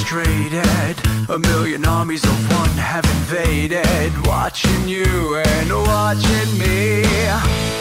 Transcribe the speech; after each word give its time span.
frustrated. 0.00 0.96
A 1.28 1.38
million 1.38 1.84
armies 1.84 2.24
of 2.24 2.52
one 2.52 2.70
have 2.70 3.04
invaded, 3.04 4.12
watching 4.26 4.88
you 4.88 5.36
and 5.36 5.72
watching 5.72 6.58
me. 6.58 7.79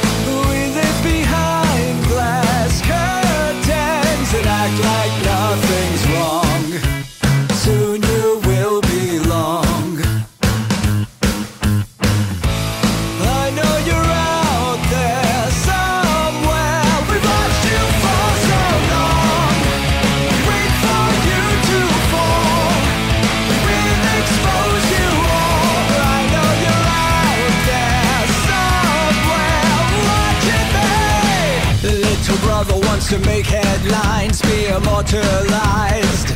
Immortalized. 34.80 36.32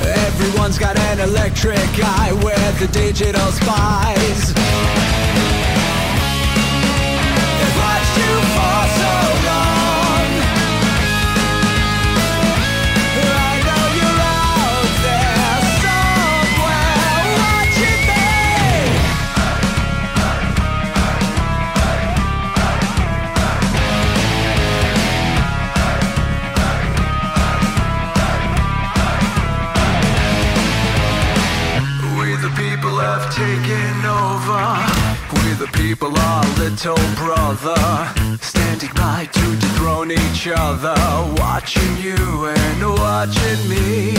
Everyone's 0.00 0.78
got 0.78 0.98
an 0.98 1.20
electric 1.20 1.78
eye 2.02 2.32
with 2.44 2.78
the 2.78 2.88
digital 2.88 3.50
spies. 3.52 4.52
People 35.82 36.16
are 36.16 36.44
little 36.58 37.02
brother. 37.16 37.82
Standing 38.40 38.92
by 38.94 39.28
to 39.32 39.56
dethrone 39.56 40.12
each 40.12 40.46
other. 40.46 40.94
Watching 41.42 41.96
you 41.98 42.46
and 42.46 42.80
watching 43.04 43.60
me. 43.68 44.14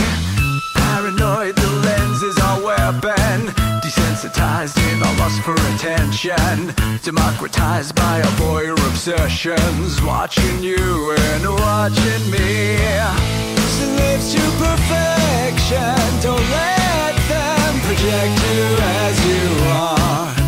Paranoid, 0.76 1.56
the 1.56 1.72
lens 1.86 2.22
is 2.22 2.38
our 2.40 2.62
weapon. 2.62 3.48
Desensitized 3.82 4.78
in 4.92 5.02
our 5.04 5.16
lust 5.22 5.40
for 5.44 5.56
attention. 5.74 6.74
Democratized 7.02 7.96
by 7.96 8.22
our 8.22 8.34
voyeur 8.42 8.80
obsessions. 8.90 10.02
Watching 10.02 10.62
you 10.62 11.16
and 11.30 11.44
watching 11.66 12.24
me. 12.30 12.76
Slaves 13.78 14.34
to 14.34 14.44
perfection. 14.64 16.04
Don't 16.28 16.48
let 16.60 17.16
them 17.32 17.74
project 17.86 18.36
you 18.52 18.64
as 19.00 19.16
you 19.26 19.44
are. 19.70 20.43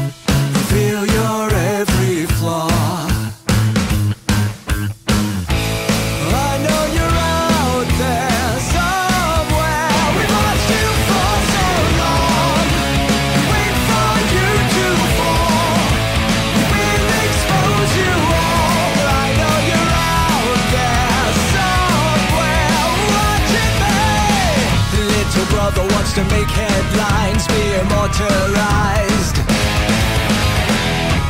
Headlines, 26.96 27.48
be 27.48 27.74
immortalized. 27.80 29.38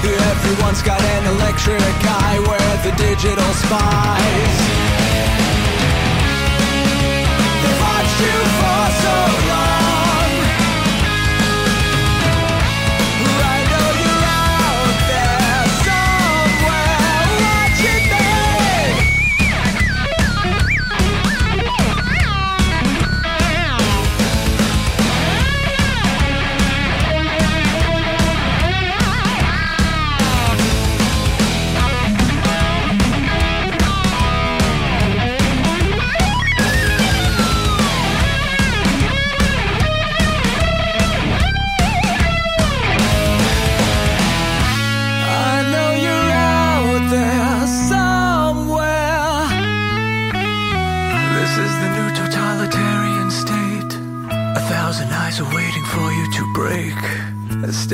Everyone's 0.05 0.81
got 0.81 1.01
an 1.01 1.25
electric 1.35 1.81
eye 1.81 2.39
with 2.39 2.83
the 2.83 2.91
digital 3.01 3.53
spies. 3.53 4.74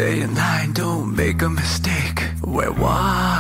Stay 0.02 0.22
in 0.22 0.34
line, 0.34 0.74
don't 0.74 1.16
make 1.16 1.44
a 1.44 1.48
mistake. 1.48 2.24
We're 2.44 2.72
watching. 2.72 3.31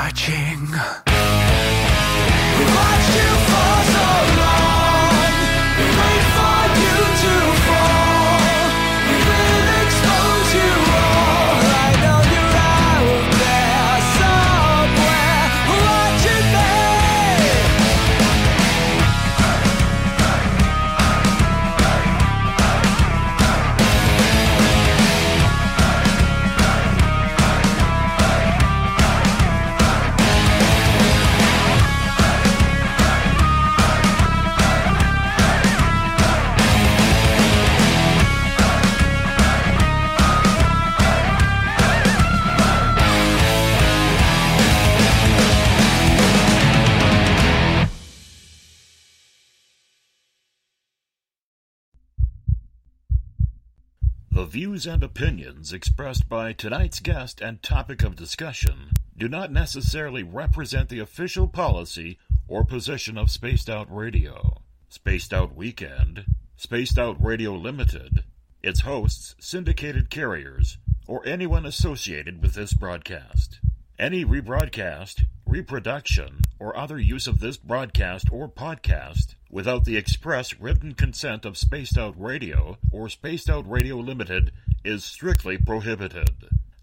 Views 54.71 54.87
and 54.87 55.03
opinions 55.03 55.73
expressed 55.73 56.29
by 56.29 56.53
tonight's 56.53 57.01
guest 57.01 57.41
and 57.41 57.61
topic 57.61 58.03
of 58.03 58.15
discussion 58.15 58.89
do 59.17 59.27
not 59.27 59.51
necessarily 59.51 60.23
represent 60.23 60.87
the 60.87 60.99
official 60.99 61.45
policy 61.45 62.17
or 62.47 62.63
position 62.63 63.17
of 63.17 63.29
Spaced 63.29 63.69
Out 63.69 63.93
Radio, 63.93 64.61
Spaced 64.87 65.33
Out 65.33 65.53
Weekend, 65.57 66.23
Spaced 66.55 66.97
Out 66.97 67.21
Radio 67.21 67.53
Limited, 67.53 68.23
its 68.63 68.79
hosts, 68.79 69.35
syndicated 69.41 70.09
carriers, 70.09 70.77
or 71.05 71.21
anyone 71.27 71.65
associated 71.65 72.41
with 72.41 72.53
this 72.53 72.73
broadcast. 72.73 73.59
Any 74.01 74.25
rebroadcast, 74.25 75.27
reproduction, 75.45 76.41
or 76.57 76.75
other 76.75 76.97
use 76.97 77.27
of 77.27 77.39
this 77.39 77.57
broadcast 77.57 78.29
or 78.31 78.49
podcast 78.49 79.35
without 79.51 79.85
the 79.85 79.95
express 79.95 80.59
written 80.59 80.95
consent 80.95 81.45
of 81.45 81.55
Spaced 81.55 81.99
Out 81.99 82.19
Radio 82.19 82.79
or 82.91 83.09
Spaced 83.09 83.47
Out 83.47 83.69
Radio 83.69 83.97
Limited 83.97 84.53
is 84.83 85.03
strictly 85.03 85.59
prohibited. 85.59 86.31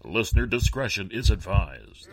Listener 0.05 0.45
discretion 0.45 1.11
is 1.11 1.29
advised. 1.29 2.07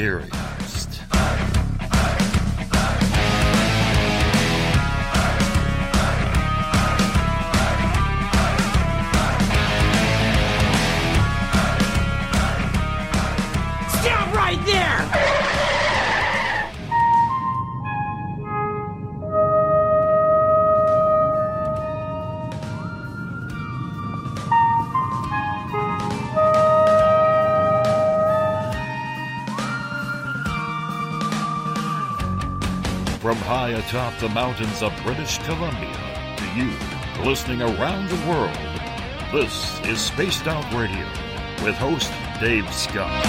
You 0.00 0.49
atop 33.80 34.14
the 34.18 34.28
mountains 34.28 34.82
of 34.82 34.92
British 35.02 35.38
Columbia 35.38 36.34
to 36.36 36.44
you, 36.54 36.70
listening 37.24 37.62
around 37.62 38.10
the 38.10 38.28
world, 38.28 38.54
this 39.32 39.80
is 39.86 39.98
Spaced 39.98 40.46
Out 40.46 40.70
Radio 40.74 41.06
with 41.64 41.74
host 41.76 42.12
Dave 42.40 42.70
Scott. 42.74 43.24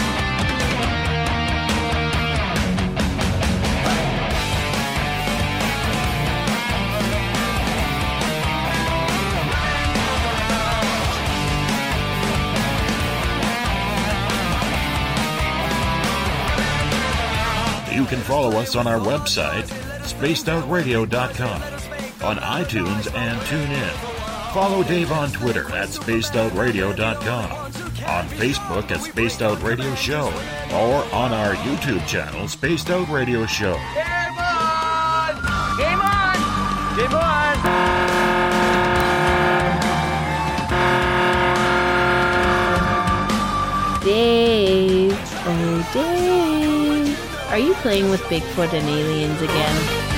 You 17.93 18.05
can 18.05 18.19
follow 18.19 18.57
us 18.59 18.75
on 18.75 18.87
our 18.87 18.99
website, 18.99 19.80
spacedoutradio.com, 20.21 21.61
on 22.23 22.37
iTunes 22.37 23.11
and 23.15 23.41
TuneIn. 23.41 24.53
Follow 24.53 24.83
Dave 24.83 25.11
on 25.11 25.31
Twitter 25.31 25.63
at 25.71 25.89
spacedoutradio.com, 25.89 27.51
on 27.51 28.27
Facebook 28.27 28.91
at 28.91 29.01
Spaced 29.01 29.41
Out 29.41 29.63
Radio 29.63 29.95
Show, 29.95 30.27
or 30.71 31.03
on 31.11 31.33
our 31.33 31.55
YouTube 31.55 32.05
channel, 32.05 32.47
Spaced 32.47 32.91
Out 32.91 33.09
Radio 33.09 33.47
Show. 33.47 33.73
Game 33.95 34.37
on! 34.37 35.35
Game 35.77 35.99
on! 35.99 36.35
Game 36.97 37.15
on! 37.15 37.41
Dave, 44.03 45.17
oh 45.45 45.89
Dave, 45.93 47.49
are 47.49 47.57
you 47.59 47.73
playing 47.75 48.11
with 48.11 48.21
Bigfoot 48.23 48.71
and 48.73 48.87
aliens 48.87 49.41
again? 49.41 50.10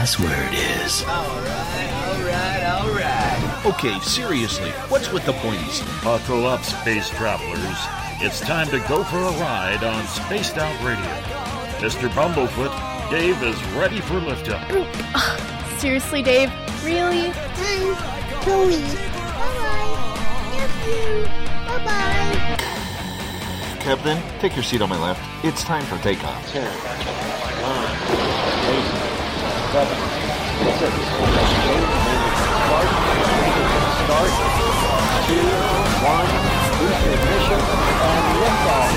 Password 0.00 0.48
is 0.54 1.04
Okay, 3.66 4.00
seriously, 4.00 4.70
what's 4.88 5.12
with 5.12 5.26
the 5.26 5.32
pointies? 5.32 5.84
Buckle 6.02 6.46
uh, 6.46 6.54
up, 6.54 6.64
space 6.64 7.10
travelers. 7.10 7.76
It's 8.22 8.40
time 8.40 8.68
to 8.68 8.78
go 8.88 9.04
for 9.04 9.18
a 9.18 9.30
ride 9.32 9.84
on 9.84 10.06
Spaced 10.06 10.56
Out 10.56 10.74
Radio. 10.82 11.04
Mr. 11.86 12.08
Bumblefoot, 12.08 13.10
Dave 13.10 13.42
is 13.42 13.62
ready 13.74 14.00
for 14.00 14.14
liftoff. 14.14 14.64
Seriously, 15.78 16.22
Dave? 16.22 16.50
Really? 16.82 17.26
I'm 17.26 18.44
going. 18.46 18.80
Bye 18.80 19.44
bye. 20.56 20.96
Bye 21.66 21.84
bye. 21.84 22.56
Captain, 23.80 24.22
take 24.40 24.54
your 24.54 24.64
seat 24.64 24.80
on 24.80 24.88
my 24.88 24.98
left. 24.98 25.20
It's 25.44 25.62
time 25.62 25.84
for 25.84 25.98
takeoff. 25.98 27.19
That's 29.72 29.86
great. 29.86 31.84
Start, 32.66 32.90
start, 34.02 34.32
two, 35.28 35.46
one, 36.02 36.26
boost 36.80 37.06
ignition, 37.06 37.60
and 38.02 38.24
liftoff. 38.40 38.90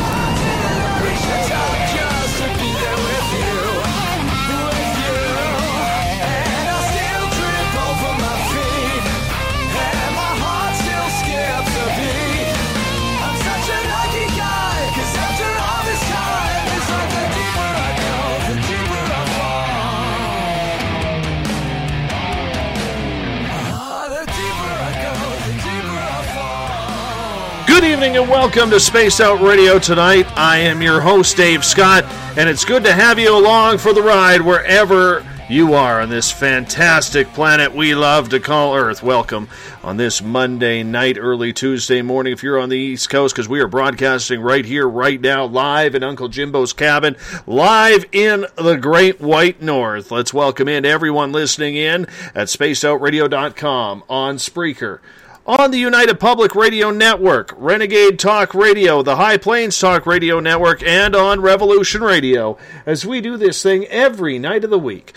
Good 27.74 27.86
evening 27.86 28.18
and 28.18 28.30
welcome 28.30 28.70
to 28.70 28.80
Spaced 28.80 29.20
Out 29.20 29.42
Radio 29.42 29.80
tonight. 29.80 30.28
I 30.38 30.60
am 30.60 30.84
your 30.84 31.02
host, 31.02 31.36
Dave 31.36 31.66
Scott, 31.66 32.04
and 32.38 32.48
it's 32.48 32.64
good 32.64 32.84
to 32.84 32.94
have 32.94 33.18
you 33.18 33.36
along 33.36 33.80
for 33.80 33.94
the 33.94 34.02
ride 34.04 34.42
wherever 34.42 35.26
you 35.50 35.74
are 35.74 36.00
on 36.00 36.10
this 36.10 36.32
fantastic 36.32 37.28
planet 37.30 37.74
we 37.74 37.96
love 37.96 38.30
to 38.30 38.40
call 38.40 38.76
Earth. 38.76 39.02
Welcome 39.02 39.50
on 39.82 39.98
this 39.98 40.22
Monday 40.22 40.84
night, 40.84 41.18
early 41.18 41.52
Tuesday 41.52 42.04
morning, 42.04 42.32
if 42.32 42.44
you're 42.44 42.60
on 42.60 42.70
the 42.70 42.78
East 42.78 43.10
Coast, 43.10 43.34
because 43.34 43.50
we 43.50 43.60
are 43.60 43.68
broadcasting 43.68 44.40
right 44.40 44.66
here, 44.66 44.88
right 44.88 45.20
now, 45.20 45.44
live 45.44 45.96
in 45.96 46.04
Uncle 46.04 46.28
Jimbo's 46.30 46.74
cabin, 46.74 47.18
live 47.48 48.06
in 48.12 48.46
the 48.56 48.78
Great 48.78 49.20
White 49.20 49.64
North. 49.64 50.12
Let's 50.12 50.32
welcome 50.32 50.68
in 50.68 50.86
everyone 50.86 51.32
listening 51.32 51.76
in 51.76 52.06
at 52.36 52.50
spacedoutradio.com 52.50 54.04
on 54.08 54.36
Spreaker 54.36 55.00
on 55.46 55.72
the 55.72 55.78
United 55.78 56.20
Public 56.20 56.56
Radio 56.56 56.90
Network, 56.90 57.54
Renegade 57.58 58.18
Talk 58.18 58.54
Radio, 58.54 59.04
the 59.04 59.18
High 59.18 59.38
Plains 59.38 59.78
Talk 59.78 60.06
Radio 60.06 60.40
Network, 60.40 60.82
and 60.84 61.16
on 61.16 61.42
Revolution 61.42 62.02
Radio 62.02 62.58
as 62.86 63.06
we 63.06 63.20
do 63.20 63.36
this 63.38 63.62
thing 63.62 63.86
every 63.88 64.40
night 64.40 64.64
of 64.64 64.70
the 64.70 64.80
week. 64.80 65.14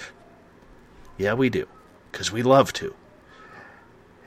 Yeah, 1.17 1.35
we 1.35 1.49
do, 1.49 1.67
because 2.11 2.33
we 2.33 2.43
love 2.43 2.73
to. 2.75 2.95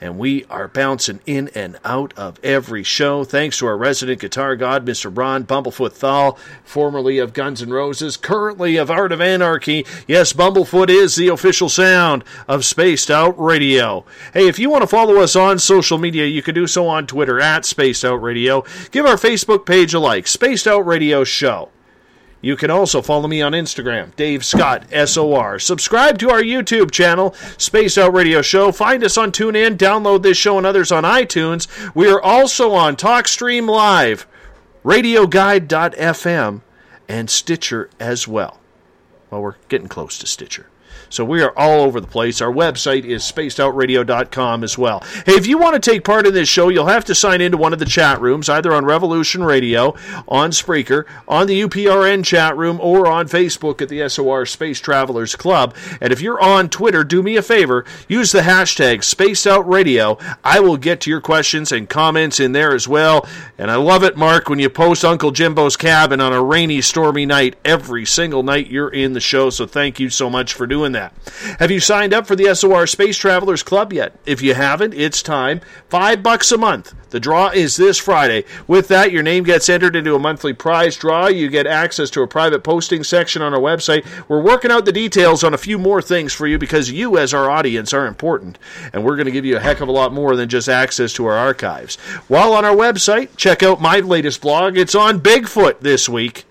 And 0.02 0.18
we 0.18 0.46
are 0.46 0.68
bouncing 0.68 1.20
in 1.26 1.50
and 1.50 1.78
out 1.84 2.14
of 2.18 2.40
every 2.44 2.84
show 2.84 3.24
thanks 3.24 3.58
to 3.58 3.68
our 3.68 3.78
resident 3.78 4.22
guitar 4.22 4.56
god, 4.56 4.86
Mr. 4.86 5.16
Ron 5.16 5.44
Bumblefoot 5.44 5.92
Thal, 5.92 6.38
formerly 6.64 7.18
of 7.18 7.34
Guns 7.34 7.62
N' 7.62 7.70
Roses, 7.72 8.16
currently 8.16 8.78
of 8.78 8.90
Art 8.90 9.12
of 9.12 9.20
Anarchy. 9.20 9.86
Yes, 10.08 10.32
Bumblefoot 10.32 10.90
is 10.90 11.16
the 11.16 11.28
official 11.28 11.70
sound 11.70 12.24
of 12.48 12.64
Spaced 12.64 13.12
Out 13.12 13.40
Radio. 13.40 14.06
Hey, 14.34 14.48
if 14.48 14.58
you 14.58 14.70
want 14.70 14.84
to 14.84 14.88
follow 14.88 15.18
us 15.18 15.36
on 15.36 15.60
social 15.60 15.98
media, 15.98 16.26
you 16.26 16.42
can 16.42 16.56
do 16.56 16.68
so 16.68 16.88
on 16.88 17.06
Twitter 17.06 17.40
at 17.40 17.66
Spaced 17.66 18.06
Out 18.06 18.22
Radio. 18.22 18.64
Give 18.92 19.06
our 19.06 19.16
Facebook 19.16 19.66
page 19.66 19.94
a 19.94 20.00
like, 20.00 20.28
Spaced 20.28 20.68
Out 20.68 20.86
Radio 20.86 21.24
Show. 21.24 21.70
You 22.42 22.56
can 22.56 22.72
also 22.72 23.02
follow 23.02 23.28
me 23.28 23.42
on 23.42 23.52
Instagram, 23.52 24.16
Dave 24.16 24.46
Scott 24.46 24.86
SOR. 24.94 25.60
Subscribe 25.60 26.18
to 26.20 26.30
our 26.30 26.42
YouTube 26.42 26.90
channel, 26.90 27.36
Spaced 27.58 27.98
Out 27.98 28.14
Radio 28.14 28.42
Show. 28.42 28.72
Find 28.72 29.04
us 29.04 29.18
on 29.18 29.34
TuneIn. 29.34 29.76
Download 29.76 30.24
this 30.24 30.38
show 30.38 30.58
and 30.58 30.66
others 30.66 30.92
on 30.92 31.04
iTunes. 31.04 31.68
We 31.94 32.10
are 32.10 32.22
also 32.22 32.72
on 32.72 32.96
TalkStream 32.96 33.68
Live, 33.68 34.26
RadioGuide.fm, 34.86 36.62
and 37.10 37.30
Stitcher 37.30 37.90
as 38.00 38.28
well. 38.28 38.60
Well, 39.30 39.42
we're 39.42 39.56
getting 39.68 39.90
close 39.90 40.18
to 40.20 40.28
Stitcher. 40.28 40.68
So 41.10 41.26
we 41.26 41.42
are 41.42 41.54
all 41.58 41.82
over 41.82 42.00
the 42.00 42.08
place. 42.08 42.40
Our 42.40 42.52
website 42.52 43.04
is 43.04 43.24
spacedoutradio.com 43.24 44.64
as 44.64 44.78
well. 44.78 45.04
Hey, 45.26 45.34
if 45.34 45.48
you 45.48 45.58
want 45.58 45.82
to 45.82 45.92
take 45.92 46.04
part 46.04 46.28
in 46.28 46.34
this 46.34 46.48
show, 46.48 46.70
you'll 46.70 46.86
have 46.86 47.06
to 47.06 47.16
sign 47.16 47.42
into 47.42 47.58
one 47.58 47.74
of 47.74 47.80
the 47.80 47.86
chat 47.86 48.22
rooms, 48.22 48.48
either 48.48 48.72
on 48.74 48.86
Revolution 48.86 49.44
Radio, 49.44 49.96
on 50.28 50.52
Spreaker, 50.52 51.06
on 51.28 51.48
the 51.48 51.62
UPRN 51.64 52.24
chat 52.24 52.56
room, 52.56 52.80
or 52.80 53.08
on 53.08 53.28
Facebook 53.28 53.82
at 53.82 53.90
the 53.90 54.08
SOR 54.08 54.46
Space 54.46 54.80
Travelers 54.80 55.36
Club. 55.36 55.76
And 56.00 56.14
if 56.14 56.22
you're 56.22 56.40
on 56.40 56.70
Twitter, 56.70 57.04
do 57.04 57.24
me 57.24 57.36
a 57.36 57.42
favor, 57.42 57.86
use 58.08 58.32
the 58.32 58.42
hashtag 58.42 59.00
SpacedOutRadio. 59.00 60.38
I 60.44 60.60
will 60.60 60.78
get 60.78 61.02
to 61.02 61.10
your 61.10 61.22
questions 61.22 61.72
and 61.72 61.90
comments 61.90 62.40
in 62.40 62.52
there 62.52 62.76
as 62.76 62.88
well. 62.88 63.28
And 63.58 63.72
I 63.72 63.76
love 63.76 64.04
it, 64.04 64.16
Mark, 64.16 64.48
when 64.48 64.60
you 64.60 64.70
post 64.70 65.04
Uncle 65.04 65.32
Jimbo's 65.32 65.76
cabin 65.76 66.22
on 66.22 66.34
a 66.34 66.44
rainy, 66.44 66.82
stormy 66.82 67.26
night 67.26 67.56
every 67.66 68.06
single 68.06 68.44
night 68.44 68.68
you're 68.68 68.90
in 68.90 69.14
the 69.14 69.20
show. 69.20 69.50
So 69.50 69.66
thank 69.66 70.00
you 70.00 70.10
so 70.12 70.30
much 70.30 70.54
for 70.54 70.68
doing 70.68 70.92
that 70.92 70.99
that. 71.00 71.14
Have 71.60 71.72
you 71.72 71.80
signed 71.80 72.14
up 72.14 72.28
for 72.28 72.36
the 72.36 72.54
SOR 72.54 72.86
Space 72.86 73.18
Travelers 73.18 73.64
Club 73.64 73.94
yet? 73.94 74.14
If 74.26 74.42
you 74.42 74.54
haven't, 74.54 74.94
it's 74.94 75.24
time. 75.24 75.62
Five 75.90 76.22
bucks 76.22 76.52
a 76.52 76.58
month. 76.58 76.94
The 77.10 77.20
draw 77.20 77.50
is 77.50 77.76
this 77.76 77.98
Friday. 77.98 78.46
With 78.68 78.88
that, 78.90 79.12
your 79.12 79.24
name 79.24 79.44
gets 79.44 79.70
entered 79.70 79.96
into 79.96 80.14
a 80.14 80.20
monthly 80.20 80.54
prize 80.54 80.96
draw. 80.96 81.28
You 81.28 81.50
get 81.50 81.66
access 81.66 82.10
to 82.12 82.22
a 82.22 82.28
private 82.28 82.64
posting 82.64 83.04
section 83.04 83.42
on 83.42 83.54
our 83.54 83.60
website. 83.60 84.06
We're 84.28 84.44
working 84.44 84.72
out 84.72 84.86
the 84.86 84.92
details 84.92 85.44
on 85.44 85.54
a 85.54 85.58
few 85.58 85.80
more 85.80 86.02
things 86.02 86.34
for 86.34 86.46
you 86.46 86.60
because 86.60 86.92
you, 86.92 87.18
as 87.18 87.34
our 87.34 87.50
audience, 87.50 87.94
are 87.94 88.06
important. 88.06 88.60
And 88.94 89.04
we're 89.04 89.16
going 89.16 89.26
to 89.26 89.32
give 89.32 89.46
you 89.46 89.58
a 89.58 89.62
heck 89.62 89.82
of 89.82 89.88
a 89.88 89.94
lot 89.94 90.14
more 90.14 90.36
than 90.36 90.50
just 90.50 90.70
access 90.70 91.14
to 91.14 91.26
our 91.26 91.38
archives. 91.38 91.96
While 92.28 92.54
on 92.54 92.66
our 92.66 92.76
website, 92.76 93.30
check 93.38 93.64
out 93.64 93.82
my 93.82 94.00
latest 94.00 94.42
blog. 94.42 94.78
It's 94.78 94.96
on 94.96 95.20
Bigfoot 95.20 95.80
this 95.80 96.08
week. 96.08 96.46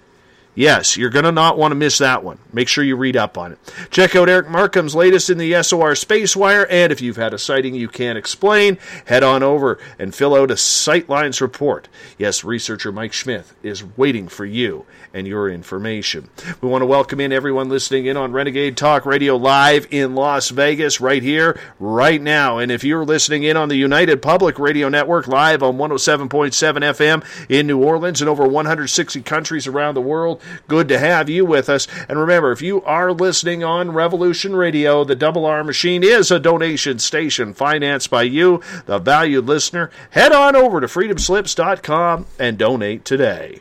Yes, 0.59 0.97
you're 0.97 1.09
going 1.09 1.25
to 1.25 1.31
not 1.31 1.57
want 1.57 1.71
to 1.71 1.77
miss 1.77 1.99
that 1.99 2.25
one. 2.25 2.41
Make 2.53 2.67
sure 2.67 2.83
you 2.83 2.97
read 2.97 3.17
up 3.17 3.39
on 3.39 3.53
it. 3.53 3.61
Check 3.93 4.17
out 4.17 4.29
Eric 4.29 4.49
Markham's 4.49 4.93
latest 4.93 5.31
in 5.31 5.39
the 5.39 5.63
SOR 5.63 5.95
Space 5.95 6.35
Wire, 6.35 6.67
and 6.69 6.91
if 6.91 7.01
you've 7.01 7.17
had 7.17 7.33
a 7.33 7.39
sighting 7.39 7.77
you 7.77 7.87
can't 7.87 8.19
explain, 8.19 8.77
head 9.05 9.23
on 9.23 9.45
over 9.45 9.79
and 10.01 10.13
fill 10.13 10.35
out 10.35 10.51
a 10.51 10.55
Sightlines 10.55 11.41
report. 11.41 11.87
Yes, 12.19 12.43
researcher 12.43 12.91
Mike 12.91 13.13
Schmidt 13.13 13.47
is 13.63 13.85
waiting 13.97 14.27
for 14.27 14.45
you 14.45 14.85
and 15.15 15.29
your 15.29 15.49
information. 15.49 16.29
We 16.61 16.69
want 16.69 16.83
to 16.83 16.87
welcome 16.87 17.21
in 17.21 17.33
everyone 17.33 17.69
listening 17.69 18.07
in 18.07 18.17
on 18.17 18.33
Renegade 18.33 18.77
Talk 18.77 19.07
Radio 19.07 19.37
live 19.37 19.87
in 19.93 20.17
Las 20.17 20.49
Vegas, 20.51 21.01
right 21.01 21.23
here, 21.23 21.57
right 21.79 22.21
now. 22.21 22.59
And 22.59 22.73
if 22.73 22.83
you're 22.83 23.05
listening 23.05 23.45
in 23.45 23.57
on 23.57 23.69
the 23.69 23.77
United 23.77 24.21
Public 24.23 24.59
Radio 24.59 24.89
Network 24.89 25.29
live 25.29 25.63
on 25.63 25.77
107.7 25.77 26.29
FM 26.29 27.25
in 27.49 27.69
New 27.69 27.81
Orleans 27.81 28.21
and 28.21 28.29
over 28.29 28.45
160 28.45 29.23
countries 29.23 29.69
around 29.69 29.95
the 29.95 30.01
world, 30.01 30.43
Good 30.67 30.89
to 30.89 30.99
have 30.99 31.29
you 31.29 31.45
with 31.45 31.69
us. 31.69 31.87
And 32.09 32.19
remember, 32.19 32.53
if 32.53 32.63
you 32.63 32.83
are 32.83 33.13
listening 33.13 33.65
on 33.65 33.93
Revolution 33.93 34.55
Radio, 34.55 35.05
the 35.05 35.17
Double 35.17 35.47
R 35.47 35.65
Machine 35.65 36.03
is 36.03 36.31
a 36.31 36.39
donation 36.39 36.99
station 36.99 37.55
financed 37.55 38.11
by 38.11 38.23
you, 38.23 38.61
the 38.87 38.99
valued 38.99 39.47
listener. 39.47 39.91
Head 40.11 40.33
on 40.33 40.57
over 40.57 40.81
to 40.81 40.87
freedomslips.com 40.87 42.27
and 42.39 42.59
donate 42.59 43.05
today. 43.05 43.61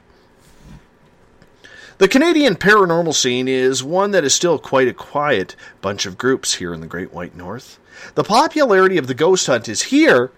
The 1.98 2.08
Canadian 2.08 2.56
paranormal 2.56 3.16
scene 3.16 3.48
is 3.48 3.84
one 3.84 4.12
that 4.12 4.24
is 4.24 4.34
still 4.34 4.60
quite 4.60 4.88
a 4.88 4.94
quiet 4.94 5.56
bunch 5.82 6.06
of 6.06 6.18
groups 6.18 6.56
here 6.56 6.72
in 6.72 6.80
the 6.80 6.86
Great 6.86 7.12
White 7.12 7.36
North. 7.36 7.80
The 8.14 8.24
popularity 8.24 9.00
of 9.00 9.08
the 9.08 9.16
ghost 9.16 9.48
hunt 9.48 9.68
is 9.68 9.84
here, 9.84 10.32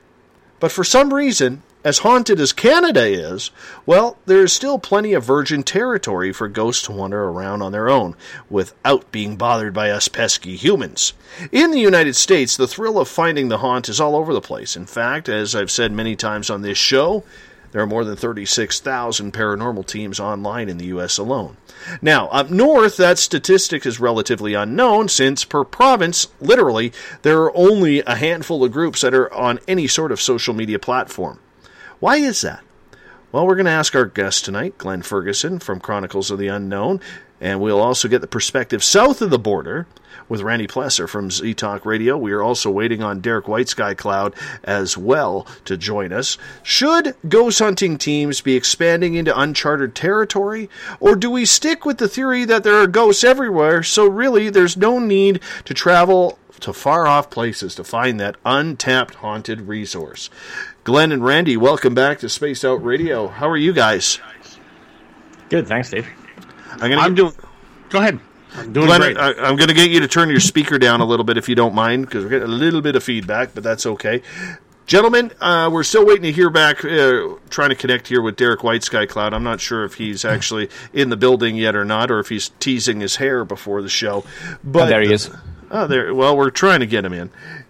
but 0.62 0.72
for 0.72 0.86
some 0.86 1.14
reason, 1.14 1.64
as 1.84 2.00
haunted 2.00 2.40
as 2.40 2.52
Canada 2.52 3.06
is, 3.06 3.52
well, 3.86 4.18
there 4.26 4.44
is 4.44 4.52
still 4.52 4.78
plenty 4.78 5.14
of 5.14 5.24
virgin 5.24 5.64
territory 5.64 6.34
for 6.34 6.48
ghosts 6.50 6.84
to 6.84 6.92
wander 6.92 7.24
around 7.24 7.62
on 7.62 7.72
their 7.72 7.90
own 7.90 8.16
without 8.50 9.10
being 9.12 9.38
bothered 9.38 9.74
by 9.74 9.90
us 9.90 10.08
pesky 10.10 10.58
humans. 10.58 11.14
In 11.52 11.72
the 11.72 11.80
United 11.80 12.16
States, 12.16 12.58
the 12.58 12.68
thrill 12.68 13.00
of 13.00 13.08
finding 13.08 13.48
the 13.48 13.60
haunt 13.60 13.88
is 13.88 14.02
all 14.02 14.16
over 14.16 14.34
the 14.34 14.42
place. 14.42 14.76
In 14.76 14.86
fact, 14.86 15.30
as 15.30 15.56
I've 15.56 15.72
said 15.72 15.92
many 15.94 16.18
times 16.18 16.50
on 16.50 16.64
this 16.64 16.78
show, 16.78 17.24
there 17.72 17.82
are 17.82 17.88
more 17.88 18.04
than 18.04 18.16
36,000 18.16 19.32
paranormal 19.32 19.86
teams 19.86 20.20
online 20.20 20.70
in 20.70 20.80
the 20.80 20.88
U.S. 20.88 21.18
alone. 21.18 21.56
Now, 22.02 22.28
up 22.30 22.50
north, 22.50 22.98
that 22.98 23.20
statistic 23.20 23.86
is 23.86 24.00
relatively 24.00 24.54
unknown 24.54 25.08
since, 25.08 25.46
per 25.46 25.64
province, 25.64 26.28
literally, 26.42 26.92
there 27.22 27.42
are 27.44 27.56
only 27.56 28.02
a 28.02 28.16
handful 28.16 28.64
of 28.64 28.72
groups 28.72 29.02
that 29.02 29.14
are 29.14 29.32
on 29.34 29.60
any 29.68 29.88
sort 29.88 30.12
of 30.12 30.20
social 30.20 30.54
media 30.54 30.80
platform. 30.80 31.40
Why 32.00 32.16
is 32.18 32.42
that? 32.42 32.64
Well, 33.32 33.46
we're 33.46 33.56
going 33.56 33.66
to 33.66 33.72
ask 33.72 33.94
our 33.94 34.06
guest 34.06 34.46
tonight, 34.46 34.78
Glenn 34.78 35.02
Ferguson 35.02 35.60
from 35.60 35.82
Chronicles 35.82 36.32
of 36.32 36.40
the 36.40 36.48
Unknown, 36.48 37.02
and 37.42 37.60
we'll 37.60 37.82
also 37.82 38.08
get 38.08 38.22
the 38.22 38.28
perspective 38.28 38.84
south 38.84 39.22
of 39.22 39.30
the 39.30 39.38
border 39.38 39.86
with 40.30 40.42
Randy 40.42 40.66
Plesser 40.66 41.10
from 41.10 41.30
Z 41.30 41.54
Talk 41.56 41.86
Radio. 41.86 42.18
We 42.18 42.32
are 42.32 42.42
also 42.42 42.72
waiting 42.72 43.04
on 43.04 43.20
Derek 43.20 43.50
White 43.50 43.68
Sky 43.68 43.94
Cloud 43.94 44.34
as 44.64 44.98
well 44.98 45.46
to 45.66 45.76
join 45.76 46.14
us. 46.14 46.38
Should 46.64 47.16
ghost 47.28 47.60
hunting 47.60 47.98
teams 47.98 48.40
be 48.40 48.56
expanding 48.56 49.16
into 49.16 49.38
uncharted 49.38 49.94
territory, 49.94 50.70
or 51.02 51.18
do 51.18 51.30
we 51.30 51.46
stick 51.46 51.86
with 51.86 51.98
the 51.98 52.08
theory 52.08 52.46
that 52.46 52.64
there 52.64 52.82
are 52.82 52.88
ghosts 52.88 53.26
everywhere, 53.26 53.84
so 53.84 54.08
really 54.08 54.50
there's 54.50 54.78
no 54.78 55.00
need 55.00 55.42
to 55.66 55.74
travel 55.74 56.40
to 56.62 56.74
far 56.74 57.08
off 57.08 57.30
places 57.30 57.76
to 57.76 57.84
find 57.84 58.20
that 58.20 58.36
untapped 58.46 59.16
haunted 59.16 59.62
resource? 59.62 60.30
Glenn 60.84 61.12
and 61.12 61.24
Randy, 61.24 61.58
welcome 61.58 61.94
back 61.94 62.20
to 62.20 62.30
Spaced 62.30 62.64
Out 62.64 62.84
Radio. 62.84 63.28
How 63.28 63.50
are 63.50 63.58
you 63.58 63.74
guys? 63.74 64.20
Good, 65.50 65.68
thanks, 65.68 65.90
Dave. 65.90 66.08
I'm, 66.72 66.80
gonna 66.80 66.98
I'm 66.98 67.16
get, 67.16 67.22
doing. 67.22 67.34
Go 67.90 68.00
ahead. 68.00 68.20
I'm 68.54 68.74
doing 68.74 68.86
Glenn, 68.88 69.02
great. 69.02 69.18
I, 69.18 69.34
I'm 69.34 69.58
going 69.58 69.68
to 69.68 69.74
get 69.74 69.90
you 69.90 70.00
to 70.00 70.08
turn 70.08 70.30
your 70.30 70.40
speaker 70.40 70.80
down 70.80 71.02
a 71.02 71.06
little 71.06 71.26
bit 71.26 71.38
if 71.38 71.50
you 71.50 71.56
don't 71.56 71.76
mind, 71.76 72.06
because 72.06 72.24
we're 72.24 72.30
getting 72.30 72.48
a 72.48 72.52
little 72.52 72.82
bit 72.82 72.96
of 72.96 73.04
feedback, 73.04 73.54
but 73.54 73.64
that's 73.64 73.86
okay. 73.86 74.22
Gentlemen, 74.88 75.32
uh, 75.40 75.70
we're 75.72 75.84
still 75.84 76.06
waiting 76.06 76.24
to 76.24 76.32
hear 76.32 76.50
back, 76.50 76.84
uh, 76.84 77.36
trying 77.50 77.70
to 77.70 77.76
connect 77.76 78.08
here 78.08 78.22
with 78.22 78.38
Derek 78.38 78.64
White 78.64 78.84
Sky 78.84 79.06
Cloud. 79.06 79.34
I'm 79.34 79.44
not 79.44 79.60
sure 79.60 79.84
if 79.84 79.96
he's 79.96 80.26
actually 80.26 80.70
in 80.94 81.10
the 81.10 81.18
building 81.18 81.58
yet 81.58 81.76
or 81.76 81.86
not, 81.86 82.10
or 82.10 82.20
if 82.20 82.30
he's 82.30 82.50
teasing 82.60 83.02
his 83.02 83.18
hair 83.18 83.46
before 83.46 83.82
the 83.82 83.90
show. 83.90 84.24
But 84.64 84.88
there 84.88 85.02
he 85.02 85.14
is. 85.14 85.30
Oh, 85.70 85.86
there. 85.86 86.16
Well, 86.16 86.36
we're 86.36 86.50
trying 86.50 86.80
to 86.80 86.88
get 86.88 87.06
him 87.06 87.14
in. 87.14 87.30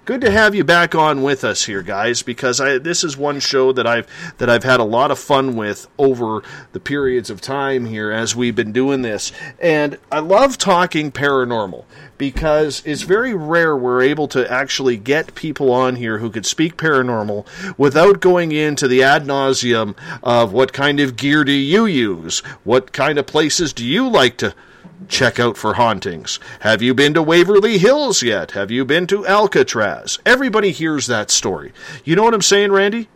Good 0.10 0.22
to 0.22 0.32
have 0.32 0.56
you 0.56 0.64
back 0.64 0.96
on 0.96 1.22
with 1.22 1.44
us 1.44 1.66
here, 1.66 1.84
guys, 1.84 2.24
because 2.24 2.60
I, 2.60 2.80
this 2.80 3.04
is 3.04 3.16
one 3.16 3.40
show 3.40 3.72
that 3.74 3.86
I've 3.86 4.08
that 4.40 4.50
I've 4.50 4.64
had 4.64 4.80
a 4.80 4.84
lot 4.84 5.12
of 5.12 5.20
fun 5.20 5.56
with 5.56 5.88
over 6.00 6.42
the 6.72 6.80
periods 6.80 7.30
of 7.30 7.42
time 7.42 7.86
here 7.86 8.10
as 8.10 8.36
we've 8.36 8.56
been 8.56 8.72
doing 8.72 9.04
this, 9.04 9.32
and 9.60 10.00
I 10.12 10.18
love 10.18 10.58
talking 10.58 11.12
paranormal 11.12 11.86
because 12.18 12.82
it's 12.88 13.04
very 13.04 13.36
rare 13.36 13.78
we're 13.78 14.02
able 14.02 14.28
to 14.30 14.52
actually 14.52 14.98
get 14.98 15.36
people 15.36 15.72
on 15.72 15.96
here 15.96 16.18
who 16.18 16.32
could 16.32 16.48
speak 16.48 16.76
paranormal 16.76 17.46
without 17.78 18.20
going 18.20 18.52
into 18.52 18.88
the 18.88 19.04
ad 19.04 19.26
nauseum 19.26 19.96
of 20.24 20.52
what 20.52 20.74
kind 20.74 21.00
of 21.00 21.18
gear 21.18 21.44
do 21.44 21.52
you 21.52 21.86
use, 21.86 22.40
what 22.64 22.94
kind 22.94 23.20
of 23.20 23.28
places 23.28 23.74
do 23.74 23.86
you 23.86 24.10
like 24.10 24.38
to 24.38 24.56
check 25.08 25.40
out 25.40 25.58
for 25.58 25.76
hauntings. 25.76 26.40
Have 26.62 26.82
you 26.82 26.94
been 26.94 27.14
to 27.14 27.22
Waverly 27.22 27.78
Hills 27.78 28.22
yet? 28.22 28.52
Have 28.52 28.72
you 28.72 28.86
been 28.86 29.08
to 29.08 29.26
Alcatraz? 29.26 30.20
Everybody 30.26 30.72
hears 30.72 31.08
that 31.08 31.32
story. 31.32 31.72
You 32.04 32.16
know 32.16 32.24
what 32.24 32.34
I'm 32.34 32.42
saying, 32.42 32.72
Randy? 32.72 33.08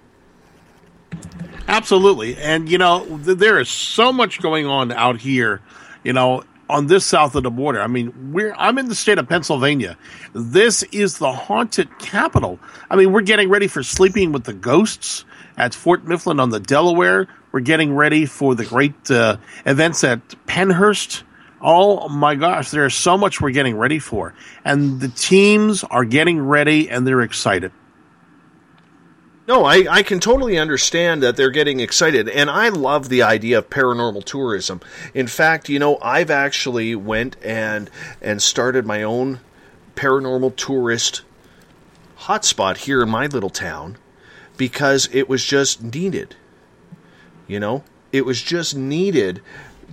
Absolutely. 1.68 2.36
And, 2.38 2.70
you 2.70 2.78
know, 2.78 3.06
th- 3.24 3.38
there 3.38 3.60
is 3.60 3.70
so 3.70 4.12
much 4.12 4.42
going 4.42 4.66
on 4.66 4.92
out 4.92 5.22
here, 5.22 5.62
you 6.04 6.14
know, 6.14 6.44
on 6.70 6.88
this 6.88 7.06
south 7.06 7.36
of 7.36 7.44
the 7.44 7.52
border. 7.52 7.82
I 7.82 7.88
mean, 7.88 8.32
we're 8.34 8.54
I'm 8.58 8.78
in 8.78 8.88
the 8.88 8.96
state 8.96 9.18
of 9.18 9.28
Pennsylvania. 9.28 9.98
This 10.34 10.84
is 10.84 11.18
the 11.18 11.32
haunted 11.32 12.00
capital. 12.00 12.60
I 12.90 12.96
mean, 12.96 13.12
we're 13.12 13.22
getting 13.22 13.50
ready 13.50 13.68
for 13.68 13.84
sleeping 13.84 14.32
with 14.32 14.46
the 14.46 14.54
ghosts 14.54 15.26
at 15.58 15.74
Fort 15.74 16.06
Mifflin 16.06 16.40
on 16.40 16.50
the 16.50 16.60
Delaware. 16.60 17.28
We're 17.52 17.60
getting 17.60 17.94
ready 17.96 18.26
for 18.26 18.56
the 18.56 18.66
great 18.66 19.12
uh, 19.12 19.38
events 19.66 20.04
at 20.04 20.28
Pennhurst. 20.48 21.24
Oh 21.64 22.10
my 22.10 22.36
gosh, 22.36 22.72
there's 22.72 22.94
so 22.94 23.18
much 23.18 23.40
we're 23.40 23.52
getting 23.52 23.78
ready 23.78 23.98
for. 23.98 24.34
And 24.66 25.00
the 25.00 25.08
teams 25.08 25.86
are 25.86 26.04
getting 26.04 26.42
ready 26.42 26.90
and 26.90 27.08
they're 27.08 27.22
excited. 27.22 27.72
No, 29.48 29.66
I, 29.66 29.86
I 29.90 30.04
can 30.04 30.20
totally 30.20 30.58
understand 30.58 31.22
that 31.24 31.36
they're 31.36 31.52
getting 31.52 31.82
excited, 31.82 32.30
and 32.30 32.50
I 32.50 32.70
love 32.70 33.10
the 33.10 33.24
idea 33.24 33.58
of 33.58 33.70
paranormal 33.70 34.24
tourism. 34.24 34.80
In 35.14 35.28
fact, 35.28 35.68
you 35.68 35.80
know, 35.80 35.98
I've 36.02 36.32
actually 36.32 36.96
went 36.96 37.36
and 37.44 37.90
and 38.22 38.42
started 38.42 38.86
my 38.86 39.04
own 39.04 39.42
paranormal 39.96 40.56
tourist 40.56 41.24
hotspot 42.20 42.78
here 42.78 43.02
in 43.04 43.10
my 43.10 43.26
little 43.28 43.50
town 43.50 43.98
because 44.56 45.10
it 45.12 45.28
was 45.28 45.44
just 45.44 45.84
needed. 45.84 46.38
You 47.46 47.60
know, 47.60 47.84
it 48.14 48.26
was 48.26 48.42
just 48.42 48.78
needed 48.78 49.42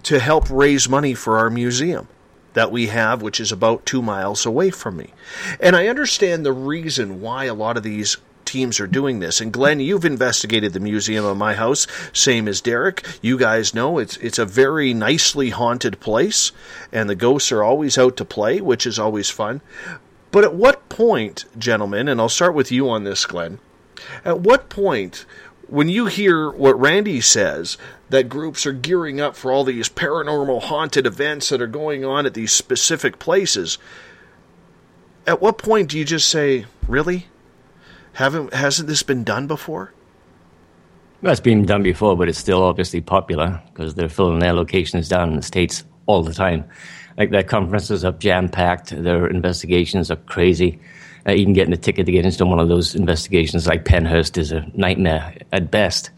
to 0.05 0.19
help 0.19 0.49
raise 0.51 0.89
money 0.89 1.15
for 1.15 1.39
our 1.39 1.51
museum 1.51 2.09
that 2.55 2.73
we 2.73 2.89
have, 2.89 3.23
which 3.23 3.41
is 3.41 3.53
about 3.53 3.87
two 3.87 4.03
miles 4.03 4.45
away 4.45 4.71
from 4.71 4.97
me. 4.97 5.13
And 5.61 5.77
I 5.77 5.87
understand 5.87 6.45
the 6.45 6.53
reason 6.53 7.21
why 7.21 7.45
a 7.45 7.55
lot 7.55 7.77
of 7.77 7.83
these 7.83 8.17
teams 8.45 8.81
are 8.81 8.87
doing 8.87 9.21
this. 9.21 9.41
And 9.41 9.53
Glenn, 9.53 9.79
you've 9.79 10.05
investigated 10.05 10.73
the 10.73 10.81
museum 10.81 11.25
of 11.25 11.37
my 11.37 11.55
house, 11.55 11.87
same 12.13 12.49
as 12.49 12.61
Derek. 12.61 13.07
You 13.23 13.39
guys 13.39 13.75
know 13.75 13.99
it's 13.99 14.17
it's 14.17 14.39
a 14.39 14.45
very 14.45 14.93
nicely 14.93 15.51
haunted 15.51 16.01
place, 16.01 16.51
and 16.91 17.09
the 17.09 17.15
ghosts 17.15 17.53
are 17.53 17.63
always 17.63 17.97
out 17.97 18.17
to 18.17 18.25
play, 18.25 18.61
which 18.61 18.87
is 18.87 18.99
always 18.99 19.31
fun. 19.31 19.61
But 20.33 20.45
at 20.45 20.55
what 20.55 20.89
point, 20.89 21.45
gentlemen, 21.59 22.09
and 22.09 22.21
I'll 22.21 22.29
start 22.29 22.55
with 22.55 22.73
you 22.73 22.89
on 22.89 23.05
this, 23.05 23.25
Glenn. 23.27 23.61
At 24.25 24.41
what 24.41 24.69
point, 24.69 25.25
when 25.69 25.89
you 25.89 26.07
hear 26.07 26.51
what 26.51 26.79
Randy 26.81 27.21
says, 27.21 27.77
that 28.11 28.29
groups 28.29 28.67
are 28.67 28.73
gearing 28.73 29.21
up 29.21 29.37
for 29.37 29.51
all 29.51 29.65
these 29.65 29.89
paranormal 29.89 30.63
haunted 30.63 31.07
events 31.07 31.49
that 31.49 31.63
are 31.63 31.67
going 31.67 32.05
on 32.05 32.27
at 32.27 32.35
these 32.35 32.53
specific 32.53 33.19
places, 33.19 33.79
at 35.27 35.41
what 35.41 35.59
point 35.59 35.91
do 35.91 35.99
you 35.99 36.05
just 36.05 36.29
say, 36.29 36.67
"Really? 36.87 37.27
Haven't 38.15 38.53
hasn't 38.53 38.89
this 38.89 39.03
been 39.03 39.25
done 39.25 39.47
before?" 39.47 39.93
Well, 41.23 41.33
it's 41.33 41.41
been 41.41 41.67
done 41.67 41.83
before, 41.83 42.17
but 42.17 42.29
it's 42.29 42.39
still 42.39 42.63
obviously 42.63 43.01
popular 43.01 43.61
because 43.73 43.95
they're 43.95 44.09
filling 44.09 44.39
their 44.39 44.55
locations 44.55 45.09
down 45.09 45.31
in 45.31 45.37
the 45.37 45.43
states 45.43 45.85
all 46.07 46.23
the 46.23 46.33
time. 46.33 46.65
Like 47.19 47.31
their 47.31 47.43
conferences 47.43 48.05
are 48.05 48.13
jam 48.13 48.49
packed, 48.49 48.91
their 48.91 49.27
investigations 49.27 50.11
are 50.11 50.17
crazy. 50.17 50.81
Uh, 51.29 51.33
even 51.33 51.53
getting 51.53 51.75
a 51.75 51.77
ticket 51.77 52.07
to 52.07 52.13
get 52.13 52.25
into 52.25 52.47
one 52.47 52.59
of 52.59 52.69
those 52.69 52.95
investigations, 52.95 53.67
like 53.67 53.85
Pennhurst, 53.85 54.39
is 54.39 54.53
a 54.53 54.67
nightmare 54.75 55.37
at 55.53 55.71
best. 55.71 56.11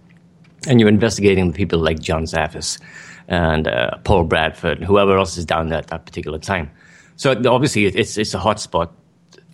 And 0.66 0.78
you're 0.78 0.88
investigating 0.88 1.52
people 1.52 1.78
like 1.78 2.00
John 2.00 2.24
Zaffis 2.24 2.80
and 3.28 3.66
uh, 3.66 3.96
Paul 4.04 4.24
Bradford, 4.24 4.82
whoever 4.82 5.18
else 5.18 5.36
is 5.36 5.44
down 5.44 5.68
there 5.68 5.78
at 5.78 5.88
that 5.88 6.06
particular 6.06 6.38
time. 6.38 6.70
So 7.16 7.30
obviously, 7.46 7.86
it's 7.86 8.16
it's 8.16 8.34
a 8.34 8.38
hot 8.38 8.60
spot 8.60 8.92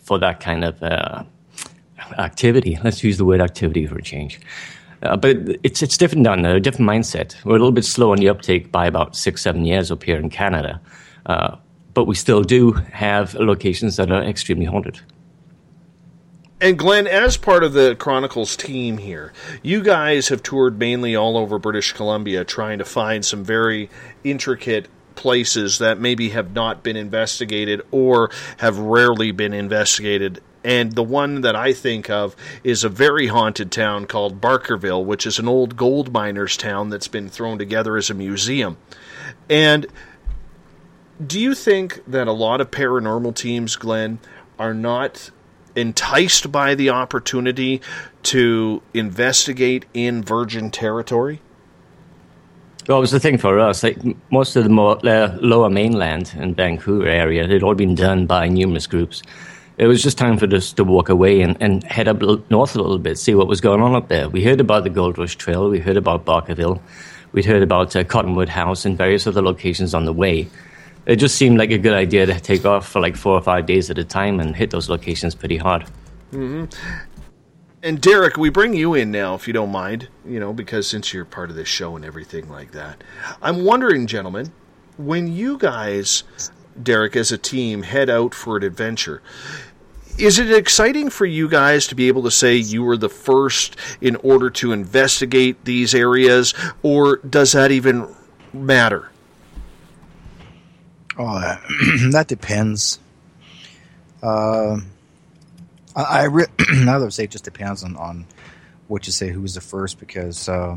for 0.03 0.19
that 0.19 0.41
kind 0.41 0.65
of 0.65 0.83
uh, 0.83 1.25
activity. 2.19 2.79
Let's 2.83 3.03
use 3.03 3.19
the 3.19 3.25
word 3.25 3.41
activity 3.41 3.87
for 3.87 3.99
a 3.99 4.03
change. 4.03 4.41
Uh, 5.03 5.17
but 5.17 5.37
it's 5.63 5.83
it's 5.83 5.97
different 5.97 6.25
down 6.25 6.43
there, 6.43 6.57
a 6.57 6.61
different 6.61 6.89
mindset. 6.89 7.43
We're 7.45 7.57
a 7.57 7.59
little 7.59 7.73
bit 7.73 7.85
slow 7.85 8.13
on 8.13 8.19
the 8.19 8.29
uptake 8.29 8.73
by 8.73 8.87
about 8.87 9.17
six, 9.17 9.43
seven 9.43 9.65
years 9.65 9.91
up 9.91 10.03
here 10.03 10.19
in 10.19 10.31
Canada. 10.31 10.81
Uh, 11.27 11.57
but 11.95 12.05
we 12.05 12.15
still 12.15 12.43
do 12.43 12.73
have 12.73 13.35
locations 13.35 13.97
that 13.97 14.11
are 14.11 14.23
extremely 14.23 14.65
haunted. 14.65 15.01
And 16.61 16.77
Glenn, 16.77 17.07
as 17.07 17.37
part 17.37 17.63
of 17.63 17.73
the 17.73 17.95
Chronicles 17.95 18.57
team 18.57 18.99
here, 18.99 19.33
you 19.63 19.81
guys 19.81 20.29
have 20.29 20.43
toured 20.43 20.77
mainly 20.77 21.15
all 21.15 21.37
over 21.37 21.57
British 21.59 21.93
Columbia 21.93 22.45
trying 22.45 22.79
to 22.79 22.85
find 22.85 23.25
some 23.25 23.45
very 23.45 23.89
intricate 24.25 24.89
places 25.15 25.79
that 25.79 26.01
maybe 26.01 26.31
have 26.31 26.53
not 26.53 26.83
been 26.83 26.97
investigated 26.97 27.83
or 27.93 28.31
have 28.59 28.77
rarely 28.79 29.31
been 29.31 29.53
investigated. 29.53 30.41
And 30.65 30.93
the 30.93 31.05
one 31.05 31.43
that 31.43 31.55
I 31.55 31.73
think 31.73 32.11
of 32.11 32.35
is 32.65 32.83
a 32.83 32.89
very 32.89 33.29
haunted 33.29 33.71
town 33.71 34.07
called 34.07 34.41
Barkerville, 34.41 35.05
which 35.05 35.27
is 35.27 35.39
an 35.39 35.47
old 35.47 35.77
gold 35.77 36.13
miners 36.13 36.57
town 36.57 36.91
that's 36.91 37.09
been 37.09 37.29
thrown 37.29 37.59
together 37.59 37.97
as 37.97 38.11
a 38.11 38.15
museum. 38.15 38.77
And 39.49 39.87
do 41.25 41.39
you 41.39 41.55
think 41.55 42.03
that 42.09 42.27
a 42.27 42.33
lot 42.33 42.61
of 42.61 42.73
paranormal 42.73 43.37
teams, 43.37 43.77
Glenn, 43.77 44.19
are 44.59 44.75
not 44.75 45.31
enticed 45.79 46.53
by 46.53 46.75
the 46.75 46.91
opportunity 46.91 47.81
to 48.25 48.83
investigate 48.93 49.87
in 49.95 50.23
virgin 50.23 50.71
territory? 50.71 51.41
Well, 52.89 52.99
it 52.99 53.01
was 53.03 53.11
the 53.11 53.21
thing 53.21 53.37
for 53.37 53.61
us. 53.61 53.83
Like 53.83 53.99
most 54.31 54.57
of 54.57 54.65
the 54.65 54.71
more, 54.71 54.99
uh, 55.07 55.37
lower 55.41 55.69
mainland 55.69 56.33
and 56.39 56.57
Vancouver 56.57 57.07
area, 57.07 57.45
it 57.45 57.51
had 57.51 57.63
all 57.63 57.75
been 57.75 57.95
done 57.95 58.27
by 58.27 58.49
numerous 58.49 58.87
groups. 58.87 59.23
It 59.77 59.87
was 59.87 60.03
just 60.03 60.19
time 60.19 60.39
for 60.39 60.53
us 60.55 60.73
to 60.73 60.85
walk 60.85 61.09
away 61.09 61.43
and, 61.43 61.57
and 61.61 61.85
head 61.85 62.09
up 62.09 62.21
north 62.51 62.75
a 62.75 62.81
little 62.81 62.99
bit, 62.99 63.19
see 63.19 63.35
what 63.35 63.47
was 63.47 63.61
going 63.61 63.81
on 63.81 63.95
up 63.95 64.09
there. 64.09 64.29
We 64.29 64.43
heard 64.43 64.59
about 64.59 64.85
the 64.85 64.91
Gold 64.91 65.19
Rush 65.19 65.37
Trail, 65.37 65.69
we 65.69 65.79
heard 65.79 65.97
about 65.99 66.25
Barkerville, 66.25 66.81
we'd 67.33 67.45
heard 67.45 67.63
about 67.63 67.95
uh, 67.95 68.05
Cottonwood 68.05 68.49
House 68.49 68.85
and 68.85 68.97
various 68.99 69.27
other 69.27 69.43
locations 69.43 69.95
on 69.95 70.05
the 70.05 70.13
way 70.13 70.49
it 71.09 71.17
just 71.17 71.37
seemed 71.37 71.59
like 71.59 71.71
a 71.71 71.79
good 71.79 71.95
idea 71.95 72.27
to 72.27 72.39
take 72.39 72.67
off 72.67 72.87
for 72.87 73.01
like 73.01 73.17
four 73.17 73.33
or 73.33 73.41
five 73.41 73.65
days 73.65 73.91
at 73.91 73.97
a 73.99 74.05
time 74.05 74.39
and 74.41 74.55
hit 74.55 74.71
those 74.71 74.91
locations 74.91 75.35
pretty 75.35 75.57
hard. 75.57 75.87
Mm-hmm. 76.33 76.67
And 77.83 78.01
Derek, 78.01 78.37
we 78.37 78.51
bring 78.51 78.75
you 78.75 78.95
in 78.95 79.11
now, 79.11 79.35
if 79.35 79.47
you 79.47 79.55
don't 79.55 79.73
mind, 79.73 80.09
you 80.27 80.39
know, 80.39 80.53
because 80.53 80.87
since 80.87 81.15
you're 81.15 81.25
part 81.25 81.49
of 81.49 81.57
this 81.57 81.69
show 81.69 81.97
and 81.97 82.05
everything 82.05 82.51
like 82.51 82.73
that. 82.73 83.03
I'm 83.41 83.65
wondering, 83.65 84.07
gentlemen, 84.07 84.53
when 84.99 85.29
you 85.29 85.57
guys, 85.57 86.25
Derek, 86.83 87.17
as 87.17 87.33
a 87.33 87.39
team, 87.39 87.85
head 87.85 88.11
out 88.11 88.35
for 88.35 88.59
an 88.59 88.65
adventure, 88.65 89.23
is 90.19 90.39
it 90.39 90.51
exciting 90.51 91.09
for 91.09 91.25
you 91.25 91.49
guys 91.49 91.87
to 91.87 91.95
be 91.95 92.09
able 92.09 92.25
to 92.25 92.31
say 92.31 92.57
you 92.57 92.83
were 92.83 92.97
the 92.99 93.09
first 93.09 93.77
in 94.03 94.17
order 94.17 94.51
to 94.51 94.73
investigate 94.73 95.65
these 95.65 95.95
areas, 95.95 96.53
or 96.83 97.19
does 97.19 97.53
that 97.53 97.71
even 97.71 98.15
matter? 98.53 99.09
Oh, 101.19 101.41
that 102.13 102.27
depends. 102.29 103.01
Uh, 104.23 104.79
I, 105.97 106.03
I 106.03 106.25
re- 106.25 106.47
I 106.89 106.97
would 106.97 107.13
say 107.13 107.25
it 107.25 107.31
just 107.31 107.45
depends 107.45 107.83
on, 107.83 107.97
on 107.97 108.27
what 108.87 109.07
you 109.07 109.13
say 109.13 109.31
who 109.31 109.41
was 109.43 109.55
the 109.55 109.61
first 109.61 109.99
because 109.99 110.49
uh, 110.49 110.77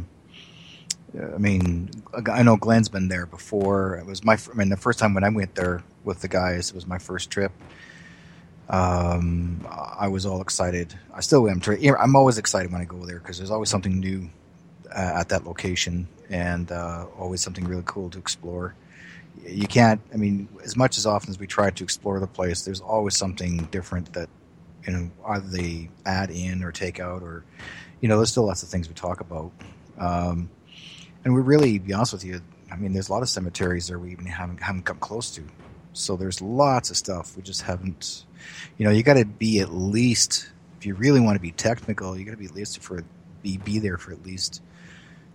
I 1.16 1.38
mean 1.38 1.90
I 2.32 2.44
know 2.44 2.58
Glenn's 2.58 2.90
been 2.90 3.08
there 3.08 3.26
before. 3.26 3.96
It 3.98 4.06
was 4.06 4.24
my 4.24 4.38
I 4.52 4.56
mean 4.56 4.70
the 4.70 4.78
first 4.78 5.00
time 5.00 5.14
when 5.14 5.24
I 5.24 5.30
went 5.30 5.56
there 5.56 5.84
with 6.04 6.22
the 6.22 6.28
guys 6.28 6.70
it 6.70 6.76
was 6.76 6.88
my 6.88 6.98
first 6.98 7.30
trip. 7.30 7.52
Um, 8.70 9.68
I 9.70 10.08
was 10.08 10.26
all 10.26 10.42
excited. 10.42 10.94
I 11.14 11.20
still 11.20 11.48
am. 11.50 11.62
I'm 12.00 12.16
always 12.16 12.38
excited 12.38 12.72
when 12.72 12.82
I 12.82 12.86
go 12.86 13.06
there 13.06 13.20
because 13.20 13.38
there's 13.38 13.52
always 13.52 13.70
something 13.70 14.00
new 14.00 14.30
uh, 14.90 15.12
at 15.20 15.30
that 15.30 15.46
location 15.46 16.08
and 16.30 16.72
uh, 16.72 17.06
always 17.20 17.42
something 17.42 17.66
really 17.66 17.84
cool 17.86 18.10
to 18.12 18.18
explore 18.18 18.74
you 19.46 19.68
can't. 19.68 20.02
I 20.14 20.18
mean, 20.18 20.48
as 20.64 20.76
much 20.76 20.98
as 20.98 21.06
often 21.06 21.30
as 21.30 21.40
we 21.40 21.48
try 21.48 21.70
to 21.70 21.84
explore 21.84 22.20
the 22.20 22.28
place, 22.28 22.64
there's 22.64 22.82
always 22.82 23.16
something 23.16 23.58
different 23.72 24.14
that 24.14 24.30
you 24.86 24.94
know 24.94 25.12
either 25.28 25.48
they 25.48 25.90
add 26.06 26.32
in 26.32 26.64
or 26.64 26.72
take 26.72 27.00
out, 27.00 27.22
or 27.22 27.44
you 28.00 28.10
know, 28.10 28.18
there's 28.18 28.32
still 28.32 28.46
lots 28.46 28.64
of 28.64 28.70
things 28.70 28.88
we 28.88 28.94
talk 28.94 29.20
about. 29.20 29.52
Um, 29.98 30.50
and 31.24 31.34
we 31.34 31.42
really, 31.42 31.78
be 31.80 31.94
honest 31.94 32.14
with 32.14 32.26
you, 32.26 32.42
I 32.72 32.76
mean, 32.76 32.94
there's 32.94 33.10
a 33.10 33.12
lot 33.12 33.22
of 33.22 33.30
cemeteries 33.30 33.88
there 33.88 34.00
we 34.00 34.12
even 34.12 34.26
haven't 34.26 34.62
haven't 34.62 34.84
come 34.84 34.98
close 34.98 35.32
to. 35.32 35.44
So 35.94 36.16
there's 36.16 36.42
lots 36.42 36.90
of 36.90 36.98
stuff 36.98 37.36
we 37.36 37.44
just 37.44 37.64
haven't. 37.64 38.26
You 38.78 38.86
know, 38.86 38.92
you 38.92 39.04
got 39.04 39.16
to 39.16 39.26
be 39.26 39.60
at 39.60 39.74
least 39.74 40.50
if 40.82 40.86
you 40.86 40.96
really 40.96 41.20
want 41.20 41.36
to 41.36 41.42
be 41.42 41.52
technical, 41.52 42.18
you 42.18 42.26
got 42.26 42.32
to 42.32 42.38
be 42.38 42.46
at 42.46 42.56
least 42.56 42.82
for 42.82 43.04
be 43.44 43.58
be 43.58 43.78
there 43.78 43.98
for 43.98 44.12
at 44.12 44.24
least 44.26 44.64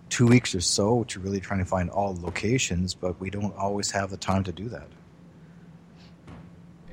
two 0.09 0.27
weeks 0.27 0.55
or 0.55 0.61
so 0.61 1.03
to 1.05 1.19
really 1.19 1.39
trying 1.39 1.59
to 1.59 1.65
find 1.65 1.89
all 1.89 2.17
locations, 2.21 2.93
but 2.93 3.19
we 3.19 3.29
don't 3.29 3.55
always 3.55 3.91
have 3.91 4.09
the 4.09 4.17
time 4.17 4.43
to 4.43 4.51
do 4.51 4.69
that. 4.69 4.87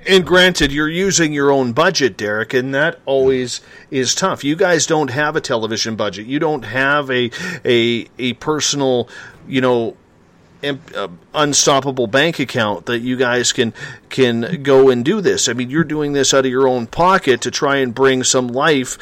And 0.06 0.26
granted, 0.26 0.70
you're 0.70 0.88
using 0.88 1.32
your 1.32 1.50
own 1.50 1.72
budget, 1.72 2.16
Derek, 2.16 2.52
and 2.52 2.74
that 2.74 3.00
always 3.06 3.62
is 3.90 4.14
tough. 4.14 4.44
You 4.44 4.54
guys 4.54 4.86
don't 4.86 5.08
have 5.08 5.34
a 5.34 5.40
television 5.40 5.96
budget. 5.96 6.26
You 6.26 6.38
don't 6.38 6.64
have 6.64 7.10
a 7.10 7.30
a 7.64 8.06
a 8.18 8.34
personal, 8.34 9.08
you 9.48 9.62
know, 9.62 9.96
uh, 10.62 11.08
unstoppable 11.34 12.06
bank 12.06 12.38
account 12.38 12.86
that 12.86 13.00
you 13.00 13.16
guys 13.16 13.52
can 13.52 13.72
can 14.10 14.62
go 14.62 14.90
and 14.90 15.04
do 15.04 15.22
this. 15.22 15.48
I 15.48 15.54
mean, 15.54 15.70
you're 15.70 15.84
doing 15.84 16.12
this 16.12 16.34
out 16.34 16.44
of 16.44 16.50
your 16.50 16.68
own 16.68 16.86
pocket 16.86 17.40
to 17.42 17.50
try 17.50 17.76
and 17.76 17.94
bring 17.94 18.24
some 18.24 18.48
life, 18.48 18.98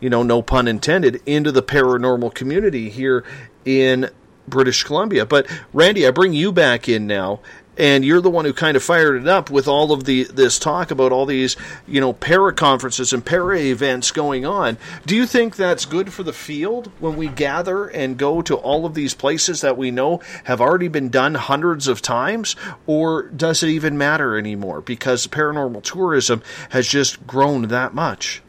you 0.00 0.08
know, 0.08 0.22
no 0.22 0.40
pun 0.40 0.68
intended, 0.68 1.20
into 1.26 1.50
the 1.50 1.62
paranormal 1.62 2.32
community 2.32 2.90
here 2.90 3.24
in 3.64 4.10
British 4.48 4.84
Columbia. 4.84 5.26
But 5.26 5.46
Randy, 5.72 6.06
I 6.06 6.10
bring 6.10 6.32
you 6.32 6.52
back 6.52 6.88
in 6.88 7.06
now, 7.06 7.40
and 7.76 8.04
you're 8.04 8.20
the 8.20 8.30
one 8.30 8.44
who 8.44 8.52
kind 8.52 8.76
of 8.76 8.82
fired 8.82 9.16
it 9.16 9.28
up 9.28 9.50
with 9.50 9.66
all 9.66 9.92
of 9.92 10.04
the 10.04 10.24
this 10.24 10.58
talk 10.58 10.90
about 10.90 11.12
all 11.12 11.26
these 11.26 11.56
you 11.86 12.00
know 12.00 12.12
para 12.12 12.52
conferences 12.52 13.12
and 13.12 13.24
para 13.24 13.58
events 13.58 14.10
going 14.10 14.44
on. 14.46 14.78
Do 15.06 15.16
you 15.16 15.26
think 15.26 15.56
that's 15.56 15.84
good 15.84 16.12
for 16.12 16.22
the 16.22 16.32
field 16.32 16.90
when 17.00 17.16
we 17.16 17.28
gather 17.28 17.86
and 17.86 18.16
go 18.16 18.42
to 18.42 18.54
all 18.54 18.86
of 18.86 18.94
these 18.94 19.14
places 19.14 19.60
that 19.62 19.76
we 19.76 19.90
know 19.90 20.20
have 20.44 20.60
already 20.60 20.88
been 20.88 21.08
done 21.08 21.34
hundreds 21.34 21.88
of 21.88 22.02
times, 22.02 22.54
or 22.86 23.24
does 23.24 23.62
it 23.62 23.68
even 23.68 23.98
matter 23.98 24.36
anymore 24.36 24.80
because 24.80 25.26
paranormal 25.26 25.82
tourism 25.82 26.42
has 26.70 26.86
just 26.86 27.26
grown 27.26 27.68
that 27.68 27.94
much? 27.94 28.42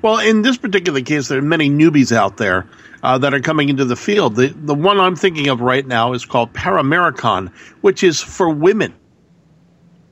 Well, 0.00 0.18
in 0.18 0.42
this 0.42 0.56
particular 0.56 1.00
case, 1.02 1.28
there 1.28 1.38
are 1.38 1.42
many 1.42 1.68
newbies 1.68 2.12
out 2.12 2.38
there 2.38 2.66
uh, 3.02 3.18
that 3.18 3.34
are 3.34 3.40
coming 3.40 3.68
into 3.68 3.84
the 3.84 3.96
field. 3.96 4.36
The 4.36 4.48
the 4.48 4.74
one 4.74 5.00
I'm 5.00 5.16
thinking 5.16 5.48
of 5.48 5.60
right 5.60 5.86
now 5.86 6.12
is 6.12 6.24
called 6.24 6.52
Paramericon, 6.52 7.50
which 7.80 8.02
is 8.02 8.20
for 8.20 8.48
women. 8.48 8.94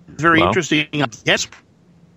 Very 0.09 0.40
interesting. 0.40 0.88
Yes. 1.24 1.48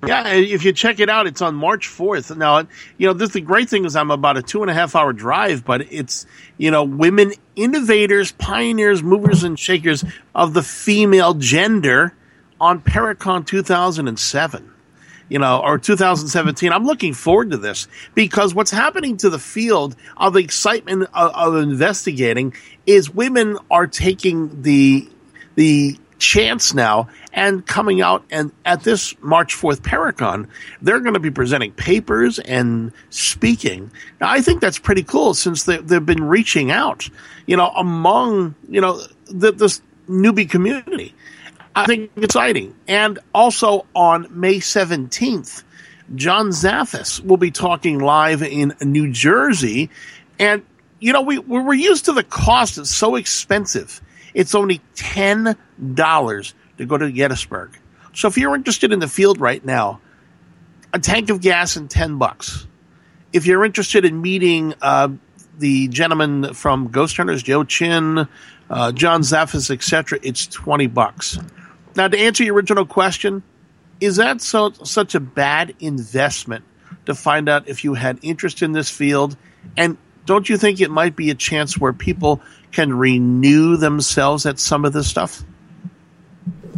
Yeah, 0.05 0.27
if 0.33 0.65
you 0.65 0.73
check 0.73 0.99
it 0.99 1.07
out, 1.07 1.27
it's 1.27 1.41
on 1.41 1.55
March 1.55 1.87
4th. 1.87 2.35
Now, 2.35 2.67
you 2.97 3.07
know, 3.07 3.13
this 3.13 3.29
the 3.29 3.39
great 3.39 3.69
thing 3.69 3.85
is 3.85 3.95
I'm 3.95 4.11
about 4.11 4.35
a 4.35 4.41
two 4.41 4.61
and 4.61 4.69
a 4.69 4.73
half 4.73 4.97
hour 4.97 5.13
drive, 5.13 5.63
but 5.63 5.93
it's, 5.93 6.25
you 6.57 6.71
know, 6.71 6.83
women 6.83 7.31
innovators, 7.55 8.33
pioneers, 8.33 9.01
movers 9.01 9.45
and 9.45 9.57
shakers 9.57 10.03
of 10.35 10.53
the 10.53 10.61
female 10.61 11.35
gender 11.35 12.13
on 12.59 12.81
Paracon 12.81 13.45
2007 13.47 14.72
you 15.29 15.39
know, 15.39 15.61
or 15.61 15.77
2017. 15.77 16.71
I'm 16.71 16.85
looking 16.85 17.13
forward 17.13 17.51
to 17.51 17.57
this 17.57 17.87
because 18.15 18.53
what's 18.53 18.71
happening 18.71 19.17
to 19.17 19.29
the 19.29 19.39
field 19.39 19.95
of 20.17 20.33
the 20.33 20.39
excitement 20.39 21.09
of, 21.13 21.31
of 21.33 21.55
investigating 21.55 22.53
is 22.85 23.09
women 23.09 23.57
are 23.71 23.87
taking 23.87 24.61
the 24.61 25.09
the 25.55 25.97
chance 26.23 26.73
now 26.73 27.07
and 27.33 27.65
coming 27.65 28.01
out 28.01 28.23
and 28.31 28.51
at 28.65 28.83
this 28.83 29.13
March 29.21 29.55
4th 29.55 29.81
Paracon, 29.81 30.47
they're 30.81 31.01
going 31.01 31.13
to 31.13 31.19
be 31.19 31.29
presenting 31.29 31.71
papers 31.73 32.39
and 32.39 32.91
speaking. 33.09 33.91
Now, 34.21 34.29
I 34.29 34.41
think 34.41 34.61
that's 34.61 34.79
pretty 34.79 35.03
cool 35.03 35.33
since 35.33 35.63
they, 35.63 35.77
they've 35.77 36.05
been 36.05 36.23
reaching 36.23 36.71
out, 36.71 37.09
you 37.45 37.57
know, 37.57 37.69
among, 37.75 38.55
you 38.69 38.79
know, 38.79 39.01
the, 39.25 39.51
this 39.51 39.81
newbie 40.07 40.49
community. 40.49 41.13
I 41.75 41.85
think 41.85 42.11
exciting. 42.17 42.75
And 42.87 43.19
also 43.33 43.85
on 43.95 44.27
May 44.29 44.57
17th, 44.57 45.63
John 46.15 46.49
Zaffis 46.49 47.23
will 47.23 47.37
be 47.37 47.51
talking 47.51 47.99
live 47.99 48.43
in 48.43 48.73
New 48.81 49.11
Jersey. 49.11 49.89
And, 50.39 50.63
you 50.99 51.13
know, 51.13 51.21
we, 51.21 51.39
we're 51.39 51.73
used 51.73 52.05
to 52.05 52.13
the 52.13 52.23
cost. 52.23 52.77
It's 52.77 52.93
so 52.93 53.15
expensive. 53.15 54.01
It's 54.33 54.53
only 54.53 54.81
$10 54.95 56.53
to 56.77 56.85
go 56.85 56.97
to 56.97 57.11
Gettysburg. 57.11 57.77
So 58.13 58.27
if 58.27 58.37
you're 58.37 58.55
interested 58.55 58.93
in 58.93 58.99
the 58.99 59.07
field 59.07 59.39
right 59.39 59.63
now, 59.63 59.99
a 60.93 60.99
tank 60.99 61.29
of 61.29 61.41
gas 61.41 61.75
and 61.75 61.89
10 61.89 62.17
bucks. 62.17 62.67
If 63.31 63.47
you're 63.47 63.65
interested 63.65 64.05
in 64.05 64.21
meeting 64.21 64.75
uh, 64.81 65.09
the 65.57 65.87
gentleman 65.87 66.53
from 66.53 66.89
Ghost 66.89 67.17
Hunters, 67.17 67.41
Joe 67.41 67.63
Chin, 67.63 68.27
uh, 68.69 68.91
John 68.91 69.21
Zaffis, 69.21 69.71
etc., 69.71 70.19
it's 70.21 70.45
20 70.45 70.85
bucks. 70.87 71.39
Now, 71.95 72.07
to 72.07 72.17
answer 72.17 72.43
your 72.43 72.55
original 72.55 72.85
question, 72.85 73.43
is 74.01 74.17
that 74.17 74.41
so 74.41 74.71
such 74.71 75.15
a 75.15 75.19
bad 75.19 75.75
investment 75.79 76.65
to 77.05 77.15
find 77.15 77.47
out 77.47 77.67
if 77.67 77.83
you 77.83 77.93
had 77.93 78.19
interest 78.21 78.61
in 78.61 78.71
this 78.71 78.89
field? 78.89 79.37
And 79.77 79.97
don't 80.25 80.49
you 80.49 80.57
think 80.57 80.81
it 80.81 80.89
might 80.89 81.15
be 81.15 81.29
a 81.29 81.35
chance 81.35 81.77
where 81.77 81.93
people 81.93 82.41
can 82.71 82.93
renew 82.93 83.77
themselves 83.77 84.45
at 84.45 84.59
some 84.59 84.85
of 84.85 84.93
this 84.93 85.07
stuff? 85.07 85.43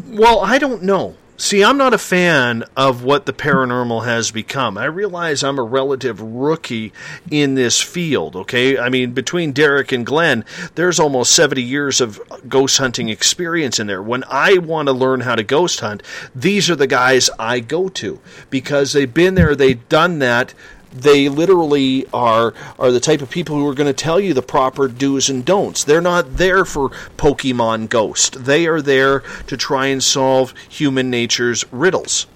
Well, 0.07 0.41
I 0.41 0.57
don't 0.57 0.83
know. 0.83 1.15
See, 1.37 1.65
I'm 1.65 1.77
not 1.77 1.93
a 1.93 1.97
fan 1.97 2.63
of 2.77 3.03
what 3.03 3.25
the 3.25 3.33
paranormal 3.33 4.05
has 4.05 4.31
become. 4.31 4.77
I 4.77 4.85
realize 4.85 5.43
I'm 5.43 5.59
a 5.59 5.63
relative 5.63 6.21
rookie 6.21 6.93
in 7.29 7.55
this 7.55 7.81
field, 7.81 8.37
okay? 8.37 8.77
I 8.77 8.87
mean, 8.87 9.11
between 9.11 9.51
Derek 9.51 9.91
and 9.91 10.05
Glenn, 10.05 10.45
there's 10.75 10.97
almost 10.97 11.35
70 11.35 11.61
years 11.61 11.99
of 11.99 12.21
ghost 12.47 12.77
hunting 12.77 13.09
experience 13.09 13.79
in 13.79 13.87
there. 13.87 14.01
When 14.01 14.23
I 14.29 14.59
want 14.59 14.87
to 14.87 14.93
learn 14.93 15.21
how 15.21 15.35
to 15.35 15.43
ghost 15.43 15.81
hunt, 15.81 16.03
these 16.33 16.69
are 16.69 16.75
the 16.77 16.87
guys 16.87 17.29
I 17.37 17.59
go 17.59 17.89
to 17.89 18.21
because 18.49 18.93
they've 18.93 19.13
been 19.13 19.35
there, 19.35 19.55
they've 19.55 19.89
done 19.89 20.19
that, 20.19 20.53
they 20.95 21.29
literally 21.29 22.05
are 22.13 22.53
are 22.79 22.91
the 22.91 22.99
type 22.99 23.21
of 23.21 23.29
people 23.29 23.55
who 23.55 23.67
are 23.67 23.75
going 23.75 23.93
to 23.93 23.93
tell 23.93 24.19
you 24.19 24.33
the 24.33 24.41
proper 24.41 24.87
do's 24.87 25.29
and 25.29 25.45
don'ts. 25.45 25.83
They're 25.83 26.01
not 26.01 26.37
there 26.37 26.65
for 26.65 26.89
Pokemon 27.17 27.89
Ghost. 27.89 28.45
They 28.45 28.65
are 28.67 28.81
there 28.81 29.19
to 29.47 29.57
try 29.57 29.87
and 29.87 30.03
solve 30.03 30.53
human 30.69 31.09
nature's 31.09 31.71
riddles 31.71 32.27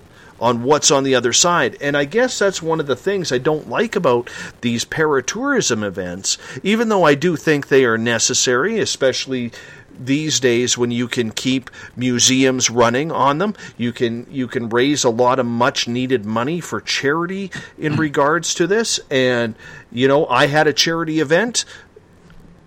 on 0.42 0.64
what's 0.64 0.92
on 0.92 1.04
the 1.04 1.16
other 1.16 1.34
side. 1.34 1.78
And 1.82 1.98
I 1.98 2.06
guess 2.06 2.40
that's 2.40 2.62
one 2.62 2.80
of 2.80 2.88
the 2.88 2.96
things 2.96 3.32
I 3.32 3.38
don't 3.38 3.70
like 3.70 3.96
about 3.96 4.30
these 4.62 4.86
paratourism 4.86 5.84
events, 5.84 6.38
even 6.64 6.90
though 6.90 7.04
I 7.04 7.16
do 7.16 7.36
think 7.36 7.68
they 7.68 7.86
are 7.86 7.98
necessary, 7.98 8.80
especially 8.80 9.52
these 10.00 10.40
days 10.40 10.78
when 10.78 10.92
you 10.92 11.08
can 11.08 11.32
keep 11.32 11.70
museums 11.96 12.70
running 12.70 13.12
on 13.12 13.38
them 13.38 13.54
you 13.78 13.92
can 13.92 14.26
you 14.30 14.48
can 14.48 14.70
raise 14.70 15.04
a 15.04 15.10
lot 15.10 15.40
of 15.40 15.46
much 15.46 15.88
needed 15.88 16.26
money 16.26 16.60
for 16.60 16.80
charity 16.82 17.52
in 17.78 17.94
mm. 17.94 18.00
regards 18.00 18.54
to 18.56 18.68
this. 18.68 19.00
And 19.10 19.56
you 19.92 20.08
know 20.08 20.26
I 20.28 20.48
had 20.48 20.68
a 20.68 20.74
charity 20.74 21.20
event 21.20 21.66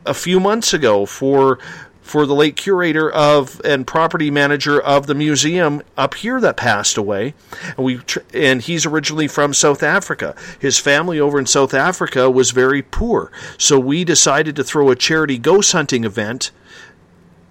a 0.04 0.14
few 0.14 0.40
months 0.40 0.74
ago 0.74 1.06
for 1.06 1.58
for 2.00 2.26
the 2.26 2.34
late 2.34 2.56
curator 2.56 3.10
of 3.10 3.60
and 3.64 3.86
property 3.86 4.30
manager 4.30 4.80
of 4.80 5.06
the 5.06 5.14
museum 5.14 5.80
up 5.96 6.14
here 6.14 6.40
that 6.40 6.56
passed 6.56 6.96
away. 6.96 7.34
And 7.76 7.86
we 7.86 8.00
and 8.34 8.60
he's 8.60 8.84
originally 8.84 9.28
from 9.28 9.54
South 9.54 9.82
Africa. 9.82 10.34
His 10.58 10.78
family 10.78 11.20
over 11.20 11.38
in 11.38 11.46
South 11.46 11.72
Africa 11.72 12.30
was 12.30 12.50
very 12.50 12.82
poor. 12.82 13.30
So 13.56 13.78
we 13.78 14.04
decided 14.04 14.56
to 14.56 14.64
throw 14.64 14.90
a 14.90 14.96
charity 14.96 15.38
ghost 15.38 15.72
hunting 15.72 16.04
event 16.04 16.50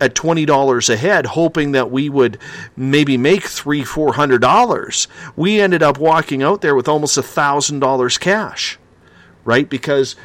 at 0.01 0.15
twenty 0.15 0.45
dollars 0.45 0.89
a 0.89 0.97
head, 0.97 1.27
hoping 1.27 1.71
that 1.71 1.91
we 1.91 2.09
would 2.09 2.37
maybe 2.75 3.15
make 3.15 3.43
three, 3.43 3.85
four 3.85 4.15
hundred 4.15 4.41
dollars. 4.41 5.07
We 5.37 5.61
ended 5.61 5.81
up 5.81 5.97
walking 5.97 6.43
out 6.43 6.61
there 6.61 6.75
with 6.75 6.89
almost 6.89 7.17
a 7.17 7.23
thousand 7.23 7.79
dollars 7.79 8.17
cash, 8.17 8.77
right? 9.45 9.69
Because 9.69 10.17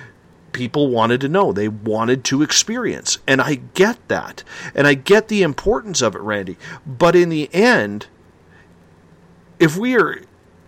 people 0.52 0.88
wanted 0.88 1.20
to 1.20 1.28
know, 1.28 1.52
they 1.52 1.68
wanted 1.68 2.24
to 2.24 2.42
experience, 2.42 3.18
and 3.26 3.42
I 3.42 3.56
get 3.74 4.08
that, 4.08 4.42
and 4.74 4.86
I 4.86 4.94
get 4.94 5.28
the 5.28 5.42
importance 5.42 6.00
of 6.00 6.14
it, 6.14 6.22
Randy. 6.22 6.56
But 6.86 7.14
in 7.14 7.28
the 7.28 7.52
end, 7.54 8.06
if 9.58 9.76
we 9.76 9.94
are 9.96 10.22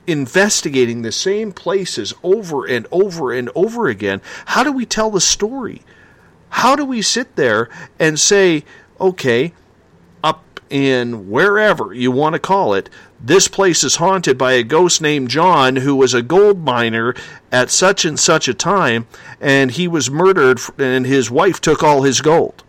investigating 0.06 1.02
the 1.02 1.12
same 1.12 1.52
places 1.52 2.12
over 2.22 2.66
and 2.66 2.86
over 2.92 3.32
and 3.32 3.50
over 3.54 3.88
again, 3.88 4.20
how 4.46 4.62
do 4.62 4.72
we 4.72 4.84
tell 4.84 5.10
the 5.10 5.20
story? 5.20 5.82
How 6.50 6.76
do 6.76 6.84
we 6.84 7.02
sit 7.02 7.36
there 7.36 7.68
and 7.98 8.18
say, 8.18 8.64
okay, 9.00 9.52
up 10.22 10.60
in 10.70 11.30
wherever 11.30 11.92
you 11.92 12.10
want 12.10 12.34
to 12.34 12.38
call 12.38 12.74
it, 12.74 12.90
this 13.20 13.48
place 13.48 13.82
is 13.82 13.96
haunted 13.96 14.38
by 14.38 14.52
a 14.52 14.62
ghost 14.62 15.00
named 15.00 15.30
John 15.30 15.76
who 15.76 15.96
was 15.96 16.14
a 16.14 16.22
gold 16.22 16.64
miner 16.64 17.14
at 17.50 17.70
such 17.70 18.04
and 18.04 18.18
such 18.18 18.48
a 18.48 18.54
time, 18.54 19.06
and 19.40 19.72
he 19.72 19.88
was 19.88 20.10
murdered, 20.10 20.60
and 20.78 21.06
his 21.06 21.30
wife 21.30 21.60
took 21.60 21.82
all 21.82 22.02
his 22.02 22.20
gold. 22.20 22.62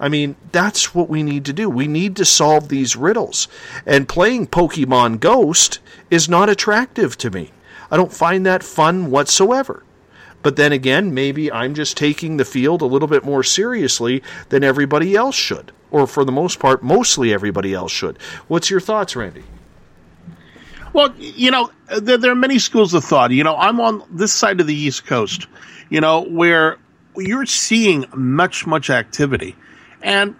I 0.00 0.08
mean, 0.08 0.34
that's 0.50 0.96
what 0.96 1.08
we 1.08 1.22
need 1.22 1.44
to 1.44 1.52
do. 1.52 1.70
We 1.70 1.86
need 1.86 2.16
to 2.16 2.24
solve 2.24 2.68
these 2.68 2.96
riddles. 2.96 3.46
And 3.86 4.08
playing 4.08 4.48
Pokemon 4.48 5.20
Ghost 5.20 5.78
is 6.10 6.28
not 6.28 6.48
attractive 6.48 7.16
to 7.18 7.30
me. 7.30 7.52
I 7.88 7.96
don't 7.96 8.12
find 8.12 8.44
that 8.44 8.64
fun 8.64 9.12
whatsoever. 9.12 9.84
But 10.42 10.56
then 10.56 10.72
again, 10.72 11.14
maybe 11.14 11.50
I'm 11.50 11.74
just 11.74 11.96
taking 11.96 12.36
the 12.36 12.44
field 12.44 12.82
a 12.82 12.86
little 12.86 13.08
bit 13.08 13.24
more 13.24 13.42
seriously 13.42 14.22
than 14.48 14.64
everybody 14.64 15.14
else 15.14 15.36
should. 15.36 15.72
Or 15.90 16.06
for 16.06 16.24
the 16.24 16.32
most 16.32 16.58
part, 16.58 16.82
mostly 16.82 17.32
everybody 17.32 17.74
else 17.74 17.92
should. 17.92 18.18
What's 18.48 18.70
your 18.70 18.80
thoughts, 18.80 19.14
Randy? 19.14 19.44
Well, 20.92 21.14
you 21.16 21.50
know, 21.50 21.70
there, 22.00 22.18
there, 22.18 22.32
are 22.32 22.36
many 22.36 22.58
schools 22.58 22.92
of 22.92 23.04
thought. 23.04 23.30
You 23.30 23.44
know, 23.44 23.56
I'm 23.56 23.80
on 23.80 24.02
this 24.10 24.32
side 24.32 24.60
of 24.60 24.66
the 24.66 24.74
East 24.74 25.06
Coast, 25.06 25.46
you 25.88 26.00
know, 26.00 26.22
where 26.22 26.78
you're 27.16 27.46
seeing 27.46 28.04
much, 28.14 28.66
much 28.66 28.90
activity. 28.90 29.56
And 30.02 30.34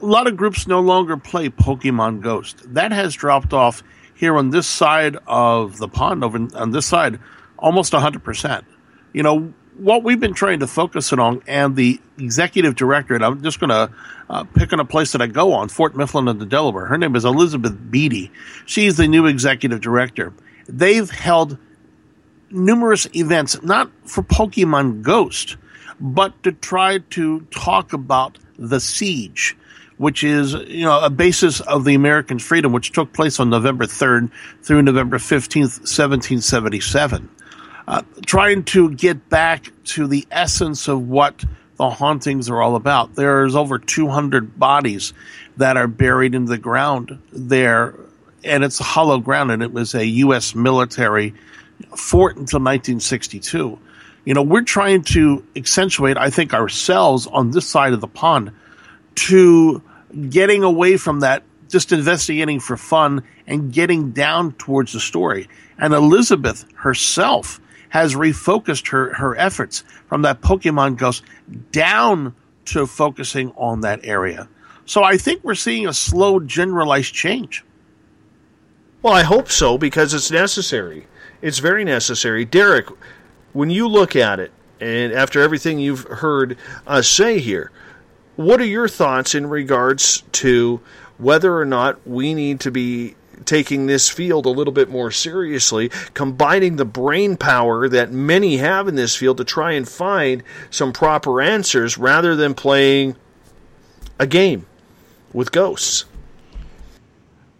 a 0.00 0.06
lot 0.06 0.26
of 0.26 0.36
groups 0.36 0.66
no 0.66 0.80
longer 0.80 1.16
play 1.16 1.48
Pokemon 1.48 2.20
Ghost. 2.20 2.74
That 2.74 2.92
has 2.92 3.14
dropped 3.14 3.54
off 3.54 3.82
here 4.14 4.36
on 4.36 4.50
this 4.50 4.66
side 4.66 5.16
of 5.26 5.78
the 5.78 5.88
pond, 5.88 6.24
over 6.24 6.38
on 6.54 6.70
this 6.70 6.86
side, 6.86 7.18
almost 7.58 7.92
100% 7.92 8.64
you 9.12 9.22
know, 9.22 9.52
what 9.78 10.02
we've 10.02 10.20
been 10.20 10.34
trying 10.34 10.60
to 10.60 10.66
focus 10.66 11.12
on, 11.12 11.42
and 11.46 11.76
the 11.76 12.00
executive 12.18 12.74
director, 12.74 13.14
and 13.14 13.24
I'm 13.24 13.42
just 13.42 13.60
going 13.60 13.70
to 13.70 13.90
uh, 14.28 14.44
pick 14.44 14.72
on 14.72 14.80
a 14.80 14.84
place 14.84 15.12
that 15.12 15.22
I 15.22 15.26
go 15.26 15.52
on, 15.52 15.68
Fort 15.68 15.96
Mifflin 15.96 16.28
in 16.28 16.38
the 16.38 16.46
Delaware. 16.46 16.86
Her 16.86 16.98
name 16.98 17.14
is 17.16 17.24
Elizabeth 17.24 17.76
Beatty. 17.90 18.30
She's 18.66 18.96
the 18.96 19.06
new 19.06 19.26
executive 19.26 19.80
director. 19.80 20.32
They've 20.68 21.08
held 21.08 21.58
numerous 22.50 23.06
events, 23.14 23.62
not 23.62 23.90
for 24.04 24.22
Pokemon 24.22 25.02
Ghost, 25.02 25.56
but 26.00 26.42
to 26.42 26.52
try 26.52 26.98
to 27.10 27.40
talk 27.50 27.92
about 27.92 28.38
the 28.58 28.80
siege, 28.80 29.56
which 29.96 30.24
is 30.24 30.54
you 30.54 30.84
know 30.84 31.00
a 31.00 31.10
basis 31.10 31.60
of 31.60 31.84
the 31.84 31.94
American 31.94 32.38
freedom, 32.38 32.72
which 32.72 32.92
took 32.92 33.12
place 33.12 33.38
on 33.38 33.48
November 33.48 33.86
3rd 33.86 34.30
through 34.62 34.82
November 34.82 35.18
15th, 35.18 35.80
1777 35.80 37.28
uh, 37.88 38.02
trying 38.26 38.62
to 38.62 38.90
get 38.90 39.30
back 39.30 39.72
to 39.82 40.06
the 40.06 40.26
essence 40.30 40.88
of 40.88 41.08
what 41.08 41.42
the 41.76 41.88
hauntings 41.88 42.50
are 42.50 42.60
all 42.60 42.76
about. 42.76 43.14
There's 43.14 43.56
over 43.56 43.78
200 43.78 44.58
bodies 44.58 45.14
that 45.56 45.78
are 45.78 45.88
buried 45.88 46.34
in 46.34 46.44
the 46.44 46.58
ground 46.58 47.18
there, 47.32 47.94
and 48.44 48.62
it's 48.62 48.78
hollow 48.78 49.18
ground, 49.20 49.52
and 49.52 49.62
it 49.62 49.72
was 49.72 49.94
a 49.94 50.04
U.S. 50.04 50.54
military 50.54 51.32
fort 51.96 52.32
until 52.32 52.60
1962. 52.60 53.78
You 54.26 54.34
know, 54.34 54.42
we're 54.42 54.64
trying 54.64 55.02
to 55.04 55.42
accentuate, 55.56 56.18
I 56.18 56.28
think, 56.28 56.52
ourselves 56.52 57.26
on 57.26 57.52
this 57.52 57.66
side 57.66 57.94
of 57.94 58.02
the 58.02 58.06
pond 58.06 58.52
to 59.14 59.82
getting 60.28 60.62
away 60.62 60.98
from 60.98 61.20
that 61.20 61.42
just 61.70 61.90
investigating 61.92 62.60
for 62.60 62.76
fun 62.76 63.22
and 63.46 63.72
getting 63.72 64.10
down 64.10 64.52
towards 64.52 64.92
the 64.92 65.00
story. 65.00 65.48
And 65.78 65.94
Elizabeth 65.94 66.66
herself 66.74 67.60
has 67.90 68.14
refocused 68.14 68.88
her, 68.90 69.14
her 69.14 69.36
efforts 69.36 69.84
from 70.06 70.22
that 70.22 70.40
Pokemon 70.40 70.96
Ghost 70.96 71.22
down 71.72 72.34
to 72.66 72.86
focusing 72.86 73.52
on 73.56 73.80
that 73.80 74.00
area. 74.04 74.48
So 74.84 75.02
I 75.02 75.16
think 75.16 75.44
we're 75.44 75.54
seeing 75.54 75.86
a 75.86 75.92
slow 75.92 76.40
generalized 76.40 77.14
change. 77.14 77.64
Well, 79.02 79.14
I 79.14 79.22
hope 79.22 79.50
so 79.50 79.78
because 79.78 80.12
it's 80.12 80.30
necessary. 80.30 81.06
It's 81.40 81.58
very 81.58 81.84
necessary. 81.84 82.44
Derek, 82.44 82.88
when 83.52 83.70
you 83.70 83.86
look 83.86 84.16
at 84.16 84.40
it, 84.40 84.52
and 84.80 85.12
after 85.12 85.40
everything 85.40 85.78
you've 85.78 86.04
heard 86.04 86.56
us 86.86 87.08
say 87.08 87.38
here, 87.38 87.70
what 88.36 88.60
are 88.60 88.66
your 88.66 88.88
thoughts 88.88 89.34
in 89.34 89.46
regards 89.46 90.22
to 90.32 90.80
whether 91.16 91.56
or 91.56 91.64
not 91.64 92.06
we 92.06 92.34
need 92.34 92.60
to 92.60 92.70
be 92.70 93.16
taking 93.44 93.86
this 93.86 94.08
field 94.08 94.46
a 94.46 94.50
little 94.50 94.72
bit 94.72 94.88
more 94.88 95.10
seriously, 95.10 95.90
combining 96.14 96.76
the 96.76 96.84
brain 96.84 97.36
power 97.36 97.88
that 97.88 98.12
many 98.12 98.58
have 98.58 98.88
in 98.88 98.94
this 98.94 99.16
field 99.16 99.38
to 99.38 99.44
try 99.44 99.72
and 99.72 99.88
find 99.88 100.42
some 100.70 100.92
proper 100.92 101.40
answers 101.40 101.98
rather 101.98 102.36
than 102.36 102.54
playing 102.54 103.16
a 104.18 104.26
game 104.26 104.66
with 105.32 105.52
ghosts? 105.52 106.04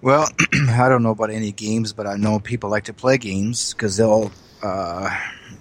Well, 0.00 0.28
I 0.70 0.88
don't 0.88 1.02
know 1.02 1.10
about 1.10 1.30
any 1.30 1.52
games, 1.52 1.92
but 1.92 2.06
I 2.06 2.16
know 2.16 2.38
people 2.38 2.70
like 2.70 2.84
to 2.84 2.92
play 2.92 3.18
games 3.18 3.74
because 3.74 3.96
they'll 3.96 4.30
uh, 4.62 5.08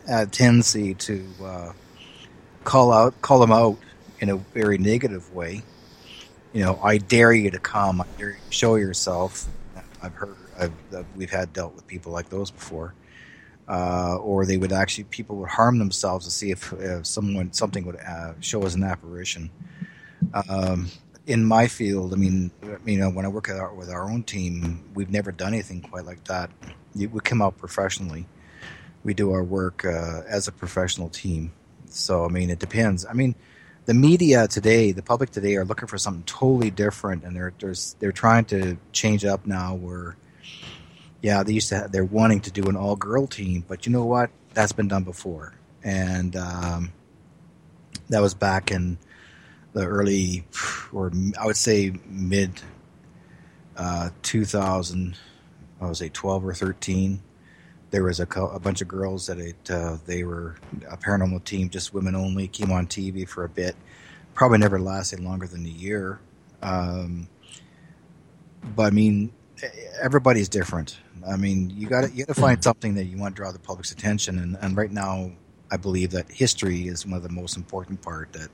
have 0.08 0.28
a 0.28 0.32
tendency 0.32 0.94
to 0.94 1.26
uh, 1.44 1.72
call 2.64 2.92
out, 2.92 3.20
call 3.22 3.40
them 3.40 3.52
out 3.52 3.78
in 4.20 4.30
a 4.30 4.38
very 4.38 4.78
negative 4.78 5.34
way. 5.34 5.64
You 6.54 6.64
know, 6.64 6.80
I 6.82 6.98
dare 6.98 7.34
you 7.34 7.52
to 7.52 7.60
come. 7.60 8.02
I 8.02 8.06
dare 8.18 8.30
you 8.30 8.36
to 8.36 8.52
show 8.52 8.76
yourself. 8.76 9.48
I've 10.08 10.16
heard, 10.16 10.36
I've, 10.58 11.06
we've 11.16 11.30
had 11.30 11.54
dealt 11.54 11.76
with 11.76 11.86
people 11.88 12.12
like 12.12 12.30
those 12.30 12.52
before. 12.52 12.94
Uh, 13.68 14.16
or 14.22 14.46
they 14.46 14.58
would 14.58 14.72
actually, 14.72 15.04
people 15.06 15.36
would 15.36 15.50
harm 15.50 15.78
themselves 15.78 16.26
to 16.26 16.32
see 16.32 16.52
if, 16.52 16.72
if 16.74 17.06
someone, 17.06 17.52
something 17.52 17.86
would 17.86 17.98
uh, 17.98 18.34
show 18.40 18.64
as 18.66 18.76
an 18.76 18.84
apparition. 18.84 19.50
Um, 20.50 20.90
in 21.26 21.44
my 21.44 21.68
field, 21.68 22.14
I 22.14 22.16
mean, 22.16 22.52
you 22.86 22.98
know, 22.98 23.10
when 23.10 23.26
I 23.26 23.28
work 23.28 23.50
with 23.76 23.90
our, 23.90 24.10
own 24.10 24.24
team, 24.24 24.90
we've 24.94 25.10
never 25.10 25.34
done 25.34 25.54
anything 25.54 25.82
quite 25.82 26.06
like 26.06 26.24
that. 26.26 26.50
We 26.96 27.08
come 27.20 27.42
out 27.42 27.58
professionally. 27.58 28.26
We 29.04 29.14
do 29.14 29.32
our 29.32 29.44
work 29.44 29.84
uh, 29.86 30.22
as 30.28 30.48
a 30.48 30.54
professional 30.54 31.10
team. 31.10 31.52
So, 31.90 32.24
I 32.24 32.30
mean, 32.30 32.50
it 32.50 32.60
depends. 32.60 33.06
I 33.06 33.12
mean, 33.12 33.36
the 33.88 33.94
media 33.94 34.50
today, 34.50 34.92
the 34.92 35.02
public 35.02 35.32
today, 35.32 35.56
are 35.56 35.64
looking 35.64 35.88
for 35.88 35.98
something 35.98 36.24
totally 36.26 36.70
different, 36.70 37.24
and 37.24 37.36
they're 37.36 37.54
they're, 37.58 37.74
they're 38.00 38.12
trying 38.12 38.44
to 38.46 38.78
change 38.92 39.24
up 39.26 39.48
now. 39.48 39.74
Where, 39.74 40.18
yeah, 41.22 41.42
they 41.42 41.54
used 41.54 41.70
to 41.70 41.76
have, 41.78 41.92
they're 41.92 42.04
wanting 42.04 42.42
to 42.42 42.52
do 42.52 42.64
an 42.64 42.76
all 42.76 42.98
girl 42.98 43.28
team, 43.28 43.64
but 43.66 43.86
you 43.86 43.94
know 43.94 44.06
what? 44.06 44.30
That's 44.54 44.74
been 44.74 44.90
done 44.90 45.04
before, 45.04 45.54
and 45.84 46.36
um, 46.36 46.92
that 48.10 48.22
was 48.22 48.34
back 48.34 48.72
in 48.72 48.98
the 49.72 49.86
early, 49.86 50.46
or 50.92 51.12
I 51.40 51.46
would 51.46 51.56
say 51.56 51.94
mid 52.06 52.62
uh, 53.78 54.10
2000, 54.22 55.16
I 55.80 55.86
would 55.86 55.96
say 55.96 56.10
12 56.10 56.46
or 56.46 56.54
13. 56.54 57.22
There 57.98 58.04
was 58.04 58.20
a, 58.20 58.28
a 58.28 58.60
bunch 58.60 58.82
of 58.82 58.88
girls 58.88 59.26
that 59.26 59.40
it, 59.40 59.72
uh, 59.72 59.98
they 60.06 60.24
were 60.24 60.56
a 60.88 60.96
paranormal 60.98 61.44
team, 61.46 61.68
just 61.68 61.96
women 61.96 62.14
only, 62.14 62.48
came 62.48 62.72
on 62.72 62.86
TV 62.86 63.28
for 63.28 63.44
a 63.44 63.50
bit. 63.50 63.76
Probably 64.36 64.60
never 64.60 64.80
lasted 64.80 65.20
longer 65.20 65.48
than 65.48 65.66
a 65.66 65.70
year. 65.70 66.20
Um, 66.62 67.28
but 68.76 68.84
I 68.84 68.90
mean, 68.92 69.34
everybody's 70.00 70.48
different. 70.48 71.00
I 71.28 71.38
mean, 71.38 71.72
you 71.72 71.88
got 71.88 72.14
you 72.14 72.24
to 72.26 72.36
find 72.36 72.64
something 72.64 72.94
that 72.94 73.06
you 73.06 73.18
want 73.18 73.36
to 73.36 73.42
draw 73.42 73.52
the 73.52 73.58
public's 73.58 73.92
attention, 73.92 74.38
and, 74.38 74.56
and 74.62 74.78
right 74.78 74.92
now, 74.92 75.32
I 75.72 75.78
believe 75.78 76.12
that 76.12 76.30
history 76.32 76.88
is 76.88 77.04
one 77.04 77.16
of 77.16 77.24
the 77.24 77.30
most 77.30 77.58
important 77.58 78.04
part 78.04 78.32
that 78.34 78.50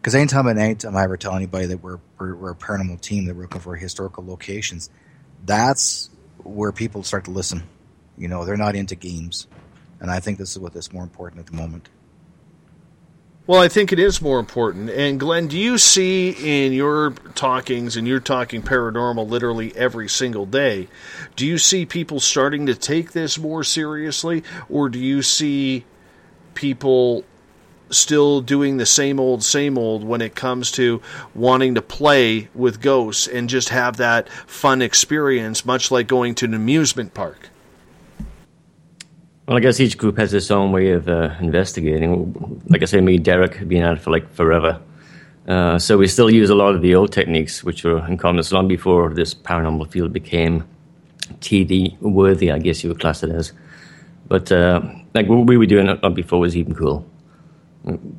because 0.00 0.14
anytime 0.14 0.46
at 0.46 0.54
night 0.54 0.84
I 0.84 1.02
ever 1.02 1.16
tell 1.16 1.34
anybody 1.34 1.66
that 1.66 1.82
we're, 1.82 1.98
we're, 2.20 2.36
we're 2.36 2.50
a 2.52 2.54
paranormal 2.54 3.00
team 3.00 3.24
that 3.24 3.34
we're 3.34 3.42
looking 3.42 3.62
for 3.62 3.74
historical 3.74 4.24
locations, 4.24 4.90
that's 5.44 6.08
where 6.44 6.70
people 6.70 7.02
start 7.02 7.24
to 7.24 7.32
listen. 7.32 7.64
You 8.18 8.28
know, 8.28 8.44
they're 8.44 8.56
not 8.56 8.74
into 8.74 8.94
games, 8.94 9.46
and 10.00 10.10
I 10.10 10.20
think 10.20 10.38
this 10.38 10.52
is 10.52 10.58
what 10.58 10.74
is 10.74 10.92
more 10.92 11.02
important 11.02 11.40
at 11.40 11.46
the 11.46 11.56
moment. 11.56 11.88
Well, 13.46 13.62
I 13.62 13.68
think 13.68 13.92
it 13.92 14.00
is 14.00 14.20
more 14.20 14.40
important. 14.40 14.90
And 14.90 15.20
Glenn, 15.20 15.46
do 15.46 15.56
you 15.56 15.78
see 15.78 16.30
in 16.64 16.72
your 16.72 17.12
talkings, 17.36 17.96
and 17.96 18.08
you're 18.08 18.18
talking 18.18 18.60
paranormal 18.60 19.28
literally 19.28 19.76
every 19.76 20.08
single 20.08 20.46
day, 20.46 20.88
do 21.36 21.46
you 21.46 21.56
see 21.56 21.86
people 21.86 22.18
starting 22.18 22.66
to 22.66 22.74
take 22.74 23.12
this 23.12 23.38
more 23.38 23.62
seriously, 23.62 24.42
or 24.68 24.88
do 24.88 24.98
you 24.98 25.22
see 25.22 25.84
people 26.54 27.24
still 27.88 28.40
doing 28.40 28.78
the 28.78 28.86
same 28.86 29.20
old, 29.20 29.44
same 29.44 29.78
old 29.78 30.02
when 30.02 30.20
it 30.20 30.34
comes 30.34 30.72
to 30.72 31.00
wanting 31.32 31.76
to 31.76 31.82
play 31.82 32.48
with 32.52 32.80
ghosts 32.80 33.28
and 33.28 33.48
just 33.48 33.68
have 33.68 33.98
that 33.98 34.28
fun 34.28 34.82
experience, 34.82 35.64
much 35.64 35.92
like 35.92 36.08
going 36.08 36.34
to 36.34 36.46
an 36.46 36.54
amusement 36.54 37.14
park? 37.14 37.50
Well, 39.46 39.56
I 39.56 39.60
guess 39.60 39.78
each 39.78 39.96
group 39.96 40.18
has 40.18 40.34
its 40.34 40.50
own 40.50 40.72
way 40.72 40.90
of 40.90 41.08
uh, 41.08 41.34
investigating. 41.40 42.60
Like 42.68 42.82
I 42.82 42.86
say, 42.86 43.00
me, 43.00 43.16
Derek, 43.16 43.54
have 43.54 43.68
been 43.68 43.84
at 43.84 43.98
it 43.98 44.00
for 44.00 44.10
like 44.10 44.28
forever. 44.34 44.80
Uh, 45.46 45.78
so 45.78 45.96
we 45.96 46.08
still 46.08 46.28
use 46.28 46.50
a 46.50 46.54
lot 46.56 46.74
of 46.74 46.82
the 46.82 46.96
old 46.96 47.12
techniques, 47.12 47.62
which 47.62 47.84
were 47.84 48.04
in 48.08 48.18
common 48.18 48.44
long 48.50 48.66
before 48.66 49.14
this 49.14 49.34
paranormal 49.34 49.88
field 49.92 50.12
became 50.12 50.64
TV 51.40 51.96
worthy, 52.00 52.50
I 52.50 52.58
guess 52.58 52.82
you 52.82 52.90
would 52.90 52.98
class 52.98 53.22
it 53.22 53.30
as. 53.30 53.52
But 54.26 54.50
uh, 54.50 54.80
like 55.14 55.28
what 55.28 55.46
we 55.46 55.56
were 55.56 55.66
doing 55.66 55.96
before 56.14 56.40
was 56.40 56.56
even 56.56 56.74
cool 56.74 57.06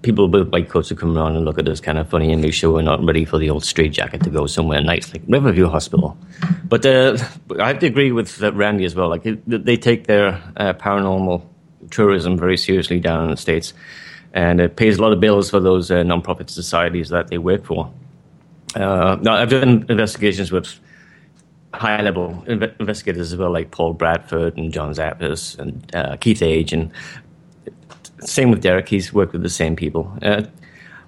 people 0.01 0.29
with 0.29 0.49
white 0.49 0.69
coats 0.69 0.89
would 0.89 0.99
come 0.99 1.17
around 1.17 1.35
and 1.35 1.43
look 1.43 1.59
at 1.59 1.67
us 1.67 1.81
kind 1.81 1.97
of 1.97 2.09
funny 2.09 2.31
and 2.31 2.41
make 2.41 2.53
sure 2.53 2.71
we're 2.71 2.81
not 2.81 3.03
ready 3.03 3.25
for 3.25 3.37
the 3.37 3.49
old 3.49 3.65
straitjacket 3.65 4.23
to 4.23 4.29
go 4.29 4.47
somewhere 4.47 4.81
nice, 4.81 5.11
like 5.11 5.21
Riverview 5.27 5.67
Hospital. 5.67 6.17
But 6.63 6.85
uh, 6.85 7.17
I 7.59 7.67
have 7.69 7.79
to 7.79 7.87
agree 7.87 8.11
with 8.11 8.41
uh, 8.41 8.53
Randy 8.53 8.85
as 8.85 8.95
well. 8.95 9.09
Like 9.09 9.23
they 9.45 9.75
take 9.75 10.07
their 10.07 10.41
uh, 10.55 10.73
paranormal 10.73 11.43
tourism 11.91 12.37
very 12.37 12.57
seriously 12.57 12.99
down 12.99 13.25
in 13.25 13.31
the 13.31 13.37
states, 13.37 13.73
and 14.33 14.61
it 14.61 14.77
pays 14.77 14.97
a 14.97 15.01
lot 15.01 15.11
of 15.11 15.19
bills 15.19 15.49
for 15.49 15.59
those 15.59 15.91
uh, 15.91 16.03
non-profit 16.03 16.49
societies 16.49 17.09
that 17.09 17.27
they 17.27 17.37
work 17.37 17.65
for. 17.65 17.91
Uh, 18.75 19.17
now 19.21 19.35
I've 19.35 19.49
done 19.49 19.85
investigations 19.89 20.51
with 20.51 20.79
high-level 21.73 22.45
investigators 22.47 23.33
as 23.33 23.37
well, 23.37 23.51
like 23.51 23.71
Paul 23.71 23.93
Bradford 23.93 24.57
and 24.57 24.71
John 24.71 24.93
Zaffis 24.93 25.59
and 25.59 25.95
uh, 25.95 26.15
Keith 26.17 26.41
Age, 26.41 26.71
and 26.71 26.91
same 28.21 28.51
with 28.51 28.61
Derek. 28.61 28.89
He's 28.89 29.13
worked 29.13 29.33
with 29.33 29.43
the 29.43 29.49
same 29.49 29.75
people. 29.75 30.11
Uh, 30.21 30.43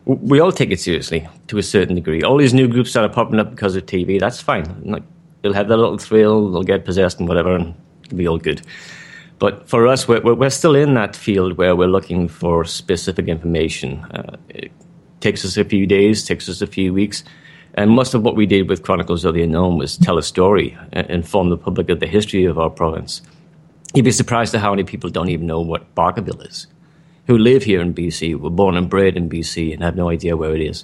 we 0.05 0.39
all 0.39 0.51
take 0.51 0.71
it 0.71 0.79
seriously 0.79 1.27
to 1.47 1.57
a 1.57 1.63
certain 1.63 1.95
degree. 1.95 2.23
All 2.23 2.37
these 2.37 2.53
new 2.53 2.67
groups 2.67 2.93
that 2.93 3.03
are 3.03 3.09
popping 3.09 3.39
up 3.39 3.51
because 3.51 3.75
of 3.75 3.85
TV, 3.85 4.19
that's 4.19 4.41
fine. 4.41 4.81
Like, 4.83 5.03
they'll 5.41 5.53
have 5.53 5.67
their 5.67 5.77
little 5.77 5.97
thrill, 5.97 6.51
they'll 6.51 6.63
get 6.63 6.85
possessed 6.85 7.19
and 7.19 7.27
whatever, 7.27 7.55
and 7.55 7.75
it'll 8.05 8.17
be 8.17 8.27
all 8.27 8.37
good. 8.37 8.61
But 9.37 9.69
for 9.69 9.87
us, 9.87 10.07
we're, 10.07 10.21
we're 10.33 10.49
still 10.49 10.75
in 10.75 10.95
that 10.95 11.15
field 11.15 11.57
where 11.57 11.75
we're 11.75 11.87
looking 11.87 12.27
for 12.27 12.65
specific 12.65 13.27
information. 13.27 13.99
Uh, 14.05 14.37
it 14.49 14.71
takes 15.19 15.45
us 15.45 15.57
a 15.57 15.63
few 15.63 15.85
days, 15.85 16.25
takes 16.25 16.49
us 16.49 16.61
a 16.61 16.67
few 16.67 16.93
weeks. 16.93 17.23
And 17.75 17.91
most 17.91 18.13
of 18.13 18.23
what 18.23 18.35
we 18.35 18.45
did 18.45 18.67
with 18.67 18.83
Chronicles 18.83 19.23
of 19.23 19.35
the 19.35 19.43
Unknown 19.43 19.77
was 19.77 19.95
tell 19.95 20.17
a 20.17 20.23
story, 20.23 20.77
inform 20.91 21.49
the 21.49 21.57
public 21.57 21.89
of 21.89 21.99
the 21.99 22.07
history 22.07 22.45
of 22.45 22.57
our 22.57 22.69
province. 22.69 23.21
You'd 23.93 24.05
be 24.05 24.11
surprised 24.11 24.53
at 24.55 24.61
how 24.61 24.71
many 24.71 24.83
people 24.83 25.09
don't 25.09 25.29
even 25.29 25.45
know 25.45 25.61
what 25.61 25.93
Barkerville 25.95 26.45
is 26.47 26.67
who 27.29 27.37
live 27.37 27.63
here 27.63 27.79
in 27.79 27.93
BC, 27.93 28.39
were 28.39 28.49
born 28.49 28.75
and 28.75 28.89
bred 28.89 29.15
in 29.15 29.29
BC, 29.29 29.71
and 29.71 29.83
have 29.83 29.95
no 29.95 30.09
idea 30.09 30.35
where 30.35 30.55
it 30.55 30.61
is. 30.61 30.83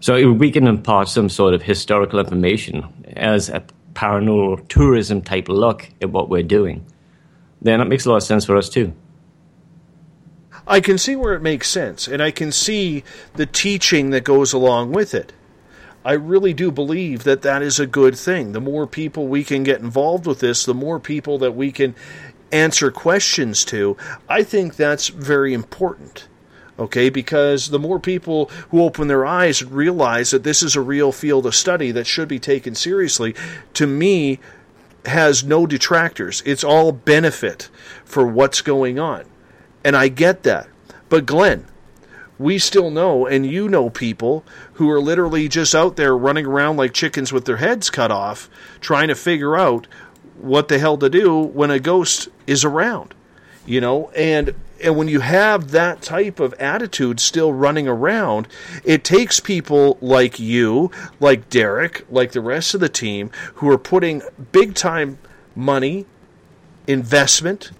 So 0.00 0.30
we 0.30 0.52
can 0.52 0.66
impart 0.66 1.08
some 1.08 1.30
sort 1.30 1.54
of 1.54 1.62
historical 1.62 2.18
information 2.18 2.86
as 3.16 3.48
a 3.48 3.64
paranormal 3.94 4.68
tourism 4.68 5.22
type 5.22 5.48
look 5.48 5.88
at 6.02 6.10
what 6.10 6.28
we're 6.28 6.42
doing. 6.42 6.84
Then 7.62 7.80
it 7.80 7.86
makes 7.86 8.04
a 8.04 8.10
lot 8.10 8.16
of 8.16 8.24
sense 8.24 8.44
for 8.44 8.58
us 8.58 8.68
too. 8.68 8.92
I 10.66 10.80
can 10.80 10.98
see 10.98 11.16
where 11.16 11.32
it 11.32 11.40
makes 11.40 11.70
sense, 11.70 12.06
and 12.06 12.22
I 12.22 12.30
can 12.30 12.52
see 12.52 13.02
the 13.36 13.46
teaching 13.46 14.10
that 14.10 14.24
goes 14.24 14.52
along 14.52 14.92
with 14.92 15.14
it. 15.14 15.32
I 16.04 16.12
really 16.12 16.52
do 16.52 16.70
believe 16.70 17.24
that 17.24 17.40
that 17.40 17.62
is 17.62 17.80
a 17.80 17.86
good 17.86 18.18
thing. 18.18 18.52
The 18.52 18.60
more 18.60 18.86
people 18.86 19.26
we 19.28 19.44
can 19.44 19.62
get 19.62 19.80
involved 19.80 20.26
with 20.26 20.40
this, 20.40 20.66
the 20.66 20.74
more 20.74 21.00
people 21.00 21.38
that 21.38 21.52
we 21.52 21.72
can 21.72 21.94
answer 22.52 22.90
questions 22.90 23.64
to, 23.66 23.96
I 24.28 24.42
think 24.42 24.76
that's 24.76 25.08
very 25.08 25.54
important. 25.54 26.28
Okay, 26.78 27.10
because 27.10 27.70
the 27.70 27.78
more 27.78 27.98
people 27.98 28.46
who 28.70 28.82
open 28.82 29.08
their 29.08 29.26
eyes 29.26 29.60
and 29.60 29.72
realize 29.72 30.30
that 30.30 30.44
this 30.44 30.62
is 30.62 30.76
a 30.76 30.80
real 30.80 31.10
field 31.10 31.44
of 31.44 31.56
study 31.56 31.90
that 31.90 32.06
should 32.06 32.28
be 32.28 32.38
taken 32.38 32.76
seriously, 32.76 33.34
to 33.74 33.84
me, 33.84 34.38
has 35.04 35.42
no 35.42 35.66
detractors. 35.66 36.40
It's 36.46 36.62
all 36.62 36.92
benefit 36.92 37.68
for 38.04 38.24
what's 38.24 38.60
going 38.60 38.98
on. 38.98 39.24
And 39.82 39.96
I 39.96 40.06
get 40.06 40.44
that. 40.44 40.68
But 41.08 41.26
Glenn, 41.26 41.66
we 42.38 42.58
still 42.58 42.90
know, 42.90 43.26
and 43.26 43.44
you 43.44 43.68
know 43.68 43.90
people 43.90 44.44
who 44.74 44.88
are 44.90 45.00
literally 45.00 45.48
just 45.48 45.74
out 45.74 45.96
there 45.96 46.16
running 46.16 46.46
around 46.46 46.76
like 46.76 46.92
chickens 46.92 47.32
with 47.32 47.44
their 47.44 47.56
heads 47.56 47.90
cut 47.90 48.12
off, 48.12 48.48
trying 48.80 49.08
to 49.08 49.14
figure 49.16 49.56
out 49.56 49.88
what 50.40 50.68
the 50.68 50.78
hell 50.78 50.96
to 50.98 51.10
do 51.10 51.38
when 51.38 51.70
a 51.70 51.78
ghost 51.78 52.28
is 52.46 52.64
around 52.64 53.14
you 53.66 53.80
know 53.80 54.10
and 54.10 54.54
and 54.82 54.96
when 54.96 55.08
you 55.08 55.18
have 55.18 55.72
that 55.72 56.00
type 56.00 56.38
of 56.38 56.54
attitude 56.54 57.18
still 57.18 57.52
running 57.52 57.88
around 57.88 58.46
it 58.84 59.02
takes 59.02 59.40
people 59.40 59.98
like 60.00 60.38
you 60.38 60.90
like 61.18 61.48
Derek 61.50 62.04
like 62.10 62.32
the 62.32 62.40
rest 62.40 62.74
of 62.74 62.80
the 62.80 62.88
team 62.88 63.30
who 63.54 63.68
are 63.68 63.78
putting 63.78 64.22
big 64.52 64.74
time 64.74 65.18
money, 65.58 66.06
investment, 66.86 67.72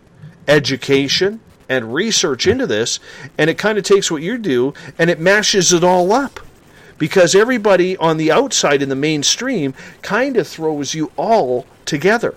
education, 0.48 1.40
and 1.68 1.94
research 1.94 2.46
into 2.46 2.66
this, 2.66 2.98
and 3.38 3.48
it 3.48 3.56
kind 3.56 3.78
of 3.78 3.84
takes 3.84 4.10
what 4.10 4.22
you 4.22 4.36
do 4.36 4.74
and 4.98 5.08
it 5.08 5.20
mashes 5.20 5.72
it 5.72 5.84
all 5.84 6.12
up. 6.12 6.40
Because 6.98 7.36
everybody 7.36 7.96
on 7.98 8.16
the 8.16 8.32
outside 8.32 8.82
in 8.82 8.88
the 8.88 8.96
mainstream 8.96 9.72
kind 10.02 10.36
of 10.36 10.48
throws 10.48 10.94
you 10.94 11.12
all 11.16 11.64
together. 11.84 12.34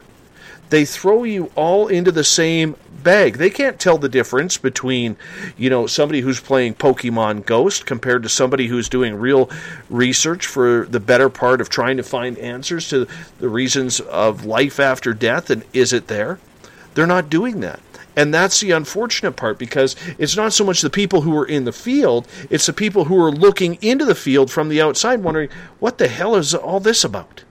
They 0.72 0.86
throw 0.86 1.26
you 1.26 1.52
all 1.56 1.90
into 1.90 2.14
the 2.14 2.24
same 2.24 2.78
bag. 3.04 3.38
They 3.38 3.50
can't 3.50 3.78
tell 3.78 3.98
the 3.98 4.08
difference 4.08 4.58
between, 4.58 5.18
you 5.58 5.70
know, 5.70 5.86
somebody 5.86 6.22
who's 6.22 6.40
playing 6.40 6.76
Pokemon 6.76 7.46
Ghost 7.46 7.86
compared 7.86 8.24
to 8.24 8.30
somebody 8.30 8.68
who's 8.68 8.88
doing 8.88 9.16
real 9.16 9.50
research 9.90 10.46
for 10.46 10.88
the 10.90 11.02
better 11.02 11.30
part 11.30 11.60
of 11.60 11.68
trying 11.68 11.98
to 11.98 12.04
find 12.04 12.38
answers 12.38 12.88
to 12.88 13.06
the 13.40 13.50
reasons 13.50 14.00
of 14.00 14.46
life 14.46 14.80
after 14.80 15.14
death 15.14 15.50
and 15.50 15.66
is 15.74 15.92
it 15.92 16.08
there? 16.08 16.40
They're 16.94 17.06
not 17.06 17.30
doing 17.30 17.60
that. 17.60 17.82
And 18.16 18.34
that's 18.34 18.62
the 18.62 18.72
unfortunate 18.72 19.34
part 19.34 19.60
because 19.60 19.98
it's 20.18 20.38
not 20.38 20.54
so 20.54 20.64
much 20.64 20.80
the 20.80 20.90
people 20.90 21.22
who 21.22 21.38
are 21.38 21.46
in 21.46 21.66
the 21.66 21.74
field, 21.74 22.30
it's 22.50 22.66
the 22.66 22.74
people 22.74 23.06
who 23.06 23.22
are 23.22 23.32
looking 23.32 23.78
into 23.82 24.06
the 24.06 24.16
field 24.16 24.50
from 24.50 24.70
the 24.70 24.82
outside 24.82 25.22
wondering, 25.22 25.50
what 25.80 25.98
the 25.98 26.08
hell 26.08 26.38
is 26.38 26.56
all 26.56 26.80
this 26.80 27.04
about? 27.04 27.44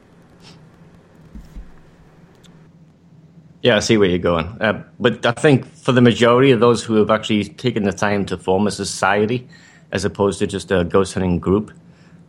Yeah, 3.63 3.77
I 3.77 3.81
see 3.81 3.99
where 3.99 4.09
you're 4.09 4.19
going. 4.19 4.47
Uh, 4.61 4.83
but 4.99 5.25
I 5.27 5.33
think 5.33 5.67
for 5.67 5.93
the 5.93 6.01
majority 6.01 6.51
of 6.51 6.61
those 6.61 6.83
who 6.83 6.95
have 6.95 7.11
actually 7.11 7.45
taken 7.45 7.83
the 7.83 7.93
time 7.93 8.25
to 8.27 8.39
form 8.39 8.67
a 8.67 8.71
society, 8.71 9.47
as 9.93 10.05
opposed 10.05 10.39
to 10.39 10.47
just 10.47 10.71
a 10.71 10.85
ghost 10.85 11.13
hunting 11.13 11.39
group, 11.39 11.71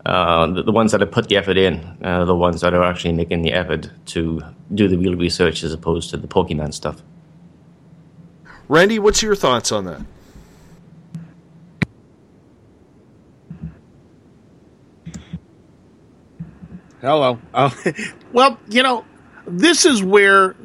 uh, 0.05 0.47
the, 0.47 0.63
the, 0.63 0.71
ones 0.71 0.91
that 0.91 0.99
have 0.99 1.11
put 1.11 1.29
the 1.29 1.37
effort 1.37 1.57
in, 1.57 1.97
uh, 2.03 2.25
the 2.25 2.35
ones 2.35 2.61
that 2.61 2.73
are 2.73 2.83
actually 2.83 3.13
making 3.13 3.43
the 3.43 3.53
effort 3.53 3.89
to 4.07 4.41
do 4.73 4.87
the 4.87 4.97
real 4.97 5.15
research 5.15 5.63
as 5.63 5.71
opposed 5.71 6.09
to 6.09 6.17
the 6.17 6.27
Pokemon 6.27 6.73
stuff. 6.73 7.01
Randy, 8.67 8.99
what's 8.99 9.21
your 9.21 9.35
thoughts 9.35 9.71
on 9.71 9.85
that? 9.85 10.01
Hello. 16.99 17.39
Uh, 17.53 17.69
well, 18.33 18.59
you 18.69 18.83
know, 18.83 19.05
this 19.45 19.85
is 19.85 20.03
where 20.03 20.55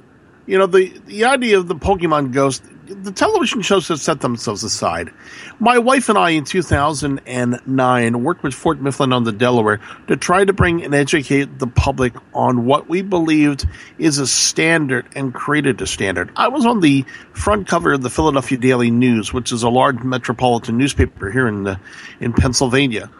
you 0.46 0.58
know, 0.58 0.66
the, 0.66 0.96
the 1.06 1.24
idea 1.24 1.58
of 1.58 1.66
the 1.66 1.74
Pokemon 1.74 2.32
Ghost, 2.32 2.62
the 2.86 3.10
television 3.10 3.62
shows 3.62 3.88
have 3.88 4.00
set 4.00 4.20
themselves 4.20 4.62
aside. 4.62 5.10
My 5.58 5.78
wife 5.78 6.08
and 6.08 6.16
I 6.16 6.30
in 6.30 6.44
2009 6.44 8.22
worked 8.22 8.42
with 8.44 8.54
Fort 8.54 8.80
Mifflin 8.80 9.12
on 9.12 9.24
the 9.24 9.32
Delaware 9.32 9.80
to 10.06 10.16
try 10.16 10.44
to 10.44 10.52
bring 10.52 10.84
and 10.84 10.94
educate 10.94 11.58
the 11.58 11.66
public 11.66 12.14
on 12.32 12.64
what 12.64 12.88
we 12.88 13.02
believed 13.02 13.66
is 13.98 14.18
a 14.18 14.26
standard 14.26 15.08
and 15.16 15.34
created 15.34 15.82
a 15.82 15.86
standard. 15.86 16.30
I 16.36 16.46
was 16.46 16.64
on 16.64 16.80
the 16.80 17.04
front 17.32 17.66
cover 17.66 17.94
of 17.94 18.02
the 18.02 18.10
Philadelphia 18.10 18.58
Daily 18.58 18.92
News, 18.92 19.32
which 19.32 19.50
is 19.50 19.64
a 19.64 19.68
large 19.68 20.04
metropolitan 20.04 20.78
newspaper 20.78 21.30
here 21.30 21.48
in 21.48 21.64
the, 21.64 21.80
in 22.20 22.32
Pennsylvania 22.32 23.10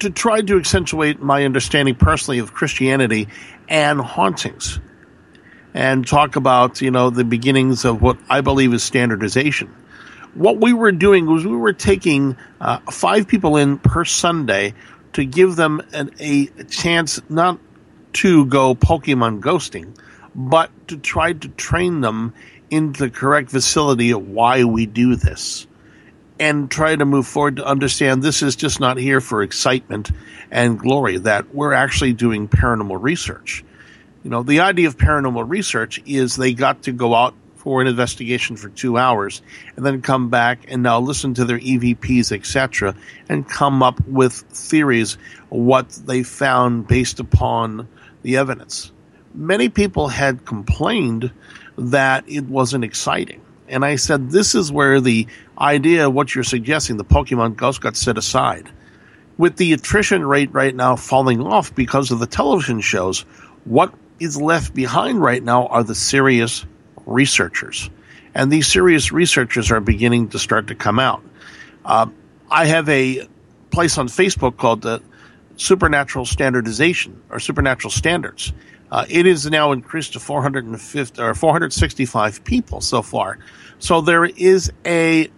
to 0.00 0.10
try 0.10 0.42
to 0.42 0.58
accentuate 0.58 1.22
my 1.22 1.44
understanding 1.44 1.94
personally 1.94 2.38
of 2.38 2.52
Christianity 2.52 3.28
and 3.66 3.98
hauntings 3.98 4.78
and 5.76 6.06
talk 6.06 6.36
about, 6.36 6.80
you 6.80 6.90
know, 6.90 7.10
the 7.10 7.22
beginnings 7.22 7.84
of 7.84 8.00
what 8.00 8.16
I 8.30 8.40
believe 8.40 8.72
is 8.72 8.82
standardization. 8.82 9.68
What 10.32 10.56
we 10.58 10.72
were 10.72 10.90
doing 10.90 11.26
was 11.26 11.46
we 11.46 11.54
were 11.54 11.74
taking 11.74 12.38
uh, 12.62 12.78
five 12.90 13.28
people 13.28 13.58
in 13.58 13.76
per 13.78 14.06
Sunday 14.06 14.72
to 15.12 15.26
give 15.26 15.54
them 15.54 15.82
an, 15.92 16.12
a 16.18 16.46
chance 16.70 17.20
not 17.28 17.58
to 18.14 18.46
go 18.46 18.74
Pokemon 18.74 19.40
ghosting, 19.40 19.94
but 20.34 20.70
to 20.88 20.96
try 20.96 21.34
to 21.34 21.48
train 21.48 22.00
them 22.00 22.32
into 22.70 23.04
the 23.04 23.10
correct 23.10 23.50
facility 23.50 24.12
of 24.12 24.26
why 24.26 24.64
we 24.64 24.86
do 24.86 25.14
this 25.14 25.66
and 26.40 26.70
try 26.70 26.96
to 26.96 27.04
move 27.04 27.26
forward 27.26 27.56
to 27.56 27.66
understand 27.66 28.22
this 28.22 28.42
is 28.42 28.56
just 28.56 28.80
not 28.80 28.96
here 28.96 29.20
for 29.20 29.42
excitement 29.42 30.10
and 30.50 30.78
glory, 30.78 31.18
that 31.18 31.54
we're 31.54 31.74
actually 31.74 32.14
doing 32.14 32.48
paranormal 32.48 32.96
research. 32.98 33.62
You 34.26 34.30
know, 34.30 34.42
the 34.42 34.58
idea 34.58 34.88
of 34.88 34.96
paranormal 34.96 35.48
research 35.48 36.02
is 36.04 36.34
they 36.34 36.52
got 36.52 36.82
to 36.82 36.92
go 36.92 37.14
out 37.14 37.32
for 37.54 37.80
an 37.80 37.86
investigation 37.86 38.56
for 38.56 38.68
two 38.70 38.98
hours 38.98 39.40
and 39.76 39.86
then 39.86 40.02
come 40.02 40.30
back 40.30 40.64
and 40.66 40.82
now 40.82 40.98
listen 40.98 41.34
to 41.34 41.44
their 41.44 41.60
EVPs, 41.60 42.32
etc., 42.32 42.96
and 43.28 43.48
come 43.48 43.84
up 43.84 44.04
with 44.08 44.32
theories 44.50 45.16
what 45.48 45.90
they 45.90 46.24
found 46.24 46.88
based 46.88 47.20
upon 47.20 47.86
the 48.22 48.36
evidence. 48.36 48.90
Many 49.32 49.68
people 49.68 50.08
had 50.08 50.44
complained 50.44 51.30
that 51.78 52.28
it 52.28 52.46
wasn't 52.46 52.82
exciting. 52.82 53.40
And 53.68 53.84
I 53.84 53.94
said, 53.94 54.32
this 54.32 54.56
is 54.56 54.72
where 54.72 55.00
the 55.00 55.28
idea 55.56 56.08
of 56.08 56.14
what 56.14 56.34
you're 56.34 56.42
suggesting, 56.42 56.96
the 56.96 57.04
Pokemon 57.04 57.54
Ghost, 57.54 57.80
got 57.80 57.94
set 57.94 58.18
aside. 58.18 58.68
With 59.38 59.54
the 59.54 59.72
attrition 59.72 60.26
rate 60.26 60.52
right 60.52 60.74
now 60.74 60.96
falling 60.96 61.40
off 61.40 61.72
because 61.72 62.10
of 62.10 62.18
the 62.18 62.26
television 62.26 62.80
shows, 62.80 63.20
what 63.64 63.94
is 64.18 64.40
left 64.40 64.74
behind 64.74 65.20
right 65.20 65.42
now 65.42 65.66
are 65.66 65.82
the 65.82 65.94
serious 65.94 66.64
researchers. 67.04 67.90
And 68.34 68.50
these 68.50 68.66
serious 68.66 69.12
researchers 69.12 69.70
are 69.70 69.80
beginning 69.80 70.28
to 70.30 70.38
start 70.38 70.68
to 70.68 70.74
come 70.74 70.98
out. 70.98 71.22
Uh, 71.84 72.06
I 72.50 72.66
have 72.66 72.88
a 72.88 73.28
place 73.70 73.98
on 73.98 74.08
Facebook 74.08 74.56
called 74.56 74.82
the 74.82 75.02
Supernatural 75.56 76.26
Standardization 76.26 77.22
or 77.30 77.40
Supernatural 77.40 77.90
Standards. 77.90 78.52
Uh, 78.90 79.04
it 79.08 79.26
is 79.26 79.46
now 79.46 79.72
increased 79.72 80.12
to 80.12 80.20
450 80.20 81.20
or 81.20 81.34
465 81.34 82.44
people 82.44 82.80
so 82.80 83.02
far. 83.02 83.38
So 83.78 84.00
there 84.00 84.24
is 84.24 84.72
a 84.84 85.28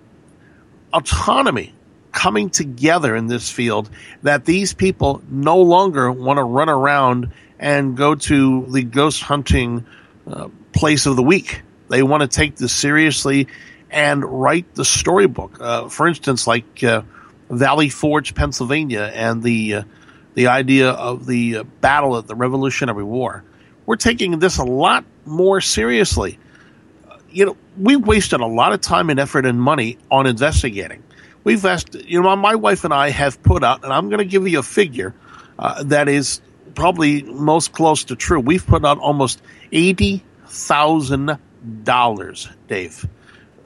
autonomy 0.93 1.75
coming 2.13 2.51
together 2.51 3.15
in 3.15 3.27
this 3.27 3.51
field 3.51 3.89
that 4.23 4.45
these 4.45 4.75
people 4.75 5.23
no 5.31 5.61
longer 5.61 6.11
want 6.11 6.39
to 6.39 6.45
run 6.45 6.69
around 6.69 7.33
and 7.59 7.97
go 7.97 8.15
to 8.15 8.67
the 8.71 8.83
ghost 8.83 9.23
hunting 9.23 9.87
uh, 10.27 10.49
place 10.73 11.07
of 11.07 11.17
the 11.17 11.23
week. 11.23 11.63
They 11.89 12.03
want 12.03 12.21
to 12.23 12.29
take 12.29 12.57
this 12.57 12.73
seriously 12.73 13.49
and 13.91 14.25
write 14.25 14.75
the 14.75 14.85
storybook. 14.85 15.61
Uh, 15.61 15.89
for 15.89 16.07
instance, 16.07 16.47
like 16.47 16.85
uh, 16.85 17.03
Valley 17.51 17.89
Forge, 17.89 18.35
Pennsylvania, 18.35 19.11
and 19.15 19.43
the 19.43 19.75
uh, 19.75 19.83
the 20.35 20.49
idea 20.49 20.91
of 20.91 21.27
the 21.27 21.59
uh, 21.59 21.63
battle 21.81 22.17
at 22.17 22.27
the 22.27 22.35
Revolutionary 22.35 23.03
War. 23.03 23.43
We're 23.87 23.97
taking 23.97 24.39
this 24.39 24.59
a 24.59 24.65
lot 24.65 25.05
more 25.25 25.61
seriously. 25.61 26.39
You 27.31 27.47
know, 27.47 27.57
we've 27.77 28.07
wasted 28.07 28.41
a 28.41 28.47
lot 28.47 28.73
of 28.73 28.81
time 28.81 29.11
and 29.11 29.19
effort 29.19 29.47
and 29.47 29.61
money 29.61 29.99
on 30.11 30.27
investigating. 30.27 31.03
We've 31.45 31.65
asked, 31.65 31.95
you 31.95 32.21
know, 32.21 32.37
my 32.37 32.55
wife 32.55 32.85
and 32.85 32.93
I 32.93 33.11
have 33.11 33.43
put 33.43 33.65
out, 33.65 33.83
and 33.85 33.93
I'm 33.93 34.11
going 34.11 34.19
to 34.19 34.25
give 34.27 34.47
you 34.47 34.59
a 34.59 34.63
figure 34.63 35.15
uh, 35.59 35.83
that 35.85 36.09
is 36.09 36.41
probably 36.79 37.23
most 37.23 37.73
close 37.73 38.05
to 38.05 38.15
true. 38.15 38.39
We've 38.39 38.65
put 38.65 38.85
out 38.85 38.99
almost 38.99 39.43
eighty 39.73 40.23
thousand 40.47 41.37
dollars, 41.83 42.49
Dave, 42.69 43.05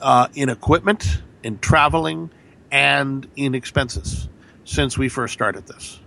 uh, 0.01 0.29
in 0.35 0.49
equipment, 0.49 1.21
in 1.43 1.59
traveling, 1.59 2.31
and 2.71 3.29
in 3.37 3.55
expenses 3.55 4.29
since 4.65 4.97
we 4.97 5.11
first 5.11 5.35
started 5.35 5.67
this. 5.67 6.01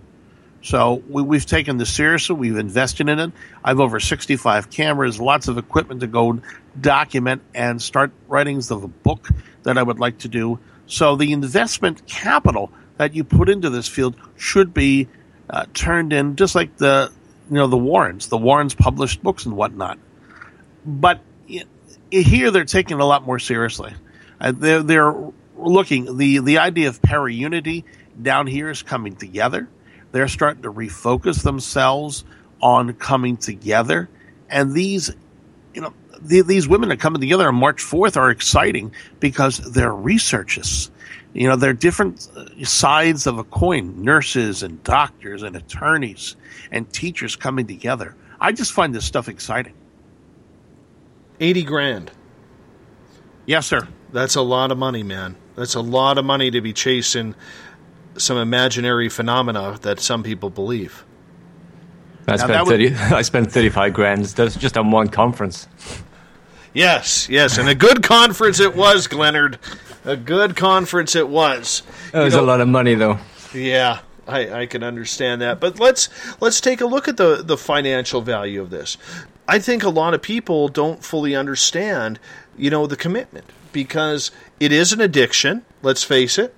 So 0.62 1.00
we, 1.08 1.36
have 1.36 1.46
taken 1.46 1.76
this 1.76 1.94
seriously. 1.94 2.34
We've 2.34 2.56
invested 2.56 3.08
in 3.08 3.20
it. 3.20 3.30
I 3.62 3.68
have 3.68 3.78
over 3.78 4.00
65 4.00 4.68
cameras, 4.68 5.20
lots 5.20 5.46
of 5.46 5.58
equipment 5.58 6.00
to 6.00 6.08
go 6.08 6.40
document 6.80 7.42
and 7.54 7.80
start 7.80 8.10
writings 8.26 8.72
of 8.72 8.82
a 8.82 8.88
book 8.88 9.28
that 9.62 9.78
I 9.78 9.82
would 9.84 10.00
like 10.00 10.18
to 10.18 10.28
do. 10.28 10.58
So 10.86 11.14
the 11.14 11.30
investment 11.30 12.04
capital 12.08 12.72
that 12.96 13.14
you 13.14 13.22
put 13.22 13.48
into 13.48 13.70
this 13.70 13.86
field 13.86 14.16
should 14.36 14.74
be 14.74 15.06
uh, 15.48 15.66
turned 15.74 16.12
in 16.12 16.36
just 16.36 16.54
like 16.54 16.76
the 16.76 17.12
you 17.48 17.56
know 17.56 17.66
the 17.66 17.76
Warrens. 17.76 18.28
The 18.28 18.38
Warrens 18.38 18.74
published 18.74 19.22
books 19.22 19.46
and 19.46 19.56
whatnot, 19.56 19.98
but 20.84 21.20
here 22.10 22.50
they're 22.50 22.64
taking 22.64 22.98
it 22.98 23.02
a 23.02 23.06
lot 23.06 23.24
more 23.24 23.38
seriously. 23.38 23.92
Uh, 24.40 24.52
they're 24.52 24.82
they're 24.82 25.14
looking 25.56 26.16
the 26.16 26.38
the 26.38 26.58
idea 26.58 26.88
of 26.88 27.00
para 27.02 27.32
unity 27.32 27.84
down 28.20 28.46
here 28.46 28.70
is 28.70 28.82
coming 28.82 29.16
together. 29.16 29.68
They're 30.12 30.28
starting 30.28 30.62
to 30.62 30.72
refocus 30.72 31.42
themselves 31.42 32.24
on 32.60 32.94
coming 32.94 33.36
together, 33.36 34.08
and 34.48 34.72
these 34.72 35.10
you 35.74 35.80
know 35.80 35.92
the, 36.20 36.42
these 36.42 36.66
women 36.68 36.88
that 36.88 37.00
coming 37.00 37.20
together 37.20 37.48
on 37.48 37.54
March 37.54 37.82
4th 37.82 38.16
are 38.16 38.30
exciting 38.30 38.92
because 39.20 39.58
they're 39.58 39.92
researchers. 39.92 40.90
You 41.36 41.48
know, 41.48 41.56
they're 41.56 41.74
different 41.74 42.28
uh, 42.34 42.64
sides 42.64 43.26
of 43.26 43.38
a 43.38 43.44
coin 43.44 44.02
nurses 44.02 44.62
and 44.62 44.82
doctors 44.82 45.42
and 45.42 45.54
attorneys 45.54 46.34
and 46.70 46.90
teachers 46.90 47.36
coming 47.36 47.66
together. 47.66 48.16
I 48.40 48.52
just 48.52 48.72
find 48.72 48.94
this 48.94 49.04
stuff 49.04 49.28
exciting. 49.28 49.74
80 51.38 51.62
grand. 51.64 52.10
Yes, 53.44 53.66
sir. 53.66 53.86
That's 54.12 54.34
a 54.34 54.40
lot 54.40 54.72
of 54.72 54.78
money, 54.78 55.02
man. 55.02 55.36
That's 55.56 55.74
a 55.74 55.82
lot 55.82 56.16
of 56.16 56.24
money 56.24 56.50
to 56.50 56.62
be 56.62 56.72
chasing 56.72 57.34
some 58.16 58.38
imaginary 58.38 59.10
phenomena 59.10 59.78
that 59.82 60.00
some 60.00 60.22
people 60.22 60.48
believe. 60.48 61.04
I 62.26 62.36
spent, 62.36 62.66
30, 62.66 62.94
I 62.94 63.20
spent 63.20 63.52
35 63.52 63.92
grand 63.92 64.24
That's 64.24 64.56
just 64.56 64.78
on 64.78 64.90
one 64.90 65.08
conference. 65.08 65.68
Yes, 66.72 67.28
yes, 67.28 67.58
and 67.58 67.68
a 67.68 67.74
good 67.74 68.02
conference 68.02 68.58
it 68.58 68.74
was, 68.74 69.06
Glennard. 69.06 69.58
A 70.06 70.16
good 70.16 70.56
conference 70.56 71.14
it 71.14 71.28
was. 71.28 71.82
It 72.14 72.18
was 72.18 72.32
You 72.34 72.40
know- 72.40 72.44
a 72.44 72.46
lot 72.46 72.60
of 72.60 72.68
money, 72.68 72.94
though. 72.94 73.18
Yeah, 73.52 73.98
I, 74.26 74.62
I 74.62 74.66
can 74.66 74.82
understand 74.82 75.42
that. 75.42 75.60
But 75.60 75.78
let's 75.80 76.08
let's 76.40 76.60
take 76.60 76.80
a 76.80 76.86
look 76.86 77.08
at 77.08 77.16
the 77.16 77.42
the 77.44 77.56
financial 77.56 78.20
value 78.22 78.60
of 78.62 78.70
this. 78.70 78.96
I 79.48 79.58
think 79.58 79.82
a 79.84 79.88
lot 79.88 80.14
of 80.14 80.22
people 80.22 80.68
don't 80.68 81.04
fully 81.04 81.34
understand, 81.36 82.18
you 82.56 82.70
know, 82.70 82.86
the 82.86 82.96
commitment 82.96 83.44
because 83.72 84.30
it 84.58 84.72
is 84.72 84.92
an 84.92 85.00
addiction. 85.00 85.64
Let's 85.82 86.02
face 86.02 86.38
it. 86.38 86.54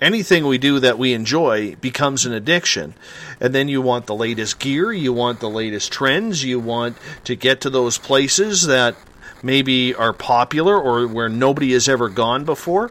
Anything 0.00 0.46
we 0.46 0.58
do 0.58 0.80
that 0.80 0.98
we 0.98 1.12
enjoy 1.12 1.76
becomes 1.76 2.26
an 2.26 2.32
addiction. 2.32 2.94
And 3.40 3.54
then 3.54 3.68
you 3.68 3.80
want 3.80 4.06
the 4.06 4.16
latest 4.16 4.58
gear, 4.58 4.92
you 4.92 5.12
want 5.12 5.38
the 5.38 5.48
latest 5.48 5.92
trends, 5.92 6.42
you 6.42 6.58
want 6.58 6.96
to 7.22 7.36
get 7.36 7.60
to 7.60 7.70
those 7.70 7.98
places 7.98 8.66
that 8.66 8.96
maybe 9.42 9.94
are 9.94 10.12
popular 10.12 10.78
or 10.78 11.06
where 11.06 11.28
nobody 11.28 11.72
has 11.72 11.88
ever 11.88 12.08
gone 12.08 12.44
before. 12.44 12.90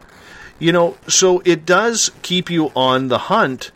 You 0.58 0.72
know, 0.72 0.96
so 1.08 1.40
it 1.44 1.66
does 1.66 2.10
keep 2.22 2.50
you 2.50 2.70
on 2.76 3.08
the 3.08 3.18
hunt 3.18 3.72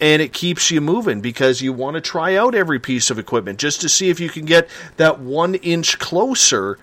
and 0.00 0.20
it 0.20 0.32
keeps 0.32 0.70
you 0.72 0.80
moving 0.80 1.20
because 1.20 1.62
you 1.62 1.72
want 1.72 1.94
to 1.94 2.00
try 2.00 2.34
out 2.34 2.56
every 2.56 2.80
piece 2.80 3.08
of 3.08 3.20
equipment 3.20 3.60
just 3.60 3.80
to 3.82 3.88
see 3.88 4.10
if 4.10 4.18
you 4.18 4.28
can 4.28 4.44
get 4.44 4.68
that 4.96 5.20
one 5.20 5.54
inch 5.54 6.00
closer 6.00 6.76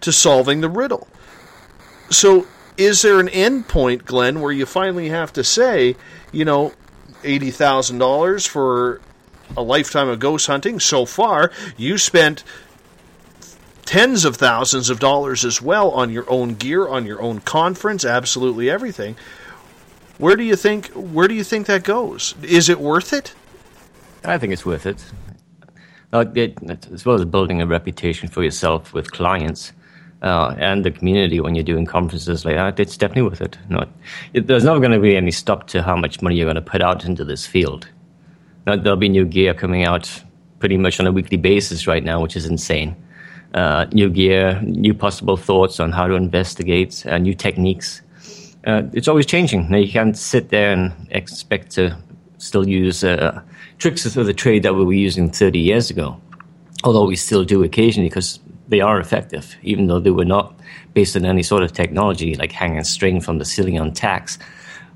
to 0.00 0.12
solving 0.12 0.60
the 0.60 0.68
riddle. 0.68 1.08
So, 2.10 2.46
is 2.76 3.02
there 3.02 3.18
an 3.18 3.28
end 3.28 3.68
point, 3.68 4.04
Glenn, 4.04 4.40
where 4.40 4.52
you 4.52 4.66
finally 4.66 5.08
have 5.08 5.32
to 5.34 5.44
say, 5.44 5.96
you 6.32 6.44
know, 6.44 6.72
$80,000 7.22 8.46
for 8.46 9.00
a 9.56 9.62
lifetime 9.62 10.08
of 10.08 10.20
ghost 10.20 10.46
hunting? 10.46 10.78
So 10.78 11.04
far, 11.04 11.50
you 11.76 11.98
spent 11.98 12.44
tens 13.90 14.24
of 14.24 14.36
thousands 14.36 14.88
of 14.88 15.00
dollars 15.00 15.44
as 15.44 15.60
well 15.60 15.90
on 15.90 16.10
your 16.10 16.24
own 16.30 16.54
gear, 16.54 16.86
on 16.86 17.04
your 17.04 17.20
own 17.20 17.40
conference, 17.40 18.04
absolutely 18.04 18.70
everything. 18.70 19.16
Where 20.18 20.36
do 20.36 20.44
you 20.44 20.54
think 20.54 20.86
where 20.94 21.26
do 21.26 21.34
you 21.34 21.42
think 21.42 21.66
that 21.66 21.82
goes? 21.82 22.36
Is 22.40 22.68
it 22.68 22.78
worth 22.78 23.12
it? 23.12 23.34
I 24.22 24.38
think 24.38 24.52
it's 24.52 24.64
worth 24.64 24.86
it. 24.86 25.04
It, 26.12 26.56
as 26.92 27.04
well 27.04 27.16
as 27.16 27.24
building 27.24 27.60
a 27.60 27.66
reputation 27.66 28.28
for 28.28 28.44
yourself 28.44 28.92
with 28.92 29.10
clients 29.10 29.72
uh, 30.22 30.54
and 30.56 30.84
the 30.84 30.92
community 30.92 31.40
when 31.40 31.56
you're 31.56 31.64
doing 31.64 31.84
conferences 31.84 32.44
like 32.44 32.54
that, 32.54 32.78
it's 32.78 32.96
definitely 32.96 33.22
worth 33.22 33.40
it. 33.40 33.58
It, 34.34 34.46
there's 34.46 34.62
never 34.62 34.78
going 34.78 34.92
to 34.92 35.00
be 35.00 35.16
any 35.16 35.32
stop 35.32 35.66
to 35.68 35.82
how 35.82 35.96
much 35.96 36.22
money 36.22 36.36
you're 36.36 36.46
going 36.46 36.54
to 36.64 36.70
put 36.74 36.80
out 36.80 37.04
into 37.04 37.24
this 37.24 37.44
field. 37.44 37.88
Now, 38.68 38.76
there'll 38.76 38.96
be 38.96 39.08
new 39.08 39.24
gear 39.24 39.52
coming 39.52 39.82
out 39.82 40.22
pretty 40.60 40.76
much 40.76 41.00
on 41.00 41.08
a 41.08 41.12
weekly 41.12 41.38
basis 41.38 41.88
right 41.88 42.04
now, 42.04 42.20
which 42.20 42.36
is 42.36 42.46
insane. 42.46 42.94
Uh, 43.54 43.86
new 43.92 44.08
gear, 44.08 44.60
new 44.62 44.94
possible 44.94 45.36
thoughts 45.36 45.80
on 45.80 45.90
how 45.90 46.06
to 46.06 46.14
investigate, 46.14 47.04
uh, 47.06 47.18
new 47.18 47.34
techniques. 47.34 48.00
Uh, 48.64 48.82
it's 48.92 49.08
always 49.08 49.26
changing. 49.26 49.68
Now, 49.68 49.78
you 49.78 49.90
can't 49.90 50.16
sit 50.16 50.50
there 50.50 50.72
and 50.72 50.92
expect 51.10 51.72
to 51.72 51.96
still 52.38 52.68
use 52.68 53.02
uh, 53.02 53.40
tricks 53.78 54.04
of 54.16 54.26
the 54.26 54.34
trade 54.34 54.62
that 54.62 54.74
we 54.74 54.84
were 54.84 54.92
using 54.92 55.30
30 55.30 55.58
years 55.58 55.90
ago, 55.90 56.20
although 56.84 57.06
we 57.06 57.16
still 57.16 57.44
do 57.44 57.64
occasionally 57.64 58.08
because 58.08 58.38
they 58.68 58.80
are 58.80 59.00
effective, 59.00 59.56
even 59.62 59.88
though 59.88 59.98
they 59.98 60.10
were 60.10 60.24
not 60.24 60.54
based 60.94 61.16
on 61.16 61.24
any 61.24 61.42
sort 61.42 61.62
of 61.62 61.72
technology 61.72 62.34
like 62.36 62.52
hanging 62.52 62.84
string 62.84 63.20
from 63.20 63.38
the 63.38 63.44
ceiling 63.44 63.78
on 63.80 63.92
tacks 63.92 64.38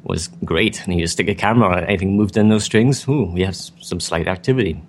was 0.04 0.28
great. 0.44 0.86
And 0.86 0.98
you 0.98 1.06
stick 1.06 1.28
a 1.28 1.34
camera 1.34 1.76
on 1.76 1.84
anything 1.84 2.16
moved 2.16 2.36
in 2.36 2.48
those 2.48 2.64
strings, 2.64 3.06
ooh, 3.08 3.24
we 3.24 3.42
have 3.42 3.56
some 3.56 4.00
slight 4.00 4.28
activity. 4.28 4.80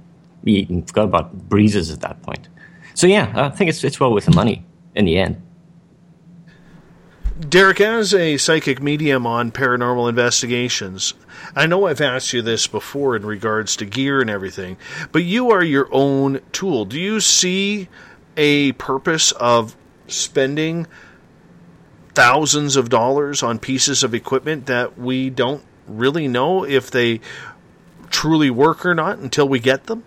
We 0.43 0.66
forgot 0.88 1.05
about 1.05 1.49
breezes 1.49 1.91
at 1.91 2.01
that 2.01 2.22
point. 2.22 2.47
So 2.95 3.07
yeah, 3.07 3.31
I 3.35 3.49
think 3.49 3.69
it's 3.69 3.83
it's 3.83 3.99
well 3.99 4.11
worth 4.11 4.25
the 4.25 4.31
money 4.31 4.65
in 4.95 5.05
the 5.05 5.17
end. 5.17 5.41
Derek, 7.49 7.81
as 7.81 8.13
a 8.13 8.37
psychic 8.37 8.81
medium 8.81 9.27
on 9.27 9.51
paranormal 9.51 10.07
investigations, 10.07 11.13
I 11.53 11.65
know 11.65 11.85
I've 11.85 11.99
asked 11.99 12.31
you 12.31 12.41
this 12.41 12.65
before 12.65 13.17
in 13.17 13.25
regards 13.25 13.75
to 13.75 13.85
gear 13.85 14.21
and 14.21 14.29
everything, 14.29 14.77
but 15.11 15.25
you 15.25 15.51
are 15.51 15.61
your 15.61 15.89
own 15.91 16.39
tool. 16.53 16.85
Do 16.85 16.97
you 16.97 17.19
see 17.19 17.89
a 18.37 18.71
purpose 18.73 19.33
of 19.33 19.75
spending 20.07 20.87
thousands 22.13 22.77
of 22.77 22.87
dollars 22.87 23.43
on 23.43 23.59
pieces 23.59 24.01
of 24.01 24.13
equipment 24.13 24.67
that 24.67 24.97
we 24.97 25.29
don't 25.29 25.63
really 25.87 26.29
know 26.29 26.63
if 26.63 26.89
they 26.89 27.19
truly 28.09 28.49
work 28.49 28.85
or 28.85 28.95
not 28.95 29.17
until 29.17 29.49
we 29.49 29.59
get 29.59 29.87
them? 29.87 30.05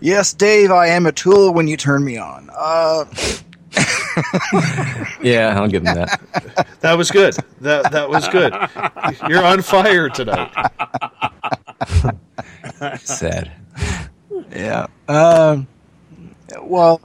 Yes, 0.00 0.32
Dave, 0.34 0.70
I 0.70 0.88
am 0.88 1.06
a 1.06 1.12
tool 1.12 1.52
when 1.52 1.66
you 1.68 1.76
turn 1.76 2.04
me 2.04 2.18
on. 2.18 2.50
Uh, 2.54 3.04
Yeah, 5.22 5.54
I'll 5.58 5.68
give 5.68 5.84
him 5.84 5.94
that. 5.94 6.20
That 6.80 6.96
was 6.96 7.10
good. 7.10 7.34
That 7.62 7.90
that 7.90 8.08
was 8.08 8.28
good. 8.28 8.52
You're 9.28 9.44
on 9.44 9.60
fire 9.62 10.08
tonight. 10.08 10.52
Sad. 13.00 13.50
yeah. 14.54 14.86
Um, 15.08 15.66
well, 16.62 17.00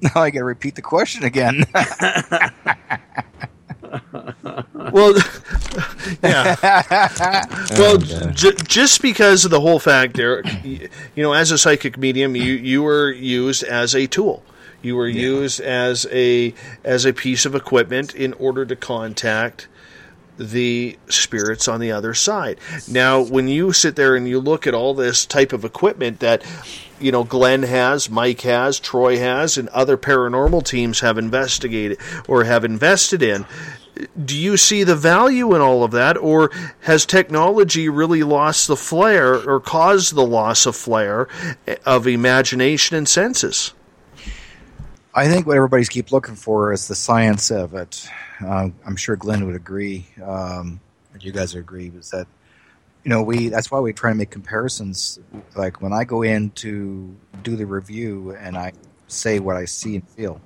now 0.00 0.22
I 0.22 0.30
got 0.30 0.38
to 0.38 0.44
repeat 0.44 0.74
the 0.74 0.82
question 0.82 1.24
again. 1.24 1.64
Well, 4.92 5.14
yeah. 6.22 6.56
Well, 7.72 7.96
uh, 7.96 8.32
j- 8.32 8.52
just 8.66 9.02
because 9.02 9.44
of 9.44 9.50
the 9.50 9.60
whole 9.60 9.78
fact, 9.78 10.14
Derek, 10.14 10.46
you 10.64 10.88
know, 11.16 11.32
as 11.32 11.50
a 11.50 11.58
psychic 11.58 11.98
medium, 11.98 12.36
you 12.36 12.52
you 12.54 12.82
were 12.82 13.10
used 13.10 13.62
as 13.64 13.94
a 13.94 14.06
tool. 14.06 14.42
You 14.82 14.96
were 14.96 15.08
used 15.08 15.60
as 15.60 16.06
a 16.10 16.54
as 16.84 17.04
a 17.04 17.12
piece 17.12 17.44
of 17.44 17.54
equipment 17.54 18.14
in 18.14 18.32
order 18.34 18.64
to 18.64 18.76
contact 18.76 19.68
the 20.38 20.96
spirits 21.08 21.66
on 21.66 21.80
the 21.80 21.90
other 21.90 22.14
side. 22.14 22.58
Now, 22.88 23.20
when 23.20 23.48
you 23.48 23.72
sit 23.72 23.96
there 23.96 24.14
and 24.14 24.28
you 24.28 24.38
look 24.38 24.68
at 24.68 24.74
all 24.74 24.94
this 24.94 25.26
type 25.26 25.52
of 25.52 25.64
equipment 25.64 26.20
that 26.20 26.44
you 27.00 27.10
know 27.10 27.24
Glenn 27.24 27.64
has, 27.64 28.08
Mike 28.08 28.42
has, 28.42 28.78
Troy 28.78 29.18
has, 29.18 29.58
and 29.58 29.68
other 29.70 29.96
paranormal 29.96 30.64
teams 30.64 31.00
have 31.00 31.18
investigated 31.18 31.98
or 32.28 32.44
have 32.44 32.64
invested 32.64 33.20
in, 33.20 33.46
do 34.24 34.36
you 34.36 34.56
see 34.56 34.84
the 34.84 34.96
value 34.96 35.54
in 35.54 35.60
all 35.60 35.84
of 35.84 35.90
that, 35.92 36.16
or 36.16 36.50
has 36.80 37.06
technology 37.06 37.88
really 37.88 38.22
lost 38.22 38.68
the 38.68 38.76
flair 38.76 39.34
or 39.34 39.60
caused 39.60 40.14
the 40.14 40.26
loss 40.26 40.66
of 40.66 40.76
flair 40.76 41.28
of 41.84 42.06
imagination 42.06 42.96
and 42.96 43.08
senses? 43.08 43.72
I 45.14 45.26
think 45.26 45.46
what 45.46 45.56
everybody's 45.56 45.88
keep 45.88 46.12
looking 46.12 46.36
for 46.36 46.72
is 46.72 46.86
the 46.86 46.94
science 46.94 47.50
of 47.50 47.74
it. 47.74 48.08
Uh, 48.40 48.68
I'm 48.86 48.96
sure 48.96 49.16
Glenn 49.16 49.46
would 49.46 49.56
agree. 49.56 50.06
Um, 50.22 50.80
and 51.12 51.24
you 51.24 51.32
guys 51.32 51.54
would 51.54 51.60
agree 51.60 51.90
is 51.98 52.10
that 52.10 52.26
you 53.02 53.10
know 53.10 53.22
we 53.22 53.48
that's 53.48 53.70
why 53.70 53.80
we 53.80 53.92
try 53.92 54.10
to 54.10 54.16
make 54.16 54.30
comparisons. 54.30 55.18
Like 55.56 55.82
when 55.82 55.92
I 55.92 56.04
go 56.04 56.22
in 56.22 56.50
to 56.50 57.16
do 57.42 57.56
the 57.56 57.66
review 57.66 58.36
and 58.38 58.56
I 58.56 58.72
say 59.08 59.40
what 59.40 59.56
I 59.56 59.64
see 59.64 59.96
and 59.96 60.08
feel, 60.08 60.40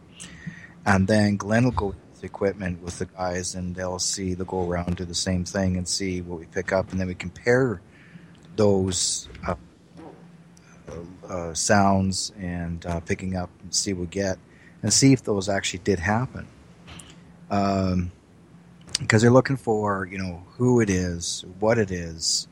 and 0.86 1.07
then 1.07 1.36
Glenn 1.36 1.64
will 1.64 1.72
go 1.72 1.94
equipment 2.25 2.83
with 2.83 2.99
the 2.99 3.07
guys 3.07 3.55
and 3.55 3.75
they'll 3.75 3.99
see 3.99 4.35
they'll 4.35 4.47
go 4.47 4.68
around 4.68 4.97
do 4.97 5.05
the 5.05 5.14
same 5.14 5.45
thing 5.45 5.77
and 5.77 5.89
see 5.89 6.20
what 6.20 6.39
we 6.39 6.47
pick 6.47 6.73
up 6.73 6.91
and 6.91 7.01
then 7.01 7.07
we 7.07 7.14
compare 7.14 7.81
those 8.57 9.29
uh, 9.47 9.55
uh, 11.29 11.55
sounds 11.55 12.33
and 12.39 12.85
uh, 12.87 13.01
picking 13.01 13.37
up 13.37 13.51
and 13.62 13.75
see 13.75 13.93
what 13.93 14.03
we 14.03 14.07
get 14.07 14.39
and 14.83 14.93
see 14.93 15.12
if 15.12 15.23
those 15.23 15.49
actually 15.49 15.81
did 15.81 15.99
happen. 15.99 16.47
Um, 17.51 18.12
because 18.99 19.23
they're 19.23 19.31
looking 19.31 19.57
for 19.57 20.07
you 20.07 20.18
know 20.18 20.45
who 20.57 20.81
it 20.81 20.91
is, 20.91 21.45
what 21.59 21.79
it 21.79 21.91
is, 21.91 22.47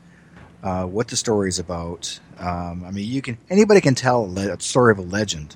uh, 0.63 0.85
what 0.85 1.07
the 1.07 1.15
story 1.15 1.49
is 1.49 1.59
about. 1.59 2.19
Um, 2.37 2.83
I 2.85 2.91
mean, 2.91 3.07
you 3.07 3.21
can 3.21 3.37
anybody 3.49 3.81
can 3.81 3.95
tell 3.95 4.25
a, 4.25 4.27
le- 4.27 4.53
a 4.53 4.59
story 4.59 4.91
of 4.91 4.97
a 4.97 5.03
legend, 5.03 5.55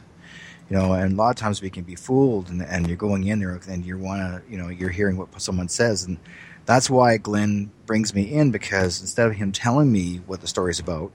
you 0.70 0.76
know, 0.76 0.94
and 0.94 1.14
a 1.14 1.16
lot 1.16 1.30
of 1.30 1.36
times 1.36 1.62
we 1.62 1.70
can 1.70 1.84
be 1.84 1.96
fooled, 1.96 2.50
and, 2.50 2.62
and 2.62 2.88
you're 2.88 2.98
going 2.98 3.26
in 3.26 3.40
there 3.40 3.60
and 3.68 3.86
you 3.86 3.98
want 3.98 4.22
to, 4.22 4.52
you 4.52 4.58
know, 4.58 4.70
you're 4.70 4.90
hearing 4.90 5.18
what 5.18 5.40
someone 5.42 5.70
says, 5.70 6.04
and 6.04 6.18
that's 6.66 6.90
why 6.90 7.18
Glenn 7.18 7.72
brings 7.86 8.16
me 8.16 8.24
in 8.34 8.52
because 8.52 9.02
instead 9.02 9.28
of 9.28 9.36
him 9.36 9.52
telling 9.52 9.92
me 9.92 10.22
what 10.26 10.42
the 10.42 10.48
story's 10.48 10.80
about, 10.80 11.12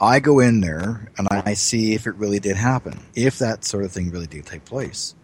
I 0.00 0.20
go 0.20 0.40
in 0.40 0.60
there 0.60 1.10
and 1.18 1.28
I 1.30 1.54
see 1.54 1.94
if 1.94 2.06
it 2.06 2.14
really 2.16 2.40
did 2.40 2.56
happen, 2.56 3.00
if 3.14 3.38
that 3.38 3.64
sort 3.64 3.84
of 3.84 3.92
thing 3.92 4.10
really 4.10 4.26
did 4.26 4.46
take 4.46 4.64
place. 4.64 5.14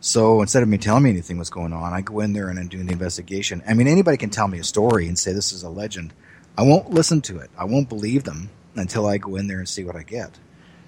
So 0.00 0.40
instead 0.40 0.62
of 0.62 0.68
me 0.68 0.78
telling 0.78 1.02
me 1.02 1.10
anything 1.10 1.36
was 1.36 1.50
going 1.50 1.72
on, 1.72 1.92
I 1.92 2.00
go 2.00 2.20
in 2.20 2.32
there 2.32 2.48
and 2.48 2.58
I'm 2.58 2.68
doing 2.68 2.86
the 2.86 2.92
investigation. 2.92 3.62
I 3.68 3.74
mean, 3.74 3.86
anybody 3.86 4.16
can 4.16 4.30
tell 4.30 4.48
me 4.48 4.58
a 4.58 4.64
story 4.64 5.06
and 5.06 5.18
say 5.18 5.32
this 5.32 5.52
is 5.52 5.62
a 5.62 5.68
legend. 5.68 6.14
I 6.56 6.62
won't 6.62 6.90
listen 6.90 7.20
to 7.22 7.38
it. 7.38 7.50
I 7.58 7.64
won't 7.64 7.88
believe 7.88 8.24
them 8.24 8.50
until 8.76 9.06
I 9.06 9.18
go 9.18 9.36
in 9.36 9.48
there 9.48 9.58
and 9.58 9.68
see 9.68 9.84
what 9.84 9.96
I 9.96 10.02
get, 10.02 10.38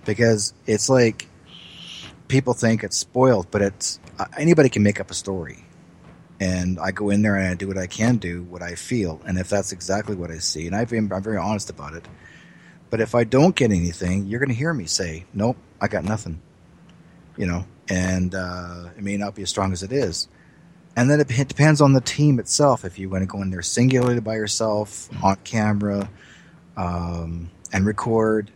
because 0.05 0.55
it's 0.67 0.89
like 0.89 1.29
people 2.33 2.55
think 2.55 2.83
it's 2.83 2.97
spoiled, 2.97 3.51
but 3.51 3.63
it's 3.63 4.01
uh, 4.19 4.25
anybody 4.37 4.69
can 4.69 4.83
make 4.83 5.01
up 5.01 5.11
a 5.11 5.15
story. 5.15 5.65
And 6.41 6.81
I 6.81 6.91
go 6.91 7.11
in 7.11 7.23
there 7.23 7.37
and 7.37 7.47
I 7.47 7.55
do 7.55 7.69
what 7.69 7.79
I 7.79 7.87
can 7.87 8.17
do, 8.17 8.43
what 8.43 8.63
I 8.63 8.75
feel, 8.75 9.21
and 9.25 9.39
if 9.39 9.49
that's 9.49 9.71
exactly 9.71 10.17
what 10.17 10.33
I 10.33 10.39
see, 10.39 10.67
and 10.67 10.75
I've 10.75 10.91
been, 10.91 11.13
I'm 11.13 11.23
very 11.23 11.37
honest 11.37 11.71
about 11.71 11.95
it. 11.95 12.09
But 12.91 13.01
if 13.01 13.15
I 13.15 13.23
don't 13.23 13.55
get 13.55 13.71
anything, 13.71 14.27
you're 14.27 14.41
going 14.41 14.49
to 14.49 14.55
hear 14.55 14.75
me 14.75 14.87
say, 14.87 15.25
"Nope, 15.33 15.57
I 15.81 15.87
got 15.87 16.05
nothing." 16.05 16.41
you 17.37 17.47
know, 17.47 17.65
and 17.89 18.35
uh, 18.35 18.89
it 18.97 19.03
may 19.03 19.17
not 19.17 19.35
be 19.35 19.43
as 19.43 19.51
strong 19.51 19.73
as 19.73 19.83
it 19.83 19.93
is. 19.93 20.29
And 20.95 21.11
then 21.11 21.21
it, 21.21 21.29
depends 21.49 21.81
on 21.81 21.95
the 21.95 22.01
team 22.01 22.39
itself. 22.39 22.85
If 22.85 22.99
you 22.99 23.09
want 23.09 23.23
to 23.23 23.27
go 23.27 23.41
in 23.41 23.51
there 23.51 23.63
singularly 23.63 24.21
by 24.21 24.35
yourself, 24.35 25.09
on 25.23 25.37
camera, 25.37 26.11
um, 26.77 27.51
and 27.73 27.87
record, 27.87 28.51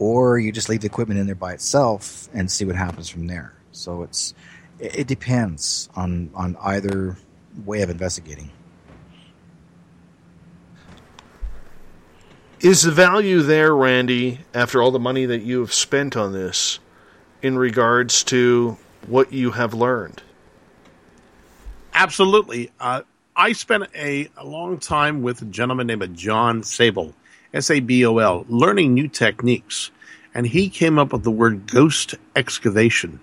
or 0.00 0.38
you 0.38 0.50
just 0.50 0.68
leave 0.68 0.80
the 0.80 0.86
equipment 0.86 1.20
in 1.20 1.26
there 1.26 1.36
by 1.36 1.52
itself 1.52 2.28
and 2.34 2.50
see 2.50 2.64
what 2.64 2.74
happens 2.74 3.08
from 3.08 3.28
there. 3.28 3.52
So 3.70 4.02
it's 4.02 4.34
it, 4.80 5.00
it 5.00 5.06
depends 5.06 5.88
on 5.94 6.30
on 6.34 6.56
either 6.60 7.16
way 7.64 7.82
of 7.82 7.90
investigating. 7.90 8.50
Is 12.60 12.82
the 12.82 12.90
value 12.90 13.40
there, 13.40 13.74
Randy, 13.74 14.40
after 14.52 14.82
all 14.82 14.90
the 14.90 14.98
money 14.98 15.24
that 15.24 15.42
you 15.42 15.60
have 15.60 15.72
spent 15.72 16.14
on 16.14 16.32
this, 16.32 16.78
in 17.40 17.56
regards 17.56 18.22
to 18.24 18.76
what 19.06 19.32
you 19.32 19.52
have 19.52 19.72
learned? 19.72 20.22
Absolutely. 21.94 22.70
Uh, 22.78 23.02
I 23.34 23.52
spent 23.52 23.84
a, 23.94 24.28
a, 24.36 24.44
long 24.44 24.78
time 24.78 25.22
with 25.22 25.40
a 25.40 25.46
gentleman 25.46 25.86
named 25.86 26.16
John 26.16 26.60
Sabol, 26.60 27.14
S 27.52 27.70
A 27.70 27.80
B 27.80 28.04
O 28.06 28.18
L, 28.18 28.46
learning 28.48 28.94
new 28.94 29.08
techniques. 29.08 29.90
And 30.34 30.46
he 30.46 30.68
came 30.68 30.98
up 30.98 31.12
with 31.12 31.24
the 31.24 31.30
word 31.30 31.66
ghost 31.66 32.14
excavation. 32.36 33.20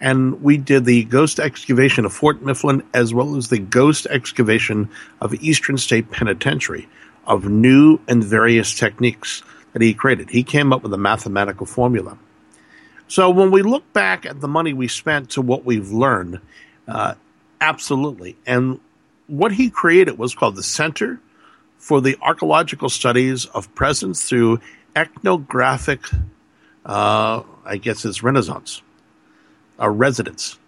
And 0.00 0.42
we 0.42 0.56
did 0.56 0.84
the 0.84 1.04
ghost 1.04 1.38
excavation 1.38 2.04
of 2.04 2.12
Fort 2.12 2.42
Mifflin 2.42 2.82
as 2.94 3.12
well 3.12 3.36
as 3.36 3.48
the 3.48 3.58
ghost 3.58 4.06
excavation 4.06 4.88
of 5.20 5.34
Eastern 5.34 5.76
State 5.76 6.10
Penitentiary 6.10 6.88
of 7.26 7.44
new 7.44 8.00
and 8.08 8.24
various 8.24 8.74
techniques 8.74 9.42
that 9.72 9.82
he 9.82 9.94
created. 9.94 10.30
He 10.30 10.42
came 10.42 10.72
up 10.72 10.82
with 10.82 10.92
a 10.94 10.98
mathematical 10.98 11.66
formula. 11.66 12.18
So 13.08 13.30
when 13.30 13.50
we 13.50 13.62
look 13.62 13.92
back 13.92 14.24
at 14.24 14.40
the 14.40 14.48
money 14.48 14.72
we 14.72 14.88
spent 14.88 15.30
to 15.30 15.42
what 15.42 15.64
we've 15.64 15.90
learned, 15.90 16.40
uh, 16.88 17.14
absolutely. 17.60 18.36
And 18.46 18.80
what 19.26 19.52
he 19.52 19.70
created 19.70 20.18
was 20.18 20.34
called 20.34 20.56
the 20.56 20.62
Center 20.62 21.20
for 21.80 22.00
the 22.02 22.16
Archaeological 22.20 22.90
Studies 22.90 23.46
of 23.46 23.74
Presence 23.74 24.28
through 24.28 24.60
Ethnographic, 24.94 26.00
uh, 26.84 27.42
I 27.64 27.78
guess 27.78 28.04
it's 28.04 28.22
Renaissance, 28.22 28.82
a 29.78 29.90
residence. 29.90 30.58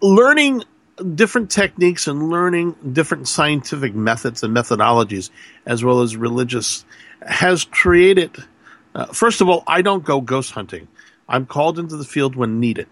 Learning 0.00 0.64
different 1.14 1.50
techniques 1.50 2.06
and 2.08 2.30
learning 2.30 2.74
different 2.92 3.28
scientific 3.28 3.94
methods 3.94 4.42
and 4.42 4.56
methodologies, 4.56 5.28
as 5.66 5.84
well 5.84 6.00
as 6.00 6.16
religious, 6.16 6.86
has 7.20 7.64
created. 7.64 8.42
Uh, 8.94 9.06
first 9.06 9.42
of 9.42 9.48
all, 9.50 9.62
I 9.66 9.82
don't 9.82 10.04
go 10.04 10.22
ghost 10.22 10.52
hunting. 10.52 10.88
I'm 11.28 11.44
called 11.44 11.78
into 11.78 11.98
the 11.98 12.04
field 12.04 12.34
when 12.34 12.60
needed. 12.60 12.88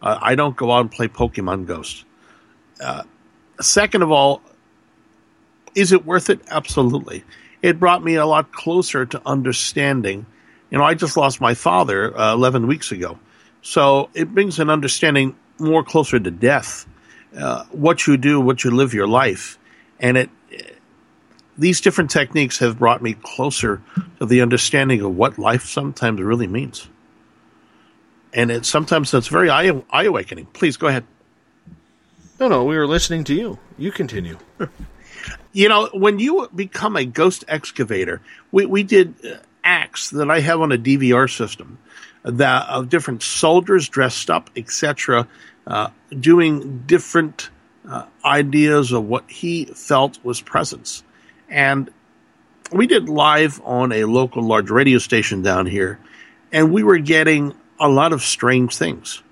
Uh, 0.00 0.18
I 0.22 0.36
don't 0.36 0.56
go 0.56 0.70
out 0.70 0.80
and 0.82 0.90
play 0.90 1.08
Pokemon 1.08 1.66
Ghost. 1.66 2.04
Uh, 2.80 3.02
second 3.60 4.02
of 4.02 4.12
all, 4.12 4.40
is 5.74 5.92
it 5.92 6.04
worth 6.04 6.30
it? 6.30 6.40
Absolutely. 6.48 7.24
It 7.62 7.78
brought 7.78 8.02
me 8.02 8.16
a 8.16 8.26
lot 8.26 8.52
closer 8.52 9.06
to 9.06 9.22
understanding. 9.24 10.26
You 10.70 10.78
know, 10.78 10.84
I 10.84 10.94
just 10.94 11.16
lost 11.16 11.40
my 11.40 11.54
father 11.54 12.16
uh, 12.18 12.34
11 12.34 12.66
weeks 12.66 12.92
ago. 12.92 13.18
So 13.62 14.10
it 14.14 14.34
brings 14.34 14.58
an 14.58 14.68
understanding 14.68 15.36
more 15.58 15.84
closer 15.84 16.18
to 16.18 16.30
death 16.30 16.86
uh, 17.36 17.64
what 17.70 18.06
you 18.06 18.16
do, 18.16 18.40
what 18.40 18.64
you 18.64 18.70
live 18.70 18.92
your 18.92 19.06
life, 19.06 19.58
and 20.00 20.16
it. 20.16 20.30
These 21.56 21.82
different 21.82 22.10
techniques 22.10 22.58
have 22.58 22.78
brought 22.78 23.02
me 23.02 23.14
closer 23.22 23.82
to 24.18 24.26
the 24.26 24.40
understanding 24.40 25.02
of 25.02 25.14
what 25.14 25.38
life 25.38 25.66
sometimes 25.66 26.20
really 26.20 26.46
means, 26.46 26.88
and 28.32 28.50
it 28.50 28.64
sometimes 28.66 29.12
it's 29.12 29.28
very 29.28 29.50
eye, 29.50 29.82
eye 29.90 30.04
awakening. 30.04 30.46
Please 30.46 30.76
go 30.76 30.88
ahead. 30.88 31.04
No, 32.40 32.48
no, 32.48 32.64
we 32.64 32.76
were 32.76 32.86
listening 32.86 33.22
to 33.24 33.34
you. 33.34 33.58
You 33.78 33.92
continue. 33.92 34.38
You 35.52 35.68
know, 35.68 35.88
when 35.92 36.18
you 36.18 36.48
become 36.54 36.96
a 36.96 37.04
ghost 37.04 37.44
excavator, 37.48 38.20
we, 38.50 38.66
we 38.66 38.82
did 38.82 39.14
uh, 39.24 39.36
acts 39.62 40.10
that 40.10 40.30
I 40.30 40.40
have 40.40 40.60
on 40.60 40.72
a 40.72 40.78
DVR 40.78 41.30
system 41.30 41.78
that 42.24 42.68
of 42.68 42.88
different 42.88 43.22
soldiers 43.22 43.88
dressed 43.88 44.30
up, 44.30 44.50
etc., 44.56 45.28
uh, 45.66 45.90
doing 46.18 46.84
different 46.86 47.50
uh, 47.88 48.04
ideas 48.24 48.92
of 48.92 49.04
what 49.04 49.30
he 49.30 49.66
felt 49.66 50.18
was 50.24 50.40
presence. 50.40 51.02
And 51.48 51.90
we 52.72 52.86
did 52.86 53.08
live 53.08 53.60
on 53.64 53.92
a 53.92 54.04
local 54.04 54.42
large 54.42 54.70
radio 54.70 54.98
station 54.98 55.42
down 55.42 55.66
here, 55.66 55.98
and 56.52 56.72
we 56.72 56.82
were 56.82 56.98
getting 56.98 57.54
a 57.78 57.88
lot 57.88 58.12
of 58.12 58.22
strange 58.22 58.76
things. 58.76 59.22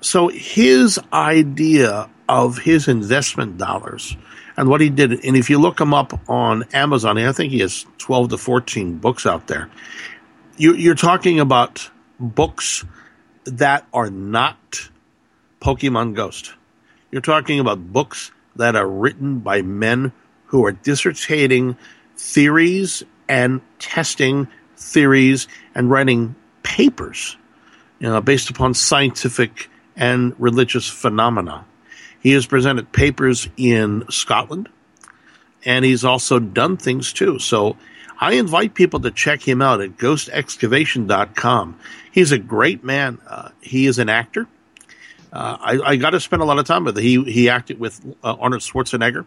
So 0.00 0.28
his 0.28 0.98
idea 1.12 2.10
of 2.28 2.58
his 2.58 2.88
investment 2.88 3.58
dollars 3.58 4.16
and 4.62 4.70
what 4.70 4.80
he 4.80 4.90
did, 4.90 5.24
and 5.24 5.36
if 5.36 5.50
you 5.50 5.58
look 5.58 5.80
him 5.80 5.92
up 5.92 6.28
on 6.30 6.62
Amazon, 6.72 7.18
I 7.18 7.32
think 7.32 7.50
he 7.50 7.58
has 7.58 7.84
12 7.98 8.28
to 8.30 8.38
14 8.38 8.98
books 8.98 9.26
out 9.26 9.48
there. 9.48 9.68
You, 10.56 10.76
you're 10.76 10.94
talking 10.94 11.40
about 11.40 11.90
books 12.20 12.84
that 13.42 13.84
are 13.92 14.08
not 14.08 14.88
Pokemon 15.60 16.14
Ghost. 16.14 16.52
You're 17.10 17.22
talking 17.22 17.58
about 17.58 17.92
books 17.92 18.30
that 18.54 18.76
are 18.76 18.86
written 18.86 19.40
by 19.40 19.62
men 19.62 20.12
who 20.46 20.64
are 20.64 20.72
dissertating 20.72 21.76
theories 22.16 23.02
and 23.28 23.60
testing 23.80 24.46
theories 24.76 25.48
and 25.74 25.90
writing 25.90 26.36
papers 26.62 27.36
you 27.98 28.08
know, 28.08 28.20
based 28.20 28.48
upon 28.48 28.74
scientific 28.74 29.68
and 29.96 30.34
religious 30.38 30.88
phenomena. 30.88 31.64
He 32.22 32.32
has 32.32 32.46
presented 32.46 32.92
papers 32.92 33.48
in 33.56 34.04
Scotland, 34.08 34.68
and 35.64 35.84
he's 35.84 36.04
also 36.04 36.38
done 36.38 36.76
things 36.76 37.12
too. 37.12 37.38
So 37.38 37.76
I 38.20 38.34
invite 38.34 38.74
people 38.74 39.00
to 39.00 39.10
check 39.10 39.46
him 39.46 39.60
out 39.60 39.80
at 39.80 39.96
ghostexcavation.com. 39.96 41.80
He's 42.12 42.30
a 42.30 42.38
great 42.38 42.84
man. 42.84 43.18
Uh, 43.26 43.48
he 43.60 43.86
is 43.86 43.98
an 43.98 44.08
actor. 44.08 44.46
Uh, 45.32 45.56
I, 45.60 45.80
I 45.80 45.96
got 45.96 46.10
to 46.10 46.20
spend 46.20 46.42
a 46.42 46.44
lot 46.44 46.58
of 46.58 46.64
time 46.64 46.84
with 46.84 46.96
him. 46.96 47.02
He 47.02 47.32
he 47.32 47.48
acted 47.48 47.80
with 47.80 48.00
uh, 48.22 48.36
Arnold 48.38 48.62
Schwarzenegger 48.62 49.26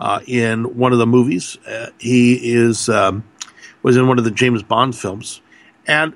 uh, 0.00 0.20
in 0.26 0.78
one 0.78 0.92
of 0.92 0.98
the 0.98 1.06
movies. 1.06 1.58
Uh, 1.66 1.88
he 1.98 2.54
is 2.54 2.88
um, 2.88 3.24
was 3.82 3.96
in 3.96 4.08
one 4.08 4.18
of 4.18 4.24
the 4.24 4.30
James 4.30 4.62
Bond 4.62 4.96
films, 4.96 5.42
and 5.86 6.14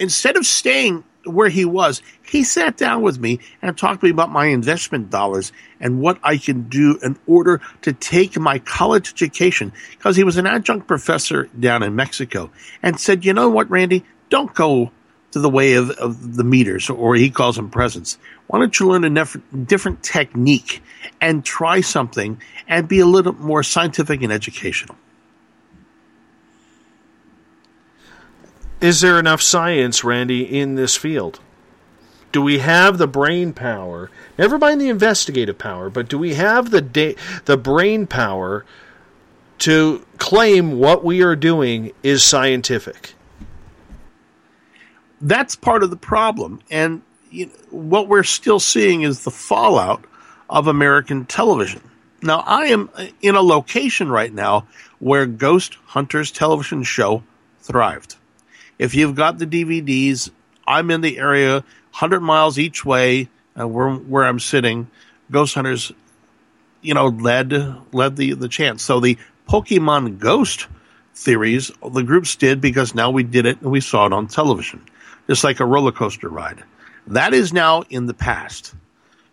instead 0.00 0.36
of 0.36 0.46
staying 0.46 1.04
where 1.24 1.48
he 1.48 1.64
was, 1.64 2.02
he 2.22 2.44
sat 2.44 2.76
down 2.76 3.02
with 3.02 3.18
me 3.18 3.40
and 3.62 3.76
talked 3.76 4.00
to 4.00 4.06
me 4.06 4.10
about 4.10 4.30
my 4.30 4.46
investment 4.46 5.10
dollars 5.10 5.52
and 5.80 6.00
what 6.00 6.18
I 6.22 6.36
can 6.36 6.68
do 6.68 6.98
in 7.02 7.18
order 7.26 7.60
to 7.82 7.92
take 7.92 8.38
my 8.38 8.58
college 8.60 9.12
education. 9.12 9.72
Because 9.90 10.16
he 10.16 10.24
was 10.24 10.36
an 10.36 10.46
adjunct 10.46 10.86
professor 10.86 11.48
down 11.58 11.82
in 11.82 11.96
Mexico, 11.96 12.50
and 12.82 12.98
said, 12.98 13.24
"You 13.24 13.32
know 13.32 13.48
what, 13.48 13.70
Randy? 13.70 14.04
Don't 14.28 14.54
go 14.54 14.90
to 15.32 15.38
the 15.38 15.48
way 15.48 15.74
of, 15.74 15.90
of 15.90 16.36
the 16.36 16.44
meters, 16.44 16.90
or 16.90 17.14
he 17.14 17.30
calls 17.30 17.56
them 17.56 17.70
presents. 17.70 18.18
Why 18.48 18.58
don't 18.58 18.78
you 18.78 18.88
learn 18.88 19.04
a 19.04 19.10
nef- 19.10 19.36
different 19.66 20.02
technique 20.02 20.82
and 21.20 21.44
try 21.44 21.80
something 21.80 22.40
and 22.66 22.88
be 22.88 22.98
a 23.00 23.06
little 23.06 23.34
more 23.34 23.62
scientific 23.62 24.22
and 24.22 24.32
educational? 24.32 24.96
Is 28.80 29.00
there 29.00 29.18
enough 29.18 29.42
science, 29.42 30.04
Randy, 30.04 30.42
in 30.42 30.74
this 30.74 30.96
field? 30.96 31.40
Do 32.32 32.40
we 32.40 32.58
have 32.58 32.98
the 32.98 33.08
brain 33.08 33.52
power? 33.52 34.10
Never 34.38 34.58
mind 34.58 34.80
the 34.80 34.88
investigative 34.88 35.58
power, 35.58 35.90
but 35.90 36.08
do 36.08 36.18
we 36.18 36.34
have 36.34 36.70
the 36.70 36.80
da- 36.80 37.16
the 37.44 37.56
brain 37.56 38.06
power 38.06 38.64
to 39.58 40.06
claim 40.18 40.78
what 40.78 41.04
we 41.04 41.22
are 41.22 41.36
doing 41.36 41.92
is 42.02 42.22
scientific? 42.22 43.14
that's 45.20 45.54
part 45.54 45.82
of 45.82 45.90
the 45.90 45.96
problem. 45.96 46.60
And 46.70 47.02
you 47.30 47.46
know, 47.46 47.52
what 47.70 48.08
we're 48.08 48.22
still 48.22 48.60
seeing 48.60 49.02
is 49.02 49.24
the 49.24 49.30
fallout 49.30 50.04
of 50.48 50.66
American 50.66 51.26
television. 51.26 51.82
Now, 52.22 52.40
I 52.40 52.66
am 52.66 52.90
uh, 52.94 53.06
in 53.22 53.34
a 53.34 53.40
location 53.40 54.10
right 54.10 54.32
now 54.32 54.66
where 54.98 55.26
Ghost 55.26 55.76
Hunters 55.86 56.30
television 56.30 56.82
show 56.82 57.22
thrived. 57.60 58.16
If 58.80 58.94
you've 58.94 59.14
got 59.14 59.36
the 59.36 59.46
DVDs, 59.46 60.30
I'm 60.66 60.90
in 60.90 61.02
the 61.02 61.18
area, 61.18 61.52
100 61.52 62.20
miles 62.20 62.58
each 62.58 62.82
way, 62.82 63.28
uh, 63.58 63.68
where, 63.68 63.90
where 63.90 64.24
I'm 64.24 64.40
sitting. 64.40 64.90
Ghost 65.30 65.54
Hunters, 65.54 65.92
you 66.80 66.94
know, 66.94 67.08
led 67.08 67.52
led 67.92 68.16
the 68.16 68.32
the 68.32 68.48
chance. 68.48 68.82
So 68.82 68.98
the 68.98 69.18
Pokemon 69.46 70.18
Ghost 70.18 70.66
theories, 71.14 71.70
the 71.92 72.02
groups 72.02 72.34
did 72.36 72.62
because 72.62 72.94
now 72.94 73.10
we 73.10 73.22
did 73.22 73.44
it 73.44 73.60
and 73.60 73.70
we 73.70 73.80
saw 73.80 74.06
it 74.06 74.14
on 74.14 74.26
television 74.26 74.82
just 75.28 75.44
like 75.44 75.60
a 75.60 75.64
roller 75.66 75.92
coaster 75.92 76.30
ride. 76.30 76.64
That 77.06 77.34
is 77.34 77.52
now 77.52 77.82
in 77.82 78.06
the 78.06 78.14
past. 78.14 78.74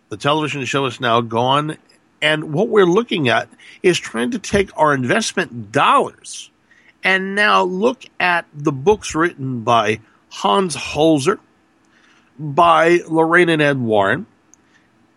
The 0.10 0.18
television 0.18 0.66
show 0.66 0.86
is 0.86 1.00
now 1.00 1.22
gone. 1.22 1.78
And 2.22 2.54
what 2.54 2.68
we're 2.68 2.86
looking 2.86 3.30
at 3.30 3.48
is 3.82 3.98
trying 3.98 4.32
to 4.32 4.40
take 4.40 4.70
our 4.78 4.94
investment 4.94 5.72
dollars 5.72 6.52
and 7.04 7.36
now 7.36 7.64
look 7.64 8.04
at 8.20 8.46
the 8.54 8.72
books 8.72 9.16
written 9.16 9.62
by 9.62 10.00
Hans 10.30 10.76
Holzer, 10.76 11.40
by 12.38 13.00
Lorraine 13.08 13.50
and 13.50 13.62
Ed 13.62 13.80
Warren, 13.80 14.26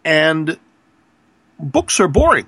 and 0.04 0.58
books 1.58 2.00
are 2.00 2.08
boring. 2.08 2.46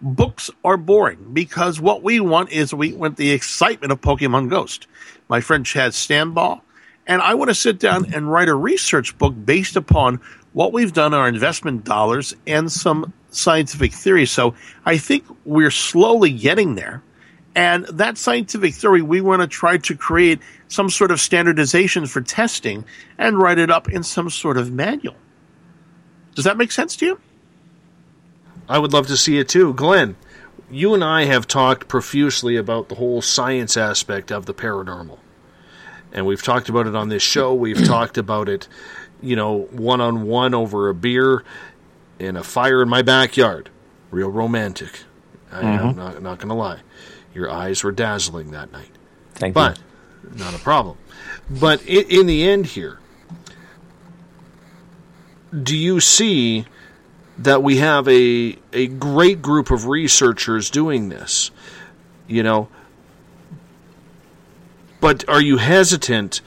Books 0.00 0.50
are 0.62 0.76
boring 0.76 1.30
because 1.32 1.80
what 1.80 2.02
we 2.02 2.20
want 2.20 2.52
is 2.52 2.74
we 2.74 2.92
want 2.92 3.16
the 3.16 3.30
excitement 3.30 3.92
of 3.92 4.00
Pokemon 4.00 4.50
Ghost. 4.50 4.86
My 5.28 5.40
friend 5.40 5.64
Chad 5.64 5.92
Stanball 5.92 6.60
and 7.06 7.22
I 7.22 7.34
want 7.34 7.50
to 7.50 7.54
sit 7.54 7.78
down 7.78 8.12
and 8.12 8.30
write 8.30 8.48
a 8.48 8.54
research 8.54 9.16
book 9.16 9.34
based 9.44 9.76
upon 9.76 10.20
what 10.52 10.72
we've 10.72 10.92
done, 10.92 11.14
our 11.14 11.28
investment 11.28 11.84
dollars, 11.84 12.34
and 12.46 12.70
some 12.70 13.12
scientific 13.30 13.92
theory. 13.92 14.26
So 14.26 14.54
I 14.84 14.98
think 14.98 15.24
we're 15.44 15.70
slowly 15.70 16.32
getting 16.32 16.74
there. 16.74 17.02
And 17.56 17.86
that 17.86 18.18
scientific 18.18 18.74
theory, 18.74 19.02
we 19.02 19.20
want 19.20 19.42
to 19.42 19.48
try 19.48 19.78
to 19.78 19.96
create 19.96 20.40
some 20.68 20.90
sort 20.90 21.10
of 21.10 21.20
standardization 21.20 22.06
for 22.06 22.20
testing 22.20 22.84
and 23.18 23.38
write 23.38 23.58
it 23.58 23.70
up 23.70 23.90
in 23.90 24.04
some 24.04 24.30
sort 24.30 24.58
of 24.58 24.70
manual. 24.70 25.16
Does 26.36 26.44
that 26.44 26.56
make 26.56 26.70
sense 26.70 26.94
to 26.96 27.06
you? 27.06 27.20
I 28.68 28.78
would 28.78 28.92
love 28.92 29.08
to 29.08 29.16
see 29.16 29.38
it 29.38 29.48
too. 29.48 29.72
Glenn, 29.74 30.16
you 30.70 30.94
and 30.94 31.02
I 31.02 31.24
have 31.24 31.48
talked 31.48 31.88
profusely 31.88 32.56
about 32.56 32.88
the 32.88 32.96
whole 32.96 33.22
science 33.22 33.76
aspect 33.76 34.30
of 34.30 34.46
the 34.46 34.54
paranormal 34.54 35.18
and 36.16 36.26
we've 36.26 36.42
talked 36.42 36.68
about 36.68 36.86
it 36.86 36.96
on 36.96 37.10
this 37.10 37.22
show. 37.22 37.54
We've 37.54 37.84
talked 37.86 38.18
about 38.18 38.48
it, 38.48 38.66
you 39.22 39.36
know, 39.36 39.68
one 39.70 40.00
on 40.00 40.26
one 40.26 40.54
over 40.54 40.88
a 40.88 40.94
beer 40.94 41.44
in 42.18 42.36
a 42.36 42.42
fire 42.42 42.82
in 42.82 42.88
my 42.88 43.02
backyard. 43.02 43.70
Real 44.10 44.30
romantic. 44.30 45.04
I, 45.52 45.60
am 45.60 45.78
mm-hmm. 45.78 45.98
not, 45.98 46.22
not 46.22 46.38
going 46.38 46.48
to 46.48 46.54
lie. 46.54 46.80
Your 47.36 47.50
eyes 47.50 47.84
were 47.84 47.92
dazzling 47.92 48.50
that 48.52 48.72
night. 48.72 48.88
Thank 49.34 49.52
but, 49.52 49.76
you. 49.76 49.84
But 50.24 50.38
not 50.38 50.54
a 50.54 50.58
problem. 50.58 50.96
But 51.50 51.82
in, 51.82 52.06
in 52.08 52.26
the 52.26 52.48
end 52.48 52.64
here, 52.64 52.98
do 55.62 55.76
you 55.76 56.00
see 56.00 56.64
that 57.36 57.62
we 57.62 57.76
have 57.76 58.08
a 58.08 58.56
a 58.72 58.86
great 58.86 59.42
group 59.42 59.70
of 59.70 59.86
researchers 59.86 60.70
doing 60.70 61.10
this? 61.10 61.50
You 62.26 62.42
know, 62.42 62.68
but 65.02 65.28
are 65.28 65.42
you 65.42 65.58
hesitant? 65.58 66.40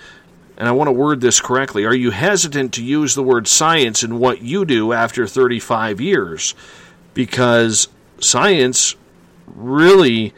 And 0.58 0.68
I 0.68 0.72
want 0.72 0.88
to 0.88 0.92
word 0.92 1.22
this 1.22 1.40
correctly. 1.40 1.86
Are 1.86 1.94
you 1.94 2.10
hesitant 2.10 2.74
to 2.74 2.84
use 2.84 3.14
the 3.14 3.24
word 3.24 3.48
science 3.48 4.04
in 4.04 4.18
what 4.18 4.42
you 4.42 4.66
do 4.66 4.92
after 4.92 5.26
35 5.28 6.02
years? 6.02 6.56
Because 7.14 7.88
science 8.20 8.96
really 9.48 10.34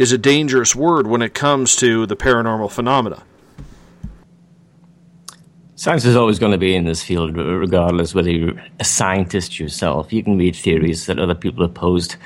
is 0.00 0.12
a 0.12 0.18
dangerous 0.18 0.74
word 0.74 1.06
when 1.06 1.20
it 1.20 1.34
comes 1.34 1.76
to 1.76 2.06
the 2.06 2.16
paranormal 2.16 2.70
phenomena. 2.70 3.22
Science 5.74 6.06
is 6.06 6.16
always 6.16 6.38
going 6.38 6.52
to 6.52 6.58
be 6.58 6.74
in 6.74 6.84
this 6.84 7.02
field, 7.02 7.36
regardless 7.36 8.14
whether 8.14 8.30
you're 8.30 8.54
a 8.78 8.84
scientist 8.84 9.60
yourself. 9.60 10.10
You 10.10 10.22
can 10.22 10.38
read 10.38 10.56
theories 10.56 11.04
that 11.04 11.18
other 11.18 11.34
people 11.34 11.62
have 11.66 11.74
posed 11.74 12.16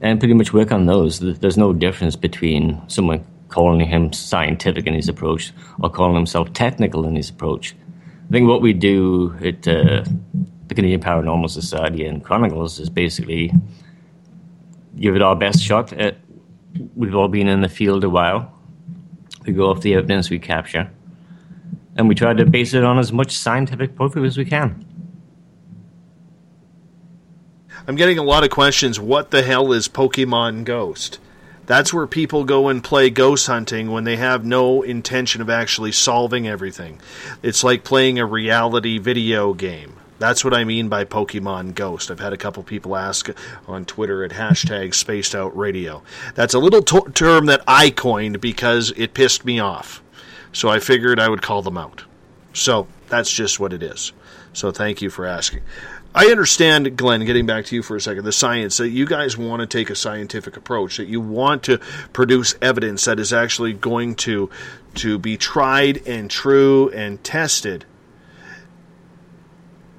and 0.00 0.18
pretty 0.18 0.34
much 0.34 0.52
work 0.52 0.72
on 0.72 0.86
those. 0.86 1.20
There's 1.20 1.56
no 1.56 1.72
difference 1.72 2.16
between 2.16 2.82
someone 2.88 3.24
calling 3.48 3.86
him 3.86 4.12
scientific 4.12 4.88
in 4.88 4.94
his 4.94 5.08
approach 5.08 5.52
or 5.80 5.88
calling 5.88 6.16
himself 6.16 6.52
technical 6.52 7.06
in 7.06 7.14
his 7.14 7.30
approach. 7.30 7.76
I 8.28 8.32
think 8.32 8.48
what 8.48 8.60
we 8.60 8.72
do 8.72 9.36
at 9.40 9.68
uh, 9.68 10.04
the 10.66 10.74
Canadian 10.74 11.00
Paranormal 11.00 11.50
Society 11.50 12.04
and 12.06 12.24
Chronicles 12.24 12.80
is 12.80 12.90
basically 12.90 13.52
give 14.98 15.14
it 15.14 15.22
our 15.22 15.36
best 15.36 15.60
shot. 15.60 15.92
At, 15.92 16.16
we've 16.94 17.14
all 17.14 17.28
been 17.28 17.48
in 17.48 17.60
the 17.60 17.68
field 17.68 18.04
a 18.04 18.10
while. 18.10 18.52
We 19.46 19.52
go 19.52 19.70
off 19.70 19.80
the 19.80 19.94
evidence 19.94 20.30
we 20.30 20.38
capture, 20.38 20.90
and 21.96 22.08
we 22.08 22.14
try 22.14 22.34
to 22.34 22.44
base 22.44 22.74
it 22.74 22.84
on 22.84 22.98
as 22.98 23.12
much 23.12 23.36
scientific 23.36 23.96
proof 23.96 24.16
as 24.16 24.36
we 24.36 24.44
can. 24.44 24.86
I'm 27.86 27.96
getting 27.96 28.18
a 28.18 28.22
lot 28.22 28.44
of 28.44 28.50
questions. 28.50 29.00
What 29.00 29.30
the 29.30 29.42
hell 29.42 29.72
is 29.72 29.88
Pokemon 29.88 30.64
Ghost? 30.64 31.18
That's 31.66 31.94
where 31.94 32.06
people 32.06 32.44
go 32.44 32.68
and 32.68 32.82
play 32.82 33.10
ghost 33.10 33.46
hunting 33.46 33.92
when 33.92 34.02
they 34.02 34.16
have 34.16 34.44
no 34.44 34.82
intention 34.82 35.40
of 35.40 35.48
actually 35.48 35.92
solving 35.92 36.48
everything. 36.48 37.00
It's 37.42 37.62
like 37.62 37.84
playing 37.84 38.18
a 38.18 38.26
reality 38.26 38.98
video 38.98 39.54
game. 39.54 39.99
That's 40.20 40.44
what 40.44 40.52
I 40.52 40.64
mean 40.64 40.90
by 40.90 41.06
Pokemon 41.06 41.74
Ghost. 41.74 42.10
I've 42.10 42.20
had 42.20 42.34
a 42.34 42.36
couple 42.36 42.62
people 42.62 42.94
ask 42.94 43.30
on 43.66 43.86
Twitter 43.86 44.22
at 44.22 44.32
hashtag 44.32 44.94
Spaced 44.94 45.34
Out 45.34 45.56
Radio. 45.56 46.02
That's 46.34 46.52
a 46.52 46.58
little 46.58 46.82
to- 46.82 47.10
term 47.14 47.46
that 47.46 47.62
I 47.66 47.88
coined 47.88 48.38
because 48.38 48.92
it 48.98 49.14
pissed 49.14 49.46
me 49.46 49.60
off. 49.60 50.02
So 50.52 50.68
I 50.68 50.78
figured 50.78 51.18
I 51.18 51.30
would 51.30 51.40
call 51.40 51.62
them 51.62 51.78
out. 51.78 52.04
So 52.52 52.86
that's 53.08 53.32
just 53.32 53.58
what 53.58 53.72
it 53.72 53.82
is. 53.82 54.12
So 54.52 54.70
thank 54.70 55.00
you 55.00 55.08
for 55.08 55.24
asking. 55.24 55.62
I 56.14 56.26
understand, 56.26 56.98
Glenn, 56.98 57.24
getting 57.24 57.46
back 57.46 57.64
to 57.66 57.76
you 57.76 57.82
for 57.82 57.96
a 57.96 58.00
second, 58.00 58.24
the 58.24 58.32
science 58.32 58.76
that 58.76 58.90
you 58.90 59.06
guys 59.06 59.38
want 59.38 59.60
to 59.60 59.66
take 59.66 59.88
a 59.88 59.94
scientific 59.94 60.54
approach, 60.54 60.98
that 60.98 61.06
you 61.06 61.20
want 61.20 61.62
to 61.62 61.78
produce 62.12 62.56
evidence 62.60 63.06
that 63.06 63.18
is 63.18 63.32
actually 63.32 63.72
going 63.72 64.16
to 64.16 64.50
to 64.96 65.18
be 65.18 65.38
tried 65.38 66.06
and 66.06 66.30
true 66.30 66.90
and 66.90 67.24
tested. 67.24 67.86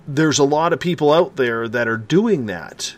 There's 0.08 0.40
a 0.40 0.44
lot 0.44 0.74
of 0.74 0.80
people 0.80 1.12
out 1.12 1.36
there 1.36 1.68
that 1.68 1.88
are 1.88 1.98
doing 1.98 2.48
that. 2.48 2.96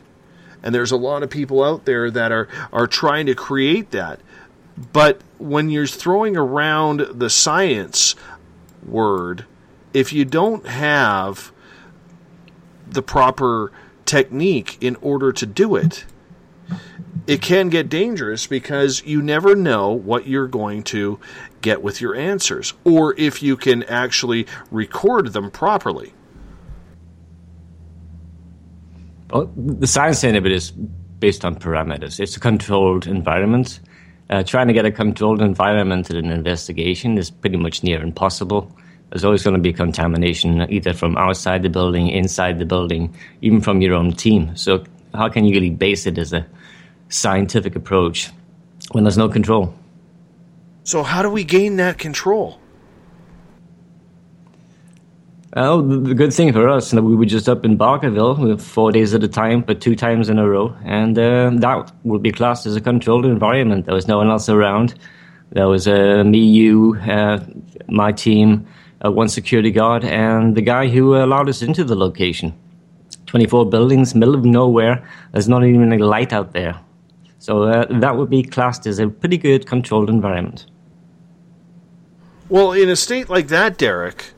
And 0.62 0.74
there's 0.74 0.92
a 0.92 0.98
lot 0.98 1.24
of 1.24 1.30
people 1.30 1.64
out 1.64 1.86
there 1.86 2.10
that 2.10 2.32
are, 2.32 2.48
are 2.72 2.88
trying 2.88 3.26
to 3.26 3.36
create 3.36 3.92
that. 3.92 4.22
But 4.94 5.22
when 5.38 5.70
you're 5.70 5.88
throwing 5.88 6.38
around 6.38 7.02
the 7.14 7.30
science 7.30 8.16
word, 8.86 9.46
if 9.94 10.14
you 10.14 10.26
don't 10.26 10.66
have 10.66 11.52
the 12.88 13.02
proper 13.02 13.72
technique 14.06 14.78
in 14.82 14.96
order 14.98 15.32
to 15.34 15.46
do 15.46 15.76
it, 15.76 16.06
it 17.28 17.42
can 17.42 17.70
get 17.70 17.90
dangerous 17.90 18.48
because 18.48 19.04
you 19.06 19.22
never 19.22 19.56
know 19.56 19.92
what 19.92 20.28
you're 20.28 20.48
going 20.48 20.84
to 20.84 21.20
get 21.62 21.82
with 21.82 22.02
your 22.02 22.16
answers 22.16 22.74
or 22.84 23.16
if 23.18 23.42
you 23.42 23.56
can 23.56 23.84
actually 23.84 24.46
record 24.72 25.34
them 25.34 25.50
properly. 25.52 26.14
Well, 29.34 29.52
the 29.56 29.88
science 29.88 30.24
end 30.24 30.38
of 30.38 30.46
it 30.46 30.52
is 30.52 30.72
based 30.72 31.44
on 31.44 31.56
parameters. 31.56 32.20
It's 32.20 32.38
a 32.38 32.40
controlled 32.40 33.08
environment. 33.08 33.80
Uh, 34.30 34.44
trying 34.44 34.68
to 34.68 34.74
get 34.74 34.86
a 34.86 34.92
controlled 34.92 35.42
environment 35.42 36.10
in 36.10 36.16
an 36.16 36.32
investigation 36.32 37.18
is 37.18 37.30
pretty 37.30 37.58
much 37.58 37.84
near 37.84 38.02
impossible 38.02 38.74
there's 39.14 39.24
always 39.24 39.44
going 39.44 39.54
to 39.54 39.62
be 39.62 39.72
contamination 39.72 40.66
either 40.72 40.92
from 40.92 41.16
outside 41.18 41.62
the 41.62 41.70
building, 41.70 42.08
inside 42.08 42.58
the 42.58 42.66
building, 42.66 43.16
even 43.44 43.62
from 43.62 43.80
your 43.80 43.94
own 43.94 44.14
team. 44.14 44.56
So, 44.56 44.86
how 45.14 45.30
can 45.30 45.46
you 45.46 45.54
really 45.54 45.70
base 45.70 46.08
it 46.08 46.18
as 46.18 46.34
a 46.34 46.48
scientific 47.10 47.76
approach 47.76 48.32
when 48.92 49.04
there's 49.04 49.18
no 49.18 49.30
control? 49.30 49.72
So, 50.84 51.04
how 51.04 51.22
do 51.22 51.30
we 51.30 51.44
gain 51.44 51.76
that 51.76 52.00
control? 52.00 52.60
Well, 55.56 55.84
the 55.84 56.16
good 56.16 56.34
thing 56.34 56.52
for 56.52 56.68
us, 56.68 56.90
that 56.92 57.04
we 57.04 57.16
were 57.16 57.26
just 57.26 57.48
up 57.48 57.64
in 57.64 57.78
Barkerville 57.78 58.60
four 58.60 58.92
days 58.92 59.14
at 59.14 59.24
a 59.24 59.28
time, 59.28 59.62
but 59.62 59.82
two 59.82 59.96
times 59.96 60.28
in 60.28 60.40
a 60.40 60.50
row, 60.50 60.76
and 60.84 61.16
uh, 61.18 61.52
that 61.54 61.92
would 62.04 62.24
be 62.24 62.32
classed 62.32 62.66
as 62.66 62.76
a 62.76 62.82
controlled 62.82 63.24
environment. 63.24 63.86
There 63.86 63.94
was 63.94 64.08
no 64.08 64.18
one 64.18 64.32
else 64.32 64.50
around. 64.50 64.96
There 65.52 65.68
was 65.68 65.88
uh, 65.88 66.24
me, 66.26 66.40
you, 66.40 66.98
uh, 67.02 67.40
my 67.88 68.12
team, 68.12 68.66
uh, 69.06 69.12
one 69.12 69.30
security 69.30 69.70
guard, 69.70 70.04
and 70.04 70.56
the 70.56 70.64
guy 70.64 70.88
who 70.88 71.16
allowed 71.16 71.50
us 71.50 71.62
into 71.62 71.84
the 71.84 71.96
location. 71.96 72.56
24 73.28 73.70
buildings, 73.70 74.16
middle 74.16 74.34
of 74.34 74.46
nowhere. 74.46 75.08
There's 75.34 75.48
not 75.48 75.64
even 75.64 75.94
a 75.94 76.00
light 76.00 76.34
out 76.34 76.54
there. 76.54 76.80
So 77.38 77.64
uh, 77.64 77.86
that 78.00 78.18
would 78.18 78.30
be 78.32 78.42
classed 78.42 78.88
as 78.88 78.98
a 78.98 79.08
pretty 79.08 79.38
good 79.38 79.68
controlled 79.68 80.10
environment. 80.10 80.66
Well, 82.50 82.72
in 82.72 82.90
a 82.90 82.96
state 82.96 83.30
like 83.30 83.50
that, 83.50 83.78
Derek, 83.78 84.33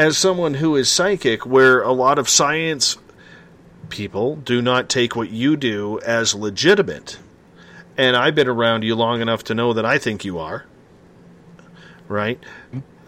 as 0.00 0.16
someone 0.16 0.54
who 0.54 0.76
is 0.76 0.90
psychic, 0.90 1.44
where 1.44 1.82
a 1.82 1.92
lot 1.92 2.18
of 2.18 2.26
science 2.26 2.96
people 3.90 4.34
do 4.34 4.62
not 4.62 4.88
take 4.88 5.14
what 5.14 5.28
you 5.28 5.58
do 5.58 6.00
as 6.00 6.34
legitimate, 6.34 7.18
and 7.98 8.16
I've 8.16 8.34
been 8.34 8.48
around 8.48 8.82
you 8.82 8.94
long 8.94 9.20
enough 9.20 9.44
to 9.44 9.54
know 9.54 9.74
that 9.74 9.84
I 9.84 9.98
think 9.98 10.24
you 10.24 10.38
are, 10.38 10.64
right? 12.08 12.42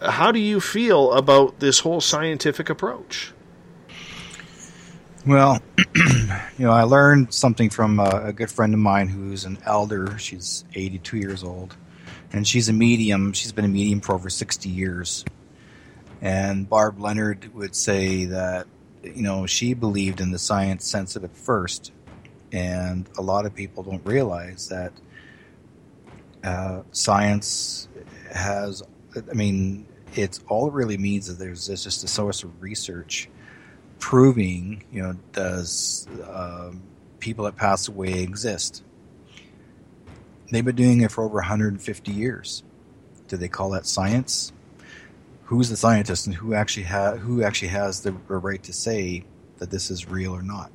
how 0.01 0.31
do 0.31 0.39
you 0.39 0.59
feel 0.59 1.13
about 1.13 1.59
this 1.59 1.79
whole 1.79 1.99
scientific 1.99 2.69
approach? 2.69 3.33
Well, 5.25 5.63
you 5.95 6.65
know, 6.65 6.71
I 6.71 6.83
learned 6.83 7.33
something 7.33 7.71
from 7.71 7.99
a, 7.99 8.25
a, 8.25 8.33
good 8.33 8.51
friend 8.51 8.71
of 8.73 8.79
mine 8.79 9.07
who's 9.07 9.45
an 9.45 9.57
elder. 9.65 10.19
She's 10.19 10.63
82 10.75 11.17
years 11.17 11.43
old, 11.43 11.75
and 12.31 12.47
she's 12.47 12.69
a 12.69 12.73
medium. 12.73 13.33
She's 13.33 13.51
been 13.51 13.65
a 13.65 13.69
medium 13.69 13.99
for 13.99 14.13
over 14.13 14.29
60 14.29 14.69
years. 14.69 15.25
And 16.23 16.69
Barb 16.69 17.01
Leonard 17.01 17.53
would 17.53 17.75
say 17.75 18.23
that, 18.25 18.65
you 19.03 19.21
know, 19.21 19.45
she 19.45 19.73
believed 19.73 20.21
in 20.21 20.31
the 20.31 20.39
science 20.39 20.87
sense 20.87 21.17
of 21.17 21.25
it 21.25 21.35
first. 21.35 21.91
And 22.53 23.09
a 23.17 23.21
lot 23.21 23.45
of 23.45 23.53
people 23.53 23.83
don't 23.83 24.05
realize 24.05 24.69
that 24.69 24.93
uh, 26.41 26.83
science 26.93 27.89
has, 28.33 28.83
I 29.17 29.33
mean, 29.33 29.85
it's 30.13 30.41
all 30.47 30.69
it 30.69 30.73
really 30.73 30.97
means 30.97 31.27
is 31.27 31.37
there's, 31.37 31.67
just 31.67 32.05
a 32.05 32.07
source 32.07 32.41
of 32.43 32.61
research 32.61 33.27
proving, 33.99 34.85
you 34.93 35.03
know, 35.03 35.17
does 35.33 36.07
um, 36.29 36.81
people 37.19 37.43
that 37.45 37.57
pass 37.57 37.89
away 37.89 38.23
exist? 38.23 38.81
They've 40.51 40.63
been 40.63 40.75
doing 40.77 41.01
it 41.01 41.11
for 41.11 41.25
over 41.25 41.35
150 41.35 42.11
years. 42.13 42.63
Do 43.27 43.35
they 43.35 43.49
call 43.49 43.71
that 43.71 43.85
science? 43.85 44.52
Who's 45.45 45.69
the 45.69 45.77
scientist, 45.77 46.25
and 46.25 46.35
who 46.35 46.53
actually 46.53 46.83
ha- 46.83 47.15
who 47.15 47.43
actually 47.43 47.69
has 47.69 48.01
the 48.01 48.13
right 48.13 48.63
to 48.63 48.73
say 48.73 49.25
that 49.57 49.71
this 49.71 49.91
is 49.91 50.07
real 50.07 50.33
or 50.33 50.41
not? 50.41 50.71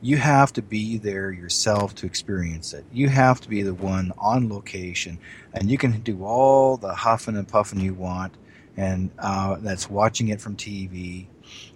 You 0.00 0.16
have 0.16 0.52
to 0.54 0.62
be 0.62 0.98
there 0.98 1.30
yourself 1.30 1.94
to 1.96 2.06
experience 2.06 2.72
it. 2.72 2.84
You 2.92 3.08
have 3.08 3.40
to 3.42 3.48
be 3.48 3.62
the 3.62 3.74
one 3.74 4.12
on 4.18 4.48
location, 4.48 5.18
and 5.54 5.70
you 5.70 5.78
can 5.78 6.00
do 6.00 6.24
all 6.24 6.76
the 6.76 6.94
huffing 6.94 7.36
and 7.36 7.46
puffing 7.46 7.80
you 7.80 7.94
want, 7.94 8.34
and 8.76 9.10
uh, 9.18 9.56
that's 9.60 9.88
watching 9.88 10.28
it 10.28 10.40
from 10.40 10.56
TV 10.56 11.26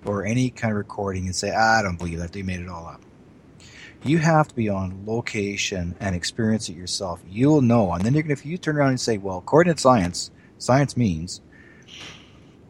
or 0.05 0.24
any 0.24 0.51
kind 0.51 0.72
of 0.72 0.78
recording, 0.78 1.26
and 1.26 1.37
say, 1.37 1.53
"I 1.53 1.82
don't 1.82 1.99
believe 1.99 2.18
that 2.18 2.32
they 2.32 2.43
made 2.43 2.61
it 2.61 2.68
all 2.68 2.87
up." 2.87 3.03
You 4.07 4.18
have 4.18 4.49
to 4.49 4.55
be 4.55 4.68
on 4.68 5.05
location 5.05 5.97
and 5.99 6.14
experience 6.14 6.68
it 6.68 6.76
yourself. 6.76 7.20
You'll 7.28 7.62
know. 7.62 7.93
And 7.93 8.05
then 8.05 8.14
you're 8.14 8.22
gonna, 8.22 8.34
if 8.34 8.47
you 8.47 8.57
turn 8.57 8.76
around 8.76 8.91
and 8.91 9.01
say, 9.01 9.18
well, 9.18 9.39
according 9.39 9.74
to 9.74 9.80
science, 9.80 10.30
science 10.59 10.96
means, 10.96 11.42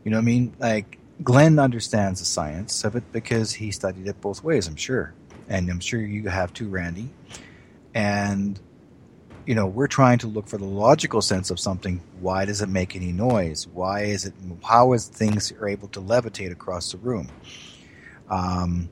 you 0.05 0.11
know 0.11 0.19
what 0.19 0.23
I 0.23 0.27
mean? 0.27 0.55
Like, 0.59 0.99
Glenn 1.23 1.59
understands 1.59 2.21
the 2.21 2.27
science 2.27 2.85
of 2.85 2.97
it 2.97 3.13
because 3.13 3.55
he 3.55 3.73
studied 3.73 4.07
it 4.09 4.21
both 4.21 4.43
ways, 4.43 4.69
I'm 4.69 4.77
sure. 4.77 5.17
And 5.49 5.71
I'm 5.71 5.81
sure 5.81 6.01
you 6.01 6.29
have 6.29 6.53
too, 6.53 6.69
Randy. 6.71 7.17
And, 7.95 8.61
you 9.47 9.55
know, 9.55 9.67
we're 9.69 9.89
trying 9.89 10.19
to 10.21 10.29
look 10.29 10.49
for 10.49 10.59
the 10.59 10.67
logical 10.67 11.23
sense 11.23 11.51
of 11.51 11.61
something. 11.61 12.05
Why 12.13 12.45
does 12.45 12.63
it 12.63 12.69
make 12.69 12.97
any 12.97 13.13
noise? 13.13 13.67
Why 13.67 14.05
is 14.05 14.27
it, 14.27 14.35
how 14.65 14.93
is 14.95 15.09
things 15.09 15.53
are 15.53 15.69
able 15.69 15.89
to 15.91 16.01
levitate 16.01 16.53
across 16.53 16.93
the 16.93 16.99
room? 16.99 17.35
Um, 18.29 18.91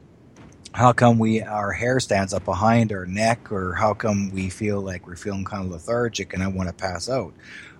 how 0.74 0.92
come 0.92 1.18
we 1.18 1.42
our 1.42 1.72
hair 1.72 2.00
stands 2.00 2.32
up 2.34 2.44
behind 2.44 2.92
our 2.92 3.06
neck 3.06 3.52
or 3.52 3.74
how 3.74 3.94
come 3.94 4.30
we 4.30 4.50
feel 4.50 4.80
like 4.80 5.06
we're 5.06 5.16
feeling 5.16 5.44
kind 5.44 5.64
of 5.66 5.70
lethargic 5.70 6.32
and 6.34 6.42
I 6.42 6.48
want 6.48 6.68
to 6.68 6.74
pass 6.74 7.08
out 7.08 7.34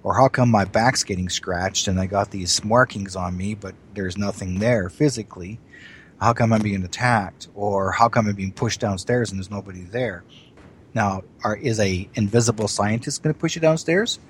or 0.04 0.14
how 0.14 0.28
come 0.28 0.50
my 0.50 0.66
back's 0.66 1.02
getting 1.02 1.30
scratched 1.30 1.88
and 1.88 1.98
I 1.98 2.06
got 2.06 2.30
these 2.30 2.62
markings 2.62 3.16
on 3.16 3.36
me 3.36 3.54
but 3.54 3.74
there's 3.94 4.16
nothing 4.16 4.60
there 4.60 4.88
physically? 4.88 5.58
How 6.20 6.32
come 6.32 6.52
I'm 6.52 6.62
being 6.62 6.84
attacked? 6.84 7.48
Or 7.54 7.90
how 7.90 8.08
come 8.08 8.28
I'm 8.28 8.36
being 8.36 8.52
pushed 8.52 8.80
downstairs 8.80 9.30
and 9.30 9.38
there's 9.40 9.50
nobody 9.50 9.80
there? 9.80 10.22
Now 10.92 11.22
are, 11.42 11.56
is 11.56 11.80
a 11.80 12.08
invisible 12.14 12.68
scientist 12.68 13.22
going 13.22 13.34
to 13.34 13.40
push 13.40 13.56
you 13.56 13.60
downstairs? 13.60 14.20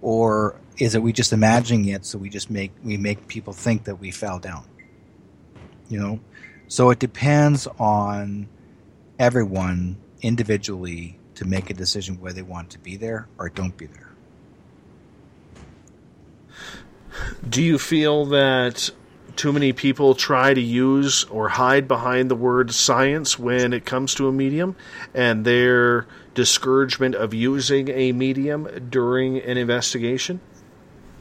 Or 0.00 0.56
is 0.78 0.94
it 0.94 1.02
we 1.02 1.12
just 1.12 1.32
imagining 1.32 1.88
it 1.88 2.06
so 2.06 2.16
we 2.16 2.30
just 2.30 2.48
make 2.48 2.72
we 2.82 2.96
make 2.96 3.28
people 3.28 3.52
think 3.52 3.84
that 3.84 3.96
we 3.96 4.12
fell 4.12 4.38
down? 4.38 4.64
You 5.88 5.98
know? 5.98 6.20
So 6.68 6.90
it 6.90 7.00
depends 7.00 7.66
on 7.78 8.48
everyone 9.18 9.96
individually 10.22 11.18
to 11.34 11.44
make 11.44 11.70
a 11.70 11.74
decision 11.74 12.20
whether 12.20 12.36
they 12.36 12.42
want 12.42 12.70
to 12.70 12.78
be 12.78 12.96
there 12.96 13.28
or 13.36 13.48
don't 13.48 13.76
be 13.76 13.86
there. 13.86 14.01
Do 17.48 17.62
you 17.62 17.78
feel 17.78 18.26
that 18.26 18.90
too 19.36 19.52
many 19.52 19.72
people 19.72 20.14
try 20.14 20.52
to 20.54 20.60
use 20.60 21.24
or 21.24 21.48
hide 21.48 21.88
behind 21.88 22.30
the 22.30 22.34
word 22.34 22.72
science 22.72 23.38
when 23.38 23.72
it 23.72 23.84
comes 23.84 24.14
to 24.14 24.28
a 24.28 24.32
medium 24.32 24.76
and 25.14 25.44
their 25.44 26.06
discouragement 26.34 27.14
of 27.14 27.34
using 27.34 27.88
a 27.88 28.12
medium 28.12 28.88
during 28.90 29.38
an 29.38 29.56
investigation? 29.56 30.40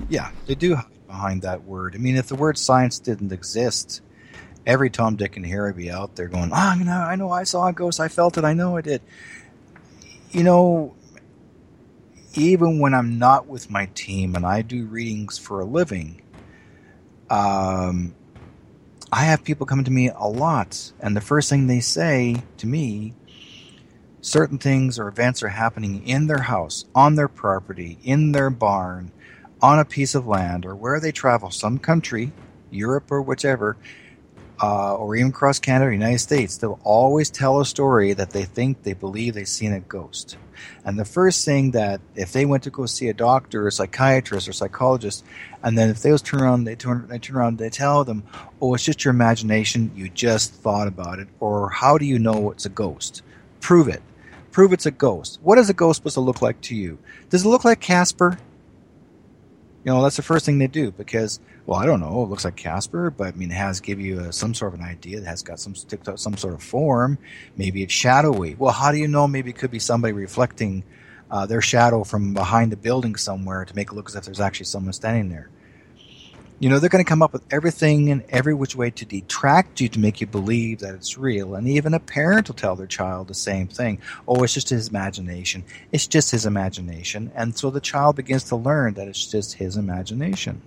Yeah, 0.10 0.32
they 0.46 0.56
do 0.56 0.76
hide 0.76 1.08
behind 1.08 1.42
that 1.44 1.64
word. 1.64 1.96
I 1.96 2.00
mean, 2.00 2.16
if 2.16 2.28
the 2.28 2.36
word 2.36 2.58
science 2.58 3.00
didn't 3.00 3.32
exist, 3.32 4.02
every 4.66 4.90
Tom, 4.90 5.16
Dick, 5.16 5.38
and 5.38 5.46
Harry 5.46 5.74
be 5.74 5.90
out 5.90 6.16
there 6.16 6.28
going, 6.28 6.52
"Ah, 6.54 6.76
oh, 6.76 6.84
know, 6.84 6.92
I 6.92 7.16
know 7.16 7.32
I 7.32 7.44
saw 7.44 7.68
a 7.68 7.74
ghost. 7.74 8.00
I 8.00 8.08
felt 8.08 8.38
it. 8.38 8.44
I 8.44 8.54
know 8.54 8.78
I 8.78 8.82
did." 8.82 9.02
You 10.32 10.44
know, 10.44 10.96
even 12.34 12.80
when 12.80 12.94
I'm 12.94 13.20
not 13.20 13.48
with 13.48 13.70
my 13.70 13.90
team 13.94 14.36
and 14.36 14.46
I 14.46 14.62
do 14.62 14.86
readings 14.88 15.38
for 15.38 15.60
a 15.62 15.66
living, 15.66 16.22
um, 17.30 18.16
I 19.12 19.26
have 19.26 19.44
people 19.44 19.66
come 19.66 19.84
to 19.84 19.92
me 19.92 20.10
a 20.16 20.28
lot, 20.28 20.94
and 21.00 21.16
the 21.16 21.22
first 21.22 21.50
thing 21.50 21.68
they 21.68 21.82
say 21.82 22.48
to 22.58 22.68
me, 22.68 23.16
certain 24.22 24.58
things 24.60 25.00
or 25.00 25.08
events 25.08 25.44
are 25.44 25.50
happening 25.50 26.06
in 26.08 26.28
their 26.28 26.44
house, 26.44 26.86
on 26.96 27.16
their 27.16 27.28
property, 27.28 28.00
in 28.04 28.32
their 28.32 28.50
barn, 28.50 29.12
on 29.62 29.80
a 29.80 29.86
piece 29.86 30.16
of 30.16 30.28
land, 30.28 30.66
or 30.66 30.76
where 30.76 31.00
they 31.00 31.12
travel, 31.12 31.52
some 31.52 31.80
country, 31.80 32.36
Europe 32.70 33.12
or 33.12 33.22
whichever, 33.22 33.78
uh, 34.62 34.96
or 34.96 35.16
even 35.16 35.30
across 35.30 35.60
Canada 35.60 35.90
or 35.90 35.94
United 35.94 36.20
States, 36.20 36.58
they'll 36.58 36.80
always 36.84 37.32
tell 37.32 37.60
a 37.60 37.66
story 37.66 38.14
that 38.14 38.32
they 38.32 38.46
think 38.46 38.84
they 38.84 38.94
believe 38.94 39.34
they've 39.34 39.48
seen 39.48 39.74
a 39.74 39.82
ghost. 39.82 40.38
And 40.86 40.98
the 40.98 41.06
first 41.06 41.46
thing 41.46 41.72
that 41.72 42.02
if 42.16 42.32
they 42.32 42.46
went 42.46 42.64
to 42.64 42.70
go 42.70 42.86
see 42.86 43.10
a 43.10 43.14
doctor 43.14 43.68
or 43.68 43.72
psychiatrist 43.72 44.48
or 44.48 44.54
psychologist, 44.54 45.24
and 45.64 45.78
then 45.78 45.90
if 45.90 46.02
they 46.02 46.12
was 46.12 46.22
turn 46.22 46.42
around, 46.42 46.64
they 46.64 46.76
turn 46.76 47.08
they 47.08 47.20
turn 47.20 47.36
around, 47.36 47.58
they 47.58 47.70
tell 47.70 48.04
them, 48.04 48.24
"Oh, 48.62 48.74
it's 48.74 48.84
just 48.84 49.04
your 49.06 49.14
imagination. 49.14 49.92
You 49.96 50.10
just 50.10 50.54
thought 50.54 50.88
about 50.88 51.20
it." 51.20 51.28
Or 51.40 51.70
how 51.70 51.98
do 51.98 52.06
you 52.06 52.20
know 52.20 52.52
it's 52.52 52.66
a 52.66 52.70
ghost? 52.70 53.22
Prove 53.60 53.88
it. 53.88 54.02
Prove 54.52 54.74
it's 54.74 54.86
a 54.86 54.92
ghost. 54.92 55.40
What 55.42 55.58
is 55.58 55.70
a 55.70 55.74
ghost 55.74 55.98
supposed 55.98 56.16
to 56.16 56.22
look 56.22 56.42
like 56.42 56.60
to 56.62 56.76
you? 56.76 56.98
Does 57.30 57.46
it 57.46 57.50
look 57.50 57.64
like 57.64 57.80
Casper? 57.80 58.38
You 59.84 59.92
know, 59.92 60.04
that's 60.04 60.16
the 60.16 60.22
first 60.22 60.46
thing 60.46 60.60
they 60.60 60.68
do 60.68 60.92
because 60.92 61.40
well, 61.66 61.80
I 61.80 61.86
don't 61.86 62.00
know. 62.00 62.24
It 62.24 62.30
looks 62.30 62.46
like 62.46 62.56
Casper, 62.56 63.12
but 63.12 63.34
I 63.34 63.38
mean, 63.38 63.52
it 63.52 63.56
has 63.56 63.80
give 63.80 64.00
you 64.00 64.20
a, 64.20 64.34
some 64.34 64.54
sort 64.54 64.74
of 64.74 64.80
an 64.80 64.86
idea. 64.86 65.20
It 65.20 65.26
has 65.26 65.42
got 65.42 65.60
some 65.60 65.76
some 65.76 66.38
sort 66.38 66.54
of 66.54 66.64
form. 66.64 67.18
Maybe 67.58 67.84
it's 67.84 67.94
shadowy. 67.94 68.56
Well, 68.56 68.74
how 68.74 68.92
do 68.92 68.98
you 68.98 69.08
know? 69.08 69.28
Maybe 69.28 69.52
it 69.52 69.58
could 69.58 69.72
be 69.72 69.80
somebody 69.80 70.14
reflecting 70.14 70.84
uh, 71.30 71.46
their 71.46 71.62
shadow 71.62 72.04
from 72.04 72.34
behind 72.34 72.74
a 72.74 72.78
building 72.78 73.16
somewhere 73.16 73.66
to 73.66 73.76
make 73.76 73.92
it 73.92 73.94
look 73.94 74.10
as 74.10 74.16
if 74.16 74.26
there's 74.26 74.40
actually 74.40 74.66
someone 74.66 74.94
standing 74.94 75.30
there. 75.30 75.50
You 76.62 76.70
know, 76.70 76.78
they're 76.78 76.92
going 76.92 77.04
to 77.04 77.10
come 77.10 77.24
up 77.24 77.34
with 77.34 77.42
everything 77.50 78.12
and 78.12 78.24
every 78.30 78.54
which 78.54 78.76
way 78.76 78.92
to 78.92 79.04
detract 79.04 79.82
you 79.82 79.90
to 79.90 80.00
make 80.00 80.22
you 80.22 80.28
believe 80.28 80.78
that 80.82 80.94
it's 80.94 81.18
real. 81.18 81.56
And 81.56 81.68
even 81.68 81.96
a 81.96 82.00
parent 82.00 82.48
will 82.48 82.54
tell 82.54 82.76
their 82.76 82.86
child 82.86 83.30
the 83.30 83.34
same 83.34 83.68
thing. 83.68 83.98
Oh, 84.28 84.44
it's 84.44 84.54
just 84.54 84.70
his 84.70 84.88
imagination. 84.88 85.64
It's 85.92 86.06
just 86.06 86.30
his 86.30 86.46
imagination. 86.46 87.32
And 87.34 87.58
so 87.58 87.72
the 87.72 87.82
child 87.82 88.16
begins 88.16 88.44
to 88.44 88.56
learn 88.56 88.94
that 88.94 89.08
it's 89.08 89.26
just 89.26 89.56
his 89.56 89.76
imagination. 89.76 90.62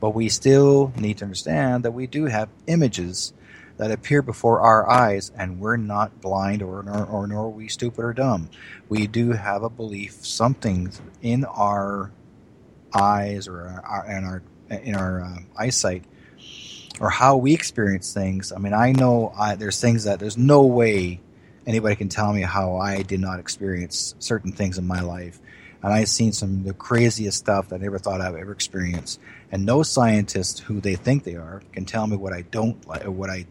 But 0.00 0.10
we 0.10 0.28
still 0.28 0.92
need 0.96 1.18
to 1.18 1.24
understand 1.24 1.84
that 1.84 1.92
we 1.92 2.08
do 2.08 2.24
have 2.24 2.48
images 2.66 3.32
that 3.76 3.92
appear 3.92 4.22
before 4.22 4.60
our 4.60 4.90
eyes, 4.90 5.30
and 5.36 5.60
we're 5.60 5.76
not 5.76 6.20
blind 6.20 6.62
or, 6.62 6.80
or, 6.80 7.04
or 7.06 7.26
nor 7.28 7.44
are 7.44 7.48
we 7.48 7.68
stupid 7.68 8.04
or 8.04 8.12
dumb. 8.12 8.50
We 8.88 9.06
do 9.06 9.30
have 9.30 9.62
a 9.62 9.70
belief, 9.70 10.26
something 10.26 10.92
in 11.22 11.44
our 11.44 12.10
eyes 12.92 13.46
or 13.46 13.82
our, 13.86 14.06
in 14.10 14.24
our 14.24 14.42
in 14.82 14.94
our 14.94 15.22
uh, 15.22 15.38
eyesight 15.56 16.04
or 17.00 17.10
how 17.10 17.36
we 17.36 17.54
experience 17.54 18.12
things. 18.12 18.52
I 18.52 18.58
mean, 18.58 18.74
I 18.74 18.92
know 18.92 19.32
I, 19.36 19.54
there's 19.54 19.80
things 19.80 20.04
that 20.04 20.20
there's 20.20 20.36
no 20.36 20.62
way 20.62 21.20
anybody 21.66 21.96
can 21.96 22.08
tell 22.08 22.32
me 22.32 22.42
how 22.42 22.76
I 22.76 23.02
did 23.02 23.20
not 23.20 23.38
experience 23.38 24.14
certain 24.18 24.52
things 24.52 24.78
in 24.78 24.86
my 24.86 25.00
life. 25.00 25.40
And 25.82 25.92
I've 25.92 26.08
seen 26.08 26.32
some 26.32 26.50
of 26.58 26.64
the 26.64 26.74
craziest 26.74 27.38
stuff 27.38 27.68
that 27.68 27.76
I 27.76 27.78
never 27.78 27.98
thought 27.98 28.20
I've 28.20 28.36
ever 28.36 28.52
experienced 28.52 29.20
and 29.50 29.66
no 29.66 29.82
scientist 29.82 30.60
who 30.60 30.80
they 30.80 30.94
think 30.94 31.24
they 31.24 31.34
are 31.34 31.62
can 31.72 31.84
tell 31.84 32.06
me 32.06 32.16
what 32.16 32.32
I 32.32 32.42
don't 32.42 32.86
like, 32.86 33.04
or 33.04 33.10
what 33.10 33.30
I 33.30 33.46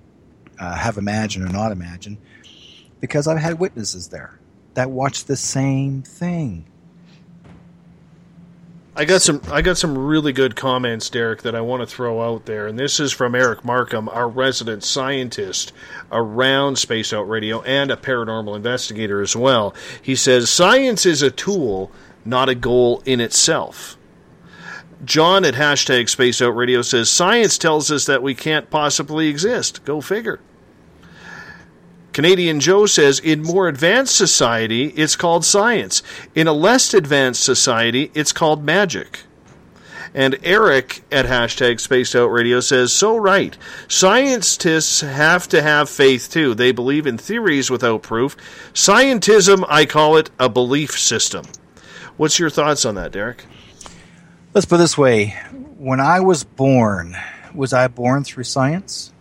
uh, 0.60 0.76
have 0.76 0.98
imagined 0.98 1.46
or 1.48 1.52
not 1.52 1.72
imagined, 1.72 2.18
because 3.00 3.28
I've 3.28 3.38
had 3.38 3.60
witnesses 3.60 4.08
there 4.10 4.40
that 4.74 4.90
watch 4.90 5.26
the 5.26 5.36
same 5.36 6.02
thing. 6.04 6.66
I 9.02 9.06
got 9.06 9.24
some 9.24 9.42
I 9.50 9.64
got 9.64 9.80
some 9.80 9.98
really 9.98 10.32
good 10.32 10.56
comments, 10.56 11.10
Derek, 11.10 11.42
that 11.42 11.56
I 11.56 11.62
want 11.62 11.82
to 11.82 11.88
throw 11.88 12.22
out 12.22 12.46
there, 12.46 12.68
and 12.68 12.78
this 12.78 13.00
is 13.00 13.12
from 13.12 13.34
Eric 13.34 13.66
Markham, 13.66 14.08
our 14.08 14.30
resident 14.30 14.84
scientist 14.84 15.74
around 16.12 16.78
Spaced 16.78 17.12
Out 17.12 17.28
Radio 17.28 17.64
and 17.64 17.90
a 17.90 17.96
paranormal 17.96 18.56
investigator 18.56 19.20
as 19.20 19.36
well. 19.36 19.74
He 20.04 20.16
says 20.16 20.52
science 20.52 21.08
is 21.08 21.24
a 21.24 21.32
tool, 21.32 21.92
not 22.26 22.48
a 22.48 22.54
goal 22.54 23.02
in 23.04 23.20
itself. 23.20 23.98
John 25.04 25.46
at 25.46 25.56
hashtag 25.56 26.08
Spaced 26.08 26.44
Out 26.44 26.56
Radio 26.56 26.84
says 26.84 27.10
science 27.10 27.58
tells 27.58 27.90
us 27.90 28.06
that 28.06 28.22
we 28.22 28.36
can't 28.36 28.70
possibly 28.70 29.30
exist. 29.30 29.84
Go 29.84 30.02
figure. 30.02 30.42
Canadian 32.14 32.60
Joe 32.60 32.86
says 32.86 33.20
in 33.20 33.42
more 33.42 33.68
advanced 33.68 34.16
society, 34.16 34.88
it's 34.88 35.16
called 35.16 35.46
science. 35.46 36.04
In 36.36 36.48
a 36.48 36.54
less 36.54 36.94
advanced 36.94 37.44
society, 37.44 38.12
it's 38.14 38.34
called 38.34 38.64
magic. 38.64 39.22
And 40.14 40.38
Eric 40.44 41.04
at 41.10 41.26
hashtag 41.26 41.80
Spaced 41.80 42.16
Out 42.16 42.28
Radio 42.28 42.60
says, 42.60 42.92
so 42.92 43.16
right. 43.16 43.58
Scientists 43.88 45.00
have 45.00 45.48
to 45.48 45.62
have 45.62 45.90
faith 45.90 46.30
too. 46.30 46.54
They 46.54 46.74
believe 46.74 47.08
in 47.08 47.18
theories 47.18 47.70
without 47.72 48.02
proof. 48.02 48.36
Scientism, 48.74 49.66
I 49.70 49.86
call 49.86 50.18
it 50.18 50.30
a 50.38 50.50
belief 50.50 51.00
system. 51.00 51.46
What's 52.18 52.40
your 52.40 52.50
thoughts 52.50 52.84
on 52.84 52.96
that, 52.96 53.14
Derek? 53.14 53.46
Let's 54.54 54.66
put 54.66 54.76
it 54.76 54.80
this 54.80 54.98
way: 54.98 55.30
when 55.78 56.02
I 56.02 56.20
was 56.20 56.44
born, 56.44 57.16
was 57.56 57.72
I 57.72 57.88
born 57.88 58.26
through 58.26 58.44
science, 58.44 59.14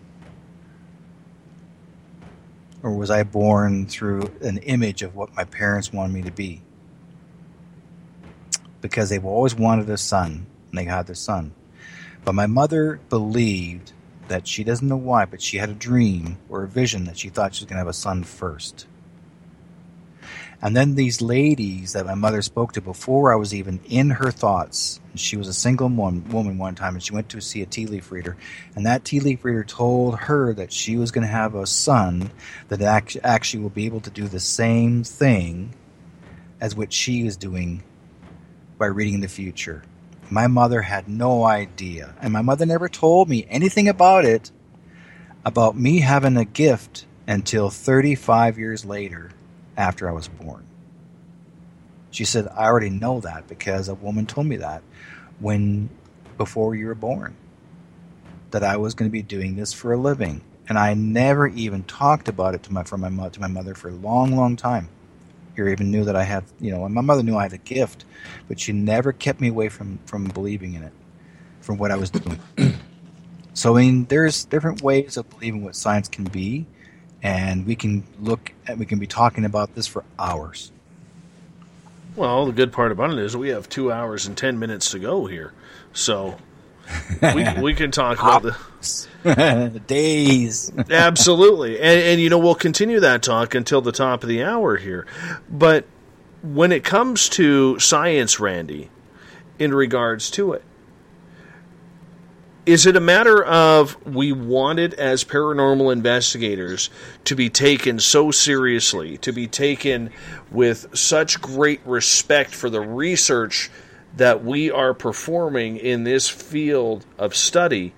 or 2.83 2.93
was 2.93 3.11
I 3.11 3.23
born 3.23 3.87
through 3.87 4.33
an 4.41 4.59
image 4.59 5.03
of 5.03 5.15
what 5.15 5.35
my 5.35 5.45
parents 5.45 5.93
wanted 5.93 6.15
me 6.15 6.23
to 6.23 6.31
be? 6.31 6.63
Because 8.81 9.11
they've 9.11 9.25
always 9.25 9.55
wanted 9.55 9.91
a 9.91 9.99
son, 9.99 10.47
and 10.71 10.79
they 10.79 10.85
had 10.85 11.07
their 11.07 11.15
son. 11.15 11.53
But 12.25 12.35
my 12.35 12.47
mother 12.47 13.01
believed 13.09 13.93
that 14.29 14.47
she 14.47 14.65
doesn't 14.65 14.87
know 14.87 14.97
why, 14.97 15.25
but 15.25 15.43
she 15.43 15.59
had 15.59 15.69
a 15.69 15.75
dream 15.75 16.39
or 16.49 16.63
a 16.63 16.69
vision 16.69 17.05
that 17.05 17.19
she 17.19 17.29
thought 17.29 17.55
she 17.55 17.65
was 17.65 17.69
going 17.69 17.77
to 17.77 17.81
have 17.81 17.89
a 17.89 17.93
son 17.93 18.23
first. 18.23 18.87
And 20.63 20.77
then 20.77 20.95
these 20.95 21.23
ladies 21.23 21.95
that 21.95 22.05
my 22.05 22.15
mother 22.15 22.43
spoke 22.43 22.73
to 22.73 22.83
before 22.83 23.33
I 23.33 23.37
was 23.37 23.55
even 23.55 23.81
in 23.89 24.11
her 24.11 24.31
thoughts, 24.31 25.01
she 25.15 25.39
was 25.39 25.49
a 25.49 25.55
single 25.55 25.89
woman, 25.89 26.29
woman 26.29 26.59
one 26.59 26.75
time, 26.75 26.95
and 26.95 27.03
she 27.03 27.15
went 27.15 27.31
to 27.31 27.41
see 27.41 27.63
a 27.63 27.67
tea 27.67 27.87
leaf 27.87 28.13
reader, 28.13 28.37
and 28.77 28.85
that 28.85 29.05
tea 29.05 29.21
leaf 29.21 29.43
reader 29.43 29.65
told 29.65 30.19
her 30.19 30.53
that 30.53 30.71
she 30.71 30.97
was 30.97 31.13
going 31.13 31.27
to 31.27 31.33
have 31.33 31.55
a 31.55 31.67
son 31.67 32.31
that 32.69 32.83
actually 33.23 33.63
will 33.63 33.71
be 33.71 33.87
able 33.87 34.01
to 34.01 34.11
do 34.11 34.29
the 34.29 34.41
same 34.41 35.03
thing 35.03 35.75
as 36.61 36.77
what 36.77 36.93
she 36.93 37.27
is 37.27 37.39
doing 37.39 37.83
by 38.77 38.87
reading 38.87 39.21
the 39.21 39.29
future. 39.29 39.83
My 40.29 40.47
mother 40.47 40.83
had 40.83 41.09
no 41.09 41.45
idea, 41.45 42.15
and 42.21 42.35
my 42.35 42.43
mother 42.43 42.67
never 42.67 42.89
told 42.89 43.31
me 43.31 43.47
anything 43.49 43.89
about 43.89 44.27
it, 44.27 44.51
about 45.43 45.75
me 45.75 46.01
having 46.01 46.37
a 46.37 46.45
gift 46.45 47.07
until 47.27 47.71
35 47.71 48.59
years 48.59 48.85
later 48.85 49.31
after 49.81 50.09
I 50.09 50.13
was 50.13 50.29
born. 50.29 50.65
She 52.11 52.25
said, 52.25 52.49
I 52.49 52.65
already 52.65 52.91
know 52.91 53.21
that 53.21 53.49
because 53.49 53.89
a 53.89 53.95
woman 53.95 54.27
told 54.27 54.47
me 54.47 54.57
that 54.57 54.83
when 55.39 55.89
before 56.37 56.75
you 56.75 56.87
were 56.87 56.95
born 56.95 57.37
that 58.51 58.63
I 58.63 58.77
was 58.77 58.95
going 58.95 59.09
to 59.09 59.13
be 59.13 59.23
doing 59.23 59.57
this 59.57 59.73
for 59.73 59.93
a 59.93 59.97
living. 59.97 60.43
And 60.69 60.79
I 60.79 60.95
never 60.95 61.47
even 61.49 61.83
talked 61.85 62.29
about 62.29 62.55
it 62.55 62.63
to 62.65 62.73
my 62.73 62.85
from 62.85 63.01
my 63.15 63.29
to 63.29 63.41
my 63.41 63.49
mother 63.49 63.75
for 63.75 63.89
a 63.89 63.95
long, 63.95 64.37
long 64.37 64.57
time. 64.57 64.89
Or 65.59 65.69
even 65.69 65.91
knew 65.91 66.05
that 66.05 66.17
I 66.17 66.23
had, 66.23 66.45
you 66.59 66.71
know, 66.71 66.89
my 66.89 67.03
mother 67.03 67.23
knew 67.23 67.37
I 67.37 67.43
had 67.43 67.53
a 67.53 67.59
gift, 67.59 68.07
but 68.49 68.59
she 68.59 68.73
never 68.73 69.13
kept 69.13 69.43
me 69.43 69.49
away 69.49 69.69
from 69.69 69.99
from 70.07 70.25
believing 70.25 70.73
in 70.73 70.83
it, 70.83 70.93
from 71.61 71.77
what 71.77 71.91
I 71.91 71.97
was 71.97 72.09
doing. 72.09 72.41
so 73.53 73.77
I 73.77 73.81
mean, 73.83 74.07
there's 74.07 74.47
different 74.47 74.81
ways 74.81 75.19
of 75.19 75.29
believing 75.29 75.63
what 75.63 75.77
science 75.77 76.09
can 76.09 76.25
be, 76.25 76.65
and 77.23 77.67
we 77.67 77.77
can 77.77 78.05
look 78.21 78.53
at 78.67 78.79
we 78.79 78.87
can 78.87 78.99
be 78.99 79.07
talking 79.07 79.45
about 79.45 79.75
this 79.75 79.87
for 79.87 80.05
hours. 80.19 80.73
Well, 82.17 82.47
the 82.47 82.53
good 82.53 82.73
part 82.73 82.93
about 82.93 83.13
it 83.13 83.19
is 83.19 83.37
we 83.37 83.51
have 83.51 83.69
two 83.69 83.93
hours 83.93 84.27
and 84.27 84.37
ten 84.37 84.59
minutes 84.59 84.91
to 84.91 84.99
go 84.99 85.27
here, 85.27 85.53
so 85.93 86.37
we, 87.23 87.47
we 87.63 87.75
can 87.75 87.91
talk 87.91 88.19
about 88.19 88.55
the 89.23 89.83
days. 89.87 90.73
Absolutely, 90.91 91.81
and, 91.81 92.01
and 92.01 92.21
you 92.21 92.31
know 92.31 92.39
we'll 92.39 92.55
continue 92.55 93.01
that 93.01 93.23
talk 93.23 93.55
until 93.55 93.81
the 93.81 93.93
top 93.93 94.23
of 94.23 94.29
the 94.29 94.43
hour 94.43 94.77
here. 94.77 95.07
But 95.49 95.87
when 96.43 96.73
it 96.73 96.85
comes 96.85 97.29
to 97.31 97.79
science, 97.79 98.41
Randy, 98.41 98.91
in 99.59 99.75
regards 99.75 100.31
to 100.33 100.55
it, 100.55 100.63
is 102.71 102.87
it 102.87 102.95
a 102.95 103.01
matter 103.01 103.43
of 103.43 103.97
we 104.07 104.31
wanted 104.31 104.95
as 104.95 105.25
paranormal 105.25 105.93
investigators 105.93 106.89
to 107.25 107.35
be 107.35 107.51
taken 107.51 107.99
so 107.99 108.31
seriously, 108.31 109.17
to 109.19 109.33
be 109.33 109.49
taken 109.49 110.09
with 110.53 110.97
such 110.97 111.41
great 111.41 111.81
respect 111.85 112.55
for 112.55 112.71
the 112.71 112.81
research 112.81 113.73
that 114.17 114.45
we 114.45 114.71
are 114.71 114.95
performing 114.95 115.79
in 115.79 116.05
this 116.05 116.29
field 116.29 117.05
of 117.19 117.35
study 117.35 117.93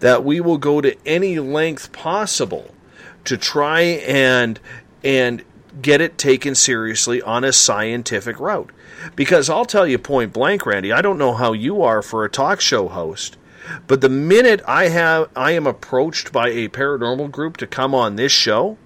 that 0.00 0.24
we 0.24 0.40
will 0.40 0.58
go 0.58 0.80
to 0.80 0.96
any 1.06 1.38
length 1.38 1.92
possible 1.92 2.74
to 3.22 3.36
try 3.36 3.80
and 3.80 4.58
and 5.04 5.44
get 5.80 6.00
it 6.00 6.18
taken 6.18 6.56
seriously 6.56 7.22
on 7.22 7.44
a 7.44 7.52
scientific 7.52 8.40
route. 8.40 8.70
Because 9.14 9.48
I'll 9.48 9.64
tell 9.64 9.86
you 9.86 9.98
point 9.98 10.32
blank, 10.32 10.66
Randy, 10.66 10.90
I 10.90 11.00
don't 11.00 11.18
know 11.18 11.34
how 11.34 11.52
you 11.52 11.82
are 11.82 12.02
for 12.02 12.24
a 12.24 12.28
talk 12.28 12.60
show 12.60 12.88
host 12.88 13.36
but 13.86 14.00
the 14.00 14.08
minute 14.08 14.62
I 14.66 14.88
have 14.88 15.30
I 15.34 15.52
am 15.52 15.66
approached 15.66 16.32
by 16.32 16.48
a 16.48 16.68
paranormal 16.68 17.30
group 17.30 17.56
to 17.58 17.66
come 17.66 17.94
on 17.94 18.16
this 18.16 18.32
show, 18.32 18.78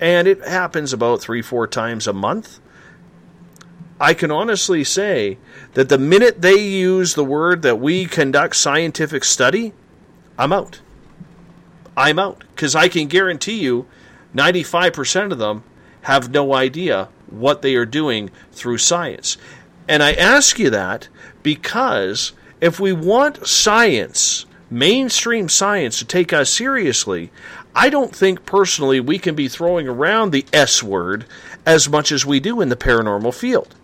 and 0.00 0.26
it 0.26 0.46
happens 0.46 0.92
about 0.92 1.20
3-4 1.20 1.70
times 1.70 2.06
a 2.06 2.12
month, 2.12 2.60
I 4.00 4.12
can 4.12 4.30
honestly 4.30 4.82
say 4.84 5.38
that 5.74 5.88
the 5.88 5.98
minute 5.98 6.42
they 6.42 6.56
use 6.56 7.14
the 7.14 7.24
word 7.24 7.62
that 7.62 7.78
we 7.78 8.06
conduct 8.06 8.56
scientific 8.56 9.24
study, 9.24 9.72
I'm 10.36 10.52
out. 10.52 10.80
I'm 11.96 12.18
out 12.18 12.42
because 12.54 12.74
I 12.74 12.88
can 12.88 13.06
guarantee 13.06 13.60
you 13.60 13.86
95% 14.34 15.30
of 15.30 15.38
them 15.38 15.62
have 16.02 16.30
no 16.30 16.54
idea 16.54 17.08
what 17.28 17.62
they 17.62 17.76
are 17.76 17.86
doing 17.86 18.30
through 18.50 18.78
science. 18.78 19.38
And 19.88 20.02
I 20.02 20.12
ask 20.12 20.58
you 20.58 20.70
that 20.70 21.08
because 21.42 22.32
if 22.64 22.80
we 22.80 22.94
want 22.94 23.46
science, 23.46 24.46
mainstream 24.70 25.50
science, 25.50 25.98
to 25.98 26.06
take 26.06 26.32
us 26.32 26.48
seriously, 26.48 27.30
I 27.74 27.90
don't 27.90 28.16
think 28.16 28.46
personally 28.46 29.00
we 29.00 29.18
can 29.18 29.34
be 29.34 29.48
throwing 29.48 29.86
around 29.86 30.30
the 30.30 30.46
S 30.50 30.82
word 30.82 31.26
as 31.66 31.90
much 31.90 32.10
as 32.10 32.24
we 32.24 32.40
do 32.40 32.62
in 32.62 32.70
the 32.70 32.76
paranormal 32.76 33.34
field. 33.34 33.74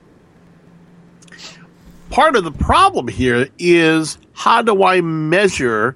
Part 2.08 2.36
of 2.36 2.44
the 2.44 2.52
problem 2.52 3.06
here 3.06 3.50
is 3.58 4.16
how 4.32 4.62
do 4.62 4.82
I 4.82 5.02
measure 5.02 5.94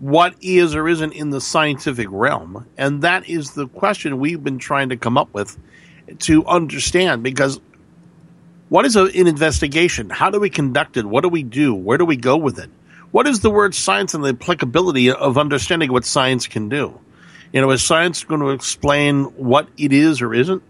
what 0.00 0.36
is 0.40 0.74
or 0.74 0.88
isn't 0.88 1.12
in 1.12 1.28
the 1.28 1.42
scientific 1.42 2.08
realm? 2.10 2.66
And 2.78 3.02
that 3.02 3.28
is 3.28 3.50
the 3.50 3.68
question 3.68 4.18
we've 4.20 4.42
been 4.42 4.58
trying 4.58 4.88
to 4.88 4.96
come 4.96 5.18
up 5.18 5.34
with 5.34 5.58
to 6.20 6.46
understand 6.46 7.22
because 7.22 7.60
what 8.68 8.84
is 8.84 8.96
an 8.96 9.10
investigation? 9.14 10.10
How 10.10 10.30
do 10.30 10.40
we 10.40 10.50
conduct 10.50 10.96
it? 10.96 11.06
What 11.06 11.22
do 11.22 11.28
we 11.28 11.42
do? 11.42 11.74
Where 11.74 11.98
do 11.98 12.04
we 12.04 12.16
go 12.16 12.36
with 12.36 12.58
it? 12.58 12.70
What 13.12 13.26
is 13.26 13.40
the 13.40 13.50
word 13.50 13.74
science 13.74 14.14
and 14.14 14.24
the 14.24 14.30
applicability 14.30 15.10
of 15.10 15.38
understanding 15.38 15.92
what 15.92 16.04
science 16.04 16.46
can 16.46 16.68
do? 16.68 16.98
You 17.52 17.60
know, 17.60 17.70
is 17.70 17.82
science 17.82 18.24
going 18.24 18.40
to 18.40 18.50
explain 18.50 19.24
what 19.36 19.68
it 19.78 19.92
is 19.92 20.20
or 20.20 20.34
isn't? 20.34 20.62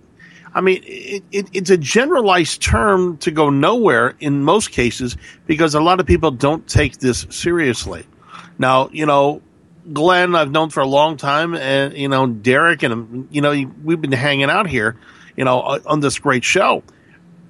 I 0.55 0.61
mean, 0.61 0.83
it, 0.87 1.23
it, 1.33 1.49
it's 1.53 1.71
a 1.71 1.77
generalized 1.77 2.63
term 2.63 3.19
to 3.19 3.31
go 3.31 3.51
nowhere 3.51 4.15
in 4.21 4.43
most 4.43 4.71
cases 4.71 5.17
because 5.47 5.75
a 5.75 5.81
lot 5.81 6.01
of 6.01 6.07
people 6.07 6.31
don't 6.31 6.67
take 6.67 6.99
this 6.99 7.27
seriously. 7.31 8.07
Now, 8.59 8.89
you 8.91 9.07
know, 9.07 9.43
Glenn, 9.93 10.35
I've 10.35 10.51
known 10.51 10.71
for 10.71 10.81
a 10.81 10.87
long 10.87 11.17
time, 11.17 11.55
and 11.55 11.97
you 11.97 12.09
know, 12.09 12.27
Derek, 12.27 12.83
and 12.83 13.29
you 13.31 13.41
know, 13.41 13.53
we've 13.85 14.01
been 14.01 14.13
hanging 14.13 14.51
out 14.51 14.67
here, 14.67 14.97
you 15.37 15.45
know, 15.45 15.81
on 15.87 16.01
this 16.01 16.19
great 16.19 16.43
show. 16.43 16.83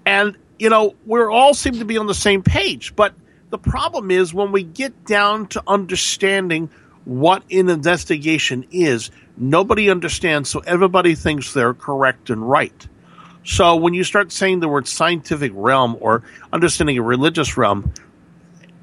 And, 0.07 0.37
you 0.59 0.71
know, 0.71 0.95
we're 1.05 1.31
all 1.31 1.53
seem 1.53 1.75
to 1.75 1.85
be 1.85 1.99
on 1.99 2.07
the 2.07 2.15
same 2.15 2.43
page. 2.43 2.97
But 2.97 3.15
the 3.51 3.59
problem 3.59 4.11
is 4.11 4.33
when 4.33 4.53
we 4.53 4.63
get 4.63 5.05
down 5.05 5.49
to 5.49 5.63
understanding 5.67 6.71
what 7.05 7.43
an 7.51 7.69
investigation 7.69 8.67
is, 8.71 9.11
nobody 9.37 9.91
understands, 9.91 10.49
so 10.49 10.61
everybody 10.61 11.15
thinks 11.15 11.53
they're 11.53 11.75
correct 11.75 12.31
and 12.31 12.49
right. 12.49 12.89
So 13.45 13.77
when 13.77 13.95
you 13.95 14.03
start 14.03 14.33
saying 14.33 14.61
the 14.61 14.69
word 14.69 14.89
scientific 14.89 15.53
realm 15.55 15.97
or 16.01 16.23
understanding 16.53 16.99
a 16.99 17.03
religious 17.03 17.57
realm, 17.57 17.93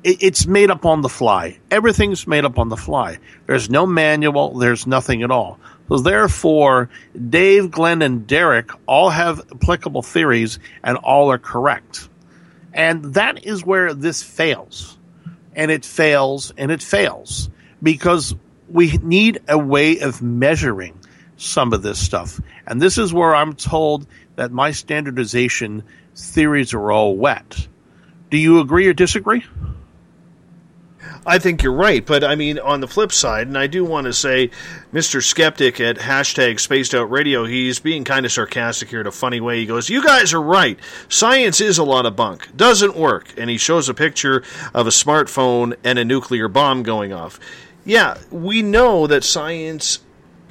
it's 0.03 0.45
made 0.45 0.69
up 0.69 0.85
on 0.85 1.01
the 1.01 1.09
fly. 1.09 1.59
Everything's 1.71 2.27
made 2.27 2.45
up 2.45 2.59
on 2.59 2.69
the 2.69 2.77
fly. 2.77 3.19
There's 3.45 3.69
no 3.69 3.85
manual, 3.85 4.57
there's 4.57 4.85
nothing 4.85 5.23
at 5.23 5.31
all. 5.31 5.59
So 5.89 5.97
therefore, 5.99 6.89
Dave, 7.29 7.71
Glenn, 7.71 8.01
and 8.01 8.25
Derek 8.27 8.71
all 8.85 9.09
have 9.09 9.39
applicable 9.51 10.01
theories 10.01 10.59
and 10.83 10.97
all 10.97 11.31
are 11.31 11.37
correct. 11.37 12.09
And 12.73 13.13
that 13.13 13.45
is 13.45 13.65
where 13.65 13.93
this 13.93 14.23
fails. 14.23 14.97
And 15.55 15.69
it 15.69 15.85
fails 15.85 16.51
and 16.57 16.71
it 16.71 16.81
fails 16.81 17.49
because 17.81 18.35
we 18.69 18.97
need 18.97 19.41
a 19.47 19.57
way 19.57 19.99
of 19.99 20.21
measuring 20.21 20.99
some 21.37 21.73
of 21.73 21.81
this 21.81 21.99
stuff. 21.99 22.41
And 22.65 22.81
this 22.81 22.97
is 22.97 23.13
where 23.13 23.35
I'm 23.35 23.53
told 23.53 24.07
that 24.35 24.51
my 24.51 24.71
standardization 24.71 25.83
theories 26.15 26.73
are 26.73 26.91
all 26.91 27.15
wet. 27.15 27.67
Do 28.31 28.37
you 28.37 28.59
agree 28.59 28.87
or 28.87 28.93
disagree? 28.93 29.43
I 31.25 31.39
think 31.39 31.63
you're 31.63 31.71
right, 31.71 32.05
but 32.05 32.23
I 32.23 32.35
mean, 32.35 32.59
on 32.59 32.81
the 32.81 32.87
flip 32.87 33.13
side, 33.13 33.47
and 33.47 33.57
I 33.57 33.67
do 33.67 33.85
want 33.85 34.05
to 34.05 34.13
say, 34.13 34.51
Mr. 34.93 35.23
Skeptic 35.23 35.79
at 35.79 35.97
hashtag 35.97 36.59
Spaced 36.59 36.93
Out 36.93 37.09
Radio, 37.09 37.45
he's 37.45 37.79
being 37.79 38.03
kind 38.03 38.25
of 38.25 38.31
sarcastic 38.31 38.89
here 38.89 38.99
in 38.99 39.07
a 39.07 39.11
funny 39.11 39.39
way. 39.39 39.59
He 39.59 39.65
goes, 39.65 39.89
"You 39.89 40.03
guys 40.03 40.33
are 40.33 40.41
right. 40.41 40.77
Science 41.07 41.61
is 41.61 41.77
a 41.77 41.83
lot 41.83 42.05
of 42.05 42.17
bunk. 42.17 42.49
Doesn't 42.57 42.97
work." 42.97 43.33
And 43.37 43.49
he 43.49 43.57
shows 43.57 43.87
a 43.87 43.93
picture 43.93 44.43
of 44.73 44.85
a 44.85 44.91
smartphone 44.91 45.75
and 45.83 45.97
a 45.97 46.03
nuclear 46.03 46.49
bomb 46.49 46.83
going 46.83 47.13
off. 47.13 47.39
Yeah, 47.85 48.17
we 48.29 48.61
know 48.61 49.07
that 49.07 49.23
science 49.23 49.99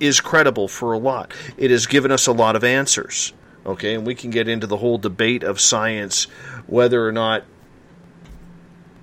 is 0.00 0.20
credible 0.20 0.68
for 0.68 0.92
a 0.92 0.98
lot. 0.98 1.32
It 1.58 1.70
has 1.70 1.86
given 1.86 2.10
us 2.10 2.26
a 2.26 2.32
lot 2.32 2.56
of 2.56 2.64
answers. 2.64 3.32
Okay, 3.64 3.94
and 3.94 4.06
we 4.06 4.14
can 4.14 4.30
get 4.30 4.48
into 4.48 4.66
the 4.66 4.78
whole 4.78 4.98
debate 4.98 5.44
of 5.44 5.60
science, 5.60 6.24
whether 6.66 7.06
or 7.06 7.12
not 7.12 7.44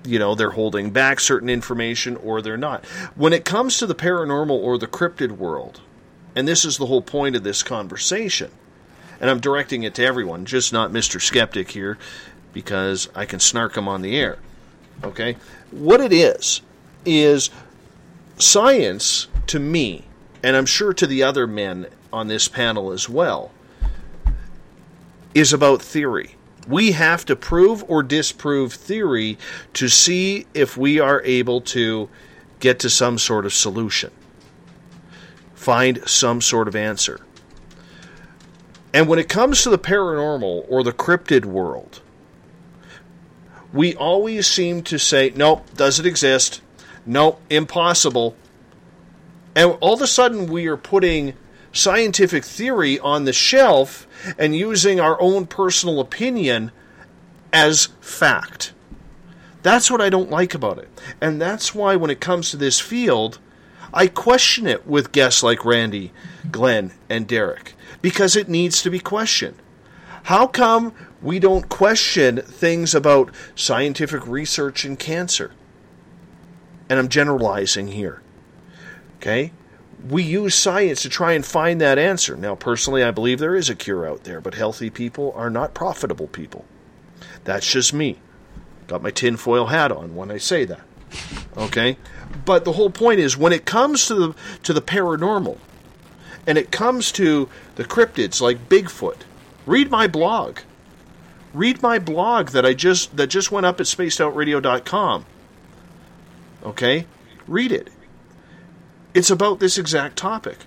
you 0.04 0.18
know 0.18 0.34
they're 0.34 0.50
holding 0.50 0.90
back 0.90 1.20
certain 1.20 1.48
information 1.48 2.16
or 2.16 2.40
they're 2.40 2.56
not. 2.56 2.84
When 3.14 3.32
it 3.32 3.44
comes 3.44 3.78
to 3.78 3.86
the 3.86 3.94
paranormal 3.94 4.50
or 4.50 4.78
the 4.78 4.86
cryptid 4.86 5.32
world, 5.32 5.80
and 6.34 6.46
this 6.46 6.64
is 6.64 6.78
the 6.78 6.86
whole 6.86 7.02
point 7.02 7.36
of 7.36 7.42
this 7.42 7.62
conversation, 7.62 8.50
and 9.20 9.28
I'm 9.28 9.40
directing 9.40 9.82
it 9.82 9.94
to 9.96 10.04
everyone, 10.04 10.46
just 10.46 10.72
not 10.72 10.90
Mr. 10.92 11.20
Skeptic 11.20 11.72
here, 11.72 11.98
because 12.52 13.08
I 13.14 13.26
can 13.26 13.40
snark 13.40 13.76
him 13.76 13.88
on 13.88 14.02
the 14.02 14.16
air. 14.16 14.38
Okay? 15.04 15.36
What 15.70 16.00
it 16.00 16.12
is, 16.12 16.62
is 17.04 17.50
science 18.38 19.28
to 19.46 19.58
me, 19.58 20.04
and 20.42 20.56
I'm 20.56 20.66
sure 20.66 20.92
to 20.94 21.06
the 21.06 21.22
other 21.22 21.46
men 21.46 21.86
on 22.12 22.28
this 22.28 22.48
panel 22.48 22.92
as 22.92 23.08
well, 23.08 23.50
is 25.34 25.52
about 25.52 25.82
theory. 25.82 26.34
We 26.68 26.92
have 26.92 27.24
to 27.26 27.36
prove 27.36 27.84
or 27.88 28.02
disprove 28.02 28.72
theory 28.72 29.38
to 29.74 29.88
see 29.88 30.46
if 30.54 30.76
we 30.76 31.00
are 31.00 31.22
able 31.22 31.60
to 31.62 32.08
get 32.60 32.78
to 32.80 32.90
some 32.90 33.18
sort 33.18 33.46
of 33.46 33.52
solution, 33.52 34.10
find 35.54 36.06
some 36.08 36.40
sort 36.40 36.68
of 36.68 36.76
answer. 36.76 37.20
And 38.92 39.08
when 39.08 39.18
it 39.18 39.28
comes 39.28 39.62
to 39.62 39.70
the 39.70 39.78
paranormal 39.78 40.66
or 40.68 40.82
the 40.82 40.92
cryptid 40.92 41.44
world, 41.44 42.02
we 43.72 43.94
always 43.94 44.46
seem 44.46 44.82
to 44.82 44.98
say, 44.98 45.32
nope, 45.34 45.64
doesn't 45.74 46.06
exist. 46.06 46.60
Nope, 47.06 47.40
impossible. 47.48 48.36
And 49.54 49.76
all 49.80 49.94
of 49.94 50.02
a 50.02 50.06
sudden, 50.06 50.46
we 50.46 50.66
are 50.66 50.76
putting 50.76 51.34
scientific 51.72 52.44
theory 52.44 52.98
on 52.98 53.24
the 53.24 53.32
shelf 53.32 54.06
and 54.38 54.56
using 54.56 55.00
our 55.00 55.20
own 55.20 55.46
personal 55.46 56.00
opinion 56.00 56.72
as 57.52 57.86
fact. 58.00 58.72
That's 59.62 59.90
what 59.90 60.00
I 60.00 60.08
don't 60.08 60.30
like 60.30 60.54
about 60.54 60.78
it. 60.78 60.88
And 61.20 61.40
that's 61.40 61.74
why, 61.74 61.96
when 61.96 62.10
it 62.10 62.20
comes 62.20 62.50
to 62.50 62.56
this 62.56 62.80
field, 62.80 63.38
I 63.92 64.06
question 64.06 64.66
it 64.66 64.86
with 64.86 65.12
guests 65.12 65.42
like 65.42 65.64
Randy, 65.64 66.12
Glenn, 66.50 66.92
and 67.08 67.26
Derek 67.26 67.74
because 68.00 68.36
it 68.36 68.48
needs 68.48 68.82
to 68.82 68.90
be 68.90 69.00
questioned. 69.00 69.56
How 70.24 70.46
come 70.46 70.94
we 71.20 71.38
don't 71.38 71.68
question 71.68 72.38
things 72.38 72.94
about 72.94 73.34
scientific 73.54 74.26
research 74.26 74.84
in 74.84 74.96
cancer? 74.96 75.52
And 76.88 76.98
I'm 76.98 77.08
generalizing 77.08 77.88
here. 77.88 78.22
Okay? 79.16 79.52
We 80.08 80.22
use 80.22 80.54
science 80.54 81.02
to 81.02 81.08
try 81.08 81.32
and 81.32 81.44
find 81.44 81.80
that 81.80 81.98
answer. 81.98 82.36
Now, 82.36 82.54
personally, 82.54 83.02
I 83.02 83.10
believe 83.10 83.38
there 83.38 83.56
is 83.56 83.68
a 83.68 83.74
cure 83.74 84.08
out 84.08 84.24
there, 84.24 84.40
but 84.40 84.54
healthy 84.54 84.90
people 84.90 85.32
are 85.36 85.50
not 85.50 85.74
profitable 85.74 86.26
people. 86.26 86.64
That's 87.44 87.70
just 87.70 87.92
me. 87.92 88.18
Got 88.86 89.02
my 89.02 89.10
tinfoil 89.10 89.66
hat 89.66 89.92
on 89.92 90.16
when 90.16 90.30
I 90.30 90.38
say 90.38 90.64
that. 90.64 90.80
Okay? 91.56 91.96
But 92.44 92.64
the 92.64 92.72
whole 92.72 92.90
point 92.90 93.20
is 93.20 93.36
when 93.36 93.52
it 93.52 93.64
comes 93.64 94.06
to 94.06 94.14
the 94.14 94.34
to 94.62 94.72
the 94.72 94.82
paranormal 94.82 95.58
and 96.46 96.56
it 96.56 96.70
comes 96.70 97.12
to 97.12 97.48
the 97.76 97.84
cryptids 97.84 98.40
like 98.40 98.68
Bigfoot, 98.68 99.18
read 99.66 99.90
my 99.90 100.06
blog. 100.06 100.60
Read 101.52 101.82
my 101.82 101.98
blog 101.98 102.50
that 102.50 102.64
I 102.64 102.74
just 102.74 103.16
that 103.16 103.26
just 103.28 103.50
went 103.50 103.66
up 103.66 103.80
at 103.80 103.86
spacedoutradio.com. 103.86 105.26
Okay? 106.64 107.06
Read 107.46 107.72
it. 107.72 107.90
It's 109.14 109.30
about 109.30 109.60
this 109.60 109.78
exact 109.78 110.16
topic. 110.16 110.58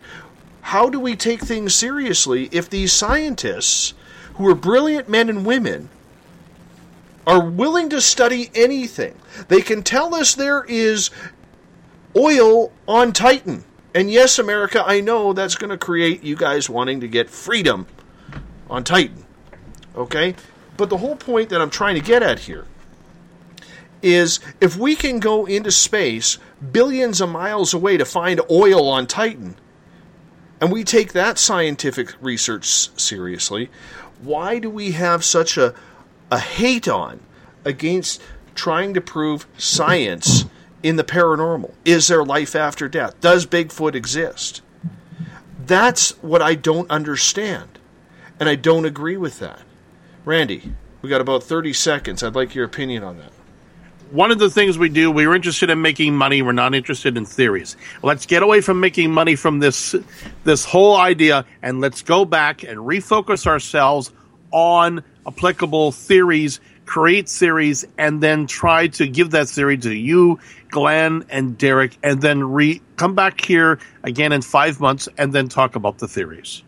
How 0.61 0.89
do 0.89 0.99
we 0.99 1.15
take 1.15 1.41
things 1.41 1.73
seriously 1.75 2.49
if 2.51 2.69
these 2.69 2.93
scientists, 2.93 3.93
who 4.35 4.47
are 4.47 4.55
brilliant 4.55 5.09
men 5.09 5.29
and 5.29 5.45
women, 5.45 5.89
are 7.25 7.43
willing 7.43 7.89
to 7.89 8.01
study 8.01 8.49
anything? 8.55 9.15
They 9.47 9.61
can 9.61 9.83
tell 9.83 10.13
us 10.15 10.35
there 10.35 10.63
is 10.63 11.09
oil 12.15 12.71
on 12.87 13.13
Titan. 13.13 13.63
And 13.95 14.11
yes, 14.11 14.39
America, 14.39 14.83
I 14.85 15.01
know 15.01 15.33
that's 15.33 15.55
going 15.55 15.69
to 15.69 15.77
create 15.77 16.23
you 16.23 16.35
guys 16.35 16.69
wanting 16.69 16.99
to 17.01 17.07
get 17.07 17.29
freedom 17.29 17.85
on 18.69 18.83
Titan. 18.83 19.25
Okay? 19.95 20.35
But 20.77 20.89
the 20.89 20.97
whole 20.97 21.15
point 21.15 21.49
that 21.49 21.61
I'm 21.61 21.69
trying 21.69 21.95
to 21.95 22.01
get 22.01 22.23
at 22.23 22.39
here 22.39 22.65
is 24.03 24.41
if 24.59 24.75
we 24.77 24.95
can 24.95 25.19
go 25.19 25.45
into 25.45 25.71
space 25.71 26.37
billions 26.71 27.21
of 27.21 27.29
miles 27.29 27.73
away 27.73 27.97
to 27.97 28.05
find 28.05 28.41
oil 28.51 28.87
on 28.87 29.07
Titan, 29.07 29.55
and 30.61 30.71
we 30.71 30.83
take 30.83 31.13
that 31.13 31.39
scientific 31.39 32.13
research 32.21 32.65
seriously, 32.99 33.69
why 34.21 34.59
do 34.59 34.69
we 34.69 34.91
have 34.91 35.23
such 35.23 35.57
a, 35.57 35.73
a 36.29 36.39
hate 36.39 36.87
on 36.87 37.21
against 37.65 38.21
trying 38.55 38.93
to 38.93 39.01
prove 39.01 39.47
science 39.57 40.45
in 40.83 40.97
the 40.97 41.03
paranormal? 41.03 41.73
Is 41.85 42.07
there 42.07 42.23
life 42.23 42.55
after 42.55 42.87
death? 42.87 43.19
Does 43.21 43.45
Bigfoot 43.45 43.95
exist? 43.95 44.61
That's 45.65 46.11
what 46.21 46.41
I 46.41 46.55
don't 46.55 46.89
understand. 46.91 47.79
And 48.39 48.49
I 48.49 48.55
don't 48.55 48.85
agree 48.85 49.17
with 49.17 49.39
that. 49.39 49.61
Randy, 50.25 50.73
we 51.01 51.09
got 51.09 51.21
about 51.21 51.43
30 51.43 51.73
seconds. 51.73 52.23
I'd 52.23 52.35
like 52.35 52.55
your 52.55 52.65
opinion 52.65 53.03
on 53.03 53.17
that 53.17 53.32
one 54.14 54.30
of 54.30 54.38
the 54.38 54.49
things 54.49 54.78
we 54.78 54.89
do, 54.89 55.09
we 55.09 55.26
are 55.26 55.34
interested 55.34 55.72
in 55.72 55.82
making 55.82 56.16
money. 56.16 56.43
We're 56.43 56.51
not 56.51 56.76
interested 56.76 57.18
in 57.18 57.26
theories. 57.26 57.76
Let's 58.03 58.28
get 58.28 58.43
away 58.43 58.61
from 58.61 58.80
making 58.80 59.11
money 59.11 59.36
from 59.36 59.57
this 59.59 59.95
this 60.43 60.64
whole 60.64 60.95
idea, 60.95 61.45
and 61.64 61.82
let's 61.82 62.03
go 62.03 62.24
back 62.24 62.64
and 62.64 62.78
refocus 62.80 63.47
ourselves 63.47 64.11
on 64.51 65.03
applicable 65.26 65.91
theories, 65.91 66.59
create 66.86 67.28
theories, 67.28 67.86
and 67.97 68.22
then 68.22 68.45
try 68.45 68.88
to 68.88 69.07
give 69.07 69.32
that 69.32 69.49
theory 69.49 69.78
to 69.80 69.93
you, 69.93 70.39
Glenn, 70.70 71.26
and 71.30 71.57
Derek, 71.57 71.97
and 72.03 72.22
then 72.22 72.43
re 72.43 72.84
come 72.97 73.16
back 73.16 73.43
here 73.43 73.80
again 74.03 74.32
in 74.32 74.43
five 74.43 74.80
months, 74.80 75.09
and 75.18 75.34
then 75.34 75.49
talk 75.49 75.76
about 75.76 75.97
the 75.97 76.07
theories. 76.07 76.61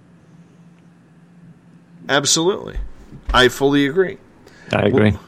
Absolutely, 2.10 2.78
I 3.36 3.50
fully 3.50 3.86
agree. 3.86 4.18
I 4.72 4.88
agree. 4.88 5.12
Well, 5.12 5.22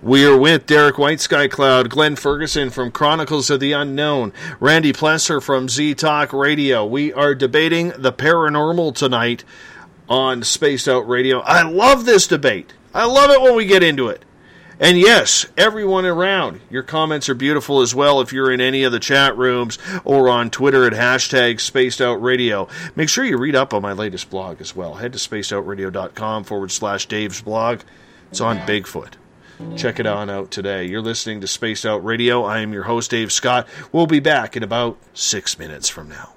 we 0.00 0.24
are 0.24 0.36
with 0.36 0.66
Derek 0.66 0.96
White 0.96 1.20
Sky 1.20 1.48
Cloud, 1.48 1.90
Glenn 1.90 2.14
Ferguson 2.14 2.70
from 2.70 2.92
Chronicles 2.92 3.50
of 3.50 3.58
the 3.58 3.72
Unknown, 3.72 4.32
Randy 4.60 4.92
Plesser 4.92 5.42
from 5.42 5.68
Z 5.68 5.94
Talk 5.94 6.32
Radio. 6.32 6.86
We 6.86 7.12
are 7.12 7.34
debating 7.34 7.92
the 7.98 8.12
paranormal 8.12 8.94
tonight 8.94 9.44
on 10.08 10.44
Spaced 10.44 10.88
Out 10.88 11.08
Radio. 11.08 11.40
I 11.40 11.62
love 11.62 12.04
this 12.04 12.28
debate. 12.28 12.74
I 12.94 13.06
love 13.06 13.30
it 13.30 13.40
when 13.40 13.56
we 13.56 13.66
get 13.66 13.82
into 13.82 14.08
it. 14.08 14.24
And 14.80 14.96
yes, 14.96 15.46
everyone 15.56 16.06
around, 16.06 16.60
your 16.70 16.84
comments 16.84 17.28
are 17.28 17.34
beautiful 17.34 17.80
as 17.80 17.92
well 17.92 18.20
if 18.20 18.32
you're 18.32 18.52
in 18.52 18.60
any 18.60 18.84
of 18.84 18.92
the 18.92 19.00
chat 19.00 19.36
rooms 19.36 19.76
or 20.04 20.28
on 20.28 20.50
Twitter 20.50 20.86
at 20.86 20.92
hashtag 20.92 21.60
Spaced 21.60 22.00
Out 22.00 22.22
Radio. 22.22 22.68
Make 22.94 23.08
sure 23.08 23.24
you 23.24 23.36
read 23.36 23.56
up 23.56 23.74
on 23.74 23.82
my 23.82 23.92
latest 23.92 24.30
blog 24.30 24.60
as 24.60 24.76
well. 24.76 24.94
Head 24.94 25.12
to 25.14 25.18
spacedoutradio.com 25.18 26.44
forward 26.44 26.70
slash 26.70 27.06
Dave's 27.06 27.42
blog. 27.42 27.80
It's 28.30 28.40
on 28.40 28.58
Bigfoot. 28.58 29.14
Check 29.76 29.98
it 29.98 30.06
on 30.06 30.30
out 30.30 30.50
today. 30.50 30.84
You're 30.84 31.02
listening 31.02 31.40
to 31.40 31.48
Spaced 31.48 31.84
Out 31.84 32.04
Radio. 32.04 32.44
I 32.44 32.60
am 32.60 32.72
your 32.72 32.84
host, 32.84 33.10
Dave 33.10 33.32
Scott. 33.32 33.66
We'll 33.90 34.06
be 34.06 34.20
back 34.20 34.56
in 34.56 34.62
about 34.62 34.98
six 35.14 35.58
minutes 35.58 35.88
from 35.88 36.08
now. 36.08 36.34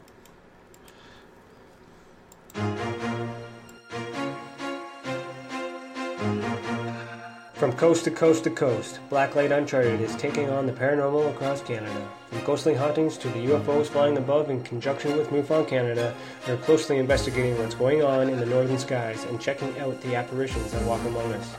From 7.61 7.73
coast 7.73 8.05
to 8.05 8.11
coast 8.11 8.43
to 8.45 8.49
coast, 8.49 8.99
Blacklight 9.11 9.55
Uncharted 9.55 10.01
is 10.01 10.15
taking 10.15 10.49
on 10.49 10.65
the 10.65 10.73
paranormal 10.73 11.29
across 11.29 11.61
Canada. 11.61 12.09
From 12.31 12.43
ghostly 12.43 12.73
hauntings 12.73 13.19
to 13.19 13.27
the 13.29 13.45
UFOs 13.49 13.85
flying 13.85 14.17
above 14.17 14.49
in 14.49 14.63
conjunction 14.63 15.15
with 15.15 15.29
MUFON 15.29 15.67
Canada, 15.67 16.15
they're 16.47 16.57
closely 16.57 16.97
investigating 16.97 17.55
what's 17.59 17.75
going 17.75 18.01
on 18.01 18.29
in 18.29 18.39
the 18.39 18.47
northern 18.47 18.79
skies 18.79 19.25
and 19.25 19.39
checking 19.39 19.77
out 19.77 20.01
the 20.01 20.15
apparitions 20.15 20.71
that 20.71 20.83
walk 20.87 21.05
among 21.05 21.31
us. 21.33 21.55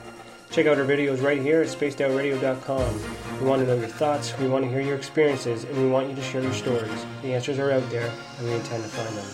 Check 0.52 0.66
out 0.66 0.78
our 0.78 0.84
videos 0.84 1.22
right 1.22 1.40
here 1.40 1.62
at 1.62 1.68
spacedoutradio.com. 1.68 3.40
We 3.40 3.46
want 3.46 3.62
to 3.62 3.66
know 3.66 3.76
your 3.76 3.88
thoughts, 3.88 4.38
we 4.38 4.48
want 4.48 4.64
to 4.64 4.70
hear 4.70 4.82
your 4.82 4.96
experiences, 4.96 5.64
and 5.64 5.76
we 5.78 5.88
want 5.88 6.10
you 6.10 6.14
to 6.14 6.22
share 6.22 6.42
your 6.42 6.52
stories. 6.52 7.06
The 7.22 7.32
answers 7.32 7.58
are 7.58 7.72
out 7.72 7.88
there, 7.88 8.12
and 8.38 8.46
we 8.46 8.52
intend 8.52 8.82
to 8.84 8.88
find 8.90 9.16
them. 9.16 9.24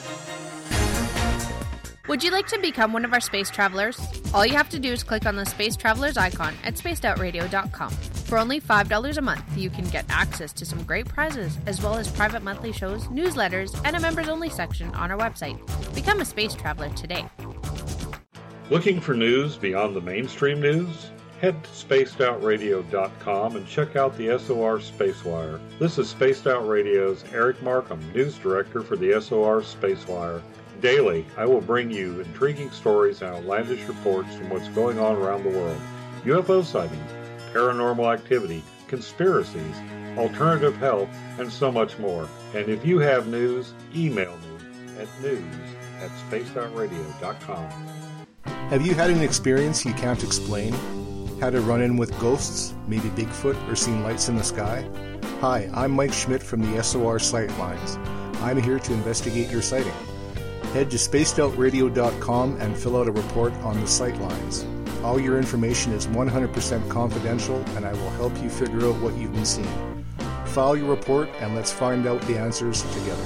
Would 2.07 2.23
you 2.23 2.31
like 2.31 2.47
to 2.47 2.59
become 2.61 2.93
one 2.93 3.05
of 3.05 3.13
our 3.13 3.21
space 3.21 3.51
travelers? 3.51 4.01
All 4.33 4.47
you 4.47 4.55
have 4.55 4.71
to 4.71 4.79
do 4.79 4.93
is 4.93 5.03
click 5.03 5.27
on 5.27 5.37
the 5.37 5.45
Space 5.45 5.77
Travelers 5.77 6.17
icon 6.17 6.55
at 6.65 6.75
spacedoutradio.com. 6.75 7.91
For 7.91 8.39
only 8.39 8.61
$5 8.61 9.17
a 9.17 9.21
month, 9.21 9.59
you 9.59 9.69
can 9.69 9.85
get 9.87 10.07
access 10.09 10.53
to 10.55 10.65
some 10.65 10.83
great 10.85 11.07
prizes, 11.07 11.59
as 11.67 11.83
well 11.83 11.97
as 11.97 12.11
private 12.11 12.43
monthly 12.43 12.73
shows, 12.73 13.05
newsletters, 13.09 13.79
and 13.85 13.95
a 13.95 14.01
members 14.01 14.29
only 14.29 14.49
section 14.49 14.95
on 14.95 15.11
our 15.11 15.19
website. 15.19 15.59
Become 15.95 16.21
a 16.21 16.25
space 16.25 16.55
traveler 16.55 16.89
today. 16.91 17.27
Looking 18.71 19.01
for 19.01 19.15
news 19.15 19.57
beyond 19.57 19.97
the 19.97 20.01
mainstream 20.03 20.61
news? 20.61 21.11
Head 21.41 21.65
to 21.65 21.71
spacedoutradio.com 21.71 23.57
and 23.57 23.67
check 23.67 23.97
out 23.97 24.15
the 24.19 24.39
SOR 24.39 24.79
Spacewire. 24.79 25.59
This 25.79 25.97
is 25.97 26.11
Spaced 26.11 26.47
Out 26.47 26.69
Radio's 26.69 27.25
Eric 27.33 27.63
Markham, 27.63 27.99
news 28.13 28.37
director 28.37 28.83
for 28.83 28.95
the 28.97 29.19
SOR 29.23 29.63
Spacewire. 29.63 30.43
Daily, 30.83 31.25
I 31.39 31.47
will 31.47 31.63
bring 31.63 31.91
you 31.91 32.21
intriguing 32.21 32.71
stories 32.71 33.23
and 33.23 33.35
outlandish 33.35 33.85
reports 33.85 34.35
from 34.35 34.51
what's 34.51 34.69
going 34.69 34.99
on 34.99 35.17
around 35.17 35.45
the 35.45 35.59
world. 35.59 35.81
UFO 36.25 36.63
sightings, 36.63 37.11
paranormal 37.55 38.13
activity, 38.13 38.63
conspiracies, 38.87 39.77
alternative 40.19 40.77
health, 40.77 41.09
and 41.39 41.51
so 41.51 41.73
much 41.73 41.99
more. 41.99 42.29
And 42.55 42.69
if 42.69 42.85
you 42.85 42.99
have 42.99 43.29
news, 43.29 43.73
email 43.97 44.37
me 44.37 45.01
at 45.01 45.23
news 45.23 45.43
at 46.03 46.11
spacedoutradio.com. 46.29 47.98
Have 48.71 48.85
you 48.85 48.95
had 48.95 49.09
an 49.09 49.23
experience 49.23 49.87
you 49.87 49.95
can't 49.95 50.23
explain? 50.23 50.75
Had 51.41 51.55
a 51.55 51.61
run 51.63 51.81
in 51.81 51.97
with 51.97 52.11
ghosts, 52.21 52.75
maybe 52.87 53.09
Bigfoot, 53.09 53.57
or 53.67 53.75
seen 53.75 54.03
lights 54.03 54.29
in 54.29 54.37
the 54.37 54.45
sky? 54.45 54.87
Hi, 55.41 55.71
I'm 55.73 55.93
Mike 55.93 56.13
Schmidt 56.13 56.43
from 56.43 56.61
the 56.61 56.83
SOR 56.83 57.17
Sightlines. 57.17 57.97
I'm 58.43 58.61
here 58.61 58.79
to 58.79 58.93
investigate 58.93 59.51
your 59.51 59.63
sighting. 59.63 59.95
Head 60.75 60.91
to 60.91 60.99
spacedoutradio.com 60.99 62.61
and 62.61 62.77
fill 62.77 62.99
out 62.99 63.09
a 63.09 63.11
report 63.11 63.55
on 63.65 63.81
the 63.81 63.87
sightlines. 63.87 64.67
All 65.03 65.19
your 65.19 65.39
information 65.39 65.93
is 65.93 66.07
100% 66.07 66.91
confidential, 66.91 67.65
and 67.75 67.87
I 67.87 67.95
will 67.95 68.11
help 68.11 68.37
you 68.43 68.51
figure 68.51 68.87
out 68.87 69.01
what 69.01 69.17
you've 69.17 69.33
been 69.33 69.47
seeing. 69.47 70.05
File 70.45 70.77
your 70.77 70.91
report 70.91 71.31
and 71.41 71.55
let's 71.55 71.73
find 71.73 72.07
out 72.07 72.21
the 72.23 72.37
answers 72.37 72.83
together. 72.83 73.25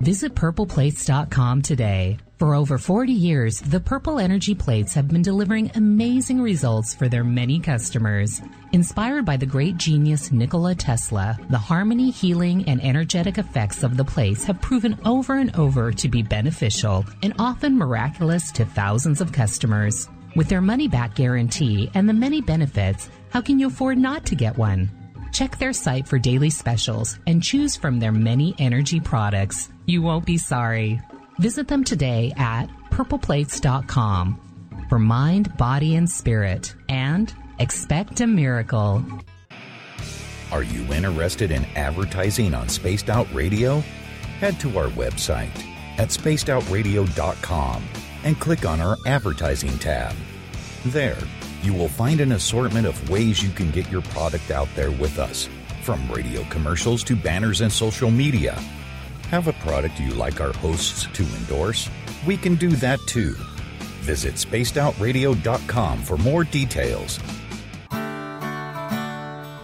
Visit 0.00 0.34
purpleplates.com 0.34 1.62
today. 1.62 2.18
For 2.42 2.56
over 2.56 2.76
40 2.76 3.12
years, 3.12 3.60
the 3.60 3.78
Purple 3.78 4.18
Energy 4.18 4.52
Plates 4.52 4.94
have 4.94 5.06
been 5.06 5.22
delivering 5.22 5.70
amazing 5.76 6.42
results 6.42 6.92
for 6.92 7.08
their 7.08 7.22
many 7.22 7.60
customers. 7.60 8.42
Inspired 8.72 9.24
by 9.24 9.36
the 9.36 9.46
great 9.46 9.76
genius 9.76 10.32
Nikola 10.32 10.74
Tesla, 10.74 11.38
the 11.50 11.58
harmony, 11.58 12.10
healing, 12.10 12.64
and 12.68 12.82
energetic 12.82 13.38
effects 13.38 13.84
of 13.84 13.96
the 13.96 14.04
plates 14.04 14.42
have 14.42 14.60
proven 14.60 14.98
over 15.04 15.34
and 15.34 15.54
over 15.54 15.92
to 15.92 16.08
be 16.08 16.20
beneficial 16.20 17.06
and 17.22 17.32
often 17.38 17.78
miraculous 17.78 18.50
to 18.50 18.64
thousands 18.64 19.20
of 19.20 19.30
customers. 19.30 20.08
With 20.34 20.48
their 20.48 20.60
money 20.60 20.88
back 20.88 21.14
guarantee 21.14 21.92
and 21.94 22.08
the 22.08 22.12
many 22.12 22.40
benefits, 22.40 23.08
how 23.30 23.40
can 23.40 23.60
you 23.60 23.68
afford 23.68 23.98
not 23.98 24.26
to 24.26 24.34
get 24.34 24.58
one? 24.58 24.90
Check 25.30 25.58
their 25.58 25.72
site 25.72 26.08
for 26.08 26.18
daily 26.18 26.50
specials 26.50 27.20
and 27.28 27.40
choose 27.40 27.76
from 27.76 28.00
their 28.00 28.10
many 28.10 28.56
energy 28.58 28.98
products. 28.98 29.68
You 29.86 30.02
won't 30.02 30.26
be 30.26 30.38
sorry. 30.38 31.00
Visit 31.42 31.66
them 31.66 31.82
today 31.82 32.32
at 32.36 32.66
purpleplates.com 32.92 34.86
for 34.88 35.00
mind, 35.00 35.56
body, 35.56 35.96
and 35.96 36.08
spirit, 36.08 36.72
and 36.88 37.34
expect 37.58 38.20
a 38.20 38.28
miracle. 38.28 39.04
Are 40.52 40.62
you 40.62 40.82
interested 40.92 41.50
in 41.50 41.64
advertising 41.74 42.54
on 42.54 42.68
Spaced 42.68 43.10
Out 43.10 43.26
Radio? 43.34 43.80
Head 44.38 44.60
to 44.60 44.78
our 44.78 44.86
website 44.90 45.66
at 45.98 46.10
spacedoutradio.com 46.10 47.88
and 48.22 48.38
click 48.38 48.64
on 48.64 48.80
our 48.80 48.96
advertising 49.04 49.76
tab. 49.78 50.14
There, 50.86 51.18
you 51.64 51.74
will 51.74 51.88
find 51.88 52.20
an 52.20 52.30
assortment 52.30 52.86
of 52.86 53.10
ways 53.10 53.42
you 53.42 53.50
can 53.50 53.72
get 53.72 53.90
your 53.90 54.02
product 54.02 54.52
out 54.52 54.68
there 54.76 54.92
with 54.92 55.18
us, 55.18 55.48
from 55.82 56.08
radio 56.08 56.44
commercials 56.44 57.02
to 57.02 57.16
banners 57.16 57.62
and 57.62 57.72
social 57.72 58.12
media. 58.12 58.62
Have 59.32 59.48
a 59.48 59.54
product 59.54 59.98
you 59.98 60.10
like 60.10 60.42
our 60.42 60.52
hosts 60.52 61.08
to 61.14 61.22
endorse? 61.22 61.88
We 62.26 62.36
can 62.36 62.54
do 62.54 62.68
that 62.72 63.00
too. 63.06 63.32
Visit 64.02 64.34
spacedoutradio.com 64.34 66.02
for 66.02 66.18
more 66.18 66.44
details. 66.44 67.18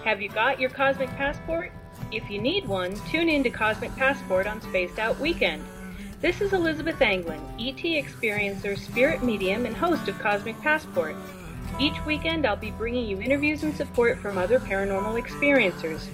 Have 0.07 0.23
you 0.23 0.31
got 0.31 0.59
your 0.59 0.71
Cosmic 0.71 1.11
Passport? 1.11 1.71
If 2.11 2.31
you 2.31 2.41
need 2.41 2.67
one, 2.67 2.95
tune 3.11 3.29
in 3.29 3.43
to 3.43 3.51
Cosmic 3.51 3.95
Passport 3.95 4.47
on 4.47 4.63
Spaced 4.63 4.99
Out 4.99 5.21
Weekend. 5.21 5.63
This 6.23 6.41
is 6.41 6.55
Elizabeth 6.55 7.03
Anglin, 7.03 7.43
ET 7.61 7.77
experiencer, 7.77 8.79
spirit 8.79 9.23
medium, 9.23 9.67
and 9.67 9.77
host 9.77 10.09
of 10.09 10.19
Cosmic 10.19 10.59
Passport. 10.63 11.15
Each 11.79 12.03
weekend, 12.07 12.47
I'll 12.47 12.57
be 12.57 12.71
bringing 12.71 13.07
you 13.07 13.21
interviews 13.21 13.65
and 13.65 13.77
support 13.77 14.17
from 14.17 14.39
other 14.39 14.61
paranormal 14.61 15.23
experiencers 15.23 16.09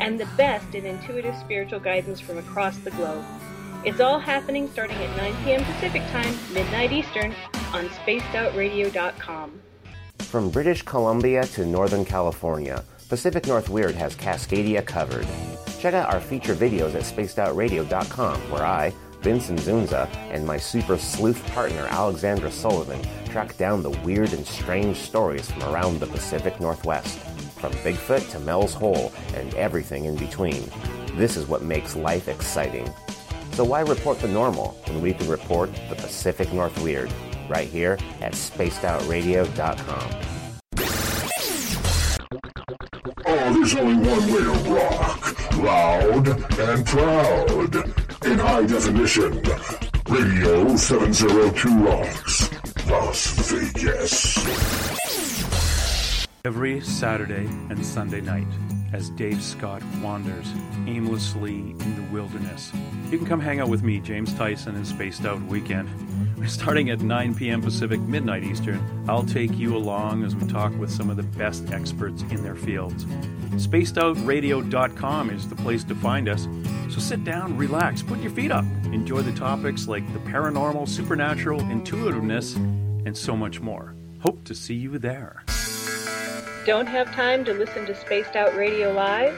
and 0.00 0.18
the 0.18 0.26
best 0.36 0.74
in 0.74 0.84
intuitive 0.86 1.36
spiritual 1.36 1.80
guidance 1.80 2.20
from 2.20 2.38
across 2.38 2.76
the 2.78 2.90
globe. 2.92 3.24
It's 3.84 4.00
all 4.00 4.18
happening 4.18 4.68
starting 4.70 4.96
at 4.96 5.16
9 5.16 5.44
p.m. 5.44 5.64
Pacific 5.64 6.02
Time, 6.10 6.34
midnight 6.52 6.92
Eastern, 6.92 7.34
on 7.72 7.88
spacedoutradio.com. 7.88 9.60
From 10.18 10.50
British 10.50 10.82
Columbia 10.82 11.44
to 11.46 11.64
Northern 11.64 12.04
California, 12.04 12.84
Pacific 13.08 13.46
North 13.46 13.68
Weird 13.68 13.94
has 13.94 14.14
Cascadia 14.14 14.84
covered. 14.84 15.26
Check 15.78 15.94
out 15.94 16.12
our 16.12 16.20
feature 16.20 16.54
videos 16.54 16.94
at 16.94 17.02
spacedoutradio.com, 17.02 18.50
where 18.50 18.64
I, 18.64 18.92
Vincent 19.22 19.60
Zunza, 19.60 20.08
and 20.30 20.46
my 20.46 20.58
super 20.58 20.98
sleuth 20.98 21.44
partner 21.52 21.86
Alexandra 21.86 22.50
Sullivan 22.50 23.00
track 23.26 23.56
down 23.56 23.82
the 23.82 23.90
weird 23.90 24.32
and 24.32 24.46
strange 24.46 24.96
stories 24.96 25.50
from 25.50 25.62
around 25.64 26.00
the 26.00 26.06
Pacific 26.06 26.60
Northwest, 26.60 27.18
from 27.58 27.72
Bigfoot 27.84 28.30
to 28.30 28.40
Mel's 28.40 28.74
Hole 28.74 29.12
and 29.34 29.54
everything 29.54 30.04
in 30.04 30.16
between. 30.16 30.70
This 31.14 31.36
is 31.36 31.46
what 31.46 31.62
makes 31.62 31.96
life 31.96 32.28
exciting. 32.28 32.88
So 33.52 33.64
why 33.64 33.80
report 33.80 34.20
the 34.20 34.28
normal 34.28 34.78
when 34.86 35.00
we 35.00 35.12
can 35.12 35.28
report 35.28 35.70
the 35.88 35.96
Pacific 35.96 36.52
North 36.52 36.80
Weird 36.80 37.12
right 37.48 37.68
here 37.68 37.98
at 38.20 38.32
spacedoutradio.com. 38.34 40.28
Oh, 43.26 43.52
there's 43.54 43.74
only 43.74 44.08
one 44.08 44.32
way 44.32 44.42
to 44.44 44.70
rock. 44.70 45.56
Loud 45.58 46.28
and 46.58 46.86
proud. 46.86 47.74
In 48.24 48.38
high 48.38 48.66
definition. 48.66 49.42
Radio 50.08 50.76
702 50.76 51.84
Rocks. 51.84 52.50
Las 52.88 53.26
Vegas. 53.50 54.97
Every 56.48 56.80
Saturday 56.80 57.44
and 57.68 57.84
Sunday 57.84 58.22
night, 58.22 58.46
as 58.94 59.10
Dave 59.10 59.42
Scott 59.42 59.82
wanders 60.00 60.50
aimlessly 60.86 61.56
in 61.56 61.94
the 61.94 62.10
wilderness, 62.10 62.72
you 63.10 63.18
can 63.18 63.26
come 63.26 63.38
hang 63.38 63.60
out 63.60 63.68
with 63.68 63.82
me, 63.82 64.00
James 64.00 64.32
Tyson, 64.32 64.74
in 64.74 64.86
Spaced 64.86 65.26
Out 65.26 65.42
Weekend. 65.42 65.90
Starting 66.48 66.88
at 66.88 67.00
9 67.00 67.34
p.m. 67.34 67.60
Pacific, 67.60 68.00
midnight 68.00 68.44
Eastern, 68.44 68.80
I'll 69.06 69.26
take 69.26 69.58
you 69.58 69.76
along 69.76 70.24
as 70.24 70.34
we 70.34 70.48
talk 70.48 70.74
with 70.78 70.90
some 70.90 71.10
of 71.10 71.18
the 71.18 71.22
best 71.22 71.70
experts 71.70 72.22
in 72.30 72.42
their 72.42 72.56
fields. 72.56 73.04
SpacedOutRadio.com 73.56 75.28
is 75.28 75.50
the 75.50 75.56
place 75.56 75.84
to 75.84 75.94
find 75.96 76.30
us. 76.30 76.48
So 76.88 76.98
sit 76.98 77.24
down, 77.24 77.58
relax, 77.58 78.00
put 78.00 78.20
your 78.20 78.30
feet 78.30 78.52
up, 78.52 78.64
enjoy 78.84 79.20
the 79.20 79.38
topics 79.38 79.86
like 79.86 80.10
the 80.14 80.18
paranormal, 80.20 80.88
supernatural, 80.88 81.60
intuitiveness, 81.68 82.54
and 82.54 83.14
so 83.14 83.36
much 83.36 83.60
more. 83.60 83.94
Hope 84.20 84.44
to 84.44 84.54
see 84.54 84.76
you 84.76 84.96
there. 84.98 85.44
Don't 86.68 86.86
have 86.86 87.14
time 87.14 87.46
to 87.46 87.54
listen 87.54 87.86
to 87.86 87.94
Spaced 87.94 88.36
Out 88.36 88.54
Radio 88.54 88.92
Live? 88.92 89.34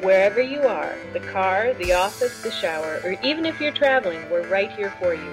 Wherever 0.00 0.40
you 0.40 0.62
are, 0.62 0.96
the 1.12 1.20
car, 1.20 1.74
the 1.74 1.92
office, 1.92 2.42
the 2.42 2.50
shower, 2.50 3.02
or 3.04 3.18
even 3.22 3.44
if 3.44 3.60
you're 3.60 3.70
traveling, 3.70 4.30
we're 4.30 4.48
right 4.48 4.70
here 4.70 4.90
for 4.98 5.12
you. 5.12 5.30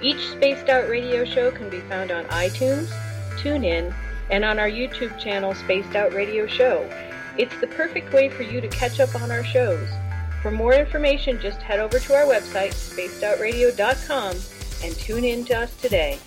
Each 0.00 0.30
Spaced 0.30 0.70
Out 0.70 0.88
Radio 0.88 1.26
show 1.26 1.50
can 1.50 1.68
be 1.68 1.80
found 1.80 2.10
on 2.10 2.24
iTunes, 2.28 2.88
TuneIn, 3.36 3.94
and 4.30 4.46
on 4.46 4.58
our 4.58 4.70
YouTube 4.70 5.18
channel, 5.18 5.54
Spaced 5.54 5.94
Out 5.94 6.14
Radio 6.14 6.46
Show. 6.46 6.88
It's 7.36 7.60
the 7.60 7.66
perfect 7.66 8.10
way 8.14 8.30
for 8.30 8.42
you 8.42 8.62
to 8.62 8.68
catch 8.68 8.98
up 8.98 9.14
on 9.14 9.30
our 9.30 9.44
shows. 9.44 9.90
For 10.40 10.50
more 10.50 10.72
information, 10.72 11.38
just 11.38 11.60
head 11.60 11.80
over 11.80 11.98
to 11.98 12.14
our 12.14 12.24
website, 12.24 12.72
spacedoutradio.com, 12.72 14.36
and 14.82 14.96
tune 14.96 15.24
in 15.24 15.44
to 15.44 15.58
us 15.58 15.76
today. 15.82 16.18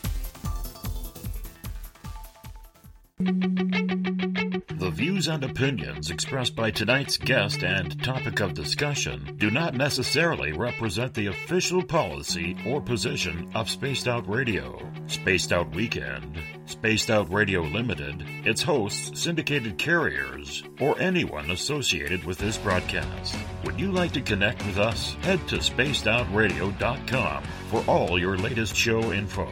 The 3.18 4.92
views 4.94 5.30
and 5.30 5.42
opinions 5.46 6.12
expressed 6.12 6.54
by 6.54 6.70
tonight's 6.70 7.16
guest 7.16 7.64
and 7.64 8.04
topic 8.04 8.42
of 8.42 8.54
discussion 8.54 9.36
do 9.38 9.50
not 9.50 9.74
necessarily 9.74 10.52
represent 10.52 11.14
the 11.14 11.28
official 11.28 11.82
policy 11.82 12.58
or 12.68 12.82
position 12.82 13.50
of 13.56 13.70
Spaced 13.70 14.10
Out 14.10 14.28
Radio, 14.28 14.78
Spaced 15.08 15.54
Out 15.54 15.74
Weekend, 15.74 16.38
Spaced 16.66 17.10
Out 17.10 17.32
Radio 17.32 17.62
Limited, 17.62 18.22
its 18.44 18.62
hosts, 18.62 19.18
syndicated 19.18 19.78
carriers, 19.78 20.66
or 20.82 21.00
anyone 21.00 21.52
associated 21.52 22.26
with 22.26 22.38
this 22.38 22.58
broadcast. 22.58 23.38
Would 23.64 23.80
you 23.80 23.94
like 23.94 24.12
to 24.12 24.22
connect 24.22 24.66
with 24.66 24.78
us? 24.78 25.14
Head 25.22 25.48
to 25.48 25.60
spacedoutradio.com 25.60 27.44
for 27.70 27.82
all 27.88 28.20
your 28.20 28.38
latest 28.38 28.76
show 28.76 29.14
info. 29.14 29.48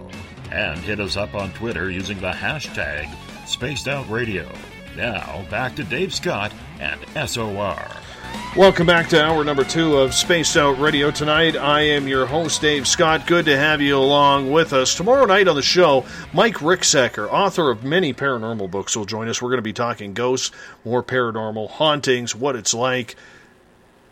And 0.52 0.80
hit 0.80 1.00
us 1.00 1.16
up 1.16 1.34
on 1.34 1.54
Twitter 1.54 1.90
using 1.90 2.20
the 2.20 2.32
hashtag 2.32 3.10
Spaced 3.54 3.88
Out 3.88 4.10
Radio. 4.10 4.52
Now, 4.98 5.46
back 5.52 5.76
to 5.76 5.84
Dave 5.84 6.12
Scott 6.12 6.52
and 6.80 7.00
SOR. 7.30 7.86
Welcome 8.58 8.88
back 8.88 9.08
to 9.10 9.24
hour 9.24 9.44
number 9.44 9.64
two 9.64 9.98
of 9.98 10.16
Spaced 10.16 10.58
Out 10.58 10.80
Radio. 10.80 11.12
Tonight, 11.12 11.56
I 11.56 11.82
am 11.82 12.08
your 12.08 12.26
host, 12.26 12.62
Dave 12.62 12.88
Scott. 12.88 13.28
Good 13.28 13.46
to 13.46 13.56
have 13.56 13.80
you 13.80 13.96
along 13.96 14.52
with 14.52 14.74
us. 14.74 14.96
Tomorrow 14.96 15.26
night 15.26 15.48
on 15.48 15.56
the 15.56 15.62
show, 15.62 16.04
Mike 16.34 16.56
Ricksecker, 16.56 17.32
author 17.32 17.70
of 17.70 17.84
many 17.84 18.12
paranormal 18.12 18.72
books, 18.72 18.98
will 18.98 19.06
join 19.06 19.30
us. 19.30 19.40
We're 19.40 19.50
going 19.50 19.60
to 19.60 19.62
be 19.62 19.72
talking 19.72 20.16
ghosts, 20.16 20.50
more 20.84 21.04
paranormal 21.04 21.70
hauntings, 21.70 22.36
what 22.36 22.56
it's 22.56 22.74
like. 22.74 23.16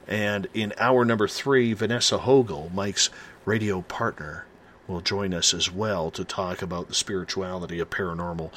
And 0.07 0.47
in 0.53 0.71
hour 0.77 1.03
number 1.03 1.27
three, 1.27 1.73
Vanessa 1.73 2.19
Hogel, 2.19 2.71
Mike's 2.75 3.09
radio 3.45 3.81
partner, 3.81 4.45
will 4.87 5.01
join 5.01 5.33
us 5.33 5.53
as 5.53 5.71
well 5.71 6.11
to 6.11 6.23
talk 6.23 6.61
about 6.61 6.87
the 6.87 6.93
spirituality 6.93 7.79
of 7.79 7.89
paranormal. 7.89 8.51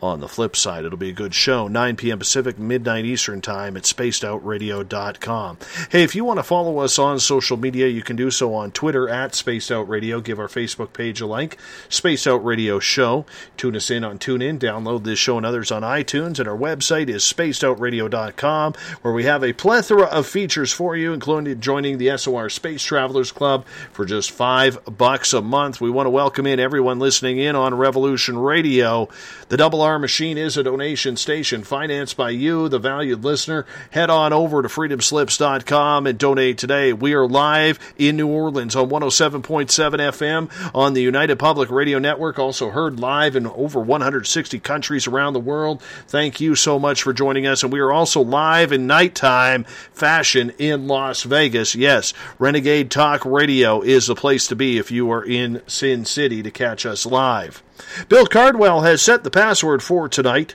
On 0.00 0.20
the 0.20 0.28
flip 0.28 0.54
side. 0.56 0.84
It'll 0.84 0.98
be 0.98 1.10
a 1.10 1.12
good 1.12 1.34
show. 1.34 1.68
9 1.68 1.96
p.m. 1.96 2.18
Pacific, 2.18 2.58
midnight 2.58 3.04
Eastern 3.04 3.40
Time 3.40 3.76
at 3.76 3.82
spacedoutradio.com. 3.84 5.58
Hey, 5.90 6.02
if 6.02 6.14
you 6.14 6.24
want 6.24 6.38
to 6.38 6.42
follow 6.42 6.78
us 6.78 6.98
on 6.98 7.18
social 7.18 7.56
media, 7.56 7.88
you 7.88 8.02
can 8.02 8.16
do 8.16 8.30
so 8.30 8.54
on 8.54 8.70
Twitter 8.70 9.08
at 9.08 9.34
Spaced 9.34 9.72
Out 9.72 9.88
Radio. 9.88 10.20
Give 10.20 10.38
our 10.38 10.48
Facebook 10.48 10.92
page 10.92 11.20
a 11.20 11.26
like, 11.26 11.58
Spaced 11.88 12.26
Out 12.26 12.44
Radio 12.44 12.78
Show. 12.78 13.26
Tune 13.56 13.76
us 13.76 13.90
in 13.90 14.04
on 14.04 14.18
TuneIn. 14.18 14.58
Download 14.58 15.04
this 15.04 15.18
show 15.18 15.36
and 15.36 15.46
others 15.46 15.70
on 15.70 15.82
iTunes. 15.82 16.38
And 16.38 16.48
our 16.48 16.56
website 16.56 17.08
is 17.08 17.24
spacedoutradio.com, 17.24 18.74
where 19.02 19.14
we 19.14 19.24
have 19.24 19.42
a 19.42 19.52
plethora 19.52 20.04
of 20.04 20.26
features 20.26 20.72
for 20.72 20.96
you, 20.96 21.12
including 21.12 21.60
joining 21.60 21.98
the 21.98 22.16
SOR 22.16 22.48
Space 22.48 22.82
Travelers 22.82 23.32
Club 23.32 23.66
for 23.92 24.04
just 24.04 24.30
five 24.30 24.78
bucks 24.84 25.32
a 25.32 25.42
month. 25.42 25.80
We 25.80 25.90
want 25.90 26.06
to 26.06 26.10
welcome 26.10 26.46
in 26.46 26.60
everyone 26.60 26.98
listening 26.98 27.38
in 27.38 27.56
on 27.56 27.74
Revolution 27.74 28.38
Radio. 28.38 29.08
The 29.48 29.56
Double 29.56 29.82
R 29.82 29.87
Machine 29.96 30.36
is 30.36 30.56
a 30.56 30.64
donation 30.64 31.16
station 31.16 31.62
financed 31.62 32.16
by 32.16 32.30
you, 32.30 32.68
the 32.68 32.80
valued 32.80 33.22
listener. 33.22 33.64
Head 33.92 34.10
on 34.10 34.32
over 34.32 34.60
to 34.60 34.68
freedomslips.com 34.68 36.08
and 36.08 36.18
donate 36.18 36.58
today. 36.58 36.92
We 36.92 37.14
are 37.14 37.28
live 37.28 37.78
in 37.96 38.16
New 38.16 38.26
Orleans 38.26 38.74
on 38.74 38.88
107.7 38.88 39.68
FM 39.70 40.74
on 40.74 40.94
the 40.94 41.02
United 41.02 41.38
Public 41.38 41.70
Radio 41.70 42.00
Network, 42.00 42.40
also 42.40 42.70
heard 42.70 42.98
live 42.98 43.36
in 43.36 43.46
over 43.46 43.78
160 43.78 44.58
countries 44.58 45.06
around 45.06 45.34
the 45.34 45.38
world. 45.38 45.80
Thank 46.08 46.40
you 46.40 46.56
so 46.56 46.80
much 46.80 47.04
for 47.04 47.12
joining 47.12 47.46
us. 47.46 47.62
And 47.62 47.72
we 47.72 47.78
are 47.78 47.92
also 47.92 48.20
live 48.20 48.72
in 48.72 48.88
nighttime 48.88 49.62
fashion 49.92 50.50
in 50.58 50.88
Las 50.88 51.22
Vegas. 51.22 51.76
Yes, 51.76 52.12
Renegade 52.40 52.90
Talk 52.90 53.24
Radio 53.24 53.80
is 53.80 54.08
the 54.08 54.16
place 54.16 54.48
to 54.48 54.56
be 54.56 54.76
if 54.76 54.90
you 54.90 55.08
are 55.12 55.24
in 55.24 55.62
Sin 55.68 56.04
City 56.04 56.42
to 56.42 56.50
catch 56.50 56.84
us 56.84 57.06
live. 57.06 57.62
Bill 58.08 58.26
Cardwell 58.26 58.82
has 58.82 59.02
set 59.02 59.24
the 59.24 59.30
password 59.30 59.82
for 59.82 60.08
tonight 60.08 60.54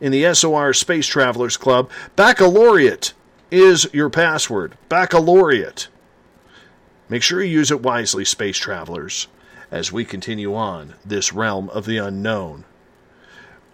in 0.00 0.12
the 0.12 0.32
SOR 0.34 0.72
Space 0.72 1.06
Travelers 1.06 1.56
Club. 1.56 1.90
Baccalaureate 2.16 3.12
is 3.50 3.88
your 3.92 4.10
password. 4.10 4.76
Baccalaureate. 4.88 5.88
Make 7.08 7.22
sure 7.22 7.42
you 7.42 7.50
use 7.50 7.70
it 7.70 7.82
wisely, 7.82 8.24
Space 8.24 8.58
Travelers, 8.58 9.28
as 9.70 9.92
we 9.92 10.04
continue 10.04 10.54
on 10.54 10.94
this 11.04 11.32
realm 11.32 11.68
of 11.70 11.84
the 11.86 11.98
unknown. 11.98 12.64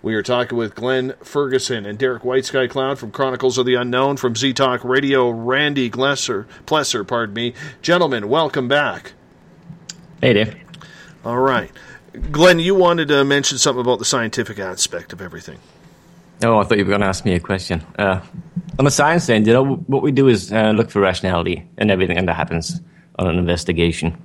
We 0.02 0.14
are 0.14 0.22
talking 0.22 0.56
with 0.56 0.74
Glenn 0.74 1.12
Ferguson 1.22 1.84
and 1.84 1.98
Derek 1.98 2.24
White 2.24 2.46
Sky 2.46 2.66
Cloud 2.66 2.98
from 2.98 3.10
Chronicles 3.10 3.58
of 3.58 3.66
the 3.66 3.74
Unknown 3.74 4.16
from 4.16 4.34
Z 4.34 4.54
Talk 4.54 4.82
Radio. 4.82 5.28
Randy 5.28 5.90
Glesser, 5.90 6.46
Plesser, 6.64 7.06
pardon 7.06 7.34
me. 7.34 7.52
Gentlemen, 7.82 8.28
welcome 8.30 8.66
back. 8.66 9.12
Hey, 10.22 10.32
Dave. 10.32 10.56
All 11.22 11.38
right. 11.38 11.70
Glenn, 12.30 12.58
you 12.58 12.74
wanted 12.74 13.08
to 13.08 13.24
mention 13.24 13.58
something 13.58 13.80
about 13.80 13.98
the 13.98 14.04
scientific 14.04 14.58
aspect 14.58 15.12
of 15.12 15.20
everything. 15.20 15.58
Oh, 16.42 16.58
I 16.58 16.64
thought 16.64 16.78
you 16.78 16.84
were 16.84 16.90
going 16.90 17.02
to 17.02 17.06
ask 17.06 17.24
me 17.24 17.34
a 17.34 17.40
question. 17.40 17.84
Uh, 17.98 18.20
on 18.78 18.84
the 18.84 18.90
science 18.90 19.28
end, 19.28 19.46
you 19.46 19.52
know, 19.52 19.76
what 19.76 20.02
we 20.02 20.10
do 20.10 20.26
is 20.28 20.52
uh, 20.52 20.70
look 20.70 20.90
for 20.90 21.00
rationality 21.00 21.68
in 21.78 21.90
everything 21.90 22.24
that 22.24 22.34
happens 22.34 22.80
on 23.18 23.26
an 23.26 23.38
investigation. 23.38 24.16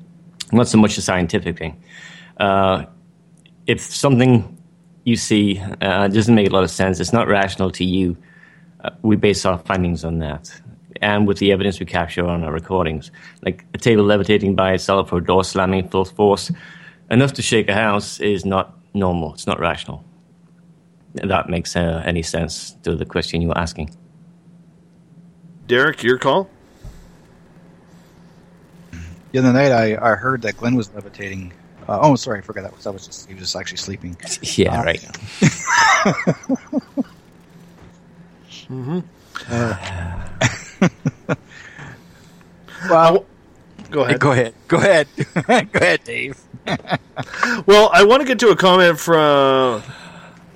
Not 0.52 0.68
so 0.68 0.78
much 0.78 0.96
the 0.96 1.02
scientific 1.02 1.58
thing. 1.58 1.84
Uh, 2.38 2.86
if 3.68 3.82
something 3.82 4.58
you 5.04 5.18
see 5.18 5.62
uh, 5.82 6.08
doesn't 6.08 6.34
make 6.34 6.50
a 6.50 6.54
lot 6.54 6.64
of 6.64 6.72
sense, 6.72 7.00
it's 7.00 7.14
not 7.14 7.28
rational 7.28 7.70
to 7.72 7.84
you, 7.84 8.18
uh, 8.84 8.92
we 9.02 9.16
base 9.16 9.46
our 9.46 9.58
findings 9.60 10.06
on 10.06 10.20
that. 10.20 10.50
And 11.02 11.28
with 11.28 11.40
the 11.40 11.52
evidence 11.52 11.80
we 11.80 11.86
capture 11.86 12.26
on 12.26 12.44
our 12.44 12.54
recordings, 12.54 13.12
like 13.44 13.66
a 13.74 13.78
table 13.78 14.06
levitating 14.06 14.56
by 14.56 14.74
itself 14.74 15.12
or 15.12 15.18
a 15.18 15.24
door 15.24 15.44
slamming 15.44 15.90
full 15.90 16.06
force, 16.06 16.52
enough 17.10 17.34
to 17.34 17.42
shake 17.42 17.70
a 17.70 17.74
house 17.74 18.20
is 18.20 18.46
not 18.46 18.78
normal. 18.94 19.34
It's 19.34 19.48
not 19.48 19.60
rational. 19.60 20.04
That 21.16 21.50
makes 21.50 21.76
uh, 21.76 22.02
any 22.06 22.24
sense 22.24 22.72
to 22.84 22.96
the 22.96 23.06
question 23.06 23.42
you 23.42 23.50
were 23.50 23.58
asking. 23.58 23.96
Derek, 25.68 26.04
your 26.04 26.18
call. 26.18 26.50
The 29.32 29.40
other 29.40 29.54
night, 29.54 29.72
I, 29.72 29.98
I 30.02 30.16
heard 30.16 30.42
that 30.44 30.58
Glenn 30.58 30.76
was 30.76 30.94
levitating. 30.94 31.52
Uh, 31.88 32.00
oh, 32.02 32.16
sorry, 32.16 32.40
I 32.40 32.42
forgot 32.42 32.64
that 32.64 32.74
was 32.74 32.84
that 32.84 32.94
was 32.94 33.06
just 33.06 33.28
he 33.28 33.34
was 33.34 33.44
just 33.44 33.56
actually 33.56 33.78
sleeping. 33.78 34.16
Yeah, 34.42 34.80
Uh, 34.80 34.84
right. 34.84 35.04
Mm-hmm. 38.68 39.00
well, 42.90 43.26
go 43.92 44.02
ahead. 44.04 44.20
Go 44.20 44.32
ahead. 44.32 44.54
Go 44.68 44.78
ahead. 44.78 45.08
go 45.72 45.80
ahead, 45.80 46.04
Dave. 46.04 46.40
well, 47.66 47.90
I 47.94 48.04
want 48.04 48.22
to 48.22 48.28
get 48.28 48.40
to 48.40 48.50
a 48.50 48.56
comment 48.56 49.00
from 49.00 49.84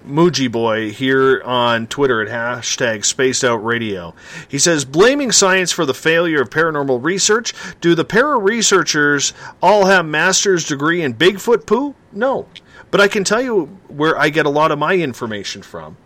Muji 0.06 0.52
Boy 0.52 0.91
here 0.91 1.41
on 1.44 1.88
Twitter 1.88 2.22
at 2.22 2.27
hashtag 2.27 3.06
Spaced 3.06 3.44
Out 3.44 3.64
Radio. 3.64 4.15
He 4.48 4.57
says, 4.57 4.86
blaming 4.86 5.31
science 5.31 5.72
for 5.72 5.86
the 5.86 5.94
failure 5.94 6.41
of 6.41 6.49
paranormal 6.49 7.03
research. 7.03 7.53
Do 7.80 7.95
the 7.95 8.06
para 8.06 8.40
researchers 8.40 9.34
all 9.61 9.86
have 9.86 10.06
master's 10.06 10.65
degree 10.65 11.02
in 11.02 11.14
Bigfoot 11.14 11.65
poo? 11.65 11.95
No. 12.11 12.48
But 12.91 13.02
I 13.02 13.07
can 13.07 13.23
tell 13.23 13.41
you 13.41 13.65
where 13.88 14.18
I 14.18 14.30
get 14.30 14.45
a 14.45 14.49
lot 14.49 14.72
of 14.72 14.80
my 14.80 14.95
information 14.95 15.61
from. 15.61 15.98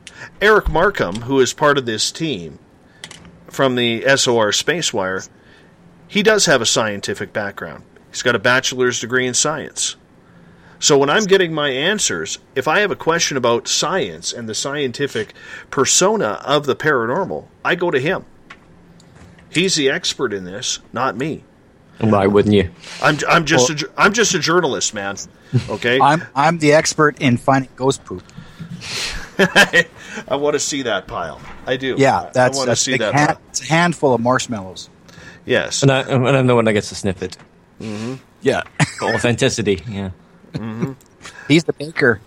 Eric 0.41 0.69
Markham, 0.69 1.21
who 1.21 1.39
is 1.39 1.53
part 1.53 1.77
of 1.77 1.85
this 1.85 2.11
team 2.11 2.59
from 3.47 3.75
the 3.75 4.01
SOR 4.01 4.51
Spacewire, 4.51 5.29
he 6.07 6.23
does 6.23 6.45
have 6.45 6.61
a 6.61 6.65
scientific 6.65 7.31
background. 7.31 7.83
He's 8.13 8.21
got 8.21 8.35
a 8.35 8.39
bachelor's 8.39 8.99
degree 8.99 9.25
in 9.25 9.33
science. 9.33 9.95
So 10.77 10.99
when 10.99 11.09
I'm 11.09 11.23
getting 11.23 11.51
my 11.51 11.69
answers, 11.69 12.37
if 12.53 12.67
I 12.67 12.81
have 12.81 12.91
a 12.91 12.95
question 12.95 13.37
about 13.37 13.67
science 13.67 14.31
and 14.31 14.47
the 14.47 14.53
scientific 14.53 15.33
persona 15.71 16.39
of 16.45 16.67
the 16.67 16.75
paranormal, 16.75 17.47
I 17.65 17.73
go 17.73 17.89
to 17.89 17.99
him. 17.99 18.25
He's 19.49 19.73
the 19.73 19.89
expert 19.89 20.31
in 20.31 20.43
this, 20.43 20.77
not 20.93 21.17
me. 21.17 21.43
Why 22.01 22.27
wouldn't 22.27 22.53
you? 22.53 22.69
I'm 23.01 23.17
I'm 23.27 23.45
just 23.45 23.71
a, 23.71 23.75
ju- 23.75 23.91
I'm 23.97 24.13
just 24.13 24.35
a 24.35 24.39
journalist, 24.39 24.93
man. 24.93 25.17
Okay. 25.69 25.99
I'm 25.99 26.23
I'm 26.35 26.59
the 26.59 26.73
expert 26.73 27.19
in 27.19 27.37
finding 27.37 27.71
ghost 27.75 28.03
poop. 28.05 28.23
I 29.39 30.35
want 30.35 30.53
to 30.53 30.59
see 30.59 30.83
that 30.83 31.07
pile. 31.07 31.41
I 31.65 31.77
do. 31.77 31.95
Yeah, 31.97 32.29
that's 32.31 32.57
I 32.57 32.59
want 32.59 32.69
to 32.69 32.75
see 32.75 32.91
big 32.91 33.01
that. 33.01 33.15
hand, 33.15 33.27
pile. 33.29 33.41
it's 33.49 33.61
a 33.61 33.65
handful 33.65 34.13
of 34.13 34.21
marshmallows. 34.21 34.89
Yes. 35.45 35.81
And 35.81 35.91
I, 35.91 36.01
and 36.01 36.27
I'm 36.27 36.45
the 36.45 36.55
one 36.55 36.65
that 36.65 36.73
gets 36.73 36.89
to 36.89 36.95
sniff 36.95 37.23
it. 37.23 37.37
Mm-hmm. 37.79 38.15
Yeah. 38.41 38.63
Authenticity, 39.01 39.81
yeah. 39.87 40.11
Mm-hmm. 40.53 40.93
He's 41.47 41.63
the 41.63 41.73
baker. 41.73 42.19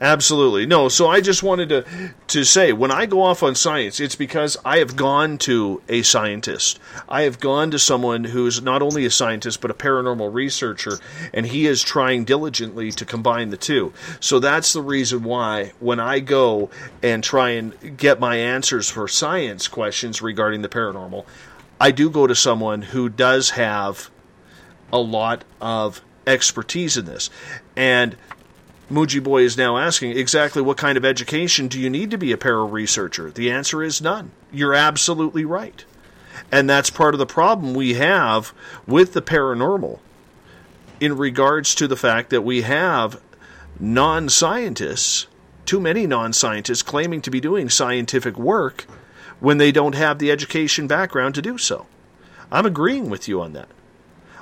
Absolutely. 0.00 0.66
No, 0.66 0.90
so 0.90 1.08
I 1.08 1.22
just 1.22 1.42
wanted 1.42 1.70
to 1.70 1.84
to 2.26 2.44
say 2.44 2.72
when 2.72 2.90
I 2.90 3.06
go 3.06 3.22
off 3.22 3.42
on 3.42 3.54
science, 3.54 3.98
it's 3.98 4.14
because 4.14 4.56
I 4.62 4.78
have 4.78 4.94
gone 4.94 5.38
to 5.38 5.80
a 5.88 6.02
scientist. 6.02 6.78
I 7.08 7.22
have 7.22 7.40
gone 7.40 7.70
to 7.70 7.78
someone 7.78 8.24
who's 8.24 8.60
not 8.60 8.82
only 8.82 9.06
a 9.06 9.10
scientist 9.10 9.62
but 9.62 9.70
a 9.70 9.74
paranormal 9.74 10.34
researcher 10.34 10.98
and 11.32 11.46
he 11.46 11.66
is 11.66 11.82
trying 11.82 12.24
diligently 12.24 12.90
to 12.92 13.06
combine 13.06 13.48
the 13.48 13.56
two. 13.56 13.94
So 14.20 14.38
that's 14.38 14.74
the 14.74 14.82
reason 14.82 15.24
why 15.24 15.72
when 15.80 15.98
I 15.98 16.20
go 16.20 16.68
and 17.02 17.24
try 17.24 17.50
and 17.50 17.96
get 17.96 18.20
my 18.20 18.36
answers 18.36 18.90
for 18.90 19.08
science 19.08 19.66
questions 19.66 20.20
regarding 20.20 20.60
the 20.60 20.68
paranormal, 20.68 21.24
I 21.80 21.90
do 21.90 22.10
go 22.10 22.26
to 22.26 22.34
someone 22.34 22.82
who 22.82 23.08
does 23.08 23.50
have 23.50 24.10
a 24.92 24.98
lot 24.98 25.44
of 25.60 26.02
expertise 26.26 26.96
in 26.96 27.04
this. 27.04 27.30
And 27.76 28.16
Muji 28.90 29.22
Boy 29.22 29.42
is 29.42 29.56
now 29.56 29.76
asking 29.76 30.16
exactly 30.16 30.62
what 30.62 30.76
kind 30.76 30.96
of 30.96 31.04
education 31.04 31.68
do 31.68 31.78
you 31.78 31.90
need 31.90 32.10
to 32.10 32.18
be 32.18 32.32
a 32.32 32.36
para 32.36 32.64
researcher? 32.64 33.30
The 33.30 33.50
answer 33.50 33.82
is 33.82 34.00
none. 34.00 34.30
You're 34.52 34.74
absolutely 34.74 35.44
right. 35.44 35.84
And 36.52 36.68
that's 36.70 36.90
part 36.90 37.14
of 37.14 37.18
the 37.18 37.26
problem 37.26 37.74
we 37.74 37.94
have 37.94 38.52
with 38.86 39.12
the 39.12 39.22
paranormal 39.22 39.98
in 41.00 41.16
regards 41.16 41.74
to 41.74 41.88
the 41.88 41.96
fact 41.96 42.30
that 42.30 42.42
we 42.42 42.62
have 42.62 43.20
non 43.78 44.28
scientists, 44.28 45.26
too 45.64 45.80
many 45.80 46.06
non 46.06 46.32
scientists, 46.32 46.82
claiming 46.82 47.20
to 47.22 47.30
be 47.30 47.40
doing 47.40 47.68
scientific 47.68 48.38
work 48.38 48.86
when 49.40 49.58
they 49.58 49.72
don't 49.72 49.94
have 49.94 50.18
the 50.18 50.30
education 50.30 50.86
background 50.86 51.34
to 51.34 51.42
do 51.42 51.58
so. 51.58 51.86
I'm 52.50 52.66
agreeing 52.66 53.10
with 53.10 53.28
you 53.28 53.40
on 53.40 53.52
that. 53.54 53.68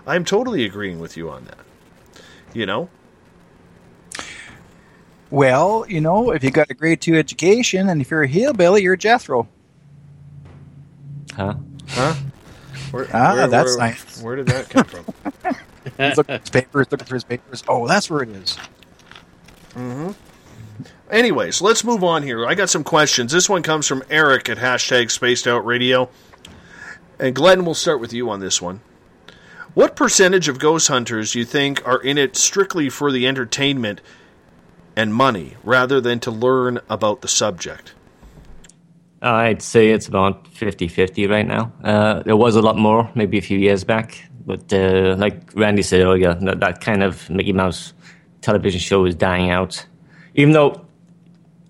I'm 0.06 0.24
totally 0.24 0.64
agreeing 0.64 1.00
with 1.00 1.16
you 1.16 1.30
on 1.30 1.44
that. 1.46 1.58
You 2.52 2.66
know? 2.66 2.88
Well, 5.30 5.84
you 5.88 6.00
know, 6.00 6.30
if 6.30 6.44
you 6.44 6.50
got 6.50 6.70
a 6.70 6.74
grade 6.74 7.00
two 7.00 7.16
education 7.16 7.88
and 7.88 8.00
if 8.00 8.10
you're 8.10 8.22
a 8.22 8.28
hillbilly, 8.28 8.82
you're 8.82 8.96
Jethro. 8.96 9.48
Huh? 11.34 11.54
Huh? 11.88 12.14
Where, 12.90 13.08
Ah, 13.12 13.46
that's 13.48 13.76
nice. 13.76 14.22
Where 14.22 14.36
did 14.36 14.46
that 14.46 14.70
come 14.70 14.84
from? 14.84 15.04
He's 15.98 16.16
looking 16.16 16.36
at 16.36 16.42
his 16.42 16.50
papers, 16.50 16.86
looking 16.90 17.06
through 17.06 17.16
his 17.16 17.24
papers. 17.24 17.64
Oh, 17.66 17.88
that's 17.88 18.08
where 18.08 18.22
it 18.22 18.28
is. 18.30 18.56
Mm-hmm. 19.74 20.12
Anyways, 21.14 21.62
let's 21.62 21.84
move 21.84 22.02
on 22.02 22.24
here. 22.24 22.44
I 22.44 22.56
got 22.56 22.70
some 22.70 22.82
questions. 22.82 23.30
This 23.30 23.48
one 23.48 23.62
comes 23.62 23.86
from 23.86 24.02
Eric 24.10 24.48
at 24.48 24.58
hashtag 24.58 25.12
Spaced 25.12 25.46
Out 25.46 25.64
Radio. 25.64 26.10
And 27.20 27.36
Glenn, 27.36 27.64
we'll 27.64 27.74
start 27.74 28.00
with 28.00 28.12
you 28.12 28.28
on 28.30 28.40
this 28.40 28.60
one. 28.60 28.80
What 29.74 29.94
percentage 29.94 30.48
of 30.48 30.58
ghost 30.58 30.88
hunters 30.88 31.30
do 31.30 31.38
you 31.38 31.44
think 31.44 31.86
are 31.86 32.02
in 32.02 32.18
it 32.18 32.34
strictly 32.34 32.90
for 32.90 33.12
the 33.12 33.28
entertainment 33.28 34.00
and 34.96 35.14
money 35.14 35.56
rather 35.62 36.00
than 36.00 36.18
to 36.18 36.32
learn 36.32 36.80
about 36.90 37.20
the 37.20 37.28
subject? 37.28 37.94
I'd 39.22 39.62
say 39.62 39.90
it's 39.90 40.08
about 40.08 40.48
50 40.48 40.88
50 40.88 41.28
right 41.28 41.46
now. 41.46 41.72
Uh, 41.84 42.24
there 42.24 42.36
was 42.36 42.56
a 42.56 42.60
lot 42.60 42.76
more 42.76 43.08
maybe 43.14 43.38
a 43.38 43.42
few 43.42 43.58
years 43.60 43.84
back, 43.84 44.20
but 44.44 44.72
uh, 44.72 45.14
like 45.16 45.54
Randy 45.54 45.82
said 45.82 46.00
earlier, 46.00 46.34
that, 46.34 46.58
that 46.58 46.80
kind 46.80 47.04
of 47.04 47.30
Mickey 47.30 47.52
Mouse 47.52 47.92
television 48.40 48.80
show 48.80 49.04
is 49.04 49.14
dying 49.14 49.50
out. 49.50 49.86
Even 50.34 50.52
though 50.52 50.70
uh, 50.70 50.83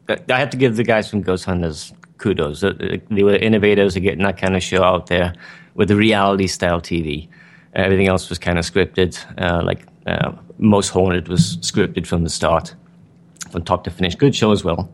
I 0.09 0.39
have 0.39 0.51
to 0.51 0.57
give 0.57 0.77
the 0.77 0.85
guys 0.85 1.09
from 1.09 1.23
Ghost 1.23 1.45
Hunters 1.45 1.93
kudos. 2.19 2.61
They 2.61 3.23
were 3.23 3.37
innovators 3.37 3.97
of 3.97 4.03
getting 4.03 4.25
that 4.25 4.39
kind 4.39 4.57
of 4.57 4.63
show 4.63 4.83
out 4.83 5.07
there 5.07 5.35
with 5.75 5.89
the 5.89 5.97
reality 5.97 6.47
style 6.47 6.81
TV. 6.81 7.29
Everything 7.75 8.07
else 8.07 8.29
was 8.29 8.39
kind 8.39 8.59
of 8.59 8.65
scripted. 8.65 9.19
Uh, 9.41 9.63
like 9.65 9.87
uh, 10.07 10.33
Most 10.59 10.91
Haunted 10.91 11.29
was 11.29 11.57
scripted 11.59 12.07
from 12.07 12.23
the 12.23 12.31
start, 12.31 12.75
from 13.51 13.63
top 13.63 13.85
to 13.85 13.91
finish. 13.91 14.15
Good 14.15 14.35
show 14.35 14.53
as 14.53 14.63
well. 14.63 14.93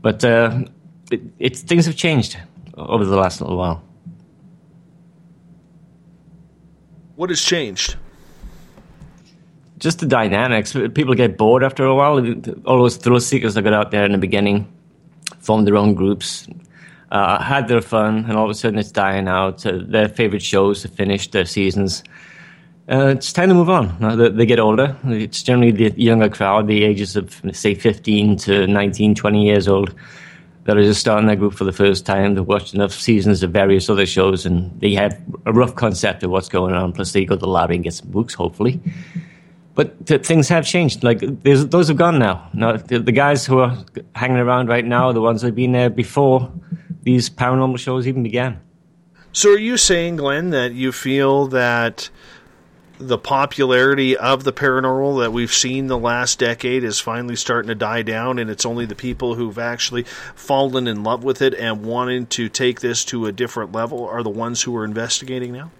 But 0.00 0.24
uh, 0.24 0.64
it, 1.10 1.20
it, 1.38 1.56
things 1.56 1.86
have 1.86 1.96
changed 1.96 2.38
over 2.76 3.04
the 3.04 3.16
last 3.16 3.40
little 3.40 3.56
while. 3.56 3.82
What 7.16 7.30
has 7.30 7.42
changed? 7.42 7.96
Just 9.78 10.00
the 10.00 10.06
dynamics. 10.06 10.72
People 10.72 11.14
get 11.14 11.38
bored 11.38 11.62
after 11.62 11.84
a 11.84 11.94
while. 11.94 12.18
All 12.66 12.78
those 12.78 12.96
thrill 12.96 13.20
seekers 13.20 13.54
that 13.54 13.62
got 13.62 13.72
out 13.72 13.90
there 13.90 14.04
in 14.04 14.12
the 14.12 14.18
beginning 14.18 14.66
formed 15.40 15.66
their 15.66 15.76
own 15.76 15.94
groups, 15.94 16.48
uh, 17.10 17.42
had 17.42 17.68
their 17.68 17.80
fun, 17.80 18.24
and 18.28 18.32
all 18.32 18.44
of 18.44 18.50
a 18.50 18.54
sudden 18.54 18.78
it's 18.78 18.90
dying 18.90 19.28
out. 19.28 19.64
Uh, 19.64 19.78
their 19.80 20.08
favorite 20.08 20.42
shows 20.42 20.82
have 20.82 20.92
finished 20.92 21.32
their 21.32 21.44
seasons. 21.44 22.02
Uh, 22.90 23.08
it's 23.08 23.32
time 23.32 23.48
to 23.50 23.54
move 23.54 23.68
on. 23.68 23.96
They, 24.18 24.30
they, 24.30 24.46
get 24.46 24.58
older. 24.58 24.96
It's 25.04 25.42
generally 25.42 25.72
the 25.72 26.00
younger 26.00 26.30
crowd, 26.30 26.66
the 26.66 26.84
ages 26.84 27.16
of, 27.16 27.40
say, 27.52 27.74
15 27.74 28.36
to 28.38 28.66
19, 28.66 29.14
20 29.14 29.46
years 29.46 29.68
old, 29.68 29.94
that 30.64 30.76
are 30.76 30.82
just 30.82 31.00
starting 31.00 31.26
their 31.26 31.36
group 31.36 31.52
for 31.52 31.64
the 31.64 31.72
first 31.72 32.06
time. 32.06 32.34
They've 32.34 32.46
watched 32.46 32.74
enough 32.74 32.92
seasons 32.92 33.42
of 33.42 33.50
various 33.50 33.90
other 33.90 34.06
shows 34.06 34.46
and 34.46 34.78
they 34.80 34.94
have 34.94 35.20
a 35.44 35.52
rough 35.52 35.74
concept 35.74 36.22
of 36.22 36.30
what's 36.30 36.48
going 36.48 36.74
on. 36.74 36.92
Plus, 36.94 37.12
they 37.12 37.26
go 37.26 37.36
to 37.36 37.40
the 37.40 37.46
library 37.46 37.76
and 37.76 37.84
get 37.84 37.94
some 37.94 38.10
books, 38.10 38.32
hopefully. 38.32 38.80
But 39.78 40.06
th- 40.08 40.26
things 40.26 40.48
have 40.48 40.66
changed. 40.66 41.04
Like 41.04 41.20
those 41.20 41.86
have 41.86 41.96
gone 41.96 42.18
now. 42.18 42.50
Now 42.52 42.78
the, 42.78 42.98
the, 42.98 43.12
guys 43.12 43.46
who 43.46 43.60
are 43.60 43.78
hanging 44.16 44.38
around 44.38 44.68
right 44.68 44.84
now 44.84 45.06
are 45.06 45.12
the 45.12 45.20
ones 45.20 45.42
that 45.42 45.48
have 45.48 45.54
been 45.54 45.70
there 45.70 45.88
before 45.88 46.50
these 47.04 47.30
paranormal 47.30 47.78
shows 47.78 48.08
even 48.08 48.24
began. 48.24 48.60
So, 49.30 49.50
are 49.50 49.56
you 49.56 49.76
saying, 49.76 50.16
Glenn, 50.16 50.50
that 50.50 50.72
you 50.72 50.90
feel 50.90 51.46
that 51.46 52.10
the 52.98 53.18
popularity 53.18 54.16
of 54.16 54.42
the 54.42 54.52
paranormal 54.52 55.20
that 55.20 55.32
we've 55.32 55.54
seen 55.54 55.86
the 55.86 55.96
last 55.96 56.40
decade 56.40 56.82
is 56.82 56.98
finally 56.98 57.36
starting 57.36 57.68
to 57.68 57.76
die 57.76 58.02
down, 58.02 58.40
and 58.40 58.50
it's 58.50 58.66
only 58.66 58.84
the 58.84 58.96
people 58.96 59.36
who've 59.36 59.60
actually 59.60 60.02
fallen 60.34 60.88
in 60.88 61.04
love 61.04 61.22
with 61.22 61.40
it 61.40 61.54
and 61.54 61.84
wanting 61.84 62.26
to 62.26 62.48
take 62.48 62.80
this 62.80 63.04
to 63.04 63.26
a 63.26 63.32
different 63.32 63.70
level 63.70 64.04
are 64.08 64.24
the 64.24 64.28
ones 64.28 64.62
who 64.62 64.76
are 64.76 64.84
investigating 64.84 65.52
now? 65.52 65.70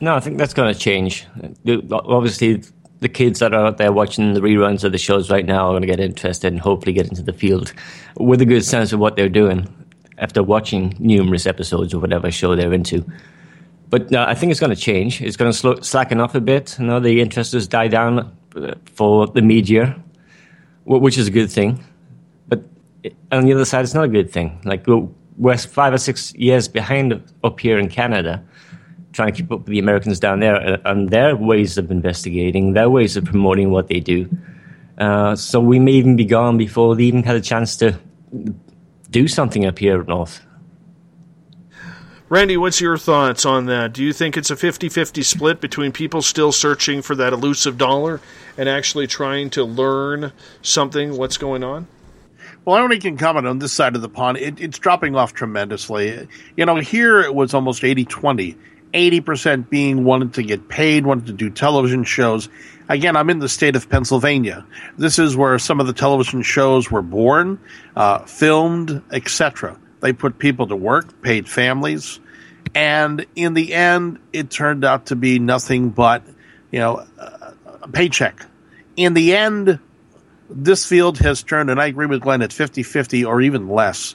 No, 0.00 0.14
I 0.14 0.20
think 0.20 0.38
that's 0.38 0.54
going 0.54 0.72
to 0.72 0.78
change. 0.78 1.26
Obviously, 1.90 2.62
the 3.00 3.08
kids 3.08 3.40
that 3.40 3.54
are 3.54 3.66
out 3.66 3.78
there 3.78 3.92
watching 3.92 4.34
the 4.34 4.40
reruns 4.40 4.84
of 4.84 4.92
the 4.92 4.98
shows 4.98 5.30
right 5.30 5.44
now 5.44 5.66
are 5.66 5.72
going 5.72 5.82
to 5.82 5.88
get 5.88 6.00
interested 6.00 6.52
and 6.52 6.60
hopefully 6.60 6.92
get 6.92 7.08
into 7.08 7.22
the 7.22 7.32
field 7.32 7.72
with 8.16 8.40
a 8.40 8.44
good 8.44 8.64
sense 8.64 8.92
of 8.92 9.00
what 9.00 9.16
they're 9.16 9.28
doing 9.28 9.68
after 10.18 10.42
watching 10.42 10.96
numerous 10.98 11.46
episodes 11.46 11.94
of 11.94 12.00
whatever 12.00 12.30
show 12.30 12.56
they're 12.56 12.72
into. 12.72 13.04
But 13.90 14.12
uh, 14.12 14.26
I 14.28 14.34
think 14.34 14.50
it's 14.50 14.60
going 14.60 14.74
to 14.74 14.80
change. 14.80 15.22
It's 15.22 15.36
going 15.36 15.50
to 15.50 15.56
slow, 15.56 15.80
slacken 15.80 16.20
off 16.20 16.34
a 16.34 16.40
bit. 16.40 16.76
You 16.78 16.86
know, 16.86 17.00
the 17.00 17.20
interest 17.20 17.52
has 17.52 17.66
died 17.66 17.90
down 17.90 18.36
uh, 18.54 18.74
for 18.84 19.26
the 19.26 19.42
media, 19.42 20.00
which 20.84 21.16
is 21.16 21.28
a 21.28 21.30
good 21.30 21.50
thing. 21.50 21.82
But 22.48 22.62
on 23.32 23.44
the 23.44 23.52
other 23.52 23.64
side, 23.64 23.84
it's 23.84 23.94
not 23.94 24.04
a 24.04 24.08
good 24.08 24.30
thing. 24.30 24.60
Like 24.64 24.86
we're 25.36 25.56
five 25.56 25.94
or 25.94 25.98
six 25.98 26.34
years 26.34 26.68
behind 26.68 27.22
up 27.44 27.60
here 27.60 27.78
in 27.78 27.88
Canada, 27.88 28.42
trying 29.12 29.32
to 29.32 29.36
keep 29.36 29.50
up 29.50 29.60
with 29.60 29.68
the 29.68 29.78
Americans 29.78 30.20
down 30.20 30.40
there 30.40 30.56
uh, 30.56 30.78
and 30.84 31.10
their 31.10 31.36
ways 31.36 31.78
of 31.78 31.90
investigating, 31.90 32.74
their 32.74 32.90
ways 32.90 33.16
of 33.16 33.24
promoting 33.24 33.70
what 33.70 33.88
they 33.88 34.00
do. 34.00 34.28
Uh, 34.98 35.34
so 35.36 35.60
we 35.60 35.78
may 35.78 35.92
even 35.92 36.16
be 36.16 36.24
gone 36.24 36.58
before 36.58 36.96
they 36.96 37.04
even 37.04 37.22
had 37.22 37.36
a 37.36 37.40
chance 37.40 37.76
to 37.76 37.98
do 39.10 39.28
something 39.28 39.64
up 39.64 39.78
here 39.78 40.02
north. 40.04 40.40
Randy, 42.30 42.58
what's 42.58 42.78
your 42.78 42.98
thoughts 42.98 43.46
on 43.46 43.66
that? 43.66 43.94
Do 43.94 44.04
you 44.04 44.12
think 44.12 44.36
it's 44.36 44.50
a 44.50 44.56
50 44.56 44.90
50 44.90 45.22
split 45.22 45.62
between 45.62 45.92
people 45.92 46.20
still 46.20 46.52
searching 46.52 47.00
for 47.00 47.14
that 47.14 47.32
elusive 47.32 47.78
dollar 47.78 48.20
and 48.58 48.68
actually 48.68 49.06
trying 49.06 49.48
to 49.50 49.64
learn 49.64 50.32
something, 50.60 51.16
what's 51.16 51.38
going 51.38 51.64
on? 51.64 51.86
Well, 52.66 52.76
I 52.76 52.82
only 52.82 52.98
can 52.98 53.16
comment 53.16 53.46
on 53.46 53.60
this 53.60 53.72
side 53.72 53.96
of 53.96 54.02
the 54.02 54.10
pond. 54.10 54.36
It, 54.36 54.60
it's 54.60 54.78
dropping 54.78 55.16
off 55.16 55.32
tremendously. 55.32 56.28
You 56.54 56.66
know, 56.66 56.76
here 56.76 57.20
it 57.20 57.34
was 57.34 57.54
almost 57.54 57.82
80 57.82 58.04
20. 58.04 58.58
80% 58.92 59.68
being 59.68 60.04
wanted 60.04 60.34
to 60.34 60.42
get 60.42 60.68
paid, 60.68 61.06
wanted 61.06 61.26
to 61.26 61.32
do 61.32 61.50
television 61.50 62.04
shows. 62.04 62.48
Again, 62.88 63.16
I'm 63.16 63.28
in 63.30 63.38
the 63.38 63.48
state 63.48 63.76
of 63.76 63.88
Pennsylvania. 63.88 64.64
This 64.96 65.18
is 65.18 65.36
where 65.36 65.58
some 65.58 65.80
of 65.80 65.86
the 65.86 65.92
television 65.92 66.42
shows 66.42 66.90
were 66.90 67.02
born, 67.02 67.60
uh, 67.96 68.20
filmed, 68.20 69.02
etc. 69.12 69.78
They 70.00 70.12
put 70.12 70.38
people 70.38 70.66
to 70.68 70.76
work, 70.76 71.22
paid 71.22 71.48
families, 71.48 72.20
and 72.74 73.26
in 73.34 73.54
the 73.54 73.74
end, 73.74 74.18
it 74.32 74.50
turned 74.50 74.84
out 74.84 75.06
to 75.06 75.16
be 75.16 75.38
nothing 75.38 75.90
but, 75.90 76.22
you 76.70 76.78
know, 76.78 77.06
a 77.18 77.88
paycheck. 77.88 78.44
In 78.96 79.14
the 79.14 79.34
end, 79.34 79.78
this 80.50 80.86
field 80.86 81.18
has 81.18 81.42
turned, 81.42 81.70
and 81.70 81.80
I 81.80 81.86
agree 81.86 82.06
with 82.06 82.20
Glenn, 82.22 82.42
at 82.42 82.52
50 82.52 82.82
50 82.82 83.24
or 83.24 83.40
even 83.40 83.68
less, 83.68 84.14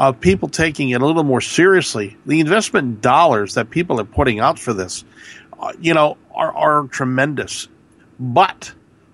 of 0.00 0.18
people 0.18 0.48
taking 0.48 0.90
it 0.90 1.00
a 1.00 1.06
little 1.06 1.22
more 1.22 1.40
seriously. 1.40 2.16
The 2.26 2.40
investment 2.40 3.00
dollars 3.00 3.54
that 3.54 3.70
people 3.70 4.00
are 4.00 4.04
putting 4.04 4.40
out 4.40 4.58
for 4.58 4.72
this, 4.72 5.04
uh, 5.60 5.72
you 5.80 5.94
know, 5.94 6.16
are, 6.34 6.52
are 6.52 6.88
tremendous. 6.88 7.68
But 8.18 8.72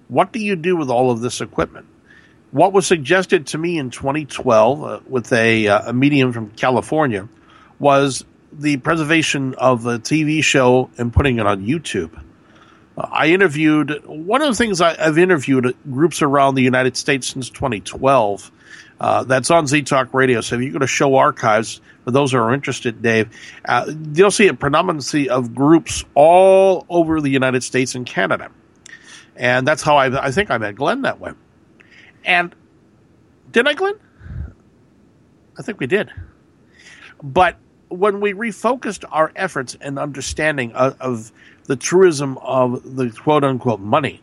what 0.08 0.32
do 0.32 0.38
you 0.38 0.56
do 0.56 0.76
with 0.76 0.88
all 0.88 1.10
of 1.10 1.20
this 1.20 1.40
equipment? 1.40 1.86
what 2.56 2.72
was 2.72 2.86
suggested 2.86 3.46
to 3.48 3.58
me 3.58 3.78
in 3.78 3.90
2012 3.90 4.82
uh, 4.82 5.00
with 5.06 5.32
a, 5.32 5.68
uh, 5.68 5.90
a 5.90 5.92
medium 5.92 6.32
from 6.32 6.50
California 6.52 7.28
was 7.78 8.24
the 8.50 8.78
preservation 8.78 9.54
of 9.56 9.82
the 9.82 9.98
TV 9.98 10.42
show 10.42 10.90
and 10.96 11.12
putting 11.12 11.38
it 11.38 11.46
on 11.46 11.66
YouTube. 11.66 12.18
Uh, 12.96 13.08
I 13.10 13.28
interviewed 13.28 14.02
one 14.06 14.40
of 14.40 14.48
the 14.48 14.54
things 14.54 14.80
I, 14.80 14.94
have 14.94 15.18
interviewed 15.18 15.76
groups 15.90 16.22
around 16.22 16.54
the 16.54 16.62
United 16.62 16.96
States 16.96 17.26
since 17.26 17.50
2012. 17.50 18.50
Uh, 19.00 19.24
that's 19.24 19.50
on 19.50 19.66
Z 19.66 19.82
Talk 19.82 20.14
Radio. 20.14 20.40
So 20.40 20.56
if 20.56 20.62
you 20.62 20.72
go 20.72 20.78
to 20.78 20.86
show 20.86 21.16
archives, 21.16 21.80
for 22.04 22.10
those 22.12 22.32
who 22.32 22.38
are 22.38 22.54
interested, 22.54 23.02
Dave, 23.02 23.28
uh, 23.64 23.92
you'll 24.14 24.30
see 24.30 24.48
a 24.48 24.54
predominancy 24.54 25.28
of 25.28 25.54
groups 25.54 26.04
all 26.14 26.86
over 26.88 27.20
the 27.20 27.30
United 27.30 27.62
States 27.62 27.94
and 27.94 28.06
Canada. 28.06 28.50
And 29.34 29.66
that's 29.66 29.82
how 29.82 29.96
I, 29.96 30.26
I 30.26 30.30
think 30.30 30.50
I 30.50 30.58
met 30.58 30.76
Glenn 30.76 31.02
that 31.02 31.20
way. 31.20 31.32
And 32.24 32.54
did 33.52 33.68
I, 33.68 33.74
Glenn? 33.74 33.94
I 35.58 35.62
think 35.62 35.80
we 35.80 35.86
did. 35.86 36.10
But 37.22 37.56
when 37.88 38.20
we 38.20 38.32
refocused 38.32 39.04
our 39.10 39.32
efforts 39.36 39.76
and 39.80 39.98
understanding 39.98 40.72
of, 40.72 41.00
of 41.00 41.32
the 41.64 41.76
truism 41.76 42.38
of 42.38 42.96
the 42.96 43.10
quote 43.10 43.44
unquote 43.44 43.80
money, 43.80 44.22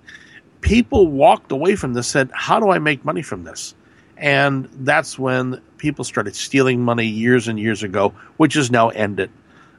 people 0.62 1.08
walked 1.08 1.52
away 1.52 1.76
from 1.76 1.94
this 1.94 2.16
and 2.16 2.30
said, 2.30 2.36
How 2.36 2.60
do 2.60 2.70
I 2.70 2.80
make 2.80 3.06
money 3.06 3.22
from 3.22 3.44
this? 3.44 3.76
And 4.18 4.70
that's 4.72 5.18
when 5.18 5.62
people 5.78 6.06
started 6.06 6.36
stealing 6.36 6.82
money 6.82 7.08
years 7.08 7.48
and 7.48 7.60
years 7.60 7.84
ago, 7.84 8.14
which 8.38 8.56
is 8.56 8.72
now 8.72 8.90
ended. 8.90 9.32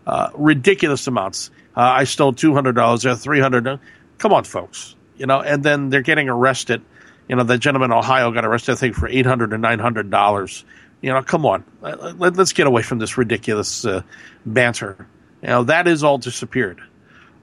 Uh, 0.07 0.31
ridiculous 0.35 1.07
amounts. 1.07 1.51
Uh, 1.77 1.81
I 1.81 2.05
stole 2.05 2.33
two 2.33 2.53
hundred 2.53 2.75
dollars 2.75 3.07
or 3.07 3.17
three 3.17 3.41
hundred. 3.41 3.81
Come 4.19 4.33
on, 4.33 4.45
folks. 4.45 4.95
You 5.17 5.27
know, 5.27 5.41
and 5.41 5.63
then 5.63 5.91
they're 5.91 6.03
getting 6.03 6.29
arrested 6.29 6.83
you 7.29 7.37
know, 7.37 7.45
the 7.45 7.59
gentleman 7.59 7.91
in 7.91 7.97
Ohio 7.97 8.31
got 8.33 8.45
arrested, 8.45 8.73
I 8.73 8.75
think, 8.77 8.95
for 8.95 9.09
eight 9.09 9.27
hundred 9.27 9.53
or 9.53 9.59
nine 9.59 9.79
hundred 9.79 10.11
dollars. 10.11 10.65
You 11.01 11.13
know, 11.13 11.23
come 11.23 11.45
on, 11.45 11.65
let, 11.83 12.39
us 12.39 12.53
get 12.53 12.67
away 12.67 12.83
from 12.83 12.99
this 12.99 13.19
ridiculous 13.19 13.85
uh, 13.85 14.03
banter. 14.47 15.07
You 15.43 15.49
know, 15.49 15.65
that 15.65 15.87
is 15.87 16.03
all 16.03 16.17
disappeared. 16.17 16.81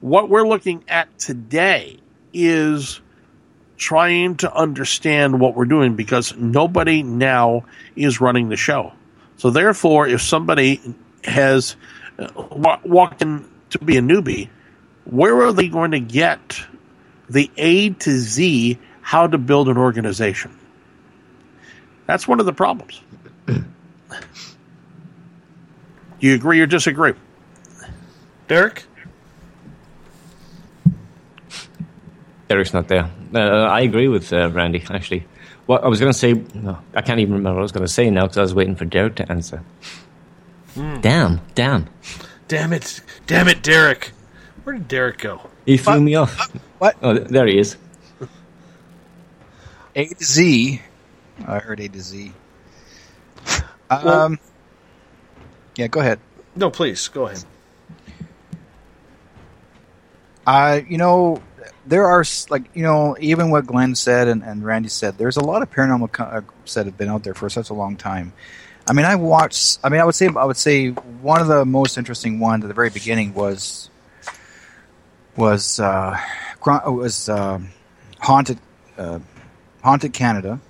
What 0.00 0.28
we're 0.28 0.46
looking 0.46 0.84
at 0.88 1.16
today 1.18 1.98
is 2.32 3.00
trying 3.82 4.36
to 4.36 4.54
understand 4.54 5.40
what 5.40 5.54
we're 5.54 5.64
doing 5.64 5.96
because 5.96 6.34
nobody 6.36 7.02
now 7.02 7.64
is 7.96 8.20
running 8.20 8.48
the 8.48 8.56
show. 8.56 8.92
So 9.36 9.50
therefore, 9.50 10.06
if 10.06 10.22
somebody 10.22 10.80
has 11.24 11.76
uh, 12.18 12.28
walked 12.84 13.22
in 13.22 13.48
to 13.70 13.78
be 13.78 13.96
a 13.96 14.00
newbie, 14.00 14.48
where 15.04 15.42
are 15.42 15.52
they 15.52 15.68
going 15.68 15.92
to 15.92 16.00
get 16.00 16.60
the 17.32 17.50
A 17.56 17.90
to 17.90 18.10
Z 18.10 18.78
how 19.00 19.26
to 19.26 19.38
build 19.38 19.68
an 19.68 19.76
organization. 19.76 20.56
That's 22.06 22.28
one 22.28 22.40
of 22.40 22.46
the 22.46 22.52
problems. 22.52 23.00
Do 23.46 23.64
you 26.20 26.34
agree 26.34 26.60
or 26.60 26.66
disagree? 26.66 27.14
Derek? 28.48 28.84
Derek's 32.52 32.74
not 32.74 32.86
there. 32.88 33.10
Uh, 33.34 33.38
I 33.64 33.80
agree 33.80 34.08
with 34.08 34.30
uh, 34.30 34.50
Randy, 34.50 34.84
actually. 34.90 35.24
What 35.64 35.82
I 35.84 35.88
was 35.88 35.98
going 36.00 36.12
to 36.12 36.18
say, 36.18 36.34
no, 36.54 36.76
I 36.94 37.00
can't 37.00 37.18
even 37.18 37.32
remember 37.32 37.54
what 37.54 37.60
I 37.60 37.62
was 37.62 37.72
going 37.72 37.86
to 37.86 37.92
say 37.92 38.10
now 38.10 38.22
because 38.24 38.36
I 38.36 38.42
was 38.42 38.54
waiting 38.54 38.76
for 38.76 38.84
Derek 38.84 39.14
to 39.16 39.32
answer. 39.32 39.62
Hmm. 40.74 41.00
Damn, 41.00 41.40
damn. 41.54 41.88
Damn 42.48 42.74
it. 42.74 43.00
Damn 43.26 43.48
it, 43.48 43.62
Derek. 43.62 44.12
Where 44.64 44.74
did 44.74 44.86
Derek 44.86 45.18
go? 45.18 45.40
He 45.64 45.78
threw 45.78 46.00
me 46.02 46.14
off. 46.14 46.50
What? 46.78 46.96
Oh, 47.02 47.14
there 47.14 47.46
he 47.46 47.58
is. 47.58 47.76
A 49.96 50.06
to 50.06 50.24
Z. 50.24 50.82
I 51.46 51.58
heard 51.58 51.80
A 51.80 51.88
to 51.88 52.00
Z. 52.02 52.32
Um, 53.90 54.04
Well- 54.04 54.36
yeah, 55.76 55.86
go 55.86 56.00
ahead. 56.00 56.18
No, 56.54 56.70
please, 56.70 57.08
go 57.08 57.28
ahead. 57.28 57.44
Uh, 60.46 60.80
you 60.88 60.98
know, 60.98 61.40
there 61.86 62.06
are 62.06 62.24
like 62.50 62.64
you 62.74 62.82
know, 62.82 63.16
even 63.20 63.50
what 63.50 63.66
Glenn 63.66 63.94
said 63.94 64.28
and, 64.28 64.42
and 64.42 64.64
Randy 64.64 64.88
said. 64.88 65.18
There's 65.18 65.36
a 65.36 65.44
lot 65.44 65.62
of 65.62 65.70
paranormal 65.70 66.12
co- 66.12 66.24
uh, 66.24 66.40
that 66.74 66.86
have 66.86 66.96
been 66.96 67.08
out 67.08 67.24
there 67.24 67.34
for 67.34 67.48
such 67.48 67.70
a 67.70 67.74
long 67.74 67.96
time. 67.96 68.32
I 68.86 68.92
mean, 68.92 69.06
I 69.06 69.14
watched. 69.14 69.78
I 69.84 69.88
mean, 69.88 70.00
I 70.00 70.04
would 70.04 70.14
say 70.14 70.28
I 70.28 70.44
would 70.44 70.56
say 70.56 70.88
one 70.88 71.40
of 71.40 71.46
the 71.46 71.64
most 71.64 71.98
interesting 71.98 72.40
ones 72.40 72.64
at 72.64 72.68
the 72.68 72.74
very 72.74 72.90
beginning 72.90 73.34
was 73.34 73.90
was 75.36 75.78
uh, 75.80 76.18
was 76.64 77.28
um 77.28 77.70
haunted 78.18 78.58
uh, 78.98 79.20
haunted 79.82 80.12
Canada, 80.12 80.60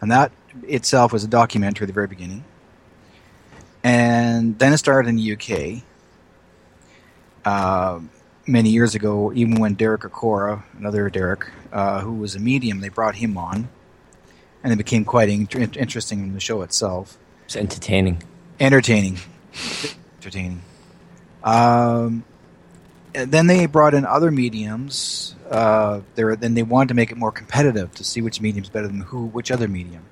and 0.00 0.10
that 0.10 0.32
itself 0.64 1.12
was 1.12 1.24
a 1.24 1.28
documentary 1.28 1.84
at 1.84 1.88
the 1.88 1.92
very 1.92 2.06
beginning. 2.06 2.44
And 3.84 4.58
then 4.58 4.72
it 4.72 4.78
started 4.78 5.08
in 5.08 5.16
the 5.16 5.32
UK. 5.32 5.82
Many 8.48 8.70
years 8.70 8.94
ago, 8.94 9.30
even 9.34 9.60
when 9.60 9.74
Derek 9.74 10.00
Acorah, 10.00 10.62
another 10.78 11.10
Derek, 11.10 11.50
uh, 11.70 12.00
who 12.00 12.14
was 12.14 12.34
a 12.34 12.40
medium, 12.40 12.80
they 12.80 12.88
brought 12.88 13.16
him 13.16 13.36
on, 13.36 13.68
and 14.64 14.72
it 14.72 14.76
became 14.76 15.04
quite 15.04 15.28
in- 15.28 15.46
interesting 15.46 16.20
in 16.20 16.32
the 16.32 16.40
show 16.40 16.62
itself. 16.62 17.18
It's 17.44 17.56
entertaining. 17.56 18.22
Entertaining, 18.58 19.18
entertaining. 20.16 20.62
Um, 21.44 22.24
and 23.14 23.30
then 23.30 23.48
they 23.48 23.66
brought 23.66 23.92
in 23.92 24.06
other 24.06 24.30
mediums. 24.30 25.34
Uh, 25.50 26.00
there, 26.14 26.34
then 26.34 26.54
they 26.54 26.62
wanted 26.62 26.88
to 26.88 26.94
make 26.94 27.10
it 27.10 27.18
more 27.18 27.32
competitive 27.32 27.94
to 27.96 28.04
see 28.04 28.22
which 28.22 28.40
medium's 28.40 28.70
better 28.70 28.86
than 28.86 29.00
who, 29.00 29.26
which 29.26 29.50
other 29.50 29.68
medium. 29.68 30.04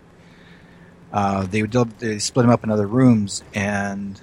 Uh, 1.11 1.47
they 1.47 1.63
would 1.63 1.73
they 2.01 2.19
split 2.19 2.45
them 2.45 2.51
up 2.51 2.65
in 2.65 2.71
other 2.71 2.87
rooms, 2.87 3.43
and 3.55 4.21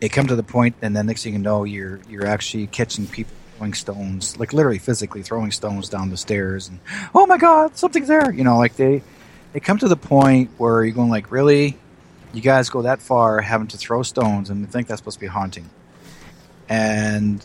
it 0.00 0.10
come 0.10 0.26
to 0.26 0.36
the 0.36 0.42
point, 0.42 0.76
and 0.82 0.94
then 0.94 1.06
next 1.06 1.24
thing 1.24 1.32
you 1.32 1.38
know, 1.38 1.64
you're 1.64 2.00
you're 2.08 2.26
actually 2.26 2.66
catching 2.66 3.06
people 3.06 3.32
throwing 3.56 3.74
stones, 3.74 4.38
like 4.38 4.52
literally 4.52 4.78
physically 4.78 5.22
throwing 5.22 5.50
stones 5.50 5.88
down 5.88 6.10
the 6.10 6.16
stairs, 6.16 6.68
and 6.68 6.78
oh 7.14 7.26
my 7.26 7.38
god, 7.38 7.76
something's 7.76 8.08
there. 8.08 8.32
You 8.32 8.44
know, 8.44 8.58
like 8.58 8.76
they 8.76 9.02
they 9.52 9.60
come 9.60 9.78
to 9.78 9.88
the 9.88 9.96
point 9.96 10.50
where 10.58 10.84
you're 10.84 10.94
going 10.94 11.10
like, 11.10 11.30
really, 11.30 11.78
you 12.32 12.42
guys 12.42 12.68
go 12.68 12.82
that 12.82 13.00
far 13.00 13.40
having 13.40 13.68
to 13.68 13.78
throw 13.78 14.02
stones, 14.02 14.50
and 14.50 14.70
think 14.70 14.86
that's 14.88 15.00
supposed 15.00 15.16
to 15.16 15.20
be 15.20 15.26
haunting, 15.26 15.68
and 16.68 17.44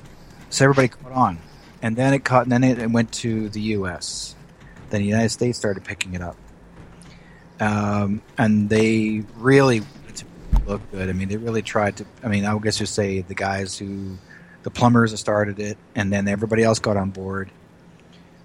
so 0.50 0.66
everybody 0.66 0.90
caught 0.90 1.14
on, 1.14 1.40
and 1.82 1.96
then 1.96 2.14
it 2.14 2.26
caught, 2.26 2.44
and 2.44 2.52
then 2.52 2.64
it, 2.64 2.92
went 2.92 3.12
to 3.14 3.50
the 3.50 3.62
U.S. 3.62 4.36
Then 4.90 5.02
the 5.02 5.08
United 5.08 5.30
States 5.30 5.58
started 5.58 5.86
picking 5.86 6.14
it 6.16 6.22
up, 6.22 6.36
um, 7.62 8.22
and 8.38 8.70
they 8.70 9.24
really 9.38 9.82
look 10.66 10.82
good. 10.92 11.10
I 11.10 11.14
mean, 11.14 11.30
they 11.30 11.38
really 11.38 11.62
tried 11.62 11.98
to. 11.98 12.06
I 12.24 12.28
mean, 12.28 12.46
I 12.46 12.54
would 12.54 12.64
guess 12.64 12.80
you 12.80 12.86
say 12.86 13.22
the 13.22 13.36
guys 13.36 13.78
who, 13.78 14.18
the 14.64 14.70
plumbers 14.70 15.18
started 15.20 15.60
it, 15.60 15.78
and 15.96 16.12
then 16.12 16.28
everybody 16.28 16.64
else 16.64 16.80
got 16.80 16.98
on 16.98 17.10
board, 17.10 17.52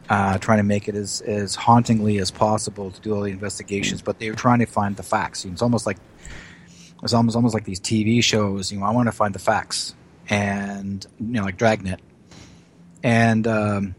uh, 0.09 0.39
trying 0.39 0.59
to 0.59 0.65
make 0.65 0.89
it 0.89 0.95
as 0.95 1.21
as 1.21 1.55
hauntingly 1.55 2.19
as 2.19 2.31
possible 2.31 2.91
to 2.91 3.01
do 3.01 3.15
all 3.15 3.23
the 3.23 3.31
investigations. 3.31 4.03
But 4.03 4.19
they 4.19 4.31
were 4.31 4.37
trying 4.37 4.61
to 4.61 4.67
find 4.67 4.97
the 4.97 5.03
facts. 5.03 5.45
It's 5.45 5.63
almost 5.63 5.87
like 5.87 5.99
it's 7.03 7.13
almost 7.13 7.37
almost 7.37 7.55
like 7.55 7.65
these 7.65 7.81
TV 7.81 8.23
shows. 8.23 8.73
You 8.73 8.81
know, 8.81 8.87
I 8.87 8.91
want 8.93 9.09
to 9.09 9.13
find 9.13 9.35
the 9.35 9.39
facts, 9.39 9.95
and 10.29 11.07
you 11.19 11.27
know, 11.27 11.45
like 11.45 11.57
Dragnet, 11.57 12.01
and 13.03 13.47
um, 13.47 13.95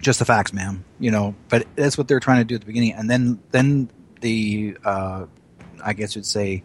just 0.00 0.18
the 0.18 0.24
facts, 0.24 0.52
ma'am. 0.52 0.84
You 0.98 1.10
know, 1.10 1.34
but 1.48 1.66
that's 1.76 1.98
what 1.98 2.08
they're 2.08 2.20
trying 2.20 2.38
to 2.38 2.44
do 2.44 2.54
at 2.54 2.60
the 2.60 2.66
beginning, 2.66 2.92
and 2.92 3.10
then 3.10 3.40
then 3.50 3.90
the 4.20 4.76
uh, 4.84 5.26
I 5.84 5.92
guess 5.92 6.16
you'd 6.16 6.26
say 6.26 6.62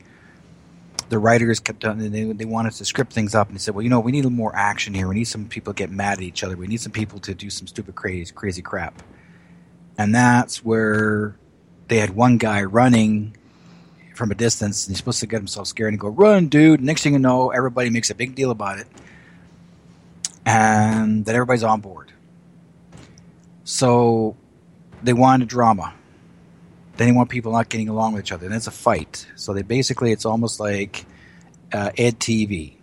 the 1.10 1.20
writers 1.20 1.60
kept 1.60 1.84
on 1.86 1.98
they, 1.98 2.24
they 2.24 2.46
wanted 2.46 2.74
to 2.74 2.86
script 2.86 3.14
things 3.14 3.36
up 3.36 3.48
and 3.48 3.58
they 3.58 3.60
said, 3.60 3.76
well, 3.76 3.82
you 3.82 3.90
know, 3.90 4.00
we 4.00 4.12
need 4.12 4.26
more 4.26 4.56
action 4.56 4.94
here. 4.94 5.08
We 5.08 5.16
need 5.16 5.26
some 5.26 5.48
people 5.48 5.74
to 5.74 5.78
get 5.78 5.90
mad 5.90 6.20
at 6.20 6.24
each 6.24 6.44
other. 6.44 6.56
We 6.56 6.68
need 6.68 6.82
some 6.82 6.92
people 6.92 7.20
to 7.20 7.34
do 7.34 7.50
some 7.50 7.68
stupid, 7.68 7.96
crazy, 7.96 8.32
crazy 8.34 8.62
crap. 8.62 9.02
And 9.98 10.16
that's 10.16 10.64
where 10.64 11.36
they 11.88 11.98
had 11.98 12.12
one 12.12 12.38
guy 12.38 12.64
running 12.64 13.36
from 14.16 14.32
a 14.32 14.36
distance, 14.36 14.86
and 14.86 14.92
he's 14.92 14.98
supposed 14.98 15.22
to 15.22 15.28
get 15.28 15.38
himself 15.38 15.68
scared 15.68 15.94
and 15.94 16.00
go, 16.00 16.10
"Run, 16.10 16.48
dude!" 16.48 16.82
Next 16.82 17.04
thing 17.04 17.14
you 17.14 17.20
know, 17.20 17.52
everybody 17.52 17.90
makes 17.90 18.10
a 18.10 18.16
big 18.16 18.36
deal 18.36 18.52
about 18.52 18.78
it, 18.78 18.88
and 20.46 21.26
that 21.26 21.36
everybody's 21.36 21.64
on 21.64 21.80
board. 21.80 22.12
So 23.64 24.36
they 25.02 25.14
wanted 25.14 25.48
drama. 25.48 25.94
Then 27.00 27.08
they 27.08 27.14
want 27.14 27.30
people 27.30 27.54
not 27.54 27.70
getting 27.70 27.88
along 27.88 28.12
with 28.12 28.26
each 28.26 28.34
other. 28.34 28.46
And 28.46 28.54
it's 28.54 28.68
a 28.68 28.72
fight. 28.72 29.26
So 29.36 29.54
they 29.54 29.62
basically, 29.62 30.12
it's 30.12 30.26
almost 30.26 30.60
like 30.60 31.06
uh, 31.72 31.92
Ed 31.98 32.20
TV, 32.20 32.74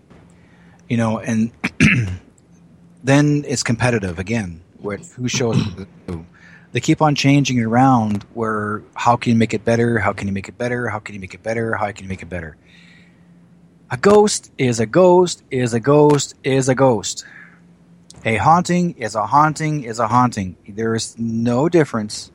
you 0.88 0.96
know. 0.96 1.18
And 1.18 1.52
then 3.04 3.44
it's 3.46 3.62
competitive 3.62 4.18
again, 4.18 4.62
where 4.78 4.96
who 4.96 5.28
shows 5.28 5.62
who. 6.06 6.24
They 6.72 6.80
keep 6.80 7.02
on 7.02 7.14
changing 7.14 7.58
it 7.58 7.64
around. 7.64 8.22
Where 8.32 8.82
how 8.94 9.16
can 9.16 9.32
you 9.32 9.38
make 9.38 9.52
it 9.52 9.66
better? 9.66 9.98
How 9.98 10.14
can 10.14 10.28
you 10.28 10.32
make 10.32 10.48
it 10.48 10.56
better? 10.56 10.88
How 10.88 10.98
can 10.98 11.14
you 11.14 11.20
make 11.20 11.34
it 11.34 11.42
better? 11.42 11.74
How 11.74 11.92
can 11.92 12.04
you 12.04 12.08
make 12.08 12.22
it 12.22 12.30
better? 12.30 12.56
A 13.90 13.98
ghost 13.98 14.50
is 14.56 14.80
a 14.80 14.86
ghost 14.86 15.42
is 15.50 15.74
a 15.74 15.80
ghost 15.80 16.34
is 16.42 16.70
a 16.70 16.74
ghost. 16.74 17.26
A 18.24 18.36
haunting 18.36 18.94
is 18.96 19.14
a 19.14 19.26
haunting 19.26 19.84
is 19.84 19.98
a 19.98 20.08
haunting. 20.08 20.56
There 20.66 20.94
is 20.94 21.18
no 21.18 21.68
difference. 21.68 22.30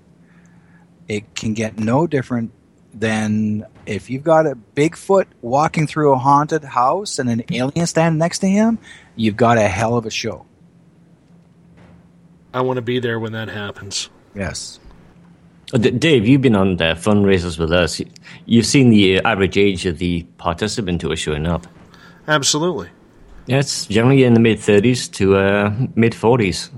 It 1.08 1.36
can 1.36 1.54
get 1.54 1.78
no 1.80 2.08
different 2.08 2.52
than 2.94 3.66
if 3.86 4.10
you've 4.10 4.24
got 4.24 4.46
a 4.46 4.58
Bigfoot 4.76 5.26
walking 5.42 5.88
through 5.88 6.14
a 6.14 6.18
haunted 6.18 6.64
house 6.64 7.20
and 7.20 7.30
an 7.30 7.44
alien 7.52 7.88
standing 7.88 8.20
next 8.20 8.40
to 8.40 8.48
him, 8.48 8.80
you've 9.16 9.38
got 9.38 9.58
a 9.58 9.68
hell 9.68 9.96
of 9.98 10.06
a 10.06 10.10
show. 10.12 10.46
I 12.54 12.62
want 12.62 12.78
to 12.78 12.82
be 12.82 13.00
there 13.00 13.20
when 13.20 13.32
that 13.34 13.48
happens. 13.50 14.10
Yes. 14.36 14.80
Uh, 15.74 15.78
Dave, 15.78 16.28
you've 16.28 16.42
been 16.42 16.56
on 16.56 16.76
the 16.78 16.96
fundraisers 16.96 17.58
with 17.58 17.72
us. 17.72 18.00
You- 18.00 18.08
You've 18.46 18.66
seen 18.66 18.90
the 18.90 19.20
uh, 19.20 19.30
average 19.30 19.58
age 19.58 19.86
of 19.86 19.98
the 20.00 20.24
participant 20.38 21.02
who 21.02 21.12
are 21.12 21.16
showing 21.16 21.48
up. 21.48 21.66
Absolutely. 22.28 22.90
Yeah, 23.48 23.60
it's 23.60 23.86
generally 23.86 24.24
in 24.24 24.34
the 24.34 24.40
mid 24.40 24.58
30s 24.60 25.12
to 25.14 25.38
uh, 25.38 25.74
mid 25.96 26.12
40s. 26.14 26.70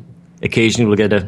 Occasionally, 0.44 0.86
we'll 0.88 0.96
get 0.98 1.12
a, 1.14 1.28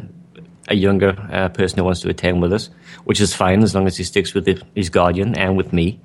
a 0.68 0.74
younger 0.74 1.14
uh, 1.32 1.48
person 1.50 1.78
who 1.78 1.84
wants 1.84 2.00
to 2.00 2.08
attend 2.08 2.42
with 2.42 2.52
us, 2.52 2.70
which 3.04 3.20
is 3.20 3.34
fine 3.34 3.62
as 3.62 3.74
long 3.74 3.86
as 3.86 3.96
he 3.96 4.04
sticks 4.04 4.34
with 4.34 4.44
the, 4.44 4.62
his 4.74 4.90
guardian 4.90 5.36
and 5.36 5.56
with 5.56 5.72
me. 5.72 6.00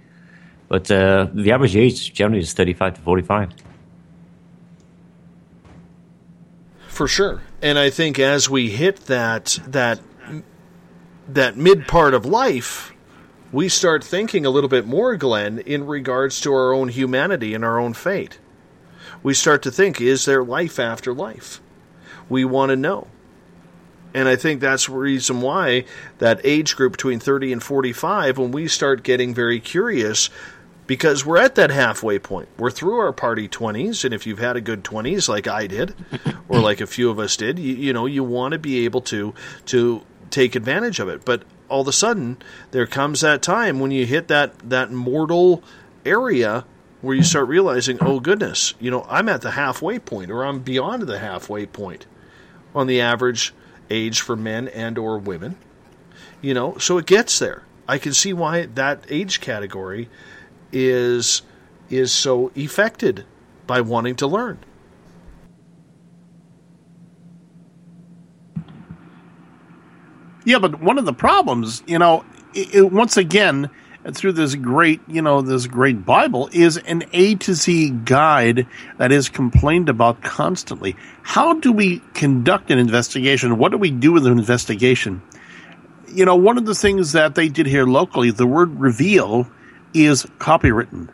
But 0.68 0.90
uh, 0.90 1.28
the 1.34 1.52
average 1.52 1.76
age 1.76 2.14
generally 2.14 2.42
is 2.42 2.54
35 2.54 2.96
to 2.96 3.02
45. 3.02 3.54
for 7.02 7.08
sure. 7.08 7.42
And 7.64 7.80
I 7.80 7.90
think 7.90 8.20
as 8.20 8.48
we 8.48 8.70
hit 8.70 9.08
that 9.08 9.58
that 9.66 10.00
that 11.28 11.58
mid 11.58 11.88
part 11.88 12.14
of 12.14 12.28
life, 12.28 12.94
we 13.52 13.70
start 13.70 14.04
thinking 14.04 14.46
a 14.46 14.52
little 14.52 14.70
bit 14.70 14.86
more, 14.86 15.16
Glenn, 15.16 15.58
in 15.60 15.88
regards 15.88 16.40
to 16.42 16.54
our 16.54 16.74
own 16.74 16.90
humanity 16.90 17.56
and 17.56 17.66
our 17.66 17.80
own 17.80 17.94
fate. 17.94 18.40
We 19.24 19.34
start 19.34 19.64
to 19.64 19.72
think: 19.72 20.00
Is 20.00 20.26
there 20.26 20.44
life 20.44 20.80
after 20.80 21.12
life? 21.12 21.60
We 22.30 22.46
want 22.46 22.70
to 22.70 22.76
know. 22.76 23.08
And 24.14 24.28
I 24.28 24.36
think 24.36 24.60
that's 24.62 24.88
the 24.88 24.94
reason 24.94 25.42
why 25.42 25.86
that 26.18 26.42
age 26.44 26.76
group 26.76 26.94
between 26.94 27.20
30 27.20 27.54
and 27.54 27.64
45, 27.64 28.38
when 28.38 28.52
we 28.52 28.68
start 28.68 29.04
getting 29.04 29.34
very 29.34 29.60
curious, 29.60 30.30
because 30.88 31.26
we're 31.26 31.38
at 31.38 31.56
that 31.56 31.72
halfway 31.72 32.20
point. 32.20 32.50
We're 32.58 32.72
through 32.72 33.00
our 33.00 33.14
party 33.14 33.48
20s, 33.48 34.04
and 34.04 34.14
if 34.14 34.28
you've 34.28 34.40
had 34.40 34.58
a 34.58 34.62
good 34.62 34.84
20s 34.84 35.30
like 35.30 35.48
I 35.48 35.68
did, 35.68 35.96
or 36.50 36.60
like 36.62 36.82
a 36.82 36.88
few 36.88 37.10
of 37.10 37.20
us 37.20 37.38
did, 37.38 37.58
you, 37.60 37.74
you 37.76 37.94
know, 37.94 38.06
you 38.06 38.24
want 38.24 38.52
to 38.52 38.60
be 38.60 38.84
able 38.84 39.02
to 39.02 39.34
to 39.68 40.02
take 40.30 40.56
advantage 40.56 41.00
of 41.00 41.08
it. 41.08 41.24
But 41.24 41.44
all 41.70 41.82
of 41.82 41.88
a 41.88 41.94
sudden, 41.94 42.38
there 42.72 42.88
comes 42.88 43.22
that 43.22 43.42
time 43.42 43.80
when 43.80 43.92
you 43.92 44.06
hit 44.06 44.28
that 44.28 44.70
that 44.70 44.92
mortal 44.92 45.64
area 46.06 46.66
where 47.02 47.16
you 47.16 47.24
start 47.24 47.48
realizing, 47.48 47.98
oh 48.02 48.20
goodness, 48.20 48.74
you 48.80 48.92
know, 48.92 49.06
I'm 49.10 49.30
at 49.30 49.42
the 49.42 49.52
halfway 49.52 49.98
point, 49.98 50.30
or 50.30 50.44
I'm 50.44 50.60
beyond 50.60 51.04
the 51.04 51.20
halfway 51.20 51.66
point 51.66 52.06
on 52.76 52.88
the 52.88 53.02
average 53.02 53.54
age 53.92 54.22
for 54.22 54.36
men 54.36 54.68
and 54.70 54.98
or 54.98 55.18
women. 55.18 55.58
You 56.42 56.54
know, 56.54 56.78
so 56.78 56.98
it 56.98 57.06
gets 57.06 57.38
there. 57.40 57.64
I 57.88 57.98
can 57.98 58.14
see 58.14 58.34
why 58.34 58.66
that 58.66 59.06
age 59.10 59.42
category 59.42 60.10
is 60.72 61.42
is 61.90 62.12
so 62.12 62.52
affected 62.56 63.26
by 63.68 63.82
wanting 63.82 64.16
to 64.16 64.28
learn. 64.28 64.60
Yeah, 70.46 70.60
but 70.60 70.82
one 70.82 70.98
of 70.98 71.06
the 71.06 71.14
problems, 71.14 71.84
you 71.86 72.00
know, 72.00 72.26
it, 72.56 72.74
it, 72.74 72.92
once 72.92 73.18
again, 73.18 73.70
through 74.14 74.34
this 74.34 74.56
great, 74.56 75.02
you 75.08 75.22
know, 75.22 75.42
this 75.42 75.68
great 75.68 76.06
Bible 76.06 76.50
is 76.52 76.78
an 76.78 77.04
A 77.14 77.36
to 77.36 77.54
Z 77.54 77.92
guide 78.06 78.66
that 78.98 79.12
is 79.12 79.30
complained 79.30 79.90
about 79.90 80.22
constantly. 80.22 80.96
How 81.24 81.54
do 81.54 81.72
we 81.72 82.00
conduct 82.14 82.72
an 82.72 82.80
investigation? 82.80 83.58
What 83.58 83.72
do 83.72 83.78
we 83.78 83.92
do 83.92 84.12
with 84.12 84.26
an 84.26 84.38
investigation? 84.38 85.22
You 86.08 86.26
know, 86.26 86.36
one 86.36 86.58
of 86.58 86.66
the 86.66 86.76
things 86.76 87.12
that 87.14 87.36
they 87.36 87.48
did 87.48 87.68
here 87.68 87.86
locally, 87.86 88.32
the 88.32 88.48
word 88.48 88.80
reveal 88.80 89.50
is 89.94 90.26
copywritten. 90.40 91.10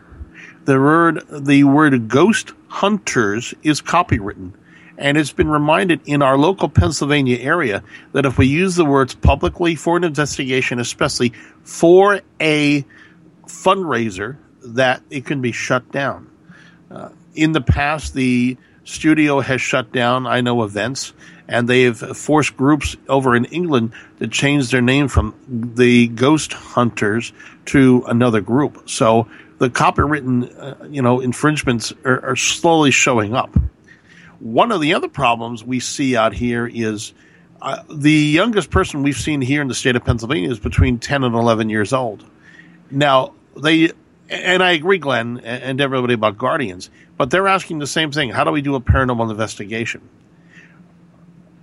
The 0.65 0.79
word, 0.79 1.23
the 1.29 1.63
word 1.65 2.07
ghost 2.07 2.53
hunters 2.67 3.53
is 3.63 3.81
copywritten. 3.81 4.53
And 4.97 5.17
it's 5.17 5.31
been 5.31 5.49
reminded 5.49 6.01
in 6.05 6.21
our 6.21 6.37
local 6.37 6.69
Pennsylvania 6.69 7.37
area 7.37 7.83
that 8.13 8.25
if 8.25 8.37
we 8.37 8.47
use 8.47 8.75
the 8.75 8.85
words 8.85 9.13
publicly 9.13 9.75
for 9.75 9.95
an 9.95 10.03
investigation, 10.03 10.79
especially 10.79 11.33
for 11.63 12.21
a 12.41 12.83
fundraiser, 13.45 14.37
that 14.63 15.01
it 15.09 15.25
can 15.25 15.41
be 15.41 15.51
shut 15.51 15.91
down. 15.91 16.29
Uh, 16.89 17.09
in 17.35 17.51
the 17.51 17.61
past, 17.61 18.13
the 18.13 18.57
studio 18.83 19.39
has 19.39 19.61
shut 19.61 19.91
down, 19.91 20.25
I 20.25 20.41
know, 20.41 20.63
events, 20.63 21.13
and 21.47 21.67
they've 21.67 21.97
forced 21.97 22.57
groups 22.57 22.95
over 23.07 23.35
in 23.35 23.45
England 23.45 23.93
to 24.19 24.27
change 24.27 24.71
their 24.71 24.81
name 24.81 25.07
from 25.07 25.35
the 25.47 26.07
Ghost 26.07 26.53
Hunters 26.53 27.33
to 27.67 28.03
another 28.07 28.41
group. 28.41 28.89
So 28.89 29.27
the 29.59 29.69
copywritten, 29.69 30.51
uh, 30.57 30.85
you 30.87 31.01
know, 31.01 31.19
infringements 31.19 31.93
are, 32.03 32.23
are 32.25 32.35
slowly 32.35 32.91
showing 32.91 33.35
up. 33.35 33.55
One 34.39 34.71
of 34.71 34.81
the 34.81 34.93
other 34.93 35.07
problems 35.07 35.63
we 35.63 35.79
see 35.79 36.15
out 36.15 36.33
here 36.33 36.67
is 36.71 37.13
uh, 37.61 37.83
the 37.89 38.11
youngest 38.11 38.69
person 38.69 39.03
we've 39.03 39.17
seen 39.17 39.41
here 39.41 39.61
in 39.61 39.67
the 39.67 39.73
state 39.73 39.95
of 39.95 40.05
Pennsylvania 40.05 40.51
is 40.51 40.59
between 40.59 40.99
10 40.99 41.23
and 41.23 41.33
11 41.33 41.69
years 41.69 41.91
old. 41.91 42.23
Now, 42.91 43.33
they, 43.55 43.91
and 44.29 44.61
I 44.61 44.71
agree, 44.71 44.99
Glenn, 44.99 45.39
and 45.39 45.81
everybody 45.81 46.13
about 46.13 46.37
Guardians, 46.37 46.89
but 47.17 47.31
they're 47.31 47.47
asking 47.47 47.79
the 47.79 47.87
same 47.87 48.11
thing. 48.11 48.29
How 48.29 48.43
do 48.43 48.51
we 48.51 48.61
do 48.61 48.75
a 48.75 48.81
paranormal 48.81 49.29
investigation? 49.31 50.07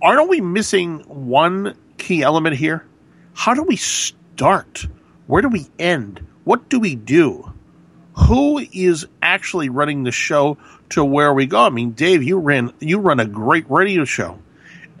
Aren't 0.01 0.29
we 0.29 0.41
missing 0.41 0.99
one 1.07 1.75
key 1.97 2.21
element 2.21 2.57
here? 2.57 2.85
How 3.33 3.53
do 3.53 3.63
we 3.63 3.77
start? 3.77 4.85
Where 5.27 5.41
do 5.41 5.49
we 5.49 5.67
end? 5.79 6.25
What 6.43 6.69
do 6.69 6.79
we 6.79 6.95
do? 6.95 7.51
Who 8.27 8.59
is 8.71 9.07
actually 9.21 9.69
running 9.69 10.03
the 10.03 10.11
show 10.11 10.57
to 10.89 11.03
where 11.03 11.33
we 11.33 11.45
go. 11.45 11.65
I 11.65 11.69
mean, 11.69 11.91
Dave, 11.91 12.23
you 12.23 12.37
ran 12.37 12.71
you 12.79 12.99
run 12.99 13.19
a 13.19 13.25
great 13.25 13.69
radio 13.69 14.05
show, 14.05 14.39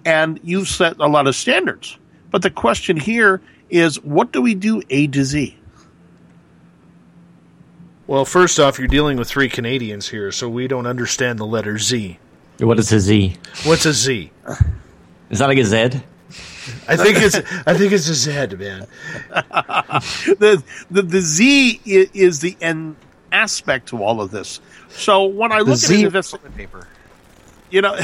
and 0.03 0.39
you've 0.43 0.67
set 0.67 0.97
a 0.99 1.07
lot 1.07 1.27
of 1.27 1.35
standards. 1.35 1.97
But 2.31 2.41
the 2.41 2.49
question 2.49 2.97
here 2.97 3.41
is, 3.69 4.01
what 4.03 4.31
do 4.31 4.41
we 4.41 4.55
do 4.55 4.81
A 4.89 5.07
to 5.07 5.23
Z? 5.23 5.57
Well, 8.07 8.25
first 8.25 8.59
off, 8.59 8.77
you're 8.77 8.87
dealing 8.87 9.17
with 9.17 9.27
three 9.27 9.49
Canadians 9.49 10.09
here, 10.09 10.31
so 10.31 10.47
we 10.47 10.67
don't 10.67 10.85
understand 10.85 11.39
the 11.39 11.45
letter 11.45 11.79
Z. 11.79 12.19
What 12.59 12.77
is 12.77 12.91
a 12.91 12.99
Z? 12.99 13.35
What's 13.63 13.85
a 13.85 13.93
Z? 13.93 14.31
Is 15.29 15.39
that 15.39 15.47
like 15.47 15.57
a 15.57 15.65
Z? 15.65 16.01
I 16.87 16.95
think 16.95 17.17
it's 17.17 17.35
I 17.65 17.73
think 17.73 17.91
it's 17.91 18.07
a 18.07 18.13
Z, 18.13 18.55
man. 18.57 18.87
the, 19.29 20.63
the 20.89 21.01
the 21.01 21.21
Z 21.21 21.81
is 21.85 22.39
the 22.39 22.55
end 22.61 22.95
aspect 23.31 23.89
to 23.89 24.03
all 24.03 24.21
of 24.21 24.31
this. 24.31 24.61
So 24.95 25.25
when 25.25 25.51
I 25.51 25.59
look 25.59 25.83
at 25.83 25.89
the 25.89 25.95
at 25.95 26.05
investment 26.05 26.55
paper, 26.55 26.87
you 27.69 27.81
know, 27.81 27.97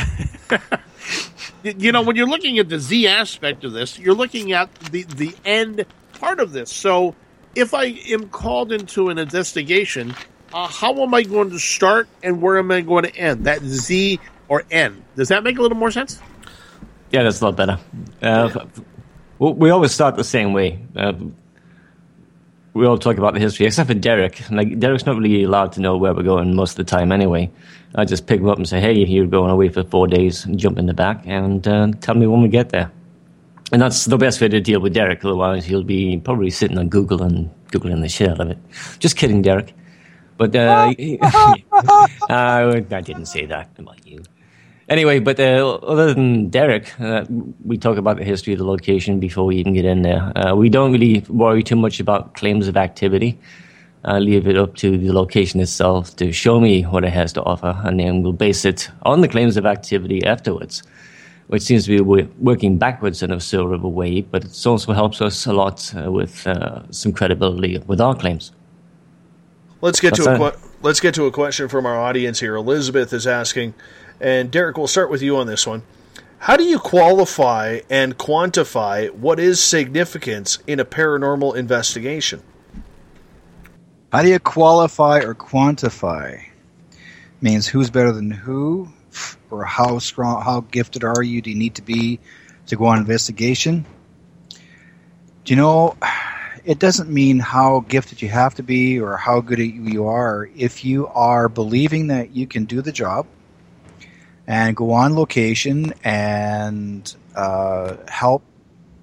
you 1.64 1.92
know, 1.92 2.02
when 2.02 2.16
you're 2.16 2.28
looking 2.28 2.60
at 2.60 2.70
the 2.70 2.80
Z 2.80 3.08
aspect 3.08 3.64
of 3.64 3.72
this, 3.72 3.98
you're 3.98 4.16
looking 4.16 4.52
at 4.52 4.74
the 4.76 5.04
the 5.04 5.36
end 5.46 5.86
part 6.14 6.40
of 6.40 6.52
this. 6.52 6.72
So 6.72 7.16
if 7.56 7.74
I 7.74 7.86
am 7.86 8.30
called 8.30 8.72
into 8.72 9.10
an 9.10 9.18
investigation, 9.18 10.16
uh, 10.54 10.68
how 10.68 11.02
am 11.02 11.14
I 11.14 11.24
going 11.24 11.50
to 11.52 11.60
start 11.60 12.08
and 12.24 12.42
where 12.42 12.58
am 12.58 12.72
I 12.72 12.82
going 12.82 13.06
to 13.06 13.16
end? 13.16 13.46
That 13.46 13.62
Z 13.62 14.20
or 14.48 14.64
N. 14.70 15.04
Does 15.16 15.30
that 15.30 15.44
make 15.44 15.58
a 15.58 15.62
little 15.62 15.78
more 15.78 15.92
sense? 15.92 16.20
Yeah, 17.12 17.24
that's 17.24 17.42
a 17.42 17.46
lot 17.46 17.56
better. 17.56 17.80
Uh, 18.22 18.50
yeah. 18.56 18.66
We 19.40 19.70
always 19.72 19.92
start 19.92 20.16
the 20.18 20.24
same 20.24 20.54
way. 20.54 20.80
Uh, 20.96 21.14
we 22.74 22.86
all 22.86 22.98
talk 22.98 23.18
about 23.18 23.34
the 23.34 23.40
history, 23.40 23.66
except 23.66 23.88
for 23.88 23.94
Derek. 23.94 24.50
Like 24.50 24.80
Derek's 24.80 25.06
not 25.06 25.18
really 25.18 25.44
allowed 25.44 25.74
to 25.74 25.82
know 25.82 25.98
where 25.98 26.14
we're 26.14 26.24
going 26.24 26.56
most 26.56 26.72
of 26.72 26.86
the 26.86 26.90
time 26.90 27.12
anyway. 27.12 27.52
I 27.96 28.06
just 28.06 28.28
pick 28.28 28.40
him 28.40 28.48
up 28.48 28.58
and 28.58 28.68
say, 28.68 28.80
"Hey, 28.80 28.94
you're 28.94 29.28
going 29.28 29.52
away 29.52 29.70
for 29.70 29.84
four 29.84 30.08
days," 30.08 30.46
jump 30.56 30.78
in 30.78 30.86
the 30.86 30.94
back 30.94 31.24
and 31.26 31.68
uh, 31.68 31.92
tell 32.00 32.16
me 32.16 32.28
when 32.28 32.42
we 32.42 32.48
get 32.48 32.70
there. 32.70 32.92
And 33.72 33.82
that's 33.82 34.06
the 34.06 34.18
best 34.18 34.42
way 34.42 34.50
to 34.50 34.60
deal 34.60 34.80
with 34.80 34.94
Derek. 34.94 35.24
Otherwise, 35.24 35.66
he'll 35.66 35.84
be 35.84 36.18
probably 36.18 36.50
sitting 36.50 36.78
on 36.78 36.90
Google 36.90 37.24
and 37.24 37.50
googling 37.72 38.02
the 38.02 38.10
shit 38.10 38.30
out 38.30 38.40
of 38.42 38.50
it. 38.52 38.58
Just 39.00 39.16
kidding, 39.16 39.42
Derek. 39.42 39.74
But 40.38 40.56
uh, 40.56 40.94
uh, 41.22 42.08
I 42.30 43.02
didn't 43.02 43.28
say 43.28 43.46
that 43.46 43.70
about 43.78 44.06
you. 44.06 44.24
Anyway, 44.92 45.20
but 45.20 45.40
uh, 45.40 45.76
other 45.88 46.14
than 46.14 46.50
Derek, 46.50 47.00
uh, 47.00 47.24
we 47.64 47.78
talk 47.78 47.96
about 47.96 48.18
the 48.18 48.26
history 48.26 48.52
of 48.52 48.60
the 48.60 48.66
location 48.66 49.22
before 49.22 49.46
we 49.46 49.56
even 49.56 49.72
get 49.74 49.86
in 49.86 50.02
there. 50.02 50.38
Uh, 50.38 50.54
we 50.54 50.68
don't 50.68 50.92
really 50.92 51.22
worry 51.30 51.64
too 51.64 51.78
much 51.78 52.02
about 52.02 52.34
claims 52.34 52.68
of 52.68 52.76
activity. 52.76 53.40
I 54.04 54.20
leave 54.20 54.48
it 54.48 54.58
up 54.58 54.76
to 54.78 54.98
the 54.98 55.14
location 55.14 55.62
itself 55.62 56.14
to 56.18 56.34
show 56.34 56.60
me 56.60 56.82
what 56.82 57.06
it 57.06 57.14
has 57.14 57.32
to 57.34 57.44
offer, 57.44 57.80
and 57.86 58.02
then 58.02 58.22
we'll 58.22 58.34
base 58.34 58.66
it 58.66 58.90
on 59.04 59.22
the 59.22 59.30
claims 59.30 59.56
of 59.56 59.66
activity 59.66 60.26
afterwards, 60.26 60.84
which 61.48 61.62
seems 61.62 61.86
to 61.86 62.04
be 62.04 62.24
working 62.42 62.78
backwards 62.78 63.24
in 63.24 63.32
a 63.32 63.40
sort 63.40 63.74
of 63.74 63.86
a 63.86 63.90
way, 63.90 64.20
but 64.20 64.44
it 64.44 64.68
also 64.68 64.92
helps 64.92 65.22
us 65.22 65.46
a 65.46 65.54
lot 65.54 65.94
uh, 65.96 66.12
with 66.12 66.46
uh, 66.46 66.82
some 66.92 67.14
credibility 67.14 67.78
with 67.88 68.02
our 68.02 68.14
claims. 68.14 68.52
Let's 69.80 70.02
get 70.02 70.18
That's 70.18 70.26
to 70.26 70.48
a, 70.48 70.54
let's 70.82 71.00
get 71.00 71.16
to 71.16 71.28
a 71.28 71.32
question 71.32 71.70
from 71.70 71.86
our 71.86 71.98
audience 71.98 72.42
here. 72.42 72.58
Elizabeth 72.58 73.14
is 73.14 73.26
asking. 73.26 73.74
And 74.22 74.52
Derek, 74.52 74.78
we'll 74.78 74.86
start 74.86 75.10
with 75.10 75.24
you 75.24 75.38
on 75.38 75.48
this 75.48 75.66
one. 75.66 75.82
How 76.38 76.56
do 76.56 76.64
you 76.64 76.78
qualify 76.78 77.80
and 77.90 78.16
quantify 78.16 79.10
what 79.10 79.40
is 79.40 79.60
significance 79.60 80.60
in 80.68 80.80
a 80.80 80.86
paranormal 80.86 81.56
investigation? 81.56 82.44
How 84.12 84.22
do 84.22 84.30
you 84.30 84.38
qualify 84.38 85.22
or 85.22 85.34
quantify? 85.34 86.44
Means 87.42 87.66
who's 87.66 87.90
better 87.90 88.12
than 88.12 88.30
who, 88.30 88.90
or 89.50 89.66
how 89.66 89.98
strong, 89.98 90.44
how 90.44 90.62
gifted 90.62 91.04
are 91.04 91.24
you? 91.24 91.42
Do 91.42 91.50
you 91.50 91.58
need 91.58 91.76
to 91.76 91.82
be 91.82 92.20
to 92.68 92.76
go 92.76 92.86
on 92.86 93.00
investigation? 93.00 93.88
Do 94.50 94.58
you 95.54 95.56
know? 95.56 95.98
It 96.64 96.78
doesn't 96.78 97.10
mean 97.10 97.40
how 97.40 97.80
gifted 97.88 98.22
you 98.22 98.30
have 98.30 98.54
to 98.56 98.64
be 98.64 99.00
or 99.00 99.18
how 99.18 99.42
good 99.42 99.58
you 99.58 100.06
are. 100.06 100.48
If 100.56 100.86
you 100.86 101.08
are 101.08 101.50
believing 101.50 102.08
that 102.08 102.36
you 102.36 102.46
can 102.46 102.66
do 102.66 102.84
the 102.84 102.92
job, 102.92 103.26
and 104.48 104.76
go 104.76 104.92
on 104.92 105.16
location 105.16 105.94
and 106.04 107.16
uh, 107.36 107.96
help 108.08 108.44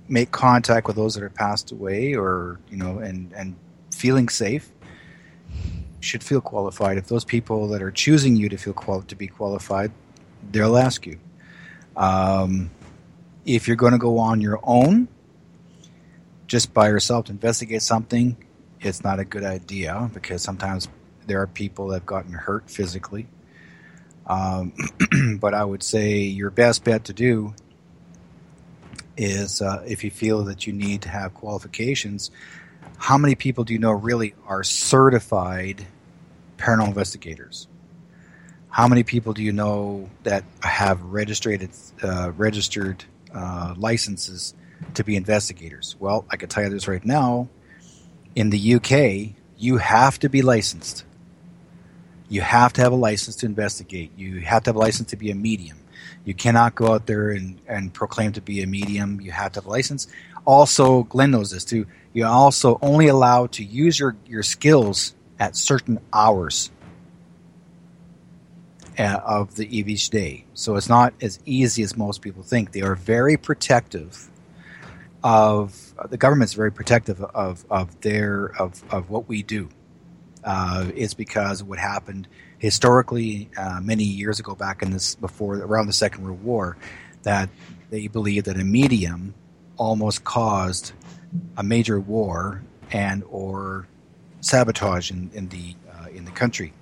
make 0.09 0.31
contact 0.31 0.87
with 0.87 0.97
those 0.97 1.15
that 1.15 1.23
are 1.23 1.31
passed 1.31 1.71
away 1.71 2.15
or 2.15 2.59
you 2.71 2.77
know 2.77 2.99
and 2.99 3.33
and 3.35 3.57
feeling 3.95 4.29
safe 4.29 4.71
should 6.01 6.23
feel 6.23 6.41
qualified. 6.41 6.97
If 6.97 7.09
those 7.09 7.25
people 7.25 7.69
that 7.69 7.83
are 7.83 7.91
choosing 7.91 8.37
you 8.37 8.49
to 8.49 8.57
feel 8.57 8.73
qual- 8.73 9.03
to 9.03 9.17
be 9.17 9.27
qualified 9.27 9.93
they'll 10.51 10.79
ask 10.79 11.07
you. 11.07 11.19
Um, 11.97 12.71
if 13.45 13.67
you're 13.67 13.77
going 13.77 13.93
to 13.93 13.99
go 13.99 14.19
on 14.19 14.41
your 14.41 14.61
own 14.63 15.09
just 16.47 16.73
by 16.73 16.89
yourself 16.89 17.27
to 17.27 17.33
investigate 17.33 17.83
something 17.83 18.37
it's 18.81 19.03
not 19.03 19.19
a 19.19 19.25
good 19.25 19.45
idea 19.45 20.11
because 20.15 20.43
sometimes 20.43 20.89
there 21.27 21.41
are 21.41 21.47
people 21.47 21.89
that 21.89 21.95
have 21.95 22.07
gotten 22.07 22.33
hurt 22.33 22.71
physically 22.71 23.27
um, 24.29 24.73
but 25.41 25.55
I 25.55 25.65
would 25.65 25.83
say 25.83 26.19
your 26.19 26.51
best 26.51 26.85
bet 26.85 27.05
to 27.05 27.13
do 27.13 27.55
is 29.17 29.61
uh, 29.61 29.83
if 29.87 30.05
you 30.05 30.11
feel 30.11 30.45
that 30.45 30.67
you 30.67 30.73
need 30.73 31.03
to 31.03 31.09
have 31.09 31.35
qualifications, 31.35 32.31
how 32.99 33.19
many 33.19 33.35
people 33.35 33.65
do 33.65 33.73
you 33.73 33.79
know 33.79 33.91
really 33.91 34.35
are 34.47 34.63
certified 34.63 35.87
paranormal 36.59 36.89
investigators? 36.89 37.67
How 38.71 38.87
many 38.87 39.03
people 39.03 39.33
do 39.33 39.43
you 39.43 39.53
know 39.53 40.11
that 40.25 40.45
have 40.63 41.03
registered 41.03 41.69
uh, 42.03 42.33
registered 42.37 43.05
uh, 43.35 43.75
licenses 43.77 44.55
to 44.95 45.05
be 45.05 45.17
investigators? 45.17 45.97
Well, 45.99 46.27
I 46.31 46.37
can 46.37 46.49
tell 46.49 46.65
you 46.65 46.71
this 46.71 46.87
right 46.87 47.05
now. 47.05 47.49
In 48.37 48.51
the 48.51 48.75
UK, 48.75 49.35
you 49.57 49.79
have 49.79 50.19
to 50.21 50.29
be 50.29 50.43
licensed 50.43 51.05
you 52.29 52.41
have 52.41 52.73
to 52.75 52.81
have 52.81 52.93
a 52.93 52.97
license 52.97 53.37
to 53.37 53.47
investigate. 53.47 54.13
You 54.17 54.41
have 54.41 54.65
to 54.65 54.71
have 54.71 54.77
a 54.77 54.81
license 54.81 55.11
to 55.11 55.17
be 55.17 55.31
a 55.31 55.35
medium. 55.35 55.79
You 56.25 56.35
cannot 56.35 56.75
go 56.75 56.93
out 56.93 57.07
there 57.07 57.31
and, 57.31 57.61
and 57.67 57.93
proclaim 57.93 58.33
to 58.33 58.41
be 58.41 58.63
a 58.63 58.67
medium. 58.67 59.21
You 59.21 59.33
have 59.33 59.53
to 59.53 59.61
have 59.61 59.67
a 59.67 59.71
license. 59.71 60.09
Also, 60.45 61.05
Glenn 61.05 61.31
knows 61.31 61.51
this 61.51 61.65
too. 61.65 61.87
You're 62.13 62.29
also 62.29 62.79
only 62.83 63.09
allowed 63.09 63.53
to 63.53 63.65
use 63.65 63.99
your, 63.99 64.17
your 64.27 64.43
skills 64.43 65.15
at 65.39 65.57
certain 65.57 66.01
hours 66.13 66.71
uh, 68.99 69.21
of 69.25 69.55
the 69.55 69.79
each 69.79 70.11
day. 70.11 70.45
So 70.55 70.77
it's 70.77 70.89
not 70.89 71.15
as 71.21 71.39
easy 71.45 71.83
as 71.83 71.97
most 71.97 72.21
people 72.21 72.43
think. 72.43 72.73
They 72.73 72.83
are 72.83 72.95
very 72.95 73.37
protective 73.37 74.29
of 75.23 75.95
the 76.11 76.17
government's 76.17 76.55
very 76.55 76.71
protective 76.71 77.23
of 77.23 77.65
of 77.71 78.01
their 78.01 78.47
of 78.61 78.83
of 78.93 79.11
what 79.11 79.29
we 79.29 79.43
do. 79.43 79.69
Uh, 80.49 80.91
is 80.95 81.13
because 81.13 81.63
what 81.63 81.79
happened 81.79 82.27
historically 82.57 83.51
uh, 83.59 83.81
many 83.83 84.03
years 84.03 84.41
ago, 84.41 84.55
back 84.55 84.81
in 84.81 84.91
this 84.93 85.15
before 85.17 85.57
around 85.57 85.89
the 85.89 85.93
Second 85.93 86.25
World 86.25 86.43
War, 86.43 86.79
that 87.23 87.51
they 87.91 88.07
believed 88.07 88.47
that 88.47 88.59
a 88.59 88.65
medium 88.65 89.35
almost 89.77 90.25
caused 90.25 90.93
a 91.59 91.63
major 91.63 92.01
war 92.01 92.63
and 92.91 93.25
or 93.29 93.87
sabotage 94.41 95.11
in, 95.11 95.31
in 95.35 95.51
the 95.51 95.77
uh, 95.93 96.09
in 96.09 96.25
the 96.25 96.31
country. 96.31 96.73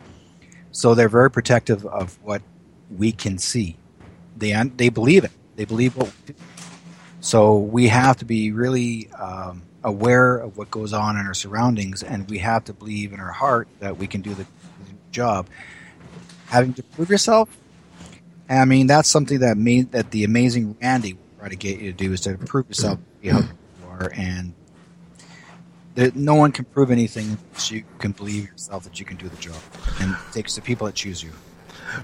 So 0.70 0.94
they're 0.94 1.08
very 1.08 1.32
protective 1.32 1.84
of 1.86 2.22
what 2.22 2.42
we 2.88 3.10
can 3.10 3.36
see. 3.36 3.78
They 4.36 4.52
they 4.76 4.90
believe 4.90 5.24
it. 5.24 5.32
They 5.56 5.64
believe 5.64 5.96
what. 5.96 6.12
So 7.18 7.58
we 7.58 7.88
have 7.88 8.16
to 8.18 8.24
be 8.24 8.52
really 8.52 9.10
um, 9.18 9.65
aware 9.86 10.36
of 10.36 10.58
what 10.58 10.70
goes 10.70 10.92
on 10.92 11.16
in 11.16 11.26
our 11.26 11.32
surroundings, 11.32 12.02
and 12.02 12.28
we 12.28 12.38
have 12.38 12.64
to 12.64 12.72
believe 12.72 13.12
in 13.12 13.20
our 13.20 13.30
heart 13.30 13.68
that 13.78 13.96
we 13.96 14.06
can 14.06 14.20
do 14.20 14.34
the 14.34 14.44
job. 15.12 15.46
Having 16.48 16.74
to 16.74 16.82
prove 16.82 17.08
yourself, 17.08 17.56
I 18.50 18.64
mean, 18.64 18.88
that's 18.88 19.08
something 19.08 19.38
that 19.38 19.56
that 19.92 20.10
the 20.10 20.24
amazing 20.24 20.76
Randy 20.82 21.14
will 21.14 21.38
try 21.38 21.48
to 21.48 21.56
get 21.56 21.78
you 21.78 21.92
to 21.92 21.96
do 21.96 22.12
is 22.12 22.20
to 22.22 22.36
prove 22.36 22.68
yourself, 22.68 22.98
you 23.22 23.32
know, 23.32 23.38
you 23.40 23.88
are, 23.88 24.12
and 24.14 24.52
that 25.94 26.16
no 26.16 26.34
one 26.34 26.52
can 26.52 26.64
prove 26.66 26.90
anything 26.90 27.38
unless 27.48 27.70
you 27.70 27.84
can 27.98 28.10
believe 28.12 28.46
yourself 28.46 28.84
that 28.84 29.00
you 29.00 29.06
can 29.06 29.16
do 29.16 29.28
the 29.28 29.36
job. 29.36 29.56
And 30.00 30.12
it 30.12 30.18
takes 30.32 30.56
the 30.56 30.62
people 30.62 30.86
that 30.86 30.96
choose 30.96 31.22
you. 31.22 31.30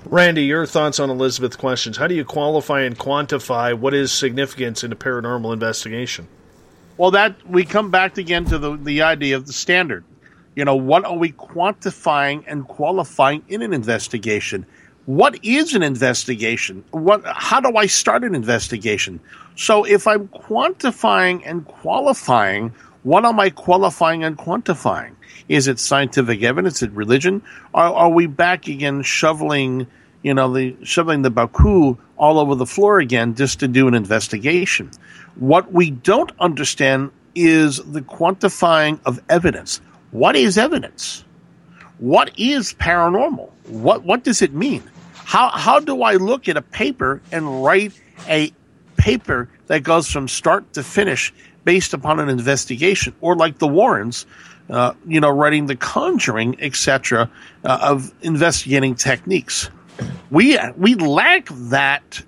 Randy, 0.06 0.44
your 0.44 0.66
thoughts 0.66 1.00
on 1.00 1.10
Elizabeth's 1.10 1.56
questions. 1.56 1.96
How 1.96 2.06
do 2.06 2.14
you 2.14 2.24
qualify 2.24 2.82
and 2.82 2.96
quantify 2.96 3.76
what 3.76 3.92
is 3.92 4.12
significance 4.12 4.84
in 4.84 4.92
a 4.92 4.96
paranormal 4.96 5.52
investigation? 5.52 6.28
Well, 7.02 7.10
that 7.10 7.34
we 7.50 7.64
come 7.64 7.90
back 7.90 8.16
again 8.16 8.44
to 8.44 8.58
the, 8.58 8.76
the 8.76 9.02
idea 9.02 9.34
of 9.34 9.48
the 9.48 9.52
standard. 9.52 10.04
You 10.54 10.64
know, 10.64 10.76
what 10.76 11.04
are 11.04 11.16
we 11.16 11.32
quantifying 11.32 12.44
and 12.46 12.64
qualifying 12.68 13.42
in 13.48 13.60
an 13.60 13.72
investigation? 13.72 14.64
What 15.06 15.44
is 15.44 15.74
an 15.74 15.82
investigation? 15.82 16.84
What 16.92 17.24
how 17.26 17.58
do 17.58 17.76
I 17.76 17.86
start 17.86 18.22
an 18.22 18.36
investigation? 18.36 19.18
So 19.56 19.82
if 19.82 20.06
I'm 20.06 20.28
quantifying 20.28 21.42
and 21.44 21.66
qualifying, 21.66 22.72
what 23.02 23.24
am 23.24 23.40
I 23.40 23.50
qualifying 23.50 24.22
and 24.22 24.38
quantifying? 24.38 25.16
Is 25.48 25.66
it 25.66 25.80
scientific 25.80 26.44
evidence? 26.44 26.76
Is 26.76 26.82
it 26.84 26.92
religion? 26.92 27.42
Are, 27.74 27.92
are 27.92 28.10
we 28.10 28.28
back 28.28 28.68
again 28.68 29.02
shoveling, 29.02 29.88
you 30.22 30.34
know, 30.34 30.52
the 30.52 30.76
shoveling 30.84 31.22
the 31.22 31.30
Baku 31.30 31.98
all 32.16 32.38
over 32.38 32.54
the 32.54 32.64
floor 32.64 33.00
again 33.00 33.34
just 33.34 33.58
to 33.58 33.66
do 33.66 33.88
an 33.88 33.94
investigation? 33.94 34.92
What 35.36 35.72
we 35.72 35.90
don't 35.90 36.32
understand 36.40 37.10
is 37.34 37.78
the 37.78 38.02
quantifying 38.02 39.00
of 39.06 39.20
evidence. 39.28 39.80
What 40.10 40.36
is 40.36 40.58
evidence? 40.58 41.24
What 41.98 42.32
is 42.38 42.74
paranormal? 42.74 43.50
What 43.68 44.04
what 44.04 44.24
does 44.24 44.42
it 44.42 44.52
mean? 44.52 44.82
How 45.14 45.48
how 45.50 45.80
do 45.80 46.02
I 46.02 46.14
look 46.14 46.48
at 46.48 46.56
a 46.56 46.62
paper 46.62 47.22
and 47.30 47.64
write 47.64 47.92
a 48.28 48.52
paper 48.96 49.48
that 49.68 49.82
goes 49.82 50.10
from 50.10 50.28
start 50.28 50.72
to 50.74 50.82
finish 50.82 51.32
based 51.64 51.94
upon 51.94 52.20
an 52.20 52.28
investigation, 52.28 53.14
or 53.20 53.36
like 53.36 53.58
the 53.58 53.68
Warrens, 53.68 54.26
uh, 54.68 54.94
you 55.06 55.20
know, 55.20 55.30
writing 55.30 55.66
The 55.66 55.76
Conjuring, 55.76 56.60
etc., 56.60 57.30
uh, 57.64 57.78
of 57.80 58.12
investigating 58.22 58.94
techniques. 58.94 59.70
We 60.30 60.58
we 60.76 60.94
lack 60.94 61.48
that 61.50 62.22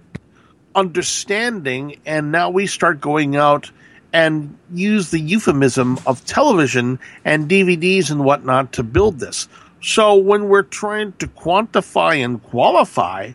understanding, 0.74 2.00
and 2.04 2.32
now 2.32 2.50
we 2.50 2.66
start 2.66 3.00
going 3.00 3.36
out 3.36 3.70
and 4.12 4.56
use 4.72 5.10
the 5.10 5.18
euphemism 5.18 5.98
of 6.06 6.24
television 6.24 6.98
and 7.24 7.48
DVDs 7.48 8.10
and 8.10 8.24
whatnot 8.24 8.72
to 8.72 8.82
build 8.82 9.18
this. 9.18 9.48
So 9.82 10.14
when 10.14 10.48
we're 10.48 10.62
trying 10.62 11.12
to 11.14 11.26
quantify 11.26 12.24
and 12.24 12.42
qualify, 12.42 13.32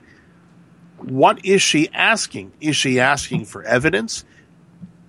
what 0.97 1.45
is 1.45 1.61
she 1.61 1.89
asking? 1.93 2.51
Is 2.61 2.75
she 2.75 2.99
asking 2.99 3.45
for 3.45 3.63
evidence? 3.63 4.25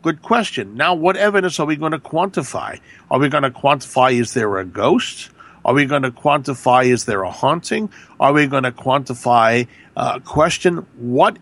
Good 0.02 0.22
question. 0.22 0.74
Now, 0.74 0.94
what 0.94 1.16
evidence 1.16 1.60
are 1.60 1.66
we 1.66 1.76
going 1.76 1.92
to 1.92 1.98
quantify? 1.98 2.80
Are 3.10 3.18
we 3.18 3.28
going 3.28 3.42
to 3.42 3.50
quantify 3.50 4.18
is 4.18 4.34
there 4.34 4.58
a 4.58 4.64
ghost? 4.64 5.30
Are 5.64 5.74
we 5.74 5.84
going 5.84 6.02
to 6.02 6.10
quantify 6.10 6.86
is 6.86 7.04
there 7.04 7.22
a 7.22 7.30
haunting? 7.30 7.90
Are 8.18 8.32
we 8.32 8.46
going 8.46 8.62
to 8.62 8.72
quantify 8.72 9.66
a 9.96 10.00
uh, 10.00 10.18
question? 10.20 10.86
What? 10.96 11.38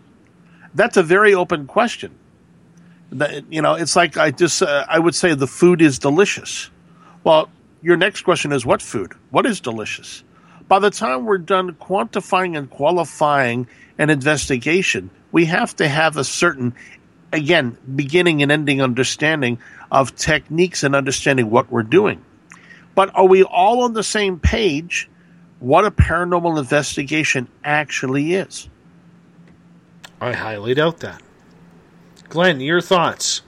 That's 0.73 0.97
a 0.97 1.03
very 1.03 1.33
open 1.33 1.67
question. 1.67 2.15
You 3.49 3.61
know, 3.61 3.73
it's 3.73 3.95
like 3.95 4.17
I 4.17 4.31
just 4.31 4.61
uh, 4.61 4.85
I 4.87 4.99
would 4.99 5.15
say 5.15 5.33
the 5.33 5.47
food 5.47 5.81
is 5.81 5.97
delicious. 5.97 6.69
Well, 7.23 7.49
your 7.81 7.97
next 7.97 8.21
question 8.21 8.51
is 8.51 8.65
what 8.65 8.81
food? 8.81 9.13
What 9.31 9.45
is 9.45 9.59
delicious? 9.59 10.23
By 10.67 10.79
the 10.79 10.91
time 10.91 11.25
we're 11.25 11.39
done 11.39 11.73
quantifying 11.73 12.55
and 12.55 12.69
qualifying 12.69 13.67
an 13.97 14.11
investigation, 14.11 15.09
we 15.31 15.45
have 15.45 15.75
to 15.77 15.87
have 15.87 16.17
a 16.17 16.23
certain 16.23 16.75
again, 17.31 17.77
beginning 17.95 18.41
and 18.41 18.51
ending 18.51 18.81
understanding 18.81 19.59
of 19.91 20.15
techniques 20.15 20.83
and 20.83 20.95
understanding 20.95 21.49
what 21.49 21.71
we're 21.71 21.83
doing. 21.83 22.23
But 22.95 23.15
are 23.15 23.25
we 23.25 23.43
all 23.43 23.83
on 23.83 23.93
the 23.93 24.03
same 24.03 24.39
page 24.39 25.09
what 25.59 25.85
a 25.85 25.91
paranormal 25.91 26.57
investigation 26.57 27.47
actually 27.63 28.33
is? 28.33 28.69
I 30.21 30.33
highly 30.33 30.73
doubt 30.73 30.99
that. 30.99 31.21
Glenn, 32.29 32.59
your 32.59 32.81
thoughts 32.81 33.41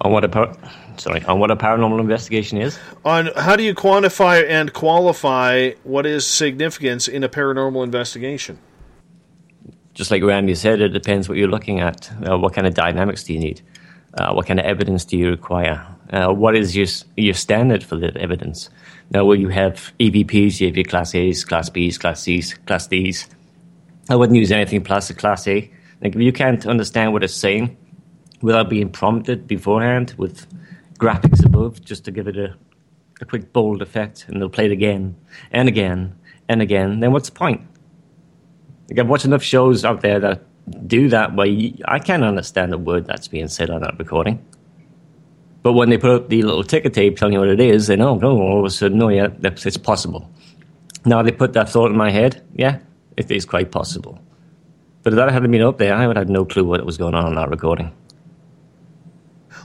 on 0.00 0.12
what 0.12 0.24
a 0.24 0.28
par- 0.28 0.56
sorry 0.98 1.24
on 1.24 1.38
what 1.38 1.50
a 1.50 1.56
paranormal 1.56 2.00
investigation 2.00 2.58
is? 2.58 2.78
On 3.04 3.30
how 3.36 3.56
do 3.56 3.62
you 3.62 3.74
quantify 3.74 4.46
and 4.48 4.72
qualify 4.72 5.70
what 5.84 6.06
is 6.06 6.26
significance 6.26 7.08
in 7.08 7.24
a 7.24 7.28
paranormal 7.28 7.82
investigation? 7.82 8.58
just 9.94 10.10
like 10.10 10.22
Randy 10.22 10.54
said, 10.54 10.82
it 10.82 10.90
depends 10.90 11.26
what 11.26 11.38
you're 11.38 11.48
looking 11.48 11.80
at. 11.80 12.10
Uh, 12.22 12.36
what 12.36 12.52
kind 12.52 12.66
of 12.66 12.74
dynamics 12.74 13.24
do 13.24 13.32
you 13.32 13.38
need? 13.40 13.62
Uh, 14.12 14.30
what 14.34 14.46
kind 14.46 14.60
of 14.60 14.66
evidence 14.66 15.06
do 15.06 15.16
you 15.16 15.30
require? 15.30 15.86
Uh, 16.10 16.28
what 16.32 16.54
is 16.54 16.76
your 16.76 16.86
your 17.16 17.32
standard 17.32 17.82
for 17.82 17.96
the 17.96 18.14
evidence? 18.18 18.68
Now, 19.10 19.24
will 19.24 19.40
you 19.40 19.48
have 19.48 19.92
EVPs? 19.98 20.60
You 20.60 20.66
have 20.66 20.76
your 20.76 20.84
Class 20.84 21.14
A's, 21.14 21.44
Class 21.46 21.70
B's, 21.70 21.96
Class 21.96 22.22
C's, 22.22 22.54
Class 22.66 22.86
D's. 22.88 23.26
I 24.08 24.16
wouldn't 24.16 24.38
use 24.38 24.52
anything 24.52 24.82
plus 24.82 25.10
a 25.10 25.14
Class 25.14 25.48
A. 25.48 25.70
Like 26.00 26.14
if 26.14 26.20
you 26.20 26.32
can't 26.32 26.66
understand 26.66 27.12
what 27.12 27.24
it's 27.24 27.34
saying 27.34 27.76
without 28.40 28.68
being 28.68 28.90
prompted 28.90 29.46
beforehand 29.46 30.14
with 30.16 30.46
graphics 30.98 31.44
above, 31.44 31.84
just 31.84 32.04
to 32.04 32.10
give 32.10 32.28
it 32.28 32.36
a, 32.36 32.54
a 33.20 33.24
quick 33.24 33.52
bold 33.52 33.82
effect, 33.82 34.26
and 34.28 34.40
they'll 34.40 34.48
play 34.48 34.66
it 34.66 34.72
again 34.72 35.16
and 35.50 35.68
again 35.68 36.14
and 36.48 36.62
again. 36.62 37.00
Then 37.00 37.12
what's 37.12 37.28
the 37.28 37.34
point? 37.34 37.62
Like 38.88 39.00
I've 39.00 39.08
watched 39.08 39.24
enough 39.24 39.42
shows 39.42 39.84
out 39.84 40.02
there 40.02 40.20
that 40.20 40.42
do 40.86 41.08
that 41.08 41.34
where 41.34 41.48
I 41.86 41.98
can't 41.98 42.24
understand 42.24 42.72
a 42.74 42.78
word 42.78 43.06
that's 43.06 43.28
being 43.28 43.48
said 43.48 43.70
on 43.70 43.82
that 43.82 43.98
recording. 43.98 44.44
But 45.62 45.72
when 45.72 45.90
they 45.90 45.98
put 45.98 46.10
up 46.10 46.28
the 46.28 46.42
little 46.42 46.62
ticker 46.62 46.90
tape 46.90 47.16
telling 47.16 47.34
you 47.34 47.40
what 47.40 47.48
it 47.48 47.60
is, 47.60 47.88
they 47.88 47.96
know, 47.96 48.20
oh, 48.22 48.40
all 48.40 48.60
of 48.60 48.64
a 48.64 48.70
sudden, 48.70 48.98
no, 48.98 49.08
yeah, 49.08 49.28
it's 49.42 49.76
possible. 49.76 50.30
Now 51.04 51.22
they 51.22 51.32
put 51.32 51.54
that 51.54 51.68
thought 51.68 51.90
in 51.90 51.96
my 51.96 52.10
head, 52.10 52.44
yeah, 52.54 52.78
it 53.16 53.30
is 53.30 53.44
quite 53.44 53.70
possible. 53.70 54.18
But 55.02 55.12
if 55.12 55.16
that 55.18 55.30
hadn't 55.30 55.50
been 55.50 55.62
up 55.62 55.78
there, 55.78 55.94
I 55.94 56.06
would 56.06 56.16
have 56.16 56.28
no 56.28 56.44
clue 56.44 56.64
what 56.64 56.84
was 56.84 56.98
going 56.98 57.14
on 57.14 57.26
in 57.28 57.34
that 57.36 57.50
recording. 57.50 57.92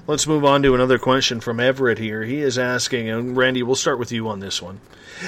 Let's 0.08 0.28
move 0.28 0.44
on 0.44 0.64
to 0.64 0.74
another 0.74 0.98
question 0.98 1.40
from 1.42 1.60
Everett 1.60 2.00
here. 2.00 2.24
He 2.24 2.42
is 2.42 2.58
asking, 2.58 3.10
and 3.10 3.38
Randy, 3.38 3.64
we'll 3.64 3.76
start 3.76 4.00
with 4.00 4.12
you 4.12 4.28
on 4.28 4.40
this 4.40 4.62
one. 4.62 4.82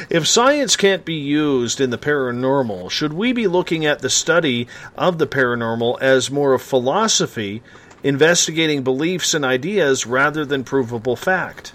If 0.09 0.27
science 0.27 0.75
can't 0.75 1.05
be 1.05 1.13
used 1.13 1.79
in 1.79 1.89
the 1.91 1.97
paranormal, 1.97 2.89
should 2.89 3.13
we 3.13 3.33
be 3.33 3.47
looking 3.47 3.85
at 3.85 3.99
the 3.99 4.09
study 4.09 4.67
of 4.95 5.19
the 5.19 5.27
paranormal 5.27 6.01
as 6.01 6.31
more 6.31 6.53
of 6.53 6.61
philosophy, 6.61 7.61
investigating 8.03 8.83
beliefs 8.83 9.33
and 9.33 9.45
ideas 9.45 10.07
rather 10.07 10.43
than 10.43 10.63
provable 10.63 11.15
fact? 11.15 11.73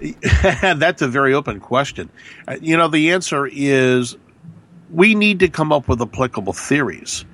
That's 0.62 1.02
a 1.02 1.08
very 1.08 1.34
open 1.34 1.60
question. 1.60 2.10
Uh, 2.48 2.56
you 2.60 2.76
know, 2.76 2.88
the 2.88 3.12
answer 3.12 3.46
is 3.46 4.16
we 4.90 5.14
need 5.14 5.40
to 5.40 5.48
come 5.48 5.72
up 5.72 5.88
with 5.88 6.00
applicable 6.00 6.52
theories. 6.52 7.24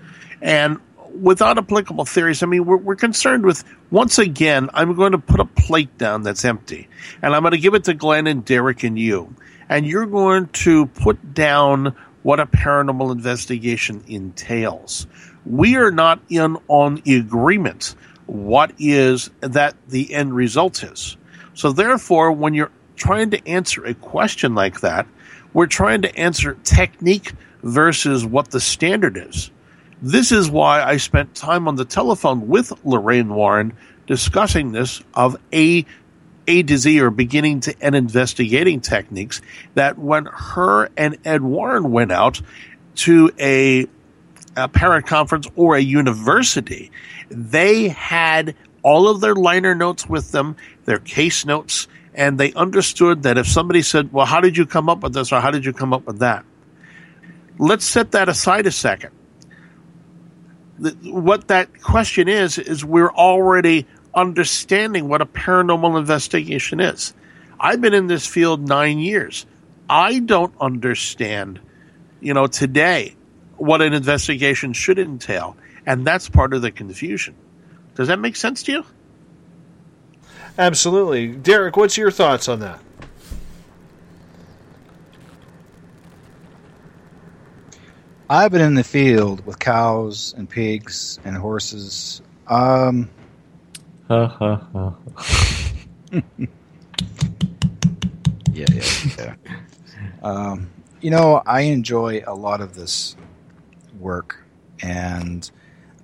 And 0.41 0.79
without 1.21 1.59
applicable 1.59 2.05
theories, 2.05 2.43
I 2.43 2.47
mean, 2.47 2.65
we're, 2.65 2.77
we're 2.77 2.97
concerned 2.97 3.45
with, 3.45 3.65
once 3.91 4.19
again, 4.19 4.71
I'm 4.75 4.95
going 4.95 5.13
to 5.13 5.19
put 5.19 5.41
a 5.41 5.45
plate 5.45 5.97
down 5.99 6.23
that's 6.23 6.45
empty, 6.45 6.89
and 7.21 7.35
I'm 7.35 7.43
going 7.43 7.53
to 7.53 7.59
give 7.59 7.75
it 7.75 7.85
to 7.85 7.95
Glenn 7.95 8.27
and 8.27 8.45
Derek 8.45 8.83
and 8.83 8.99
you. 8.99 9.35
And 9.69 9.87
you're 9.87 10.07
going 10.07 10.49
to 10.49 10.87
put 10.87 11.35
down 11.35 11.95
what 12.23 12.41
a 12.41 12.47
paranormal 12.47 13.13
investigation 13.13 14.03
entails. 14.07 15.07
We 15.45 15.77
are 15.77 15.91
not 15.91 16.21
in 16.29 16.57
on 16.69 17.03
agreement 17.07 17.95
what 18.27 18.73
is 18.79 19.31
that 19.41 19.75
the 19.89 20.15
end 20.15 20.35
result 20.35 20.83
is. 20.83 21.17
So 21.55 21.73
therefore, 21.73 22.33
when 22.33 22.55
you're 22.55 22.71
trying 22.97 23.31
to 23.31 23.49
answer 23.49 23.85
a 23.85 23.95
question 23.95 24.55
like 24.55 24.81
that, 24.81 25.07
we're 25.53 25.67
trying 25.67 26.03
to 26.03 26.17
answer 26.17 26.57
technique 26.65 27.33
versus 27.63 28.25
what 28.25 28.51
the 28.51 28.61
standard 28.61 29.17
is. 29.17 29.51
This 30.01 30.33
is 30.33 30.51
why 30.51 30.83
I 30.83 30.97
spent 30.97 31.35
time 31.35 31.69
on 31.69 31.77
the 31.77 31.85
telephone 31.85 32.49
with 32.49 32.73
Lorraine 32.85 33.35
Warren 33.35 33.73
discussing 34.07 34.73
this 34.73 35.03
of 35.15 35.37
A 35.53 35.87
A 36.49 36.63
to 36.65 36.77
Z 36.77 37.01
or 37.01 37.11
beginning 37.11 37.61
to 37.61 37.83
end 37.83 37.95
investigating 37.95 38.81
techniques 38.81 39.41
that 39.75 39.99
when 39.99 40.27
her 40.27 40.91
and 40.97 41.19
Ed 41.25 41.43
Warren 41.43 41.93
went 41.93 42.11
out 42.11 42.43
to 42.97 43.31
a, 43.39 43.87
a 44.57 44.69
parent 44.69 45.07
conference 45.07 45.47
or 45.55 45.77
a 45.77 45.81
university, 45.81 46.91
they 47.31 47.89
had 47.89 48.57
all 48.83 49.09
of 49.09 49.21
their 49.21 49.37
liner 49.37 49.75
notes 49.75 50.09
with 50.09 50.33
them, 50.33 50.57
their 50.85 50.99
case 50.99 51.45
notes, 51.45 51.87
and 52.15 52.39
they 52.39 52.53
understood 52.53 53.23
that 53.23 53.39
if 53.39 53.47
somebody 53.47 53.83
said, 53.83 54.13
Well, 54.13 54.27
how 54.27 54.41
did 54.41 54.57
you 54.57 54.67
come 54.67 54.89
up 54.89 55.03
with 55.03 55.15
this 55.15 55.33
or 55.33 55.41
how 55.41 55.51
did 55.51 55.65
you 55.65 55.73
come 55.73 55.93
up 55.93 56.07
with 56.07 56.19
that? 56.19 56.45
Let's 57.59 57.85
set 57.85 58.13
that 58.13 58.29
aside 58.29 58.67
a 58.67 58.71
second. 58.71 59.11
What 61.03 61.49
that 61.49 61.81
question 61.81 62.29
is, 62.29 62.59
is 62.59 62.85
we're 62.85 63.13
already 63.13 63.87
understanding 64.15 65.09
what 65.09 65.21
a 65.21 65.27
paranormal 65.27 65.99
investigation 65.99 66.81
is. 66.81 67.15
I've 67.59 67.81
been 67.81 67.95
in 67.95 68.09
this 68.09 68.27
field 68.27 68.67
nine 68.67 68.99
years. 68.99 69.47
I 69.89 70.19
don't 70.19 70.53
understand, 70.61 71.61
you 72.21 72.35
know, 72.35 72.47
today 72.47 73.17
what 73.57 73.81
an 73.81 73.93
investigation 73.93 74.73
should 74.73 74.99
entail. 74.99 75.57
And 75.87 76.05
that's 76.07 76.29
part 76.29 76.55
of 76.55 76.63
the 76.63 76.71
confusion. 76.71 77.35
Does 77.95 78.09
that 78.09 78.19
make 78.19 78.37
sense 78.37 78.65
to 78.65 78.73
you? 78.73 78.85
Absolutely. 80.59 81.29
Derek, 81.29 81.77
what's 81.77 81.97
your 81.97 82.11
thoughts 82.11 82.49
on 82.49 82.61
that? 82.61 82.81
I've 88.29 88.51
been 88.51 88.61
in 88.63 88.75
the 88.75 88.85
field 88.85 89.45
with 89.45 89.59
cows 89.59 90.35
and 90.37 90.49
pigs 90.49 91.19
and 91.25 91.37
horses. 91.37 92.23
Um, 92.47 93.11
Ha 94.09 94.27
ha 94.27 94.57
ha. 94.73 94.95
yeah, 98.53 98.67
yeah, 98.73 98.85
yeah. 99.19 99.35
um, 100.23 100.71
you 101.01 101.11
know, 101.11 101.43
I 101.47 101.63
enjoy 101.63 102.23
a 102.27 102.35
lot 102.35 102.61
of 102.61 102.75
this 102.75 103.17
work, 103.99 104.45
and 104.83 105.51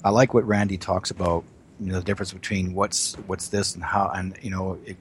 I 0.05 0.11
like 0.11 0.33
what 0.33 0.47
Randy 0.47 0.79
talks 0.79 1.11
about. 1.11 1.45
You 1.81 1.93
know, 1.93 1.99
the 1.99 2.05
difference 2.05 2.33
between 2.33 2.75
what's 2.75 3.15
what's 3.27 3.49
this 3.49 3.75
and 3.75 3.85
how, 3.85 4.11
and 4.15 4.37
you 4.43 4.51
know, 4.51 4.79
it, 4.85 4.97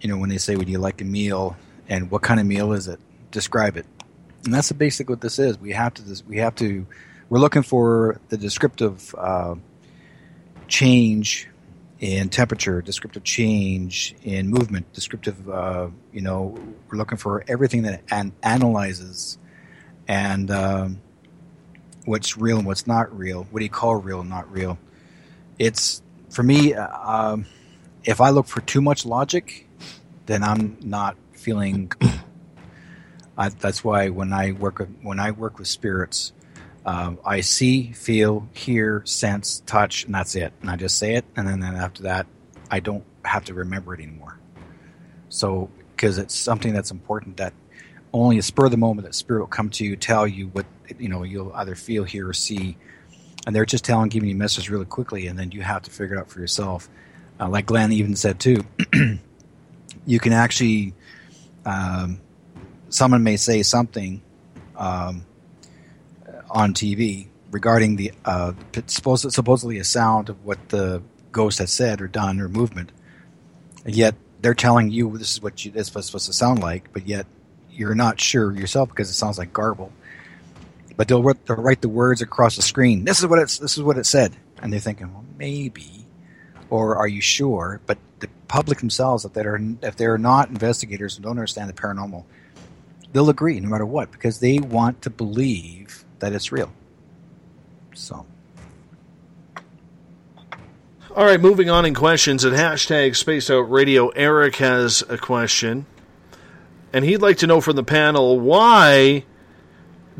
you 0.00 0.08
know, 0.08 0.16
when 0.16 0.30
they 0.30 0.38
say, 0.38 0.56
"Would 0.56 0.68
you 0.68 0.78
like 0.78 1.00
a 1.00 1.04
meal?" 1.04 1.56
and 1.88 2.10
what 2.10 2.22
kind 2.22 2.40
of 2.40 2.46
meal 2.46 2.72
is 2.72 2.88
it? 2.88 3.00
Describe 3.30 3.76
it, 3.76 3.84
and 4.44 4.54
that's 4.54 4.68
the 4.68 4.74
basic 4.74 5.10
what 5.10 5.20
this 5.20 5.38
is. 5.38 5.58
We 5.58 5.72
have 5.72 5.92
to, 5.94 6.22
we 6.26 6.38
have 6.38 6.54
to, 6.56 6.86
we're 7.28 7.40
looking 7.40 7.62
for 7.62 8.20
the 8.28 8.36
descriptive 8.38 9.14
uh, 9.18 9.56
change 10.68 11.48
in 11.98 12.30
temperature, 12.30 12.80
descriptive 12.80 13.24
change 13.24 14.14
in 14.22 14.48
movement, 14.48 14.90
descriptive. 14.92 15.50
Uh, 15.50 15.88
you 16.12 16.22
know, 16.22 16.58
we're 16.88 16.96
looking 16.96 17.18
for 17.18 17.44
everything 17.46 17.82
that 17.82 18.02
an- 18.10 18.32
analyzes 18.42 19.36
and 20.08 20.50
um, 20.50 21.00
what's 22.04 22.36
real 22.36 22.58
and 22.58 22.66
what's 22.66 22.86
not 22.86 23.16
real. 23.16 23.46
What 23.50 23.58
do 23.58 23.64
you 23.64 23.70
call 23.70 23.96
real 23.96 24.20
and 24.20 24.30
not 24.30 24.50
real? 24.50 24.78
It's 25.60 26.02
for 26.30 26.42
me. 26.42 26.74
uh, 26.74 26.88
Um, 27.04 27.46
if 28.04 28.20
I 28.20 28.30
look 28.30 28.46
for 28.46 28.62
too 28.62 28.80
much 28.80 29.04
logic, 29.04 29.68
then 30.24 30.42
I'm 30.42 30.78
not 30.80 31.16
feeling. 31.34 31.92
I, 33.38 33.50
that's 33.50 33.84
why 33.84 34.08
when 34.08 34.32
I 34.32 34.52
work 34.52 34.78
with, 34.78 34.88
when 35.02 35.20
I 35.20 35.30
work 35.32 35.58
with 35.58 35.68
spirits, 35.68 36.32
um, 36.86 37.18
I 37.24 37.42
see, 37.42 37.92
feel, 37.92 38.48
hear, 38.54 39.02
sense, 39.04 39.62
touch, 39.66 40.04
and 40.04 40.14
that's 40.14 40.34
it. 40.34 40.52
And 40.62 40.70
I 40.70 40.76
just 40.76 40.98
say 40.98 41.14
it, 41.14 41.24
and 41.36 41.46
then, 41.46 41.60
then 41.60 41.76
after 41.76 42.02
that, 42.04 42.26
I 42.70 42.80
don't 42.80 43.04
have 43.24 43.44
to 43.46 43.54
remember 43.54 43.94
it 43.94 44.00
anymore. 44.00 44.38
So, 45.28 45.70
because 45.94 46.16
it's 46.18 46.34
something 46.34 46.72
that's 46.72 46.90
important 46.90 47.36
that 47.36 47.52
only 48.12 48.38
a 48.38 48.42
spur 48.42 48.64
of 48.64 48.70
the 48.70 48.76
moment 48.76 49.06
that 49.06 49.14
spirit 49.14 49.40
will 49.40 49.46
come 49.46 49.70
to 49.70 49.84
you, 49.84 49.94
tell 49.96 50.26
you 50.26 50.48
what 50.48 50.66
you 50.98 51.08
know 51.08 51.22
you'll 51.22 51.52
either 51.54 51.74
feel, 51.74 52.04
hear, 52.04 52.28
or 52.28 52.32
see, 52.34 52.76
and 53.46 53.54
they're 53.54 53.66
just 53.66 53.84
telling, 53.84 54.08
giving 54.08 54.28
you 54.28 54.34
a 54.34 54.38
message 54.38 54.68
really 54.68 54.84
quickly, 54.86 55.26
and 55.26 55.38
then 55.38 55.50
you 55.50 55.62
have 55.62 55.82
to 55.82 55.90
figure 55.90 56.16
it 56.16 56.20
out 56.20 56.28
for 56.30 56.40
yourself. 56.40 56.88
Uh, 57.38 57.48
like 57.48 57.66
Glenn 57.66 57.92
even 57.92 58.16
said 58.16 58.38
too, 58.38 58.64
you 60.06 60.18
can 60.20 60.32
actually. 60.32 60.94
Um, 61.64 62.20
someone 62.90 63.22
may 63.22 63.36
say 63.36 63.62
something 63.62 64.20
um, 64.76 65.24
on 66.50 66.74
TV 66.74 67.28
regarding 67.50 67.96
the 67.96 68.12
uh, 68.24 68.52
supposed, 68.86 69.30
supposedly 69.32 69.78
a 69.78 69.84
sound 69.84 70.28
of 70.28 70.44
what 70.44 70.68
the 70.68 71.02
ghost 71.32 71.58
has 71.58 71.70
said 71.70 72.00
or 72.00 72.08
done 72.08 72.40
or 72.40 72.48
movement, 72.48 72.92
and 73.84 73.94
yet 73.94 74.14
they're 74.40 74.54
telling 74.54 74.90
you 74.90 75.16
this 75.16 75.32
is 75.32 75.42
what 75.42 75.64
you, 75.64 75.70
this 75.70 75.88
is 75.88 76.06
supposed 76.06 76.26
to 76.26 76.32
sound 76.32 76.60
like, 76.60 76.92
but 76.92 77.06
yet 77.06 77.26
you're 77.70 77.94
not 77.94 78.20
sure 78.20 78.52
yourself 78.52 78.88
because 78.88 79.08
it 79.08 79.14
sounds 79.14 79.38
like 79.38 79.52
garble. 79.52 79.92
But 80.96 81.08
they'll, 81.08 81.22
write- 81.22 81.46
they'll 81.46 81.56
write 81.56 81.80
the 81.80 81.88
words 81.88 82.22
across 82.22 82.56
the 82.56 82.62
screen. 82.62 83.04
This 83.04 83.20
is 83.20 83.26
what 83.26 83.38
it's. 83.38 83.58
This 83.58 83.76
is 83.76 83.82
what 83.82 83.96
it 83.96 84.06
said, 84.06 84.36
and 84.60 84.72
they're 84.72 84.80
thinking, 84.80 85.12
well, 85.12 85.24
maybe, 85.38 86.06
or 86.68 86.96
are 86.96 87.08
you 87.08 87.20
sure? 87.20 87.80
But 87.86 87.98
the 88.20 88.28
public 88.48 88.78
themselves, 88.78 89.24
if 89.24 89.32
they're 89.32 89.60
if 89.82 89.96
they're 89.96 90.18
not 90.18 90.50
investigators 90.50 91.16
and 91.16 91.24
don't 91.24 91.32
understand 91.32 91.68
the 91.68 91.74
paranormal, 91.74 92.24
they'll 93.12 93.30
agree 93.30 93.58
no 93.60 93.68
matter 93.68 93.86
what 93.86 94.12
because 94.12 94.40
they 94.40 94.58
want 94.58 95.02
to 95.02 95.10
believe 95.10 96.04
that 96.18 96.32
it's 96.32 96.52
real. 96.52 96.72
So. 97.94 98.26
All 101.16 101.24
right, 101.24 101.40
moving 101.40 101.68
on 101.68 101.84
in 101.86 101.94
questions 101.94 102.44
at 102.44 102.52
hashtag 102.52 103.16
Spaced 103.16 103.50
Out 103.50 103.68
Radio. 103.68 104.10
Eric 104.10 104.56
has 104.56 105.02
a 105.08 105.18
question, 105.18 105.86
and 106.92 107.04
he'd 107.04 107.16
like 107.16 107.38
to 107.38 107.48
know 107.48 107.60
from 107.60 107.74
the 107.74 107.82
panel 107.82 108.38
why 108.38 109.24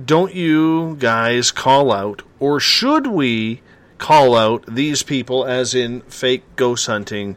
don't 0.04 0.34
you 0.34 0.96
guys 0.98 1.50
call 1.50 1.92
out, 1.92 2.22
or 2.38 2.60
should 2.60 3.06
we 3.06 3.62
call 3.98 4.34
out 4.34 4.64
these 4.66 5.02
people, 5.02 5.44
as 5.44 5.74
in 5.74 6.00
fake 6.02 6.44
ghost 6.56 6.86
hunting 6.86 7.36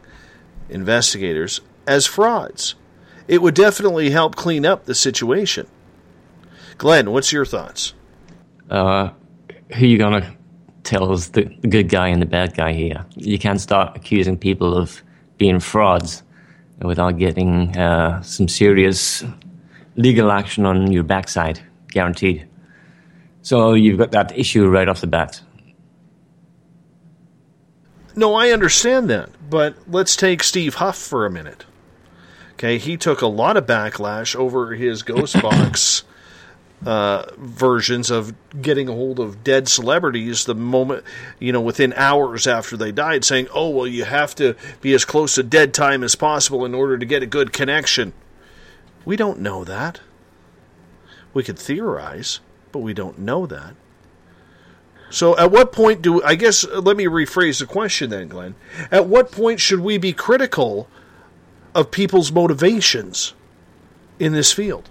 investigators, 0.68 1.60
as 1.86 2.06
frauds? 2.06 2.74
It 3.28 3.42
would 3.42 3.54
definitely 3.54 4.10
help 4.10 4.36
clean 4.36 4.66
up 4.66 4.84
the 4.84 4.94
situation. 4.94 5.66
Glenn, 6.78 7.10
what's 7.10 7.32
your 7.32 7.44
thoughts? 7.44 7.94
Uh, 8.68 9.10
who 9.74 9.86
you 9.86 9.98
gonna 9.98 10.36
tell 10.82 11.12
is 11.12 11.30
the, 11.30 11.44
good 11.44 11.88
guy 11.88 12.08
and 12.08 12.20
the 12.20 12.26
bad 12.26 12.54
guy 12.54 12.72
here? 12.72 13.06
You 13.14 13.38
can't 13.38 13.60
start 13.60 13.96
accusing 13.96 14.38
people 14.38 14.76
of 14.76 15.02
being 15.38 15.60
frauds 15.60 16.22
without 16.80 17.18
getting 17.18 17.76
uh, 17.76 18.22
some 18.22 18.48
serious 18.48 19.24
legal 19.96 20.30
action 20.30 20.66
on 20.66 20.90
your 20.92 21.02
backside, 21.02 21.60
guaranteed. 21.88 22.48
So 23.44 23.74
you've 23.74 23.98
got 23.98 24.10
that 24.12 24.36
issue 24.36 24.66
right 24.66 24.88
off 24.88 25.02
the 25.02 25.06
bat. 25.06 25.42
No, 28.16 28.34
I 28.34 28.50
understand 28.50 29.10
that, 29.10 29.28
but 29.50 29.76
let's 29.86 30.16
take 30.16 30.42
Steve 30.42 30.76
Huff 30.76 30.96
for 30.96 31.26
a 31.26 31.30
minute. 31.30 31.66
Okay, 32.54 32.78
he 32.78 32.96
took 32.96 33.20
a 33.20 33.26
lot 33.26 33.58
of 33.58 33.66
backlash 33.66 34.34
over 34.34 34.74
his 34.74 35.02
Ghost 35.02 35.40
Box 35.42 36.04
uh, 36.86 37.26
versions 37.36 38.10
of 38.10 38.32
getting 38.62 38.88
a 38.88 38.92
hold 38.92 39.20
of 39.20 39.44
dead 39.44 39.68
celebrities 39.68 40.46
the 40.46 40.54
moment, 40.54 41.04
you 41.38 41.52
know, 41.52 41.60
within 41.60 41.92
hours 41.94 42.46
after 42.46 42.78
they 42.78 42.92
died, 42.92 43.26
saying, 43.26 43.48
oh, 43.52 43.68
well, 43.68 43.86
you 43.86 44.04
have 44.04 44.34
to 44.36 44.56
be 44.80 44.94
as 44.94 45.04
close 45.04 45.34
to 45.34 45.42
dead 45.42 45.74
time 45.74 46.02
as 46.02 46.14
possible 46.14 46.64
in 46.64 46.74
order 46.74 46.96
to 46.96 47.04
get 47.04 47.22
a 47.22 47.26
good 47.26 47.52
connection. 47.52 48.14
We 49.04 49.16
don't 49.16 49.40
know 49.40 49.64
that. 49.64 50.00
We 51.34 51.42
could 51.42 51.58
theorize, 51.58 52.40
but 52.74 52.80
we 52.80 52.92
don't 52.92 53.20
know 53.20 53.46
that. 53.46 53.76
So, 55.08 55.38
at 55.38 55.52
what 55.52 55.70
point 55.70 56.02
do 56.02 56.20
I 56.24 56.34
guess? 56.34 56.64
uh, 56.64 56.80
Let 56.80 56.96
me 56.96 57.04
rephrase 57.04 57.60
the 57.60 57.66
question 57.66 58.10
then, 58.10 58.26
Glenn. 58.26 58.56
At 58.90 59.06
what 59.06 59.30
point 59.30 59.60
should 59.60 59.78
we 59.78 59.96
be 59.96 60.12
critical 60.12 60.88
of 61.72 61.92
people's 61.92 62.32
motivations 62.32 63.34
in 64.18 64.32
this 64.32 64.52
field? 64.52 64.90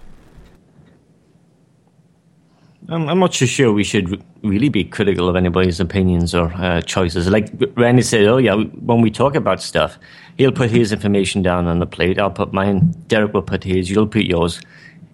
I'm, 2.88 3.18
not 3.18 3.34
so 3.34 3.44
sure 3.44 3.70
we 3.72 3.84
should 3.84 4.22
really 4.42 4.70
be 4.70 4.84
critical 4.84 5.28
of 5.28 5.36
anybody's 5.36 5.78
opinions 5.78 6.34
or 6.34 6.52
uh, 6.54 6.80
choices. 6.80 7.28
Like 7.28 7.50
Randy 7.76 8.02
said, 8.02 8.24
oh 8.24 8.38
yeah, 8.38 8.54
when 8.54 9.02
we 9.02 9.10
talk 9.10 9.34
about 9.34 9.62
stuff, 9.62 9.98
he'll 10.38 10.52
put 10.52 10.70
his 10.70 10.90
information 10.90 11.42
down 11.42 11.66
on 11.66 11.80
the 11.80 11.86
plate. 11.86 12.18
I'll 12.18 12.30
put 12.30 12.54
mine. 12.54 12.94
Derek 13.08 13.34
will 13.34 13.42
put 13.42 13.62
his. 13.62 13.90
You'll 13.90 14.06
put 14.06 14.24
yours. 14.24 14.58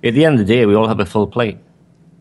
At 0.05 0.15
the 0.15 0.25
end 0.25 0.39
of 0.41 0.47
the 0.47 0.53
day, 0.55 0.67
we 0.67 0.77
all 0.77 0.87
have 0.87 1.01
a 1.01 1.07
full 1.07 1.27
plate. 1.27 1.59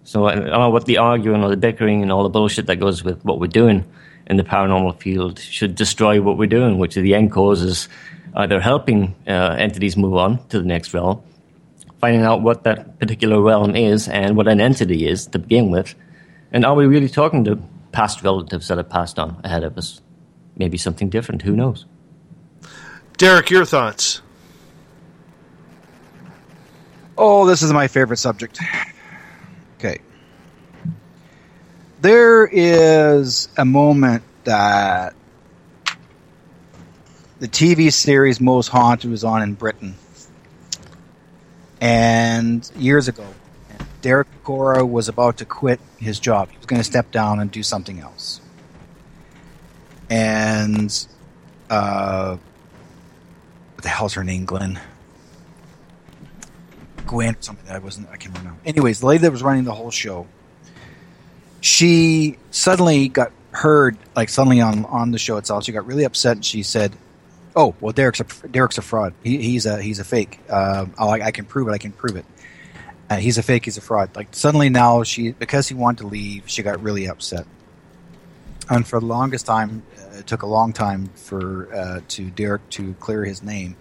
So 0.09 0.25
I 0.25 0.33
know 0.33 0.71
what 0.71 0.85
the 0.85 0.97
arguing 0.97 1.43
or 1.43 1.49
the 1.51 1.55
bickering 1.55 2.01
and 2.01 2.11
all 2.11 2.23
the 2.23 2.29
bullshit 2.29 2.65
that 2.65 2.77
goes 2.77 3.03
with 3.03 3.23
what 3.23 3.39
we're 3.39 3.45
doing 3.45 3.85
in 4.25 4.37
the 4.37 4.43
paranormal 4.43 4.99
field 4.99 5.37
should 5.37 5.75
destroy 5.75 6.19
what 6.19 6.35
we're 6.35 6.47
doing, 6.47 6.79
which 6.79 6.97
is 6.97 7.03
the 7.03 7.13
end 7.13 7.31
cause 7.31 7.61
is 7.61 7.87
either 8.35 8.59
helping 8.59 9.13
uh, 9.27 9.55
entities 9.59 9.95
move 9.95 10.15
on 10.15 10.43
to 10.47 10.57
the 10.57 10.65
next 10.65 10.95
realm, 10.95 11.21
finding 12.01 12.23
out 12.23 12.41
what 12.41 12.63
that 12.63 12.97
particular 12.97 13.39
realm 13.39 13.75
is 13.75 14.07
and 14.07 14.35
what 14.35 14.47
an 14.47 14.59
entity 14.59 15.07
is 15.07 15.27
to 15.27 15.37
begin 15.37 15.69
with, 15.69 15.93
And 16.51 16.65
are 16.65 16.73
we 16.73 16.87
really 16.87 17.07
talking 17.07 17.43
to 17.43 17.59
past 17.91 18.23
relatives 18.23 18.67
that 18.69 18.79
have 18.79 18.89
passed 18.89 19.19
on 19.19 19.39
ahead 19.43 19.63
of 19.63 19.77
us? 19.77 20.01
Maybe 20.57 20.79
something 20.79 21.09
different. 21.09 21.43
Who 21.43 21.55
knows? 21.55 21.85
Derek, 23.17 23.51
your 23.51 23.63
thoughts? 23.63 24.23
Oh, 27.15 27.45
this 27.45 27.61
is 27.61 27.71
my 27.71 27.87
favorite 27.87 28.17
subject. 28.17 28.59
Okay. 29.79 29.99
There 32.01 32.47
is 32.47 33.49
a 33.57 33.65
moment 33.65 34.23
that 34.45 35.13
the 37.39 37.47
TV 37.49 37.91
series 37.91 38.39
Most 38.39 38.69
Haunted 38.69 39.11
was 39.11 39.25
on 39.25 39.41
in 39.41 39.53
Britain. 39.53 39.95
And 41.81 42.69
years 42.77 43.09
ago, 43.09 43.27
Derek 44.01 44.29
Acorah 44.43 44.89
was 44.89 45.09
about 45.09 45.37
to 45.37 45.45
quit 45.45 45.81
his 45.97 46.21
job. 46.21 46.49
He 46.49 46.55
was 46.55 46.65
going 46.65 46.79
to 46.79 46.85
step 46.85 47.11
down 47.11 47.41
and 47.41 47.51
do 47.51 47.63
something 47.63 47.99
else. 47.99 48.39
And, 50.09 51.05
uh, 51.69 52.37
what 53.75 53.83
the 53.83 53.89
hell's 53.89 54.13
her 54.13 54.23
name, 54.23 54.45
Glenn? 54.45 54.79
Gwen, 57.05 57.35
something 57.41 57.69
I 57.69 57.79
wasn't, 57.79 58.07
I 58.09 58.15
can't 58.15 58.37
remember. 58.37 58.59
Anyways, 58.65 59.01
the 59.01 59.05
lady 59.05 59.23
that 59.23 59.31
was 59.31 59.43
running 59.43 59.65
the 59.65 59.73
whole 59.73 59.91
show, 59.91 60.27
she 61.61 62.37
suddenly 62.51 63.09
got 63.09 63.31
heard, 63.51 63.97
like 64.15 64.29
suddenly 64.29 64.61
on, 64.61 64.85
on 64.85 65.11
the 65.11 65.19
show 65.19 65.37
itself, 65.37 65.63
she 65.63 65.71
got 65.71 65.85
really 65.85 66.03
upset 66.03 66.37
and 66.37 66.45
she 66.45 66.63
said, 66.63 66.95
"Oh, 67.55 67.75
well, 67.79 67.93
Derek's 67.93 68.19
a 68.19 68.47
Derek's 68.47 68.77
a 68.77 68.81
fraud. 68.81 69.13
He, 69.23 69.37
he's 69.37 69.65
a 69.65 69.81
he's 69.81 69.99
a 69.99 70.03
fake. 70.03 70.39
Uh, 70.49 70.85
I, 70.97 71.21
I 71.21 71.31
can 71.31 71.45
prove 71.45 71.67
it. 71.67 71.71
I 71.71 71.77
can 71.77 71.91
prove 71.91 72.15
it. 72.15 72.25
Uh, 73.09 73.17
he's 73.17 73.37
a 73.37 73.43
fake. 73.43 73.65
He's 73.65 73.77
a 73.77 73.81
fraud." 73.81 74.15
Like 74.15 74.29
suddenly 74.31 74.69
now 74.69 75.03
she 75.03 75.31
because 75.31 75.67
he 75.67 75.75
wanted 75.75 76.03
to 76.03 76.07
leave, 76.07 76.43
she 76.47 76.63
got 76.63 76.81
really 76.81 77.07
upset. 77.07 77.45
And 78.69 78.87
for 78.87 78.99
the 78.99 79.07
longest 79.07 79.47
time, 79.47 79.81
uh, 79.97 80.19
it 80.19 80.27
took 80.27 80.43
a 80.43 80.47
long 80.47 80.73
time 80.73 81.09
for 81.15 81.73
uh, 81.73 82.01
to 82.09 82.29
Derek 82.29 82.69
to 82.71 82.93
clear 82.99 83.25
his 83.25 83.41
name 83.41 83.75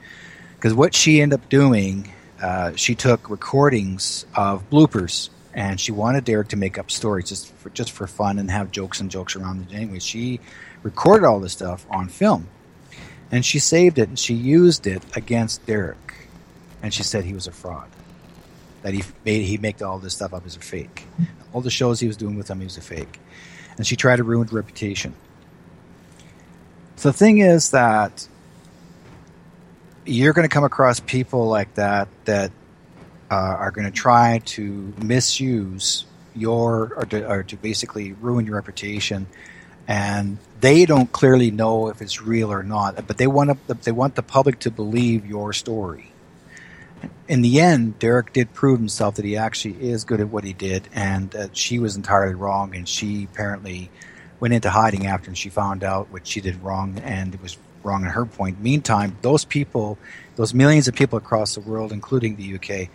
because 0.57 0.75
what 0.75 0.95
she 0.95 1.21
ended 1.21 1.41
up 1.41 1.49
doing, 1.49 2.11
uh, 2.43 2.73
she 2.75 2.95
took 2.95 3.31
recordings 3.31 4.25
of 4.35 4.69
bloopers 4.71 5.29
and 5.55 5.81
she 5.81 5.93
wanted 5.93 6.25
Derek 6.25 6.49
to 6.49 6.57
make 6.57 6.79
up 6.79 6.91
stories 6.91 7.29
just 7.29 7.53
for 7.55 7.71
just 7.71 7.93
for 7.93 8.07
fun 8.07 8.39
and 8.39 8.51
have 8.51 8.71
jokes 8.71 9.01
and 9.01 9.11
jokes 9.11 9.37
around 9.37 9.67
it. 9.69 9.75
Anyway, 9.75 9.99
she 9.99 10.41
recorded 10.83 11.27
all 11.27 11.41
this 11.41 11.53
stuff 11.53 11.87
on 11.91 12.09
film 12.09 12.49
and 13.31 13.45
she 13.45 13.59
saved 13.59 13.99
it 13.99 14.09
and 14.09 14.19
she 14.19 14.35
used 14.35 14.87
it 14.87 15.03
against 15.17 15.67
Derek, 15.67 16.15
and 16.83 16.93
she 16.93 17.03
said 17.03 17.25
he 17.25 17.35
was 17.35 17.47
a 17.47 17.53
fraud. 17.53 17.89
That 18.83 18.95
he 18.95 19.03
made 19.25 19.45
he 19.45 19.59
made 19.59 19.83
all 19.83 19.99
this 19.99 20.15
stuff 20.15 20.33
up 20.33 20.47
as 20.47 20.57
a 20.57 20.61
fake. 20.61 21.05
All 21.53 21.61
the 21.61 21.71
shows 21.71 22.01
he 22.01 22.07
was 22.07 22.17
doing 22.17 22.37
with 22.37 22.49
him, 22.49 22.61
he 22.61 22.65
was 22.65 22.77
a 22.77 22.83
fake, 22.83 23.19
and 23.77 23.87
she 23.87 23.97
tried 23.97 24.17
to 24.17 24.25
ruin 24.25 24.47
his 24.47 24.53
reputation. 24.53 25.15
So 26.97 27.11
the 27.11 27.17
thing 27.17 27.39
is 27.39 27.71
that 27.71 28.27
you're 30.07 30.33
going 30.33 30.49
to 30.49 30.53
come 30.53 30.65
across 30.65 31.01
people 31.01 31.49
like 31.49 31.75
that 31.75 32.09
that 32.25 32.51
uh, 33.31 33.35
are 33.35 33.71
going 33.71 33.87
to 33.87 33.91
try 33.91 34.41
to 34.45 34.95
misuse 34.99 36.05
your 36.35 36.93
or 36.97 37.05
to, 37.07 37.29
or 37.29 37.43
to 37.43 37.57
basically 37.57 38.13
ruin 38.13 38.47
your 38.47 38.57
reputation 38.57 39.27
and 39.89 40.37
they 40.61 40.85
don't 40.85 41.11
clearly 41.11 41.51
know 41.51 41.89
if 41.89 42.03
it's 42.03 42.21
real 42.21 42.53
or 42.53 42.63
not, 42.63 43.07
but 43.07 43.17
they 43.17 43.27
want 43.27 43.67
to, 43.67 43.75
they 43.75 43.91
want 43.91 44.17
the 44.17 44.23
public 44.23 44.59
to 44.61 44.71
believe 44.71 45.25
your 45.25 45.55
story. 45.55 46.13
In 47.27 47.41
the 47.41 47.61
end, 47.61 47.99
Derek 47.99 48.35
did 48.35 48.53
prove 48.53 48.79
himself 48.79 49.15
that 49.15 49.25
he 49.25 49.37
actually 49.37 49.89
is 49.89 50.05
good 50.05 50.21
at 50.21 50.29
what 50.29 50.45
he 50.45 50.53
did, 50.53 50.89
and 50.93 51.31
that 51.31 51.57
she 51.57 51.79
was 51.79 51.97
entirely 51.97 52.35
wrong, 52.35 52.75
and 52.75 52.87
she 52.87 53.25
apparently 53.25 53.91
went 54.41 54.53
into 54.53 54.71
hiding 54.71 55.07
after 55.07 55.29
and 55.29 55.39
she 55.39 55.49
found 55.49 55.83
out 55.83 56.11
what 56.11 56.27
she 56.27 56.41
did 56.43 56.63
wrong, 56.63 56.99
and 57.03 57.35
it 57.35 57.43
was 57.43 57.57
wrong 57.83 58.03
in 58.05 58.11
her 58.11 58.27
point. 58.27 58.61
Meantime, 58.61 59.17
those 59.23 59.47
people, 59.47 59.97
those 60.37 60.53
millions 60.53 60.87
of 60.87 60.95
people 60.95 61.17
across 61.17 61.55
the 61.55 61.61
world, 61.61 61.93
including 61.93 62.37
the 62.37 62.57
UK, 62.57 62.91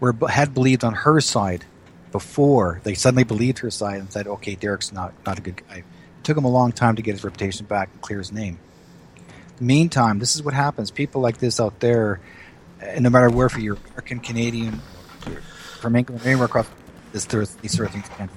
were 0.00 0.14
had 0.28 0.52
believed 0.54 0.82
on 0.82 0.94
her 0.94 1.20
side 1.20 1.64
before 2.10 2.80
they 2.82 2.94
suddenly 2.94 3.24
believed 3.24 3.60
her 3.60 3.70
side 3.70 4.00
and 4.00 4.10
said, 4.10 4.26
"Okay, 4.26 4.54
Derek's 4.54 4.92
not 4.92 5.12
not 5.24 5.38
a 5.38 5.42
good 5.42 5.62
guy." 5.68 5.76
It 5.76 5.84
took 6.24 6.36
him 6.36 6.44
a 6.44 6.50
long 6.50 6.72
time 6.72 6.96
to 6.96 7.02
get 7.02 7.12
his 7.12 7.24
reputation 7.24 7.66
back 7.66 7.90
and 7.92 8.00
clear 8.00 8.18
his 8.18 8.32
name. 8.32 8.58
Meantime, 9.60 10.18
this 10.18 10.34
is 10.34 10.42
what 10.42 10.54
happens. 10.54 10.90
People 10.90 11.20
like 11.20 11.38
this 11.38 11.60
out 11.60 11.80
there, 11.80 12.20
no 12.98 13.10
matter 13.10 13.28
where 13.28 13.48
for 13.50 13.60
you're 13.60 13.76
American, 13.90 14.20
Canadian, 14.20 14.80
from 15.80 15.96
England, 15.96 16.24
anywhere 16.24 16.46
across 16.46 16.66
this, 17.12 17.26
these 17.26 17.76
sort 17.76 17.88
of 17.88 17.94
things 17.94 18.08
can. 18.16 18.30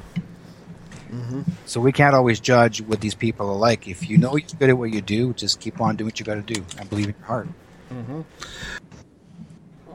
Mm-hmm. 1.12 1.42
So 1.66 1.80
we 1.80 1.92
can't 1.92 2.16
always 2.16 2.40
judge 2.40 2.82
what 2.82 3.00
these 3.00 3.16
people 3.16 3.50
are 3.50 3.56
like. 3.56 3.88
If 3.88 4.10
you 4.10 4.18
know 4.18 4.36
you're 4.36 4.48
good 4.60 4.70
at 4.70 4.78
what 4.78 4.92
you 4.92 5.02
do, 5.02 5.34
just 5.34 5.60
keep 5.60 5.80
on 5.80 5.96
doing 5.96 6.08
what 6.08 6.20
you 6.20 6.26
got 6.26 6.36
to 6.36 6.54
do 6.54 6.66
and 6.78 6.90
believe 6.90 7.10
in 7.10 7.16
your 7.20 7.28
heart. 7.28 7.48
Mm-hmm. 7.92 8.22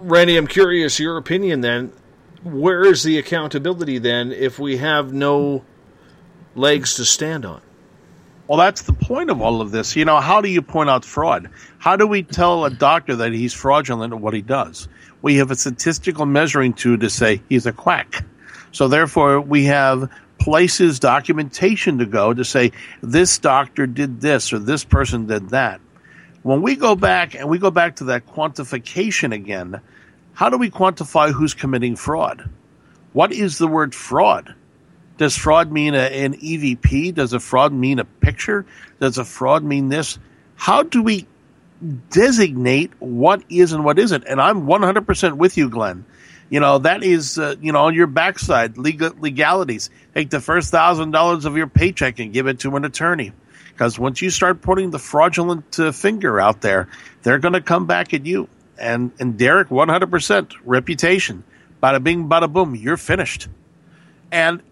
Randy, 0.01 0.37
I'm 0.37 0.47
curious 0.47 0.99
your 0.99 1.17
opinion. 1.17 1.61
Then, 1.61 1.93
where 2.43 2.85
is 2.85 3.03
the 3.03 3.19
accountability 3.19 3.99
then 3.99 4.33
if 4.33 4.59
we 4.59 4.77
have 4.79 5.13
no 5.13 5.65
legs 6.55 6.95
to 6.95 7.05
stand 7.05 7.45
on? 7.45 7.61
Well, 8.47 8.59
that's 8.59 8.83
the 8.83 8.95
point 8.95 9.31
of 9.31 9.43
all 9.43 9.61
of 9.61 9.73
this. 9.73 9.95
You 9.95 10.07
know, 10.07 10.21
how 10.21 10.41
do 10.41 10.49
you 10.49 10.63
point 10.63 10.89
out 10.89 11.05
fraud? 11.05 11.51
How 11.79 11.97
do 11.97 12.07
we 12.07 12.23
tell 12.23 12.65
a 12.65 12.71
doctor 12.71 13.17
that 13.17 13.33
he's 13.33 13.53
fraudulent 13.53 14.15
at 14.15 14.21
what 14.21 14.33
he 14.33 14.41
does? 14.41 14.89
We 15.21 15.37
have 15.37 15.51
a 15.51 15.57
statistical 15.57 16.25
measuring 16.25 16.73
tool 16.73 16.99
to 16.99 17.11
say 17.11 17.43
he's 17.49 17.67
a 17.67 17.73
quack. 17.73 18.25
So 18.73 18.89
therefore, 18.89 19.41
we 19.41 19.65
have 19.65 20.11
places, 20.39 20.99
documentation 20.99 21.99
to 21.99 22.07
go 22.07 22.33
to 22.33 22.45
say 22.45 22.73
this 23.03 23.39
doctor 23.39 23.87
did 23.87 24.21
this 24.21 24.53
or 24.53 24.59
this 24.59 24.85
person 24.85 25.27
did 25.27 25.51
that. 25.51 25.81
When 26.43 26.63
we 26.63 26.77
go 26.77 26.95
back 26.95 27.35
and 27.35 27.49
we 27.49 27.59
go 27.59 27.71
back 27.71 27.97
to 27.97 28.05
that 28.05 28.27
quantification 28.27 29.35
again, 29.35 29.81
how 30.33 30.51
do 30.51 30.57
we 30.57 30.71
quantify 30.71 31.33
who's 31.33 31.55
committing 31.55 31.97
fraud? 31.97 32.49
What 33.13 33.33
is 33.33 33.59
the 33.59 33.67
word 33.67 33.95
fraud? 33.95 34.55
Does 35.17 35.37
fraud 35.37 35.73
mean 35.73 35.95
a, 35.95 35.99
an 35.99 36.35
EVP? 36.35 37.15
Does 37.15 37.33
a 37.33 37.41
fraud 37.41 37.73
mean 37.73 37.99
a 37.99 38.05
picture? 38.05 38.65
Does 39.01 39.19
a 39.19 39.25
fraud 39.25 39.65
mean 39.65 39.89
this? 39.89 40.19
How 40.55 40.85
do 40.85 41.03
we 41.03 41.27
designate 42.11 42.93
what 43.01 43.43
is 43.49 43.73
and 43.73 43.85
what 43.85 43.99
isn't? 43.99 44.25
And 44.25 44.41
I'm 44.41 44.67
100% 44.67 45.37
with 45.37 45.57
you, 45.57 45.69
Glenn. 45.69 46.05
You 46.51 46.61
know, 46.61 46.79
that 46.79 47.03
is, 47.03 47.39
uh, 47.39 47.57
you 47.61 47.73
know, 47.73 47.85
on 47.85 47.95
your 47.95 48.07
backside, 48.07 48.79
legal, 48.79 49.13
legalities. 49.19 49.91
Take 50.15 50.31
the 50.31 50.41
first 50.41 50.71
thousand 50.71 51.11
dollars 51.11 51.45
of 51.45 51.57
your 51.57 51.67
paycheck 51.67 52.21
and 52.21 52.33
give 52.33 52.47
it 52.47 52.61
to 52.61 52.75
an 52.77 52.85
attorney. 52.85 53.33
Because 53.79 53.97
once 53.97 54.21
you 54.21 54.29
start 54.29 54.61
putting 54.61 54.91
the 54.91 54.99
fraudulent 54.99 55.79
uh, 55.79 55.93
finger 55.93 56.41
out 56.41 56.63
there, 56.63 56.89
they're 57.23 57.39
going 57.39 57.53
to 57.53 57.61
come 57.61 57.87
back 57.87 58.13
at 58.13 58.27
you. 58.27 58.49
And, 58.77 59.13
and 59.21 59.39
Derek, 59.39 59.69
100% 59.69 60.53
reputation. 60.65 61.45
Bada 61.81 62.03
bing, 62.03 62.29
bada 62.29 62.53
boom, 62.53 62.75
you're 62.75 62.97
finished. 62.97 63.47
And 64.33 64.65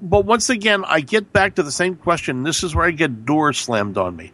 but 0.00 0.24
once 0.24 0.50
again, 0.50 0.84
I 0.86 1.00
get 1.00 1.32
back 1.32 1.56
to 1.56 1.64
the 1.64 1.72
same 1.72 1.96
question. 1.96 2.44
This 2.44 2.62
is 2.62 2.76
where 2.76 2.86
I 2.86 2.92
get 2.92 3.24
doors 3.24 3.58
slammed 3.58 3.98
on 3.98 4.14
me. 4.14 4.30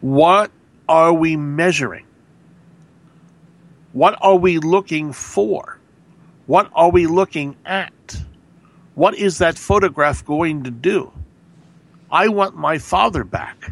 What 0.00 0.50
are 0.88 1.12
we 1.12 1.36
measuring? 1.36 2.06
What 3.92 4.16
are 4.22 4.36
we 4.36 4.60
looking 4.60 5.12
for? 5.12 5.78
What 6.46 6.70
are 6.74 6.90
we 6.90 7.06
looking 7.06 7.56
at? 7.66 7.92
What 8.94 9.14
is 9.14 9.36
that 9.38 9.58
photograph 9.58 10.24
going 10.24 10.64
to 10.64 10.70
do? 10.70 11.12
I 12.10 12.28
want 12.28 12.56
my 12.56 12.78
father 12.78 13.24
back. 13.24 13.70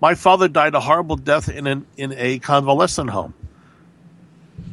My 0.00 0.14
father 0.14 0.48
died 0.48 0.74
a 0.74 0.80
horrible 0.80 1.16
death 1.16 1.48
in 1.48 1.66
an 1.66 1.86
in 1.96 2.12
a 2.16 2.38
convalescent 2.38 3.10
home. 3.10 3.34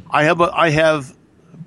I 0.10 0.24
have 0.24 0.40
a, 0.40 0.52
I 0.54 0.70
have 0.70 1.16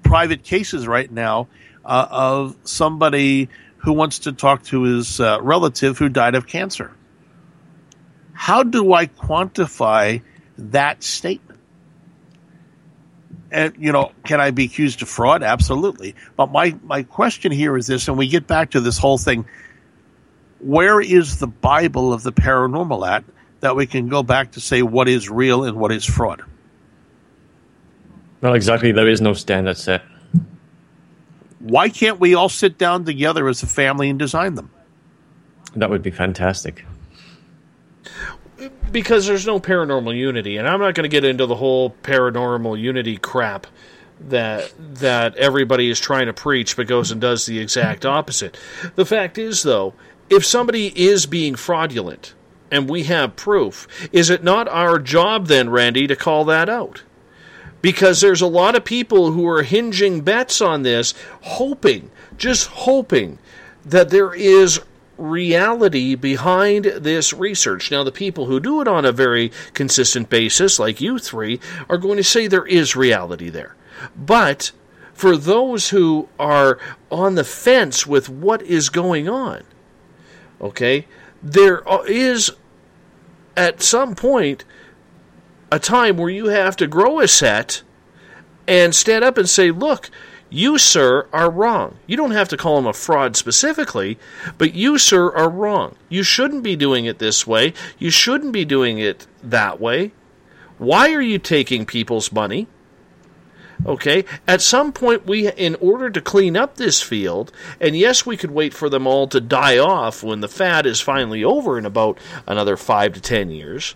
private 0.02 0.44
cases 0.44 0.86
right 0.86 1.10
now 1.10 1.48
uh, 1.84 2.06
of 2.10 2.56
somebody 2.64 3.48
who 3.78 3.92
wants 3.92 4.20
to 4.20 4.32
talk 4.32 4.62
to 4.64 4.82
his 4.82 5.20
uh, 5.20 5.38
relative 5.42 5.98
who 5.98 6.08
died 6.08 6.34
of 6.34 6.46
cancer. 6.46 6.92
How 8.32 8.62
do 8.62 8.92
I 8.92 9.06
quantify 9.06 10.22
that 10.56 11.02
statement? 11.02 11.58
And, 13.50 13.74
you 13.78 13.92
know, 13.92 14.12
can 14.24 14.40
I 14.40 14.50
be 14.50 14.64
accused 14.64 15.02
of 15.02 15.08
fraud? 15.08 15.42
Absolutely. 15.42 16.14
But 16.36 16.52
my, 16.52 16.76
my 16.84 17.02
question 17.02 17.50
here 17.50 17.76
is 17.76 17.86
this, 17.86 18.06
and 18.06 18.18
we 18.18 18.28
get 18.28 18.46
back 18.46 18.70
to 18.72 18.80
this 18.80 18.98
whole 18.98 19.18
thing. 19.18 19.46
Where 20.60 21.00
is 21.00 21.38
the 21.38 21.46
Bible 21.46 22.12
of 22.12 22.22
the 22.22 22.32
paranormal 22.32 23.08
at 23.08 23.24
that 23.60 23.76
we 23.76 23.86
can 23.86 24.08
go 24.08 24.22
back 24.22 24.52
to 24.52 24.60
say 24.60 24.82
what 24.82 25.08
is 25.08 25.28
real 25.28 25.64
and 25.64 25.76
what 25.76 25.92
is 25.92 26.04
fraud? 26.04 26.42
Well, 28.40 28.54
exactly. 28.54 28.92
There 28.92 29.08
is 29.08 29.20
no 29.20 29.32
standard 29.32 29.76
set 29.76 30.02
why 31.60 31.88
can't 31.88 32.20
we 32.20 32.34
all 32.34 32.48
sit 32.48 32.78
down 32.78 33.04
together 33.04 33.48
as 33.48 33.62
a 33.62 33.66
family 33.66 34.10
and 34.10 34.18
design 34.18 34.54
them? 34.54 34.70
That 35.76 35.90
would 35.90 36.02
be 36.02 36.10
fantastic. 36.10 36.84
Because 38.90 39.26
there's 39.26 39.46
no 39.46 39.60
paranormal 39.60 40.16
unity, 40.16 40.56
and 40.56 40.66
I'm 40.66 40.80
not 40.80 40.94
going 40.94 41.04
to 41.04 41.08
get 41.08 41.24
into 41.24 41.46
the 41.46 41.54
whole 41.54 41.90
paranormal 42.02 42.80
unity 42.80 43.16
crap, 43.16 43.66
that 44.20 44.72
that 44.94 45.36
everybody 45.36 45.90
is 45.90 46.00
trying 46.00 46.26
to 46.26 46.32
preach 46.32 46.76
but 46.76 46.88
goes 46.88 47.12
and 47.12 47.20
does 47.20 47.46
the 47.46 47.60
exact 47.60 48.04
opposite. 48.04 48.56
The 48.96 49.06
fact 49.06 49.38
is 49.38 49.62
though, 49.62 49.94
if 50.30 50.44
somebody 50.44 50.92
is 51.00 51.26
being 51.26 51.54
fraudulent 51.54 52.34
and 52.70 52.88
we 52.88 53.04
have 53.04 53.36
proof, 53.36 53.86
is 54.12 54.30
it 54.30 54.44
not 54.44 54.68
our 54.68 54.98
job 54.98 55.46
then, 55.46 55.70
Randy, 55.70 56.06
to 56.06 56.16
call 56.16 56.44
that 56.46 56.68
out? 56.68 57.02
Because 57.80 58.20
there's 58.20 58.42
a 58.42 58.46
lot 58.46 58.74
of 58.74 58.84
people 58.84 59.32
who 59.32 59.46
are 59.46 59.62
hinging 59.62 60.22
bets 60.22 60.60
on 60.60 60.82
this, 60.82 61.14
hoping, 61.42 62.10
just 62.36 62.66
hoping, 62.66 63.38
that 63.84 64.10
there 64.10 64.34
is 64.34 64.80
reality 65.16 66.14
behind 66.14 66.84
this 66.84 67.32
research. 67.32 67.90
Now, 67.90 68.04
the 68.04 68.12
people 68.12 68.46
who 68.46 68.60
do 68.60 68.80
it 68.80 68.88
on 68.88 69.04
a 69.04 69.12
very 69.12 69.50
consistent 69.74 70.28
basis, 70.28 70.78
like 70.78 71.00
you 71.00 71.18
three, 71.18 71.60
are 71.88 71.98
going 71.98 72.16
to 72.16 72.24
say 72.24 72.46
there 72.46 72.66
is 72.66 72.96
reality 72.96 73.48
there. 73.48 73.74
But 74.16 74.72
for 75.12 75.36
those 75.36 75.88
who 75.88 76.28
are 76.38 76.78
on 77.10 77.34
the 77.34 77.44
fence 77.44 78.06
with 78.06 78.28
what 78.28 78.62
is 78.62 78.88
going 78.88 79.28
on, 79.28 79.64
okay, 80.60 81.06
there 81.42 81.82
is 82.06 82.50
at 83.56 83.82
some 83.82 84.14
point 84.14 84.64
a 85.70 85.78
time 85.78 86.16
where 86.16 86.30
you 86.30 86.46
have 86.46 86.76
to 86.76 86.86
grow 86.86 87.20
a 87.20 87.28
set 87.28 87.82
and 88.66 88.94
stand 88.94 89.24
up 89.24 89.36
and 89.38 89.48
say, 89.48 89.70
look, 89.70 90.10
you, 90.50 90.78
sir, 90.78 91.26
are 91.32 91.50
wrong. 91.50 91.96
You 92.06 92.16
don't 92.16 92.30
have 92.30 92.48
to 92.48 92.56
call 92.56 92.78
him 92.78 92.86
a 92.86 92.92
fraud 92.92 93.36
specifically, 93.36 94.18
but 94.56 94.74
you, 94.74 94.96
sir, 94.96 95.34
are 95.34 95.50
wrong. 95.50 95.96
You 96.08 96.22
shouldn't 96.22 96.62
be 96.62 96.76
doing 96.76 97.04
it 97.04 97.18
this 97.18 97.46
way. 97.46 97.74
You 97.98 98.10
shouldn't 98.10 98.52
be 98.52 98.64
doing 98.64 98.98
it 98.98 99.26
that 99.42 99.80
way. 99.80 100.12
Why 100.78 101.12
are 101.12 101.20
you 101.20 101.38
taking 101.38 101.84
people's 101.84 102.32
money? 102.32 102.66
Okay, 103.86 104.24
at 104.46 104.60
some 104.60 104.92
point, 104.92 105.26
we, 105.26 105.50
in 105.52 105.76
order 105.76 106.10
to 106.10 106.20
clean 106.20 106.56
up 106.56 106.76
this 106.76 107.00
field, 107.00 107.52
and 107.80 107.96
yes, 107.96 108.26
we 108.26 108.36
could 108.36 108.50
wait 108.50 108.74
for 108.74 108.88
them 108.88 109.06
all 109.06 109.28
to 109.28 109.40
die 109.40 109.78
off 109.78 110.22
when 110.22 110.40
the 110.40 110.48
fad 110.48 110.84
is 110.84 111.00
finally 111.00 111.44
over 111.44 111.78
in 111.78 111.86
about 111.86 112.18
another 112.46 112.76
five 112.76 113.12
to 113.14 113.20
ten 113.20 113.50
years. 113.50 113.94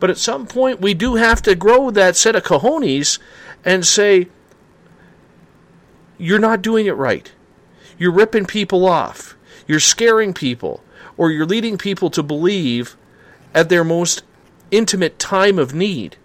But 0.00 0.10
at 0.10 0.18
some 0.18 0.46
point, 0.46 0.80
we 0.80 0.94
do 0.94 1.14
have 1.14 1.40
to 1.42 1.54
grow 1.54 1.90
that 1.90 2.16
set 2.16 2.34
of 2.34 2.42
cojones 2.42 3.18
and 3.64 3.86
say, 3.86 4.28
you're 6.18 6.38
not 6.38 6.62
doing 6.62 6.86
it 6.86 6.96
right. 6.96 7.32
You're 7.98 8.12
ripping 8.12 8.46
people 8.46 8.86
off. 8.86 9.36
You're 9.66 9.80
scaring 9.80 10.34
people. 10.34 10.82
Or 11.16 11.30
you're 11.30 11.46
leading 11.46 11.78
people 11.78 12.10
to 12.10 12.22
believe 12.22 12.96
at 13.54 13.68
their 13.68 13.84
most 13.84 14.22
intimate 14.70 15.18
time 15.18 15.58
of 15.58 15.74
need. 15.74 16.16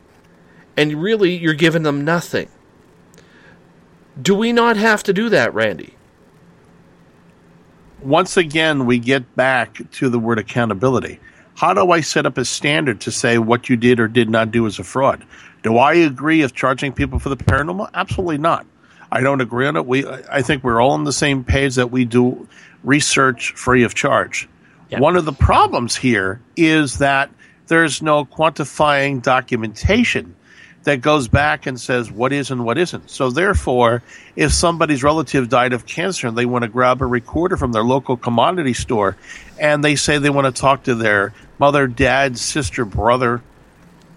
And 0.76 1.02
really, 1.02 1.36
you're 1.36 1.53
giving 1.53 1.84
them 1.84 2.06
nothing. 2.06 2.49
Do 4.22 4.35
we 4.35 4.52
not 4.52 4.77
have 4.77 5.03
to 5.03 5.14
do 5.14 5.30
that, 5.30 5.53
Randy? 5.53 5.94
Once 8.02 8.38
again, 8.38 8.85
we 8.85 8.99
get 8.99 9.35
back 9.35 9.80
to 9.91 10.10
the 10.10 10.19
word 10.19 10.39
accountability. 10.39 11.19
How 11.56 11.73
do 11.73 11.91
I 11.91 12.02
set 12.02 12.26
up 12.26 12.38
a 12.38 12.45
standard 12.45 13.02
to 13.02 13.11
say 13.11 13.38
what 13.39 13.69
you 13.69 13.76
did 13.76 13.99
or 13.99 14.07
did 14.07 14.30
not 14.30 14.52
do 14.52 14.65
is 14.68 14.77
a 14.77 14.84
fraud? 14.84 15.26
Do 15.64 15.77
I 15.77 15.94
agree 15.95 16.41
with 16.41 16.53
charging 16.53 16.94
people 16.94 17.18
for 17.18 17.30
the 17.30 17.38
paranormal? 17.38 17.89
Absolutely 17.94 18.38
not. 18.38 18.65
I 19.11 19.22
don't 19.22 19.41
agree 19.41 19.65
on 19.68 19.76
it. 19.76 19.85
We, 19.85 20.07
I 20.07 20.41
think 20.41 20.64
we're 20.64 20.81
all 20.81 20.91
on 20.91 21.03
the 21.03 21.14
same 21.14 21.44
page 21.44 21.76
that 21.76 21.91
we 21.91 22.06
do 22.06 22.48
research 22.84 23.53
free 23.53 23.84
of 23.84 23.95
charge. 23.95 24.48
Yep. 24.89 25.02
One 25.02 25.15
of 25.15 25.26
the 25.26 25.34
problems 25.34 25.95
here 25.95 26.41
is 26.56 26.99
that 26.99 27.30
there's 27.68 28.02
no 28.02 28.26
quantifying 28.26 29.22
documentation 29.22 30.35
that 30.88 31.01
goes 31.01 31.27
back 31.27 31.65
and 31.65 31.77
says 31.77 32.09
what 32.09 32.31
is 32.31 32.49
and 32.49 32.64
what 32.64 32.77
isn't. 32.77 33.09
So 33.09 33.30
therefore, 33.30 34.03
if 34.38 34.53
somebody's 34.53 35.03
relative 35.03 35.49
died 35.49 35.73
of 35.73 35.85
cancer 35.85 36.27
and 36.27 36.38
they 36.38 36.45
want 36.45 36.64
to 36.64 36.69
grab 36.69 37.01
a 37.01 37.05
recorder 37.05 37.57
from 37.57 37.73
their 37.73 37.84
local 37.84 38.15
commodity 38.15 38.73
store 38.73 39.18
and 39.59 39.84
they 39.84 39.97
say 39.97 40.18
they 40.18 40.30
want 40.30 40.53
to 40.53 40.61
talk 40.61 40.84
to 40.84 40.95
their 40.95 41.34
mother, 41.59 41.88
dad, 41.88 42.38
sister, 42.38 42.85
brother, 42.85 43.41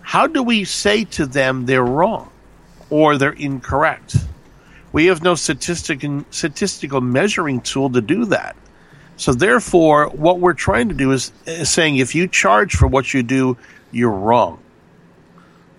how 0.01 0.29
do 0.29 0.45
we 0.45 0.63
say 0.63 1.03
to 1.03 1.27
them 1.27 1.67
they're 1.67 1.83
wrong 1.83 2.31
or 2.89 3.19
they're 3.19 3.33
incorrect? 3.33 4.15
We 4.93 5.07
have 5.07 5.25
no 5.25 5.35
statistic 5.35 6.05
statistical 6.31 7.01
measuring 7.01 7.63
tool 7.63 7.91
to 7.91 8.01
do 8.01 8.27
that. 8.27 8.55
So 9.17 9.33
therefore, 9.33 10.07
what 10.11 10.39
we're 10.39 10.53
trying 10.53 10.89
to 10.91 10.95
do 10.95 11.11
is, 11.11 11.33
is 11.47 11.69
saying 11.69 11.97
if 11.97 12.15
you 12.15 12.29
charge 12.29 12.77
for 12.77 12.87
what 12.87 13.13
you 13.13 13.25
do, 13.25 13.57
you're 13.91 14.09
wrong. 14.09 14.61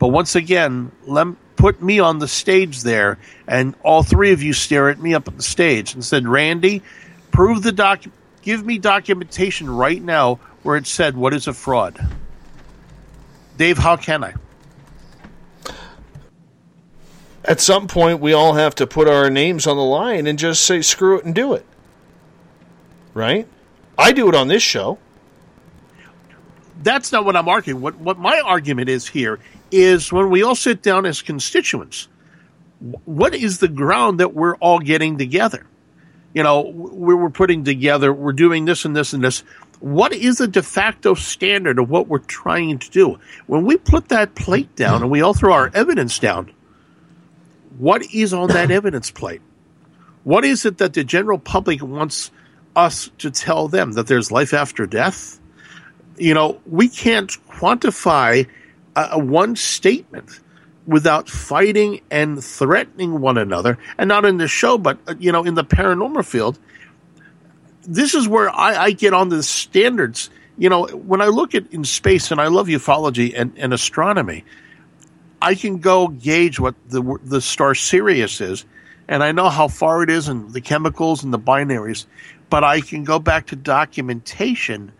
But 0.01 0.07
once 0.07 0.33
again, 0.33 0.91
let 1.05 1.27
put 1.57 1.79
me 1.79 1.99
on 1.99 2.17
the 2.17 2.27
stage 2.27 2.81
there, 2.81 3.19
and 3.47 3.75
all 3.83 4.01
three 4.01 4.31
of 4.31 4.41
you 4.41 4.51
stare 4.51 4.89
at 4.89 4.99
me 4.99 5.13
up 5.13 5.27
at 5.27 5.37
the 5.37 5.43
stage 5.43 5.93
and 5.93 6.03
said, 6.03 6.27
"Randy, 6.27 6.81
prove 7.29 7.61
the 7.61 7.71
doc. 7.71 8.01
Give 8.41 8.65
me 8.65 8.79
documentation 8.79 9.69
right 9.69 10.01
now 10.01 10.39
where 10.63 10.75
it 10.75 10.87
said 10.87 11.15
what 11.15 11.35
is 11.35 11.47
a 11.47 11.53
fraud." 11.53 12.03
Dave, 13.59 13.77
how 13.77 13.95
can 13.95 14.23
I? 14.23 14.33
At 17.45 17.61
some 17.61 17.87
point, 17.87 18.21
we 18.21 18.33
all 18.33 18.53
have 18.53 18.73
to 18.75 18.87
put 18.87 19.07
our 19.07 19.29
names 19.29 19.67
on 19.67 19.77
the 19.77 19.83
line 19.83 20.25
and 20.25 20.39
just 20.39 20.65
say, 20.65 20.81
screw 20.81 21.19
it 21.19 21.25
and 21.25 21.35
do 21.35 21.53
it. 21.53 21.65
Right? 23.13 23.47
I 23.99 24.13
do 24.13 24.29
it 24.29 24.35
on 24.35 24.47
this 24.47 24.63
show. 24.63 24.97
That's 26.81 27.11
not 27.11 27.23
what 27.23 27.35
I'm 27.35 27.47
arguing. 27.47 27.81
What, 27.81 27.97
what 27.97 28.17
my 28.17 28.39
argument 28.39 28.89
is 28.89 29.07
here 29.07 29.39
is 29.71 30.11
when 30.11 30.29
we 30.29 30.43
all 30.43 30.55
sit 30.55 30.81
down 30.81 31.05
as 31.05 31.21
constituents, 31.21 32.07
what 33.05 33.35
is 33.35 33.59
the 33.59 33.67
ground 33.67 34.19
that 34.19 34.33
we're 34.33 34.55
all 34.55 34.79
getting 34.79 35.17
together? 35.17 35.65
You 36.33 36.43
know, 36.43 36.61
we 36.61 37.13
we're 37.13 37.29
putting 37.29 37.63
together, 37.63 38.13
we're 38.13 38.33
doing 38.33 38.65
this 38.65 38.85
and 38.85 38.95
this 38.95 39.13
and 39.13 39.23
this. 39.23 39.43
What 39.79 40.13
is 40.13 40.37
the 40.37 40.47
de 40.47 40.63
facto 40.63 41.13
standard 41.13 41.79
of 41.79 41.89
what 41.89 42.07
we're 42.07 42.19
trying 42.19 42.79
to 42.79 42.89
do? 42.89 43.19
When 43.47 43.65
we 43.65 43.77
put 43.77 44.09
that 44.09 44.35
plate 44.35 44.75
down 44.75 45.01
and 45.01 45.11
we 45.11 45.21
all 45.21 45.33
throw 45.33 45.53
our 45.53 45.71
evidence 45.73 46.19
down, 46.19 46.51
what 47.77 48.03
is 48.13 48.33
on 48.33 48.49
that 48.49 48.71
evidence 48.71 49.11
plate? 49.11 49.41
What 50.23 50.45
is 50.45 50.65
it 50.65 50.77
that 50.77 50.93
the 50.93 51.03
general 51.03 51.39
public 51.39 51.81
wants 51.81 52.31
us 52.75 53.09
to 53.17 53.31
tell 53.31 53.67
them? 53.67 53.93
That 53.93 54.07
there's 54.07 54.31
life 54.31 54.53
after 54.53 54.85
death? 54.85 55.39
You 56.17 56.33
know, 56.33 56.61
we 56.65 56.87
can't 56.87 57.29
quantify 57.49 58.47
a 58.95 59.19
one 59.19 59.55
statement 59.55 60.39
without 60.87 61.29
fighting 61.29 62.01
and 62.09 62.43
threatening 62.43 63.21
one 63.21 63.37
another, 63.37 63.77
and 63.97 64.07
not 64.07 64.25
in 64.25 64.37
the 64.37 64.47
show, 64.47 64.77
but 64.77 64.99
uh, 65.07 65.15
you 65.19 65.31
know, 65.31 65.43
in 65.43 65.55
the 65.55 65.63
paranormal 65.63 66.25
field. 66.25 66.59
This 67.83 68.13
is 68.13 68.27
where 68.27 68.49
I, 68.49 68.83
I 68.83 68.91
get 68.91 69.13
on 69.13 69.29
the 69.29 69.43
standards. 69.43 70.29
You 70.57 70.69
know, 70.69 70.85
when 70.87 71.21
I 71.21 71.27
look 71.27 71.55
at 71.55 71.71
in 71.71 71.83
space, 71.83 72.31
and 72.31 72.39
I 72.39 72.47
love 72.47 72.67
ufology 72.67 73.33
and, 73.35 73.53
and 73.57 73.73
astronomy, 73.73 74.43
I 75.41 75.55
can 75.55 75.77
go 75.77 76.07
gauge 76.07 76.59
what 76.59 76.75
the 76.89 77.01
the 77.23 77.41
star 77.41 77.73
Sirius 77.73 78.41
is, 78.41 78.65
and 79.07 79.23
I 79.23 79.31
know 79.31 79.49
how 79.49 79.67
far 79.67 80.03
it 80.03 80.09
is 80.09 80.27
and 80.27 80.51
the 80.51 80.61
chemicals 80.61 81.23
and 81.23 81.33
the 81.33 81.39
binaries, 81.39 82.05
but 82.49 82.63
I 82.63 82.81
can 82.81 83.03
go 83.03 83.17
back 83.17 83.47
to 83.47 83.55
documentation 83.55 84.91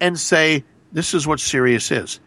and 0.00 0.18
say 0.18 0.64
this 0.92 1.14
is 1.14 1.26
what 1.26 1.40
Sirius 1.40 1.90
is. 1.90 2.20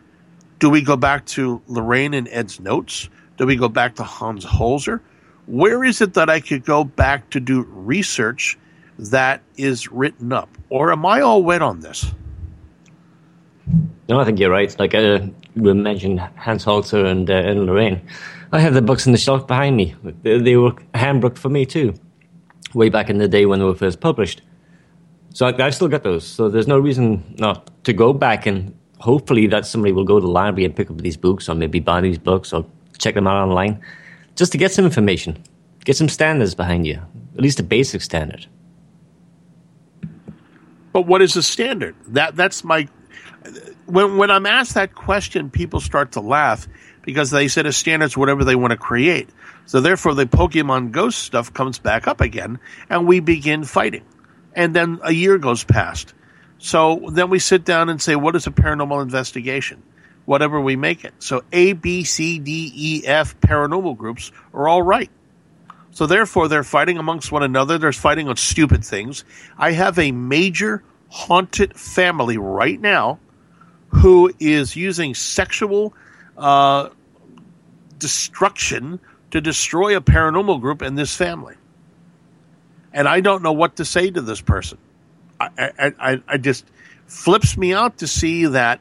Do 0.62 0.70
we 0.70 0.84
go 0.84 0.96
back 0.96 1.26
to 1.26 1.60
Lorraine 1.66 2.14
and 2.14 2.30
Ed's 2.30 2.60
notes? 2.60 3.10
Do 3.38 3.48
we 3.48 3.56
go 3.56 3.68
back 3.68 3.96
to 3.96 4.04
Hans 4.04 4.46
Holzer? 4.46 5.02
Where 5.48 5.84
is 5.84 6.02
it 6.02 6.14
that 6.14 6.30
I 6.30 6.40
could 6.40 6.64
go 6.64 6.84
back 6.84 7.32
to 7.32 7.40
do 7.40 7.64
research 7.64 8.60
that 9.00 9.42
is 9.58 9.92
written 9.92 10.32
up, 10.32 10.56
or 10.70 10.92
am 10.92 11.04
I 11.04 11.22
all 11.22 11.42
wet 11.42 11.64
on 11.64 11.80
this? 11.80 12.12
No, 14.08 14.20
I 14.20 14.24
think 14.24 14.40
you're 14.40 14.52
right. 14.52 14.78
Like 14.78 14.94
uh, 14.94 15.22
we 15.56 15.74
mentioned, 15.74 16.20
Hans 16.36 16.64
Holzer 16.64 17.06
and, 17.06 17.28
uh, 17.28 17.34
and 17.34 17.66
Lorraine. 17.66 18.00
I 18.52 18.60
have 18.60 18.76
the 18.76 18.84
books 18.84 19.08
in 19.08 19.14
the 19.14 19.18
shelf 19.18 19.48
behind 19.48 19.76
me. 19.76 19.96
They, 20.22 20.38
they 20.38 20.58
were 20.58 20.74
handbooked 20.94 21.40
for 21.40 21.50
me 21.50 21.66
too, 21.66 21.96
way 22.76 22.90
back 22.90 23.10
in 23.10 23.18
the 23.18 23.28
day 23.28 23.48
when 23.48 23.58
they 23.58 23.66
were 23.66 23.74
first 23.74 24.00
published. 24.00 24.44
So 25.34 25.48
I, 25.48 25.66
I've 25.66 25.74
still 25.74 25.88
got 25.88 26.04
those. 26.04 26.28
So 26.28 26.50
there's 26.50 26.68
no 26.68 26.78
reason 26.78 27.36
not 27.40 27.84
to 27.86 27.94
go 27.94 28.14
back 28.14 28.46
and 28.46 28.78
hopefully 29.02 29.48
that 29.48 29.66
somebody 29.66 29.92
will 29.92 30.04
go 30.04 30.20
to 30.20 30.26
the 30.26 30.32
library 30.32 30.66
and 30.66 30.76
pick 30.76 30.90
up 30.90 30.98
these 31.00 31.18
books, 31.18 31.50
or 31.50 31.56
maybe 31.56 31.80
buy 31.80 32.02
these 32.02 32.18
books, 32.18 32.54
or 32.54 32.66
check 32.98 33.16
them 33.16 33.28
out 33.28 33.36
online, 33.36 33.82
just 34.36 34.52
to 34.52 34.58
get 34.58 34.72
some 34.72 34.86
information, 34.86 35.44
get 35.84 35.98
some 35.98 36.08
standards 36.08 36.56
behind 36.56 36.86
you, 36.86 37.02
at 37.36 37.42
least 37.42 37.60
a 37.60 37.64
basic 37.64 38.02
standard. 38.02 38.46
But 40.94 41.04
what 41.04 41.22
is 41.22 41.36
a 41.36 41.44
standard? 41.44 41.96
That 42.08 42.36
that's 42.36 42.64
my 42.64 42.88
when 43.86 44.18
when 44.18 44.30
I'm 44.30 44.46
asked 44.46 44.76
that 44.76 44.94
question, 44.94 45.50
people 45.50 45.80
start 45.80 46.14
to 46.14 46.22
laugh 46.22 46.68
because 47.02 47.32
they 47.32 47.48
said 47.48 47.66
a 47.66 47.74
standard's 47.74 48.16
whatever 48.16 48.44
they 48.44 48.56
want 48.56 48.72
to 48.72 48.78
create. 48.78 49.30
So 49.66 49.80
therefore, 49.80 50.14
the 50.14 50.26
Pokemon 50.26 50.92
Ghost 50.92 51.20
stuff 51.20 51.54
comes 51.54 51.80
back 51.80 52.08
up 52.08 52.22
again, 52.22 52.60
and 52.90 53.08
we 53.08 53.20
begin 53.20 53.64
fighting. 53.64 54.04
And 54.54 54.76
then 54.76 55.00
a 55.04 55.14
year 55.14 55.38
goes 55.38 55.64
past. 55.64 56.14
So 56.64 57.10
then 57.12 57.32
we 57.32 57.40
sit 57.40 57.66
down 57.66 57.90
and 57.90 58.00
say, 58.00 58.16
what 58.16 58.36
is 58.36 58.46
a 58.46 58.52
paranormal 58.52 59.02
investigation? 59.02 59.82
Whatever 60.26 60.62
we 60.62 60.76
make 60.76 61.04
it. 61.04 61.16
So 61.18 61.44
A, 61.52 61.74
B, 61.74 62.04
C, 62.04 62.38
D, 62.38 62.72
E, 62.76 63.02
F 63.04 63.40
paranormal 63.42 63.98
groups 63.98 64.32
are 64.54 64.68
all 64.68 64.84
right. 64.84 65.10
So 65.90 66.06
therefore, 66.06 66.48
they're 66.48 66.64
fighting 66.64 67.00
amongst 67.00 67.32
one 67.32 67.42
another. 67.42 67.80
They're 67.80 67.92
fighting 67.92 68.30
on 68.30 68.38
stupid 68.38 68.86
things. 68.86 69.26
I 69.58 69.72
have 69.72 69.98
a 69.98 70.12
major 70.12 70.84
haunted 71.10 71.76
family 71.76 72.38
right 72.38 72.80
now 72.80 73.20
who 73.88 74.32
is 74.40 74.76
using 74.76 75.16
sexual 75.16 75.96
uh, 76.38 76.90
destruction 77.98 79.00
to 79.32 79.42
destroy 79.42 79.98
a 79.98 80.02
paranormal 80.02 80.62
group 80.62 80.84
in 80.84 80.94
this 80.94 81.16
family. 81.16 81.56
And 82.94 83.08
I 83.08 83.20
don't 83.20 83.42
know 83.42 83.54
what 83.54 83.78
to 83.78 83.86
say 83.86 84.12
to 84.12 84.22
this 84.22 84.42
person. 84.42 84.78
I, 85.58 85.94
I, 86.00 86.22
I, 86.28 86.38
just 86.38 86.66
flips 87.08 87.58
me 87.58 87.74
out 87.74 87.98
to 88.00 88.08
see 88.08 88.46
that 88.48 88.80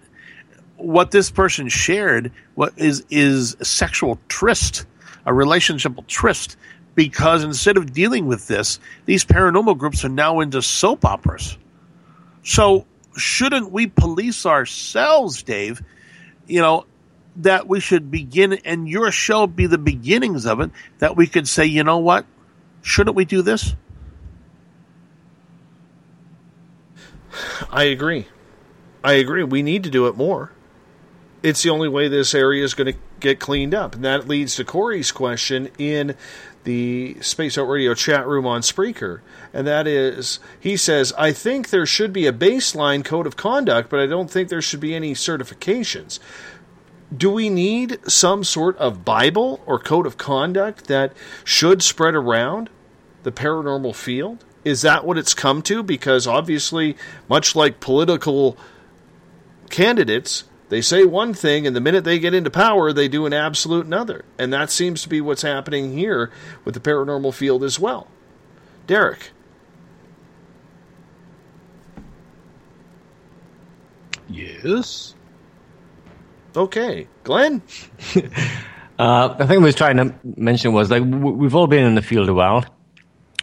what 0.77 1.11
this 1.11 1.31
person 1.31 1.69
shared 1.69 2.33
what 2.55 2.73
is 2.77 3.05
is 3.11 3.57
sexual 3.63 4.19
tryst, 4.29 4.87
a 5.27 5.33
relationship 5.33 5.93
tryst, 6.07 6.57
because 6.95 7.45
instead 7.45 7.77
of 7.77 7.93
dealing 7.93 8.27
with 8.27 8.47
this, 8.47 8.81
these 9.07 9.25
paranormal 9.25 9.79
groups 9.79 10.05
are 10.05 10.11
now 10.11 10.41
into 10.41 10.63
soap 10.63 11.05
operas. 11.05 11.57
So 12.43 12.87
shouldn't 13.17 13.71
we 13.71 13.87
police 13.87 14.47
ourselves, 14.47 15.43
Dave? 15.43 15.83
You 16.47 16.61
know, 16.61 16.87
that 17.37 17.69
we 17.69 17.81
should 17.81 18.11
begin 18.11 18.55
and 18.65 18.89
your 18.89 19.11
show 19.11 19.47
be 19.47 19.67
the 19.67 19.79
beginnings 19.79 20.47
of 20.47 20.61
it, 20.61 20.71
that 20.99 21.17
we 21.17 21.27
could 21.27 21.49
say, 21.49 21.67
you 21.67 21.85
know 21.85 21.99
what? 21.99 22.27
Shouldn't 22.83 23.17
we 23.17 23.25
do 23.25 23.43
this? 23.43 23.75
I 27.71 27.85
agree. 27.85 28.27
I 29.03 29.15
agree. 29.15 29.45
We 29.45 29.63
need 29.63 29.85
to 29.85 29.91
do 29.91 30.07
it 30.07 30.17
more. 30.17 30.53
It's 31.43 31.63
the 31.63 31.71
only 31.71 31.89
way 31.89 32.09
this 32.09 32.35
area 32.35 32.63
is 32.63 32.75
going 32.75 32.93
to 32.93 32.99
get 33.19 33.41
cleaned 33.41 33.75
up. 33.75 33.95
And 33.95 34.05
that 34.05 34.29
leads 34.29 34.57
to 34.57 34.65
Corey's 34.65 35.11
question 35.11 35.71
in 35.79 36.15
the 36.65 37.17
Spaced 37.23 37.57
Out 37.57 37.65
Radio 37.65 37.95
chat 37.95 38.27
room 38.27 38.47
on 38.47 38.61
Spreaker. 38.61 39.21
And 39.53 39.67
that 39.67 39.87
is, 39.87 40.39
he 40.59 40.77
says, 40.77 41.13
I 41.17 41.33
think 41.33 41.71
there 41.71 41.87
should 41.87 42.13
be 42.13 42.27
a 42.27 42.33
baseline 42.33 43.05
code 43.05 43.27
of 43.27 43.37
conduct, 43.37 43.89
but 43.89 44.01
I 44.01 44.07
don't 44.07 44.31
think 44.31 44.49
there 44.49 44.61
should 44.61 44.81
be 44.81 44.95
any 44.95 45.15
certifications. 45.15 46.19
Do 47.17 47.31
we 47.31 47.49
need 47.49 47.99
some 48.09 48.45
sort 48.45 48.77
of 48.77 49.05
Bible 49.05 49.63
or 49.67 49.79
code 49.79 50.07
of 50.07 50.19
conduct 50.19 50.87
that 50.89 51.15
should 51.43 51.83
spread 51.83 52.15
around 52.15 52.71
the 53.23 53.33
paranormal 53.33 53.95
field? 53.95 54.45
Is 54.65 54.83
that 54.83 55.05
what 55.05 55.17
it's 55.17 55.35
come 55.35 55.63
to? 55.63 55.83
Because 55.83 56.27
obviously, 56.27 56.97
much 57.29 57.57
like 57.57 57.81
political 57.81 58.59
candidates, 59.71 60.45
they 60.69 60.83
say 60.83 61.05
one 61.05 61.33
thing, 61.33 61.67
and 61.67 61.75
the 61.75 61.81
minute 61.81 62.05
they 62.05 62.19
get 62.19 62.35
into 62.35 62.51
power, 62.51 62.93
they 62.93 63.09
do 63.09 63.27
an 63.27 63.33
absolute 63.33 63.87
another. 63.87 64.25
And 64.39 64.53
that 64.53 64.71
seems 64.71 65.03
to 65.03 65.09
be 65.09 65.21
what's 65.21 65.43
happening 65.43 65.97
here 65.97 66.31
with 66.65 66.75
the 66.75 66.81
paranormal 66.81 67.33
field 67.35 67.65
as 67.65 67.79
well. 67.79 68.09
Derek. 68.87 69.31
Yes. 74.29 75.15
Okay. 76.55 77.09
Glenn? 77.25 77.63
uh, 78.99 79.35
I 79.39 79.47
think 79.47 79.51
I 79.51 79.57
was 79.59 79.75
trying 79.75 79.97
to 79.97 80.15
mention 80.37 80.73
was 80.73 80.91
like 80.91 81.03
we've 81.03 81.55
all 81.55 81.67
been 81.67 81.85
in 81.85 81.95
the 81.95 82.03
field 82.03 82.29
a 82.29 82.35
while 82.35 82.65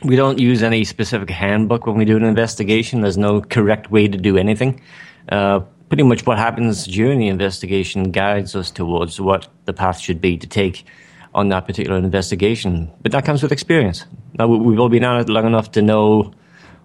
we 0.03 0.15
don't 0.15 0.39
use 0.39 0.63
any 0.63 0.83
specific 0.83 1.29
handbook 1.29 1.85
when 1.87 1.97
we 1.97 2.05
do 2.05 2.17
an 2.17 2.23
investigation. 2.23 3.01
There's 3.01 3.17
no 3.17 3.41
correct 3.41 3.91
way 3.91 4.07
to 4.07 4.17
do 4.17 4.37
anything. 4.37 4.81
Uh, 5.29 5.61
pretty 5.89 6.03
much 6.03 6.25
what 6.25 6.37
happens 6.37 6.85
during 6.85 7.19
the 7.19 7.27
investigation 7.27 8.11
guides 8.11 8.55
us 8.55 8.71
towards 8.71 9.19
what 9.19 9.47
the 9.65 9.73
path 9.73 9.99
should 9.99 10.21
be 10.21 10.37
to 10.37 10.47
take 10.47 10.85
on 11.33 11.49
that 11.49 11.65
particular 11.65 11.97
investigation. 11.97 12.91
But 13.01 13.11
that 13.11 13.25
comes 13.25 13.43
with 13.43 13.51
experience. 13.51 14.05
Now, 14.37 14.47
we've 14.47 14.79
all 14.79 14.89
been 14.89 15.03
on 15.03 15.19
it 15.19 15.29
long 15.29 15.45
enough 15.45 15.71
to 15.71 15.81
know 15.81 16.33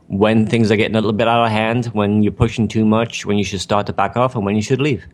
when 0.08 0.46
things 0.46 0.70
are 0.70 0.76
getting 0.76 0.94
a 0.94 1.00
little 1.00 1.12
bit 1.12 1.28
out 1.28 1.44
of 1.44 1.50
hand, 1.50 1.86
when 1.86 2.22
you're 2.22 2.32
pushing 2.32 2.68
too 2.68 2.84
much, 2.84 3.24
when 3.24 3.38
you 3.38 3.44
should 3.44 3.60
start 3.60 3.86
to 3.86 3.92
back 3.92 4.16
off, 4.16 4.34
and 4.34 4.44
when 4.44 4.56
you 4.56 4.62
should 4.62 4.80
leave. 4.80 5.06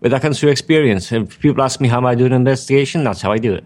But 0.00 0.10
that 0.10 0.22
comes 0.22 0.40
through 0.40 0.50
experience. 0.50 1.12
If 1.12 1.38
people 1.40 1.62
ask 1.62 1.80
me 1.80 1.88
how 1.88 2.04
I 2.06 2.14
do 2.14 2.26
an 2.26 2.32
investigation, 2.32 3.04
that's 3.04 3.22
how 3.22 3.32
I 3.32 3.38
do 3.38 3.54
it. 3.54 3.64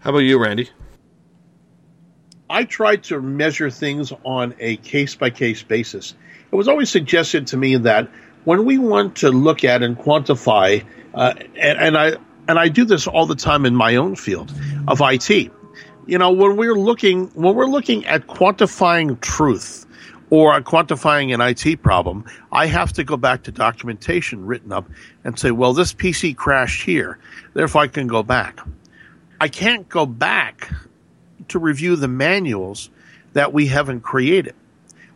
How 0.00 0.10
about 0.10 0.20
you, 0.20 0.38
Randy? 0.38 0.70
I 2.48 2.64
try 2.64 2.96
to 2.96 3.20
measure 3.20 3.70
things 3.70 4.12
on 4.24 4.54
a 4.60 4.76
case 4.78 5.14
by 5.14 5.30
case 5.30 5.62
basis. 5.62 6.14
It 6.52 6.54
was 6.54 6.68
always 6.68 6.90
suggested 6.90 7.46
to 7.48 7.56
me 7.56 7.76
that 7.76 8.08
when 8.44 8.64
we 8.64 8.78
want 8.78 9.16
to 9.16 9.30
look 9.30 9.64
at 9.64 9.82
and 9.82 9.98
quantify, 9.98 10.84
uh, 11.14 11.34
and, 11.56 11.78
and 11.78 11.98
I 11.98 12.16
and 12.48 12.58
I 12.58 12.68
do 12.68 12.84
this 12.84 13.08
all 13.08 13.26
the 13.26 13.34
time 13.34 13.66
in 13.66 13.74
my 13.74 13.96
own 13.96 14.14
field 14.14 14.52
of 14.86 15.00
IT. 15.02 15.50
You 16.06 16.18
know, 16.18 16.30
when 16.30 16.56
we're 16.56 16.76
looking 16.76 17.26
when 17.34 17.56
we're 17.56 17.66
looking 17.66 18.06
at 18.06 18.28
quantifying 18.28 19.20
truth 19.20 19.84
or 20.30 20.60
quantifying 20.60 21.34
an 21.34 21.40
IT 21.40 21.82
problem, 21.82 22.24
I 22.52 22.66
have 22.66 22.92
to 22.94 23.04
go 23.04 23.16
back 23.16 23.42
to 23.44 23.52
documentation 23.52 24.46
written 24.46 24.72
up 24.72 24.88
and 25.24 25.36
say, 25.38 25.50
well, 25.50 25.72
this 25.72 25.92
PC 25.92 26.36
crashed 26.36 26.84
here, 26.84 27.18
therefore 27.54 27.82
I 27.82 27.88
can 27.88 28.06
go 28.06 28.22
back. 28.22 28.60
I 29.40 29.48
can't 29.48 29.88
go 29.88 30.06
back 30.06 30.70
to 31.48 31.58
review 31.58 31.96
the 31.96 32.08
manuals 32.08 32.90
that 33.34 33.52
we 33.52 33.66
haven't 33.66 34.00
created. 34.00 34.54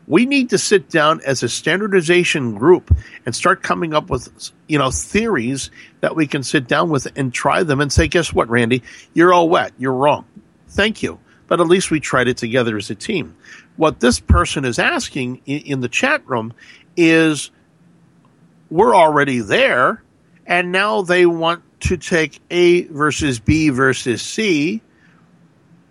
We 0.06 0.26
need 0.26 0.50
to 0.50 0.58
sit 0.58 0.90
down 0.90 1.20
as 1.24 1.42
a 1.42 1.48
standardization 1.48 2.56
group 2.56 2.94
and 3.24 3.34
start 3.34 3.62
coming 3.62 3.94
up 3.94 4.10
with, 4.10 4.50
you 4.66 4.78
know, 4.78 4.90
theories 4.90 5.70
that 6.00 6.16
we 6.16 6.26
can 6.26 6.42
sit 6.42 6.66
down 6.66 6.90
with 6.90 7.06
and 7.16 7.32
try 7.32 7.62
them 7.62 7.80
and 7.80 7.92
say, 7.92 8.08
guess 8.08 8.32
what, 8.32 8.48
Randy? 8.48 8.82
You're 9.14 9.32
all 9.32 9.48
wet. 9.48 9.72
You're 9.78 9.94
wrong. 9.94 10.26
Thank 10.68 11.02
you. 11.02 11.18
But 11.46 11.60
at 11.60 11.66
least 11.68 11.90
we 11.90 12.00
tried 12.00 12.28
it 12.28 12.36
together 12.36 12.76
as 12.76 12.90
a 12.90 12.94
team. 12.94 13.36
What 13.76 14.00
this 14.00 14.20
person 14.20 14.64
is 14.64 14.78
asking 14.78 15.42
in, 15.46 15.80
the 15.80 15.88
chat 15.88 16.28
room 16.28 16.54
is 16.96 17.50
we're 18.68 18.94
already 18.94 19.40
there 19.40 20.02
and 20.46 20.72
now 20.72 21.02
they 21.02 21.26
want 21.26 21.62
to 21.80 21.96
take 21.96 22.40
A 22.50 22.84
versus 22.84 23.38
B 23.38 23.70
versus 23.70 24.22
C 24.22 24.80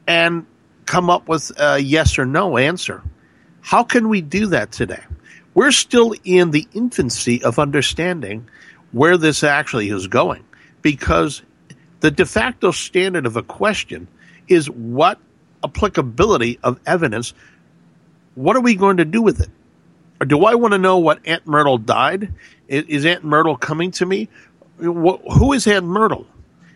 and 0.07 0.45
come 0.85 1.09
up 1.09 1.27
with 1.27 1.51
a 1.59 1.79
yes 1.79 2.17
or 2.17 2.25
no 2.25 2.57
answer. 2.57 3.03
How 3.61 3.83
can 3.83 4.09
we 4.09 4.21
do 4.21 4.47
that 4.47 4.71
today? 4.71 5.03
We're 5.53 5.71
still 5.71 6.13
in 6.23 6.51
the 6.51 6.67
infancy 6.73 7.43
of 7.43 7.59
understanding 7.59 8.47
where 8.91 9.17
this 9.17 9.43
actually 9.43 9.89
is 9.89 10.07
going 10.07 10.43
because 10.81 11.41
the 11.99 12.11
de 12.11 12.25
facto 12.25 12.71
standard 12.71 13.25
of 13.25 13.35
a 13.35 13.43
question 13.43 14.07
is 14.47 14.69
what 14.69 15.19
applicability 15.63 16.59
of 16.63 16.79
evidence, 16.85 17.33
what 18.35 18.55
are 18.55 18.61
we 18.61 18.75
going 18.75 18.97
to 18.97 19.05
do 19.05 19.21
with 19.21 19.41
it? 19.41 19.49
Or 20.21 20.25
do 20.25 20.43
I 20.45 20.55
want 20.55 20.73
to 20.73 20.77
know 20.77 20.97
what 20.97 21.19
Aunt 21.25 21.45
Myrtle 21.45 21.77
died? 21.77 22.33
Is 22.67 23.05
Aunt 23.05 23.23
Myrtle 23.23 23.55
coming 23.57 23.91
to 23.91 24.05
me? 24.05 24.29
Who 24.79 25.53
is 25.53 25.67
Aunt 25.67 25.85
Myrtle? 25.85 26.25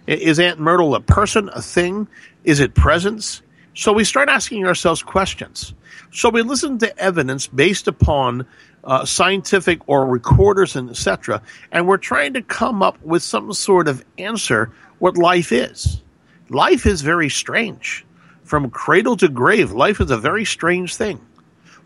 Is 0.07 0.39
Aunt 0.39 0.59
Myrtle 0.59 0.95
a 0.95 1.01
person, 1.01 1.49
a 1.53 1.61
thing? 1.61 2.07
Is 2.43 2.59
it 2.59 2.75
presence? 2.75 3.41
So 3.73 3.93
we 3.93 4.03
start 4.03 4.29
asking 4.29 4.65
ourselves 4.65 5.01
questions. 5.01 5.73
So 6.11 6.29
we 6.29 6.41
listen 6.41 6.77
to 6.79 6.97
evidence 6.99 7.47
based 7.47 7.87
upon 7.87 8.45
uh, 8.83 9.05
scientific 9.05 9.79
or 9.87 10.05
recorders 10.05 10.75
and 10.75 10.89
etc. 10.89 11.41
And 11.71 11.87
we're 11.87 11.97
trying 11.97 12.33
to 12.33 12.41
come 12.41 12.83
up 12.83 13.01
with 13.01 13.23
some 13.23 13.51
sort 13.53 13.87
of 13.87 14.03
answer 14.17 14.71
what 14.99 15.17
life 15.17 15.51
is. 15.51 16.01
Life 16.49 16.85
is 16.85 17.01
very 17.01 17.29
strange. 17.29 18.05
From 18.43 18.69
cradle 18.69 19.15
to 19.17 19.29
grave, 19.29 19.71
life 19.71 20.01
is 20.01 20.11
a 20.11 20.17
very 20.17 20.45
strange 20.45 20.95
thing. 20.95 21.19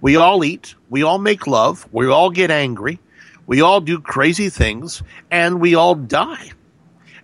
We 0.02 0.16
all 0.16 0.44
eat, 0.44 0.76
we 0.90 1.04
all 1.04 1.20
make 1.20 1.48
love, 1.48 1.88
we 1.92 2.08
all 2.08 2.30
get 2.30 2.52
angry, 2.52 3.00
we 3.48 3.62
all 3.62 3.82
do 3.82 4.00
crazy 4.00 4.50
things 4.50 5.02
and 5.32 5.60
we 5.60 5.74
all 5.74 5.96
die. 5.96 6.52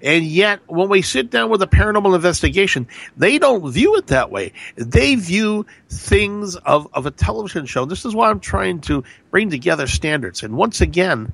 And 0.02 0.26
yet, 0.26 0.60
when 0.68 0.90
we 0.90 1.02
sit 1.02 1.30
down 1.30 1.50
with 1.50 1.62
a 1.62 1.68
paranormal 1.68 2.14
investigation, 2.14 2.88
they 3.16 3.38
don't 3.38 3.72
view 3.72 3.96
it 3.96 4.08
that 4.08 4.32
way. 4.32 4.52
They 4.76 5.16
view 5.16 5.66
things 5.90 6.58
of, 6.58 6.90
of 6.94 7.06
a 7.06 7.12
television 7.12 7.66
show. 7.66 7.86
This 7.86 8.04
is 8.04 8.14
why 8.14 8.30
I'm 8.30 8.42
trying 8.42 8.82
to 8.82 9.06
bring 9.32 9.50
together 9.50 9.88
standards. 9.88 10.44
And 10.44 10.58
once 10.58 10.82
again, 10.82 11.32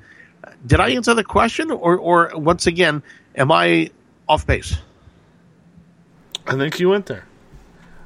did 0.66 0.80
I 0.80 0.90
answer 0.92 1.16
the 1.16 1.24
question, 1.24 1.72
or, 1.72 1.98
or 1.98 2.32
once 2.36 2.68
again, 2.68 3.02
am 3.36 3.52
I 3.52 3.90
off 4.28 4.46
base? 4.46 4.78
I 6.46 6.56
think 6.56 6.80
you 6.80 6.90
went 6.90 7.08
there. 7.08 7.26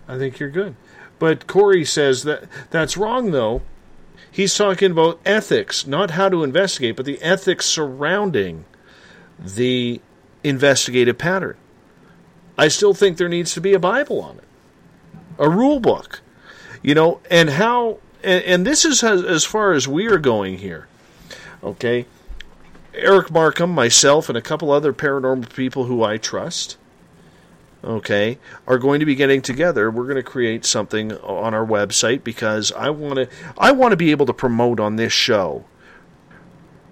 I 0.07 0.17
think 0.17 0.39
you're 0.39 0.49
good. 0.49 0.75
But 1.19 1.45
Corey 1.45 1.83
says 1.83 2.23
that 2.23 2.43
that's 2.69 2.95
wrong, 2.95 3.31
though, 3.31 3.63
He's 4.33 4.57
talking 4.57 4.89
about 4.89 5.19
ethics, 5.27 5.85
not 5.85 6.11
how 6.11 6.27
to 6.27 6.43
investigate, 6.43 6.95
but 6.95 7.05
the 7.05 7.21
ethics 7.21 7.67
surrounding 7.67 8.65
the 9.37 10.01
investigative 10.43 11.19
pattern. 11.19 11.55
I 12.57 12.67
still 12.69 12.95
think 12.95 13.17
there 13.17 13.29
needs 13.29 13.53
to 13.53 13.61
be 13.61 13.75
a 13.75 13.79
Bible 13.79 14.19
on 14.21 14.39
it, 14.39 14.43
a 15.37 15.47
rule 15.47 15.79
book, 15.79 16.21
you 16.81 16.95
know, 16.95 17.19
and 17.29 17.51
how, 17.51 17.99
and, 18.23 18.43
and 18.45 18.65
this 18.65 18.85
is 18.85 19.03
as, 19.03 19.23
as 19.23 19.45
far 19.45 19.71
as 19.71 19.87
we 19.87 20.07
are 20.07 20.17
going 20.17 20.57
here, 20.57 20.87
okay? 21.63 22.07
Eric 22.95 23.29
Markham, 23.29 23.69
myself, 23.69 24.29
and 24.29 24.37
a 24.37 24.41
couple 24.41 24.71
other 24.71 24.93
paranormal 24.93 25.53
people 25.53 25.83
who 25.83 26.03
I 26.03 26.17
trust 26.17 26.77
okay, 27.83 28.37
are 28.67 28.77
going 28.77 28.99
to 28.99 29.05
be 29.05 29.15
getting 29.15 29.41
together. 29.41 29.91
We're 29.91 30.03
going 30.03 30.15
to 30.15 30.23
create 30.23 30.65
something 30.65 31.13
on 31.17 31.53
our 31.53 31.65
website 31.65 32.23
because 32.23 32.71
I 32.71 32.89
want 32.89 33.15
to 33.15 33.29
I 33.57 33.71
want 33.71 33.91
to 33.91 33.97
be 33.97 34.11
able 34.11 34.25
to 34.27 34.33
promote 34.33 34.79
on 34.79 34.95
this 34.95 35.13
show 35.13 35.65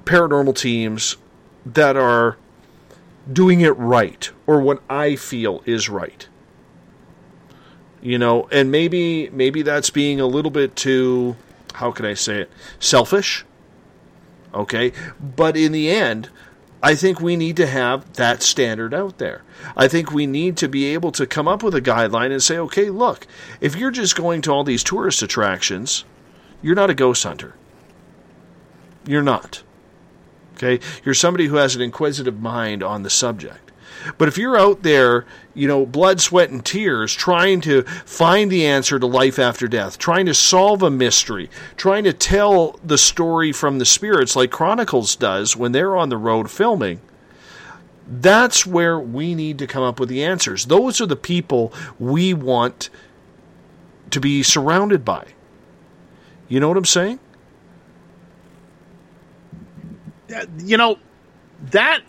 paranormal 0.06 0.56
teams 0.56 1.18
that 1.66 1.96
are 1.96 2.38
doing 3.32 3.62
it 3.62 3.78
right 3.78 4.32
or 4.48 4.60
what 4.60 4.82
I 4.90 5.16
feel 5.16 5.62
is 5.66 5.90
right. 5.90 6.28
You 8.02 8.18
know, 8.18 8.48
and 8.52 8.72
maybe 8.72 9.30
maybe 9.30 9.62
that's 9.62 9.92
being 9.92 10.20
a 10.20 10.26
little 10.26 10.52
bit 10.52 10.76
too 10.76 11.36
how 11.74 11.92
can 11.92 12.06
I 12.06 12.14
say 12.14 12.42
it? 12.42 12.52
selfish. 12.80 13.46
Okay? 14.54 14.92
But 15.20 15.56
in 15.56 15.72
the 15.72 15.90
end, 15.90 16.30
I 16.84 16.96
think 16.96 17.22
we 17.22 17.36
need 17.36 17.58
to 17.58 17.68
have 17.68 18.14
that 18.14 18.42
standard 18.42 18.94
out 18.94 19.20
there. 19.20 19.44
I 19.78 19.88
think 19.88 20.12
we 20.12 20.26
need 20.26 20.58
to 20.58 20.68
be 20.68 20.86
able 20.94 21.12
to 21.14 21.28
come 21.28 21.48
up 21.48 21.62
with 21.62 21.76
a 21.76 21.82
guideline 21.82 22.32
and 22.32 22.42
say, 22.42 22.58
okay, 22.58 22.90
look, 22.90 23.28
if 23.60 23.76
you're 23.76 23.92
just 23.92 24.16
going 24.16 24.42
to 24.44 24.52
all 24.52 24.64
these 24.64 24.84
tourist 24.84 25.22
attractions, 25.22 26.06
you're 26.62 26.76
not 26.76 26.90
a 26.90 26.96
ghost 26.96 27.24
hunter. 27.24 27.56
You're 29.06 29.22
not. 29.22 29.62
Okay? 30.56 30.80
You're 31.04 31.14
somebody 31.14 31.48
who 31.48 31.56
has 31.56 31.76
an 31.76 31.82
inquisitive 31.82 32.40
mind 32.40 32.82
on 32.82 33.04
the 33.04 33.10
subject. 33.10 33.71
But 34.18 34.28
if 34.28 34.38
you're 34.38 34.58
out 34.58 34.84
there, 34.84 35.26
you 35.54 35.68
know, 35.68 35.86
blood, 35.86 36.22
sweat, 36.22 36.50
and 36.50 36.64
tears, 36.64 37.14
trying 37.14 37.62
to 37.62 37.84
find 37.84 38.52
the 38.52 38.66
answer 38.66 39.00
to 39.00 39.06
life 39.06 39.40
after 39.40 39.68
death, 39.68 39.98
trying 39.98 40.26
to 40.28 40.34
solve 40.34 40.82
a 40.82 40.90
mystery, 40.90 41.50
trying 41.76 42.04
to 42.06 42.14
tell 42.14 42.80
the 42.84 42.98
story 42.98 43.52
from 43.52 43.80
the 43.80 43.86
spirits 43.86 44.36
like 44.36 44.52
Chronicles 44.52 45.16
does 45.16 45.56
when 45.56 45.72
they're 45.72 45.96
on 45.98 46.10
the 46.10 46.18
road 46.18 46.50
filming, 46.50 47.02
that's 48.08 48.66
where 48.66 49.00
we 49.00 49.36
need 49.36 49.58
to 49.60 49.68
come 49.68 49.84
up 49.84 50.00
with 50.00 50.10
the 50.10 50.24
answers. 50.24 50.66
Those 50.66 51.00
are 51.00 51.06
the 51.06 51.16
people 51.16 51.74
we 52.00 52.34
want 52.34 52.90
to 54.10 54.20
be 54.20 54.44
surrounded 54.44 55.06
by. 55.06 55.28
You 56.48 56.60
know 56.60 56.68
what 56.68 56.78
I'm 56.78 56.86
saying? 56.86 57.20
You 60.60 60.78
know, 60.78 60.98
that 61.72 62.02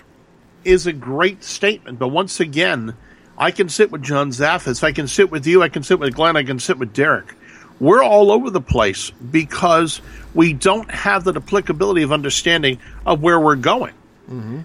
is 0.64 0.86
a 0.86 0.92
great 0.92 1.44
statement. 1.44 1.98
But 1.98 2.08
once 2.08 2.40
again, 2.40 2.94
I 3.38 3.50
can 3.50 3.68
sit 3.68 3.90
with 3.90 4.02
John 4.02 4.30
Zaffis. 4.30 4.82
I 4.82 4.92
can 4.92 5.08
sit 5.08 5.30
with 5.30 5.46
you. 5.46 5.62
I 5.62 5.68
can 5.68 5.82
sit 5.82 5.98
with 5.98 6.14
Glenn. 6.14 6.36
I 6.36 6.42
can 6.42 6.58
sit 6.58 6.78
with 6.78 6.92
Derek. 6.92 7.34
We're 7.80 8.04
all 8.04 8.30
over 8.30 8.50
the 8.50 8.60
place 8.60 9.10
because 9.10 10.00
we 10.34 10.52
don't 10.52 10.90
have 10.90 11.24
that 11.24 11.36
applicability 11.36 12.02
of 12.02 12.12
understanding 12.12 12.78
of 13.04 13.22
where 13.22 13.40
we're 13.40 13.56
going. 13.56 13.94
Mm-hmm. 14.30 14.60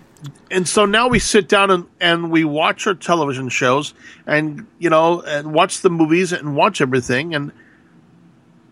And 0.52 0.68
so 0.68 0.86
now 0.86 1.08
we 1.08 1.20
sit 1.20 1.48
down 1.48 1.72
and, 1.72 1.88
and 2.00 2.32
we 2.32 2.44
watch 2.44 2.86
our 2.88 2.94
television 2.94 3.50
shows 3.50 3.94
and, 4.26 4.68
you 4.80 4.90
know, 4.90 5.22
and 5.22 5.54
watch 5.54 5.82
the 5.82 5.90
movies 5.90 6.32
and 6.32 6.56
watch 6.56 6.82
everything. 6.82 7.34
And, 7.34 7.52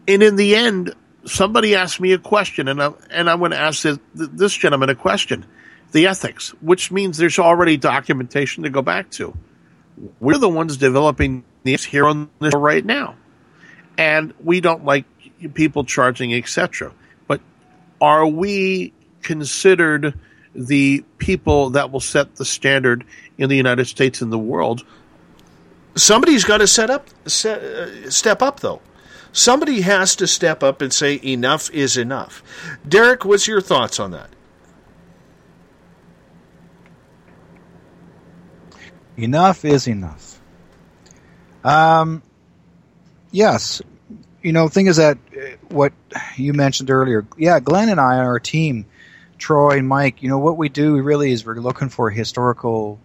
and 0.08 0.22
in 0.22 0.36
the 0.36 0.56
end, 0.56 0.94
somebody 1.26 1.76
asked 1.76 2.00
me 2.00 2.14
a 2.14 2.20
question 2.20 2.68
and 2.68 2.82
I, 2.82 2.94
and 3.10 3.30
I'm 3.30 3.40
going 3.40 3.52
to 3.52 3.60
ask 3.60 3.84
this, 3.84 3.98
this 4.14 4.54
gentleman 4.54 4.90
a 4.90 4.96
question 4.96 5.46
the 5.92 6.08
ethics, 6.08 6.50
which 6.62 6.92
means 6.92 7.18
there's 7.18 7.40
already 7.40 7.78
documentation 7.78 8.64
to 8.64 8.70
go 8.70 8.82
back 8.82 9.10
to. 9.12 9.36
We're 10.20 10.38
the 10.38 10.50
ones 10.50 10.78
developing 10.78 11.44
this 11.64 11.84
here 11.84 12.06
on 12.06 12.30
show 12.42 12.60
right 12.60 12.86
now. 12.86 13.16
And 13.98 14.34
we 14.44 14.60
don't 14.62 14.84
like 14.84 15.06
people 15.54 15.86
charging, 15.86 16.34
etc. 16.34 16.92
But 17.28 17.42
are 18.02 18.28
we 18.28 18.94
considered 19.22 20.20
the 20.54 21.04
people 21.18 21.72
that 21.72 21.92
will 21.92 22.00
set 22.00 22.36
the 22.36 22.46
standard 22.46 23.06
in 23.38 23.50
the 23.50 23.56
United 23.56 23.86
States 23.86 24.22
and 24.22 24.32
the 24.32 24.40
world? 24.40 24.84
Somebody's 25.96 26.44
got 26.44 26.58
to 26.58 26.68
set 26.68 26.90
up, 26.90 27.08
set, 27.26 27.64
uh, 27.64 28.10
step 28.12 28.42
up, 28.42 28.60
though. 28.60 28.82
Somebody 29.32 29.82
has 29.82 30.16
to 30.18 30.28
step 30.28 30.64
up 30.64 30.82
and 30.82 30.92
say 30.94 31.20
enough 31.24 31.70
is 31.72 31.98
enough. 31.98 32.42
Derek, 32.88 33.26
what's 33.26 33.48
your 33.48 33.62
thoughts 33.62 34.00
on 34.00 34.12
that? 34.12 34.30
Enough 39.18 39.64
is 39.66 39.88
enough. 39.88 40.40
Um, 41.64 42.22
yes, 43.32 43.82
you 44.42 44.52
know, 44.54 44.68
the 44.68 44.74
thing 44.74 44.88
is 44.88 44.98
that 44.98 45.18
uh, 45.36 45.40
what 45.70 45.94
you 46.36 46.54
mentioned 46.54 46.92
earlier. 46.92 47.26
Yeah, 47.38 47.60
Glenn 47.60 47.90
and 47.90 48.00
I, 48.00 48.18
our 48.18 48.40
team, 48.40 48.86
Troy 49.38 49.78
and 49.78 49.88
Mike. 49.88 50.22
You 50.22 50.30
know 50.30 50.38
what 50.38 50.58
we 50.58 50.70
do 50.70 51.02
really 51.02 51.32
is 51.32 51.46
we're 51.46 51.56
looking 51.56 51.90
for 51.90 52.10
historical. 52.10 53.00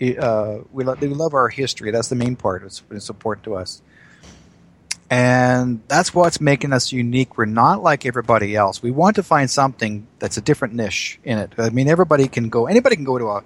Uh, 0.00 0.58
we, 0.72 0.84
lo- 0.84 0.96
we 1.00 1.08
love 1.08 1.34
our 1.34 1.48
history. 1.48 1.90
That's 1.90 2.08
the 2.08 2.16
main 2.16 2.36
part. 2.36 2.62
It's, 2.62 2.82
it's 2.90 3.08
important 3.08 3.44
to 3.44 3.56
us, 3.56 3.82
and 5.10 5.82
that's 5.88 6.14
what's 6.14 6.40
making 6.40 6.72
us 6.72 6.92
unique. 6.92 7.36
We're 7.36 7.46
not 7.46 7.82
like 7.82 8.06
everybody 8.06 8.56
else. 8.56 8.82
We 8.82 8.90
want 8.90 9.16
to 9.16 9.22
find 9.22 9.50
something 9.50 10.06
that's 10.18 10.36
a 10.36 10.40
different 10.40 10.74
niche 10.74 11.18
in 11.24 11.38
it. 11.38 11.52
I 11.58 11.70
mean, 11.70 11.88
everybody 11.88 12.28
can 12.28 12.48
go. 12.48 12.66
Anybody 12.66 12.96
can 12.96 13.04
go 13.04 13.18
to 13.18 13.26
a 13.26 13.44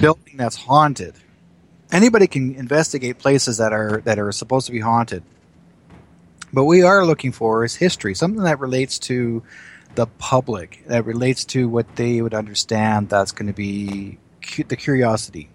building 0.00 0.36
that's 0.36 0.56
haunted. 0.56 1.14
Anybody 1.90 2.26
can 2.26 2.54
investigate 2.54 3.18
places 3.18 3.58
that 3.58 3.72
are 3.72 4.00
that 4.04 4.18
are 4.18 4.32
supposed 4.32 4.66
to 4.66 4.72
be 4.72 4.80
haunted. 4.80 5.22
But 6.52 6.64
we 6.64 6.82
are 6.82 7.04
looking 7.04 7.32
for 7.32 7.64
is 7.64 7.74
history, 7.74 8.14
something 8.14 8.42
that 8.44 8.60
relates 8.60 8.98
to 9.00 9.42
the 9.94 10.06
public, 10.06 10.84
that 10.86 11.04
relates 11.04 11.44
to 11.46 11.68
what 11.68 11.96
they 11.96 12.20
would 12.20 12.34
understand. 12.34 13.08
That's 13.08 13.32
going 13.32 13.46
to 13.46 13.52
be 13.54 14.18
cu- 14.42 14.64
the 14.64 14.76
curiosity. 14.76 15.50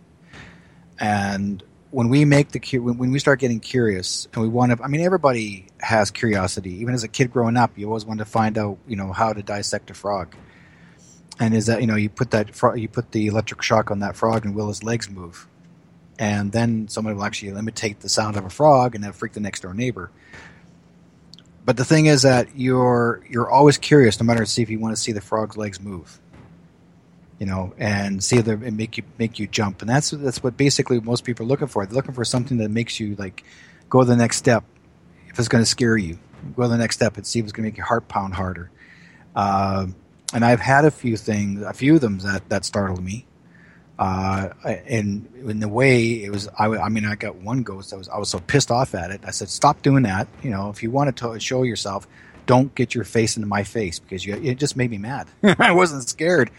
And 0.99 1.64
when 1.91 2.09
we 2.09 2.26
make 2.26 2.49
the 2.49 2.59
cu- 2.59 2.81
when 2.81 3.11
we 3.11 3.19
start 3.19 3.39
getting 3.39 3.59
curious, 3.59 4.27
and 4.34 4.41
we 4.41 4.49
want 4.49 4.77
to, 4.77 4.84
I 4.84 4.88
mean, 4.88 5.01
everybody 5.01 5.68
has 5.80 6.11
curiosity. 6.11 6.81
Even 6.81 6.93
as 6.93 7.03
a 7.03 7.07
kid 7.07 7.31
growing 7.31 7.57
up, 7.57 7.77
you 7.77 7.88
always 7.88 8.05
want 8.05 8.19
to 8.19 8.26
find 8.26 8.57
out, 8.57 8.77
you 8.88 8.95
know, 8.95 9.11
how 9.11 9.34
to 9.34 9.43
dissect 9.43 9.91
a 9.91 9.93
frog 9.93 10.35
and 11.39 11.53
is 11.53 11.68
that 11.68 11.81
you 11.81 11.88
know 11.88 11.95
you 11.95 12.09
put 12.09 12.31
that 12.31 12.55
fro- 12.55 12.73
you 12.73 12.88
put 12.88 13.11
the 13.11 13.27
electric 13.27 13.61
shock 13.61 13.91
on 13.91 13.99
that 13.99 14.15
frog 14.15 14.45
and 14.45 14.55
will 14.55 14.68
his 14.68 14.84
legs 14.84 15.09
move. 15.09 15.47
And 16.19 16.51
then 16.51 16.88
somebody 16.88 17.15
will 17.15 17.26
actually 17.26 17.49
imitate 17.49 17.99
the 17.99 18.09
sound 18.09 18.38
of 18.38 18.45
a 18.45 18.49
frog 18.49 18.95
and 18.95 19.03
then 19.03 19.11
freak 19.14 19.34
the 19.34 19.39
next 19.39 19.61
door 19.61 19.73
neighbor. 19.76 20.09
But 21.64 21.77
the 21.77 21.85
thing 21.85 22.07
is 22.07 22.23
that 22.23 22.55
you're 22.55 23.22
you're 23.30 23.49
always 23.49 23.77
curious 23.77 24.19
no 24.19 24.26
matter 24.26 24.45
see 24.45 24.61
if 24.61 24.69
you 24.69 24.80
want 24.80 24.95
to 24.95 25.01
see 25.01 25.11
the 25.11 25.22
frog's 25.22 25.57
legs 25.57 25.80
move. 25.80 26.19
You 27.39 27.45
know 27.45 27.73
and 27.77 28.23
see 28.23 28.38
if 28.38 28.47
and 28.47 28.76
make 28.76 28.97
you 28.97 29.03
make 29.19 29.38
you 29.38 29.47
jump. 29.47 29.81
And 29.81 29.89
that's 29.89 30.09
that's 30.09 30.41
what 30.41 30.57
basically 30.57 30.99
most 30.99 31.23
people 31.23 31.45
are 31.45 31.49
looking 31.49 31.68
for. 31.68 31.85
They're 31.85 31.93
looking 31.93 32.15
for 32.15 32.26
something 32.26 32.57
that 32.57 32.69
makes 32.69 32.99
you 32.99 33.15
like 33.15 33.43
go 33.89 34.03
the 34.03 34.15
next 34.15 34.38
step 34.38 34.64
if 35.27 35.38
it's 35.38 35.47
going 35.47 35.64
to 35.64 35.69
scare 35.69 35.97
you. 35.97 36.18
Go 36.55 36.68
the 36.68 36.77
next 36.77 36.95
step 36.95 37.18
and 37.18 37.27
see 37.27 37.39
if 37.39 37.45
it's 37.45 37.51
going 37.51 37.65
to 37.65 37.69
make 37.69 37.77
your 37.77 37.85
heart 37.85 38.07
pound 38.07 38.34
harder. 38.34 38.72
Uh, 39.35 39.88
and 40.34 40.44
I've 40.44 40.60
had 40.60 40.86
a 40.86 40.91
few 40.91 41.18
things, 41.18 41.62
a 41.62 41.74
few 41.74 41.95
of 41.95 42.02
them 42.02 42.20
that 42.20 42.48
that 42.49 42.66
startled 42.66 43.04
me. 43.04 43.26
Uh, 43.99 44.49
and 44.64 45.28
in 45.44 45.60
the 45.60 45.68
way 45.68 46.24
it 46.24 46.32
was, 46.32 46.48
I, 46.60 46.68
I 46.68 46.90
mean, 46.90 47.04
I 47.06 47.16
got 47.16 47.38
one 47.38 47.64
ghost. 47.64 47.94
I 47.94 47.98
was, 47.98 48.08
I 48.10 48.20
was 48.20 48.30
so 48.30 48.40
pissed 48.40 48.70
off 48.70 48.94
at 48.94 49.10
it. 49.10 49.22
I 49.26 49.32
said, 49.32 49.49
"Stop 49.49 49.82
doing 49.82 50.04
that. 50.04 50.28
You 50.44 50.52
know, 50.52 50.70
if 50.70 50.84
you 50.84 50.91
want 50.91 51.16
to 51.18 51.40
show 51.40 51.64
yourself, 51.64 52.08
don't 52.45 52.74
get 52.76 52.94
your 52.94 53.06
face 53.06 53.38
into 53.38 53.48
my 53.48 53.64
face 53.64 53.98
because 53.98 54.24
you, 54.24 54.36
it 54.36 54.60
just 54.60 54.78
made 54.78 54.91
me 54.91 54.99
mad. 54.99 55.28
I 55.60 55.72
wasn't 55.72 56.08
scared. 56.08 56.52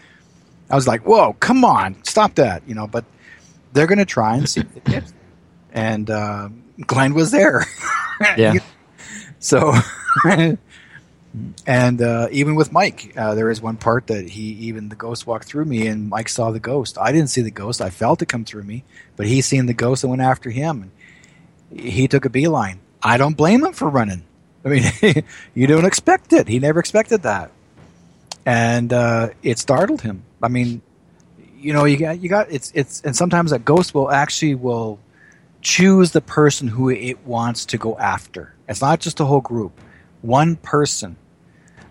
I 0.69 0.75
was 0.75 0.85
like, 0.87 1.05
"Whoa, 1.05 1.33
come 1.39 1.63
on, 1.63 2.03
stop 2.03 2.35
that!" 2.35 2.63
You 2.67 2.75
know, 2.75 2.87
but 2.87 3.05
they're 3.71 3.87
going 3.87 3.99
to 3.99 4.05
try 4.05 4.35
and 4.35 4.49
see 4.49 4.61
if 4.61 4.93
it. 4.93 5.13
And 5.71 6.09
uh, 6.09 6.49
Glenn 6.85 7.13
was 7.13 7.31
there. 7.31 7.65
Yeah. 8.37 8.55
so 9.39 9.73
and 11.67 12.01
uh, 12.01 12.27
even 12.31 12.55
with 12.55 12.71
Mike, 12.71 13.13
uh, 13.15 13.35
there 13.35 13.51
is 13.51 13.61
one 13.61 13.77
part 13.77 14.07
that 14.07 14.29
he 14.29 14.41
even 14.41 14.89
the 14.89 14.95
ghost 14.95 15.27
walked 15.27 15.45
through 15.45 15.65
me, 15.65 15.87
and 15.87 16.09
Mike 16.09 16.29
saw 16.29 16.51
the 16.51 16.59
ghost. 16.59 16.97
I 16.97 17.11
didn't 17.11 17.29
see 17.29 17.41
the 17.41 17.51
ghost; 17.51 17.81
I 17.81 17.91
felt 17.91 18.21
it 18.21 18.27
come 18.27 18.45
through 18.45 18.63
me, 18.63 18.83
but 19.15 19.27
he 19.27 19.41
seen 19.41 19.67
the 19.67 19.73
ghost 19.73 20.03
and 20.03 20.09
went 20.09 20.23
after 20.23 20.49
him. 20.49 20.91
And 21.71 21.79
he 21.79 22.07
took 22.07 22.25
a 22.25 22.29
beeline. 22.29 22.79
I 23.03 23.17
don't 23.17 23.37
blame 23.37 23.63
him 23.63 23.73
for 23.73 23.87
running. 23.87 24.23
I 24.65 24.69
mean, 24.69 25.23
you 25.53 25.67
don't 25.67 25.85
expect 25.85 26.33
it. 26.33 26.47
He 26.47 26.59
never 26.59 26.79
expected 26.79 27.21
that, 27.21 27.51
and 28.45 28.91
uh, 28.91 29.29
it 29.43 29.59
startled 29.59 30.01
him. 30.01 30.23
I 30.41 30.47
mean, 30.47 30.81
you 31.59 31.73
know, 31.73 31.85
you 31.85 31.97
got 31.97 32.19
you 32.19 32.27
got 32.29 32.51
it's 32.51 32.71
it's 32.73 33.01
and 33.01 33.15
sometimes 33.15 33.51
that 33.51 33.63
ghost 33.65 33.93
will 33.93 34.09
actually 34.09 34.55
will 34.55 34.99
choose 35.61 36.11
the 36.11 36.21
person 36.21 36.69
who 36.69 36.89
it 36.89 37.23
wants 37.23 37.65
to 37.67 37.77
go 37.77 37.95
after. 37.99 38.55
It's 38.67 38.81
not 38.81 38.99
just 38.99 39.19
a 39.19 39.25
whole 39.25 39.41
group 39.41 39.79
one 40.21 40.55
person 40.55 41.15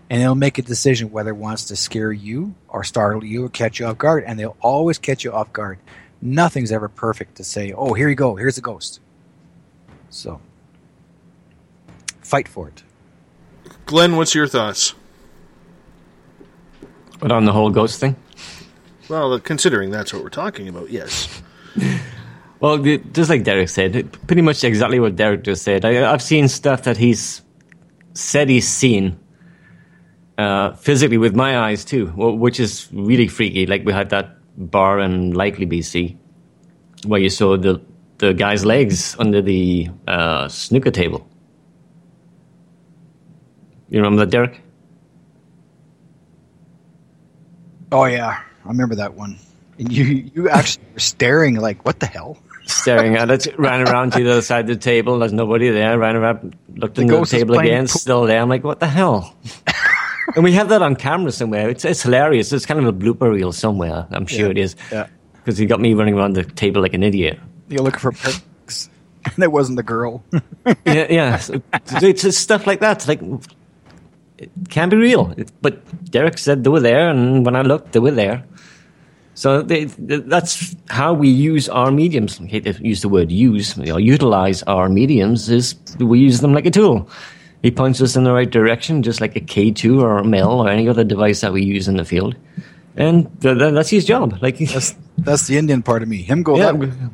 and 0.09 0.21
it'll 0.21 0.35
make 0.35 0.57
a 0.57 0.61
decision 0.61 1.11
whether 1.11 1.31
it 1.31 1.37
wants 1.37 1.65
to 1.65 1.75
scare 1.75 2.11
you 2.11 2.53
or 2.67 2.83
startle 2.83 3.23
you 3.23 3.45
or 3.45 3.49
catch 3.49 3.79
you 3.79 3.85
off 3.85 3.97
guard 3.97 4.23
and 4.25 4.39
they'll 4.39 4.57
always 4.61 4.97
catch 4.97 5.23
you 5.23 5.31
off 5.31 5.51
guard 5.53 5.77
nothing's 6.21 6.71
ever 6.71 6.89
perfect 6.89 7.35
to 7.35 7.43
say 7.43 7.71
oh 7.73 7.93
here 7.93 8.09
you 8.09 8.15
go 8.15 8.35
here's 8.35 8.57
a 8.57 8.61
ghost 8.61 8.99
so 10.09 10.41
fight 12.21 12.47
for 12.47 12.67
it 12.67 12.83
Glenn, 13.89 14.17
what's 14.17 14.35
your 14.35 14.45
thoughts? 14.45 14.93
But 17.19 17.31
on 17.31 17.45
the 17.45 17.51
whole 17.51 17.71
ghost 17.71 17.99
thing? 17.99 18.15
Well, 19.09 19.39
considering 19.39 19.89
that's 19.89 20.13
what 20.13 20.21
we're 20.21 20.29
talking 20.29 20.67
about, 20.67 20.91
yes. 20.91 21.41
Well, 22.61 22.77
just 22.77 23.29
like 23.29 23.45
Derek 23.45 23.69
said, 23.69 24.11
pretty 24.27 24.41
much 24.41 24.65
exactly 24.65 24.99
what 24.99 25.15
Derek 25.15 25.43
just 25.43 25.61
said. 25.63 25.85
I, 25.85 26.11
I've 26.11 26.21
seen 26.21 26.49
stuff 26.49 26.83
that 26.83 26.97
he's 26.97 27.41
he's 28.49 28.67
seen 28.67 29.19
uh, 30.37 30.73
physically 30.73 31.17
with 31.17 31.35
my 31.35 31.59
eyes 31.59 31.85
too, 31.85 32.07
which 32.07 32.59
is 32.59 32.87
really 32.93 33.27
freaky. 33.27 33.65
Like 33.65 33.85
we 33.85 33.93
had 33.93 34.09
that 34.09 34.37
bar 34.57 34.99
in 34.99 35.33
Likely, 35.33 35.65
BC, 35.65 36.17
where 37.05 37.19
you 37.19 37.29
saw 37.29 37.57
the 37.57 37.81
the 38.19 38.33
guy's 38.33 38.65
legs 38.65 39.15
under 39.19 39.41
the 39.41 39.89
uh, 40.07 40.47
snooker 40.47 40.91
table. 40.91 41.27
You 43.89 43.99
remember 43.99 44.25
that, 44.25 44.31
Derek? 44.31 44.61
Oh 47.91 48.05
yeah, 48.05 48.41
I 48.65 48.67
remember 48.67 48.95
that 48.95 49.13
one. 49.15 49.39
And 49.77 49.91
you 49.91 50.03
you 50.35 50.49
actually 50.49 50.83
were 50.93 50.99
staring 50.99 51.55
like, 51.55 51.85
what 51.85 51.99
the 51.99 52.05
hell? 52.05 52.37
Staring 52.69 53.15
at 53.15 53.31
it, 53.31 53.57
ran 53.57 53.87
around 53.87 54.13
to 54.13 54.23
the 54.23 54.31
other 54.31 54.41
side 54.41 54.69
of 54.69 54.75
the 54.77 54.81
table. 54.81 55.19
There's 55.19 55.33
nobody 55.33 55.69
there. 55.69 55.97
Ran 55.97 56.15
around, 56.15 56.55
looked 56.75 56.95
The 56.95 57.05
the 57.05 57.25
table 57.25 57.57
again, 57.57 57.83
pool. 57.83 57.87
still 57.87 58.23
there. 58.25 58.39
I'm 58.41 58.49
like, 58.49 58.63
what 58.63 58.79
the 58.79 58.87
hell? 58.87 59.35
and 60.35 60.43
we 60.43 60.51
have 60.53 60.69
that 60.69 60.81
on 60.81 60.95
camera 60.95 61.31
somewhere. 61.31 61.69
It's, 61.69 61.83
it's 61.83 62.03
hilarious. 62.03 62.53
It's 62.53 62.65
kind 62.67 62.79
of 62.79 62.85
a 62.85 62.93
blooper 62.93 63.31
reel 63.33 63.51
somewhere. 63.51 64.05
I'm 64.11 64.27
sure 64.27 64.45
Yeah, 64.45 64.51
it 64.51 64.57
is. 64.59 64.75
yeah. 64.91 65.07
Because 65.33 65.57
he 65.57 65.65
got 65.65 65.79
me 65.79 65.93
running 65.95 66.13
around 66.13 66.33
the 66.33 66.43
table 66.43 66.81
like 66.81 66.93
an 66.93 67.01
idiot. 67.01 67.39
You're 67.69 67.81
looking 67.81 67.99
for 67.99 68.11
pics, 68.11 68.89
and 69.25 69.43
it 69.43 69.51
wasn't 69.51 69.77
the 69.77 69.83
girl. 69.83 70.23
yeah, 70.85 71.07
yeah. 71.09 71.37
So 71.37 71.61
it's 72.01 72.21
just 72.21 72.39
stuff 72.41 72.67
like 72.67 72.81
that. 72.81 72.97
It's 72.97 73.07
like 73.07 73.21
it 74.37 74.51
can't 74.69 74.91
be 74.91 74.97
real. 74.97 75.33
But 75.61 75.81
Derek 76.11 76.37
said 76.37 76.63
they 76.63 76.69
were 76.69 76.79
there, 76.81 77.09
and 77.09 77.45
when 77.45 77.55
I 77.55 77.61
looked, 77.61 77.93
they 77.93 77.99
were 77.99 78.11
there. 78.11 78.43
So 79.39 79.61
they, 79.61 79.85
that's 79.85 80.75
how 80.89 81.13
we 81.13 81.29
use 81.29 81.69
our 81.69 81.91
mediums. 81.91 82.41
I 82.41 82.45
hate 82.47 82.65
to 82.65 82.73
use 82.85 83.01
the 83.01 83.07
word 83.07 83.31
use, 83.31 83.77
know, 83.77 83.95
utilize 83.95 84.63
our 84.63 84.89
mediums 84.89 85.49
is 85.49 85.75
we 85.97 86.19
use 86.19 86.41
them 86.41 86.53
like 86.53 86.65
a 86.65 86.71
tool. 86.71 87.09
He 87.63 87.71
points 87.71 88.01
us 88.01 88.17
in 88.17 88.25
the 88.25 88.33
right 88.33 88.49
direction, 88.49 89.01
just 89.01 89.21
like 89.21 89.37
a 89.37 89.39
K2 89.39 90.01
or 90.01 90.17
a 90.17 90.25
Mel 90.25 90.59
or 90.59 90.67
any 90.67 90.89
other 90.89 91.05
device 91.05 91.39
that 91.39 91.53
we 91.53 91.63
use 91.63 91.87
in 91.87 91.95
the 91.95 92.03
field. 92.03 92.35
And 92.97 93.31
th- 93.41 93.57
th- 93.57 93.73
that's 93.73 93.89
his 93.89 94.03
job. 94.03 94.37
Like 94.41 94.57
that's 94.57 94.93
that's 95.19 95.47
the 95.47 95.57
Indian 95.57 95.83
part 95.83 96.03
of 96.03 96.09
me. 96.09 96.21
Him 96.21 96.43
go 96.43 96.57
Yeah. 96.57 96.73
that. 96.73 97.11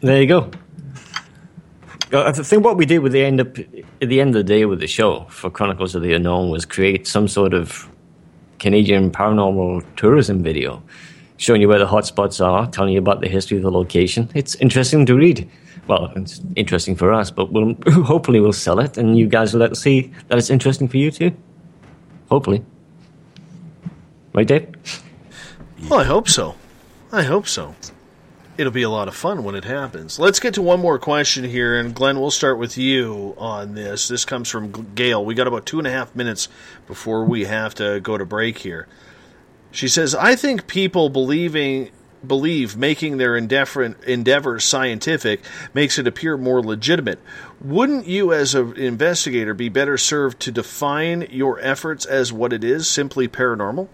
There 0.00 0.22
you 0.22 0.28
go. 0.28 0.50
I 2.14 2.32
think 2.32 2.64
what 2.64 2.78
we 2.78 2.86
did 2.86 3.00
with 3.00 3.12
the 3.12 3.22
end 3.22 3.42
up 3.42 3.58
at 3.58 4.08
the 4.08 4.22
end 4.22 4.30
of 4.30 4.36
the 4.36 4.54
day 4.54 4.64
with 4.64 4.80
the 4.80 4.86
show 4.86 5.26
for 5.28 5.50
Chronicles 5.50 5.94
of 5.94 6.00
the 6.00 6.14
Unknown 6.14 6.48
was 6.48 6.64
create 6.64 7.06
some 7.06 7.28
sort 7.28 7.52
of 7.52 7.90
Canadian 8.58 9.10
paranormal 9.10 9.84
tourism 9.96 10.42
video, 10.42 10.82
showing 11.36 11.60
you 11.60 11.68
where 11.68 11.78
the 11.78 11.86
hotspots 11.86 12.44
are, 12.44 12.66
telling 12.70 12.92
you 12.92 12.98
about 12.98 13.20
the 13.20 13.28
history 13.28 13.56
of 13.56 13.62
the 13.62 13.70
location. 13.70 14.30
It's 14.34 14.54
interesting 14.56 15.06
to 15.06 15.14
read. 15.14 15.48
Well, 15.86 16.12
it's 16.16 16.40
interesting 16.56 16.96
for 16.96 17.12
us, 17.12 17.30
but 17.30 17.52
we'll 17.52 17.74
hopefully 18.04 18.40
we'll 18.40 18.52
sell 18.52 18.80
it, 18.80 18.98
and 18.98 19.16
you 19.16 19.26
guys 19.28 19.52
will 19.52 19.60
let 19.60 19.76
see 19.76 20.12
that 20.28 20.38
it's 20.38 20.50
interesting 20.50 20.88
for 20.88 20.96
you 20.96 21.10
too. 21.10 21.32
Hopefully, 22.28 22.64
right, 24.32 24.46
Dave? 24.46 24.74
Well, 25.88 26.00
I 26.00 26.04
hope 26.04 26.28
so. 26.28 26.56
I 27.12 27.22
hope 27.22 27.46
so. 27.46 27.76
It'll 28.58 28.72
be 28.72 28.82
a 28.82 28.90
lot 28.90 29.06
of 29.06 29.14
fun 29.14 29.44
when 29.44 29.54
it 29.54 29.64
happens. 29.64 30.18
Let's 30.18 30.40
get 30.40 30.54
to 30.54 30.62
one 30.62 30.80
more 30.80 30.98
question 30.98 31.44
here, 31.44 31.78
and 31.78 31.94
Glenn, 31.94 32.18
we'll 32.18 32.30
start 32.30 32.58
with 32.58 32.78
you 32.78 33.34
on 33.36 33.74
this. 33.74 34.08
This 34.08 34.24
comes 34.24 34.48
from 34.48 34.72
Gail. 34.94 35.24
We 35.24 35.34
got 35.34 35.46
about 35.46 35.66
two 35.66 35.78
and 35.78 35.86
a 35.86 35.90
half 35.90 36.16
minutes 36.16 36.48
before 36.86 37.26
we 37.26 37.44
have 37.44 37.74
to 37.74 38.00
go 38.00 38.16
to 38.16 38.24
break 38.24 38.58
here. 38.58 38.88
She 39.76 39.88
says, 39.88 40.14
"I 40.14 40.36
think 40.36 40.66
people 40.66 41.10
believing 41.10 41.90
believe 42.26 42.78
making 42.78 43.18
their 43.18 43.36
endeavor, 43.36 43.94
endeavors 44.06 44.64
scientific 44.64 45.42
makes 45.74 45.98
it 45.98 46.06
appear 46.06 46.38
more 46.38 46.62
legitimate. 46.62 47.18
Wouldn't 47.60 48.06
you, 48.06 48.32
as 48.32 48.54
an 48.54 48.74
investigator, 48.78 49.52
be 49.52 49.68
better 49.68 49.98
served 49.98 50.40
to 50.40 50.50
define 50.50 51.28
your 51.30 51.60
efforts 51.60 52.06
as 52.06 52.32
what 52.32 52.54
it 52.54 52.64
is, 52.64 52.88
simply 52.88 53.28
paranormal?" 53.28 53.88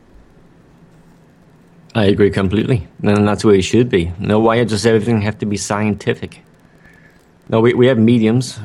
I 1.97 2.05
agree 2.05 2.31
completely, 2.31 2.87
and 3.03 3.27
that's 3.27 3.45
where 3.45 3.57
it 3.57 3.63
should 3.63 3.91
be. 3.91 4.13
No, 4.21 4.39
why 4.39 4.63
does 4.63 4.87
everything 4.87 5.23
have 5.23 5.41
to 5.41 5.47
be 5.47 5.57
scientific? 5.57 6.45
No, 7.49 7.61
we, 7.61 7.75
we 7.75 7.89
have 7.89 7.99
mediums. 7.99 8.61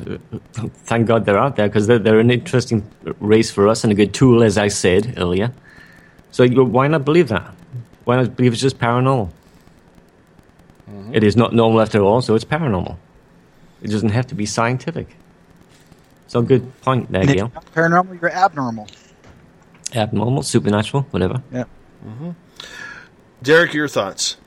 Thank 0.85 1.07
God 1.07 1.25
they're 1.25 1.39
out 1.39 1.55
there 1.55 1.67
because 1.67 1.87
they're, 1.87 1.97
they're 1.97 2.19
an 2.19 2.29
interesting 2.29 2.87
race 3.19 3.49
for 3.49 3.67
us 3.67 3.83
and 3.83 3.91
a 3.91 3.95
good 3.95 4.13
tool, 4.13 4.43
as 4.43 4.59
I 4.59 4.67
said 4.67 5.15
earlier. 5.17 5.51
So 6.31 6.47
why 6.47 6.87
not 6.87 7.05
believe 7.05 7.29
that? 7.29 7.53
Why 8.05 8.15
not 8.17 8.35
believe 8.35 8.53
it's 8.53 8.61
just 8.61 8.79
paranormal? 8.79 9.31
It 11.11 11.23
is 11.23 11.35
not 11.35 11.53
normal 11.53 11.81
after 11.81 12.01
all, 12.01 12.21
so 12.21 12.35
it's 12.35 12.45
paranormal. 12.45 12.97
It 13.81 13.89
doesn't 13.91 14.09
have 14.09 14.27
to 14.27 14.35
be 14.35 14.45
scientific. 14.45 15.15
So 16.27 16.41
good 16.41 16.79
point 16.81 17.11
there, 17.11 17.21
And 17.21 17.29
if 17.29 17.35
Gail. 17.35 17.51
you're 17.75 17.89
not 17.89 18.05
paranormal, 18.05 18.21
you're 18.21 18.31
abnormal. 18.31 18.87
Abnormal, 19.95 20.43
supernatural, 20.43 21.03
whatever. 21.11 21.41
Yeah. 21.51 21.63
Mm-hmm. 22.05 22.31
Derek, 23.41 23.73
your 23.73 23.87
thoughts? 23.87 24.37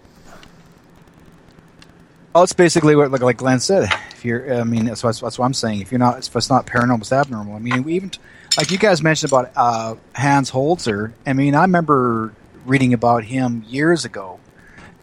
Oh, 2.34 2.42
it's 2.42 2.52
basically 2.52 2.94
what 2.94 3.10
like, 3.10 3.22
like 3.22 3.36
Glenn 3.38 3.60
said. 3.60 3.88
If 4.12 4.24
you're, 4.24 4.54
I 4.54 4.64
mean, 4.64 4.84
that's 4.84 5.02
what, 5.02 5.18
that's 5.18 5.38
what 5.38 5.46
I'm 5.46 5.54
saying. 5.54 5.80
If 5.80 5.90
you're 5.90 5.98
not, 5.98 6.18
if 6.26 6.36
it's 6.36 6.50
not 6.50 6.66
paranormal, 6.66 7.00
it's 7.00 7.12
abnormal. 7.12 7.56
I 7.56 7.58
mean, 7.58 7.82
we 7.82 7.94
even 7.94 8.10
like 8.56 8.70
you 8.70 8.78
guys 8.78 9.02
mentioned 9.02 9.32
about 9.32 9.52
uh, 9.56 9.94
Hans 10.14 10.50
Holzer. 10.50 11.12
I 11.26 11.32
mean, 11.32 11.54
I 11.54 11.62
remember 11.62 12.34
reading 12.66 12.94
about 12.94 13.24
him 13.24 13.64
years 13.68 14.04
ago, 14.04 14.40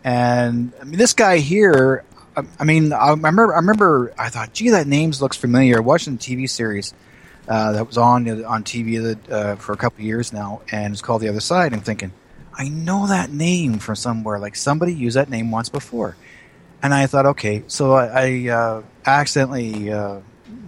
and 0.03 0.73
I 0.81 0.83
mean, 0.83 0.97
this 0.97 1.13
guy 1.13 1.37
here. 1.37 2.03
I, 2.35 2.43
I 2.59 2.65
mean, 2.65 2.93
I 2.93 3.09
remember, 3.11 3.53
I 3.53 3.57
remember, 3.57 4.13
I 4.17 4.29
thought, 4.29 4.53
gee, 4.53 4.69
that 4.69 4.85
name 4.85 5.11
looks 5.21 5.37
familiar. 5.37 5.81
Watching 5.81 6.17
the 6.17 6.19
TV 6.19 6.49
series 6.49 6.93
uh, 7.47 7.71
that 7.71 7.87
was 7.87 7.97
on 7.97 8.27
on 8.45 8.63
TV 8.63 9.17
uh, 9.31 9.55
for 9.55 9.73
a 9.73 9.77
couple 9.77 10.03
years 10.03 10.33
now, 10.33 10.61
and 10.71 10.93
it's 10.93 11.01
called 11.01 11.21
The 11.21 11.29
Other 11.29 11.39
Side. 11.39 11.73
I'm 11.73 11.81
thinking, 11.81 12.11
I 12.53 12.69
know 12.69 13.07
that 13.07 13.31
name 13.31 13.79
from 13.79 13.95
somewhere. 13.95 14.39
Like 14.39 14.55
somebody 14.55 14.93
used 14.93 15.15
that 15.15 15.29
name 15.29 15.51
once 15.51 15.69
before. 15.69 16.15
And 16.83 16.93
I 16.93 17.07
thought, 17.07 17.25
okay, 17.25 17.63
so 17.65 17.93
I, 17.93 18.05
I 18.05 18.49
uh, 18.49 18.83
accidentally 19.03 19.91
uh, 19.91 20.19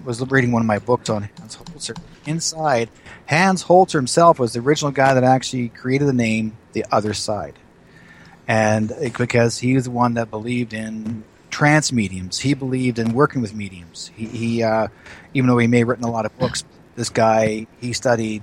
was 0.09 0.31
reading 0.31 0.51
one 0.51 0.63
of 0.63 0.65
my 0.65 0.79
books 0.79 1.07
on 1.07 1.29
Hans 1.37 1.55
Holzer. 1.55 1.95
Inside, 2.25 2.89
Hans 3.27 3.63
Holzer 3.63 3.93
himself 3.93 4.39
was 4.39 4.53
the 4.53 4.59
original 4.59 4.91
guy 4.91 5.13
that 5.13 5.23
actually 5.23 5.69
created 5.69 6.07
the 6.07 6.13
name 6.13 6.57
The 6.73 6.83
Other 6.91 7.13
Side. 7.13 7.59
And 8.47 8.89
it, 8.89 9.15
because 9.15 9.59
he 9.59 9.75
was 9.75 9.83
the 9.83 9.91
one 9.91 10.15
that 10.15 10.31
believed 10.31 10.73
in 10.73 11.23
trance 11.51 11.91
mediums, 11.91 12.39
he 12.39 12.55
believed 12.55 12.97
in 12.97 13.13
working 13.13 13.39
with 13.39 13.53
mediums. 13.53 14.09
He, 14.15 14.25
he 14.25 14.63
uh, 14.63 14.87
even 15.35 15.47
though 15.47 15.59
he 15.59 15.67
may 15.67 15.79
have 15.79 15.87
written 15.87 16.05
a 16.05 16.11
lot 16.11 16.25
of 16.25 16.35
books, 16.39 16.63
this 16.95 17.09
guy, 17.09 17.67
he 17.79 17.93
studied 17.93 18.41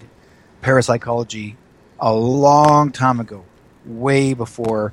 parapsychology 0.62 1.56
a 1.98 2.14
long 2.14 2.92
time 2.92 3.18
ago, 3.18 3.44
way 3.84 4.34
before 4.34 4.92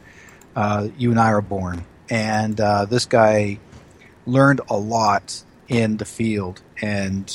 uh, 0.56 0.88
you 0.98 1.12
and 1.12 1.20
I 1.20 1.34
were 1.34 1.42
born. 1.42 1.86
And 2.10 2.60
uh, 2.60 2.86
this 2.86 3.06
guy 3.06 3.60
learned 4.26 4.62
a 4.70 4.78
lot 4.78 5.44
in 5.74 5.98
the 5.98 6.06
field. 6.06 6.62
And 6.82 7.34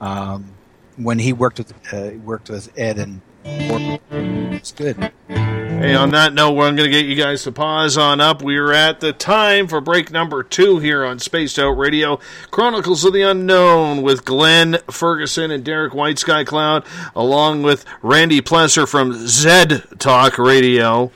um, 0.00 0.54
when 0.96 1.18
he 1.18 1.32
worked 1.32 1.58
with 1.58 1.72
uh, 1.92 2.10
worked 2.24 2.50
with 2.50 2.76
Ed 2.78 2.98
and 2.98 3.20
it's 3.44 4.72
good. 4.72 5.12
Hey, 5.28 5.94
on 5.94 6.10
that 6.10 6.34
note, 6.34 6.52
we're 6.52 6.64
going 6.64 6.76
to 6.76 6.90
get 6.90 7.06
you 7.06 7.14
guys 7.14 7.42
to 7.44 7.52
pause 7.52 7.96
on 7.96 8.20
up. 8.20 8.42
We're 8.42 8.70
at 8.70 9.00
the 9.00 9.14
time 9.14 9.66
for 9.66 9.80
break 9.80 10.10
number 10.10 10.42
two 10.42 10.78
here 10.78 11.06
on 11.06 11.18
Spaced 11.18 11.58
Out 11.58 11.70
Radio, 11.70 12.20
Chronicles 12.50 13.02
of 13.06 13.14
the 13.14 13.22
Unknown 13.22 14.02
with 14.02 14.26
Glenn 14.26 14.76
Ferguson 14.90 15.50
and 15.50 15.64
Derek 15.64 15.94
White 15.94 16.18
Sky 16.18 16.44
Cloud, 16.44 16.84
along 17.16 17.62
with 17.62 17.86
Randy 18.02 18.42
Plesser 18.42 18.86
from 18.86 19.26
Zed 19.26 19.84
Talk 19.98 20.36
Radio. 20.36 21.10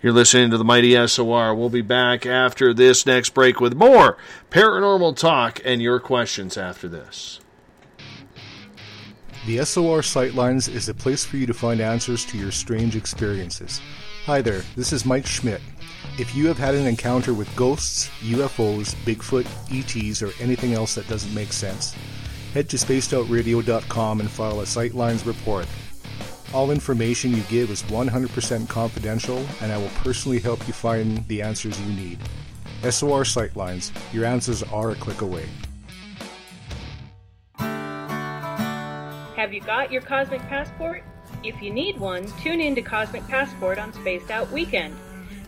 You're 0.00 0.12
listening 0.12 0.50
to 0.50 0.58
the 0.58 0.64
Mighty 0.64 0.94
SOR. 1.08 1.56
We'll 1.56 1.70
be 1.70 1.82
back 1.82 2.24
after 2.24 2.72
this 2.72 3.04
next 3.04 3.30
break 3.30 3.60
with 3.60 3.74
more 3.74 4.16
paranormal 4.48 5.16
talk 5.16 5.60
and 5.64 5.82
your 5.82 5.98
questions 5.98 6.56
after 6.56 6.86
this. 6.86 7.40
The 9.44 9.64
SOR 9.64 10.02
Sightlines 10.02 10.72
is 10.72 10.88
a 10.88 10.94
place 10.94 11.24
for 11.24 11.36
you 11.36 11.46
to 11.46 11.54
find 11.54 11.80
answers 11.80 12.24
to 12.26 12.38
your 12.38 12.52
strange 12.52 12.94
experiences. 12.94 13.80
Hi 14.26 14.40
there, 14.40 14.62
this 14.76 14.92
is 14.92 15.04
Mike 15.04 15.26
Schmidt. 15.26 15.62
If 16.16 16.32
you 16.32 16.46
have 16.46 16.58
had 16.58 16.76
an 16.76 16.86
encounter 16.86 17.34
with 17.34 17.54
ghosts, 17.56 18.08
UFOs, 18.20 18.94
Bigfoot, 19.04 19.46
ETs, 19.72 20.22
or 20.22 20.30
anything 20.40 20.74
else 20.74 20.94
that 20.94 21.08
doesn't 21.08 21.34
make 21.34 21.52
sense, 21.52 21.96
head 22.54 22.68
to 22.68 22.76
spacedoutradio.com 22.76 24.20
and 24.20 24.30
file 24.30 24.60
a 24.60 24.64
Sightlines 24.64 25.26
report. 25.26 25.66
All 26.54 26.70
information 26.70 27.32
you 27.32 27.42
give 27.42 27.70
is 27.70 27.82
100% 27.84 28.68
confidential, 28.70 29.44
and 29.60 29.70
I 29.70 29.76
will 29.76 29.90
personally 29.96 30.38
help 30.38 30.66
you 30.66 30.72
find 30.72 31.26
the 31.28 31.42
answers 31.42 31.78
you 31.78 31.92
need. 31.92 32.18
SOR 32.82 33.24
Sightlines, 33.24 33.92
your 34.14 34.24
answers 34.24 34.62
are 34.62 34.92
a 34.92 34.94
click 34.94 35.20
away. 35.20 35.44
Have 39.36 39.52
you 39.52 39.60
got 39.60 39.92
your 39.92 40.00
Cosmic 40.00 40.40
Passport? 40.42 41.04
If 41.44 41.60
you 41.60 41.70
need 41.70 42.00
one, 42.00 42.26
tune 42.42 42.60
in 42.62 42.74
to 42.76 42.82
Cosmic 42.82 43.28
Passport 43.28 43.78
on 43.78 43.92
Spaced 43.92 44.30
Out 44.30 44.50
Weekend. 44.50 44.96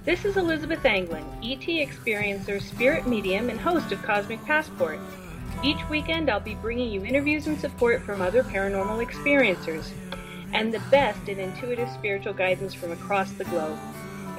This 0.05 0.27
is 0.27 0.37
Elizabeth 0.37 0.85
Anglin, 0.85 1.25
ET 1.43 1.63
experiencer, 1.63 2.61
spirit 2.61 3.07
medium, 3.07 3.49
and 3.49 3.59
host 3.59 3.91
of 3.91 4.03
Cosmic 4.03 4.45
Passport. 4.45 5.01
Each 5.65 5.81
weekend, 5.89 6.31
I'll 6.31 6.41
be 6.41 6.55
bringing 6.57 6.91
you 6.91 7.05
interviews 7.05 7.47
and 7.47 7.59
support 7.59 8.03
from 8.03 8.21
other 8.21 8.43
paranormal 8.43 9.05
experiencers 9.05 9.93
and 10.53 10.73
the 10.73 10.81
best 10.91 11.29
in 11.29 11.39
intuitive 11.39 11.89
spiritual 11.91 12.33
guidance 12.33 12.75
from 12.75 12.93
across 12.93 13.31
the 13.33 13.45
globe. 13.45 13.79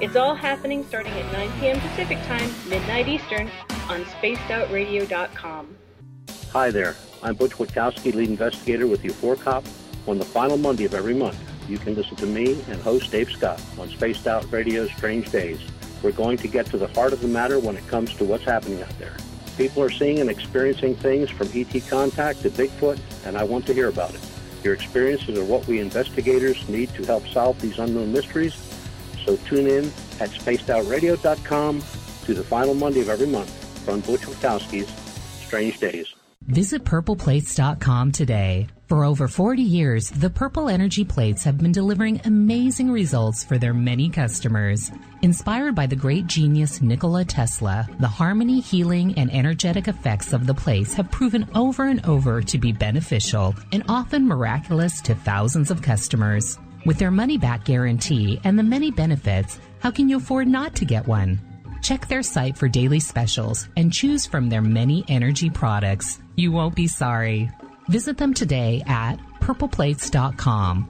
It's 0.00 0.16
all 0.16 0.34
happening 0.34 0.84
starting 0.84 1.12
at 1.12 1.32
9 1.32 1.60
p.m. 1.60 1.80
Pacific 1.80 2.18
Time, 2.26 2.50
midnight 2.68 3.08
Eastern, 3.08 3.50
on 3.88 4.04
spacedoutradio.com. 4.04 5.76
Hi 6.52 6.70
there. 6.70 6.96
I'm 7.22 7.34
Butch 7.34 7.52
Witkowski, 7.52 8.14
lead 8.14 8.28
investigator 8.28 8.86
with 8.86 9.02
U4COP. 9.02 9.64
On 10.08 10.18
the 10.18 10.24
final 10.24 10.56
Monday 10.56 10.84
of 10.84 10.94
every 10.94 11.14
month, 11.14 11.38
you 11.68 11.78
can 11.78 11.94
listen 11.94 12.16
to 12.16 12.26
me 12.26 12.60
and 12.68 12.82
host 12.82 13.12
Dave 13.12 13.30
Scott 13.30 13.62
on 13.78 13.88
Spaced 13.88 14.26
Out 14.26 14.50
Radio's 14.50 14.90
Strange 14.92 15.30
Days. 15.30 15.60
We're 16.02 16.10
going 16.10 16.36
to 16.38 16.48
get 16.48 16.66
to 16.66 16.78
the 16.78 16.88
heart 16.88 17.12
of 17.12 17.20
the 17.20 17.28
matter 17.28 17.60
when 17.60 17.76
it 17.76 17.86
comes 17.86 18.12
to 18.14 18.24
what's 18.24 18.44
happening 18.44 18.82
out 18.82 18.98
there. 18.98 19.16
People 19.56 19.82
are 19.82 19.90
seeing 19.90 20.18
and 20.18 20.28
experiencing 20.28 20.96
things 20.96 21.30
from 21.30 21.48
ET 21.54 21.88
contact 21.88 22.42
to 22.42 22.50
Bigfoot, 22.50 22.98
and 23.24 23.38
I 23.38 23.44
want 23.44 23.66
to 23.66 23.74
hear 23.74 23.88
about 23.88 24.12
it. 24.14 24.20
Your 24.62 24.74
experiences 24.74 25.38
are 25.38 25.44
what 25.44 25.66
we 25.66 25.80
investigators 25.80 26.68
need 26.68 26.92
to 26.94 27.04
help 27.04 27.26
solve 27.28 27.60
these 27.60 27.78
unknown 27.78 28.12
mysteries. 28.12 28.54
So 29.24 29.36
tune 29.36 29.66
in 29.66 29.86
at 30.20 30.30
spacedoutradio.com 30.30 31.82
to 32.24 32.34
the 32.34 32.44
final 32.44 32.74
Monday 32.74 33.00
of 33.00 33.08
every 33.08 33.26
month 33.26 33.50
from 33.84 34.00
Butch 34.00 34.22
Witkowski's 34.22 34.88
Strange 35.44 35.78
Days. 35.80 36.14
Visit 36.46 36.84
purpleplates.com 36.84 38.12
today. 38.12 38.68
For 38.92 39.06
over 39.06 39.26
40 39.26 39.62
years, 39.62 40.10
the 40.10 40.28
Purple 40.28 40.68
Energy 40.68 41.02
Plates 41.02 41.42
have 41.44 41.56
been 41.56 41.72
delivering 41.72 42.20
amazing 42.26 42.90
results 42.90 43.42
for 43.42 43.56
their 43.56 43.72
many 43.72 44.10
customers. 44.10 44.92
Inspired 45.22 45.74
by 45.74 45.86
the 45.86 45.96
great 45.96 46.26
genius 46.26 46.82
Nikola 46.82 47.24
Tesla, 47.24 47.88
the 48.00 48.06
harmony, 48.06 48.60
healing, 48.60 49.14
and 49.16 49.32
energetic 49.32 49.88
effects 49.88 50.34
of 50.34 50.46
the 50.46 50.52
plates 50.52 50.92
have 50.92 51.10
proven 51.10 51.48
over 51.54 51.84
and 51.84 52.04
over 52.04 52.42
to 52.42 52.58
be 52.58 52.70
beneficial 52.70 53.54
and 53.72 53.82
often 53.88 54.26
miraculous 54.26 55.00
to 55.00 55.14
thousands 55.14 55.70
of 55.70 55.80
customers. 55.80 56.58
With 56.84 56.98
their 56.98 57.10
money 57.10 57.38
back 57.38 57.64
guarantee 57.64 58.42
and 58.44 58.58
the 58.58 58.62
many 58.62 58.90
benefits, 58.90 59.58
how 59.78 59.90
can 59.90 60.10
you 60.10 60.18
afford 60.18 60.48
not 60.48 60.74
to 60.74 60.84
get 60.84 61.06
one? 61.06 61.40
Check 61.80 62.08
their 62.08 62.22
site 62.22 62.58
for 62.58 62.68
daily 62.68 63.00
specials 63.00 63.70
and 63.74 63.90
choose 63.90 64.26
from 64.26 64.50
their 64.50 64.60
many 64.60 65.02
energy 65.08 65.48
products. 65.48 66.20
You 66.36 66.52
won't 66.52 66.76
be 66.76 66.88
sorry. 66.88 67.50
Visit 67.88 68.16
them 68.16 68.34
today 68.34 68.82
at 68.86 69.16
purpleplates.com 69.40 70.88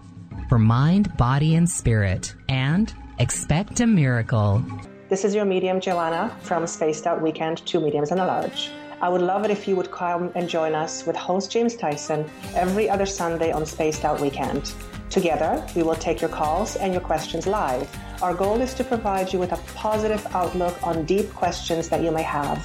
for 0.49 0.59
mind, 0.59 1.17
body, 1.17 1.55
and 1.55 1.69
spirit, 1.69 2.35
and 2.49 2.93
expect 3.19 3.81
a 3.81 3.87
miracle. 3.87 4.63
This 5.09 5.25
is 5.25 5.35
your 5.35 5.45
medium, 5.45 5.81
Joanna, 5.81 6.37
from 6.43 6.67
Spaced 6.67 7.07
Out 7.07 7.23
Weekend, 7.23 7.65
Two 7.67 7.81
Mediums 7.81 8.11
and 8.11 8.21
a 8.21 8.27
Large. 8.27 8.71
I 9.01 9.09
would 9.09 9.21
love 9.21 9.45
it 9.45 9.51
if 9.51 9.67
you 9.67 9.75
would 9.77 9.91
come 9.91 10.31
and 10.35 10.49
join 10.49 10.75
us 10.75 11.07
with 11.07 11.17
host 11.17 11.51
James 11.51 11.75
Tyson 11.75 12.25
every 12.55 12.89
other 12.89 13.07
Sunday 13.07 13.51
on 13.51 13.67
Spaced 13.67 14.05
Out 14.05 14.21
Weekend. 14.21 14.73
Together, 15.11 15.67
we 15.75 15.83
will 15.83 15.97
take 15.97 16.21
your 16.21 16.31
calls 16.31 16.77
and 16.77 16.93
your 16.93 17.03
questions 17.03 17.47
live. 17.47 17.89
Our 18.23 18.33
goal 18.33 18.61
is 18.61 18.75
to 18.75 18.85
provide 18.85 19.33
you 19.33 19.39
with 19.39 19.53
a 19.53 19.61
positive 19.75 20.25
outlook 20.35 20.79
on 20.87 21.05
deep 21.05 21.35
questions 21.35 21.89
that 21.89 22.03
you 22.03 22.11
may 22.11 22.23
have. 22.23 22.59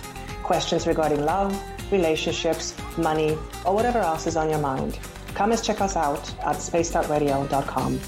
Questions 0.44 0.86
regarding 0.86 1.26
love, 1.26 1.52
relationships, 1.92 2.76
money, 2.98 3.38
or 3.66 3.74
whatever 3.74 4.00
else 4.00 4.28
is 4.28 4.36
on 4.38 4.50
your 4.50 4.60
mind. 4.60 5.00
Come 5.34 5.52
and 5.52 5.62
check 5.62 5.82
us 5.82 5.96
out 5.96 6.34
at 6.40 6.58
spacedoutradio.com. 6.58 8.00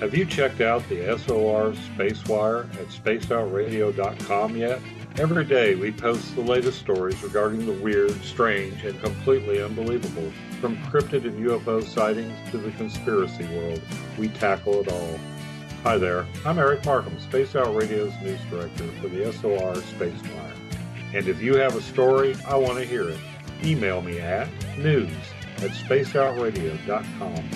Have 0.00 0.14
you 0.14 0.24
checked 0.24 0.62
out 0.62 0.88
the 0.88 1.18
SOR 1.18 1.72
Spacewire 1.72 2.64
at 2.80 2.86
spacedoutradio.com 2.86 4.56
yet? 4.56 4.80
Every 5.18 5.44
day 5.44 5.74
we 5.74 5.92
post 5.92 6.34
the 6.34 6.40
latest 6.40 6.78
stories 6.78 7.22
regarding 7.22 7.66
the 7.66 7.72
weird, 7.72 8.12
strange, 8.22 8.82
and 8.84 8.98
completely 9.02 9.62
unbelievable. 9.62 10.32
From 10.60 10.78
cryptid 10.84 11.26
and 11.26 11.46
UFO 11.46 11.84
sightings 11.84 12.32
to 12.50 12.58
the 12.58 12.70
conspiracy 12.72 13.44
world, 13.48 13.82
we 14.16 14.28
tackle 14.28 14.80
it 14.80 14.90
all. 14.90 15.18
Hi 15.82 15.98
there, 15.98 16.26
I'm 16.46 16.58
Eric 16.58 16.86
Markham, 16.86 17.18
Spaced 17.20 17.56
Out 17.56 17.74
Radio's 17.74 18.14
news 18.22 18.40
director 18.48 18.86
for 19.02 19.08
the 19.08 19.30
SOR 19.32 19.74
Spacewire. 19.74 20.49
And 21.12 21.26
if 21.26 21.42
you 21.42 21.56
have 21.56 21.74
a 21.74 21.82
story, 21.82 22.36
I 22.46 22.56
want 22.56 22.78
to 22.78 22.84
hear 22.84 23.08
it. 23.08 23.18
Email 23.64 24.00
me 24.00 24.20
at 24.20 24.48
news 24.78 25.10
at 25.56 25.70
spacedoutradio.com. 25.70 27.50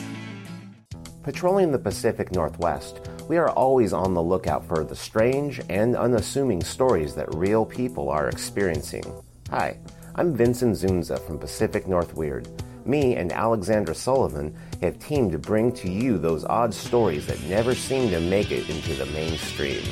Patrolling 1.23 1.71
the 1.71 1.79
Pacific 1.79 2.33
Northwest, 2.33 3.09
we 3.29 3.39
are 3.39 3.49
always 3.49 3.93
on 3.93 4.13
the 4.13 4.23
lookout 4.23 4.67
for 4.67 4.85
the 4.85 4.97
strange 4.97 5.61
and 5.71 5.97
unassuming 5.97 6.63
stories 6.63 7.15
that 7.15 7.35
real 7.35 7.65
people 7.65 8.11
are 8.11 8.29
experiencing. 8.29 9.05
Hi, 9.51 9.79
I'm 10.17 10.35
Vincent 10.35 10.77
Zunza 10.77 11.19
from 11.27 11.39
Pacific 11.39 11.89
North 11.89 12.15
Weird. 12.15 12.47
Me 12.85 13.17
and 13.17 13.33
Alexandra 13.33 13.95
Sullivan 13.95 14.55
have 14.83 14.99
teamed 14.99 15.33
to 15.33 15.39
bring 15.39 15.73
to 15.73 15.91
you 15.91 16.19
those 16.19 16.45
odd 16.45 16.75
stories 16.75 17.27
that 17.27 17.43
never 17.45 17.75
seem 17.75 18.11
to 18.11 18.21
make 18.21 18.51
it 18.51 18.69
into 18.69 18.95
the 18.95 19.07
mainstream. 19.07 19.83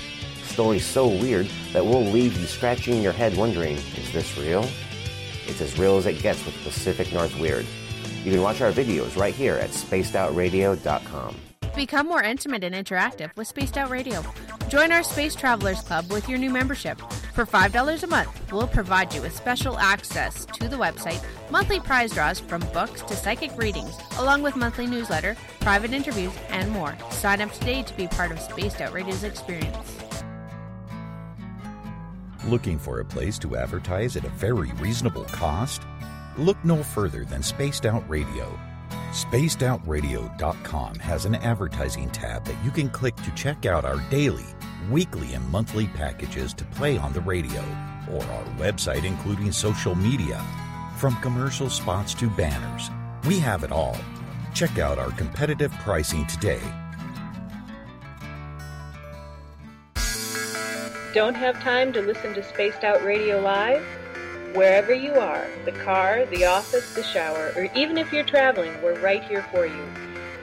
Stories 0.52 0.84
so 0.84 1.08
weird 1.08 1.48
that 1.72 1.82
will 1.82 2.04
leave 2.04 2.38
you 2.38 2.44
scratching 2.44 3.00
your 3.00 3.14
head 3.14 3.34
wondering, 3.38 3.76
is 3.76 4.12
this 4.12 4.36
real? 4.36 4.68
It's 5.46 5.62
as 5.62 5.78
real 5.78 5.96
as 5.96 6.04
it 6.04 6.20
gets 6.20 6.44
with 6.44 6.54
Pacific 6.62 7.10
North 7.10 7.34
Weird. 7.38 7.64
You 8.22 8.32
can 8.32 8.42
watch 8.42 8.60
our 8.60 8.70
videos 8.70 9.16
right 9.16 9.34
here 9.34 9.54
at 9.54 9.70
spacedoutradio.com. 9.70 11.36
Become 11.74 12.06
more 12.06 12.22
intimate 12.22 12.64
and 12.64 12.74
interactive 12.74 13.34
with 13.34 13.48
Spaced 13.48 13.78
Out 13.78 13.88
Radio. 13.88 14.22
Join 14.68 14.92
our 14.92 15.02
Space 15.02 15.34
Travelers 15.34 15.80
Club 15.80 16.12
with 16.12 16.28
your 16.28 16.38
new 16.38 16.50
membership. 16.50 17.00
For 17.32 17.46
$5 17.46 18.02
a 18.02 18.06
month, 18.06 18.52
we'll 18.52 18.66
provide 18.66 19.14
you 19.14 19.22
with 19.22 19.34
special 19.34 19.78
access 19.78 20.44
to 20.44 20.68
the 20.68 20.76
website, 20.76 21.24
monthly 21.50 21.80
prize 21.80 22.12
draws 22.12 22.40
from 22.40 22.60
books 22.74 23.00
to 23.00 23.16
psychic 23.16 23.56
readings, 23.56 23.96
along 24.18 24.42
with 24.42 24.56
monthly 24.56 24.86
newsletter, 24.86 25.34
private 25.60 25.94
interviews, 25.94 26.34
and 26.50 26.70
more. 26.70 26.94
Sign 27.10 27.40
up 27.40 27.50
today 27.52 27.82
to 27.84 27.96
be 27.96 28.06
part 28.06 28.30
of 28.30 28.38
Spaced 28.38 28.82
Out 28.82 28.92
Radio's 28.92 29.24
experience. 29.24 29.96
Looking 32.44 32.76
for 32.76 32.98
a 32.98 33.04
place 33.04 33.38
to 33.38 33.56
advertise 33.56 34.16
at 34.16 34.24
a 34.24 34.30
very 34.30 34.72
reasonable 34.72 35.24
cost? 35.24 35.82
Look 36.36 36.56
no 36.64 36.82
further 36.82 37.24
than 37.24 37.40
Spaced 37.40 37.86
Out 37.86 38.02
Radio. 38.10 38.58
SpacedOutRadio.com 39.12 40.96
has 40.96 41.24
an 41.24 41.36
advertising 41.36 42.10
tab 42.10 42.44
that 42.46 42.64
you 42.64 42.72
can 42.72 42.90
click 42.90 43.14
to 43.16 43.30
check 43.36 43.64
out 43.64 43.84
our 43.84 44.00
daily, 44.10 44.44
weekly, 44.90 45.34
and 45.34 45.48
monthly 45.50 45.86
packages 45.86 46.52
to 46.54 46.64
play 46.64 46.98
on 46.98 47.12
the 47.12 47.20
radio, 47.20 47.60
or 48.10 48.24
our 48.24 48.44
website, 48.58 49.04
including 49.04 49.52
social 49.52 49.94
media. 49.94 50.44
From 50.96 51.14
commercial 51.20 51.70
spots 51.70 52.12
to 52.14 52.28
banners, 52.30 52.90
we 53.24 53.38
have 53.38 53.62
it 53.62 53.70
all. 53.70 53.96
Check 54.52 54.80
out 54.80 54.98
our 54.98 55.12
competitive 55.12 55.70
pricing 55.84 56.26
today. 56.26 56.60
Don't 61.12 61.34
have 61.34 61.60
time 61.60 61.92
to 61.92 62.00
listen 62.00 62.32
to 62.32 62.42
Spaced 62.42 62.84
Out 62.84 63.04
Radio 63.04 63.38
Live? 63.38 63.84
Wherever 64.54 64.94
you 64.94 65.12
are, 65.12 65.46
the 65.66 65.72
car, 65.72 66.24
the 66.24 66.46
office, 66.46 66.94
the 66.94 67.02
shower, 67.02 67.52
or 67.54 67.68
even 67.74 67.98
if 67.98 68.10
you're 68.14 68.24
traveling, 68.24 68.72
we're 68.82 68.98
right 68.98 69.22
here 69.22 69.44
for 69.52 69.66
you. 69.66 69.84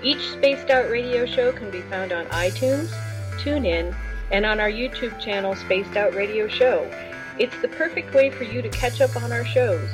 Each 0.03 0.21
Spaced 0.29 0.69
Out 0.69 0.91
Radio 0.91 1.25
show 1.25 1.51
can 1.51 1.71
be 1.71 1.81
found 1.81 2.11
on 2.11 2.27
iTunes, 2.27 2.89
TuneIn, 3.37 3.95
and 4.31 4.45
on 4.45 4.59
our 4.59 4.69
YouTube 4.69 5.19
channel, 5.19 5.55
Spaced 5.55 5.97
Out 5.97 6.13
Radio 6.13 6.47
Show. 6.47 6.87
It's 7.39 7.59
the 7.63 7.69
perfect 7.69 8.13
way 8.13 8.29
for 8.29 8.43
you 8.43 8.61
to 8.61 8.69
catch 8.69 9.01
up 9.01 9.15
on 9.15 9.31
our 9.31 9.45
shows. 9.45 9.89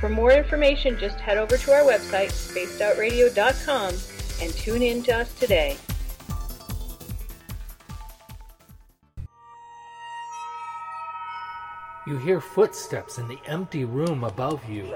For 0.00 0.08
more 0.08 0.32
information, 0.32 0.98
just 0.98 1.20
head 1.20 1.38
over 1.38 1.56
to 1.56 1.72
our 1.72 1.82
website, 1.82 2.32
spacedoutradio.com, 2.32 3.94
and 4.42 4.52
tune 4.54 4.82
in 4.82 5.04
to 5.04 5.18
us 5.18 5.32
today. 5.34 5.76
You 12.06 12.18
hear 12.18 12.40
footsteps 12.40 13.18
in 13.18 13.26
the 13.26 13.40
empty 13.46 13.84
room 13.84 14.22
above 14.22 14.62
you. 14.70 14.94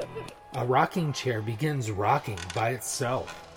A 0.55 0.65
rocking 0.65 1.13
chair 1.13 1.43
begins 1.43 1.91
rocking 1.91 2.39
by 2.55 2.71
itself. 2.71 3.49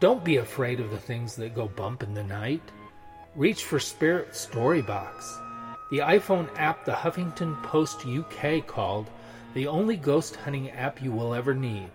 Don't 0.00 0.22
be 0.22 0.36
afraid 0.36 0.80
of 0.80 0.90
the 0.90 0.98
things 0.98 1.34
that 1.36 1.54
go 1.54 1.66
bump 1.68 2.02
in 2.02 2.12
the 2.12 2.24
night. 2.24 2.60
Reach 3.34 3.64
for 3.64 3.80
Spirit 3.80 4.32
Storybox, 4.32 5.40
the 5.90 6.00
iPhone 6.00 6.50
app 6.58 6.84
the 6.84 6.92
Huffington 6.92 7.62
Post 7.62 8.04
UK 8.06 8.66
called 8.66 9.08
the 9.54 9.66
only 9.66 9.96
ghost 9.96 10.36
hunting 10.36 10.70
app 10.70 11.02
you 11.02 11.10
will 11.10 11.32
ever 11.32 11.54
need. 11.54 11.90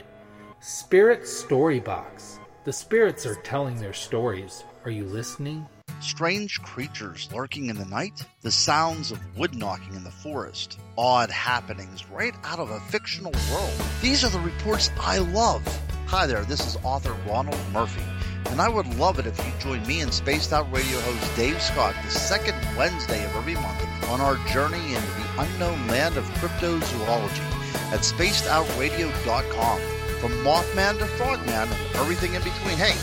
Spirit 0.60 1.22
Storybox. 1.22 2.40
The 2.64 2.74
spirits 2.74 3.28
are 3.28 3.36
telling 3.36 3.78
their 3.78 3.94
stories. 3.94 4.64
Are 4.86 4.92
you 4.92 5.06
listening? 5.06 5.68
Strange 6.02 6.62
creatures 6.62 7.30
lurking 7.34 7.68
in 7.68 7.78
the 7.78 7.86
night, 7.86 8.26
the 8.42 8.52
sounds 8.52 9.12
of 9.12 9.38
wood 9.38 9.56
knocking 9.56 9.96
in 9.96 10.04
the 10.04 10.12
forest, 10.12 10.78
odd 10.98 11.32
happenings 11.32 12.06
right 12.10 12.36
out 12.44 12.60
of 12.60 12.70
a 12.70 12.80
fictional 12.82 13.32
world. 13.52 13.74
These 14.02 14.24
are 14.24 14.30
the 14.30 14.40
reports 14.40 14.92
I 15.00 15.20
love. 15.20 15.64
Hi 16.08 16.28
there, 16.28 16.44
this 16.44 16.68
is 16.68 16.78
author 16.84 17.16
Ronald 17.28 17.60
Murphy. 17.72 18.04
And 18.52 18.62
I 18.62 18.70
would 18.70 18.88
love 18.98 19.20
it 19.20 19.26
if 19.26 19.38
you 19.40 19.52
join 19.60 19.86
me 19.88 20.02
and 20.02 20.14
Spaced 20.14 20.54
Out 20.54 20.72
Radio 20.72 21.00
host 21.00 21.36
Dave 21.36 21.62
Scott 21.62 21.96
the 22.04 22.12
second 22.12 22.56
Wednesday 22.78 23.26
of 23.26 23.36
every 23.36 23.56
month 23.56 24.10
on 24.10 24.22
our 24.22 24.36
journey 24.48 24.94
into 24.94 25.08
the 25.08 25.42
unknown 25.42 25.88
land 25.88 26.18
of 26.18 26.26
cryptozoology 26.36 27.40
at 27.92 28.02
spacedoutradio.com. 28.02 29.80
From 30.20 30.32
Mothman 30.44 30.98
to 31.00 31.06
Frogman 31.06 31.50
and 31.50 31.96
everything 31.96 32.34
in 32.34 32.42
between. 32.42 32.78
Hey, 32.78 32.96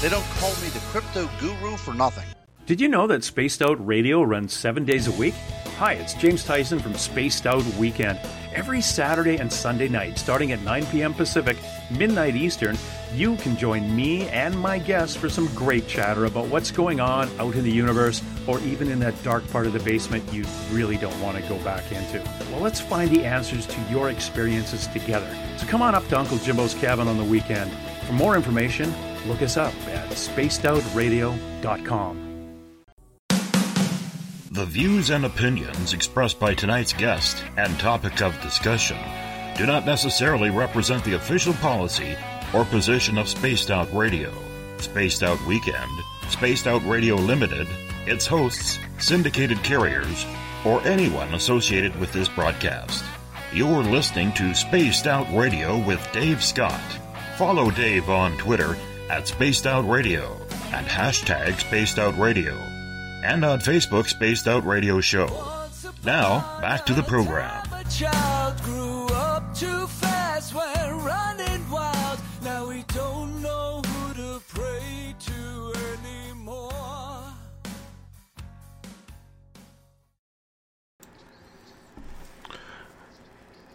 they 0.00 0.08
don't 0.08 0.24
call 0.38 0.50
me 0.62 0.68
the 0.68 0.78
crypto 0.90 1.28
guru 1.40 1.76
for 1.76 1.92
nothing. 1.92 2.24
Did 2.70 2.80
you 2.80 2.86
know 2.86 3.08
that 3.08 3.24
Spaced 3.24 3.62
Out 3.62 3.84
Radio 3.84 4.22
runs 4.22 4.52
seven 4.52 4.84
days 4.84 5.08
a 5.08 5.12
week? 5.18 5.34
Hi, 5.78 5.94
it's 5.94 6.14
James 6.14 6.44
Tyson 6.44 6.78
from 6.78 6.94
Spaced 6.94 7.44
Out 7.44 7.64
Weekend. 7.74 8.20
Every 8.54 8.80
Saturday 8.80 9.38
and 9.38 9.52
Sunday 9.52 9.88
night, 9.88 10.16
starting 10.16 10.52
at 10.52 10.62
9 10.62 10.86
p.m. 10.86 11.12
Pacific, 11.12 11.56
midnight 11.90 12.36
Eastern, 12.36 12.78
you 13.12 13.34
can 13.38 13.56
join 13.56 13.96
me 13.96 14.28
and 14.28 14.56
my 14.56 14.78
guests 14.78 15.16
for 15.16 15.28
some 15.28 15.52
great 15.52 15.88
chatter 15.88 16.26
about 16.26 16.46
what's 16.46 16.70
going 16.70 17.00
on 17.00 17.28
out 17.40 17.56
in 17.56 17.64
the 17.64 17.72
universe 17.72 18.22
or 18.46 18.60
even 18.60 18.88
in 18.88 19.00
that 19.00 19.20
dark 19.24 19.44
part 19.50 19.66
of 19.66 19.72
the 19.72 19.80
basement 19.80 20.32
you 20.32 20.44
really 20.70 20.96
don't 20.96 21.20
want 21.20 21.36
to 21.36 21.42
go 21.48 21.58
back 21.64 21.90
into. 21.90 22.22
Well, 22.52 22.60
let's 22.60 22.78
find 22.78 23.10
the 23.10 23.24
answers 23.24 23.66
to 23.66 23.80
your 23.90 24.10
experiences 24.10 24.86
together. 24.86 25.36
So 25.56 25.66
come 25.66 25.82
on 25.82 25.96
up 25.96 26.06
to 26.06 26.16
Uncle 26.16 26.38
Jimbo's 26.38 26.74
cabin 26.74 27.08
on 27.08 27.18
the 27.18 27.24
weekend. 27.24 27.72
For 28.06 28.12
more 28.12 28.36
information, 28.36 28.94
look 29.26 29.42
us 29.42 29.56
up 29.56 29.74
at 29.88 30.08
spacedoutradio.com. 30.10 32.29
The 34.52 34.66
views 34.66 35.10
and 35.10 35.24
opinions 35.24 35.92
expressed 35.92 36.40
by 36.40 36.54
tonight's 36.54 36.92
guest 36.92 37.40
and 37.56 37.78
topic 37.78 38.20
of 38.20 38.40
discussion 38.42 38.98
do 39.56 39.64
not 39.64 39.86
necessarily 39.86 40.50
represent 40.50 41.04
the 41.04 41.14
official 41.14 41.52
policy 41.54 42.16
or 42.52 42.64
position 42.64 43.16
of 43.16 43.28
Spaced 43.28 43.70
Out 43.70 43.94
Radio, 43.94 44.32
Spaced 44.78 45.22
Out 45.22 45.40
Weekend, 45.46 45.92
Spaced 46.30 46.66
Out 46.66 46.84
Radio 46.84 47.14
Limited, 47.14 47.68
its 48.06 48.26
hosts, 48.26 48.80
syndicated 48.98 49.62
carriers, 49.62 50.26
or 50.64 50.82
anyone 50.82 51.32
associated 51.34 51.94
with 52.00 52.12
this 52.12 52.28
broadcast. 52.28 53.04
You're 53.52 53.84
listening 53.84 54.32
to 54.32 54.52
Spaced 54.52 55.06
Out 55.06 55.32
Radio 55.32 55.78
with 55.78 56.04
Dave 56.12 56.42
Scott. 56.42 56.80
Follow 57.36 57.70
Dave 57.70 58.10
on 58.10 58.36
Twitter 58.36 58.76
at 59.10 59.28
Spaced 59.28 59.68
Out 59.68 59.88
Radio 59.88 60.36
and 60.72 60.88
hashtag 60.88 61.60
Spaced 61.60 62.00
Out 62.00 62.18
Radio 62.18 62.69
and 63.22 63.44
on 63.44 63.60
Facebook 63.60 64.08
Spaced 64.08 64.48
Out 64.48 64.64
Radio 64.66 65.00
Show. 65.00 65.26
Now, 66.04 66.58
back 66.60 66.86
to 66.86 66.94
the 66.94 67.02
program. 67.02 67.66
A 67.72 67.84
child 67.84 68.62
grew 68.62 69.06
up 69.08 69.54
too 69.54 69.86
fast, 69.86 70.54
went 70.54 70.92
running 71.02 71.70
wild. 71.70 72.18
Now 72.42 72.68
we 72.68 72.84
don't 72.88 73.42
know 73.42 73.82
who 73.86 74.14
to 74.14 74.40
pray 74.48 75.14
to 75.18 75.72
anymore. 75.98 76.72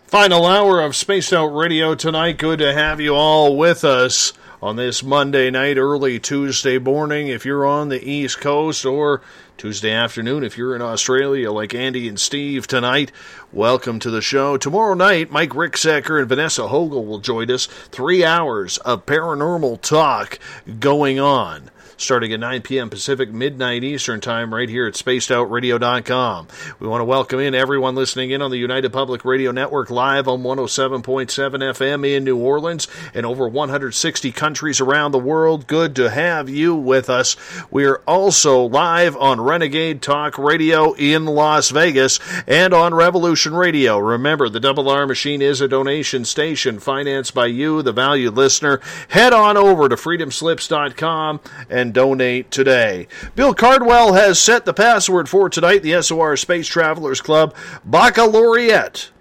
Final 0.08 0.46
hour 0.46 0.82
of 0.82 0.96
Spaced 0.96 1.34
Out 1.34 1.48
Radio 1.48 1.94
tonight. 1.94 2.38
Good 2.38 2.60
to 2.60 2.74
have 2.74 3.00
you 3.00 3.14
all 3.14 3.56
with 3.56 3.84
us 3.84 4.34
on 4.66 4.78
this 4.78 5.04
Monday 5.04 5.52
night, 5.52 5.78
early 5.78 6.20
Tuesday 6.20 6.80
morning. 6.80 7.28
If 7.28 7.46
you're 7.46 7.68
on 7.68 7.90
the 7.90 8.04
East 8.04 8.40
Coast 8.40 8.84
or 8.84 9.22
Tuesday 9.58 9.92
afternoon, 9.92 10.44
if 10.44 10.58
you're 10.58 10.76
in 10.76 10.82
Australia 10.82 11.52
like 11.52 11.76
Andy 11.76 12.08
and 12.08 12.20
Steve 12.20 12.66
tonight, 12.66 13.12
welcome 13.54 14.00
to 14.00 14.10
the 14.10 14.24
show. 14.24 14.58
Tomorrow 14.58 14.96
night, 14.96 15.30
Mike 15.30 15.52
Ricksecker 15.52 16.18
and 16.20 16.28
Vanessa 16.28 16.68
Hogel 16.68 17.06
will 17.06 17.20
join 17.20 17.52
us. 17.52 17.68
Three 17.68 18.26
hours 18.26 18.80
of 18.80 19.06
paranormal 19.06 19.82
talk 19.82 20.40
going 20.80 21.20
on 21.20 21.70
starting 21.98 22.34
at 22.34 22.40
9 22.40 22.62
p.m. 22.62 22.90
Pacific, 22.90 23.32
midnight 23.32 23.84
Eastern 23.84 24.22
Time, 24.22 24.54
right 24.54 24.70
here 24.70 24.88
at 24.88 24.94
spacedoutradio.com. 24.94 26.48
We 26.80 26.88
want 26.88 27.02
to 27.02 27.06
welcome 27.06 27.40
in 27.40 27.56
everyone 27.56 27.96
listening 27.96 28.32
in 28.32 28.42
on 28.42 28.52
the 28.52 28.58
United 28.58 28.92
Public 28.92 29.26
Radio 29.26 29.52
Network 29.52 29.90
live 29.90 30.28
on 30.28 30.44
107.7 30.44 31.04
FM 31.04 32.16
in 32.16 32.24
New 32.24 32.38
Orleans 32.38 32.88
and 33.14 33.26
over 33.26 33.48
160 33.48 34.32
countries 34.32 34.82
around 34.82 35.12
the 35.12 35.20
world. 35.20 35.68
Good 35.68 35.96
to 35.96 36.10
have 36.10 36.50
you 36.50 36.76
with 36.76 37.10
us. 37.10 37.36
We 37.72 37.86
are 37.86 38.02
also 38.08 38.64
live 38.64 39.16
on 39.18 39.42
Renegade 39.42 40.02
Talk 40.02 40.38
Radio 40.38 40.94
in 40.94 41.26
Las 41.26 41.70
Vegas 41.70 42.20
and 42.48 42.74
on 42.74 42.94
Revolution 42.94 43.54
Radio. 43.54 43.98
Remember, 43.98 44.50
the 44.50 44.60
Double 44.60 44.90
R 44.90 45.06
Machine 45.06 45.42
is 45.42 45.62
a 45.62 45.68
donation 45.68 46.26
station 46.26 46.80
financed 46.80 47.34
by 47.34 47.48
you, 47.48 47.82
the 47.82 47.92
valued 47.92 48.36
listener. 48.36 48.82
Head 49.10 49.34
on 49.34 49.58
over 49.58 49.90
to 49.90 49.96
freedomslips.com 49.96 51.40
and 51.70 51.85
donate 51.92 52.52
today. 52.52 53.08
Bill 53.36 53.54
Cardwell 53.54 54.14
has 54.14 54.40
set 54.40 54.66
the 54.66 54.74
password 54.74 55.30
for 55.30 55.50
tonight, 55.50 55.84
the 55.84 56.02
SOR 56.02 56.38
Space 56.38 56.68
Travelers 56.68 57.22
Club, 57.22 57.54
Baccalaureate. 57.84 59.12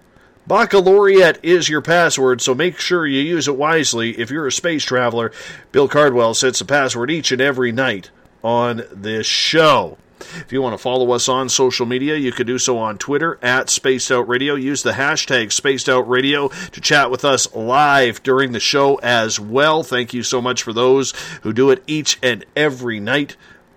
Baccalaureate 0.47 1.39
is 1.41 1.69
your 1.69 1.81
password, 1.81 2.39
so 2.39 2.53
make 2.53 2.79
sure 2.79 3.07
you 3.07 3.21
use 3.21 3.47
it 3.47 3.57
wisely. 3.57 4.11
If 4.19 4.29
you're 4.29 4.45
a 4.45 4.51
space 4.51 4.83
traveler, 4.83 5.31
Bill 5.71 5.87
Cardwell 5.87 6.35
sets 6.35 6.59
the 6.59 6.65
password 6.65 7.09
each 7.09 7.31
and 7.31 7.41
every 7.41 7.71
night 7.71 8.11
on 8.43 8.83
this 8.91 9.25
show. 9.25 9.97
If 10.35 10.51
you 10.51 10.61
want 10.61 10.73
to 10.73 10.81
follow 10.81 11.11
us 11.11 11.29
on 11.29 11.49
social 11.49 11.85
media, 11.85 12.15
you 12.15 12.31
can 12.31 12.47
do 12.47 12.57
so 12.57 12.77
on 12.77 12.97
Twitter 12.97 13.37
at 13.41 13.69
Spaced 13.69 14.11
Out 14.11 14.27
Radio. 14.27 14.55
Use 14.55 14.83
the 14.83 14.93
hashtag 14.93 15.51
Spaced 15.51 15.89
Out 15.89 16.07
Radio 16.09 16.47
to 16.47 16.81
chat 16.81 17.11
with 17.11 17.25
us 17.25 17.53
live 17.53 18.21
during 18.23 18.51
the 18.51 18.59
show 18.59 18.95
as 18.95 19.39
well. 19.39 19.83
Thank 19.83 20.13
you 20.13 20.23
so 20.23 20.41
much 20.41 20.63
for 20.63 20.73
those 20.73 21.13
who 21.43 21.53
do 21.53 21.69
it 21.69 21.83
each 21.87 22.17
and 22.21 22.45
every 22.55 22.99
night 22.99 23.35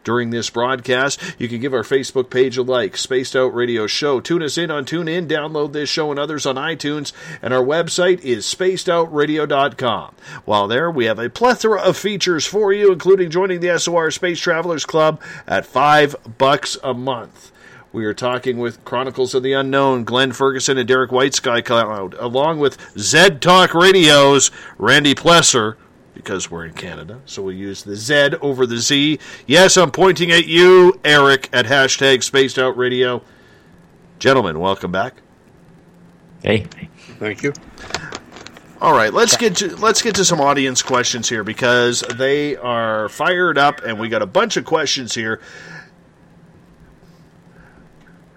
during 0.09 0.31
this 0.31 0.49
broadcast. 0.49 1.21
You 1.37 1.49
can 1.49 1.61
give 1.61 1.75
our 1.75 1.83
Facebook 1.83 2.31
page 2.31 2.57
a 2.57 2.63
like, 2.63 2.97
Spaced 2.97 3.37
Out 3.37 3.55
Radio 3.55 3.87
Show. 3.87 4.21
Tune 4.21 4.43
us 4.43 4.57
in 4.57 4.71
on 4.71 4.87
TuneIn, 4.87 5.29
download 5.29 5.75
this 5.75 5.91
show 5.91 6.11
and 6.11 6.19
others 6.19 6.47
on 6.47 6.55
iTunes, 6.55 7.13
and 7.43 7.53
our 7.53 7.63
website 7.63 8.19
is 8.21 8.47
spacedoutradio.com. 8.47 10.15
While 10.47 10.67
there, 10.67 10.91
we 10.91 11.05
have 11.05 11.19
a 11.19 11.29
plethora 11.29 11.83
of 11.83 11.99
features 11.99 12.47
for 12.47 12.73
you, 12.73 12.91
including 12.91 13.29
joining 13.29 13.61
the 13.61 13.79
SOR 13.79 14.11
Space 14.11 14.41
Travelers 14.41 14.87
Club 14.87 15.21
at 15.47 15.67
five 15.67 16.17
bucks 16.39 16.79
a 16.83 16.95
month. 16.95 17.53
We 17.93 18.07
are 18.07 18.15
talking 18.15 18.57
with 18.57 18.83
Chronicles 18.87 19.35
of 19.35 19.43
the 19.43 19.53
Unknown, 19.53 20.05
Glenn 20.05 20.33
Ferguson 20.33 20.79
and 20.79 20.89
Derek 20.89 21.13
White 21.13 21.35
Sky 21.35 21.61
Cloud, 21.61 22.15
along 22.19 22.61
with 22.61 22.79
Zed 22.97 23.43
Talk 23.43 23.75
Radio's 23.75 24.51
Randy 24.79 25.15
Plesser 25.15 25.77
because 26.29 26.51
we're 26.51 26.67
in 26.67 26.75
Canada. 26.75 27.23
So 27.25 27.43
we 27.43 27.57
use 27.57 27.85
the 27.85 27.97
Z 27.97 28.33
over 28.43 28.67
the 28.67 28.77
Z. 28.77 29.19
Yes, 29.47 29.79
I'm 29.79 29.91
pointing 29.91 30.31
at 30.31 30.47
you, 30.47 31.01
Eric, 31.03 31.49
at 31.55 31.65
hashtag 31.65 32.23
Spaced 32.23 32.59
Out 32.59 32.77
Radio. 32.77 33.23
Gentlemen, 34.19 34.61
welcome 34.61 34.93
back. 34.93 35.23
Hey. 36.43 36.67
Thank 37.19 37.43
you. 37.43 37.55
All 38.79 38.93
right, 38.93 39.11
let's 39.11 39.39
get 39.39 39.57
to 39.57 39.75
let's 39.77 40.03
get 40.03 40.17
to 40.17 40.25
some 40.25 40.39
audience 40.39 40.83
questions 40.83 41.31
here 41.31 41.43
because 41.43 42.01
they 42.15 42.57
are 42.57 43.09
fired 43.09 43.57
up, 43.57 43.81
and 43.83 43.99
we 43.99 44.11
got 44.11 44.21
a 44.21 44.27
bunch 44.27 44.59
of 44.59 44.67
questions 44.67 45.15
here. 45.15 45.41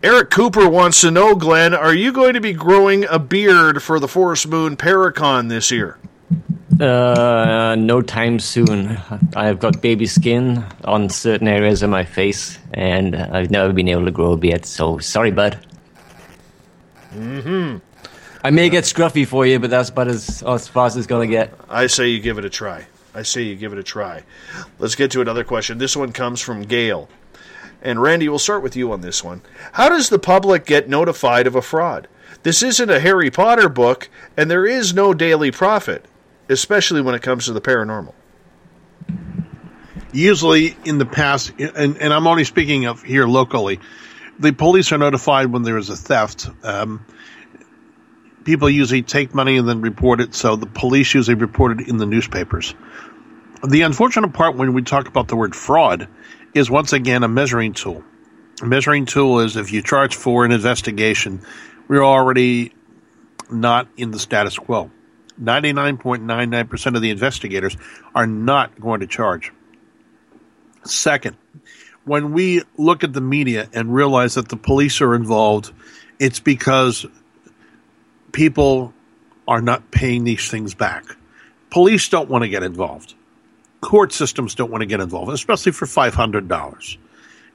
Eric 0.02 0.30
Cooper 0.30 0.70
wants 0.70 1.02
to 1.02 1.12
know, 1.12 1.36
Glenn, 1.36 1.74
are 1.74 1.94
you 1.94 2.14
going 2.14 2.36
to 2.36 2.42
be 2.42 2.54
growing 2.54 3.04
a 3.04 3.20
beard 3.20 3.84
for 3.84 4.00
the 4.00 4.08
Forest 4.08 4.48
Moon 4.48 4.78
Paracon 4.78 5.50
this 5.50 5.72
year? 5.72 6.00
Uh, 6.80 7.76
no 7.78 8.02
time 8.02 8.40
soon. 8.40 8.98
I've 9.36 9.60
got 9.60 9.82
baby 9.82 10.08
skin 10.08 10.66
on 10.84 11.10
certain 11.10 11.48
areas 11.48 11.84
of 11.84 11.90
my 11.90 12.04
face, 12.04 12.58
and 12.74 13.16
I've 13.16 13.52
never 13.52 13.72
been 13.72 13.88
able 13.88 14.06
to 14.06 14.12
grow 14.12 14.32
a 14.32 14.38
beard. 14.38 14.66
So 14.66 14.98
sorry, 14.98 15.32
bud. 15.32 15.60
Mm-hmm. 17.14 17.78
I 18.44 18.50
may 18.50 18.70
get 18.70 18.86
scruffy 18.86 19.28
for 19.28 19.46
you, 19.46 19.60
but 19.60 19.70
that's 19.70 19.90
about 19.90 20.08
as, 20.08 20.42
as 20.44 20.68
far 20.68 20.88
as 20.88 20.98
it's 20.98 21.06
gonna 21.06 21.28
get. 21.28 21.54
I 21.70 21.86
say 21.88 22.08
you 22.08 22.20
give 22.20 22.40
it 22.40 22.46
a 22.46 22.50
try. 22.50 22.88
I 23.14 23.22
say 23.24 23.44
you 23.44 23.56
give 23.56 23.74
it 23.74 23.80
a 23.80 23.84
try. 23.84 24.24
Let's 24.80 24.96
get 24.96 25.12
to 25.12 25.22
another 25.22 25.44
question. 25.44 25.78
This 25.78 25.96
one 25.96 26.12
comes 26.12 26.42
from 26.42 26.64
Gail. 26.64 27.10
And 27.84 28.02
Randy, 28.02 28.30
we'll 28.30 28.40
start 28.40 28.64
with 28.64 28.76
you 28.76 28.92
on 28.92 29.02
this 29.02 29.24
one. 29.24 29.42
How 29.74 29.90
does 29.90 30.10
the 30.10 30.20
public 30.20 30.66
get 30.66 30.88
notified 30.88 31.46
of 31.46 31.56
a 31.56 31.62
fraud? 31.62 32.08
This 32.44 32.64
isn't 32.64 32.90
a 32.90 33.00
Harry 33.00 33.30
Potter 33.30 33.70
book, 33.70 34.10
and 34.36 34.50
there 34.50 34.66
is 34.66 34.94
no 34.94 35.14
Daily 35.14 35.52
Prophet, 35.52 36.06
especially 36.52 37.02
when 37.02 37.16
it 37.16 37.22
comes 37.22 37.46
to 37.46 37.54
the 37.54 37.62
paranormal. 37.62 38.14
Usually 40.14 40.76
in 40.84 40.98
the 40.98 41.06
past, 41.06 41.54
and, 41.58 41.98
and 41.98 42.14
I'm 42.14 42.28
only 42.28 42.44
speaking 42.44 42.86
of 42.86 43.02
here 43.02 43.26
locally, 43.26 43.80
the 44.38 44.52
police 44.52 44.92
are 44.92 44.98
notified 44.98 45.52
when 45.52 45.64
there 45.64 45.78
is 45.78 45.90
a 45.90 45.96
theft. 45.96 46.50
Um, 46.64 47.06
people 48.44 48.70
usually 48.70 49.04
take 49.04 49.34
money 49.34 49.58
and 49.58 49.68
then 49.68 49.82
report 49.82 50.20
it, 50.20 50.36
so 50.36 50.56
the 50.56 50.66
police 50.66 51.14
usually 51.14 51.36
report 51.36 51.80
it 51.80 51.88
in 51.88 51.98
the 51.98 52.06
newspapers. 52.06 52.76
The 53.68 53.84
unfortunate 53.84 54.34
part 54.34 54.58
when 54.58 54.74
we 54.74 54.82
talk 54.82 55.08
about 55.08 55.28
the 55.28 55.36
word 55.36 55.56
fraud 55.56 56.08
is 56.54 56.70
once 56.70 56.92
again 56.92 57.24
a 57.24 57.28
measuring 57.28 57.74
tool. 57.74 58.04
A 58.62 58.66
measuring 58.66 59.06
tool 59.06 59.40
is 59.40 59.56
if 59.56 59.72
you 59.72 59.82
charge 59.82 60.16
for 60.16 60.44
an 60.44 60.52
investigation, 60.52 61.42
we're 61.88 62.04
already 62.04 62.74
not 63.50 63.88
in 63.96 64.12
the 64.12 64.20
status 64.20 64.58
quo. 64.58 64.92
99.99% 65.42 66.96
of 66.96 67.02
the 67.02 67.10
investigators 67.10 67.76
are 68.14 68.28
not 68.28 68.80
going 68.80 69.00
to 69.00 69.08
charge. 69.08 69.52
Second, 70.84 71.36
when 72.06 72.34
we 72.34 72.64
look 72.78 73.04
at 73.04 73.14
the 73.14 73.22
media 73.22 73.70
and 73.74 73.94
realize 73.94 74.36
that 74.36 74.50
the 74.50 74.58
police 74.58 75.02
are 75.02 75.16
involved, 75.16 75.72
it's 76.20 76.40
because 76.40 77.06
people 78.32 78.94
are 79.48 79.62
not 79.62 79.92
paying 79.92 80.24
these 80.24 80.50
things 80.50 80.74
back. 80.74 81.04
Police 81.70 82.10
don't 82.10 82.30
want 82.30 82.44
to 82.44 82.50
get 82.50 82.64
involved. 82.64 83.14
Court 83.82 84.14
systems 84.14 84.56
don't 84.56 84.72
want 84.72 84.82
to 84.82 84.86
get 84.86 85.00
involved, 85.00 85.32
especially 85.32 85.72
for 85.72 85.86
five 85.86 86.14
hundred 86.14 86.48
dollars. 86.48 86.98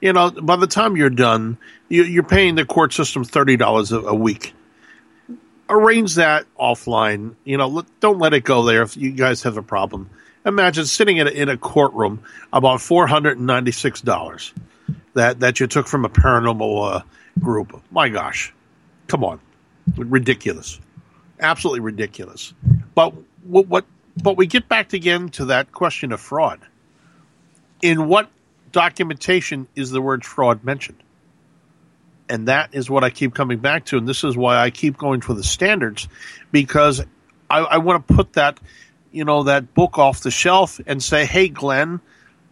You 0.01 0.13
know, 0.13 0.29
by 0.29 0.57
the 0.57 0.67
time 0.67 0.97
you're 0.97 1.09
done, 1.09 1.57
you, 1.89 2.03
you're 2.03 2.23
paying 2.23 2.55
the 2.55 2.65
court 2.65 2.93
system 2.93 3.23
thirty 3.23 3.55
dollars 3.57 3.91
a 3.91 4.13
week. 4.13 4.53
Arrange 5.69 6.15
that 6.15 6.45
offline. 6.57 7.35
You 7.43 7.57
know, 7.57 7.83
don't 7.99 8.19
let 8.19 8.33
it 8.33 8.43
go 8.43 8.63
there 8.63 8.83
if 8.83 8.95
you 8.95 9.11
guys 9.11 9.43
have 9.43 9.57
a 9.57 9.61
problem. 9.61 10.09
Imagine 10.45 10.85
sitting 10.85 11.17
in 11.17 11.27
a, 11.27 11.29
in 11.29 11.49
a 11.49 11.57
courtroom 11.57 12.23
about 12.53 12.79
four 12.79 13.05
hundred 13.05 13.37
and 13.37 13.45
ninety 13.45 13.71
six 13.71 13.99
dollars 13.99 14.53
that 15.13 15.41
that 15.41 15.59
you 15.59 15.67
took 15.67 15.87
from 15.87 16.05
a 16.05 16.09
paranormal 16.09 16.95
uh, 16.95 17.01
group. 17.39 17.81
My 17.91 18.07
gosh, 18.07 18.53
come 19.07 19.25
on, 19.25 19.41
ridiculous, 19.97 20.79
absolutely 21.41 21.81
ridiculous. 21.81 22.53
But 22.95 23.13
what, 23.43 23.67
what? 23.67 23.85
But 24.23 24.37
we 24.37 24.47
get 24.47 24.69
back 24.69 24.93
again 24.93 25.29
to 25.31 25.45
that 25.45 25.73
question 25.73 26.13
of 26.13 26.21
fraud. 26.21 26.61
In 27.81 28.07
what 28.07 28.29
documentation 28.71 29.67
is 29.75 29.91
the 29.91 30.01
word 30.01 30.23
fraud 30.23 30.63
mentioned? 30.63 31.03
And 32.29 32.49
that 32.49 32.73
is 32.73 32.89
what 32.89 33.03
I 33.03 33.09
keep 33.09 33.33
coming 33.33 33.59
back 33.59 33.85
to, 33.85 33.97
and 33.97 34.07
this 34.07 34.23
is 34.23 34.35
why 34.35 34.57
I 34.57 34.69
keep 34.69 34.97
going 34.97 35.21
for 35.21 35.33
the 35.33 35.43
standards, 35.43 36.09
because 36.51 37.01
I, 37.49 37.59
I 37.59 37.77
want 37.77 38.05
to 38.05 38.13
put 38.13 38.33
that, 38.33 38.59
you 39.11 39.23
know, 39.23 39.43
that 39.43 39.73
book 39.73 39.97
off 39.97 40.21
the 40.21 40.31
shelf 40.31 40.81
and 40.85 41.01
say, 41.01 41.25
"Hey, 41.25 41.47
Glenn, 41.47 42.01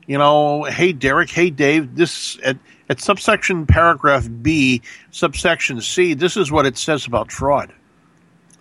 you 0.07 0.17
know, 0.17 0.63
hey 0.63 0.93
Derek, 0.93 1.29
hey 1.29 1.49
Dave, 1.49 1.95
this 1.95 2.37
at, 2.43 2.57
at 2.89 2.99
subsection 2.99 3.65
paragraph 3.65 4.27
B, 4.41 4.81
subsection 5.11 5.81
C, 5.81 6.13
this 6.13 6.37
is 6.37 6.51
what 6.51 6.65
it 6.65 6.77
says 6.77 7.07
about 7.07 7.31
fraud. 7.31 7.73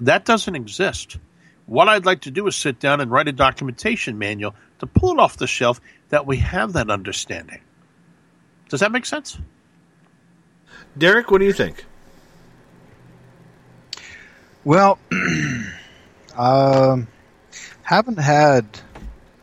That 0.00 0.24
doesn't 0.24 0.54
exist. 0.54 1.18
What 1.66 1.88
I'd 1.88 2.06
like 2.06 2.22
to 2.22 2.30
do 2.30 2.46
is 2.46 2.56
sit 2.56 2.78
down 2.80 3.00
and 3.00 3.10
write 3.10 3.28
a 3.28 3.32
documentation 3.32 4.18
manual 4.18 4.54
to 4.80 4.86
pull 4.86 5.12
it 5.12 5.18
off 5.18 5.36
the 5.36 5.46
shelf 5.46 5.80
that 6.08 6.26
we 6.26 6.38
have 6.38 6.74
that 6.74 6.90
understanding. 6.90 7.60
Does 8.68 8.80
that 8.80 8.92
make 8.92 9.06
sense? 9.06 9.38
Derek, 10.96 11.30
what 11.30 11.38
do 11.38 11.44
you 11.44 11.52
think? 11.52 11.84
Well, 14.64 14.98
um, 16.36 17.08
haven't 17.82 18.18
had 18.18 18.66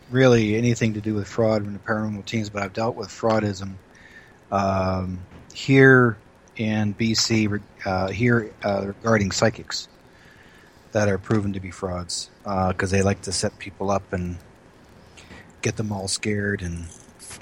really 0.10 0.56
anything 0.56 0.94
to 0.94 1.02
do 1.02 1.14
with 1.14 1.28
fraud 1.28 1.66
in 1.66 1.74
the 1.74 1.80
paranormal 1.80 2.26
teams, 2.26 2.50
but 2.50 2.64
I've 2.64 2.74
dealt 2.74 2.96
with 2.96 3.10
fraudism 3.10 3.74
um, 4.52 5.20
here 5.54 6.18
in 6.56 6.94
BC, 6.96 7.62
uh, 7.86 8.08
here 8.10 8.52
uh, 8.64 8.88
regarding 8.88 9.32
psychics 9.32 9.88
that 10.92 11.08
are 11.08 11.18
proven 11.18 11.54
to 11.54 11.60
be 11.60 11.72
frauds 11.72 12.30
because 12.44 12.92
they 12.92 13.02
like 13.02 13.22
to 13.22 13.32
set 13.32 13.58
people 13.60 13.90
up 13.90 14.12
and 14.14 14.38
get 15.62 15.78
them 15.78 15.92
all 15.92 16.08
scared 16.08 16.62
and 16.62 16.86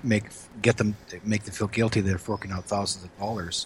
make 0.04 0.26
get 0.62 0.78
them 0.78 0.96
make 1.24 1.44
them 1.44 1.54
feel 1.54 1.68
guilty. 1.68 2.02
That 2.02 2.10
they're 2.10 2.18
forking 2.18 2.52
out 2.52 2.66
thousands 2.66 3.06
of 3.06 3.18
dollars, 3.18 3.66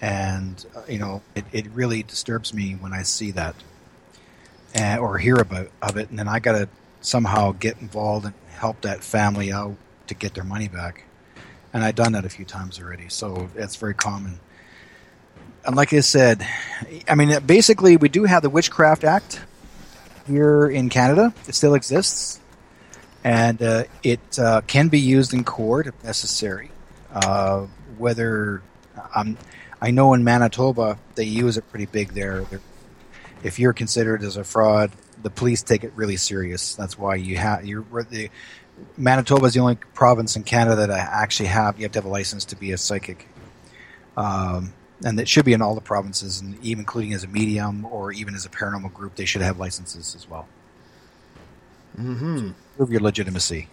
and 0.00 0.64
uh, 0.76 0.82
you 0.88 0.98
know 0.98 1.22
it, 1.34 1.44
it 1.52 1.66
really 1.72 2.02
disturbs 2.02 2.52
me 2.52 2.72
when 2.74 2.92
I 2.92 3.02
see 3.02 3.30
that 3.32 3.54
uh, 4.78 4.96
or 4.98 5.18
hear 5.18 5.36
about 5.36 5.68
of 5.82 5.96
it, 5.96 6.10
and 6.10 6.18
then 6.18 6.28
I 6.28 6.38
got 6.38 6.52
to 6.52 6.68
somehow 7.00 7.52
get 7.52 7.80
involved 7.80 8.26
and 8.26 8.34
help 8.50 8.80
that 8.82 9.02
family 9.02 9.52
out 9.52 9.76
to 10.08 10.14
get 10.14 10.34
their 10.34 10.44
money 10.44 10.68
back. 10.68 11.04
And 11.72 11.84
I've 11.84 11.94
done 11.94 12.12
that 12.12 12.24
a 12.24 12.28
few 12.28 12.44
times 12.44 12.80
already, 12.80 13.08
so 13.08 13.48
it's 13.54 13.76
very 13.76 13.94
common. 13.94 14.40
And 15.64 15.76
like 15.76 15.92
I 15.92 16.00
said, 16.00 16.46
I 17.08 17.14
mean, 17.14 17.40
basically, 17.44 17.96
we 17.96 18.08
do 18.08 18.24
have 18.24 18.42
the 18.42 18.50
Witchcraft 18.50 19.04
Act 19.04 19.40
here 20.26 20.66
in 20.66 20.88
Canada. 20.88 21.34
It 21.48 21.54
still 21.54 21.74
exists, 21.74 22.40
and 23.24 23.60
uh, 23.62 23.84
it 24.02 24.38
uh, 24.38 24.60
can 24.66 24.88
be 24.88 25.00
used 25.00 25.34
in 25.34 25.44
court 25.44 25.86
if 25.86 26.04
necessary. 26.04 26.70
Uh, 27.12 27.66
whether 27.98 28.62
um, 29.14 29.36
I 29.80 29.90
know 29.90 30.14
in 30.14 30.24
Manitoba 30.24 30.98
they 31.14 31.24
use 31.24 31.56
it 31.56 31.68
pretty 31.70 31.86
big 31.86 32.12
there. 32.12 32.42
They're, 32.42 32.60
if 33.42 33.58
you're 33.58 33.72
considered 33.72 34.22
as 34.22 34.36
a 34.36 34.44
fraud, 34.44 34.90
the 35.22 35.30
police 35.30 35.62
take 35.62 35.84
it 35.84 35.92
really 35.94 36.16
serious. 36.16 36.74
That's 36.74 36.98
why 36.98 37.16
you 37.16 37.36
have 37.36 37.64
you're 37.64 37.84
the 38.10 38.30
Manitoba 38.96 39.46
is 39.46 39.54
the 39.54 39.60
only 39.60 39.76
province 39.94 40.36
in 40.36 40.42
Canada 40.42 40.86
that 40.86 40.90
I 40.90 40.98
actually 40.98 41.46
have 41.46 41.78
you 41.78 41.84
have 41.84 41.92
to 41.92 41.98
have 41.98 42.04
a 42.04 42.10
license 42.10 42.44
to 42.46 42.56
be 42.56 42.72
a 42.72 42.78
psychic, 42.78 43.28
um, 44.16 44.72
and 45.04 45.18
it 45.18 45.28
should 45.28 45.44
be 45.44 45.52
in 45.52 45.62
all 45.62 45.74
the 45.74 45.80
provinces, 45.80 46.40
and 46.40 46.62
even 46.62 46.80
including 46.80 47.12
as 47.14 47.24
a 47.24 47.28
medium 47.28 47.84
or 47.86 48.12
even 48.12 48.34
as 48.34 48.44
a 48.44 48.50
paranormal 48.50 48.92
group, 48.92 49.14
they 49.16 49.24
should 49.24 49.42
have 49.42 49.58
licenses 49.58 50.14
as 50.14 50.28
well. 50.28 50.46
Mm-hmm. 51.98 52.50
Prove 52.76 52.90
your 52.90 53.00
legitimacy. 53.00 53.68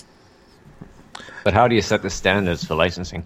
But 1.44 1.54
how 1.54 1.68
do 1.68 1.76
you 1.76 1.82
set 1.82 2.02
the 2.02 2.10
standards 2.10 2.64
for 2.64 2.76
licensing? 2.76 3.26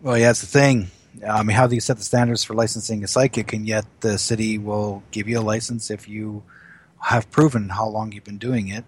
Well, 0.00 0.16
yeah, 0.16 0.28
that's 0.28 0.40
the 0.40 0.46
thing. 0.46 0.90
I 1.26 1.42
mean, 1.42 1.56
how 1.56 1.66
do 1.66 1.74
you 1.74 1.80
set 1.80 1.96
the 1.96 2.02
standards 2.02 2.44
for 2.44 2.54
licensing 2.54 3.04
a 3.04 3.08
psychic, 3.08 3.52
and 3.52 3.66
yet 3.66 3.86
the 4.00 4.18
city 4.18 4.58
will 4.58 5.02
give 5.10 5.28
you 5.28 5.38
a 5.38 5.42
license 5.42 5.90
if 5.90 6.08
you 6.08 6.42
have 7.00 7.30
proven 7.30 7.68
how 7.68 7.88
long 7.88 8.12
you've 8.12 8.24
been 8.24 8.38
doing 8.38 8.68
it, 8.68 8.84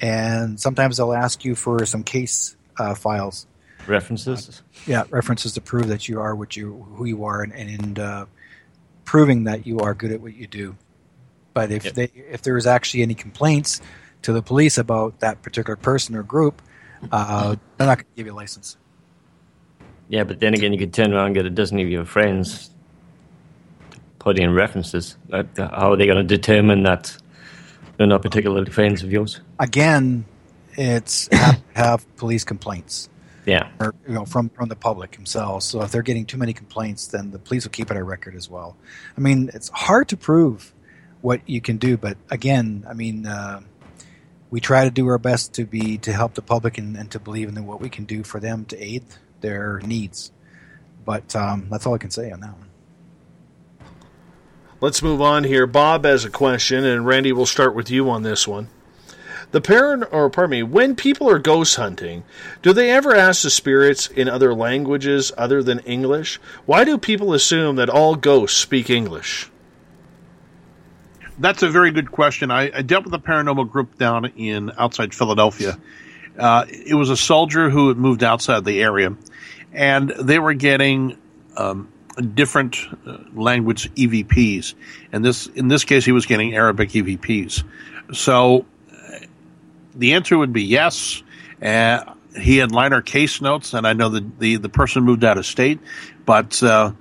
and 0.00 0.60
sometimes 0.60 0.96
they'll 0.96 1.12
ask 1.12 1.44
you 1.44 1.54
for 1.54 1.84
some 1.86 2.02
case 2.02 2.56
uh, 2.78 2.94
files, 2.94 3.46
References? 3.86 4.62
yeah, 4.86 5.04
references 5.10 5.54
to 5.54 5.60
prove 5.60 5.88
that 5.88 6.08
you 6.08 6.20
are 6.20 6.34
what 6.34 6.56
you 6.56 6.86
who 6.94 7.04
you 7.04 7.24
are, 7.24 7.42
and, 7.42 7.52
and 7.52 7.98
uh, 7.98 8.26
proving 9.04 9.44
that 9.44 9.66
you 9.66 9.80
are 9.80 9.94
good 9.94 10.12
at 10.12 10.20
what 10.20 10.34
you 10.34 10.46
do. 10.46 10.76
But 11.52 11.72
if 11.72 11.94
they 11.94 12.10
if 12.14 12.42
there 12.42 12.56
is 12.56 12.66
actually 12.66 13.02
any 13.02 13.14
complaints 13.14 13.80
to 14.22 14.32
the 14.32 14.42
police 14.42 14.78
about 14.78 15.20
that 15.20 15.42
particular 15.42 15.76
person 15.76 16.14
or 16.14 16.22
group, 16.22 16.62
uh, 17.10 17.56
they're 17.76 17.86
not 17.86 17.98
going 17.98 18.06
to 18.06 18.16
give 18.16 18.26
you 18.26 18.32
a 18.32 18.34
license. 18.34 18.76
Yeah, 20.10 20.24
but 20.24 20.40
then 20.40 20.54
again, 20.54 20.72
you 20.72 20.78
could 20.78 20.92
turn 20.92 21.12
around 21.12 21.26
and 21.26 21.34
get 21.36 21.46
a 21.46 21.50
dozen 21.50 21.78
of 21.78 21.88
your 21.88 22.04
friends 22.04 22.70
to 23.92 24.00
put 24.18 24.40
in 24.40 24.52
references. 24.52 25.16
How 25.30 25.92
are 25.92 25.96
they 25.96 26.06
going 26.06 26.18
to 26.18 26.24
determine 26.24 26.82
that 26.82 27.16
they're 27.96 28.08
not 28.08 28.20
particularly 28.20 28.70
friends 28.72 29.04
of 29.04 29.12
yours? 29.12 29.40
again, 29.60 30.24
it's 30.72 31.28
have, 31.30 31.62
have 31.74 32.16
police 32.16 32.42
complaints. 32.42 33.08
Yeah. 33.46 33.70
Or, 33.78 33.94
you 34.06 34.14
know, 34.14 34.24
from 34.24 34.48
from 34.50 34.68
the 34.68 34.76
public 34.76 35.12
themselves. 35.12 35.64
So 35.64 35.80
if 35.82 35.92
they're 35.92 36.02
getting 36.02 36.26
too 36.26 36.36
many 36.38 36.52
complaints, 36.52 37.06
then 37.06 37.30
the 37.30 37.38
police 37.38 37.64
will 37.64 37.70
keep 37.70 37.90
it 37.90 37.96
a 37.96 38.02
record 38.02 38.34
as 38.34 38.50
well. 38.50 38.76
I 39.16 39.20
mean, 39.20 39.50
it's 39.54 39.68
hard 39.68 40.08
to 40.08 40.16
prove 40.16 40.74
what 41.20 41.40
you 41.48 41.60
can 41.60 41.76
do, 41.76 41.96
but 41.96 42.16
again, 42.30 42.84
I 42.88 42.94
mean, 42.94 43.26
uh, 43.26 43.60
we 44.50 44.58
try 44.60 44.84
to 44.84 44.90
do 44.90 45.06
our 45.06 45.18
best 45.18 45.54
to 45.54 45.64
be 45.64 45.98
to 45.98 46.12
help 46.12 46.34
the 46.34 46.42
public 46.42 46.78
and, 46.78 46.96
and 46.96 47.10
to 47.12 47.20
believe 47.20 47.48
in 47.48 47.66
what 47.66 47.80
we 47.80 47.88
can 47.88 48.04
do 48.04 48.24
for 48.24 48.40
them 48.40 48.64
to 48.66 48.82
aid 48.82 49.04
their 49.40 49.80
needs. 49.80 50.32
But 51.04 51.34
um, 51.34 51.68
that's 51.70 51.86
all 51.86 51.94
I 51.94 51.98
can 51.98 52.10
say 52.10 52.30
on 52.30 52.40
that 52.40 52.56
one. 52.56 52.68
Let's 54.80 55.02
move 55.02 55.20
on 55.20 55.44
here. 55.44 55.66
Bob 55.66 56.04
has 56.04 56.24
a 56.24 56.30
question, 56.30 56.84
and 56.84 57.04
Randy, 57.04 57.32
we'll 57.32 57.46
start 57.46 57.74
with 57.74 57.90
you 57.90 58.08
on 58.08 58.22
this 58.22 58.48
one. 58.48 58.68
The 59.50 59.60
parent, 59.60 60.04
or 60.12 60.30
pardon 60.30 60.50
me, 60.50 60.62
when 60.62 60.94
people 60.94 61.28
are 61.28 61.38
ghost 61.38 61.76
hunting, 61.76 62.22
do 62.62 62.72
they 62.72 62.90
ever 62.90 63.14
ask 63.14 63.42
the 63.42 63.50
spirits 63.50 64.06
in 64.06 64.28
other 64.28 64.54
languages 64.54 65.32
other 65.36 65.62
than 65.62 65.80
English? 65.80 66.38
Why 66.66 66.84
do 66.84 66.96
people 66.96 67.34
assume 67.34 67.76
that 67.76 67.90
all 67.90 68.14
ghosts 68.14 68.58
speak 68.58 68.88
English? 68.88 69.50
That's 71.38 71.62
a 71.62 71.68
very 71.68 71.90
good 71.90 72.12
question. 72.12 72.50
I, 72.50 72.70
I 72.72 72.82
dealt 72.82 73.04
with 73.04 73.14
a 73.14 73.18
paranormal 73.18 73.70
group 73.70 73.98
down 73.98 74.26
in 74.36 74.70
outside 74.78 75.14
Philadelphia. 75.14 75.78
Uh, 76.38 76.64
it 76.68 76.94
was 76.94 77.10
a 77.10 77.16
soldier 77.16 77.70
who 77.70 77.88
had 77.88 77.96
moved 77.96 78.22
outside 78.22 78.64
the 78.64 78.80
area, 78.80 79.16
and 79.72 80.10
they 80.10 80.38
were 80.38 80.54
getting 80.54 81.16
um, 81.56 81.92
different 82.34 82.76
uh, 83.06 83.18
language 83.34 83.92
EVPs. 83.94 84.74
And 85.12 85.24
this, 85.24 85.46
in 85.48 85.68
this 85.68 85.84
case, 85.84 86.04
he 86.04 86.12
was 86.12 86.26
getting 86.26 86.54
Arabic 86.54 86.90
EVPs. 86.90 87.64
So 88.12 88.66
uh, 88.92 89.18
the 89.94 90.14
answer 90.14 90.36
would 90.36 90.52
be 90.52 90.62
yes. 90.64 91.22
Uh, 91.62 92.14
he 92.36 92.58
had 92.58 92.72
liner 92.72 93.02
case 93.02 93.40
notes, 93.40 93.74
and 93.74 93.86
I 93.86 93.92
know 93.92 94.08
that 94.10 94.38
the, 94.38 94.56
the 94.56 94.68
person 94.68 95.02
moved 95.02 95.24
out 95.24 95.36
of 95.38 95.46
state, 95.46 95.80
but 96.24 96.62
uh, 96.62 96.92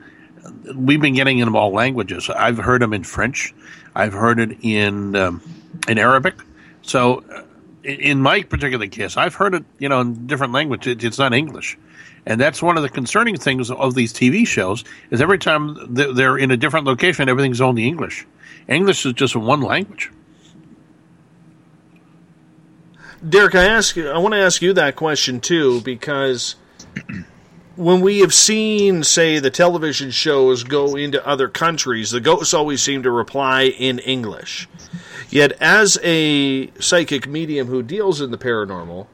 we've 0.75 1.01
been 1.01 1.13
getting 1.15 1.39
them 1.39 1.55
all 1.55 1.71
languages. 1.71 2.29
I've 2.29 2.57
heard 2.57 2.81
them 2.81 2.93
in 2.93 3.03
French. 3.03 3.53
I've 3.95 4.13
heard 4.13 4.39
it 4.39 4.57
in 4.61 5.15
um, 5.15 5.41
in 5.87 5.97
Arabic. 5.97 6.35
So, 6.81 7.23
uh, 7.31 7.43
in- 7.83 8.21
my 8.21 8.43
particular 8.43 8.87
case, 8.87 9.17
I've 9.17 9.35
heard 9.35 9.53
it, 9.53 9.65
you 9.77 9.89
know, 9.89 10.01
in 10.01 10.27
different 10.27 10.53
languages. 10.53 10.93
It, 10.93 11.03
it's 11.03 11.19
not 11.19 11.33
English, 11.33 11.77
and 12.25 12.39
that's 12.39 12.61
one 12.61 12.77
of 12.77 12.83
the 12.83 12.89
concerning 12.89 13.37
things 13.37 13.71
of 13.71 13.95
these 13.95 14.13
TV 14.13 14.45
shows. 14.45 14.83
Is 15.11 15.21
every 15.21 15.39
time 15.39 15.77
they're 15.89 16.37
in 16.37 16.51
a 16.51 16.57
different 16.57 16.85
location, 16.85 17.29
everything's 17.29 17.61
only 17.61 17.87
English. 17.87 18.25
English 18.67 19.05
is 19.05 19.13
just 19.13 19.35
one 19.35 19.61
language. 19.61 20.11
Derek, 23.27 23.55
I 23.55 23.65
ask 23.65 23.97
I 23.97 24.17
want 24.17 24.33
to 24.33 24.39
ask 24.39 24.61
you 24.61 24.73
that 24.73 24.95
question 24.95 25.41
too 25.41 25.81
because 25.81 26.55
when 27.75 28.01
we 28.01 28.19
have 28.19 28.33
seen, 28.33 29.03
say, 29.03 29.39
the 29.39 29.49
television 29.49 30.11
shows 30.11 30.63
go 30.63 30.95
into 30.95 31.25
other 31.25 31.47
countries, 31.47 32.11
the 32.11 32.19
ghosts 32.19 32.53
always 32.53 32.81
seem 32.81 33.03
to 33.03 33.11
reply 33.11 33.63
in 33.63 33.99
English. 33.99 34.67
Yet, 35.29 35.53
as 35.61 35.97
a 36.03 36.71
psychic 36.79 37.27
medium 37.27 37.67
who 37.67 37.83
deals 37.83 38.19
in 38.19 38.31
the 38.31 38.37
paranormal, 38.37 39.07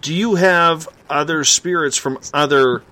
do 0.00 0.14
you 0.14 0.36
have 0.36 0.88
other 1.08 1.44
spirits 1.44 1.96
from 1.96 2.18
other 2.32 2.82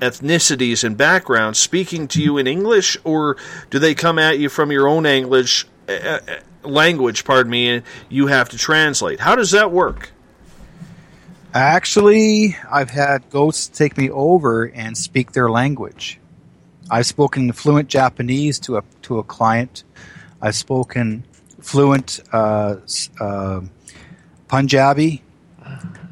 ethnicities 0.00 0.84
and 0.84 0.96
backgrounds 0.96 1.58
speaking 1.58 2.06
to 2.08 2.22
you 2.22 2.38
in 2.38 2.46
English, 2.46 2.96
or 3.04 3.36
do 3.70 3.78
they 3.78 3.94
come 3.94 4.18
at 4.18 4.38
you 4.38 4.48
from 4.48 4.70
your 4.70 4.86
own 4.88 5.06
English 5.06 5.66
uh, 5.88 6.18
language? 6.62 7.24
Pardon 7.24 7.50
me, 7.50 7.68
and 7.68 7.82
you 8.08 8.26
have 8.26 8.48
to 8.50 8.58
translate. 8.58 9.20
How 9.20 9.34
does 9.34 9.50
that 9.52 9.70
work? 9.70 10.12
Actually, 11.54 12.56
I've 12.70 12.90
had 12.90 13.30
ghosts 13.30 13.66
take 13.66 13.96
me 13.96 14.10
over 14.10 14.64
and 14.64 14.96
speak 14.96 15.32
their 15.32 15.50
language. 15.50 16.20
I've 16.90 17.06
spoken 17.06 17.50
fluent 17.52 17.88
Japanese 17.88 18.60
to 18.60 18.76
a 18.76 18.82
to 19.02 19.18
a 19.18 19.24
client. 19.24 19.82
I've 20.40 20.54
spoken 20.54 21.24
fluent 21.60 22.20
uh, 22.32 22.76
uh, 23.18 23.60
Punjabi. 24.48 25.22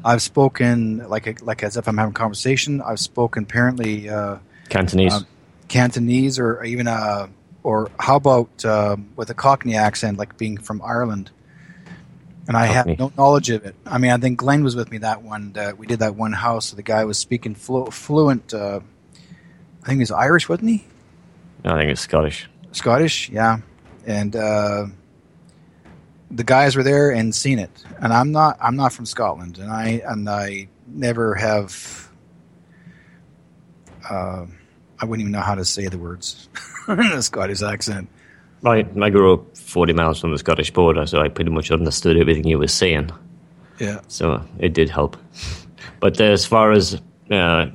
I've 0.05 0.21
spoken 0.21 1.09
like 1.09 1.27
a, 1.27 1.35
like 1.43 1.63
as 1.63 1.75
if 1.75 1.87
I'm 1.87 1.97
having 1.97 2.11
a 2.11 2.13
conversation. 2.13 2.81
I've 2.81 2.99
spoken 2.99 3.43
apparently 3.43 4.07
uh, 4.07 4.37
Cantonese, 4.69 5.13
uh, 5.13 5.21
Cantonese, 5.67 6.39
or 6.39 6.63
even 6.63 6.87
uh, 6.87 7.27
or 7.63 7.89
how 7.99 8.15
about 8.15 8.63
uh, 8.63 8.95
with 9.17 9.29
a 9.29 9.33
Cockney 9.33 9.75
accent, 9.75 10.17
like 10.17 10.37
being 10.37 10.57
from 10.57 10.81
Ireland 10.81 11.31
and 12.47 12.55
I 12.55 12.65
have 12.67 12.99
no 12.99 13.11
knowledge 13.17 13.49
of 13.49 13.65
it. 13.65 13.75
I 13.85 13.97
mean, 13.97 14.11
I 14.11 14.17
think 14.17 14.37
Glenn 14.37 14.63
was 14.63 14.75
with 14.75 14.91
me 14.91 14.99
that 14.99 15.23
one. 15.23 15.53
That 15.53 15.77
we 15.77 15.87
did 15.87 15.99
that 15.99 16.15
one 16.15 16.33
house. 16.33 16.67
So 16.67 16.75
the 16.75 16.83
guy 16.83 17.03
was 17.05 17.17
speaking 17.17 17.55
flu- 17.55 17.87
fluent. 17.87 18.53
Uh, 18.53 18.81
I 19.83 19.85
think 19.87 19.97
he 19.97 20.01
was 20.01 20.11
Irish, 20.11 20.47
wasn't 20.47 20.69
he? 20.69 20.85
I 21.63 21.77
think 21.79 21.91
it's 21.91 22.01
Scottish. 22.01 22.47
Scottish, 22.71 23.29
yeah. 23.29 23.59
And 24.05 24.35
uh, 24.35 24.87
the 26.35 26.43
guys 26.43 26.75
were 26.75 26.83
there 26.83 27.11
and 27.11 27.33
seen 27.33 27.59
it. 27.59 27.71
And 27.99 28.11
I'm 28.13 28.31
not. 28.31 28.57
I'm 28.61 28.75
not 28.75 28.93
from 28.93 29.05
Scotland, 29.05 29.57
and 29.57 29.71
I 29.71 30.01
and 30.05 30.29
I 30.29 30.67
never 30.87 31.33
have. 31.35 32.09
Uh, 34.09 34.45
I 34.99 35.05
wouldn't 35.05 35.21
even 35.21 35.31
know 35.31 35.41
how 35.41 35.55
to 35.55 35.65
say 35.65 35.87
the 35.87 35.97
words 35.97 36.47
in 36.87 36.99
a 36.99 37.21
Scottish 37.21 37.61
accent. 37.61 38.07
I, 38.63 38.85
I 39.01 39.09
grew 39.09 39.33
up 39.33 39.57
40 39.57 39.93
miles 39.93 40.19
from 40.19 40.31
the 40.31 40.37
Scottish 40.37 40.71
border, 40.71 41.05
so 41.05 41.21
I 41.21 41.27
pretty 41.27 41.51
much 41.51 41.71
understood 41.71 42.17
everything 42.17 42.47
you 42.47 42.57
were 42.57 42.67
saying. 42.67 43.11
Yeah. 43.79 44.01
So 44.07 44.43
it 44.59 44.73
did 44.73 44.89
help. 44.89 45.17
But 46.01 46.19
as 46.19 46.45
far 46.45 46.71
as 46.71 47.01
uh, 47.31 47.67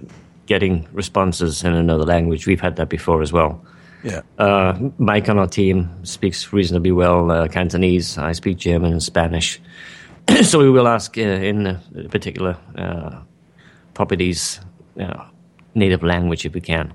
getting 0.47 0.87
responses 0.93 1.65
in 1.65 1.73
another 1.73 2.05
language, 2.05 2.47
we've 2.47 2.61
had 2.61 2.77
that 2.77 2.89
before 2.89 3.23
as 3.23 3.33
well. 3.33 3.65
Yeah. 4.03 4.23
Uh, 4.39 4.91
Mike 4.99 5.29
on 5.29 5.39
our 5.39 5.47
team 5.47 5.91
speaks 6.05 6.53
reasonably 6.53 6.93
well 6.93 7.31
uh, 7.31 7.49
Cantonese. 7.49 8.19
I 8.19 8.33
speak 8.33 8.59
German 8.59 8.93
and 8.93 9.03
Spanish. 9.03 9.61
so 10.43 10.59
we 10.59 10.71
will 10.71 10.89
ask 10.89 11.19
uh, 11.19 11.21
in 11.21 11.67
a 11.67 11.81
particular 12.09 12.57
uh, 12.77 13.21
properties 13.95 14.61
uh, 14.99 15.25
native 15.75 16.03
language 16.03 16.47
if 16.47 16.55
we 16.55 16.61
can. 16.61 16.93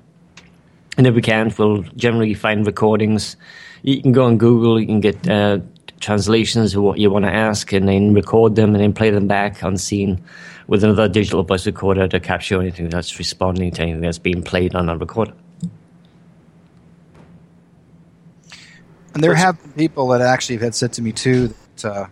And 0.97 1.05
if 1.05 1.13
we 1.13 1.21
can't, 1.21 1.57
we'll 1.59 1.83
generally 1.95 2.33
find 2.33 2.65
recordings 2.65 3.35
you 3.85 4.01
can 4.01 4.11
go 4.11 4.25
on 4.25 4.39
Google, 4.39 4.79
you 4.79 4.87
can 4.87 4.99
get 4.99 5.29
uh, 5.29 5.59
translations 5.99 6.73
of 6.73 6.81
what 6.81 6.97
you 6.97 7.11
want 7.11 7.23
to 7.25 7.31
ask, 7.31 7.71
and 7.71 7.87
then 7.87 8.15
record 8.15 8.55
them 8.55 8.73
and 8.73 8.83
then 8.83 8.93
play 8.93 9.11
them 9.11 9.27
back 9.27 9.63
on 9.63 9.77
scene 9.77 10.19
with 10.67 10.83
another 10.83 11.07
digital 11.07 11.43
voice 11.43 11.67
recorder 11.67 12.07
to 12.07 12.19
capture 12.19 12.59
anything 12.59 12.89
that's 12.89 13.19
responding 13.19 13.71
to 13.71 13.83
anything 13.83 14.01
that's 14.01 14.17
being 14.17 14.41
played 14.41 14.73
on 14.73 14.89
a 14.89 14.97
recorder. 14.97 15.33
And 19.15 19.23
there 19.23 19.33
have 19.33 19.61
been 19.63 19.71
people 19.71 20.09
that 20.09 20.19
actually 20.19 20.57
have 20.57 20.75
said 20.75 20.91
to 20.93 21.01
me 21.01 21.13
too 21.13 21.47
that, 21.77 21.85
uh, 21.85 22.07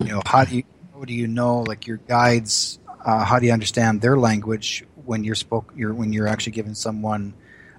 you 0.00 0.08
know, 0.08 0.22
how 0.26 0.44
do 0.44 0.56
you 0.56 0.64
how 0.92 1.04
do 1.04 1.14
you 1.14 1.28
know 1.28 1.60
like 1.60 1.86
your 1.86 1.98
guides? 1.98 2.80
Uh, 3.04 3.24
how 3.24 3.38
do 3.38 3.46
you 3.46 3.52
understand 3.52 4.00
their 4.00 4.18
language 4.18 4.84
when 5.04 5.22
you're 5.22 5.36
spoke? 5.36 5.72
You're 5.76 5.94
when 5.94 6.12
you're 6.12 6.26
actually 6.26 6.52
giving 6.52 6.74
someone 6.74 7.32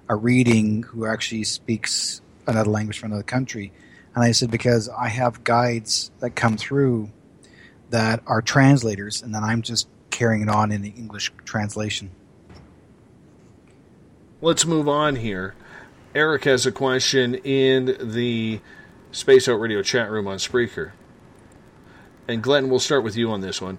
a 0.08 0.16
reading 0.16 0.82
who 0.82 1.04
actually 1.04 1.44
speaks 1.44 2.22
another 2.46 2.70
language 2.70 2.98
from 2.98 3.12
another 3.12 3.22
country. 3.22 3.70
And 4.14 4.24
I 4.24 4.32
said, 4.32 4.50
because 4.50 4.88
I 4.88 5.08
have 5.08 5.44
guides 5.44 6.10
that 6.20 6.30
come 6.30 6.56
through 6.56 7.10
that 7.90 8.22
are 8.26 8.40
translators, 8.40 9.20
and 9.20 9.34
then 9.34 9.44
I'm 9.44 9.60
just 9.60 9.88
carrying 10.08 10.40
it 10.40 10.48
on 10.48 10.72
in 10.72 10.80
the 10.80 10.88
English 10.88 11.32
translation. 11.44 12.12
Let's 14.40 14.64
move 14.64 14.88
on 14.88 15.16
here. 15.16 15.54
Eric 16.14 16.44
has 16.44 16.64
a 16.64 16.72
question 16.72 17.34
in 17.34 17.96
the 18.00 18.60
Spaced 19.12 19.48
Out 19.48 19.60
Radio 19.60 19.82
chat 19.82 20.10
room 20.10 20.26
on 20.26 20.38
Spreaker. 20.38 20.92
And 22.26 22.42
Glenn, 22.42 22.70
we'll 22.70 22.80
start 22.80 23.04
with 23.04 23.16
you 23.16 23.30
on 23.30 23.40
this 23.40 23.60
one. 23.60 23.78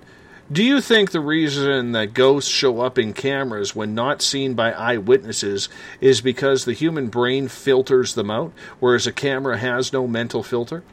Do 0.52 0.64
you 0.64 0.82
think 0.82 1.12
the 1.12 1.20
reason 1.20 1.92
that 1.92 2.16
ghosts 2.16 2.50
show 2.50 2.82
up 2.82 2.98
in 2.98 3.14
cameras 3.14 3.76
when 3.76 3.94
not 3.94 4.24
seen 4.24 4.56
by 4.56 4.72
eyewitnesses 4.72 5.70
is 6.02 6.22
because 6.22 6.66
the 6.66 6.74
human 6.74 7.10
brain 7.10 7.48
filters 7.48 8.16
them 8.16 8.32
out, 8.32 8.52
whereas 8.80 9.06
a 9.06 9.12
camera 9.12 9.58
has 9.58 9.94
no 9.94 10.08
mental 10.08 10.42
filter? 10.42 10.84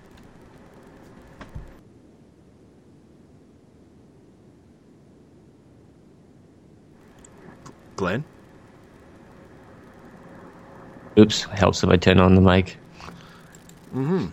Glenn? 7.96 8.24
Oops, 11.18 11.42
helps 11.44 11.82
if 11.82 11.90
I 11.90 11.96
turn 11.96 12.20
on 12.20 12.34
the 12.34 12.40
mic. 12.40 12.76
Mm-hmm. 13.94 14.26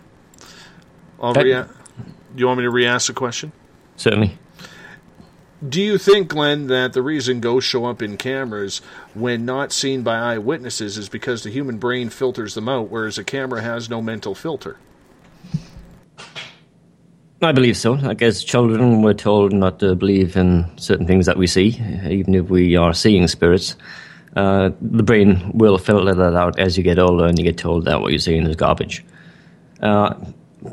I'll 1.20 1.34
rea- 1.34 1.64
Do 1.64 2.40
you 2.40 2.46
want 2.46 2.58
me 2.58 2.64
to 2.64 2.70
re-ask 2.70 3.06
the 3.06 3.12
question? 3.14 3.52
Certainly. 3.96 4.36
Do 5.66 5.80
you 5.80 5.96
think, 5.96 6.28
Glenn, 6.28 6.66
that 6.66 6.92
the 6.92 7.00
reason 7.00 7.40
ghosts 7.40 7.70
show 7.70 7.86
up 7.86 8.02
in 8.02 8.18
cameras 8.18 8.82
when 9.14 9.46
not 9.46 9.72
seen 9.72 10.02
by 10.02 10.16
eyewitnesses 10.18 10.98
is 10.98 11.08
because 11.08 11.42
the 11.42 11.50
human 11.50 11.78
brain 11.78 12.10
filters 12.10 12.54
them 12.54 12.68
out, 12.68 12.90
whereas 12.90 13.16
a 13.16 13.24
camera 13.24 13.62
has 13.62 13.88
no 13.88 14.02
mental 14.02 14.34
filter? 14.34 14.76
I 17.40 17.52
believe 17.52 17.76
so. 17.76 17.92
Like 17.92 18.20
as 18.20 18.44
children, 18.44 19.00
we're 19.02 19.14
told 19.14 19.52
not 19.52 19.78
to 19.80 19.94
believe 19.94 20.36
in 20.36 20.70
certain 20.76 21.06
things 21.06 21.26
that 21.26 21.36
we 21.38 21.46
see, 21.46 21.80
even 22.08 22.34
if 22.34 22.48
we 22.48 22.76
are 22.76 22.92
seeing 22.92 23.26
spirits. 23.28 23.76
Uh, 24.36 24.70
the 24.80 25.02
brain 25.02 25.52
will 25.54 25.78
filter 25.78 26.14
that 26.14 26.34
out 26.34 26.58
as 26.58 26.76
you 26.76 26.82
get 26.82 26.98
older, 26.98 27.26
and 27.26 27.38
you 27.38 27.44
get 27.44 27.56
told 27.56 27.84
that 27.84 28.00
what 28.00 28.10
you're 28.10 28.18
seeing 28.18 28.46
is 28.46 28.56
garbage. 28.56 29.04
Uh, 29.80 30.14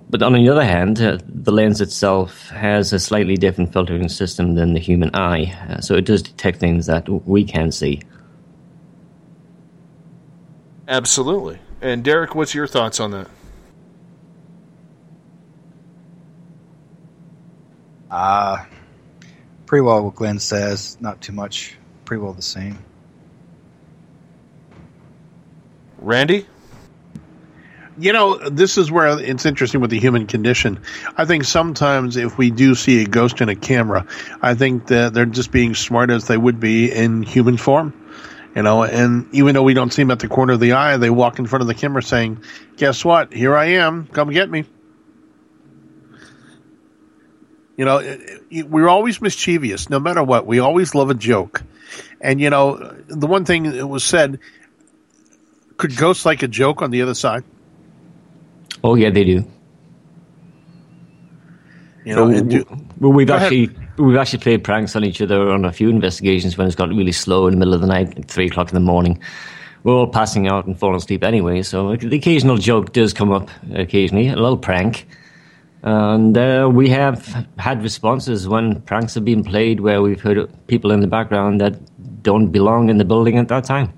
but 0.09 0.23
on 0.23 0.33
the 0.33 0.49
other 0.49 0.64
hand, 0.64 1.01
uh, 1.01 1.17
the 1.27 1.51
lens 1.51 1.81
itself 1.81 2.49
has 2.49 2.93
a 2.93 2.99
slightly 2.99 3.35
different 3.35 3.73
filtering 3.73 4.09
system 4.09 4.56
than 4.56 4.73
the 4.73 4.80
human 4.80 5.14
eye, 5.14 5.53
uh, 5.69 5.81
so 5.81 5.95
it 5.95 6.06
does 6.06 6.22
detect 6.22 6.59
things 6.59 6.85
that 6.85 7.07
we 7.27 7.43
can't 7.43 7.73
see. 7.73 8.01
Absolutely. 10.88 11.59
And 11.81 12.03
Derek, 12.03 12.35
what's 12.35 12.56
your 12.56 12.67
thoughts 12.67 12.99
on 12.99 13.11
that? 13.11 13.27
Uh, 18.09 18.65
pretty 19.65 19.81
well 19.81 20.03
what 20.03 20.15
Glenn 20.15 20.40
says, 20.40 20.98
not 20.99 21.22
too 21.22 21.31
much, 21.31 21.77
pretty 22.06 22.22
well 22.22 22.33
the 22.33 22.41
same. 22.41 22.77
Randy? 26.02 26.46
You 27.98 28.14
know, 28.14 28.50
this 28.50 28.78
is 28.78 28.90
where 28.90 29.20
it's 29.20 29.46
interesting 29.46 29.82
with 29.82 29.92
the 29.92 30.00
human 30.00 30.26
condition. 30.26 30.80
I 31.18 31.26
think 31.26 31.44
sometimes 31.44 32.18
if 32.18 32.38
we 32.38 32.50
do 32.50 32.74
see 32.74 33.04
a 33.04 33.06
ghost 33.06 33.42
in 33.42 33.50
a 33.50 33.56
camera, 33.56 34.08
I 34.42 34.56
think 34.56 34.88
that 34.88 35.14
they're 35.14 35.26
just 35.26 35.52
being 35.52 35.76
smart 35.76 36.10
as 36.10 36.28
they 36.28 36.38
would 36.38 36.60
be 36.60 36.92
in 36.92 37.22
human 37.22 37.58
form. 37.58 37.94
You 38.56 38.64
know, 38.64 38.84
and 38.84 39.34
even 39.34 39.56
though 39.56 39.64
we 39.64 39.74
don't 39.74 39.94
see 39.94 40.02
them 40.02 40.12
at 40.12 40.20
the 40.20 40.28
corner 40.28 40.54
of 40.54 40.60
the 40.60 40.74
eye, 40.74 40.98
they 40.98 41.10
walk 41.10 41.40
in 41.40 41.46
front 41.46 41.62
of 41.62 41.68
the 41.68 41.74
camera 41.74 42.02
saying, 42.02 42.44
Guess 42.76 43.06
what? 43.06 43.34
Here 43.34 43.56
I 43.56 43.66
am. 43.66 44.08
Come 44.08 44.32
get 44.32 44.50
me. 44.50 44.66
You 47.78 47.86
know, 47.86 48.18
we're 48.68 48.90
always 48.90 49.22
mischievous, 49.22 49.90
no 49.90 50.00
matter 50.00 50.24
what. 50.24 50.46
We 50.46 50.60
always 50.60 50.94
love 50.94 51.10
a 51.10 51.14
joke. 51.14 51.64
And, 52.20 52.40
you 52.42 52.50
know, 52.50 52.96
the 53.08 53.28
one 53.28 53.46
thing 53.46 53.64
that 53.64 53.88
was 53.88 54.04
said 54.04 54.40
could 55.82 55.98
ghosts 55.98 56.27
like 56.27 56.43
a 56.43 56.48
joke 56.48 56.84
on 56.84 56.92
the 56.92 57.01
other 57.01 57.16
side? 57.16 57.43
Oh 58.84 58.93
yeah, 58.93 59.10
they 59.10 59.24
do. 59.24 59.43
You 62.06 62.16
know, 62.16 62.27
well, 62.27 62.43
do, 62.43 62.66
well, 63.00 63.11
we've 63.11 63.30
actually 63.32 63.72
we've 63.98 64.16
actually 64.16 64.40
played 64.40 64.64
pranks 64.64 64.95
on 64.95 65.03
each 65.03 65.22
other 65.24 65.50
on 65.50 65.66
a 65.66 65.74
few 65.74 65.90
investigations 65.90 66.56
when 66.56 66.68
it's 66.68 66.76
got 66.76 66.90
really 66.90 67.11
slow 67.11 67.48
in 67.48 67.53
the 67.53 67.58
middle 67.58 67.74
of 67.74 67.82
the 67.82 67.88
night, 67.88 68.16
like 68.16 68.27
three 68.27 68.45
o'clock 68.45 68.69
in 68.69 68.76
the 68.76 68.80
morning. 68.80 69.19
We're 69.84 69.95
all 69.95 70.08
passing 70.08 70.48
out 70.48 70.68
and 70.68 70.77
falling 70.77 70.98
asleep 70.98 71.24
anyway, 71.24 71.64
so 71.64 71.95
the 71.95 72.16
occasional 72.16 72.58
joke 72.58 72.93
does 72.93 73.11
come 73.11 73.32
up 73.32 73.50
occasionally, 73.74 74.27
a 74.27 74.35
little 74.35 74.58
prank. 74.58 75.08
And 75.82 76.38
uh, 76.38 76.69
we 76.72 76.90
have 76.90 77.48
had 77.58 77.82
responses 77.82 78.48
when 78.48 78.82
pranks 78.82 79.16
have 79.16 79.26
been 79.26 79.43
played 79.43 79.80
where 79.80 80.03
we've 80.03 80.22
heard 80.22 80.48
people 80.68 80.92
in 80.92 81.00
the 81.00 81.08
background 81.08 81.60
that 81.61 81.74
don't 82.22 82.51
belong 82.51 82.90
in 82.90 82.98
the 82.98 83.06
building 83.06 83.40
at 83.40 83.48
that 83.48 83.64
time. 83.64 83.92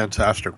Fantastic. 0.00 0.54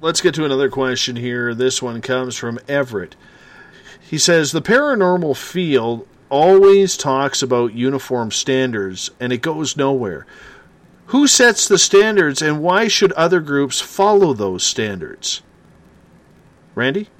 Let's 0.00 0.20
get 0.20 0.34
to 0.34 0.44
another 0.44 0.68
question 0.68 1.14
here. 1.14 1.54
This 1.54 1.80
one 1.80 2.00
comes 2.00 2.36
from 2.36 2.58
Everett. 2.66 3.14
He 4.00 4.18
says 4.18 4.50
the 4.50 4.60
paranormal 4.60 5.36
field 5.36 6.08
always 6.28 6.96
talks 6.96 7.40
about 7.40 7.72
uniform 7.72 8.32
standards 8.32 9.12
and 9.20 9.32
it 9.32 9.42
goes 9.42 9.76
nowhere. 9.76 10.26
Who 11.06 11.28
sets 11.28 11.68
the 11.68 11.78
standards 11.78 12.42
and 12.42 12.60
why 12.60 12.88
should 12.88 13.12
other 13.12 13.38
groups 13.38 13.80
follow 13.80 14.32
those 14.32 14.64
standards? 14.64 15.42
Randy? 16.74 17.10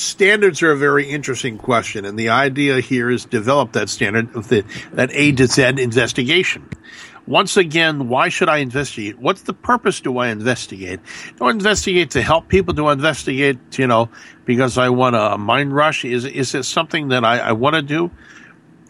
Standards 0.00 0.62
are 0.62 0.70
a 0.70 0.78
very 0.78 1.10
interesting 1.10 1.58
question, 1.58 2.06
and 2.06 2.18
the 2.18 2.30
idea 2.30 2.80
here 2.80 3.10
is 3.10 3.26
develop 3.26 3.72
that 3.72 3.90
standard 3.90 4.34
of 4.34 4.48
the 4.48 4.64
that 4.92 5.10
A 5.12 5.32
to 5.32 5.46
Z 5.46 5.62
investigation. 5.62 6.66
Once 7.26 7.58
again, 7.58 8.08
why 8.08 8.30
should 8.30 8.48
I 8.48 8.56
investigate? 8.58 9.18
What's 9.18 9.42
the 9.42 9.52
purpose 9.52 10.00
do 10.00 10.16
I 10.16 10.28
investigate? 10.28 11.00
Do 11.36 11.44
I 11.44 11.50
investigate 11.50 12.12
to 12.12 12.22
help 12.22 12.48
people? 12.48 12.72
Do 12.72 12.86
I 12.86 12.94
investigate, 12.94 13.78
you 13.78 13.86
know, 13.86 14.08
because 14.46 14.78
I 14.78 14.88
want 14.88 15.16
a 15.16 15.36
mind 15.36 15.74
rush? 15.74 16.06
Is 16.06 16.24
is 16.24 16.54
it 16.54 16.62
something 16.62 17.08
that 17.08 17.22
I, 17.22 17.38
I 17.38 17.52
want 17.52 17.76
to 17.76 17.82
do? 17.82 18.10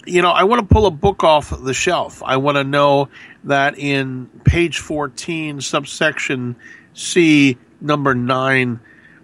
You 0.07 0.23
know, 0.23 0.31
I 0.31 0.45
want 0.45 0.61
to 0.61 0.73
pull 0.73 0.87
a 0.87 0.93
book 0.93 1.25
off 1.25 1.51
the 1.51 1.75
shelf. 1.75 2.23
I 2.25 2.37
want 2.37 2.57
to 2.57 2.63
know 2.63 3.09
that 3.43 3.77
in 3.77 4.27
page 4.45 4.79
14, 4.79 5.61
subsection 5.61 6.55
C, 6.95 7.59
number 7.81 8.15
9, 8.15 8.79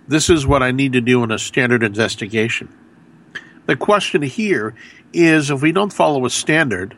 this 0.09 0.31
is 0.31 0.47
what 0.47 0.63
I 0.63 0.71
need 0.71 0.93
to 0.95 1.01
do 1.01 1.23
in 1.23 1.31
a 1.31 1.39
standard 1.39 1.83
investigation. 1.83 2.73
The 3.67 3.77
question 3.77 4.23
here 4.23 4.75
is 5.13 5.51
if 5.51 5.63
we 5.63 5.73
don't 5.73 5.93
follow 5.93 6.25
a 6.25 6.31
standard, 6.31 6.97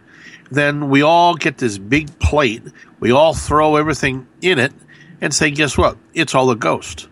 then 0.50 0.90
we 0.90 1.02
all 1.02 1.34
get 1.34 1.58
this 1.58 1.78
big 1.78 2.18
plate, 2.18 2.62
we 3.00 3.10
all 3.10 3.34
throw 3.34 3.76
everything 3.76 4.26
in 4.40 4.58
it, 4.58 4.72
and 5.20 5.32
say, 5.32 5.50
guess 5.50 5.76
what? 5.76 5.96
It's 6.14 6.34
all 6.34 6.50
a 6.50 6.56
ghost. 6.56 7.08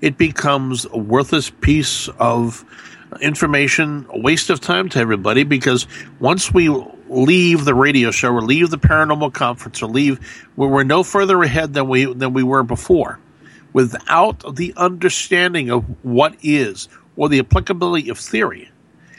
It 0.00 0.18
becomes 0.18 0.86
a 0.86 0.98
worthless 0.98 1.50
piece 1.50 2.08
of 2.18 2.64
information, 3.20 4.06
a 4.10 4.18
waste 4.18 4.50
of 4.50 4.60
time 4.60 4.88
to 4.90 4.98
everybody 4.98 5.44
because 5.44 5.86
once 6.20 6.52
we 6.52 6.68
leave 7.08 7.64
the 7.64 7.74
radio 7.74 8.10
show 8.10 8.32
or 8.32 8.42
leave 8.42 8.70
the 8.70 8.78
paranormal 8.78 9.32
conference 9.32 9.82
or 9.82 9.86
leave, 9.86 10.46
we're 10.56 10.84
no 10.84 11.02
further 11.02 11.42
ahead 11.42 11.74
than 11.74 11.88
we 11.88 12.12
than 12.12 12.32
we 12.32 12.42
were 12.42 12.62
before. 12.62 13.18
Without 13.74 14.56
the 14.56 14.72
understanding 14.78 15.68
of 15.70 15.84
what 16.04 16.34
is 16.42 16.88
or 17.16 17.28
the 17.28 17.40
applicability 17.40 18.08
of 18.08 18.18
theory, 18.18 18.70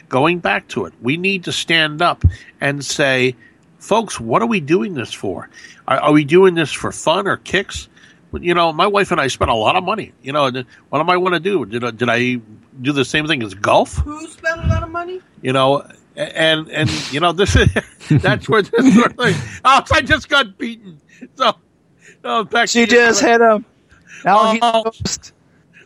going 0.10 0.40
back 0.40 0.68
to 0.70 0.86
it, 0.86 0.94
we 1.02 1.18
need 1.18 1.44
to 1.44 1.52
stand 1.52 2.02
up 2.02 2.24
and 2.62 2.84
say, 2.84 3.36
folks, 3.80 4.20
what 4.20 4.42
are 4.42 4.48
we 4.48 4.60
doing 4.60 4.96
this 4.96 5.14
for? 5.14 5.50
Are, 5.88 5.98
are 6.00 6.12
we 6.12 6.24
doing 6.24 6.56
this 6.56 6.72
for 6.72 6.92
fun 6.92 7.28
or 7.28 7.38
kicks? 7.38 7.88
You 8.34 8.54
know, 8.54 8.74
my 8.74 8.88
wife 8.88 9.12
and 9.12 9.22
I 9.22 9.28
spent 9.28 9.52
a 9.52 9.56
lot 9.56 9.76
of 9.76 9.84
money. 9.84 10.12
You 10.24 10.34
know, 10.34 10.50
what 10.90 11.00
am 11.00 11.10
I 11.10 11.18
want 11.18 11.36
to 11.36 11.40
do? 11.40 11.66
Did 11.66 11.84
I, 11.84 11.92
did 11.92 12.10
I 12.10 12.36
do 12.82 12.92
the 12.92 13.06
same 13.06 13.28
thing 13.28 13.44
as 13.44 13.54
golf? 13.54 13.98
Who 14.00 14.26
spent 14.28 14.64
a 14.64 14.68
lot 14.68 14.84
of 14.84 14.90
money? 14.90 15.22
You 15.42 15.54
know, 15.54 15.88
and 16.18 16.70
and 16.70 16.90
you 17.14 17.20
know 17.20 17.32
this 17.34 17.56
is 17.56 17.70
that's 18.22 18.48
where 18.50 18.62
this 18.62 18.96
sort 18.96 19.12
of 19.12 19.18
thing. 19.18 19.36
Oh, 19.66 19.82
I 19.92 20.02
just 20.02 20.28
got 20.30 20.58
beaten. 20.58 21.00
So, 21.36 21.54
oh, 22.24 22.44
back 22.46 22.68
She 22.70 22.86
to 22.86 22.92
you. 22.96 23.02
just 23.02 23.22
hit 23.22 23.42
him. 23.42 23.66
Now 24.26 24.52
he's 24.52 24.60
oh, 24.64 24.92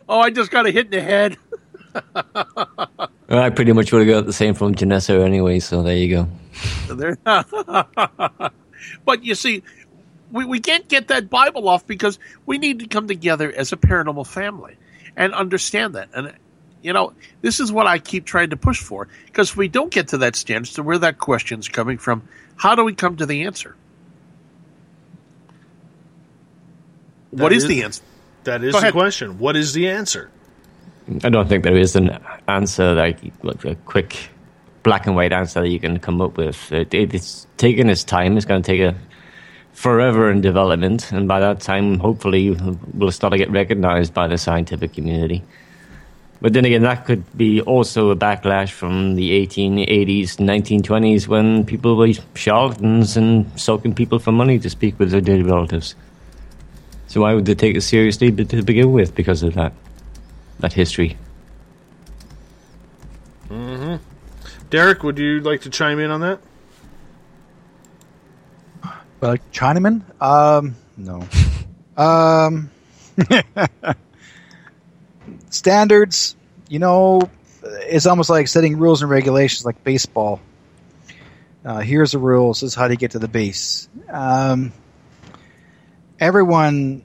oh, 0.08 0.20
I 0.20 0.30
just 0.30 0.50
got 0.50 0.66
a 0.66 0.70
hit 0.70 0.86
in 0.86 0.92
the 0.92 1.02
head. 1.02 1.36
I 3.28 3.50
pretty 3.50 3.72
much 3.72 3.92
would 3.92 4.06
have 4.06 4.08
got 4.08 4.26
the 4.26 4.32
same 4.32 4.54
from 4.54 4.74
Janessa 4.74 5.22
anyway, 5.24 5.60
so 5.60 5.82
there 5.82 5.96
you 5.96 6.08
go. 6.08 6.28
There- 6.88 7.18
but 9.04 9.22
you 9.22 9.34
see, 9.34 9.62
we, 10.32 10.44
we 10.44 10.60
can't 10.60 10.88
get 10.88 11.08
that 11.08 11.30
Bible 11.30 11.68
off 11.68 11.86
because 11.86 12.18
we 12.46 12.58
need 12.58 12.80
to 12.80 12.86
come 12.86 13.06
together 13.06 13.52
as 13.52 13.72
a 13.72 13.76
paranormal 13.76 14.26
family 14.26 14.76
and 15.16 15.34
understand 15.34 15.94
that. 15.94 16.08
And, 16.14 16.32
you 16.82 16.92
know, 16.92 17.12
this 17.42 17.60
is 17.60 17.70
what 17.70 17.86
I 17.86 17.98
keep 17.98 18.24
trying 18.24 18.50
to 18.50 18.56
push 18.56 18.80
for 18.80 19.06
because 19.26 19.50
if 19.50 19.56
we 19.56 19.68
don't 19.68 19.92
get 19.92 20.08
to 20.08 20.18
that 20.18 20.34
stance 20.34 20.74
to 20.74 20.82
where 20.82 20.98
that 20.98 21.18
question's 21.18 21.68
coming 21.68 21.98
from, 21.98 22.22
how 22.56 22.74
do 22.74 22.84
we 22.84 22.94
come 22.94 23.16
to 23.16 23.26
the 23.26 23.42
answer? 23.44 23.76
What 27.30 27.52
is 27.52 27.62
That 27.62 27.70
is 27.70 27.76
the 27.78 27.84
answer? 27.84 28.02
That 28.44 28.64
is 28.64 28.74
the 28.80 28.92
question. 28.92 29.38
What 29.38 29.56
is 29.56 29.72
the 29.72 29.88
answer? 29.88 30.30
I 31.24 31.28
don't 31.28 31.48
think 31.48 31.64
there 31.64 31.76
is 31.76 31.96
an 31.96 32.18
answer 32.46 32.94
like, 32.94 33.18
like 33.42 33.64
a 33.64 33.74
quick 33.74 34.30
black 34.82 35.06
and 35.06 35.16
white 35.16 35.32
answer 35.32 35.60
that 35.60 35.68
you 35.68 35.80
can 35.80 35.98
come 35.98 36.20
up 36.20 36.36
with. 36.36 36.72
It, 36.72 36.94
it, 36.94 37.14
it's 37.14 37.46
taking 37.56 37.88
its 37.88 38.04
time. 38.04 38.36
It's 38.36 38.46
going 38.46 38.62
to 38.62 38.66
take 38.66 38.80
a 38.80 38.96
forever 39.72 40.30
in 40.30 40.40
development, 40.40 41.12
and 41.12 41.26
by 41.26 41.40
that 41.40 41.60
time, 41.60 41.98
hopefully, 41.98 42.50
we'll 42.94 43.10
start 43.10 43.32
to 43.32 43.38
get 43.38 43.50
recognized 43.50 44.14
by 44.14 44.26
the 44.26 44.38
scientific 44.38 44.92
community. 44.92 45.42
But 46.42 46.54
then 46.54 46.64
again, 46.64 46.82
that 46.82 47.04
could 47.04 47.24
be 47.36 47.60
also 47.60 48.10
a 48.10 48.16
backlash 48.16 48.70
from 48.70 49.14
the 49.14 49.46
1880s, 49.46 50.36
1920s, 50.36 51.28
when 51.28 51.66
people 51.66 51.96
were 51.96 52.12
charlatans 52.34 53.16
and 53.16 53.50
soaking 53.60 53.94
people 53.94 54.18
for 54.18 54.32
money 54.32 54.58
to 54.58 54.70
speak 54.70 54.98
with 54.98 55.10
their 55.10 55.20
dead 55.20 55.44
relatives. 55.44 55.94
So 57.10 57.22
why 57.22 57.34
would 57.34 57.44
they 57.44 57.56
take 57.56 57.74
it 57.74 57.80
seriously 57.80 58.30
to 58.30 58.44
to 58.44 58.62
begin 58.62 58.92
with 58.92 59.16
because 59.16 59.42
of 59.42 59.54
that? 59.54 59.72
That 60.60 60.72
history. 60.72 61.16
hmm 63.48 63.96
Derek, 64.70 65.02
would 65.02 65.18
you 65.18 65.40
like 65.40 65.62
to 65.62 65.70
chime 65.70 65.98
in 65.98 66.12
on 66.12 66.20
that? 66.20 66.38
Well, 69.20 69.36
Chinaman? 69.52 70.02
Um, 70.22 70.76
no. 70.96 71.26
um, 71.96 72.70
standards, 75.50 76.36
you 76.68 76.78
know, 76.78 77.28
it's 77.64 78.06
almost 78.06 78.30
like 78.30 78.46
setting 78.46 78.78
rules 78.78 79.02
and 79.02 79.10
regulations 79.10 79.64
like 79.64 79.82
baseball. 79.82 80.40
Uh, 81.64 81.80
here's 81.80 82.12
the 82.12 82.18
rules. 82.18 82.60
This 82.60 82.68
is 82.68 82.74
how 82.76 82.86
to 82.86 82.94
get 82.94 83.10
to 83.10 83.18
the 83.18 83.28
base. 83.28 83.88
Um, 84.08 84.72
everyone, 86.20 87.02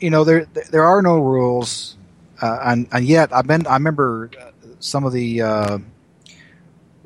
you 0.00 0.10
know, 0.10 0.24
there 0.24 0.44
there 0.70 0.84
are 0.84 1.00
no 1.00 1.18
rules, 1.18 1.96
uh, 2.42 2.58
and 2.64 2.88
and 2.92 3.06
yet 3.06 3.32
I've 3.32 3.46
been. 3.46 3.66
I 3.66 3.74
remember 3.74 4.30
uh, 4.38 4.50
some 4.80 5.04
of 5.04 5.12
the 5.12 5.42
uh, 5.42 5.78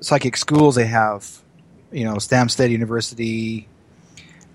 psychic 0.00 0.36
schools 0.36 0.74
they 0.74 0.86
have. 0.86 1.38
You 1.92 2.04
know, 2.06 2.14
Stansted 2.14 2.70
University, 2.70 3.68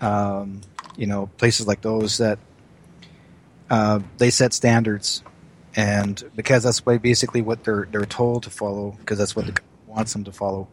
um, 0.02 0.62
you 0.98 1.06
know, 1.06 1.28
places 1.38 1.68
like 1.68 1.82
those 1.82 2.18
that 2.18 2.40
uh, 3.70 4.00
they 4.18 4.32
set 4.32 4.54
standards, 4.54 5.22
and 5.76 6.24
because 6.36 6.64
that's 6.64 6.82
basically 6.82 7.44
what 7.44 7.64
they're 7.64 7.88
they're 7.92 8.06
told 8.06 8.44
to 8.44 8.50
follow, 8.50 8.96
because 9.00 9.20
that's 9.20 9.36
what 9.36 9.46
the 9.46 9.62
wants 9.86 10.14
them 10.14 10.24
to 10.24 10.32
follow, 10.32 10.68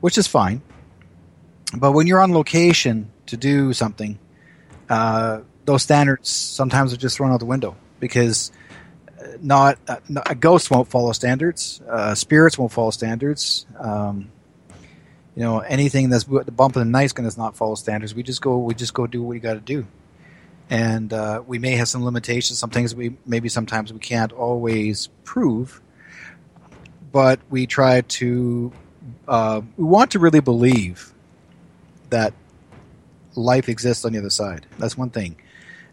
which 0.00 0.16
is 0.16 0.26
fine. 0.26 0.62
But 1.76 1.92
when 1.92 2.06
you're 2.06 2.20
on 2.20 2.32
location 2.32 3.10
to 3.26 3.36
do 3.36 3.74
something, 3.74 4.18
uh, 4.88 5.40
those 5.68 5.82
standards 5.82 6.28
sometimes 6.30 6.92
are 6.92 6.96
just 6.96 7.16
thrown 7.16 7.30
out 7.30 7.40
the 7.40 7.46
window 7.46 7.76
because 8.00 8.50
uh, 9.20 9.26
not, 9.42 9.78
uh, 9.86 9.96
not 10.08 10.30
a 10.30 10.34
ghost 10.34 10.70
won't 10.70 10.88
follow 10.88 11.12
standards, 11.12 11.82
uh, 11.88 12.14
spirits 12.14 12.56
won't 12.56 12.72
follow 12.72 12.90
standards. 12.90 13.66
Um, 13.78 14.32
you 15.36 15.44
know 15.44 15.60
anything 15.60 16.10
that's 16.10 16.24
the 16.24 16.50
bump 16.50 16.74
in 16.74 16.80
the 16.80 16.90
night's 16.90 17.12
going 17.12 17.30
to 17.30 17.38
not 17.38 17.56
follow 17.56 17.76
standards. 17.76 18.12
We 18.12 18.24
just 18.24 18.42
go 18.42 18.58
we 18.58 18.74
just 18.74 18.92
go 18.92 19.06
do 19.06 19.22
what 19.22 19.28
we 19.28 19.38
got 19.38 19.54
to 19.54 19.60
do, 19.60 19.86
and 20.68 21.12
uh, 21.12 21.44
we 21.46 21.60
may 21.60 21.76
have 21.76 21.86
some 21.86 22.04
limitations. 22.04 22.58
Some 22.58 22.70
things 22.70 22.92
we 22.92 23.16
maybe 23.24 23.48
sometimes 23.48 23.92
we 23.92 24.00
can't 24.00 24.32
always 24.32 25.10
prove, 25.22 25.80
but 27.12 27.38
we 27.50 27.68
try 27.68 28.00
to 28.00 28.72
uh, 29.28 29.60
we 29.76 29.84
want 29.84 30.10
to 30.10 30.18
really 30.18 30.40
believe 30.40 31.12
that 32.10 32.34
life 33.36 33.68
exists 33.68 34.04
on 34.04 34.14
the 34.14 34.18
other 34.18 34.30
side. 34.30 34.66
That's 34.76 34.98
one 34.98 35.10
thing, 35.10 35.36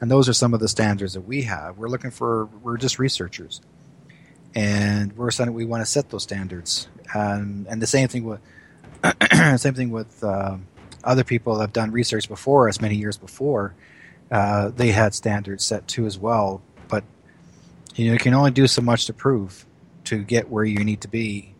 and 0.01 0.11
those 0.11 0.27
are 0.30 0.33
some 0.33 0.53
of 0.53 0.59
the 0.59 0.67
standards 0.67 1.14
that 1.14 1.22
we 1.22 1.43
have. 1.43 1.77
We're 1.77 1.90
looking 1.90 2.11
for 2.11 2.45
we're 2.61 2.77
just 2.77 2.99
researchers, 2.99 3.61
and 4.53 5.15
we're 5.17 5.32
saying 5.32 5.53
we 5.53 5.65
want 5.65 5.82
to 5.82 5.85
set 5.85 6.09
those 6.09 6.24
standards. 6.24 6.88
Um, 7.14 7.65
and 7.69 7.82
the 7.82 7.88
same 7.88 8.07
thing 8.07 8.25
with 8.25 8.41
same 9.57 9.74
thing 9.74 9.91
with 9.91 10.24
uh, 10.24 10.57
other 11.03 11.24
people 11.24 11.56
that 11.56 11.61
have 11.61 11.74
done 11.74 11.91
research 11.91 12.27
before 12.27 12.67
us 12.67 12.82
many 12.82 12.95
years 12.95 13.17
before. 13.17 13.74
Uh, 14.32 14.69
they 14.69 14.91
had 14.91 15.14
standards 15.14 15.65
set 15.65 15.88
too 15.88 16.06
as 16.06 16.17
well, 16.17 16.61
but 16.88 17.03
you 17.95 18.07
know 18.07 18.14
you 18.14 18.19
can 18.19 18.33
only 18.33 18.51
do 18.51 18.67
so 18.67 18.82
much 18.82 19.06
to 19.06 19.14
prove 19.14 19.65
to 20.06 20.24
get 20.24 20.49
where 20.49 20.64
you 20.64 20.83
need 20.83 21.01
to 21.01 21.07
be, 21.07 21.53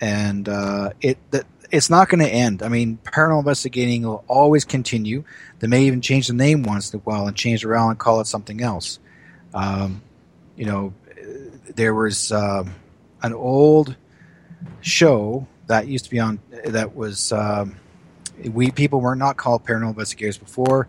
and 0.00 0.48
uh, 0.48 0.90
it 1.00 1.18
that 1.30 1.46
it's 1.72 1.88
not 1.88 2.10
going 2.10 2.20
to 2.20 2.28
end. 2.28 2.62
I 2.62 2.68
mean, 2.68 2.98
paranormal 3.02 3.40
investigating 3.40 4.02
will 4.02 4.24
always 4.28 4.64
continue. 4.64 5.24
They 5.58 5.66
may 5.66 5.84
even 5.84 6.02
change 6.02 6.28
the 6.28 6.34
name 6.34 6.62
once 6.62 6.92
in 6.92 7.00
a 7.00 7.02
while 7.02 7.26
and 7.26 7.34
change 7.34 7.64
around 7.64 7.90
and 7.90 7.98
call 7.98 8.20
it 8.20 8.26
something 8.26 8.60
else. 8.60 8.98
Um, 9.54 10.02
you 10.54 10.66
know, 10.66 10.92
there 11.74 11.94
was 11.94 12.30
um, 12.30 12.74
an 13.22 13.32
old 13.32 13.96
show 14.82 15.46
that 15.66 15.86
used 15.88 16.04
to 16.04 16.10
be 16.10 16.20
on 16.20 16.40
that 16.66 16.94
was 16.94 17.32
um, 17.32 17.76
we 18.44 18.70
people 18.70 19.00
were 19.00 19.16
not 19.16 19.38
called 19.38 19.64
paranormal 19.64 19.90
investigators 19.90 20.36
before. 20.36 20.88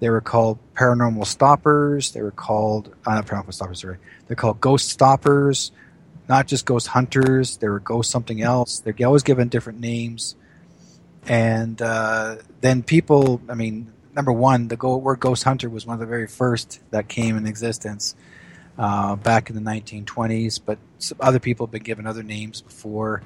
They 0.00 0.10
were 0.10 0.20
called 0.20 0.58
paranormal 0.74 1.26
stoppers. 1.26 2.12
They 2.12 2.20
were 2.20 2.30
called 2.30 2.94
uh, 3.06 3.14
not 3.14 3.26
paranormal 3.26 3.54
stoppers. 3.54 3.80
Sorry, 3.80 3.96
they're 4.26 4.36
called 4.36 4.60
ghost 4.60 4.90
stoppers, 4.90 5.72
not 6.28 6.46
just 6.46 6.66
ghost 6.66 6.88
hunters. 6.88 7.56
They 7.56 7.68
were 7.68 7.80
ghost 7.80 8.10
something 8.10 8.42
else. 8.42 8.80
They're 8.80 8.94
always 9.06 9.22
given 9.22 9.48
different 9.48 9.80
names. 9.80 10.36
And 11.26 11.80
uh, 11.80 12.36
then 12.60 12.82
people, 12.82 13.40
I 13.48 13.54
mean, 13.54 13.92
number 14.14 14.32
one, 14.32 14.68
the 14.68 14.76
word 14.76 15.20
ghost 15.20 15.44
hunter 15.44 15.68
was 15.68 15.86
one 15.86 15.94
of 15.94 16.00
the 16.00 16.06
very 16.06 16.26
first 16.26 16.80
that 16.90 17.08
came 17.08 17.36
in 17.36 17.46
existence 17.46 18.14
uh, 18.78 19.16
back 19.16 19.50
in 19.50 19.56
the 19.56 19.62
1920s. 19.62 20.60
But 20.64 20.78
other 21.20 21.38
people 21.38 21.66
have 21.66 21.72
been 21.72 21.82
given 21.82 22.06
other 22.06 22.22
names 22.22 22.60
before. 22.60 23.22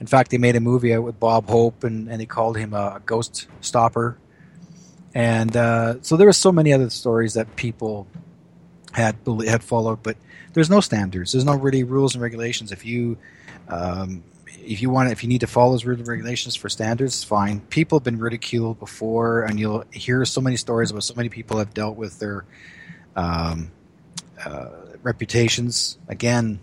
In 0.00 0.06
fact, 0.06 0.30
they 0.30 0.38
made 0.38 0.56
a 0.56 0.60
movie 0.60 0.94
out 0.94 1.02
with 1.04 1.18
Bob 1.20 1.48
Hope, 1.48 1.84
and, 1.84 2.08
and 2.08 2.20
they 2.20 2.26
called 2.26 2.56
him 2.56 2.74
a, 2.74 2.96
a 2.96 3.02
ghost 3.04 3.46
stopper. 3.60 4.18
And 5.14 5.56
uh, 5.56 6.02
so 6.02 6.16
there 6.16 6.26
were 6.26 6.32
so 6.32 6.50
many 6.50 6.72
other 6.72 6.90
stories 6.90 7.34
that 7.34 7.54
people 7.54 8.08
had 8.92 9.16
had 9.46 9.62
followed, 9.62 10.02
but 10.02 10.16
there's 10.54 10.70
no 10.70 10.80
standards. 10.80 11.32
There's 11.32 11.44
no 11.44 11.56
really 11.56 11.84
rules 11.84 12.14
and 12.14 12.22
regulations. 12.22 12.72
If 12.72 12.86
you 12.86 13.18
um, 13.68 14.24
if 14.46 14.80
you 14.80 14.90
want, 14.90 15.10
if 15.10 15.22
you 15.22 15.28
need 15.28 15.40
to 15.40 15.46
follow 15.46 15.72
those 15.72 15.84
rules 15.84 15.98
and 15.98 16.08
regulations 16.08 16.54
for 16.56 16.68
standards, 16.68 17.22
fine. 17.22 17.60
People 17.60 17.98
have 17.98 18.04
been 18.04 18.18
ridiculed 18.18 18.78
before, 18.78 19.42
and 19.42 19.58
you'll 19.58 19.84
hear 19.92 20.24
so 20.24 20.40
many 20.40 20.56
stories 20.56 20.90
about 20.90 21.02
so 21.02 21.14
many 21.14 21.28
people 21.28 21.58
have 21.58 21.74
dealt 21.74 21.96
with 21.96 22.18
their 22.18 22.44
um, 23.16 23.70
uh, 24.44 24.68
reputations. 25.02 25.98
Again, 26.08 26.60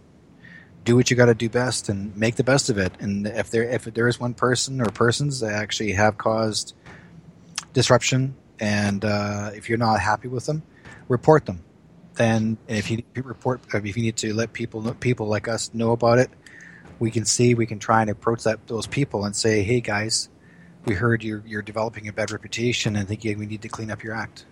do 0.83 0.95
what 0.95 1.11
you 1.11 1.17
got 1.17 1.27
to 1.27 1.35
do 1.35 1.49
best 1.49 1.89
and 1.89 2.15
make 2.17 2.35
the 2.35 2.43
best 2.43 2.69
of 2.69 2.77
it. 2.77 2.93
And 2.99 3.27
if 3.27 3.51
there 3.51 3.63
if 3.63 3.83
there 3.85 4.07
is 4.07 4.19
one 4.19 4.33
person 4.33 4.81
or 4.81 4.85
persons 4.85 5.41
that 5.41 5.53
actually 5.53 5.91
have 5.93 6.17
caused 6.17 6.73
disruption, 7.73 8.35
and 8.59 9.05
uh, 9.05 9.51
if 9.53 9.69
you're 9.69 9.77
not 9.77 9.99
happy 9.99 10.27
with 10.27 10.45
them, 10.45 10.63
report 11.07 11.45
them. 11.45 11.63
Then 12.15 12.57
if 12.67 12.91
you 12.91 13.03
report, 13.15 13.61
if 13.73 13.97
you 13.97 14.03
need 14.03 14.17
to 14.17 14.33
let 14.33 14.53
people 14.53 14.93
people 14.95 15.27
like 15.27 15.47
us 15.47 15.73
know 15.73 15.91
about 15.91 16.19
it, 16.19 16.29
we 16.99 17.09
can 17.09 17.25
see 17.25 17.55
we 17.55 17.65
can 17.65 17.79
try 17.79 18.01
and 18.01 18.09
approach 18.09 18.43
that 18.43 18.67
those 18.67 18.87
people 18.87 19.23
and 19.25 19.35
say, 19.35 19.63
hey 19.63 19.81
guys, 19.81 20.29
we 20.85 20.95
heard 20.95 21.23
you're 21.23 21.43
you're 21.45 21.61
developing 21.61 22.07
a 22.07 22.13
bad 22.13 22.31
reputation 22.31 22.95
and 22.95 23.07
think 23.07 23.23
we 23.23 23.45
need 23.45 23.61
to 23.61 23.69
clean 23.69 23.89
up 23.89 24.03
your 24.03 24.13
act. 24.13 24.45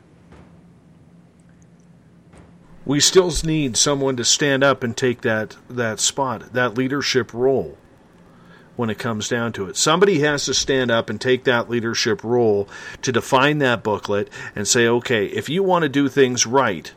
We 2.86 3.00
still 3.00 3.32
need 3.44 3.78
someone 3.78 4.16
to 4.18 4.26
stand 4.26 4.64
up 4.64 4.84
and 4.84 4.96
take 4.96 5.22
that 5.22 5.58
that 5.70 6.00
spot, 6.00 6.54
that 6.54 6.76
leadership 6.76 7.34
role 7.34 7.78
when 8.80 8.90
it 8.90 8.98
comes 8.98 9.28
down 9.28 9.52
to 9.52 9.68
it. 9.68 9.76
Somebody 9.76 10.20
has 10.20 10.46
to 10.46 10.54
stand 10.54 10.90
up 10.90 11.10
and 11.10 11.20
take 11.20 11.44
that 11.44 11.70
leadership 11.70 12.24
role 12.24 12.70
to 13.02 13.12
define 13.12 13.58
that 13.58 13.84
booklet 13.84 14.30
and 14.56 14.66
say, 14.66 14.88
okay, 14.88 15.26
if 15.26 15.50
you 15.50 15.62
want 15.62 15.84
to 15.84 15.90
do 15.90 16.08
things 16.08 16.46
right, 16.46 16.94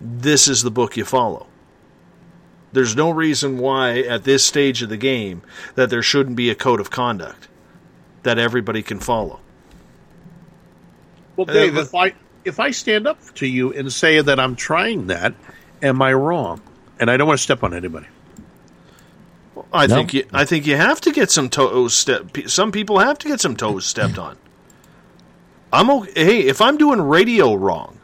this 0.00 0.48
is 0.48 0.62
the 0.62 0.70
book 0.70 0.96
you 0.96 1.04
follow. 1.04 1.46
There's 2.72 2.94
no 2.94 3.10
reason 3.10 3.58
why 3.58 4.00
at 4.00 4.24
this 4.24 4.44
stage 4.44 4.82
of 4.82 4.88
the 4.88 4.96
game 4.96 5.42
that 5.74 5.90
there 5.90 6.02
shouldn't 6.02 6.36
be 6.36 6.50
a 6.50 6.54
code 6.54 6.80
of 6.80 6.90
conduct 6.90 7.48
that 8.22 8.38
everybody 8.38 8.82
can 8.82 9.00
follow. 9.00 9.40
Well, 11.36 11.48
uh, 11.48 11.52
Dave, 11.52 11.76
if 11.76 11.94
I 11.94 12.14
if 12.44 12.60
I 12.60 12.70
stand 12.70 13.06
up 13.06 13.18
to 13.34 13.46
you 13.46 13.72
and 13.72 13.92
say 13.92 14.20
that 14.20 14.38
I'm 14.38 14.56
trying 14.56 15.06
that, 15.06 15.34
am 15.82 16.02
I 16.02 16.12
wrong? 16.12 16.60
And 17.00 17.10
I 17.10 17.16
don't 17.16 17.26
want 17.26 17.38
to 17.38 17.42
step 17.42 17.62
on 17.62 17.72
anybody. 17.74 18.06
I 19.72 19.86
no. 19.86 19.94
think 19.94 20.14
you, 20.14 20.24
I 20.32 20.44
think 20.44 20.66
you 20.66 20.76
have 20.76 21.00
to 21.02 21.12
get 21.12 21.30
some 21.30 21.48
toes 21.48 21.94
step. 21.94 22.36
Some 22.46 22.72
people 22.72 22.98
have 22.98 23.18
to 23.18 23.28
get 23.28 23.40
some 23.40 23.56
toes 23.56 23.86
stepped 23.86 24.18
on. 24.18 24.36
I'm 25.72 25.90
okay. 25.90 26.24
Hey, 26.24 26.40
if 26.40 26.60
I'm 26.60 26.76
doing 26.76 27.00
radio 27.00 27.54
wrong, 27.54 27.98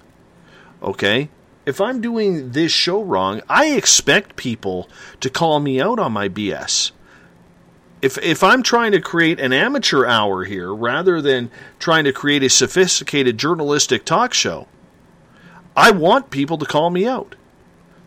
okay, 0.82 1.28
if 1.66 1.80
I'm 1.80 2.00
doing 2.00 2.50
this 2.50 2.72
show 2.72 3.02
wrong, 3.02 3.40
I 3.48 3.66
expect 3.66 4.36
people 4.36 4.88
to 5.20 5.30
call 5.30 5.60
me 5.60 5.80
out 5.80 5.98
on 5.98 6.12
my 6.12 6.28
BS. 6.28 6.92
If 8.02 8.18
if 8.18 8.42
I'm 8.42 8.62
trying 8.62 8.92
to 8.92 9.00
create 9.00 9.40
an 9.40 9.52
amateur 9.52 10.04
hour 10.04 10.44
here 10.44 10.74
rather 10.74 11.22
than 11.22 11.50
trying 11.78 12.04
to 12.04 12.12
create 12.12 12.42
a 12.42 12.50
sophisticated 12.50 13.38
journalistic 13.38 14.04
talk 14.04 14.34
show, 14.34 14.68
I 15.74 15.90
want 15.90 16.30
people 16.30 16.58
to 16.58 16.66
call 16.66 16.90
me 16.90 17.06
out. 17.06 17.34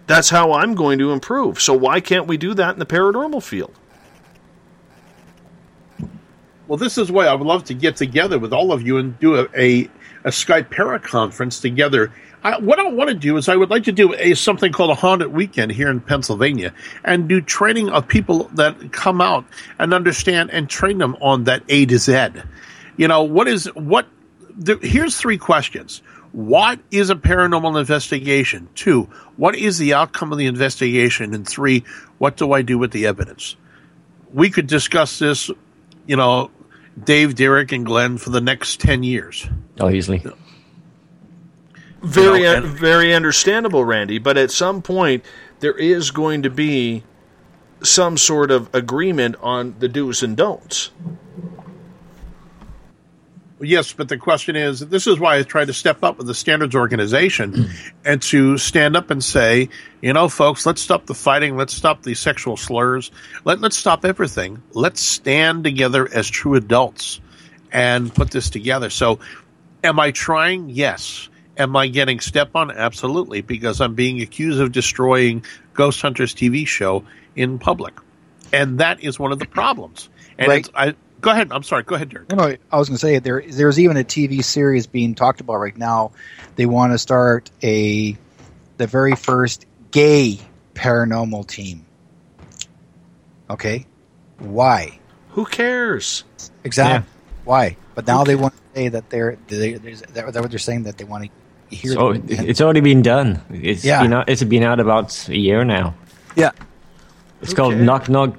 That's 0.06 0.30
how 0.30 0.54
I'm 0.54 0.76
going 0.76 1.00
to 1.00 1.12
improve. 1.12 1.60
So 1.60 1.74
why 1.74 2.00
can't 2.00 2.28
we 2.28 2.38
do 2.38 2.54
that 2.54 2.74
in 2.74 2.80
the 2.80 2.86
paranormal 2.86 3.44
field? 3.44 3.74
Well, 6.68 6.78
this 6.78 6.98
is 6.98 7.12
why 7.12 7.26
I 7.28 7.34
would 7.34 7.48
love 7.48 7.64
to 7.66 7.74
get 7.74 7.96
together 7.96 8.40
with 8.40 8.54
all 8.54 8.72
of 8.72 8.86
you 8.86 8.98
and 8.98 9.18
do 9.20 9.36
a, 9.36 9.48
a, 9.58 9.90
a 10.26 10.30
Skype 10.30 10.70
para 10.70 11.00
conference 11.00 11.60
together 11.60 12.12
I, 12.44 12.60
what 12.60 12.80
I 12.80 12.90
want 12.90 13.10
to 13.10 13.16
do 13.16 13.38
is 13.38 13.50
I 13.50 13.56
would 13.56 13.70
like 13.70 13.84
to 13.86 13.92
do 13.92 14.14
a 14.14 14.34
something 14.36 14.72
called 14.72 14.92
a 14.92 14.96
haunted 14.96 15.34
weekend 15.34 15.72
here 15.72 15.90
in 15.90 16.00
Pennsylvania 16.00 16.74
and 17.04 17.28
do 17.28 17.42
training 17.42 17.90
of 17.90 18.08
people 18.08 18.46
that 18.54 18.92
come 18.92 19.22
out 19.22 19.46
and 19.80 19.94
understand 19.94 20.52
and 20.52 20.70
train 20.70 21.00
them 21.00 21.18
on 21.20 21.46
that 21.46 21.64
A 21.68 21.86
to 21.88 21.98
Z. 21.98 22.30
You 22.96 23.08
know, 23.08 23.24
what 23.24 23.48
is 23.48 23.66
what 23.74 24.08
the, 24.58 24.78
here's 24.82 25.18
three 25.18 25.38
questions. 25.38 26.02
What 26.32 26.80
is 26.92 27.10
a 27.10 27.16
paranormal 27.16 27.80
investigation? 27.80 28.70
Two, 28.76 29.04
what 29.38 29.56
is 29.56 29.78
the 29.78 29.94
outcome 29.94 30.32
of 30.32 30.38
the 30.38 30.46
investigation? 30.46 31.34
And 31.34 31.48
three, 31.48 31.84
what 32.18 32.38
do 32.38 32.52
I 32.52 32.62
do 32.62 32.78
with 32.78 32.92
the 32.92 33.08
evidence? 33.08 33.56
We 34.34 34.50
could 34.50 34.68
discuss 34.68 35.20
this, 35.20 35.50
you 36.06 36.16
know, 36.16 36.52
Dave, 37.02 37.36
Derek, 37.36 37.72
and 37.72 37.86
Glenn 37.86 38.18
for 38.18 38.30
the 38.30 38.42
next 38.42 38.80
10 38.82 39.04
years. 39.04 39.48
Oh, 39.80 39.90
easily. 39.90 40.24
Very, 42.02 42.40
you 42.40 42.46
know, 42.46 42.56
and, 42.58 42.66
very 42.66 43.14
understandable, 43.14 43.84
Randy. 43.84 44.20
But 44.20 44.38
at 44.38 44.52
some 44.52 44.82
point, 44.82 45.24
there 45.60 45.76
is 45.76 46.12
going 46.12 46.44
to 46.44 46.50
be 46.50 47.04
some 47.84 48.18
sort 48.18 48.52
of 48.52 48.74
agreement 48.74 49.36
on 49.42 49.76
the 49.80 49.88
do's 49.88 50.24
and 50.24 50.38
don'ts. 50.38 50.92
Yes, 53.60 53.92
but 53.92 54.08
the 54.08 54.18
question 54.18 54.56
is 54.56 54.82
this 54.82 55.08
is 55.08 55.20
why 55.20 55.38
I 55.38 55.42
tried 55.42 55.66
to 55.66 55.74
step 55.74 56.04
up 56.04 56.20
with 56.20 56.28
the 56.28 56.36
standards 56.36 56.76
organization 56.76 57.54
mm. 57.54 57.92
and 58.06 58.22
to 58.24 58.58
stand 58.60 58.96
up 58.96 59.10
and 59.10 59.24
say, 59.24 59.70
you 60.02 60.14
know, 60.14 60.30
folks, 60.30 60.68
let's 60.68 60.82
stop 60.82 61.08
the 61.08 61.16
fighting, 61.16 61.58
let's 61.58 61.74
stop 61.74 62.04
the 62.04 62.14
sexual 62.14 62.56
slurs, 62.56 63.10
Let, 63.46 63.60
let's 63.60 63.76
stop 63.76 64.06
everything. 64.06 64.62
Let's 64.74 65.02
stand 65.02 65.64
together 65.64 66.08
as 66.14 66.30
true 66.30 66.54
adults 66.54 67.20
and 67.72 68.14
put 68.14 68.30
this 68.30 68.52
together. 68.52 68.92
So, 68.92 69.20
am 69.84 70.00
I 70.00 70.12
trying? 70.12 70.70
Yes. 70.70 71.30
Am 71.58 71.76
I 71.76 71.88
getting 71.88 72.20
step 72.20 72.52
on? 72.56 72.72
Absolutely, 72.72 73.42
because 73.42 73.82
I'm 73.82 73.96
being 73.96 74.22
accused 74.22 74.60
of 74.62 74.72
destroying 74.72 75.44
Ghost 75.74 76.02
Hunters 76.02 76.36
TV 76.36 76.68
show 76.68 77.04
in 77.36 77.58
public, 77.60 77.96
and 78.54 78.80
that 78.80 79.04
is 79.04 79.20
one 79.20 79.32
of 79.32 79.40
the 79.40 79.46
problems. 79.46 80.10
And 80.38 80.48
right. 80.48 80.70
I 80.76 80.96
go 81.22 81.32
ahead. 81.32 81.52
I'm 81.52 81.64
sorry. 81.64 81.84
Go 81.84 81.96
ahead, 81.96 82.10
Derek. 82.10 82.30
No, 82.30 82.38
no 82.38 82.56
I 82.72 82.78
was 82.78 82.90
going 82.90 82.98
to 82.98 83.02
say 83.02 83.20
there. 83.20 83.44
There's 83.48 83.80
even 83.80 83.98
a 83.98 84.04
TV 84.04 84.44
series 84.44 84.86
being 84.88 85.16
talked 85.16 85.42
about 85.42 85.56
right 85.56 85.78
now. 85.78 86.12
They 86.56 86.66
want 86.66 86.94
to 86.94 86.98
start 86.98 87.50
a 87.64 88.18
the 88.78 88.88
very 88.88 89.16
first 89.16 89.66
gay 89.92 90.40
paranormal 90.76 91.48
team. 91.48 91.86
Okay, 93.50 93.86
why? 94.40 95.00
Who 95.30 95.46
cares? 95.46 96.24
Exactly. 96.64 97.08
Yeah. 97.08 97.18
Why? 97.46 97.78
But 97.96 98.06
now 98.06 98.24
they 98.24 98.36
want 98.36 98.54
to 98.56 98.62
say 98.76 98.88
that 98.90 99.10
they're, 99.10 99.38
they, 99.48 99.74
they're, 99.74 100.26
what 100.26 100.50
they're 100.50 100.60
saying 100.60 100.84
that 100.84 100.98
they 100.98 101.06
want 101.06 101.24
to 101.26 101.30
hear. 101.70 101.94
So 101.94 102.22
it's 102.28 102.62
already 102.62 102.82
been 102.82 103.02
done. 103.02 103.42
It's 103.50 103.84
yeah. 103.84 104.02
been 104.02 104.14
out, 104.14 104.30
it's 104.30 104.44
been 104.44 104.64
out 104.64 104.80
about 104.80 105.30
a 105.30 105.38
year 105.38 105.64
now. 105.64 105.94
Yeah. 106.36 106.52
It's 107.42 107.54
called 107.54 107.76
Knock 107.78 108.10
Knock 108.10 108.36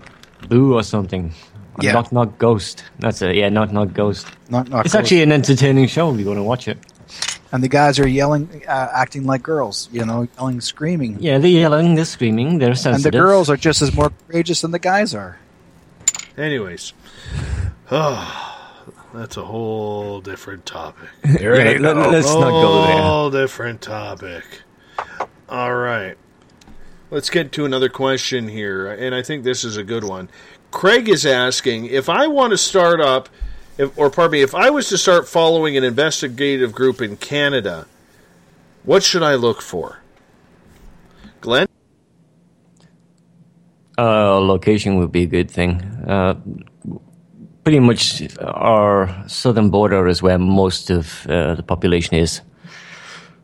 Boo 0.49 0.75
or 0.75 0.83
something. 0.83 1.33
Yeah. 1.81 1.93
Knock 1.93 2.13
Knock 2.13 2.39
Ghost. 2.39 2.85
That's 2.99 3.23
it. 3.23 3.37
Yeah, 3.37 3.49
Knock 3.49 3.73
Knock 3.73 3.93
Ghost. 3.93 4.27
Knock 4.51 4.69
Knock. 4.69 4.85
It's 4.85 4.95
ghost. 4.95 5.05
actually 5.05 5.23
an 5.23 5.33
entertaining 5.33 5.87
show. 5.87 6.13
If 6.13 6.21
you 6.21 6.27
want 6.27 6.39
to 6.39 6.43
watch 6.43 6.69
it. 6.69 6.79
And 7.51 7.63
the 7.63 7.69
guys 7.69 7.99
are 7.99 8.07
yelling, 8.07 8.63
uh, 8.69 8.89
acting 8.93 9.25
like 9.25 9.43
girls. 9.43 9.89
You 9.93 10.05
know, 10.05 10.29
yelling, 10.37 10.61
screaming. 10.61 11.19
Yeah, 11.21 11.39
they're 11.39 11.51
yelling, 11.51 11.95
they're 11.95 12.05
screaming, 12.05 12.59
they're 12.59 12.75
sensitive. 12.75 13.07
And 13.07 13.15
the 13.15 13.19
girls 13.19 13.49
are 13.49 13.57
just 13.57 13.81
as 13.81 13.95
more 13.95 14.13
courageous 14.27 14.61
than 14.61 14.73
the 14.73 14.79
guys 14.79 15.15
are. 15.15 15.39
Anyways. 16.37 16.93
That's 19.15 19.37
a 19.37 19.45
whole 19.45 20.21
different 20.21 20.67
topic. 20.67 21.09
Right, 21.25 21.81
let, 21.81 21.97
us 21.97 22.27
not 22.27 22.51
go 22.51 22.83
there. 22.83 23.03
Whole 23.03 23.31
different 23.31 23.81
topic. 23.81 24.45
All 25.49 25.75
right. 25.75 26.17
Let's 27.11 27.31
get 27.31 27.53
to 27.53 27.65
another 27.65 27.89
question 27.89 28.49
here, 28.49 28.87
and 28.87 29.15
I 29.15 29.23
think 29.23 29.43
this 29.45 29.65
is 29.65 29.79
a 29.79 29.85
good 29.85 30.05
one. 30.05 30.29
Craig 30.71 31.09
is 31.09 31.25
asking 31.25 31.87
if 31.87 32.11
I 32.11 32.27
want 32.27 32.51
to 32.51 32.59
start 32.59 33.01
up, 33.01 33.31
if, 33.79 33.97
or 33.99 34.11
pardon 34.11 34.33
me, 34.33 34.43
if 34.43 34.55
I 34.55 34.69
was 34.69 34.91
to 34.91 34.99
start 34.99 35.27
following 35.27 35.77
an 35.77 35.85
investigative 35.85 36.73
group 36.73 37.01
in 37.01 37.17
Canada, 37.17 37.87
what 38.85 39.03
should 39.03 39.23
I 39.23 39.37
look 39.37 39.63
for? 39.63 40.01
Glenn? 41.41 41.67
Uh, 43.97 44.39
location 44.39 44.97
would 44.97 45.11
be 45.11 45.23
a 45.23 45.27
good 45.27 45.51
thing. 45.51 45.81
Uh, 46.07 46.35
pretty 47.69 47.81
much 47.81 48.23
our 48.41 49.15
southern 49.27 49.69
border 49.69 50.09
is 50.09 50.23
where 50.23 50.39
most 50.39 50.89
of 50.89 51.27
uh, 51.27 51.55
the 51.55 51.63
population 51.63 52.17
is. 52.17 52.41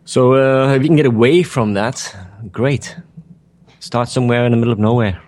So 0.07 0.33
uh, 0.33 0.73
if 0.73 0.81
you 0.81 0.89
can 0.89 0.97
get 0.97 1.05
away 1.05 1.43
from 1.43 1.75
that, 1.75 2.17
great. 2.51 2.97
Start 3.81 4.09
somewhere 4.09 4.47
in 4.47 4.53
the 4.53 4.57
middle 4.57 4.73
of 4.73 4.78
nowhere. 4.78 5.20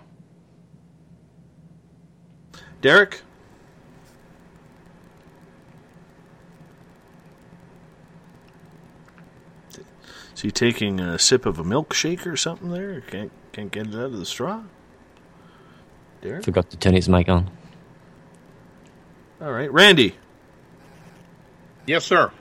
Derek? 2.81 3.21
Is 10.35 10.41
he 10.41 10.51
taking 10.51 11.01
a 11.01 11.19
sip 11.19 11.45
of 11.45 11.59
a 11.59 11.65
milkshake 11.65 12.25
or 12.25 12.35
something 12.39 12.71
there? 12.71 13.03
Can't 13.03 13.33
can't 13.53 13.71
get 13.71 13.89
it 13.89 13.95
out 13.95 14.13
of 14.15 14.17
the 14.17 14.25
straw. 14.25 14.63
Derek? 16.23 16.45
Forgot 16.45 16.71
to 16.71 16.79
turn 16.79 16.95
his 16.95 17.11
mic 17.11 17.29
on. 17.29 17.51
All 19.41 19.53
right, 19.53 19.71
Randy. 19.71 20.17
Yes, 21.87 22.05
sir. 22.05 22.33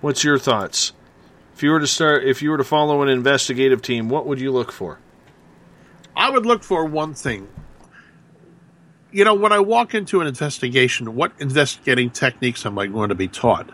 What's 0.00 0.22
your 0.22 0.38
thoughts? 0.38 0.92
If 1.54 1.62
you 1.62 1.70
were 1.70 1.80
to 1.80 1.86
start, 1.86 2.24
if 2.24 2.40
you 2.40 2.50
were 2.50 2.58
to 2.58 2.64
follow 2.64 3.02
an 3.02 3.08
investigative 3.08 3.82
team, 3.82 4.08
what 4.08 4.26
would 4.26 4.40
you 4.40 4.52
look 4.52 4.70
for? 4.70 4.98
I 6.16 6.30
would 6.30 6.46
look 6.46 6.62
for 6.62 6.84
one 6.84 7.14
thing. 7.14 7.48
You 9.10 9.24
know, 9.24 9.34
when 9.34 9.52
I 9.52 9.60
walk 9.60 9.94
into 9.94 10.20
an 10.20 10.26
investigation, 10.26 11.14
what 11.14 11.32
investigating 11.38 12.10
techniques 12.10 12.64
am 12.64 12.78
I 12.78 12.86
going 12.86 13.08
to 13.08 13.14
be 13.14 13.28
taught? 13.28 13.70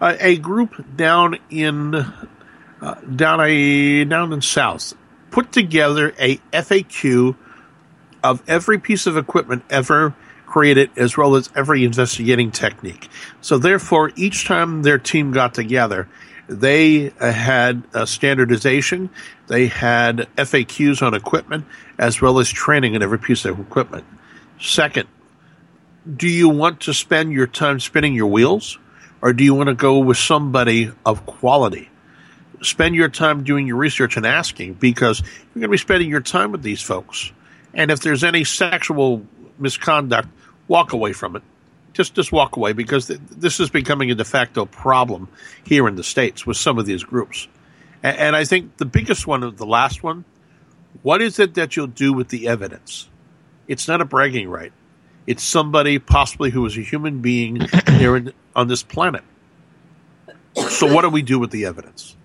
Uh, 0.00 0.16
a 0.20 0.36
group 0.36 0.96
down 0.96 1.38
in 1.50 1.94
uh, 1.94 2.94
down 3.02 3.40
a 3.40 4.04
down 4.04 4.32
in 4.32 4.40
South 4.40 4.94
put 5.30 5.52
together 5.52 6.14
a 6.18 6.36
FAQ 6.52 7.36
of 8.22 8.42
every 8.48 8.78
piece 8.78 9.06
of 9.06 9.16
equipment 9.16 9.64
ever 9.70 10.14
created, 10.50 10.90
as 10.96 11.16
well 11.16 11.36
as 11.36 11.48
every 11.54 11.84
investigating 11.84 12.50
technique. 12.50 13.08
So, 13.40 13.56
therefore, 13.56 14.10
each 14.16 14.44
time 14.44 14.82
their 14.82 14.98
team 14.98 15.30
got 15.30 15.54
together, 15.54 16.08
they 16.48 17.12
uh, 17.12 17.30
had 17.30 17.84
a 17.94 18.06
standardization, 18.06 19.08
they 19.46 19.68
had 19.68 20.28
FAQs 20.36 21.00
on 21.00 21.14
equipment, 21.14 21.64
as 21.98 22.20
well 22.20 22.40
as 22.40 22.50
training 22.50 22.96
on 22.96 23.02
every 23.02 23.18
piece 23.18 23.44
of 23.44 23.60
equipment. 23.60 24.04
Second, 24.60 25.08
do 26.16 26.28
you 26.28 26.48
want 26.48 26.80
to 26.80 26.92
spend 26.92 27.32
your 27.32 27.46
time 27.46 27.78
spinning 27.78 28.14
your 28.14 28.26
wheels, 28.26 28.78
or 29.22 29.32
do 29.32 29.44
you 29.44 29.54
want 29.54 29.68
to 29.68 29.74
go 29.74 30.00
with 30.00 30.16
somebody 30.16 30.90
of 31.06 31.24
quality? 31.26 31.88
Spend 32.62 32.96
your 32.96 33.08
time 33.08 33.44
doing 33.44 33.66
your 33.66 33.76
research 33.76 34.16
and 34.16 34.26
asking 34.26 34.74
because 34.74 35.20
you're 35.20 35.60
going 35.60 35.62
to 35.62 35.68
be 35.68 35.78
spending 35.78 36.10
your 36.10 36.20
time 36.20 36.50
with 36.50 36.62
these 36.62 36.82
folks. 36.82 37.32
And 37.72 37.90
if 37.92 38.00
there's 38.00 38.24
any 38.24 38.42
sexual 38.42 39.24
misconduct, 39.58 40.28
walk 40.70 40.92
away 40.92 41.12
from 41.12 41.34
it. 41.36 41.42
Just 41.92 42.14
just 42.14 42.30
walk 42.30 42.56
away 42.56 42.72
because 42.72 43.08
th- 43.08 43.20
this 43.28 43.58
is 43.58 43.68
becoming 43.68 44.10
a 44.10 44.14
de 44.14 44.24
facto 44.24 44.64
problem 44.64 45.28
here 45.64 45.88
in 45.88 45.96
the 45.96 46.04
states 46.04 46.46
with 46.46 46.56
some 46.56 46.78
of 46.78 46.86
these 46.86 47.02
groups. 47.02 47.48
And, 48.02 48.16
and 48.16 48.36
I 48.36 48.44
think 48.44 48.76
the 48.76 48.86
biggest 48.86 49.26
one, 49.26 49.42
of 49.42 49.58
the 49.58 49.66
last 49.66 50.02
one, 50.02 50.24
what 51.02 51.20
is 51.20 51.40
it 51.40 51.54
that 51.54 51.76
you'll 51.76 51.88
do 51.88 52.12
with 52.12 52.28
the 52.28 52.46
evidence? 52.46 53.08
It's 53.66 53.88
not 53.88 54.00
a 54.00 54.04
bragging 54.04 54.48
right. 54.48 54.72
It's 55.26 55.42
somebody 55.42 55.98
possibly 55.98 56.50
who 56.50 56.64
is 56.64 56.78
a 56.78 56.82
human 56.82 57.20
being 57.20 57.66
here 57.88 58.16
in, 58.16 58.32
on 58.54 58.68
this 58.68 58.84
planet. 58.84 59.24
So 60.54 60.92
what 60.92 61.02
do 61.02 61.10
we 61.10 61.22
do 61.22 61.40
with 61.40 61.50
the 61.50 61.64
evidence? 61.66 62.16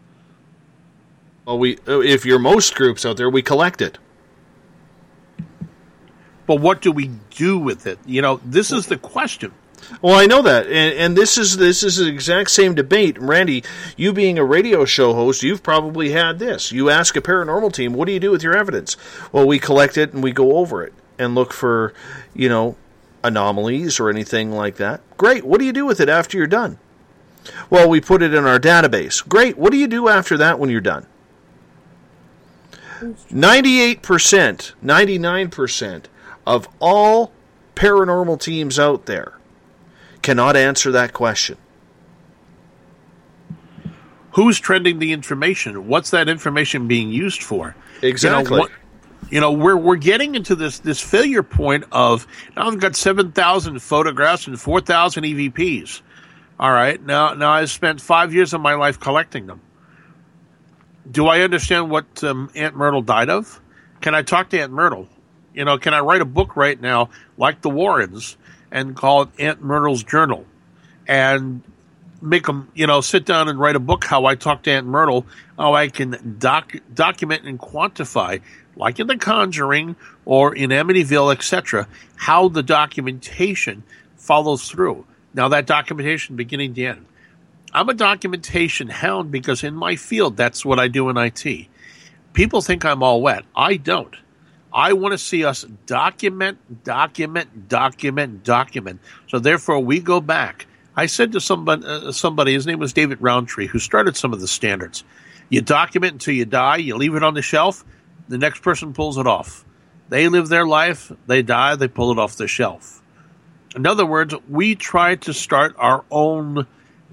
Well, 1.45 1.57
we 1.57 1.77
if 1.87 2.25
you're 2.25 2.39
most 2.39 2.75
groups 2.75 3.05
out 3.05 3.17
there, 3.17 3.29
we 3.29 3.41
collect 3.41 3.81
it. 3.81 3.97
But 6.47 6.61
what 6.61 6.81
do 6.81 6.91
we 6.91 7.11
do 7.31 7.57
with 7.57 7.87
it? 7.87 7.99
You 8.05 8.21
know, 8.21 8.39
this 8.43 8.71
is 8.71 8.87
the 8.87 8.97
question. 8.97 9.51
Well, 10.01 10.15
I 10.15 10.25
know 10.25 10.41
that, 10.41 10.65
and, 10.65 10.97
and 10.97 11.17
this 11.17 11.37
is 11.37 11.57
this 11.57 11.83
is 11.83 11.97
the 11.97 12.07
exact 12.07 12.49
same 12.49 12.73
debate. 12.73 13.19
Randy, 13.19 13.63
you 13.95 14.13
being 14.13 14.39
a 14.39 14.43
radio 14.43 14.83
show 14.85 15.13
host, 15.13 15.43
you've 15.43 15.61
probably 15.61 16.11
had 16.11 16.39
this. 16.39 16.71
You 16.71 16.89
ask 16.89 17.15
a 17.15 17.21
paranormal 17.21 17.73
team, 17.73 17.93
"What 17.93 18.07
do 18.07 18.11
you 18.11 18.19
do 18.19 18.31
with 18.31 18.41
your 18.41 18.57
evidence?" 18.57 18.97
Well, 19.31 19.45
we 19.45 19.59
collect 19.59 19.97
it 19.97 20.13
and 20.13 20.23
we 20.23 20.31
go 20.31 20.57
over 20.57 20.83
it 20.83 20.93
and 21.19 21.35
look 21.35 21.53
for, 21.53 21.93
you 22.33 22.49
know, 22.49 22.75
anomalies 23.23 23.99
or 23.99 24.09
anything 24.09 24.51
like 24.51 24.77
that. 24.77 25.01
Great. 25.17 25.45
What 25.45 25.59
do 25.59 25.65
you 25.65 25.73
do 25.73 25.85
with 25.85 25.99
it 25.99 26.09
after 26.09 26.37
you're 26.37 26.47
done? 26.47 26.79
Well, 27.69 27.87
we 27.87 28.01
put 28.01 28.23
it 28.23 28.33
in 28.33 28.45
our 28.45 28.59
database. 28.59 29.27
Great. 29.27 29.57
What 29.57 29.71
do 29.71 29.77
you 29.77 29.87
do 29.87 30.07
after 30.07 30.35
that 30.37 30.57
when 30.57 30.69
you're 30.69 30.81
done? 30.81 31.05
98%, 33.01 33.99
99% 34.83 36.03
of 36.45 36.67
all 36.79 37.31
paranormal 37.75 38.39
teams 38.39 38.79
out 38.79 39.05
there 39.05 39.37
cannot 40.21 40.55
answer 40.55 40.91
that 40.91 41.13
question. 41.13 41.57
Who's 44.31 44.59
trending 44.59 44.99
the 44.99 45.13
information? 45.13 45.87
What's 45.87 46.09
that 46.09 46.27
information 46.27 46.87
being 46.87 47.09
used 47.09 47.41
for? 47.41 47.75
Exactly. 48.01 48.43
You 48.43 48.49
know, 48.49 48.59
what, 48.59 48.71
you 49.29 49.39
know 49.39 49.51
we're 49.51 49.77
we're 49.77 49.95
getting 49.95 50.35
into 50.35 50.55
this 50.55 50.79
this 50.79 50.99
failure 50.99 51.43
point 51.43 51.85
of 51.91 52.27
now 52.55 52.67
I've 52.67 52.79
got 52.79 52.95
seven 52.95 53.31
thousand 53.31 53.79
photographs 53.79 54.47
and 54.47 54.59
four 54.59 54.81
thousand 54.81 55.23
EVPs. 55.23 56.01
All 56.59 56.71
right, 56.71 57.01
now 57.03 57.33
now 57.33 57.51
I've 57.51 57.71
spent 57.71 58.01
five 58.01 58.33
years 58.33 58.53
of 58.53 58.61
my 58.61 58.75
life 58.75 58.99
collecting 58.99 59.47
them. 59.47 59.61
Do 61.09 61.27
I 61.27 61.41
understand 61.41 61.89
what 61.89 62.23
um, 62.23 62.49
Aunt 62.55 62.75
Myrtle 62.75 63.01
died 63.01 63.29
of? 63.29 63.61
Can 64.01 64.15
I 64.15 64.21
talk 64.21 64.49
to 64.49 64.59
Aunt 64.59 64.71
Myrtle? 64.71 65.07
You 65.55 65.63
know, 65.63 65.77
can 65.77 65.93
I 65.93 66.01
write 66.01 66.21
a 66.21 66.25
book 66.25 66.57
right 66.57 66.79
now 66.79 67.09
like 67.37 67.61
the 67.61 67.69
Warrens 67.69 68.35
and 68.71 68.93
call 68.93 69.21
it 69.21 69.29
Aunt 69.39 69.63
Myrtle's 69.63 70.03
Journal 70.03 70.45
and 71.07 71.63
make 72.21 72.45
them, 72.45 72.69
you 72.75 72.85
know, 72.87 72.99
sit 72.99 73.25
down 73.25 73.47
and 73.47 73.57
write 73.57 73.77
a 73.77 73.79
book 73.79 74.03
how 74.03 74.25
I 74.25 74.35
talk 74.35 74.63
to 74.63 74.71
Aunt 74.71 74.85
Myrtle, 74.85 75.25
how 75.57 75.73
I 75.73 75.87
can 75.87 76.35
doc- 76.39 76.75
document 76.93 77.45
and 77.45 77.57
quantify, 77.57 78.41
like 78.75 78.99
in 78.99 79.07
The 79.07 79.15
Conjuring 79.15 79.95
or 80.25 80.53
in 80.53 80.71
Amityville, 80.71 81.33
etc., 81.33 81.87
how 82.17 82.49
the 82.49 82.63
documentation 82.63 83.83
follows 84.17 84.69
through. 84.69 85.05
Now, 85.33 85.47
that 85.49 85.67
documentation 85.67 86.35
beginning 86.35 86.73
to 86.73 86.85
end. 86.85 87.05
I'm 87.71 87.87
a 87.87 87.93
documentation 87.93 88.89
hound 88.89 89.31
because 89.31 89.63
in 89.63 89.73
my 89.73 89.95
field, 89.95 90.35
that's 90.35 90.65
what 90.65 90.79
I 90.79 90.89
do 90.89 91.09
in 91.09 91.17
IT. 91.17 91.67
People 92.33 92.61
think 92.61 92.83
I'm 92.83 93.03
all 93.03 93.21
wet. 93.21 93.45
I 93.55 93.77
don't. 93.77 94.15
I 94.75 94.91
want 94.91 95.13
to 95.13 95.17
see 95.17 95.45
us 95.45 95.63
document, 95.85 96.83
document, 96.83 97.69
document, 97.69 98.43
document. 98.43 98.99
So 99.29 99.39
therefore, 99.39 99.79
we 99.79 100.01
go 100.01 100.19
back. 100.19 100.67
I 100.97 101.05
said 101.05 101.31
to 101.31 101.39
somebody, 101.39 101.85
uh, 101.85 102.11
somebody, 102.11 102.53
his 102.53 102.67
name 102.67 102.79
was 102.79 102.91
David 102.91 103.21
Roundtree, 103.21 103.67
who 103.67 103.79
started 103.79 104.17
some 104.17 104.33
of 104.33 104.41
the 104.41 104.49
standards. 104.49 105.05
You 105.47 105.61
document 105.61 106.13
until 106.13 106.33
you 106.33 106.43
die. 106.43 106.77
You 106.77 106.97
leave 106.97 107.15
it 107.15 107.23
on 107.23 107.35
the 107.35 107.41
shelf. 107.41 107.85
The 108.27 108.37
next 108.37 108.63
person 108.63 108.91
pulls 108.91 109.17
it 109.17 109.27
off. 109.27 109.63
They 110.09 110.27
live 110.27 110.49
their 110.49 110.67
life. 110.67 111.09
They 111.25 111.41
die. 111.41 111.77
They 111.77 111.87
pull 111.87 112.11
it 112.11 112.19
off 112.19 112.35
the 112.35 112.47
shelf. 112.47 113.01
In 113.77 113.87
other 113.87 114.05
words, 114.05 114.35
we 114.49 114.75
try 114.75 115.15
to 115.15 115.33
start 115.33 115.75
our 115.77 116.03
own 116.11 116.67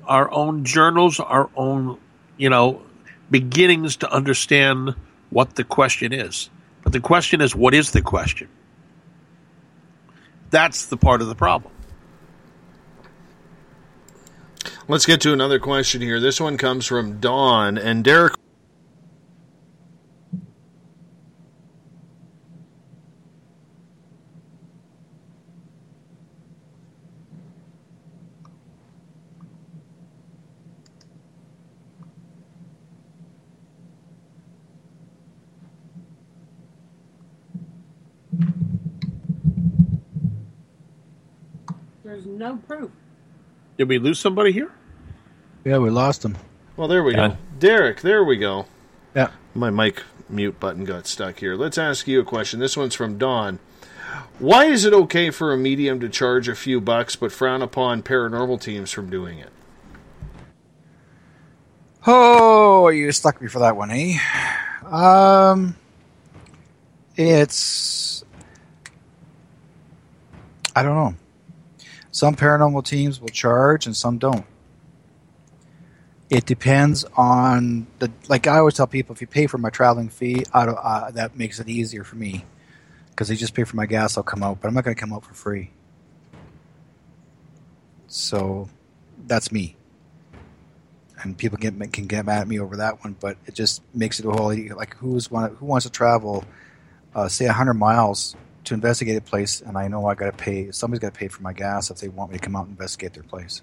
our 0.05 0.29
own 0.33 0.65
journals, 0.65 1.21
our 1.21 1.49
own, 1.55 1.97
you 2.37 2.51
know, 2.51 2.83
beginnings 3.31 3.99
to 3.99 4.13
understand 4.13 4.97
what 5.31 5.55
the 5.55 5.63
question 5.63 6.13
is. 6.13 6.51
But 6.83 6.93
the 6.93 7.01
question 7.01 7.41
is, 7.41 7.55
what 7.55 7.75
is 7.75 7.93
the 7.93 8.03
question? 8.03 8.49
That's 10.51 10.87
the 10.87 10.97
part 10.97 11.23
of 11.23 11.29
the 11.29 11.35
problem. 11.35 11.73
Let's 14.89 15.07
get 15.07 15.21
to 15.23 15.33
another 15.33 15.59
question 15.59 16.03
here. 16.03 16.21
This 16.21 16.41
one 16.41 16.59
comes 16.59 16.87
from 16.87 17.21
Dawn 17.21 17.79
and 17.79 18.05
Derek. 18.05 18.35
There's 42.13 42.27
no 42.27 42.57
proof. 42.69 42.91
Did 43.79 43.89
we 43.89 43.99
lose 43.99 44.19
somebody 44.19 44.53
here? 44.53 44.71
Yeah, 45.65 45.79
we 45.79 45.89
lost 45.89 46.23
him. 46.23 46.37
Well, 46.77 46.87
there 46.87 47.03
we 47.03 47.15
go. 47.15 47.39
Derek, 47.59 48.03
there 48.03 48.23
we 48.23 48.37
go. 48.37 48.67
Yeah. 49.15 49.31
My 49.55 49.71
mic 49.71 50.03
mute 50.29 50.61
button 50.61 50.85
got 50.85 51.07
stuck 51.07 51.39
here. 51.39 51.57
Let's 51.57 51.79
ask 51.79 52.07
you 52.07 52.21
a 52.21 52.25
question. 52.25 52.61
This 52.61 52.77
one's 52.77 52.95
from 52.95 53.17
Dawn. 53.17 53.61
Why 54.39 54.67
is 54.67 54.85
it 54.85 54.93
okay 54.93 55.31
for 55.31 55.55
a 55.55 55.57
medium 55.57 56.01
to 56.01 56.11
charge 56.11 56.49
a 56.49 56.55
few 56.55 56.83
bucks 56.83 57.17
but 57.17 57.33
frown 57.33 57.63
upon 57.63 58.03
paranormal 58.03 58.61
teams 58.61 58.91
from 58.91 59.09
doing 59.09 59.39
it? 59.39 59.51
Oh, 62.07 62.91
you 62.91 63.11
stuck 63.13 63.41
me 63.41 63.49
for 63.49 63.61
that 63.61 63.75
one, 63.75 63.91
eh? 63.91 64.19
Um, 64.85 65.77
it's 67.17 68.23
I 70.77 70.83
don't 70.83 70.95
know. 70.95 71.15
Some 72.13 72.37
paranormal 72.37 72.85
teams 72.85 73.21
will 73.21 73.31
charge 73.31 73.87
and 73.87 73.97
some 73.97 74.19
don't. 74.19 74.45
It 76.29 76.45
depends 76.45 77.05
on 77.17 77.87
the 77.99 78.13
like 78.29 78.47
I 78.47 78.59
always 78.59 78.75
tell 78.75 78.87
people 78.87 79.15
if 79.15 79.21
you 79.23 79.27
pay 79.27 79.47
for 79.47 79.59
my 79.59 79.71
traveling 79.71 80.11
fee, 80.11 80.45
uh, 80.53 81.11
that 81.11 81.37
makes 81.37 81.59
it 81.59 81.69
easier 81.69 82.05
for 82.05 82.17
me 82.17 82.45
because 83.11 83.29
they 83.29 83.37
just 83.37 83.55
pay 83.55 83.65
for 83.65 83.77
my 83.77 83.87
gas. 83.87 84.17
I'll 84.17 84.23
come 84.23 84.43
out, 84.43 84.61
but 84.61 84.69
I'm 84.69 84.75
not 84.75 84.85
going 84.85 84.95
to 84.95 85.01
come 85.01 85.13
out 85.13 85.25
for 85.25 85.35
free. 85.35 85.71
So 88.09 88.69
that's 89.27 89.51
me. 89.51 89.77
And 91.23 91.37
people 91.37 91.57
get 91.57 91.75
can 91.93 92.07
get 92.07 92.27
mad 92.27 92.43
at 92.43 92.49
me 92.49 92.61
over 92.61 92.77
that 92.77 93.03
one, 93.03 93.17
but 93.19 93.39
it 93.47 93.55
just 93.55 93.83
makes 93.95 94.21
it 94.21 94.27
a 94.27 94.31
whole 94.31 94.55
like 94.75 94.97
who's 94.97 95.31
want 95.31 95.57
who 95.57 95.67
wants 95.67 95.87
to 95.87 95.91
travel, 95.91 96.45
uh, 97.15 97.29
say 97.29 97.47
hundred 97.47 97.75
miles 97.75 98.37
to 98.65 98.75
investigate 98.75 99.17
a 99.17 99.21
place, 99.21 99.61
and 99.61 99.77
I 99.77 99.89
know 99.89 100.07
I 100.07 100.15
got 100.15 100.27
to 100.27 100.45
pay. 100.45 100.71
Somebody's 100.71 101.01
got 101.01 101.15
to 101.15 101.19
pay 101.19 101.29
for 101.29 101.43
my 101.43 101.53
gas 101.53 101.91
if 101.91 101.99
they 101.99 102.09
want 102.09 102.31
me 102.31 102.39
to 102.39 102.43
come 102.43 102.57
out 102.57 102.63
and 102.67 102.71
investigate 102.71 103.15
their 103.15 103.23
place. 103.23 103.63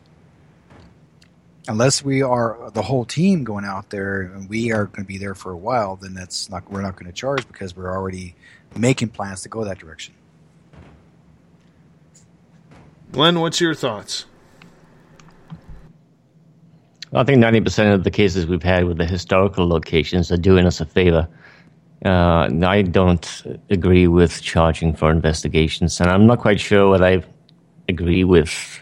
Unless 1.68 2.04
we 2.04 2.22
are 2.22 2.72
the 2.74 2.82
whole 2.82 3.06
team 3.06 3.44
going 3.44 3.66
out 3.66 3.92
there 3.92 4.22
and 4.22 4.50
we 4.50 4.72
are 4.72 4.86
going 4.86 5.04
to 5.04 5.08
be 5.08 5.18
there 5.18 5.36
for 5.36 5.52
a 5.52 5.58
while, 5.58 5.96
then 5.96 6.14
that's 6.14 6.50
not 6.50 6.70
we're 6.72 6.82
not 6.82 6.96
going 6.96 7.06
to 7.06 7.12
charge 7.12 7.48
because 7.48 7.76
we're 7.76 7.96
already 7.96 8.36
making 8.76 9.10
plans 9.10 9.42
to 9.42 9.50
go 9.50 9.64
that 9.66 9.78
direction. 9.78 10.14
Glenn, 13.12 13.40
what's 13.40 13.62
your 13.62 13.74
thoughts? 13.74 14.26
I 17.12 17.24
think 17.24 17.44
90% 17.44 17.94
of 17.94 18.04
the 18.04 18.12
cases 18.12 18.46
we've 18.46 18.62
had 18.62 18.86
with 18.86 18.98
the 18.98 19.06
historical 19.06 19.68
locations 19.68 20.32
are 20.32 20.38
doing 20.38 20.68
us 20.68 20.80
a 20.80 20.86
favor. 20.86 21.28
Uh, 22.06 22.50
I 22.64 22.82
don't 22.82 23.60
agree 23.70 24.08
with 24.08 24.42
charging 24.42 24.94
for 24.94 25.12
investigations, 25.12 26.00
and 26.00 26.10
I'm 26.10 26.26
not 26.28 26.40
quite 26.40 26.60
sure 26.60 26.90
what 26.90 27.04
I 27.04 27.24
agree 27.90 28.24
with 28.24 28.80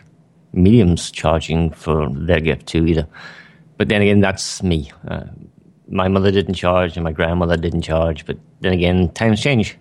mediums 0.53 1.11
charging 1.11 1.71
for 1.71 2.09
their 2.11 2.39
gift 2.39 2.67
too 2.67 2.85
either. 2.85 3.07
But 3.77 3.89
then 3.89 4.01
again, 4.01 4.21
that's 4.21 4.61
me. 4.61 4.91
Uh, 5.07 5.25
my 5.89 6.07
mother 6.07 6.31
didn't 6.31 6.55
charge, 6.55 6.95
and 6.95 7.03
my 7.03 7.11
grandmother 7.11 7.57
didn't 7.57 7.81
charge. 7.81 8.25
But 8.25 8.37
then 8.61 8.73
again, 8.73 9.09
times 9.13 9.41
change. 9.41 9.77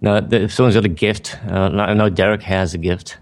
Now, 0.00 0.16
if 0.16 0.52
someone's 0.52 0.74
got 0.74 0.84
a 0.84 0.88
gift, 0.88 1.38
uh, 1.48 1.70
I 1.74 1.94
know 1.94 2.10
Derek 2.10 2.42
has 2.42 2.74
a 2.74 2.78
gift. 2.78 3.18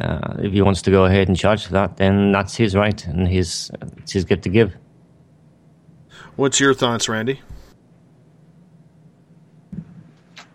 Uh, 0.00 0.36
if 0.38 0.52
he 0.52 0.62
wants 0.62 0.82
to 0.82 0.90
go 0.90 1.04
ahead 1.04 1.28
and 1.28 1.36
charge 1.36 1.66
for 1.66 1.72
that, 1.72 1.98
then 1.98 2.32
that's 2.32 2.56
his 2.56 2.74
right 2.74 3.06
and 3.06 3.28
his 3.28 3.70
it's 3.98 4.12
his 4.12 4.24
gift 4.24 4.42
to 4.42 4.48
give. 4.48 4.74
What's 6.36 6.58
your 6.58 6.74
thoughts, 6.74 7.08
Randy? 7.08 7.40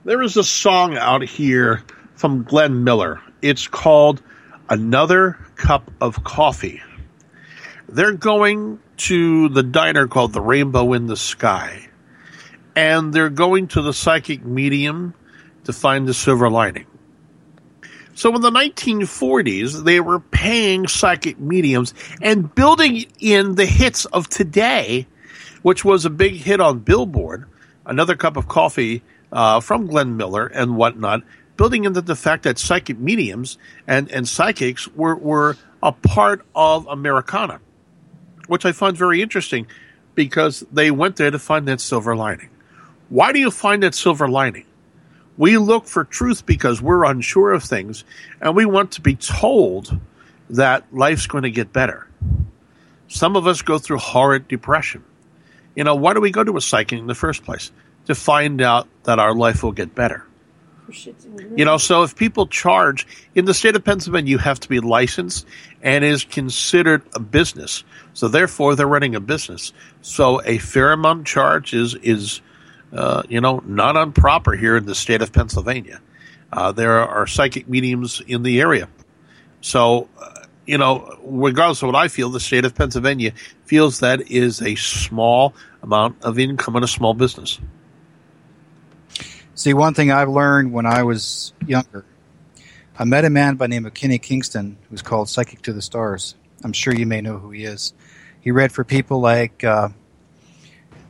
There 0.09 0.23
is 0.23 0.37
a 0.37 0.43
song 0.43 0.97
out 0.97 1.21
here 1.21 1.83
from 2.15 2.41
Glenn 2.41 2.83
Miller. 2.83 3.21
It's 3.43 3.67
called 3.67 4.23
Another 4.67 5.37
Cup 5.55 5.91
of 6.01 6.23
Coffee. 6.23 6.81
They're 7.87 8.13
going 8.13 8.79
to 8.97 9.49
the 9.49 9.61
diner 9.61 10.07
called 10.07 10.33
the 10.33 10.41
Rainbow 10.41 10.93
in 10.93 11.05
the 11.05 11.15
Sky, 11.15 11.89
and 12.75 13.13
they're 13.13 13.29
going 13.29 13.67
to 13.67 13.83
the 13.83 13.93
psychic 13.93 14.43
medium 14.43 15.13
to 15.65 15.73
find 15.73 16.07
the 16.07 16.15
silver 16.15 16.49
lining. 16.49 16.87
So 18.15 18.33
in 18.33 18.41
the 18.41 18.49
1940s, 18.49 19.83
they 19.83 19.99
were 19.99 20.21
paying 20.21 20.87
psychic 20.87 21.39
mediums 21.39 21.93
and 22.19 22.55
building 22.55 23.05
in 23.19 23.53
the 23.53 23.67
hits 23.67 24.05
of 24.05 24.27
today, 24.27 25.05
which 25.61 25.85
was 25.85 26.03
a 26.03 26.09
big 26.09 26.33
hit 26.33 26.59
on 26.59 26.79
Billboard, 26.79 27.45
another 27.85 28.15
cup 28.15 28.37
of 28.37 28.47
coffee 28.47 29.03
uh, 29.31 29.59
from 29.59 29.87
Glenn 29.87 30.17
Miller 30.17 30.47
and 30.47 30.75
whatnot, 30.75 31.23
building 31.57 31.85
into 31.85 32.01
the 32.01 32.15
fact 32.15 32.43
that 32.43 32.57
psychic 32.57 32.97
mediums 32.97 33.57
and, 33.87 34.09
and 34.11 34.27
psychics 34.27 34.87
were, 34.89 35.15
were 35.15 35.57
a 35.83 35.91
part 35.91 36.45
of 36.55 36.87
Americana, 36.87 37.59
which 38.47 38.65
I 38.65 38.71
find 38.71 38.95
very 38.95 39.21
interesting 39.21 39.67
because 40.15 40.63
they 40.71 40.91
went 40.91 41.15
there 41.15 41.31
to 41.31 41.39
find 41.39 41.67
that 41.67 41.81
silver 41.81 42.15
lining. 42.15 42.49
Why 43.09 43.31
do 43.31 43.39
you 43.39 43.51
find 43.51 43.83
that 43.83 43.95
silver 43.95 44.27
lining? 44.27 44.65
We 45.37 45.57
look 45.57 45.85
for 45.85 46.03
truth 46.03 46.45
because 46.45 46.81
we're 46.81 47.05
unsure 47.05 47.53
of 47.53 47.63
things 47.63 48.03
and 48.41 48.55
we 48.55 48.65
want 48.65 48.91
to 48.93 49.01
be 49.01 49.15
told 49.15 49.97
that 50.49 50.85
life's 50.91 51.27
going 51.27 51.43
to 51.43 51.51
get 51.51 51.71
better. 51.71 52.07
Some 53.07 53.35
of 53.35 53.47
us 53.47 53.61
go 53.61 53.79
through 53.79 53.97
horrid 53.97 54.47
depression. 54.47 55.03
You 55.75 55.83
know, 55.83 55.95
why 55.95 56.13
do 56.13 56.21
we 56.21 56.31
go 56.31 56.43
to 56.43 56.57
a 56.57 56.61
psychic 56.61 56.99
in 56.99 57.07
the 57.07 57.15
first 57.15 57.43
place? 57.43 57.71
To 58.09 58.15
find 58.15 58.61
out 58.61 58.87
that 59.03 59.19
our 59.19 59.33
life 59.33 59.63
will 59.63 59.71
get 59.71 59.95
better. 59.95 60.25
You 61.55 61.65
know, 61.65 61.77
so 61.77 62.03
if 62.03 62.15
people 62.15 62.47
charge 62.47 63.05
in 63.35 63.45
the 63.45 63.53
state 63.53 63.75
of 63.75 63.85
Pennsylvania, 63.85 64.31
you 64.31 64.37
have 64.39 64.59
to 64.61 64.67
be 64.67 64.79
licensed 64.79 65.45
and 65.83 66.03
is 66.03 66.25
considered 66.25 67.03
a 67.13 67.19
business. 67.19 67.83
So 68.13 68.27
therefore, 68.27 68.75
they're 68.75 68.87
running 68.87 69.15
a 69.15 69.19
business. 69.19 69.71
So 70.01 70.41
a 70.43 70.57
fair 70.57 70.91
amount 70.91 71.27
charge 71.27 71.73
is 71.73 71.95
is 71.95 72.41
uh, 72.91 73.23
you 73.29 73.41
know, 73.41 73.61
not 73.65 73.95
improper 73.95 74.53
here 74.53 74.77
in 74.77 74.85
the 74.85 74.95
state 74.95 75.21
of 75.21 75.31
Pennsylvania. 75.31 76.01
Uh, 76.51 76.71
there 76.71 77.07
are 77.07 77.27
psychic 77.27 77.69
mediums 77.69 78.21
in 78.25 78.43
the 78.43 78.59
area. 78.61 78.89
So, 79.61 80.09
uh, 80.19 80.45
you 80.65 80.77
know, 80.77 81.19
regardless 81.23 81.81
of 81.83 81.87
what 81.87 81.95
I 81.95 82.07
feel, 82.07 82.29
the 82.29 82.39
state 82.39 82.65
of 82.65 82.73
Pennsylvania 82.73 83.33
feels 83.65 83.99
that 83.99 84.31
is 84.31 84.61
a 84.61 84.75
small 84.75 85.53
amount 85.83 86.23
of 86.23 86.39
income 86.39 86.75
in 86.75 86.83
a 86.83 86.87
small 86.87 87.13
business. 87.13 87.59
See, 89.59 89.73
one 89.73 89.93
thing 89.93 90.09
I've 90.09 90.29
learned 90.29 90.71
when 90.71 90.85
I 90.85 91.03
was 91.03 91.51
younger, 91.67 92.05
I 92.97 93.03
met 93.03 93.25
a 93.25 93.29
man 93.29 93.55
by 93.55 93.65
the 93.65 93.71
name 93.71 93.85
of 93.85 93.93
Kenny 93.93 94.17
Kingston 94.17 94.77
who's 94.89 95.01
called 95.01 95.27
Psychic 95.27 95.61
to 95.63 95.73
the 95.73 95.81
Stars. 95.81 96.35
I'm 96.63 96.71
sure 96.71 96.93
you 96.95 97.05
may 97.05 97.19
know 97.19 97.39
who 97.39 97.51
he 97.51 97.65
is. 97.65 97.93
He 98.39 98.51
read 98.51 98.71
for 98.71 98.85
people 98.85 99.19
like 99.19 99.61
uh, 99.65 99.89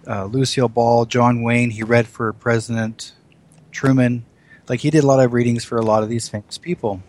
uh, 0.08 0.26
Lucille 0.26 0.68
Ball, 0.68 1.06
John 1.06 1.44
Wayne. 1.44 1.70
He 1.70 1.84
read 1.84 2.08
for 2.08 2.34
President 2.34 3.14
Truman. 3.72 4.26
Like 4.68 4.80
he 4.80 4.90
did 4.90 5.04
a 5.04 5.08
lot 5.08 5.24
of 5.24 5.32
readings 5.32 5.64
for 5.64 5.78
a 5.78 5.86
lot 5.86 6.02
of 6.02 6.10
these 6.10 6.28
famous 6.28 6.58
people. 6.58 7.04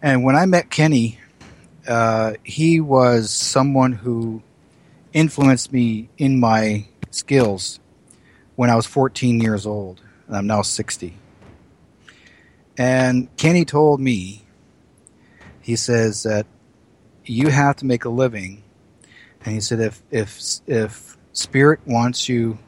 And 0.00 0.24
when 0.24 0.36
I 0.36 0.46
met 0.46 0.70
Kenny, 0.70 1.18
uh, 1.86 2.32
he 2.44 2.80
was 2.80 3.30
someone 3.30 3.92
who 3.92 4.42
influenced 5.12 5.70
me 5.70 6.08
in 6.16 6.40
my 6.40 6.86
skills 7.10 7.78
when 8.58 8.70
I 8.70 8.74
was 8.74 8.86
14 8.86 9.40
years 9.40 9.66
old, 9.66 10.00
and 10.26 10.36
I'm 10.36 10.48
now 10.48 10.62
60. 10.62 11.14
And 12.76 13.28
Kenny 13.36 13.64
told 13.64 14.00
me, 14.00 14.46
he 15.60 15.76
says 15.76 16.24
that 16.24 16.44
you 17.24 17.50
have 17.50 17.76
to 17.76 17.86
make 17.86 18.04
a 18.04 18.08
living, 18.08 18.64
and 19.44 19.54
he 19.54 19.60
said 19.60 19.78
if 19.78 20.02
if 20.10 20.40
if 20.66 21.16
Spirit 21.32 21.78
wants 21.86 22.28
you, 22.28 22.58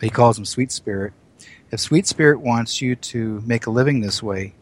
he 0.00 0.10
calls 0.10 0.38
him 0.38 0.44
Sweet 0.44 0.70
Spirit. 0.70 1.12
If 1.72 1.80
Sweet 1.80 2.06
Spirit 2.06 2.40
wants 2.40 2.80
you 2.80 2.94
to 2.94 3.42
make 3.44 3.66
a 3.66 3.70
living 3.70 4.02
this 4.02 4.22
way, 4.22 4.54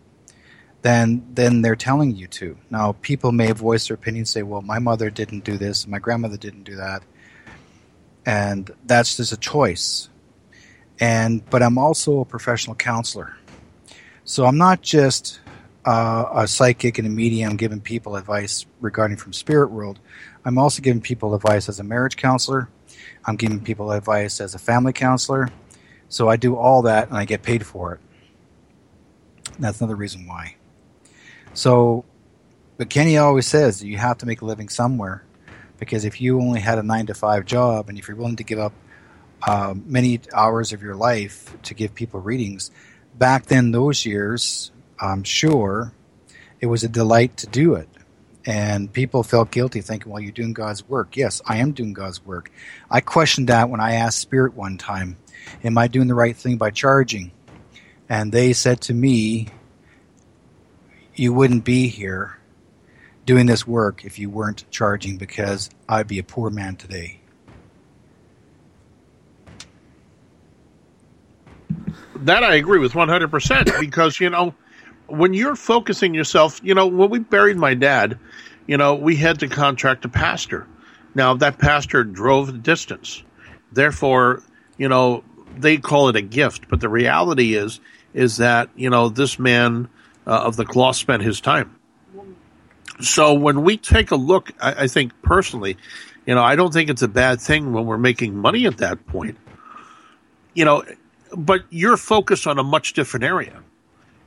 then 0.81 1.27
then 1.35 1.61
they're 1.61 1.77
telling 1.77 2.17
you 2.17 2.27
to. 2.29 2.57
Now, 2.71 2.93
people 3.03 3.33
may 3.33 3.53
voice 3.53 3.89
their 3.89 3.97
opinion, 3.97 4.25
say, 4.25 4.43
"Well, 4.43 4.63
my 4.63 4.79
mother 4.79 5.11
didn't 5.11 5.45
do 5.45 5.59
this, 5.59 5.87
my 5.87 5.99
grandmother 5.99 6.39
didn't 6.39 6.65
do 6.65 6.77
that," 6.77 7.03
and 8.25 8.71
that's 8.87 9.19
just 9.19 9.31
a 9.31 9.37
choice. 9.37 10.09
And 11.05 11.45
but 11.51 11.63
I'm 11.63 11.77
also 11.77 12.21
a 12.21 12.25
professional 12.25 12.75
counselor, 12.75 13.37
so 14.25 14.47
I'm 14.47 14.57
not 14.57 14.81
just 14.81 15.39
uh, 15.85 16.25
a 16.35 16.49
psychic 16.49 16.97
and 16.97 17.07
a 17.07 17.11
medium 17.11 17.57
giving 17.57 17.83
people 17.83 18.17
advice 18.17 18.65
regarding 18.81 19.19
from 19.19 19.35
spirit 19.35 19.71
world. 19.71 19.99
I'm 20.47 20.57
also 20.57 20.81
giving 20.81 21.03
people 21.03 21.35
advice 21.35 21.69
as 21.69 21.79
a 21.79 21.85
marriage 21.85 22.17
counselor. 22.17 22.71
I'm 23.27 23.37
giving 23.37 23.61
people 23.61 23.93
advice 23.93 24.41
as 24.41 24.55
a 24.55 24.59
family 24.59 24.95
counselor. 24.95 25.51
So 26.09 26.31
I 26.31 26.37
do 26.37 26.57
all 26.57 26.81
that 26.83 27.09
and 27.09 27.19
I 27.19 27.27
get 27.27 27.43
paid 27.43 27.67
for 27.67 27.93
it. 27.93 28.01
That's 29.59 29.83
another 29.83 29.97
reason 29.97 30.27
why. 30.27 30.57
So, 31.53 32.07
but 32.79 32.89
Kenny 32.89 33.19
always 33.19 33.47
says 33.47 33.85
you 33.85 33.99
have 33.99 34.17
to 34.19 34.27
make 34.27 34.41
a 34.41 34.47
living 34.47 34.71
somewhere 34.71 35.23
because 35.79 36.07
if 36.07 36.19
you 36.23 36.41
only 36.41 36.61
had 36.61 36.79
a 36.79 36.83
nine 36.83 37.05
to 37.07 37.15
five 37.15 37.45
job 37.45 37.91
and 37.91 37.99
if 37.99 38.09
you're 38.09 38.17
willing 38.17 38.37
to 38.37 38.45
give 38.45 38.59
up 38.59 38.73
uh, 39.47 39.75
many 39.87 40.21
hours 40.33 40.73
of 40.73 40.83
your 40.83 40.95
life 40.95 41.55
to 41.63 41.75
give 41.75 41.95
people 41.95 42.21
readings, 42.21 42.71
back 43.15 43.47
then, 43.47 43.71
those 43.73 44.05
years, 44.07 44.73
I'm 44.99 45.23
sure 45.23 45.93
it 46.61 46.67
was 46.67 46.85
a 46.85 46.89
delight 46.89 47.37
to 47.39 47.47
do 47.47 47.75
it. 47.75 47.89
And 48.47 48.93
people 48.93 49.23
felt 49.23 49.51
guilty 49.51 49.81
thinking, 49.81 50.13
well, 50.13 50.21
you're 50.21 50.33
doing 50.33 50.53
God's 50.53 50.87
work. 50.87 51.17
Yes, 51.17 51.41
I 51.47 51.59
am 51.59 51.73
doing 51.73 51.95
God's 51.95 52.25
work. 52.25 52.51
I 52.91 53.01
questioned 53.01 53.49
that 53.49 53.71
when 53.71 53.81
I 53.81 53.95
asked 53.95 54.19
Spirit 54.19 54.55
one 54.55 54.77
time, 54.77 55.17
am 55.63 55.79
I 55.79 55.89
doing 55.89 56.09
the 56.09 56.15
right 56.15 56.37
thing 56.37 56.59
by 56.59 56.71
charging? 56.71 57.33
And 58.09 58.33
they 58.33 58.53
said 58.53 58.83
to 58.83 58.95
me, 58.95 59.49
you 61.15 61.33
wouldn't 61.33 61.65
be 61.65 61.89
here 61.89 62.39
doing 63.25 63.47
this 63.47 63.67
work 63.67 64.05
if 64.05 64.19
you 64.19 64.29
weren't 64.29 64.71
charging 64.71 65.17
because 65.17 65.71
I'd 65.89 66.09
be 66.09 66.19
a 66.19 66.25
poor 66.25 66.51
man 66.51 66.77
today. 66.77 67.21
That 72.17 72.43
I 72.43 72.55
agree 72.55 72.79
with 72.79 72.93
100% 72.93 73.81
because, 73.81 74.21
you 74.21 74.31
know, 74.31 74.55
when 75.07 75.35
you're 75.35 75.57
focusing 75.57 76.15
yourself, 76.15 76.61
you 76.63 76.75
know, 76.75 76.87
when 76.87 77.11
we 77.11 77.19
buried 77.19 77.57
my 77.57 77.75
dad, 77.75 78.19
you 78.67 78.77
know, 78.77 78.95
we 78.95 79.17
had 79.17 79.41
to 79.41 79.49
contract 79.49 80.05
a 80.05 80.09
pastor. 80.09 80.67
Now, 81.15 81.35
that 81.35 81.59
pastor 81.59 82.03
drove 82.05 82.47
the 82.49 82.59
distance. 82.59 83.23
Therefore, 83.73 84.43
you 84.79 84.89
know, 84.89 85.23
they 85.57 85.77
call 85.77 86.09
it 86.09 86.17
a 86.17 86.23
gift, 86.23 86.69
but 86.69 86.81
the 86.81 86.89
reality 86.89 87.55
is, 87.55 87.81
is 88.13 88.39
that, 88.39 88.71
you 88.77 88.91
know, 88.91 89.09
this 89.09 89.39
man 89.39 89.89
uh, 90.27 90.31
of 90.31 90.57
the 90.57 90.65
cloth 90.65 90.97
spent 90.97 91.23
his 91.23 91.41
time. 91.41 91.77
So 93.01 93.35
when 93.35 93.63
we 93.63 93.77
take 93.77 94.11
a 94.11 94.17
look, 94.17 94.53
I, 94.61 94.85
I 94.85 94.87
think 94.87 95.13
personally, 95.23 95.77
you 96.27 96.35
know, 96.35 96.43
I 96.43 96.57
don't 96.57 96.73
think 96.73 96.91
it's 96.91 97.03
a 97.03 97.09
bad 97.09 97.41
thing 97.41 97.73
when 97.73 97.87
we're 97.87 97.99
making 97.99 98.37
money 98.37 98.67
at 98.67 98.79
that 98.79 99.07
point. 99.07 99.37
You 100.55 100.65
know, 100.65 100.85
but 101.37 101.65
you're 101.71 101.97
focused 101.97 102.47
on 102.47 102.59
a 102.59 102.63
much 102.63 102.93
different 102.93 103.25
area. 103.25 103.63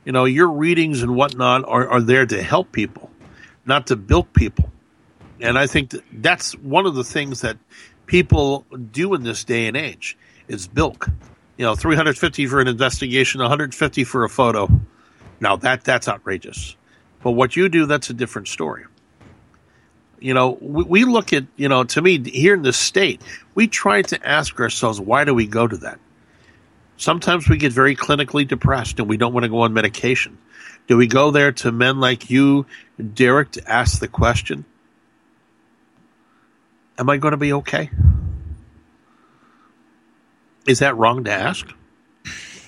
You 0.04 0.12
know, 0.12 0.24
your 0.24 0.48
readings 0.48 1.02
and 1.02 1.14
whatnot 1.14 1.64
are, 1.66 1.88
are 1.88 2.00
there 2.00 2.26
to 2.26 2.42
help 2.42 2.72
people, 2.72 3.10
not 3.66 3.88
to 3.88 3.96
bilk 3.96 4.32
people. 4.32 4.70
And 5.40 5.58
I 5.58 5.66
think 5.66 5.90
that 5.90 6.02
that's 6.12 6.52
one 6.52 6.86
of 6.86 6.94
the 6.94 7.04
things 7.04 7.42
that 7.42 7.58
people 8.06 8.64
do 8.90 9.14
in 9.14 9.22
this 9.22 9.44
day 9.44 9.66
and 9.66 9.76
age 9.76 10.16
is 10.48 10.66
bilk. 10.66 11.08
You 11.56 11.64
know, 11.64 11.74
350 11.74 12.46
for 12.46 12.60
an 12.60 12.68
investigation, 12.68 13.40
150 13.40 14.04
for 14.04 14.24
a 14.24 14.28
photo. 14.28 14.68
Now 15.40 15.56
that 15.56 15.84
that's 15.84 16.08
outrageous. 16.08 16.76
But 17.22 17.32
what 17.32 17.56
you 17.56 17.68
do, 17.68 17.86
that's 17.86 18.10
a 18.10 18.14
different 18.14 18.48
story. 18.48 18.84
You 20.20 20.34
know, 20.34 20.58
we, 20.60 20.84
we 20.84 21.04
look 21.04 21.32
at, 21.32 21.44
you 21.56 21.68
know, 21.68 21.84
to 21.84 22.02
me, 22.02 22.18
here 22.30 22.54
in 22.54 22.62
the 22.62 22.72
state, 22.72 23.20
we 23.54 23.68
try 23.68 24.02
to 24.02 24.26
ask 24.26 24.58
ourselves, 24.58 25.00
why 25.00 25.24
do 25.24 25.34
we 25.34 25.46
go 25.46 25.66
to 25.66 25.76
that? 25.78 26.00
Sometimes 26.98 27.48
we 27.48 27.56
get 27.56 27.72
very 27.72 27.96
clinically 27.96 28.46
depressed 28.46 28.98
and 28.98 29.08
we 29.08 29.16
don't 29.16 29.32
want 29.32 29.44
to 29.44 29.48
go 29.48 29.60
on 29.60 29.72
medication. 29.72 30.36
Do 30.88 30.96
we 30.96 31.06
go 31.06 31.30
there 31.30 31.52
to 31.52 31.72
men 31.72 32.00
like 32.00 32.28
you, 32.28 32.66
Derek, 33.14 33.52
to 33.52 33.70
ask 33.70 34.00
the 34.00 34.08
question, 34.08 34.64
Am 36.98 37.08
I 37.08 37.16
going 37.16 37.30
to 37.30 37.38
be 37.38 37.52
okay? 37.52 37.90
Is 40.66 40.80
that 40.80 40.96
wrong 40.96 41.22
to 41.24 41.32
ask? 41.32 41.66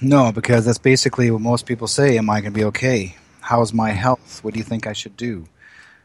No, 0.00 0.30
because 0.30 0.64
that's 0.64 0.78
basically 0.78 1.30
what 1.32 1.40
most 1.40 1.66
people 1.66 1.88
say. 1.88 2.16
Am 2.16 2.30
I 2.30 2.40
going 2.40 2.52
to 2.52 2.58
be 2.58 2.64
okay? 2.66 3.16
How's 3.40 3.72
my 3.72 3.90
health? 3.90 4.44
What 4.44 4.54
do 4.54 4.58
you 4.58 4.64
think 4.64 4.86
I 4.86 4.92
should 4.92 5.16
do? 5.16 5.46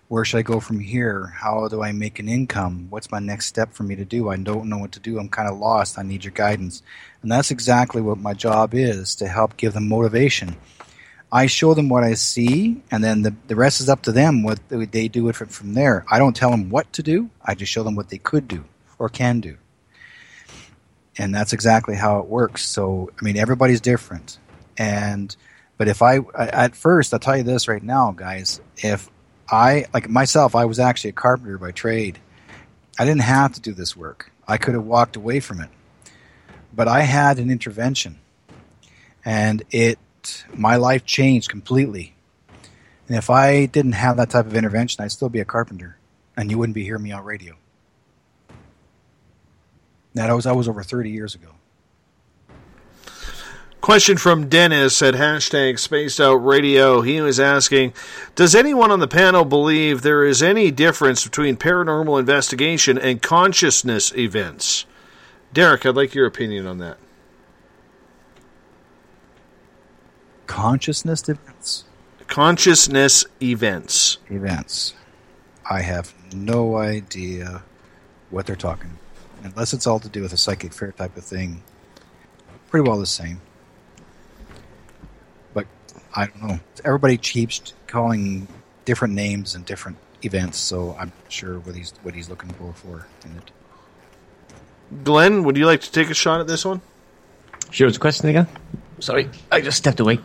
Where 0.08 0.26
should 0.26 0.38
I 0.38 0.42
go 0.42 0.60
from 0.60 0.80
here? 0.80 1.34
How 1.38 1.68
do 1.68 1.82
I 1.82 1.92
make 1.92 2.20
an 2.20 2.28
income? 2.28 2.88
What's 2.90 3.12
my 3.12 3.20
next 3.20 3.46
step 3.46 3.74
for 3.74 3.84
me 3.84 3.96
to 3.96 4.06
do? 4.06 4.30
I 4.30 4.38
don't 4.38 4.70
know 4.70 4.78
what 4.78 4.92
to 4.94 5.00
do. 5.00 5.20
I'm 5.20 5.30
kind 5.30 5.50
of 5.50 5.58
lost. 5.58 5.98
I 5.98 6.04
need 6.04 6.24
your 6.24 6.34
guidance. 6.34 6.84
And 7.26 7.32
that's 7.32 7.50
exactly 7.50 8.04
what 8.04 8.20
my 8.20 8.36
job 8.36 8.76
is 8.76 9.16
to 9.16 9.28
help 9.28 9.58
give 9.58 9.74
them 9.74 9.90
motivation. 9.90 10.58
I 11.32 11.48
show 11.48 11.74
them 11.74 11.90
what 11.90 12.04
I 12.04 12.14
see, 12.14 12.84
and 12.92 13.04
then 13.04 13.24
the, 13.24 13.34
the 13.48 13.56
rest 13.56 13.82
is 13.82 13.90
up 13.90 14.04
to 14.04 14.12
them 14.12 14.44
what 14.44 14.60
they 14.70 15.08
do 15.08 15.28
it 15.30 15.36
from, 15.36 15.48
from 15.48 15.74
there. 15.74 16.06
I 16.08 16.20
don't 16.20 16.36
tell 16.36 16.52
them 16.52 16.70
what 16.70 16.94
to 16.94 17.02
do, 17.02 17.32
I 17.44 17.56
just 17.56 17.72
show 17.72 17.82
them 17.82 17.96
what 17.96 18.10
they 18.10 18.20
could 18.20 18.48
do 18.48 18.66
or 19.00 19.10
can 19.10 19.40
do. 19.40 19.58
And 21.18 21.34
that's 21.34 21.52
exactly 21.52 21.96
how 21.96 22.20
it 22.20 22.28
works. 22.28 22.64
So, 22.64 23.10
I 23.20 23.26
mean, 23.26 23.38
everybody's 23.38 23.82
different. 23.82 24.38
And, 24.78 25.36
but 25.80 25.88
if 25.88 26.04
I, 26.04 26.20
at 26.38 26.76
first, 26.76 27.12
I'll 27.12 27.20
tell 27.20 27.38
you 27.38 27.42
this 27.42 27.68
right 27.68 27.82
now, 27.82 28.12
guys, 28.12 28.62
if 28.78 29.10
I, 29.50 29.88
like 29.96 30.08
myself, 30.08 30.56
I 30.56 30.66
was 30.66 30.78
actually 30.78 31.10
a 31.10 31.14
carpenter 31.14 31.58
by 31.58 31.72
trade. 31.72 32.20
I 33.00 33.06
didn't 33.06 33.22
have 33.22 33.54
to 33.54 33.62
do 33.62 33.74
this 33.74 33.98
work. 33.98 34.32
I 34.48 34.58
could 34.58 34.76
have 34.76 34.86
walked 34.86 35.16
away 35.16 35.40
from 35.40 35.60
it. 35.62 35.70
But 36.76 36.88
I 36.88 37.02
had 37.02 37.40
an 37.40 37.50
intervention. 37.50 38.20
And 39.24 39.64
it 39.72 39.98
my 40.54 40.76
life 40.76 41.06
changed 41.06 41.50
completely. 41.50 42.16
And 43.08 43.18
if 43.18 43.30
I 43.30 43.68
didn't 43.68 43.94
have 43.94 44.18
that 44.18 44.32
type 44.32 44.46
of 44.46 44.56
intervention, 44.56 45.04
I'd 45.04 45.12
still 45.12 45.30
be 45.30 45.40
a 45.40 45.46
carpenter, 45.46 45.98
and 46.36 46.50
you 46.50 46.58
wouldn't 46.58 46.74
be 46.74 46.84
hearing 46.84 47.04
me 47.04 47.12
on 47.12 47.24
radio. 47.24 47.56
That 50.16 50.34
was 50.34 50.46
that 50.46 50.56
was 50.56 50.68
over 50.68 50.82
30 50.82 51.12
years 51.12 51.36
ago. 51.36 51.50
Question 53.82 54.18
from 54.18 54.50
Dennis 54.50 55.00
at 55.04 55.14
hashtag 55.14 55.78
Spaced 55.78 56.20
Out 56.20 56.38
Radio. 56.38 57.02
He 57.02 57.22
was 57.22 57.40
asking, 57.40 57.94
does 58.34 58.56
anyone 58.56 58.90
on 58.90 59.00
the 59.00 59.08
panel 59.08 59.46
believe 59.46 60.02
there 60.02 60.24
is 60.24 60.42
any 60.42 60.72
difference 60.72 61.24
between 61.24 61.56
paranormal 61.56 62.20
investigation 62.20 62.98
and 62.98 63.22
consciousness 63.22 64.12
events? 64.18 64.88
Derek, 65.56 65.86
I'd 65.86 65.96
like 65.96 66.14
your 66.14 66.28
opinion 66.28 66.68
on 66.68 66.78
that. 66.78 66.98
consciousness 70.46 71.28
events? 71.28 71.86
Consciousness 72.28 73.26
events. 73.42 74.18
Events. 74.30 74.94
I 75.70 75.82
have 75.82 76.14
no 76.34 76.78
idea 76.78 77.64
what 78.30 78.46
they're 78.46 78.56
talking 78.56 78.98
Unless 79.44 79.74
it's 79.74 79.86
all 79.86 80.00
to 80.00 80.10
do 80.10 80.22
with 80.22 80.34
a 80.34 80.38
psychic 80.38 80.74
fair 80.74 80.92
type 80.92 81.16
of 81.16 81.24
thing. 81.24 81.62
Pretty 82.70 82.90
well 82.90 82.98
the 82.98 83.06
same. 83.06 83.40
But 85.54 85.68
I 86.16 86.26
don't 86.26 86.44
know. 86.44 86.60
Everybody 86.84 87.18
keeps 87.18 87.74
calling 87.86 88.48
different 88.86 89.14
names 89.14 89.54
and 89.54 89.64
different 89.66 89.98
events, 90.24 90.58
so 90.58 90.96
I'm 91.00 91.14
not 91.24 91.32
sure 91.32 91.60
what 91.60 91.76
he's 91.76 91.94
what 92.02 92.16
he's 92.16 92.28
looking 92.28 92.50
for 92.52 92.74
for 92.74 93.08
in 93.24 93.38
it. 93.38 93.52
Glenn, 95.04 95.44
would 95.44 95.58
you 95.58 95.66
like 95.66 95.82
to 95.82 95.92
take 95.92 96.10
a 96.10 96.14
shot 96.14 96.40
at 96.40 96.48
this 96.48 96.66
one? 96.66 96.82
Sure, 97.72 97.88
what's 97.88 97.98
a 97.98 98.00
question 98.00 98.30
again? 98.30 98.48
Sorry, 99.00 99.30
I 99.52 99.62
just 99.62 99.78
stepped 99.78 100.00
away. 100.00 100.20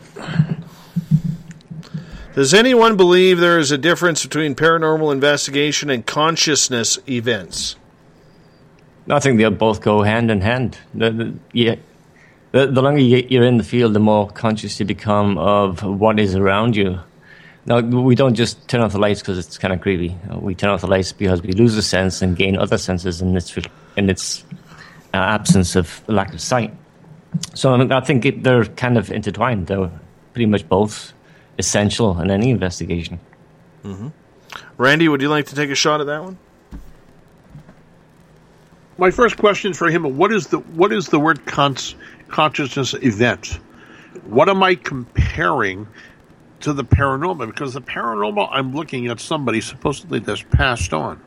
Does 2.35 2.55
anyone 2.55 2.97
believe 2.97 3.41
there 3.41 3.59
is 3.59 3.73
a 3.73 3.79
difference 3.79 4.25
between 4.25 4.55
paranormal 4.55 5.13
investigation 5.13 5.91
and 5.91 6.07
consciousness 6.07 6.99
events? 7.09 7.77
I 9.09 9.19
think 9.19 9.39
they 9.39 9.49
both 9.49 9.81
go 9.81 10.03
hand 10.03 10.31
in 10.31 10.41
hand. 10.41 10.79
The, 10.95 11.11
the, 11.11 11.35
yeah, 11.53 11.75
the, 12.53 12.67
the 12.67 12.83
longer 12.83 13.01
you're 13.01 13.45
in 13.45 13.57
the 13.57 13.65
field, 13.65 13.95
the 13.95 14.01
more 14.01 14.31
conscious 14.31 14.79
you 14.79 14.87
become 14.87 15.39
of 15.39 15.83
what 15.83 16.21
is 16.21 16.37
around 16.37 16.77
you. 16.77 17.01
Now, 17.67 17.81
we 17.81 18.15
don't 18.15 18.35
just 18.35 18.69
turn 18.69 18.81
off 18.81 18.93
the 18.93 18.99
lights 18.99 19.21
because 19.21 19.39
it's 19.39 19.59
kind 19.59 19.75
of 19.75 19.81
creepy. 19.81 20.17
We 20.35 20.55
turn 20.55 20.71
off 20.71 20.81
the 20.81 20.87
lights 20.87 21.13
because 21.13 21.43
we 21.43 21.53
lose 21.53 21.77
a 21.77 21.83
sense 21.83 22.23
and 22.23 22.37
gain 22.37 22.57
other 22.57 22.79
senses 22.79 23.21
in 23.21 23.37
its, 23.37 23.55
in 24.01 24.11
its 24.11 24.45
uh, 25.15 25.19
absence 25.19 25.77
of 25.77 26.03
lack 26.09 26.33
of 26.35 26.41
sight. 26.41 26.75
So 27.55 27.75
I 27.75 28.01
think 28.01 28.27
it, 28.27 28.43
they're 28.43 28.65
kind 28.65 28.99
of 28.99 29.13
intertwined. 29.13 29.69
They're 29.69 29.91
pretty 30.33 30.47
much 30.47 30.69
both 30.69 31.13
essential 31.59 32.21
in 32.21 32.31
any 32.31 32.51
investigation. 32.51 33.21
Mm-hmm. 33.85 34.09
Randy, 34.79 35.09
would 35.09 35.23
you 35.23 35.29
like 35.29 35.47
to 35.47 35.55
take 35.55 35.71
a 35.71 35.75
shot 35.75 36.01
at 36.01 36.07
that 36.09 36.25
one? 36.25 36.39
My 38.99 39.11
first 39.11 39.37
question 39.37 39.73
for 39.73 39.89
him: 39.89 40.17
What 40.17 40.33
is 40.33 40.49
the 40.49 40.59
what 40.59 40.93
is 40.93 41.07
the 41.07 41.21
word 41.21 41.47
cons- 41.47 41.95
consciousness 42.29 42.95
event? 42.95 43.59
What 44.25 44.49
am 44.49 44.63
I 44.63 44.75
comparing 44.75 45.87
to 46.61 46.73
the 46.73 46.85
paranormal? 46.85 47.47
Because 47.47 47.75
the 47.75 47.81
paranormal, 47.81 48.49
I'm 48.51 48.75
looking 48.75 49.07
at 49.07 49.21
somebody 49.21 49.61
supposedly 49.61 50.19
that's 50.19 50.43
passed 50.43 50.93
on. 50.93 51.21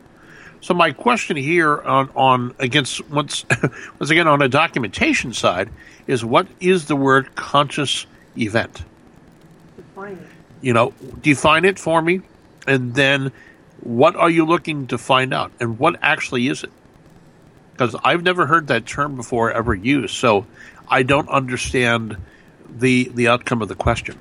So 0.64 0.72
my 0.72 0.92
question 0.92 1.36
here 1.36 1.78
on, 1.82 2.08
on 2.16 2.54
against 2.58 3.06
once 3.10 3.44
once 4.00 4.08
again 4.08 4.26
on 4.26 4.40
a 4.40 4.48
documentation 4.48 5.34
side 5.34 5.68
is 6.06 6.24
what 6.24 6.46
is 6.58 6.86
the 6.86 6.96
word 6.96 7.34
conscious 7.34 8.06
event? 8.38 8.82
Define 9.76 10.14
it. 10.14 10.26
You 10.62 10.72
know, 10.72 10.94
define 11.20 11.66
it 11.66 11.78
for 11.78 12.00
me, 12.00 12.22
and 12.66 12.94
then 12.94 13.30
what 13.80 14.16
are 14.16 14.30
you 14.30 14.46
looking 14.46 14.86
to 14.86 14.96
find 14.96 15.34
out, 15.34 15.52
and 15.60 15.78
what 15.78 15.96
actually 16.00 16.48
is 16.48 16.64
it? 16.64 16.72
Because 17.72 17.94
I've 18.02 18.22
never 18.22 18.46
heard 18.46 18.68
that 18.68 18.86
term 18.86 19.16
before 19.16 19.52
ever 19.52 19.74
used, 19.74 20.14
so 20.14 20.46
I 20.88 21.02
don't 21.02 21.28
understand 21.28 22.16
the 22.70 23.10
the 23.14 23.28
outcome 23.28 23.60
of 23.60 23.68
the 23.68 23.74
question. 23.74 24.18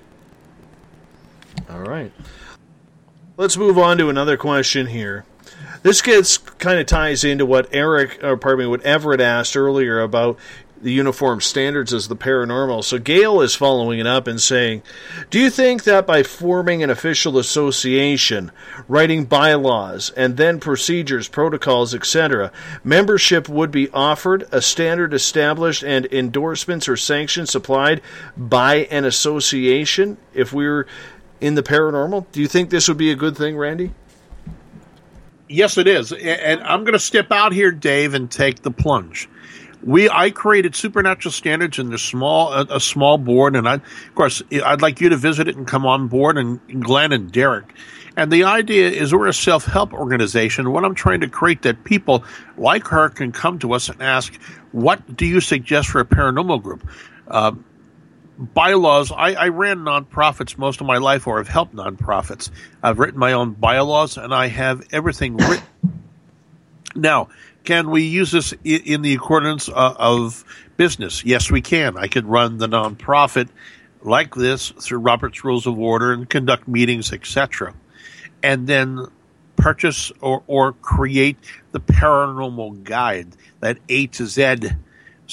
All 1.69 1.79
right. 1.79 2.11
Let's 3.37 3.55
move 3.55 3.77
on 3.77 3.97
to 3.99 4.09
another 4.09 4.35
question 4.35 4.87
here. 4.87 5.23
This 5.83 6.01
gets 6.01 6.37
kind 6.37 6.79
of 6.79 6.85
ties 6.85 7.25
into 7.25 7.45
what 7.45 7.67
Eric, 7.73 8.23
or 8.23 8.37
pardon 8.37 8.65
me, 8.65 8.69
what 8.69 8.81
Everett 8.83 9.19
asked 9.19 9.57
earlier 9.57 9.99
about 9.99 10.39
the 10.81 10.91
uniform 10.91 11.41
standards 11.41 11.93
as 11.93 12.07
the 12.07 12.15
paranormal. 12.15 12.83
So 12.83 12.99
Gail 12.99 13.41
is 13.41 13.55
following 13.55 13.99
it 13.99 14.07
up 14.07 14.25
and 14.27 14.39
saying, 14.41 14.81
Do 15.29 15.39
you 15.39 15.49
think 15.49 15.83
that 15.83 16.05
by 16.05 16.23
forming 16.23 16.83
an 16.83 16.89
official 16.89 17.37
association, 17.37 18.51
writing 18.87 19.25
bylaws, 19.25 20.11
and 20.11 20.37
then 20.37 20.59
procedures, 20.59 21.27
protocols, 21.27 21.93
etc., 21.93 22.51
membership 22.83 23.49
would 23.49 23.71
be 23.71 23.89
offered, 23.91 24.47
a 24.51 24.61
standard 24.61 25.13
established, 25.13 25.83
and 25.83 26.05
endorsements 26.07 26.87
or 26.87 26.97
sanctions 26.97 27.51
supplied 27.51 28.01
by 28.37 28.87
an 28.91 29.05
association 29.05 30.17
if 30.33 30.53
we're 30.53 30.85
in 31.41 31.55
the 31.55 31.63
paranormal? 31.63 32.25
Do 32.31 32.41
you 32.41 32.47
think 32.47 32.69
this 32.69 32.87
would 32.87 32.97
be 32.97 33.11
a 33.11 33.15
good 33.15 33.37
thing, 33.37 33.57
Randy? 33.57 33.91
Yes, 35.53 35.77
it 35.77 35.87
is. 35.87 36.11
And 36.11 36.63
I'm 36.63 36.83
going 36.83 36.93
to 36.93 36.99
step 36.99 37.31
out 37.31 37.53
here, 37.53 37.71
Dave, 37.71 38.15
and 38.15 38.29
take 38.29 38.63
the 38.63 38.71
plunge. 38.71 39.29
we 39.83 40.09
I 40.09 40.31
created 40.31 40.75
supernatural 40.75 41.31
standards 41.31 41.77
in 41.77 41.91
the 41.91 41.99
small 41.99 42.51
a, 42.51 42.65
a, 42.71 42.79
small 42.79 43.19
board, 43.19 43.55
and 43.55 43.69
I 43.69 43.75
of 43.75 44.15
course 44.15 44.41
I'd 44.51 44.81
like 44.81 44.99
you 44.99 45.09
to 45.09 45.17
visit 45.17 45.47
it 45.47 45.55
and 45.55 45.67
come 45.67 45.85
on 45.85 46.07
board, 46.07 46.39
and 46.39 46.59
Glenn 46.83 47.11
and 47.11 47.31
Derek. 47.31 47.71
And 48.17 48.31
the 48.31 48.45
idea 48.45 48.89
is 48.89 49.13
we're 49.13 49.27
a 49.27 49.33
self 49.33 49.65
help 49.65 49.93
organization. 49.93 50.71
What 50.71 50.85
I'm 50.85 50.95
trying 50.95 51.21
to 51.21 51.27
create 51.27 51.61
that 51.61 51.83
people 51.83 52.23
like 52.57 52.87
her 52.87 53.09
can 53.09 53.31
come 53.31 53.59
to 53.59 53.73
us 53.73 53.89
and 53.89 54.01
ask, 54.01 54.33
what 54.71 55.15
do 55.15 55.27
you 55.27 55.39
suggest 55.39 55.89
for 55.89 55.99
a 55.99 56.05
paranormal 56.05 56.63
group? 56.63 56.89
Uh, 57.27 57.51
bylaws. 58.37 59.11
I, 59.11 59.33
I, 59.33 59.47
ran 59.49 59.79
nonprofits 59.79 60.57
most 60.57 60.81
of 60.81 60.87
my 60.87 60.97
life, 60.97 61.27
or 61.27 61.37
have 61.37 61.47
helped 61.47 61.75
nonprofits. 61.75 62.49
I've 62.81 62.99
written 62.99 63.19
my 63.19 63.33
own 63.33 63.51
bylaws, 63.51 64.17
and 64.17 64.33
I 64.33 64.47
have 64.47 64.87
everything 64.91 65.37
written. 65.37 65.65
Now, 66.95 67.29
can 67.63 67.89
we 67.89 68.03
use 68.03 68.31
this 68.31 68.53
in 68.63 69.01
the 69.01 69.13
accordance 69.13 69.69
uh, 69.69 69.95
of 69.97 70.43
business? 70.77 71.23
Yes, 71.23 71.49
we 71.49 71.61
can. 71.61 71.97
I 71.97 72.07
could 72.07 72.25
run 72.25 72.57
the 72.57 72.67
nonprofit 72.67 73.49
like 74.01 74.35
this 74.35 74.69
through 74.69 74.99
Robert's 74.99 75.43
Rules 75.43 75.65
of 75.65 75.79
Order 75.79 76.11
and 76.11 76.29
conduct 76.29 76.67
meetings, 76.67 77.13
etc., 77.13 77.73
and 78.41 78.67
then 78.67 79.07
purchase 79.55 80.11
or, 80.19 80.43
or 80.47 80.73
create 80.73 81.37
the 81.71 81.79
paranormal 81.79 82.83
guide, 82.83 83.29
that 83.61 83.77
A 83.87 84.07
to 84.07 84.25
Z 84.25 84.57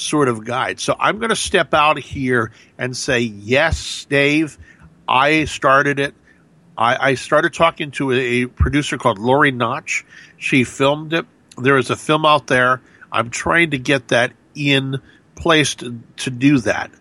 sort 0.01 0.27
of 0.27 0.43
guide. 0.43 0.79
So 0.79 0.95
I'm 0.99 1.19
going 1.19 1.29
to 1.29 1.35
step 1.35 1.73
out 1.73 1.99
here 1.99 2.51
and 2.77 2.95
say, 2.95 3.19
yes, 3.19 4.05
Dave, 4.09 4.57
I 5.07 5.45
started 5.45 5.99
it. 5.99 6.13
I, 6.77 7.09
I 7.09 7.15
started 7.15 7.53
talking 7.53 7.91
to 7.91 8.11
a, 8.11 8.45
producer 8.45 8.97
called 8.97 9.19
Lori 9.19 9.51
Notch. 9.51 10.05
She 10.37 10.63
filmed 10.63 11.13
it 11.13 11.25
there 11.57 11.77
is 11.77 11.89
a 11.89 11.95
film 11.95 12.25
out 12.25 12.47
there. 12.47 12.81
I'm 13.11 13.29
trying 13.29 13.71
to 13.71 13.77
get 13.77 14.09
that 14.09 14.33
in 14.55 15.01
place 15.35 15.75
to, 15.75 15.99
to 16.17 16.29
do 16.29 16.59
that. 16.59 16.91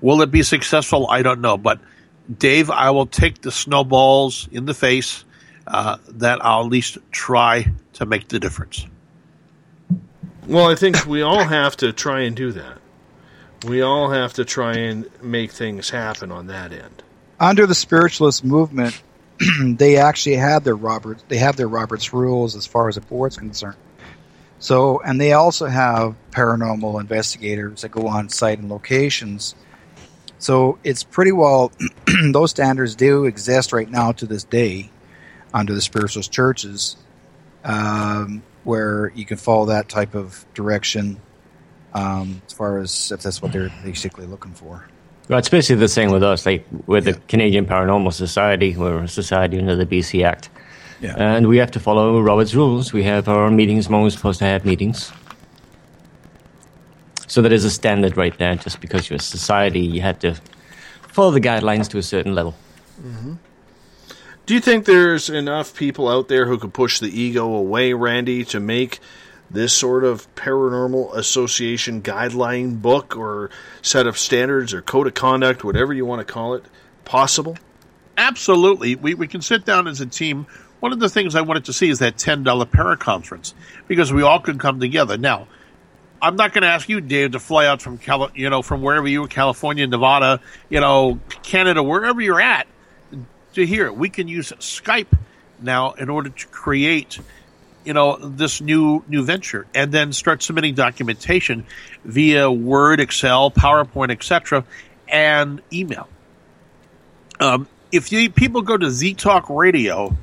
Will 0.00 0.20
it 0.22 0.30
be 0.30 0.42
successful? 0.42 1.08
I 1.08 1.22
don't 1.22 1.40
know. 1.40 1.56
But 1.56 1.80
Dave, 2.38 2.70
I 2.70 2.90
will 2.90 3.06
take 3.06 3.40
the 3.40 3.50
snowballs 3.50 4.48
in 4.50 4.66
the 4.66 4.74
face 4.74 5.24
uh, 5.66 5.98
that 6.08 6.44
I'll 6.44 6.64
at 6.64 6.70
least 6.70 6.98
try 7.10 7.72
to 7.94 8.06
make 8.06 8.28
the 8.28 8.38
difference. 8.38 8.86
Well, 10.46 10.70
I 10.70 10.74
think 10.74 11.06
we 11.06 11.22
all 11.22 11.44
have 11.44 11.76
to 11.78 11.92
try 11.92 12.20
and 12.22 12.36
do 12.36 12.52
that. 12.52 12.78
We 13.66 13.80
all 13.80 14.10
have 14.10 14.34
to 14.34 14.44
try 14.44 14.74
and 14.74 15.08
make 15.22 15.52
things 15.52 15.88
happen 15.88 16.30
on 16.30 16.48
that 16.48 16.72
end. 16.72 17.02
Under 17.40 17.66
the 17.66 17.74
spiritualist 17.74 18.44
movement, 18.44 19.00
they 19.64 19.96
actually 19.96 20.36
had 20.36 20.64
their 20.64 20.76
Robert 20.76 21.22
they 21.28 21.38
have 21.38 21.56
their 21.56 21.68
Robert's 21.68 22.12
rules 22.12 22.56
as 22.56 22.66
far 22.66 22.88
as 22.88 22.96
the 22.96 23.00
board's 23.00 23.36
concerned. 23.38 23.76
So, 24.58 25.00
and 25.00 25.20
they 25.20 25.32
also 25.32 25.66
have 25.66 26.14
paranormal 26.30 27.00
investigators 27.00 27.82
that 27.82 27.90
go 27.90 28.06
on 28.06 28.28
site 28.28 28.58
and 28.58 28.70
locations. 28.70 29.54
So 30.38 30.78
it's 30.84 31.04
pretty 31.04 31.32
well, 31.32 31.72
those 32.32 32.50
standards 32.50 32.94
do 32.94 33.24
exist 33.24 33.72
right 33.72 33.90
now 33.90 34.12
to 34.12 34.26
this 34.26 34.44
day 34.44 34.90
under 35.52 35.74
the 35.74 35.80
spiritualist 35.80 36.32
churches, 36.32 36.96
um, 37.64 38.42
where 38.64 39.12
you 39.14 39.24
can 39.24 39.36
follow 39.36 39.66
that 39.66 39.88
type 39.88 40.14
of 40.14 40.44
direction 40.54 41.20
um, 41.94 42.42
as 42.46 42.52
far 42.52 42.78
as 42.78 43.12
if 43.12 43.22
that's 43.22 43.40
what 43.40 43.52
they're 43.52 43.72
basically 43.84 44.26
looking 44.26 44.52
for. 44.52 44.86
Well, 45.28 45.38
it's 45.38 45.48
basically 45.48 45.80
the 45.80 45.88
same 45.88 46.10
with 46.10 46.22
us. 46.22 46.44
Like 46.44 46.66
with 46.86 47.06
yeah. 47.06 47.12
the 47.12 47.20
Canadian 47.28 47.66
Paranormal 47.66 48.12
Society, 48.12 48.76
we're 48.76 49.04
a 49.04 49.08
society 49.08 49.58
under 49.58 49.76
the 49.76 49.86
BC 49.86 50.24
Act. 50.24 50.50
Yeah. 51.00 51.16
And 51.16 51.48
we 51.48 51.56
have 51.58 51.70
to 51.72 51.80
follow 51.80 52.20
Robert's 52.20 52.54
rules. 52.54 52.92
We 52.92 53.04
have 53.04 53.28
our 53.28 53.50
meetings 53.50 53.88
when 53.88 54.02
we're 54.02 54.10
supposed 54.10 54.38
to 54.40 54.44
have 54.44 54.64
meetings. 54.64 55.12
So 57.26 57.42
there 57.42 57.52
is 57.52 57.64
a 57.64 57.70
standard 57.70 58.16
right 58.16 58.36
there. 58.38 58.54
Just 58.56 58.80
because 58.80 59.08
you're 59.08 59.16
a 59.16 59.20
society, 59.20 59.80
you 59.80 60.02
have 60.02 60.18
to 60.20 60.34
follow 61.08 61.30
the 61.30 61.40
guidelines 61.40 61.88
to 61.90 61.98
a 61.98 62.02
certain 62.02 62.34
level. 62.34 62.54
Mm-hmm. 63.00 63.34
Do 64.46 64.54
you 64.54 64.60
think 64.60 64.84
there's 64.84 65.30
enough 65.30 65.74
people 65.74 66.08
out 66.08 66.28
there 66.28 66.46
who 66.46 66.58
could 66.58 66.74
push 66.74 67.00
the 67.00 67.08
ego 67.08 67.52
away, 67.54 67.94
Randy, 67.94 68.44
to 68.46 68.60
make 68.60 69.00
this 69.50 69.72
sort 69.72 70.04
of 70.04 70.32
paranormal 70.34 71.14
association 71.14 72.02
guideline 72.02 72.82
book 72.82 73.16
or 73.16 73.50
set 73.80 74.06
of 74.06 74.18
standards 74.18 74.74
or 74.74 74.82
code 74.82 75.06
of 75.06 75.14
conduct, 75.14 75.64
whatever 75.64 75.94
you 75.94 76.04
want 76.04 76.26
to 76.26 76.30
call 76.30 76.54
it, 76.54 76.64
possible? 77.04 77.56
Absolutely. 78.16 78.96
We, 78.96 79.14
we 79.14 79.26
can 79.26 79.40
sit 79.40 79.64
down 79.64 79.88
as 79.88 80.00
a 80.00 80.06
team 80.06 80.46
one 80.84 80.92
of 80.92 81.00
the 81.00 81.08
things 81.08 81.34
I 81.34 81.40
wanted 81.40 81.64
to 81.64 81.72
see 81.72 81.88
is 81.88 82.00
that 82.00 82.18
$10 82.18 82.70
para 82.70 82.98
conference 82.98 83.54
because 83.88 84.12
we 84.12 84.20
all 84.20 84.38
can 84.38 84.58
come 84.58 84.80
together. 84.80 85.16
Now, 85.16 85.48
I'm 86.20 86.36
not 86.36 86.52
going 86.52 86.60
to 86.60 86.68
ask 86.68 86.90
you, 86.90 87.00
Dave, 87.00 87.32
to 87.32 87.40
fly 87.40 87.64
out 87.64 87.80
from 87.80 87.96
Cali- 87.96 88.32
you 88.34 88.50
know 88.50 88.60
from 88.60 88.82
wherever 88.82 89.08
you 89.08 89.24
are, 89.24 89.26
California, 89.26 89.86
Nevada, 89.86 90.40
you 90.68 90.80
know, 90.80 91.18
Canada, 91.42 91.82
wherever 91.82 92.20
you're 92.20 92.38
at, 92.38 92.66
to 93.54 93.66
hear. 93.66 93.92
We 93.92 94.08
can 94.08 94.28
use 94.28 94.52
Skype 94.52 95.16
now 95.60 95.92
in 95.92 96.08
order 96.08 96.30
to 96.30 96.46
create, 96.48 97.18
you 97.84 97.92
know, 97.92 98.16
this 98.16 98.60
new 98.60 99.02
new 99.08 99.24
venture, 99.24 99.66
and 99.74 99.92
then 99.92 100.12
start 100.12 100.42
submitting 100.42 100.74
documentation 100.74 101.66
via 102.04 102.50
Word, 102.50 103.00
Excel, 103.00 103.50
PowerPoint, 103.50 104.10
etc., 104.10 104.64
and 105.08 105.62
email. 105.72 106.08
Um, 107.40 107.68
if 107.92 108.12
you, 108.12 108.30
people 108.30 108.62
go 108.62 108.76
to 108.76 108.90
Z 108.90 109.14
Talk 109.14 109.48
Radio 109.48 110.16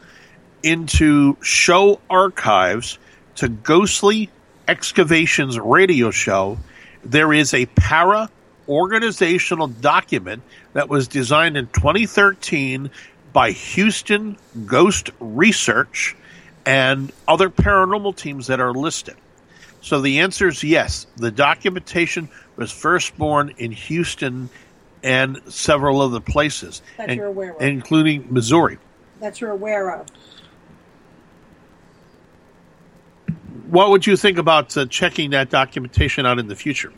into 0.64 1.38
show 1.42 2.00
archives 2.10 3.00
to 3.36 3.50
Ghostly 3.50 4.30
Excavations 4.68 5.60
radio 5.60 6.12
show, 6.12 6.58
there 7.04 7.34
is 7.34 7.54
a 7.54 7.66
para 7.66 8.30
organizational 8.68 9.68
document 9.68 10.44
that 10.74 10.88
was 10.88 11.08
designed 11.08 11.58
in 11.58 11.68
2013 11.68 12.90
by 13.34 13.52
Houston 13.52 14.38
Ghost 14.66 15.12
Research 15.20 16.16
and 16.66 17.12
other 17.28 17.50
paranormal 17.50 18.16
teams 18.16 18.48
that 18.48 18.60
are 18.60 18.74
listed. 18.74 19.16
So 19.82 20.02
the 20.02 20.20
answer 20.20 20.48
is 20.48 20.64
yes. 20.64 21.08
The 21.18 21.32
documentation 21.32 22.30
was 22.56 22.72
first 22.72 23.18
born 23.18 23.54
in 23.58 23.72
Houston 23.72 24.50
and 25.04 25.42
several 25.48 26.02
other 26.02 26.20
places, 26.20 26.84
that 26.98 27.10
and, 27.10 27.18
you're 27.18 27.26
aware 27.26 27.54
of. 27.54 27.62
including 27.62 28.28
Missouri. 28.32 28.78
That 29.20 29.42
you're 29.42 29.50
aware 29.50 29.90
of. 29.90 30.08
what 33.72 33.90
would 33.90 34.06
you 34.06 34.18
think 34.18 34.38
about 34.38 34.76
uh, 34.76 34.86
checking 34.86 35.32
that 35.32 35.50
documentation 35.50 36.26
out 36.26 36.40
in 36.40 36.48
the 36.48 36.56
future? 36.56 36.92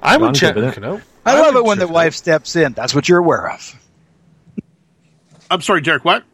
I 0.00 0.18
would 0.18 0.34
check 0.34 0.56
I, 0.56 1.00
I 1.24 1.40
love 1.40 1.56
it 1.56 1.64
when 1.64 1.78
the 1.78 1.88
wife 1.88 2.14
steps 2.14 2.54
in. 2.54 2.74
That's 2.74 2.94
what 2.94 3.08
you're 3.08 3.18
aware 3.18 3.50
of. 3.50 3.74
I'm 5.54 5.60
sorry, 5.60 5.82
Derek. 5.82 6.04
What? 6.04 6.24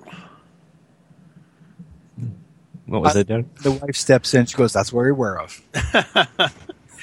What 2.86 3.02
was 3.02 3.16
uh, 3.16 3.18
it, 3.20 3.28
Derek? 3.28 3.54
The 3.56 3.72
wife 3.72 3.94
steps 3.94 4.32
in. 4.32 4.46
She 4.46 4.56
goes, 4.56 4.72
"That's 4.72 4.92
what 4.92 5.02
you're 5.02 5.10
aware 5.10 5.38
of." 5.38 5.62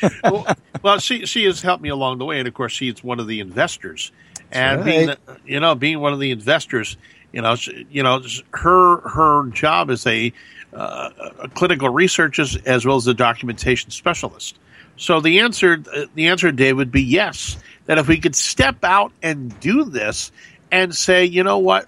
well, 0.24 0.58
well, 0.82 1.00
she 1.00 1.28
she 1.28 1.46
has 1.46 1.62
helped 1.62 1.84
me 1.84 1.90
along 1.90 2.18
the 2.18 2.26
way, 2.26 2.40
and 2.40 2.48
of 2.48 2.56
course, 2.56 2.74
she's 2.74 3.04
one 3.04 3.20
of 3.20 3.28
the 3.28 3.40
investors. 3.40 4.12
And 4.52 4.82
right. 4.82 4.86
being, 4.86 5.38
you 5.46 5.60
know, 5.60 5.76
being 5.76 6.00
one 6.00 6.12
of 6.12 6.20
the 6.20 6.32
investors, 6.32 6.98
you 7.32 7.42
know, 7.42 7.56
she, 7.56 7.86
you 7.92 8.02
know, 8.02 8.24
her 8.52 9.02
her 9.08 9.48
job 9.52 9.92
is 9.92 10.08
a 10.08 10.34
uh, 10.74 11.10
clinical 11.54 11.90
researcher 11.90 12.46
as 12.66 12.84
well 12.84 12.96
as 12.96 13.06
the 13.06 13.14
documentation 13.14 13.92
specialist. 13.92 14.58
So 14.98 15.22
the 15.22 15.42
answer, 15.42 15.78
the 16.16 16.28
answer, 16.30 16.52
Dave, 16.52 16.78
would 16.78 16.92
be 16.92 17.04
yes. 17.04 17.58
That 17.86 18.00
if 18.00 18.08
we 18.08 18.20
could 18.20 18.36
step 18.36 18.84
out 18.84 19.14
and 19.22 19.58
do 19.62 19.86
this 19.86 20.32
and 20.72 20.94
say, 20.94 21.24
you 21.24 21.44
know 21.44 21.60
what, 21.60 21.88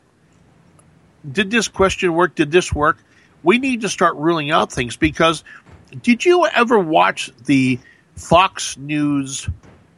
did 1.30 1.52
this 1.52 1.68
question 1.68 2.14
work? 2.14 2.36
Did 2.36 2.52
this 2.52 2.74
work? 2.74 2.98
We 3.44 3.58
need 3.58 3.82
to 3.82 3.90
start 3.90 4.16
ruling 4.16 4.52
out 4.52 4.72
things 4.72 4.98
because 4.98 5.44
did 6.02 6.26
you 6.26 6.46
ever 6.48 6.78
watch 6.78 7.32
the 7.46 7.80
Fox 8.16 8.78
News 8.78 9.50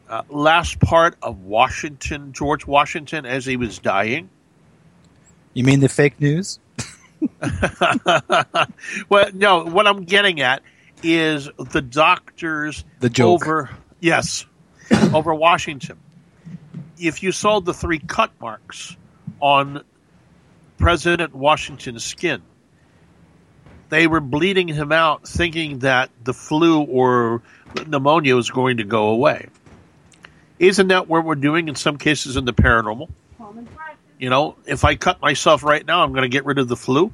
uh, 0.09 0.23
last 0.29 0.79
part 0.79 1.15
of 1.21 1.41
Washington, 1.41 2.33
George 2.33 2.67
Washington, 2.67 3.25
as 3.25 3.45
he 3.45 3.57
was 3.57 3.79
dying? 3.79 4.29
You 5.53 5.63
mean 5.63 5.79
the 5.79 5.89
fake 5.89 6.19
news? 6.21 6.59
well, 9.09 9.29
no. 9.33 9.65
What 9.65 9.87
I'm 9.87 10.03
getting 10.03 10.41
at 10.41 10.63
is 11.03 11.49
the 11.57 11.81
doctors 11.81 12.83
the 12.99 13.09
joke. 13.09 13.41
over 13.41 13.69
yes 13.99 14.45
over 15.13 15.33
Washington. 15.33 15.97
If 16.99 17.23
you 17.23 17.31
saw 17.31 17.59
the 17.59 17.73
three 17.73 17.99
cut 17.99 18.31
marks 18.39 18.95
on 19.39 19.83
President 20.81 21.35
Washington's 21.35 22.03
skin, 22.03 22.41
they 23.89 24.07
were 24.07 24.19
bleeding 24.19 24.67
him 24.67 24.91
out, 24.91 25.27
thinking 25.27 25.79
that 25.79 26.09
the 26.23 26.33
flu 26.33 26.81
or 26.81 27.43
pneumonia 27.85 28.35
was 28.35 28.49
going 28.49 28.77
to 28.77 28.83
go 28.83 29.09
away. 29.09 29.47
Isn't 30.57 30.87
that 30.87 31.07
what 31.07 31.23
we're 31.23 31.35
doing 31.35 31.67
in 31.67 31.75
some 31.75 31.97
cases 31.97 32.35
in 32.35 32.45
the 32.45 32.53
paranormal? 32.53 33.09
You 34.17 34.29
know, 34.31 34.55
if 34.65 34.83
I 34.83 34.95
cut 34.95 35.21
myself 35.21 35.63
right 35.63 35.85
now, 35.85 36.03
I'm 36.03 36.13
going 36.13 36.23
to 36.23 36.29
get 36.29 36.45
rid 36.45 36.57
of 36.57 36.67
the 36.67 36.75
flu. 36.75 37.11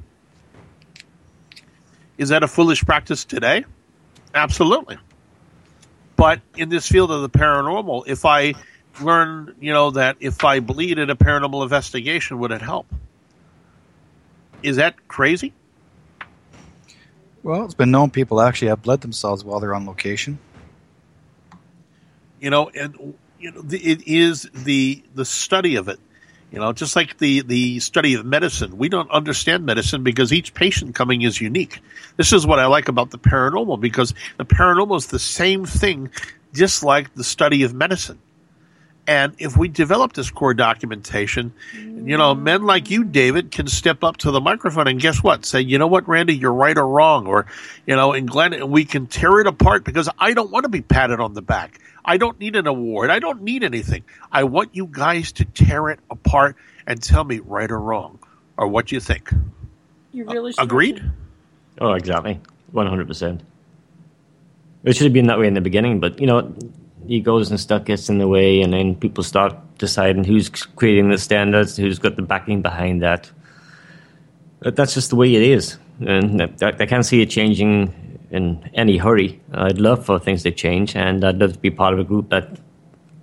Is 2.16 2.30
that 2.30 2.42
a 2.42 2.48
foolish 2.48 2.82
practice 2.84 3.26
today? 3.26 3.64
Absolutely. 4.34 4.96
But 6.16 6.40
in 6.56 6.70
this 6.70 6.88
field 6.88 7.10
of 7.10 7.20
the 7.20 7.30
paranormal, 7.30 8.04
if 8.06 8.24
I 8.24 8.54
learn, 9.00 9.54
you 9.60 9.74
know, 9.74 9.90
that 9.90 10.16
if 10.20 10.42
I 10.42 10.60
bleed 10.60 10.98
at 10.98 11.10
a 11.10 11.16
paranormal 11.16 11.62
investigation, 11.62 12.38
would 12.38 12.50
it 12.50 12.62
help? 12.62 12.86
Is 14.62 14.76
that 14.76 15.08
crazy? 15.08 15.52
Well, 17.42 17.64
it's 17.64 17.74
been 17.74 17.90
known 17.90 18.10
people 18.10 18.40
actually 18.40 18.68
have 18.68 18.82
bled 18.82 19.00
themselves 19.00 19.44
while 19.44 19.60
they're 19.60 19.74
on 19.74 19.86
location. 19.86 20.38
You 22.40 22.50
know, 22.50 22.68
and 22.70 23.14
you 23.38 23.52
know, 23.52 23.62
the, 23.62 23.78
it 23.78 24.06
is 24.06 24.48
the 24.52 25.02
the 25.14 25.24
study 25.24 25.76
of 25.76 25.88
it. 25.88 25.98
You 26.50 26.58
know, 26.58 26.72
just 26.72 26.96
like 26.96 27.18
the 27.18 27.42
the 27.42 27.78
study 27.80 28.14
of 28.14 28.24
medicine, 28.24 28.78
we 28.78 28.88
don't 28.88 29.10
understand 29.10 29.66
medicine 29.66 30.02
because 30.02 30.32
each 30.32 30.54
patient 30.54 30.94
coming 30.94 31.22
is 31.22 31.40
unique. 31.40 31.80
This 32.16 32.32
is 32.32 32.46
what 32.46 32.58
I 32.58 32.66
like 32.66 32.88
about 32.88 33.10
the 33.10 33.18
paranormal 33.18 33.80
because 33.80 34.14
the 34.38 34.44
paranormal 34.44 34.96
is 34.96 35.06
the 35.06 35.18
same 35.18 35.64
thing, 35.66 36.10
just 36.54 36.82
like 36.82 37.14
the 37.14 37.24
study 37.24 37.62
of 37.62 37.74
medicine. 37.74 38.18
And 39.08 39.34
if 39.38 39.56
we 39.56 39.68
develop 39.68 40.12
this 40.12 40.30
core 40.30 40.52
documentation, 40.52 41.54
you 41.72 42.18
know, 42.18 42.34
men 42.34 42.64
like 42.64 42.90
you, 42.90 43.04
David, 43.04 43.50
can 43.50 43.66
step 43.66 44.04
up 44.04 44.18
to 44.18 44.30
the 44.30 44.40
microphone 44.40 44.86
and 44.86 45.00
guess 45.00 45.22
what? 45.22 45.46
Say, 45.46 45.62
you 45.62 45.78
know 45.78 45.86
what, 45.86 46.06
Randy, 46.06 46.36
you're 46.36 46.52
right 46.52 46.76
or 46.76 46.86
wrong. 46.86 47.26
Or, 47.26 47.46
you 47.86 47.96
know, 47.96 48.12
and 48.12 48.28
Glenn, 48.28 48.52
and 48.52 48.70
we 48.70 48.84
can 48.84 49.06
tear 49.06 49.40
it 49.40 49.46
apart 49.46 49.84
because 49.84 50.10
I 50.18 50.34
don't 50.34 50.50
want 50.50 50.64
to 50.64 50.68
be 50.68 50.82
patted 50.82 51.20
on 51.20 51.32
the 51.32 51.40
back. 51.40 51.80
I 52.04 52.18
don't 52.18 52.38
need 52.38 52.54
an 52.54 52.66
award. 52.66 53.08
I 53.08 53.18
don't 53.18 53.40
need 53.40 53.64
anything. 53.64 54.04
I 54.30 54.44
want 54.44 54.74
you 54.74 54.86
guys 54.90 55.32
to 55.32 55.46
tear 55.46 55.88
it 55.88 56.00
apart 56.10 56.56
and 56.86 57.02
tell 57.02 57.24
me 57.24 57.38
right 57.38 57.70
or 57.70 57.80
wrong 57.80 58.18
or 58.58 58.68
what 58.68 58.92
you 58.92 59.00
think. 59.00 59.30
You 60.12 60.26
really 60.26 60.52
should. 60.52 60.62
Agreed? 60.62 61.02
Oh, 61.80 61.94
exactly. 61.94 62.38
100%. 62.74 63.40
It 64.84 64.96
should 64.96 65.04
have 65.04 65.12
been 65.14 65.28
that 65.28 65.38
way 65.38 65.46
in 65.46 65.54
the 65.54 65.62
beginning, 65.62 65.98
but, 65.98 66.20
you 66.20 66.26
know, 66.26 66.54
egos 67.08 67.50
and 67.50 67.58
stuff 67.58 67.84
gets 67.84 68.08
in 68.08 68.18
the 68.18 68.28
way, 68.28 68.60
and 68.60 68.72
then 68.72 68.94
people 68.94 69.24
start 69.24 69.54
deciding 69.78 70.24
who's 70.24 70.48
creating 70.48 71.08
the 71.08 71.18
standards, 71.18 71.76
who's 71.76 71.98
got 71.98 72.16
the 72.16 72.22
backing 72.22 72.62
behind 72.62 73.02
that. 73.02 73.30
But 74.60 74.76
that's 74.76 74.94
just 74.94 75.10
the 75.10 75.16
way 75.16 75.34
it 75.34 75.42
is. 75.42 75.78
And 76.00 76.42
I 76.42 76.48
I 76.60 76.86
can't 76.86 77.04
see 77.04 77.22
it 77.22 77.30
changing 77.30 77.92
in 78.30 78.70
any 78.74 78.98
hurry. 78.98 79.40
I'd 79.52 79.78
love 79.78 80.04
for 80.04 80.18
things 80.18 80.42
to 80.42 80.50
change, 80.50 80.94
and 80.94 81.24
I'd 81.24 81.38
love 81.38 81.54
to 81.54 81.58
be 81.58 81.70
part 81.70 81.94
of 81.94 82.00
a 82.00 82.04
group 82.04 82.30
that 82.30 82.58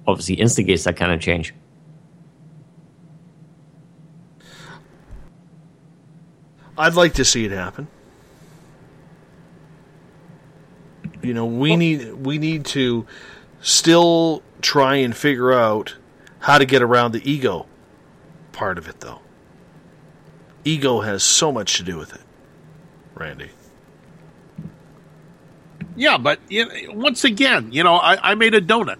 obviously 0.07 0.35
instigates 0.35 0.83
that 0.83 0.97
kind 0.97 1.11
of 1.11 1.19
change. 1.21 1.53
I'd 6.77 6.95
like 6.95 7.13
to 7.13 7.25
see 7.25 7.45
it 7.45 7.51
happen. 7.51 7.87
You 11.21 11.33
know, 11.33 11.45
we 11.45 11.75
need 11.75 12.13
we 12.13 12.37
need 12.37 12.65
to 12.65 13.07
still 13.61 14.43
try 14.61 14.95
and 14.95 15.15
figure 15.15 15.53
out 15.53 15.95
how 16.39 16.57
to 16.57 16.65
get 16.65 16.81
around 16.81 17.11
the 17.11 17.29
ego 17.29 17.65
part 18.51 18.77
of 18.77 18.87
it 18.87 19.01
though. 19.01 19.19
Ego 20.63 21.01
has 21.01 21.23
so 21.23 21.51
much 21.51 21.77
to 21.77 21.83
do 21.83 21.97
with 21.97 22.13
it. 22.13 22.21
Randy. 23.13 23.51
Yeah, 25.95 26.17
but 26.17 26.39
you 26.49 26.65
know, 26.65 26.93
once 26.93 27.23
again, 27.23 27.71
you 27.71 27.83
know, 27.83 27.95
I, 27.95 28.31
I 28.31 28.35
made 28.35 28.53
a 28.53 28.61
donut. 28.61 28.97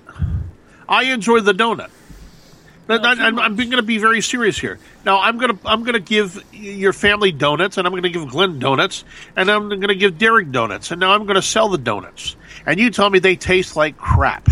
I 0.87 1.03
enjoy 1.05 1.41
the 1.41 1.53
donut. 1.53 1.89
I, 2.87 2.97
I'm, 2.97 3.39
I'm 3.39 3.55
going 3.55 3.71
to 3.71 3.81
be 3.81 3.97
very 3.97 4.21
serious 4.21 4.59
here. 4.59 4.77
Now, 5.05 5.19
I'm 5.19 5.37
going 5.37 5.57
to 5.57 5.67
I'm 5.67 5.81
going 5.81 5.93
to 5.93 5.99
give 5.99 6.43
your 6.53 6.93
family 6.93 7.31
donuts, 7.31 7.77
and 7.77 7.87
I'm 7.87 7.93
going 7.93 8.03
to 8.03 8.09
give 8.09 8.29
Glenn 8.29 8.59
donuts, 8.59 9.03
and 9.35 9.49
I'm 9.49 9.69
going 9.69 9.87
to 9.87 9.95
give 9.95 10.17
Derek 10.17 10.51
donuts, 10.51 10.91
and 10.91 10.99
now 10.99 11.11
I'm 11.11 11.25
going 11.25 11.35
to 11.35 11.41
sell 11.41 11.69
the 11.69 11.77
donuts. 11.77 12.35
And 12.65 12.79
you 12.79 12.91
tell 12.91 13.09
me 13.09 13.19
they 13.19 13.35
taste 13.35 13.75
like 13.75 13.97
crap, 13.97 14.47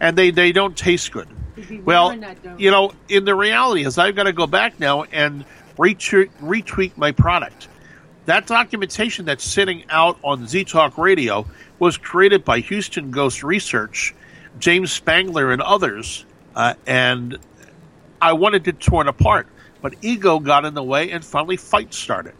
and 0.00 0.16
they 0.16 0.30
they 0.30 0.52
don't 0.52 0.76
taste 0.76 1.10
good. 1.12 1.28
Well, 1.84 2.14
you 2.58 2.70
know, 2.70 2.92
in 3.08 3.24
the 3.24 3.34
reality 3.34 3.84
is 3.84 3.98
I've 3.98 4.16
got 4.16 4.24
to 4.24 4.32
go 4.32 4.46
back 4.46 4.80
now 4.80 5.04
and 5.04 5.44
retweet, 5.76 6.30
retweet 6.40 6.96
my 6.96 7.12
product. 7.12 7.68
That 8.26 8.46
documentation 8.46 9.24
that's 9.24 9.44
sitting 9.44 9.84
out 9.90 10.18
on 10.22 10.46
Z 10.46 10.64
Talk 10.64 10.96
Radio 10.96 11.46
was 11.78 11.96
created 11.96 12.44
by 12.44 12.60
Houston 12.60 13.10
Ghost 13.10 13.42
Research, 13.42 14.14
James 14.58 14.92
Spangler, 14.92 15.50
and 15.50 15.60
others, 15.60 16.24
uh, 16.54 16.74
and 16.86 17.38
I 18.20 18.34
wanted 18.34 18.68
it 18.68 18.80
torn 18.80 19.08
apart, 19.08 19.48
but 19.80 19.94
ego 20.02 20.38
got 20.38 20.64
in 20.64 20.74
the 20.74 20.82
way, 20.82 21.10
and 21.10 21.24
finally 21.24 21.56
fight 21.56 21.92
started. 21.94 22.34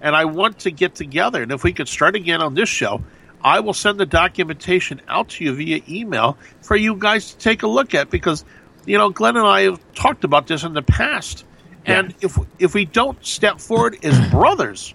And 0.00 0.16
I 0.16 0.24
want 0.26 0.60
to 0.60 0.70
get 0.70 0.94
together, 0.94 1.42
and 1.42 1.52
if 1.52 1.64
we 1.64 1.72
could 1.72 1.88
start 1.88 2.16
again 2.16 2.42
on 2.42 2.54
this 2.54 2.68
show, 2.68 3.02
I 3.44 3.60
will 3.60 3.74
send 3.74 3.98
the 3.98 4.06
documentation 4.06 5.00
out 5.08 5.30
to 5.30 5.44
you 5.44 5.54
via 5.54 5.80
email 5.88 6.38
for 6.60 6.76
you 6.76 6.94
guys 6.94 7.32
to 7.32 7.38
take 7.38 7.62
a 7.62 7.66
look 7.66 7.94
at 7.94 8.10
because, 8.10 8.44
you 8.86 8.98
know, 8.98 9.10
Glenn 9.10 9.36
and 9.36 9.46
I 9.46 9.62
have 9.62 9.80
talked 9.94 10.24
about 10.24 10.46
this 10.46 10.62
in 10.62 10.74
the 10.74 10.82
past. 10.82 11.44
And 11.84 12.14
if 12.20 12.38
if 12.60 12.74
we 12.74 12.84
don't 12.84 13.24
step 13.24 13.60
forward 13.60 13.98
as 14.04 14.30
brothers 14.30 14.94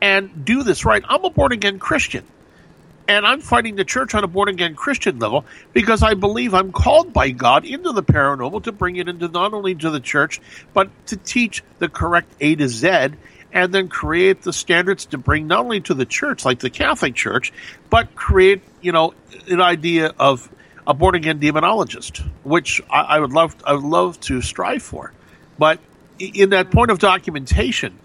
and 0.00 0.44
do 0.44 0.62
this 0.62 0.86
right, 0.86 1.02
I'm 1.06 1.24
a 1.24 1.30
born 1.30 1.52
again 1.52 1.78
Christian. 1.78 2.24
And 3.12 3.26
I'm 3.26 3.42
fighting 3.42 3.76
the 3.76 3.84
church 3.84 4.14
on 4.14 4.24
a 4.24 4.26
born 4.26 4.48
again 4.48 4.74
Christian 4.74 5.18
level 5.18 5.44
because 5.74 6.02
I 6.02 6.14
believe 6.14 6.54
I'm 6.54 6.72
called 6.72 7.12
by 7.12 7.28
God 7.28 7.66
into 7.66 7.92
the 7.92 8.02
paranormal 8.02 8.62
to 8.62 8.72
bring 8.72 8.96
it 8.96 9.06
into 9.06 9.28
not 9.28 9.52
only 9.52 9.74
to 9.74 9.90
the 9.90 10.00
church, 10.00 10.40
but 10.72 10.88
to 11.08 11.18
teach 11.18 11.62
the 11.78 11.90
correct 11.90 12.32
A 12.40 12.54
to 12.54 12.68
Z 12.68 13.08
and 13.52 13.74
then 13.74 13.88
create 13.88 14.40
the 14.40 14.52
standards 14.54 15.04
to 15.06 15.18
bring 15.18 15.46
not 15.46 15.60
only 15.60 15.82
to 15.82 15.92
the 15.92 16.06
church, 16.06 16.46
like 16.46 16.60
the 16.60 16.70
Catholic 16.70 17.14
Church, 17.14 17.52
but 17.90 18.14
create, 18.14 18.62
you 18.80 18.92
know, 18.92 19.12
an 19.46 19.60
idea 19.60 20.14
of 20.18 20.48
a 20.86 20.94
born 20.94 21.14
again 21.14 21.38
demonologist, 21.38 22.26
which 22.44 22.80
I, 22.90 23.00
I 23.02 23.20
would 23.20 23.32
love 23.32 23.54
I 23.66 23.74
would 23.74 23.84
love 23.84 24.18
to 24.20 24.40
strive 24.40 24.82
for. 24.82 25.12
But 25.58 25.80
in 26.18 26.48
that 26.50 26.70
point 26.70 26.90
of 26.90 26.98
documentation, 26.98 27.98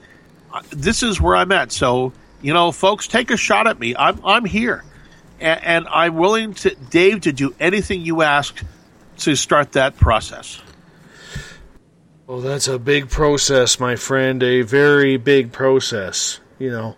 this 0.70 1.02
is 1.02 1.22
where 1.22 1.38
I'm 1.38 1.54
at. 1.54 1.72
So, 1.72 2.12
you 2.42 2.54
know, 2.54 2.74
folks, 2.74 3.08
take 3.08 3.32
a 3.32 3.38
shot 3.38 3.68
at 3.68 3.80
me. 3.80 3.96
I'm 3.96 4.20
I'm 4.26 4.44
here, 4.44 4.84
and, 5.40 5.64
and 5.64 5.88
I'm 5.90 6.16
willing 6.16 6.54
to 6.56 6.76
Dave 6.90 7.22
to 7.22 7.32
do 7.32 7.56
anything 7.60 8.02
you 8.02 8.22
ask 8.22 8.64
to 9.20 9.36
start 9.36 9.74
that 9.74 9.98
process. 9.98 10.62
Well, 12.28 12.40
that's 12.40 12.68
a 12.68 12.78
big 12.78 13.10
process, 13.10 13.80
my 13.80 13.96
friend. 13.96 14.44
A 14.44 14.62
very 14.62 15.18
big 15.18 15.52
process. 15.52 16.40
You 16.60 16.72
know, 16.72 16.96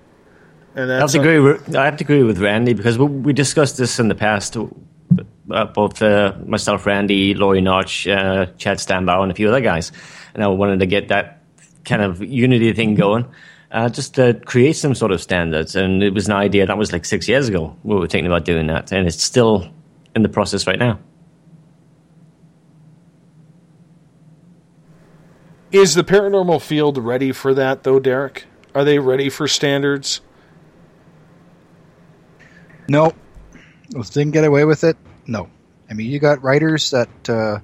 and 0.75 0.91
I 0.91 0.95
have 0.95 1.01
that's 1.01 1.13
to 1.13 1.19
a- 1.19 1.21
agree. 1.21 1.39
With, 1.39 1.75
I 1.75 1.85
have 1.85 1.97
to 1.97 2.03
agree 2.03 2.23
with 2.23 2.39
Randy 2.39 2.73
because 2.73 2.97
we, 2.97 3.05
we 3.05 3.33
discussed 3.33 3.77
this 3.77 3.99
in 3.99 4.07
the 4.07 4.15
past. 4.15 4.57
Uh, 4.57 5.65
both 5.65 6.01
uh, 6.01 6.33
myself, 6.45 6.85
Randy, 6.85 7.33
Laurie 7.33 7.61
Notch, 7.61 8.07
uh, 8.07 8.45
Chad 8.57 8.79
Stambow, 8.79 9.23
and 9.23 9.31
a 9.31 9.35
few 9.35 9.47
other 9.49 9.61
guys, 9.61 9.91
and 10.33 10.43
I 10.43 10.47
wanted 10.47 10.79
to 10.79 10.85
get 10.85 11.07
that 11.07 11.41
kind 11.85 12.03
of 12.03 12.23
unity 12.23 12.71
thing 12.73 12.93
going, 12.95 13.25
uh, 13.72 13.89
just 13.89 14.15
to 14.15 14.33
create 14.45 14.73
some 14.73 14.95
sort 14.95 15.11
of 15.11 15.22
standards. 15.22 15.75
And 15.75 16.01
it 16.03 16.14
was 16.14 16.27
an 16.27 16.33
idea 16.33 16.65
that 16.65 16.77
was 16.77 16.91
like 16.91 17.06
six 17.06 17.27
years 17.27 17.48
ago. 17.48 17.75
We 17.83 17.95
were 17.95 18.07
thinking 18.07 18.27
about 18.27 18.45
doing 18.45 18.67
that, 18.67 18.91
and 18.91 19.07
it's 19.07 19.23
still 19.23 19.69
in 20.15 20.23
the 20.23 20.30
process 20.30 20.67
right 20.67 20.80
now. 20.80 20.99
Is 25.72 25.93
the 25.93 26.03
paranormal 26.03 26.61
field 26.61 26.98
ready 26.98 27.31
for 27.31 27.53
that, 27.53 27.83
though, 27.83 27.99
Derek? 27.99 28.45
Are 28.73 28.83
they 28.83 28.98
ready 28.98 29.30
for 29.30 29.48
standards? 29.48 30.22
No. 32.88 33.14
If 33.95 34.11
they 34.11 34.23
can 34.23 34.31
get 34.31 34.45
away 34.45 34.65
with 34.65 34.83
it, 34.83 34.98
no. 35.27 35.48
I 35.89 35.93
mean, 35.93 36.09
you 36.09 36.19
got 36.19 36.43
writers 36.43 36.89
that, 36.91 37.30
uh, 37.30 37.59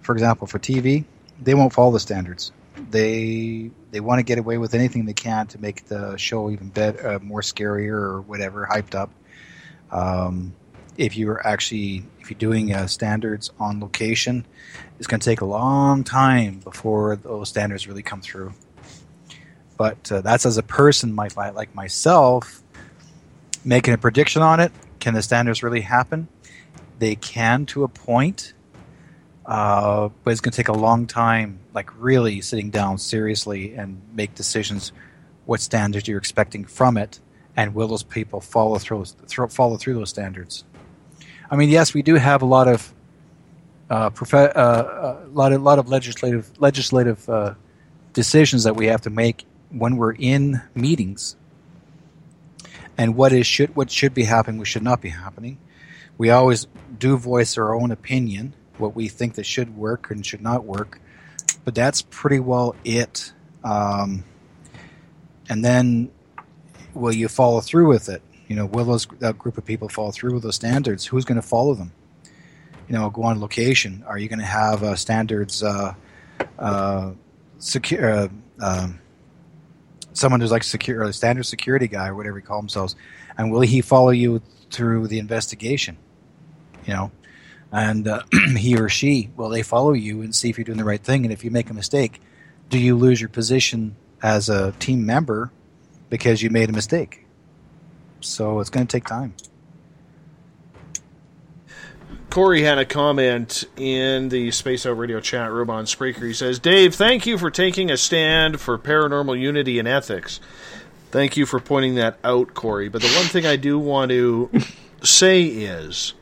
for 0.00 0.12
example, 0.12 0.48
for 0.48 0.58
TV, 0.58 1.04
they 1.40 1.54
won't 1.54 1.72
follow 1.72 1.92
the 1.92 2.00
standards. 2.00 2.50
They 2.90 3.70
they 3.90 4.00
want 4.00 4.18
to 4.18 4.22
get 4.22 4.38
away 4.38 4.58
with 4.58 4.74
anything 4.74 5.06
they 5.06 5.14
can 5.14 5.46
to 5.48 5.58
make 5.58 5.86
the 5.86 6.16
show 6.16 6.50
even 6.50 6.68
better, 6.68 7.08
uh, 7.08 7.18
more 7.20 7.40
scarier 7.40 7.92
or 7.92 8.20
whatever, 8.20 8.68
hyped 8.70 8.94
up. 8.94 9.10
Um, 9.90 10.54
if 10.96 11.16
you're 11.16 11.46
actually 11.46 12.04
if 12.20 12.30
you're 12.30 12.38
doing 12.38 12.74
uh, 12.74 12.86
standards 12.86 13.50
on 13.58 13.80
location, 13.80 14.46
it's 14.98 15.06
going 15.06 15.20
to 15.20 15.24
take 15.24 15.40
a 15.40 15.46
long 15.46 16.04
time 16.04 16.58
before 16.58 17.16
those 17.16 17.48
standards 17.48 17.86
really 17.86 18.02
come 18.02 18.20
through. 18.20 18.52
But 19.78 20.10
uh, 20.10 20.20
that's 20.20 20.44
as 20.44 20.58
a 20.58 20.62
person, 20.62 21.14
my, 21.14 21.28
like 21.36 21.74
myself, 21.74 22.62
making 23.64 23.94
a 23.94 23.98
prediction 23.98 24.42
on 24.42 24.60
it. 24.60 24.72
Can 24.98 25.14
the 25.14 25.22
standards 25.22 25.62
really 25.62 25.82
happen? 25.82 26.28
They 26.98 27.14
can 27.14 27.64
to 27.66 27.84
a 27.84 27.88
point, 27.88 28.52
uh, 29.48 30.10
but 30.22 30.30
it's 30.30 30.42
going 30.42 30.52
to 30.52 30.56
take 30.56 30.68
a 30.68 30.74
long 30.74 31.06
time, 31.06 31.58
like 31.72 31.90
really 31.98 32.42
sitting 32.42 32.68
down 32.68 32.98
seriously 32.98 33.74
and 33.74 34.02
make 34.12 34.34
decisions 34.34 34.92
what 35.46 35.60
standards 35.60 36.06
you're 36.06 36.18
expecting 36.18 36.66
from 36.66 36.98
it, 36.98 37.18
and 37.56 37.74
will 37.74 37.88
those 37.88 38.02
people 38.02 38.42
follow 38.42 38.76
through 38.76 39.06
thro- 39.26 39.48
follow 39.48 39.78
through 39.78 39.94
those 39.94 40.10
standards? 40.10 40.64
I 41.50 41.56
mean, 41.56 41.70
yes, 41.70 41.94
we 41.94 42.02
do 42.02 42.16
have 42.16 42.42
a 42.42 42.44
lot 42.44 42.68
of 42.68 42.92
uh, 43.88 44.10
prof- 44.10 44.34
uh, 44.34 45.16
a 45.24 45.28
lot 45.28 45.54
of 45.54 45.62
lot 45.62 45.78
of 45.78 45.88
legislative 45.88 46.50
legislative 46.60 47.26
uh, 47.30 47.54
decisions 48.12 48.64
that 48.64 48.76
we 48.76 48.86
have 48.88 49.00
to 49.00 49.10
make 49.10 49.46
when 49.70 49.96
we're 49.96 50.12
in 50.12 50.60
meetings 50.74 51.36
and 52.98 53.16
what 53.16 53.32
is 53.32 53.46
should 53.46 53.74
what 53.74 53.90
should 53.90 54.12
be 54.12 54.24
happening, 54.24 54.58
what 54.58 54.66
should 54.66 54.82
not 54.82 55.00
be 55.00 55.08
happening. 55.08 55.56
We 56.18 56.28
always 56.28 56.66
do 56.98 57.16
voice 57.16 57.56
our 57.56 57.74
own 57.74 57.92
opinion, 57.92 58.52
what 58.78 58.94
we 58.94 59.08
think 59.08 59.34
that 59.34 59.46
should 59.46 59.76
work 59.76 60.10
and 60.10 60.24
should 60.24 60.40
not 60.40 60.64
work, 60.64 61.00
but 61.64 61.74
that's 61.74 62.02
pretty 62.02 62.40
well 62.40 62.74
it. 62.84 63.32
Um, 63.64 64.24
and 65.48 65.64
then, 65.64 66.10
will 66.94 67.14
you 67.14 67.28
follow 67.28 67.60
through 67.60 67.88
with 67.88 68.08
it? 68.08 68.22
You 68.48 68.56
know, 68.56 68.66
will 68.66 68.84
those 68.84 69.06
that 69.18 69.38
group 69.38 69.58
of 69.58 69.64
people 69.64 69.88
follow 69.88 70.10
through 70.10 70.34
with 70.34 70.42
those 70.42 70.54
standards? 70.54 71.04
Who's 71.04 71.24
going 71.24 71.40
to 71.40 71.46
follow 71.46 71.74
them? 71.74 71.92
You 72.88 72.94
know, 72.94 73.10
go 73.10 73.24
on 73.24 73.40
location. 73.40 74.04
Are 74.06 74.18
you 74.18 74.28
going 74.28 74.38
to 74.38 74.44
have 74.44 74.82
uh, 74.82 74.96
standards? 74.96 75.62
Uh, 75.62 75.94
uh, 76.58 77.12
secure. 77.58 78.10
Uh, 78.10 78.28
um, 78.60 79.00
someone 80.12 80.40
who's 80.40 80.50
like 80.50 80.64
secure, 80.64 81.02
a 81.02 81.12
standard 81.12 81.44
security 81.44 81.86
guy 81.86 82.08
or 82.08 82.14
whatever 82.14 82.36
he 82.38 82.42
call 82.42 82.60
themselves, 82.60 82.96
and 83.36 83.52
will 83.52 83.60
he 83.60 83.80
follow 83.80 84.10
you 84.10 84.42
through 84.70 85.06
the 85.06 85.18
investigation? 85.18 85.96
You 86.86 86.94
know, 86.94 87.10
and 87.72 88.08
uh, 88.08 88.22
he 88.56 88.78
or 88.78 88.88
she 88.88 89.30
will 89.36 89.48
they 89.48 89.62
follow 89.62 89.92
you 89.92 90.22
and 90.22 90.34
see 90.34 90.50
if 90.50 90.58
you're 90.58 90.64
doing 90.64 90.78
the 90.78 90.84
right 90.84 91.02
thing, 91.02 91.24
and 91.24 91.32
if 91.32 91.44
you 91.44 91.50
make 91.50 91.70
a 91.70 91.74
mistake, 91.74 92.20
do 92.68 92.78
you 92.78 92.96
lose 92.96 93.20
your 93.20 93.30
position 93.30 93.96
as 94.22 94.48
a 94.48 94.72
team 94.72 95.04
member 95.06 95.50
because 96.10 96.42
you 96.42 96.50
made 96.50 96.68
a 96.68 96.72
mistake? 96.72 97.26
So 98.20 98.60
it's 98.60 98.70
going 98.70 98.86
to 98.86 98.90
take 98.90 99.06
time. 99.06 99.34
Corey 102.30 102.62
had 102.62 102.78
a 102.78 102.84
comment 102.84 103.64
in 103.76 104.28
the 104.28 104.50
Spaced 104.50 104.86
Out 104.86 104.98
Radio 104.98 105.18
chat 105.18 105.50
room 105.50 105.70
on 105.70 105.86
Spreaker. 105.86 106.26
He 106.26 106.34
says, 106.34 106.58
Dave, 106.58 106.94
thank 106.94 107.26
you 107.26 107.38
for 107.38 107.50
taking 107.50 107.90
a 107.90 107.96
stand 107.96 108.60
for 108.60 108.78
paranormal 108.78 109.40
unity 109.40 109.78
and 109.78 109.88
ethics. 109.88 110.38
Thank 111.10 111.38
you 111.38 111.46
for 111.46 111.58
pointing 111.58 111.94
that 111.94 112.18
out, 112.22 112.52
Corey. 112.52 112.90
But 112.90 113.00
the 113.00 113.08
one 113.08 113.24
thing 113.26 113.46
I 113.46 113.56
do 113.56 113.78
want 113.78 114.10
to 114.10 114.50
say 115.02 115.44
is 115.44 116.12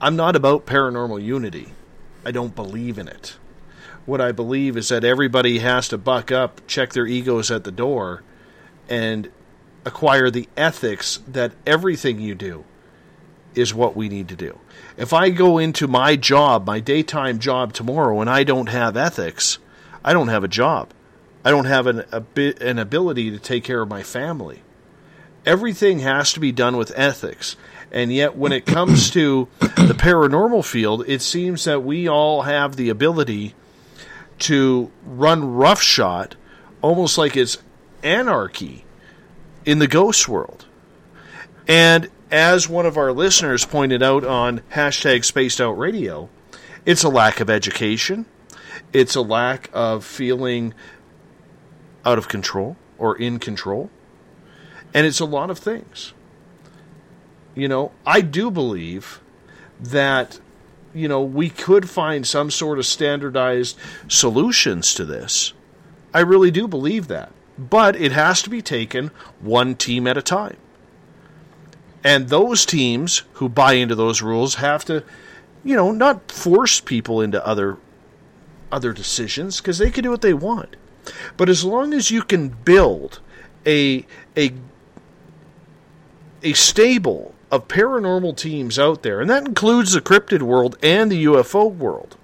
I'm 0.00 0.16
not 0.16 0.36
about 0.36 0.66
paranormal 0.66 1.22
unity. 1.22 1.68
I 2.24 2.30
don't 2.30 2.54
believe 2.54 2.98
in 2.98 3.08
it. 3.08 3.36
What 4.04 4.20
I 4.20 4.32
believe 4.32 4.76
is 4.76 4.88
that 4.90 5.04
everybody 5.04 5.58
has 5.60 5.88
to 5.88 5.98
buck 5.98 6.30
up, 6.30 6.66
check 6.66 6.92
their 6.92 7.06
egos 7.06 7.50
at 7.50 7.64
the 7.64 7.72
door, 7.72 8.22
and 8.88 9.30
acquire 9.84 10.30
the 10.30 10.48
ethics 10.56 11.20
that 11.26 11.52
everything 11.66 12.20
you 12.20 12.34
do 12.34 12.64
is 13.54 13.72
what 13.72 13.96
we 13.96 14.08
need 14.08 14.28
to 14.28 14.36
do. 14.36 14.58
If 14.96 15.12
I 15.12 15.30
go 15.30 15.58
into 15.58 15.88
my 15.88 16.14
job, 16.16 16.66
my 16.66 16.78
daytime 16.78 17.38
job 17.38 17.72
tomorrow, 17.72 18.20
and 18.20 18.28
I 18.28 18.44
don't 18.44 18.68
have 18.68 18.96
ethics, 18.96 19.58
I 20.04 20.12
don't 20.12 20.28
have 20.28 20.44
a 20.44 20.48
job. 20.48 20.92
I 21.44 21.50
don't 21.50 21.66
have 21.66 21.86
an, 21.86 22.04
an 22.60 22.78
ability 22.78 23.30
to 23.30 23.38
take 23.38 23.64
care 23.64 23.80
of 23.80 23.88
my 23.88 24.02
family. 24.02 24.62
Everything 25.46 26.00
has 26.00 26.32
to 26.32 26.40
be 26.40 26.50
done 26.50 26.76
with 26.76 26.92
ethics. 26.96 27.56
And 27.92 28.12
yet, 28.12 28.36
when 28.36 28.52
it 28.52 28.66
comes 28.66 29.10
to 29.10 29.48
the 29.60 29.94
paranormal 29.96 30.64
field, 30.64 31.04
it 31.06 31.22
seems 31.22 31.64
that 31.64 31.82
we 31.82 32.08
all 32.08 32.42
have 32.42 32.76
the 32.76 32.88
ability 32.88 33.54
to 34.40 34.90
run 35.04 35.54
roughshod, 35.54 36.36
almost 36.82 37.16
like 37.16 37.36
it's 37.36 37.58
anarchy 38.02 38.84
in 39.64 39.78
the 39.78 39.86
ghost 39.86 40.28
world. 40.28 40.66
And 41.68 42.08
as 42.30 42.68
one 42.68 42.86
of 42.86 42.96
our 42.96 43.12
listeners 43.12 43.64
pointed 43.64 44.02
out 44.02 44.24
on 44.24 44.60
hashtag 44.72 45.24
spaced 45.24 45.60
out 45.60 45.72
radio, 45.72 46.28
it's 46.84 47.02
a 47.02 47.08
lack 47.08 47.40
of 47.40 47.48
education. 47.48 48.26
It's 48.92 49.14
a 49.14 49.20
lack 49.20 49.70
of 49.72 50.04
feeling 50.04 50.74
out 52.04 52.18
of 52.18 52.28
control 52.28 52.76
or 52.98 53.16
in 53.16 53.38
control. 53.38 53.90
And 54.94 55.06
it's 55.06 55.20
a 55.20 55.24
lot 55.24 55.50
of 55.50 55.58
things. 55.58 56.12
You 57.56 57.68
know, 57.68 57.90
I 58.06 58.20
do 58.20 58.50
believe 58.50 59.20
that, 59.80 60.38
you 60.94 61.08
know, 61.08 61.22
we 61.22 61.48
could 61.48 61.88
find 61.88 62.26
some 62.26 62.50
sort 62.50 62.78
of 62.78 62.86
standardized 62.86 63.78
solutions 64.08 64.94
to 64.94 65.06
this. 65.06 65.54
I 66.12 66.20
really 66.20 66.50
do 66.50 66.68
believe 66.68 67.08
that. 67.08 67.32
But 67.58 67.96
it 67.96 68.12
has 68.12 68.42
to 68.42 68.50
be 68.50 68.60
taken 68.60 69.10
one 69.40 69.74
team 69.74 70.06
at 70.06 70.18
a 70.18 70.22
time. 70.22 70.58
And 72.04 72.28
those 72.28 72.66
teams 72.66 73.22
who 73.34 73.48
buy 73.48 73.72
into 73.72 73.94
those 73.94 74.20
rules 74.20 74.56
have 74.56 74.84
to, 74.84 75.02
you 75.64 75.74
know, 75.74 75.90
not 75.90 76.30
force 76.30 76.78
people 76.78 77.20
into 77.20 77.44
other 77.44 77.78
other 78.70 78.92
decisions 78.92 79.58
because 79.58 79.78
they 79.78 79.90
can 79.90 80.02
do 80.02 80.10
what 80.10 80.20
they 80.20 80.34
want. 80.34 80.76
But 81.36 81.48
as 81.48 81.64
long 81.64 81.94
as 81.94 82.10
you 82.10 82.22
can 82.22 82.48
build 82.48 83.20
a 83.64 84.06
a 84.36 84.52
a 86.42 86.52
stable 86.52 87.34
of 87.50 87.68
paranormal 87.68 88.36
teams 88.36 88.78
out 88.78 89.02
there, 89.02 89.20
and 89.20 89.30
that 89.30 89.46
includes 89.46 89.92
the 89.92 90.00
cryptid 90.00 90.42
world 90.42 90.76
and 90.82 91.10
the 91.10 91.24
UFO 91.24 91.72
world, 91.72 92.16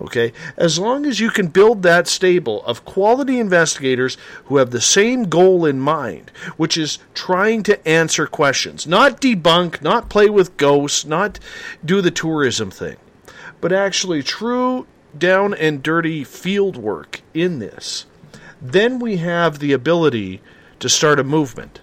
Okay? 0.00 0.32
As 0.56 0.78
long 0.78 1.06
as 1.06 1.20
you 1.20 1.30
can 1.30 1.48
build 1.48 1.82
that 1.82 2.08
stable 2.08 2.64
of 2.64 2.84
quality 2.84 3.38
investigators 3.38 4.16
who 4.46 4.56
have 4.56 4.70
the 4.70 4.80
same 4.80 5.24
goal 5.24 5.64
in 5.64 5.80
mind, 5.80 6.30
which 6.56 6.76
is 6.76 6.98
trying 7.14 7.62
to 7.64 7.88
answer 7.88 8.26
questions, 8.26 8.86
not 8.86 9.20
debunk, 9.20 9.82
not 9.82 10.08
play 10.08 10.28
with 10.28 10.56
ghosts, 10.56 11.04
not 11.04 11.38
do 11.84 12.00
the 12.00 12.10
tourism 12.10 12.70
thing, 12.70 12.96
but 13.60 13.72
actually 13.72 14.22
true 14.22 14.86
down 15.16 15.54
and 15.54 15.82
dirty 15.82 16.24
field 16.24 16.76
work 16.76 17.20
in 17.32 17.60
this, 17.60 18.06
then 18.60 18.98
we 18.98 19.18
have 19.18 19.58
the 19.58 19.72
ability 19.72 20.40
to 20.80 20.88
start 20.88 21.20
a 21.20 21.24
movement. 21.24 21.80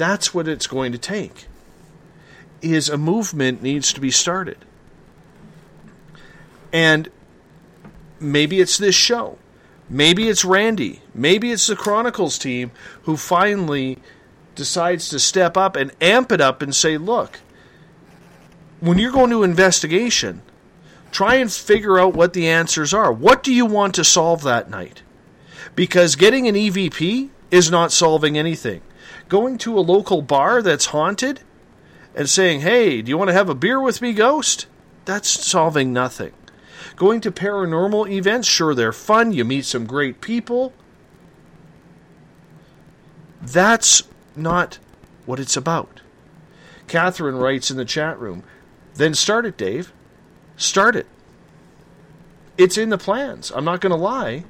That's 0.00 0.32
what 0.32 0.48
it's 0.48 0.66
going 0.66 0.92
to 0.92 0.98
take. 0.98 1.46
Is 2.62 2.88
a 2.88 2.96
movement 2.96 3.62
needs 3.62 3.92
to 3.92 4.00
be 4.00 4.10
started 4.10 4.64
and 6.72 7.10
maybe 8.18 8.60
it's 8.60 8.78
this 8.78 8.94
show. 8.94 9.38
Maybe 9.88 10.28
it's 10.28 10.44
Randy. 10.44 11.02
Maybe 11.14 11.50
it's 11.50 11.66
the 11.66 11.76
Chronicles 11.76 12.38
team 12.38 12.70
who 13.02 13.16
finally 13.16 13.98
decides 14.54 15.08
to 15.08 15.18
step 15.18 15.56
up 15.56 15.76
and 15.76 15.92
amp 16.00 16.30
it 16.30 16.40
up 16.40 16.62
and 16.62 16.74
say, 16.74 16.96
look, 16.96 17.40
when 18.78 18.98
you're 18.98 19.12
going 19.12 19.30
to 19.30 19.42
investigation, 19.42 20.42
try 21.10 21.34
and 21.36 21.52
figure 21.52 21.98
out 21.98 22.14
what 22.14 22.32
the 22.32 22.48
answers 22.48 22.94
are. 22.94 23.12
What 23.12 23.42
do 23.42 23.52
you 23.52 23.66
want 23.66 23.94
to 23.96 24.04
solve 24.04 24.42
that 24.42 24.70
night? 24.70 25.02
Because 25.74 26.14
getting 26.14 26.46
an 26.46 26.54
EVP 26.54 27.30
is 27.50 27.70
not 27.70 27.90
solving 27.90 28.38
anything. 28.38 28.80
Going 29.30 29.58
to 29.58 29.78
a 29.78 29.80
local 29.80 30.22
bar 30.22 30.60
that's 30.60 30.86
haunted 30.86 31.42
and 32.16 32.28
saying, 32.28 32.62
hey, 32.62 33.00
do 33.00 33.08
you 33.08 33.16
want 33.16 33.28
to 33.28 33.34
have 33.34 33.48
a 33.48 33.54
beer 33.54 33.80
with 33.80 34.02
me, 34.02 34.12
ghost? 34.12 34.66
That's 35.04 35.28
solving 35.28 35.92
nothing. 35.92 36.32
Going 36.96 37.20
to 37.20 37.30
paranormal 37.30 38.10
events, 38.10 38.48
sure, 38.48 38.74
they're 38.74 38.92
fun. 38.92 39.32
You 39.32 39.44
meet 39.44 39.66
some 39.66 39.86
great 39.86 40.20
people. 40.20 40.72
That's 43.40 44.02
not 44.34 44.80
what 45.26 45.38
it's 45.38 45.56
about. 45.56 46.00
Catherine 46.88 47.36
writes 47.36 47.70
in 47.70 47.76
the 47.76 47.84
chat 47.84 48.18
room, 48.18 48.42
then 48.94 49.14
start 49.14 49.46
it, 49.46 49.56
Dave. 49.56 49.92
Start 50.56 50.96
it. 50.96 51.06
It's 52.58 52.76
in 52.76 52.88
the 52.88 52.98
plans. 52.98 53.52
I'm 53.54 53.64
not 53.64 53.80
going 53.80 53.92
to 53.92 53.96
lie. 53.96 54.42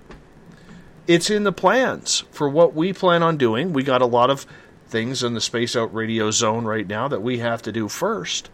It's 1.06 1.28
in 1.28 1.44
the 1.44 1.52
plans 1.52 2.24
for 2.30 2.48
what 2.48 2.74
we 2.74 2.94
plan 2.94 3.22
on 3.22 3.36
doing. 3.36 3.74
We 3.74 3.82
got 3.82 4.00
a 4.00 4.06
lot 4.06 4.30
of 4.30 4.46
things 4.90 5.22
in 5.22 5.34
the 5.34 5.40
Spaced 5.40 5.76
Out 5.76 5.94
Radio 5.94 6.30
zone 6.30 6.64
right 6.64 6.86
now 6.86 7.08
that 7.08 7.22
we 7.22 7.38
have 7.38 7.62
to 7.62 7.72
do 7.72 7.88
first. 7.88 8.50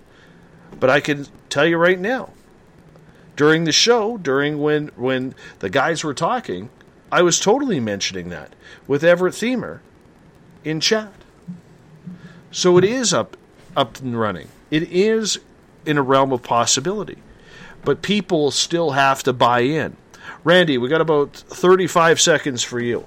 But 0.78 0.90
I 0.90 1.00
can 1.00 1.26
tell 1.48 1.66
you 1.66 1.78
right 1.78 1.98
now, 1.98 2.30
during 3.34 3.64
the 3.64 3.72
show, 3.72 4.16
during 4.16 4.60
when 4.60 4.88
when 4.96 5.34
the 5.58 5.70
guys 5.70 6.04
were 6.04 6.14
talking, 6.14 6.70
I 7.10 7.22
was 7.22 7.40
totally 7.40 7.80
mentioning 7.80 8.28
that 8.30 8.54
with 8.86 9.04
Everett 9.04 9.34
Themer 9.34 9.80
in 10.64 10.80
chat. 10.80 11.12
So 12.50 12.78
it 12.78 12.84
is 12.84 13.12
up 13.12 13.36
up 13.76 14.00
and 14.00 14.18
running. 14.18 14.48
It 14.70 14.84
is 14.84 15.38
in 15.84 15.98
a 15.98 16.02
realm 16.02 16.32
of 16.32 16.42
possibility. 16.42 17.18
But 17.84 18.02
people 18.02 18.50
still 18.50 18.92
have 18.92 19.22
to 19.22 19.32
buy 19.32 19.60
in. 19.60 19.96
Randy, 20.42 20.76
we 20.78 20.88
got 20.88 21.00
about 21.00 21.32
35 21.32 22.20
seconds 22.20 22.62
for 22.62 22.80
you. 22.80 23.06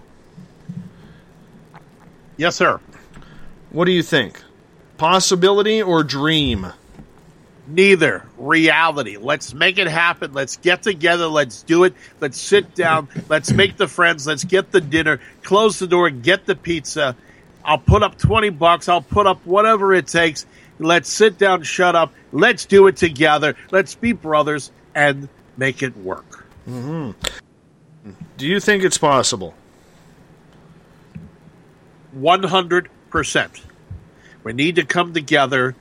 Yes, 2.38 2.56
sir. 2.56 2.80
What 3.72 3.86
do 3.86 3.92
you 3.92 4.04
think? 4.04 4.42
Possibility 4.98 5.82
or 5.82 6.04
dream? 6.04 6.68
Neither. 7.68 8.24
Reality. 8.38 9.18
Let's 9.18 9.54
make 9.54 9.78
it 9.78 9.88
happen. 9.88 10.34
Let's 10.34 10.58
get 10.58 10.82
together. 10.82 11.28
Let's 11.28 11.62
do 11.64 11.84
it. 11.84 11.94
Let's 12.20 12.42
sit 12.42 12.74
down. 12.74 13.08
Let's 13.30 13.52
make 13.52 13.78
the 13.78 13.88
friends. 13.88 14.26
Let's 14.26 14.44
get 14.44 14.72
the 14.72 14.82
dinner. 14.82 15.20
Close 15.44 15.78
the 15.78 15.88
door. 15.88 16.10
Get 16.10 16.46
the 16.46 16.56
pizza. 16.56 17.16
I'll 17.64 17.78
put 17.78 18.02
up 18.02 18.18
20 18.18 18.50
bucks. 18.50 18.90
I'll 18.90 19.02
put 19.02 19.28
up 19.28 19.46
whatever 19.46 19.94
it 19.94 20.08
takes. 20.08 20.48
Let's 20.80 21.10
sit 21.10 21.38
down, 21.38 21.64
shut 21.64 21.96
up. 21.96 22.14
Let's 22.32 22.66
do 22.66 22.88
it 22.88 22.96
together. 22.98 23.56
Let's 23.70 23.96
be 23.96 24.14
brothers 24.14 24.72
and 24.96 25.28
make 25.58 25.84
it 25.84 25.96
work. 25.98 26.48
Mm-hmm. 26.68 27.12
Do 28.38 28.48
you 28.48 28.60
think 28.60 28.84
it's 28.84 28.98
possible? 28.98 29.54
100%. 32.18 32.88
We 34.44 34.54
need 34.54 34.76
to 34.76 34.86
come 34.86 35.14
together 35.14 35.76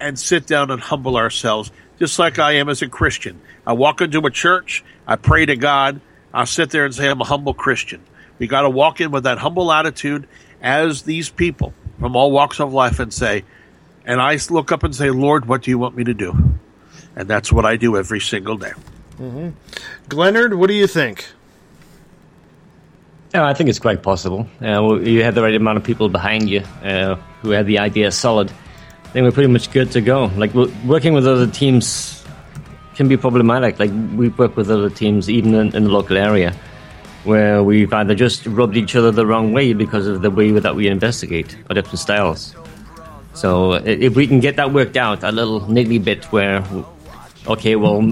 and 0.00 0.18
sit 0.18 0.46
down 0.46 0.70
and 0.70 0.80
humble 0.80 1.16
ourselves, 1.16 1.70
just 1.98 2.18
like 2.18 2.38
I 2.38 2.52
am 2.52 2.68
as 2.68 2.82
a 2.82 2.88
Christian. 2.88 3.40
I 3.66 3.72
walk 3.72 4.00
into 4.00 4.20
a 4.26 4.30
church, 4.30 4.84
I 5.06 5.16
pray 5.16 5.46
to 5.46 5.56
God, 5.56 6.00
I'll 6.32 6.46
sit 6.46 6.70
there 6.70 6.84
and 6.84 6.94
say, 6.94 7.08
I'm 7.08 7.20
a 7.20 7.24
humble 7.24 7.54
Christian. 7.54 8.02
We 8.38 8.46
got 8.46 8.62
to 8.62 8.70
walk 8.70 9.00
in 9.00 9.10
with 9.10 9.24
that 9.24 9.38
humble 9.38 9.72
attitude 9.72 10.28
as 10.60 11.02
these 11.02 11.30
people 11.30 11.72
from 11.98 12.14
all 12.14 12.30
walks 12.30 12.60
of 12.60 12.72
life 12.72 13.00
and 13.00 13.12
say, 13.12 13.44
and 14.04 14.20
I 14.20 14.38
look 14.50 14.70
up 14.70 14.84
and 14.84 14.94
say, 14.94 15.10
Lord, 15.10 15.46
what 15.46 15.62
do 15.62 15.70
you 15.70 15.78
want 15.78 15.96
me 15.96 16.04
to 16.04 16.14
do? 16.14 16.58
And 17.16 17.28
that's 17.28 17.50
what 17.50 17.64
I 17.64 17.76
do 17.76 17.96
every 17.96 18.20
single 18.20 18.56
day. 18.56 18.72
Mm-hmm. 19.18 19.50
Glennard, 20.08 20.56
what 20.56 20.68
do 20.68 20.74
you 20.74 20.86
think? 20.86 21.26
Yeah, 23.34 23.44
I 23.46 23.54
think 23.54 23.68
it's 23.68 23.78
quite 23.78 24.02
possible. 24.02 24.48
Uh, 24.62 24.98
you 25.00 25.22
have 25.22 25.34
the 25.34 25.42
right 25.42 25.54
amount 25.54 25.78
of 25.78 25.84
people 25.84 26.08
behind 26.08 26.48
you 26.48 26.60
uh, 26.82 27.16
who 27.42 27.50
have 27.50 27.66
the 27.66 27.78
idea 27.78 28.10
solid. 28.12 28.50
I 28.50 29.08
think 29.08 29.24
we're 29.24 29.32
pretty 29.32 29.52
much 29.52 29.70
good 29.72 29.90
to 29.92 30.00
go. 30.00 30.26
Like 30.36 30.54
working 30.84 31.12
with 31.12 31.26
other 31.26 31.46
teams 31.46 32.24
can 32.94 33.08
be 33.08 33.16
problematic. 33.16 33.78
Like 33.78 33.90
we 34.16 34.28
work 34.28 34.56
with 34.56 34.70
other 34.70 34.90
teams 34.90 35.28
even 35.28 35.54
in, 35.54 35.74
in, 35.74 35.84
the 35.84 35.90
local 35.90 36.16
area 36.16 36.54
where 37.24 37.62
we've 37.62 37.92
either 37.92 38.14
just 38.14 38.46
rubbed 38.46 38.76
each 38.76 38.94
other 38.94 39.10
the 39.10 39.26
wrong 39.26 39.52
way 39.52 39.72
because 39.72 40.06
of 40.06 40.22
the 40.22 40.30
way 40.30 40.50
that 40.52 40.74
we 40.74 40.88
investigate 40.88 41.56
or 41.68 41.74
different 41.74 41.98
styles. 41.98 42.54
So 43.34 43.74
if 43.74 44.14
we 44.16 44.26
can 44.26 44.40
get 44.40 44.56
that 44.56 44.72
worked 44.72 44.96
out, 44.96 45.22
a 45.22 45.32
little 45.32 45.60
niggly 45.62 46.02
bit 46.02 46.24
where 46.26 46.62
okay, 47.48 47.76
well, 47.76 48.02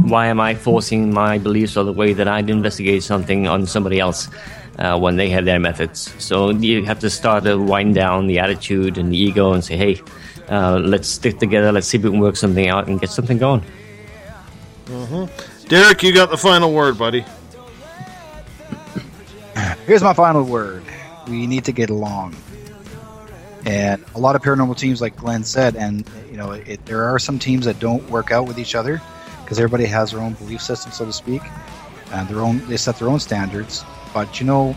why 0.00 0.26
am 0.26 0.40
I 0.40 0.54
forcing 0.54 1.12
my 1.12 1.38
beliefs 1.38 1.76
or 1.76 1.84
the 1.84 1.92
way 1.92 2.12
that 2.12 2.28
I'd 2.28 2.50
investigate 2.50 3.02
something 3.02 3.46
on 3.46 3.66
somebody 3.66 4.00
else 4.00 4.28
uh, 4.78 4.98
when 4.98 5.16
they 5.16 5.28
have 5.30 5.44
their 5.44 5.60
methods? 5.60 6.12
So 6.18 6.50
you 6.50 6.84
have 6.84 6.98
to 7.00 7.10
start 7.10 7.44
to 7.44 7.56
wind 7.56 7.94
down 7.94 8.26
the 8.26 8.38
attitude 8.38 8.98
and 8.98 9.12
the 9.12 9.18
ego 9.18 9.52
and 9.52 9.64
say, 9.64 9.76
hey, 9.76 10.02
uh, 10.48 10.78
let's 10.78 11.08
stick 11.08 11.38
together, 11.38 11.72
let's 11.72 11.86
see 11.86 11.98
if 11.98 12.04
we 12.04 12.10
can 12.10 12.20
work 12.20 12.36
something 12.36 12.68
out 12.68 12.88
and 12.88 13.00
get 13.00 13.10
something 13.10 13.38
going. 13.38 13.62
Mm-hmm. 14.86 15.68
Derek, 15.68 16.02
you 16.02 16.14
got 16.14 16.30
the 16.30 16.38
final 16.38 16.72
word, 16.72 16.96
buddy. 16.96 17.24
Here's 19.86 20.02
my 20.02 20.14
final 20.14 20.44
word. 20.44 20.82
We 21.28 21.46
need 21.46 21.64
to 21.64 21.72
get 21.72 21.90
along. 21.90 22.36
And 23.64 24.04
a 24.14 24.18
lot 24.18 24.36
of 24.36 24.42
paranormal 24.42 24.76
teams, 24.76 25.00
like 25.00 25.16
Glenn 25.16 25.44
said, 25.44 25.76
and 25.76 26.08
you 26.30 26.36
know, 26.36 26.52
it, 26.52 26.84
there 26.86 27.04
are 27.04 27.18
some 27.18 27.38
teams 27.38 27.64
that 27.64 27.78
don't 27.78 28.08
work 28.08 28.30
out 28.30 28.46
with 28.46 28.58
each 28.58 28.74
other 28.74 29.02
because 29.42 29.58
everybody 29.58 29.86
has 29.86 30.12
their 30.12 30.20
own 30.20 30.34
belief 30.34 30.62
system, 30.62 30.92
so 30.92 31.04
to 31.04 31.12
speak, 31.12 31.42
and 32.12 32.28
their 32.28 32.40
own 32.40 32.64
they 32.66 32.76
set 32.76 32.98
their 32.98 33.08
own 33.08 33.20
standards. 33.20 33.84
But 34.14 34.40
you 34.40 34.46
know, 34.46 34.76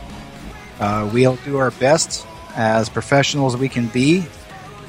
uh, 0.80 1.10
we'll 1.14 1.36
do 1.38 1.58
our 1.58 1.72
best 1.72 2.26
as 2.56 2.90
professionals 2.90 3.56
we 3.56 3.70
can 3.70 3.88
be, 3.88 4.24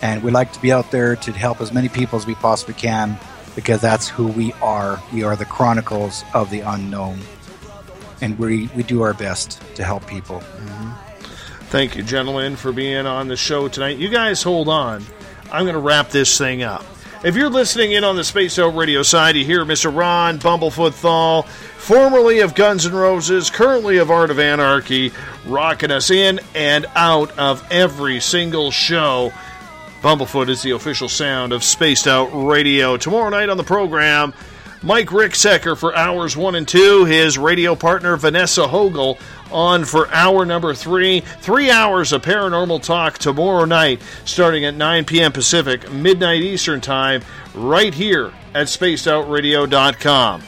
and 0.01 0.23
we 0.23 0.31
like 0.31 0.53
to 0.53 0.61
be 0.61 0.73
out 0.73 0.91
there 0.91 1.17
to 1.17 1.33
help 1.33 1.61
as 1.61 1.73
many 1.73 1.89
people 1.89 2.19
as 2.19 2.27
we 2.27 2.35
possibly 2.35 2.75
can 2.75 3.19
because 3.55 3.81
that's 3.81 4.09
who 4.09 4.27
we 4.29 4.53
are. 4.55 5.03
We 5.12 5.23
are 5.23 5.37
the 5.37 5.45
chronicles 5.45 6.25
of 6.33 6.51
the 6.51 6.61
unknown, 6.61 7.21
and 8.21 8.39
we 8.39 8.69
we 8.75 8.83
do 8.83 9.03
our 9.03 9.15
best 9.15 9.61
to 9.77 9.85
help 9.85 10.07
people. 10.07 10.41
Mm-hmm. 10.41 11.12
Thank 11.73 11.97
you, 11.97 12.02
gentlemen, 12.02 12.57
for 12.57 12.70
being 12.70 13.07
on 13.07 13.28
the 13.28 13.36
show 13.36 13.67
tonight. 13.67 13.97
You 13.97 14.10
guys 14.10 14.42
hold 14.42 14.68
on. 14.68 15.02
I'm 15.51 15.65
going 15.65 15.73
to 15.73 15.81
wrap 15.81 16.10
this 16.10 16.36
thing 16.36 16.62
up. 16.62 16.84
If 17.25 17.34
you're 17.34 17.49
listening 17.49 17.92
in 17.92 18.05
on 18.05 18.15
the 18.15 18.25
Spaced 18.25 18.59
Out 18.59 18.76
Radio 18.76 19.02
side, 19.02 19.36
you 19.36 19.44
hear 19.47 19.65
Mr. 19.65 19.91
Ron 19.91 20.39
Bumblefoot 20.39 20.92
Thal, 20.92 21.44
formerly 21.44 22.41
of 22.41 22.55
Guns 22.55 22.84
N' 22.84 22.92
Roses, 22.92 23.49
currently 23.49 23.97
of 23.97 24.10
Art 24.10 24.31
of 24.31 24.39
Anarchy, 24.39 25.12
rocking 25.47 25.91
us 25.91 26.10
in 26.10 26.41
and 26.55 26.84
out 26.94 27.39
of 27.39 27.67
every 27.73 28.20
single 28.20 28.70
show. 28.70 29.33
Bumblefoot 30.02 30.51
is 30.51 30.60
the 30.60 30.73
official 30.73 31.09
sound 31.09 31.55
of 31.55 31.65
Spaced 31.65 32.07
Out 32.07 32.28
Radio. 32.34 32.99
Tomorrow 32.99 33.31
night 33.31 33.49
on 33.49 33.57
the 33.57 33.65
program, 33.65 34.34
Mike 34.83 35.09
Ricksecker 35.09 35.78
for 35.78 35.94
hours 35.94 36.36
one 36.36 36.57
and 36.57 36.67
two, 36.67 37.05
his 37.05 37.39
radio 37.39 37.77
partner 37.77 38.17
Vanessa 38.17 38.67
Hogel 38.67 39.17
on 39.52 39.85
for 39.85 40.12
hour 40.12 40.44
number 40.44 40.75
three. 40.75 41.20
Three 41.20 41.70
hours 41.70 42.12
of 42.12 42.23
paranormal 42.23 42.83
talk 42.83 43.19
tomorrow 43.19 43.65
night, 43.65 44.01
starting 44.25 44.65
at 44.65 44.75
9 44.75 45.05
p.m. 45.05 45.31
Pacific, 45.31 45.91
midnight 45.93 46.43
Eastern 46.43 46.81
Time, 46.81 47.23
right 47.55 47.94
here 47.94 48.33
at 48.55 48.67
spacedoutradio.com. 48.67 50.43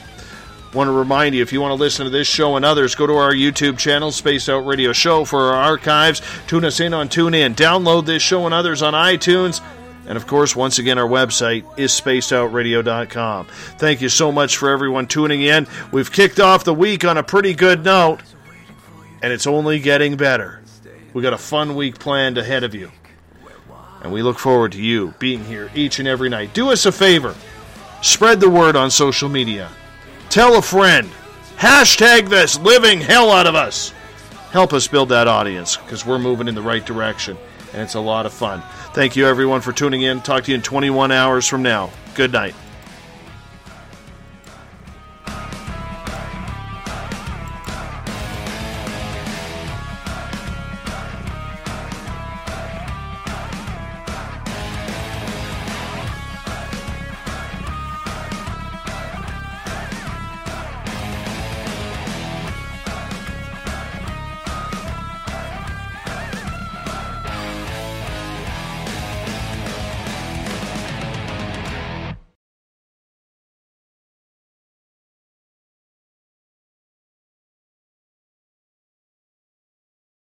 Want 0.75 0.89
to 0.89 0.93
remind 0.93 1.37
you 1.37 1.43
if 1.43 1.53
you 1.53 1.61
want 1.61 1.71
to 1.71 1.81
listen 1.81 2.05
to 2.05 2.11
this 2.11 2.27
show 2.27 2.57
and 2.57 2.65
others, 2.65 2.97
go 2.97 3.07
to 3.07 3.15
our 3.15 3.33
YouTube 3.33 3.79
channel, 3.79 4.11
Spaced 4.11 4.49
Out 4.49 4.67
Radio 4.67 4.93
Show, 4.93 5.25
for 5.25 5.53
our 5.53 5.63
archives. 5.63 6.21
Tune 6.49 6.65
us 6.65 6.81
in 6.81 6.93
on 6.93 7.09
TuneIn. 7.09 7.55
Download 7.55 8.05
this 8.05 8.23
show 8.23 8.45
and 8.45 8.53
others 8.53 8.83
on 8.83 8.93
iTunes. 8.93 9.61
And 10.07 10.17
of 10.17 10.27
course, 10.27 10.55
once 10.55 10.79
again, 10.79 10.99
our 10.99 11.09
website 11.09 11.65
is 11.79 11.93
spacedoutradio.com. 11.93 13.47
Thank 13.79 14.03
you 14.03 14.09
so 14.09 14.31
much 14.31 14.57
for 14.57 14.71
everyone 14.71 15.07
tuning 15.07 15.43
in. 15.43 15.67
We've 15.93 16.11
kicked 16.13 16.41
off 16.41 16.65
the 16.65 16.75
week 16.75 17.05
on 17.05 17.17
a 17.17 17.23
pretty 17.23 17.55
good 17.55 17.85
note 17.85 18.21
and 19.23 19.33
it's 19.33 19.47
only 19.47 19.79
getting 19.79 20.17
better. 20.17 20.61
We 21.15 21.23
got 21.23 21.33
a 21.33 21.39
fun 21.39 21.75
week 21.77 21.99
planned 21.99 22.37
ahead 22.37 22.65
of 22.65 22.75
you. 22.75 22.91
And 24.03 24.13
we 24.13 24.21
look 24.21 24.39
forward 24.39 24.73
to 24.73 24.83
you 24.83 25.15
being 25.19 25.43
here 25.45 25.71
each 25.75 25.99
and 25.99 26.07
every 26.07 26.29
night. 26.29 26.53
Do 26.53 26.71
us 26.71 26.85
a 26.85 26.93
favor. 26.93 27.35
Spread 28.03 28.41
the 28.41 28.51
word 28.51 28.77
on 28.77 28.91
social 28.91 29.31
media. 29.31 29.71
Tell 30.29 30.59
a 30.59 30.63
friend. 30.63 31.09
Hashtag 31.57 32.29
this 32.29 32.59
living 32.59 33.01
hell 33.01 33.31
out 33.31 33.47
of 33.47 33.55
us. 33.55 33.95
Help 34.51 34.75
us 34.75 34.87
build 34.87 35.09
that 35.09 35.27
audience 35.27 35.79
because 35.79 36.05
we're 36.05 36.19
moving 36.19 36.47
in 36.47 36.55
the 36.55 36.61
right 36.61 36.85
direction 36.85 37.39
and 37.73 37.83
it's 37.83 37.95
a 37.95 38.01
lot 38.01 38.27
of 38.27 38.33
fun. 38.35 38.63
Thank 38.95 39.17
you 39.17 39.27
everyone 39.27 39.61
for 39.61 39.73
tuning 39.73 40.03
in. 40.03 40.21
Talk 40.21 40.45
to 40.45 40.53
you 40.53 40.55
in 40.55 40.63
21 40.63 41.11
hours 41.11 41.49
from 41.49 41.65
now. 41.65 41.91
Good 42.15 42.31
night. 42.31 42.55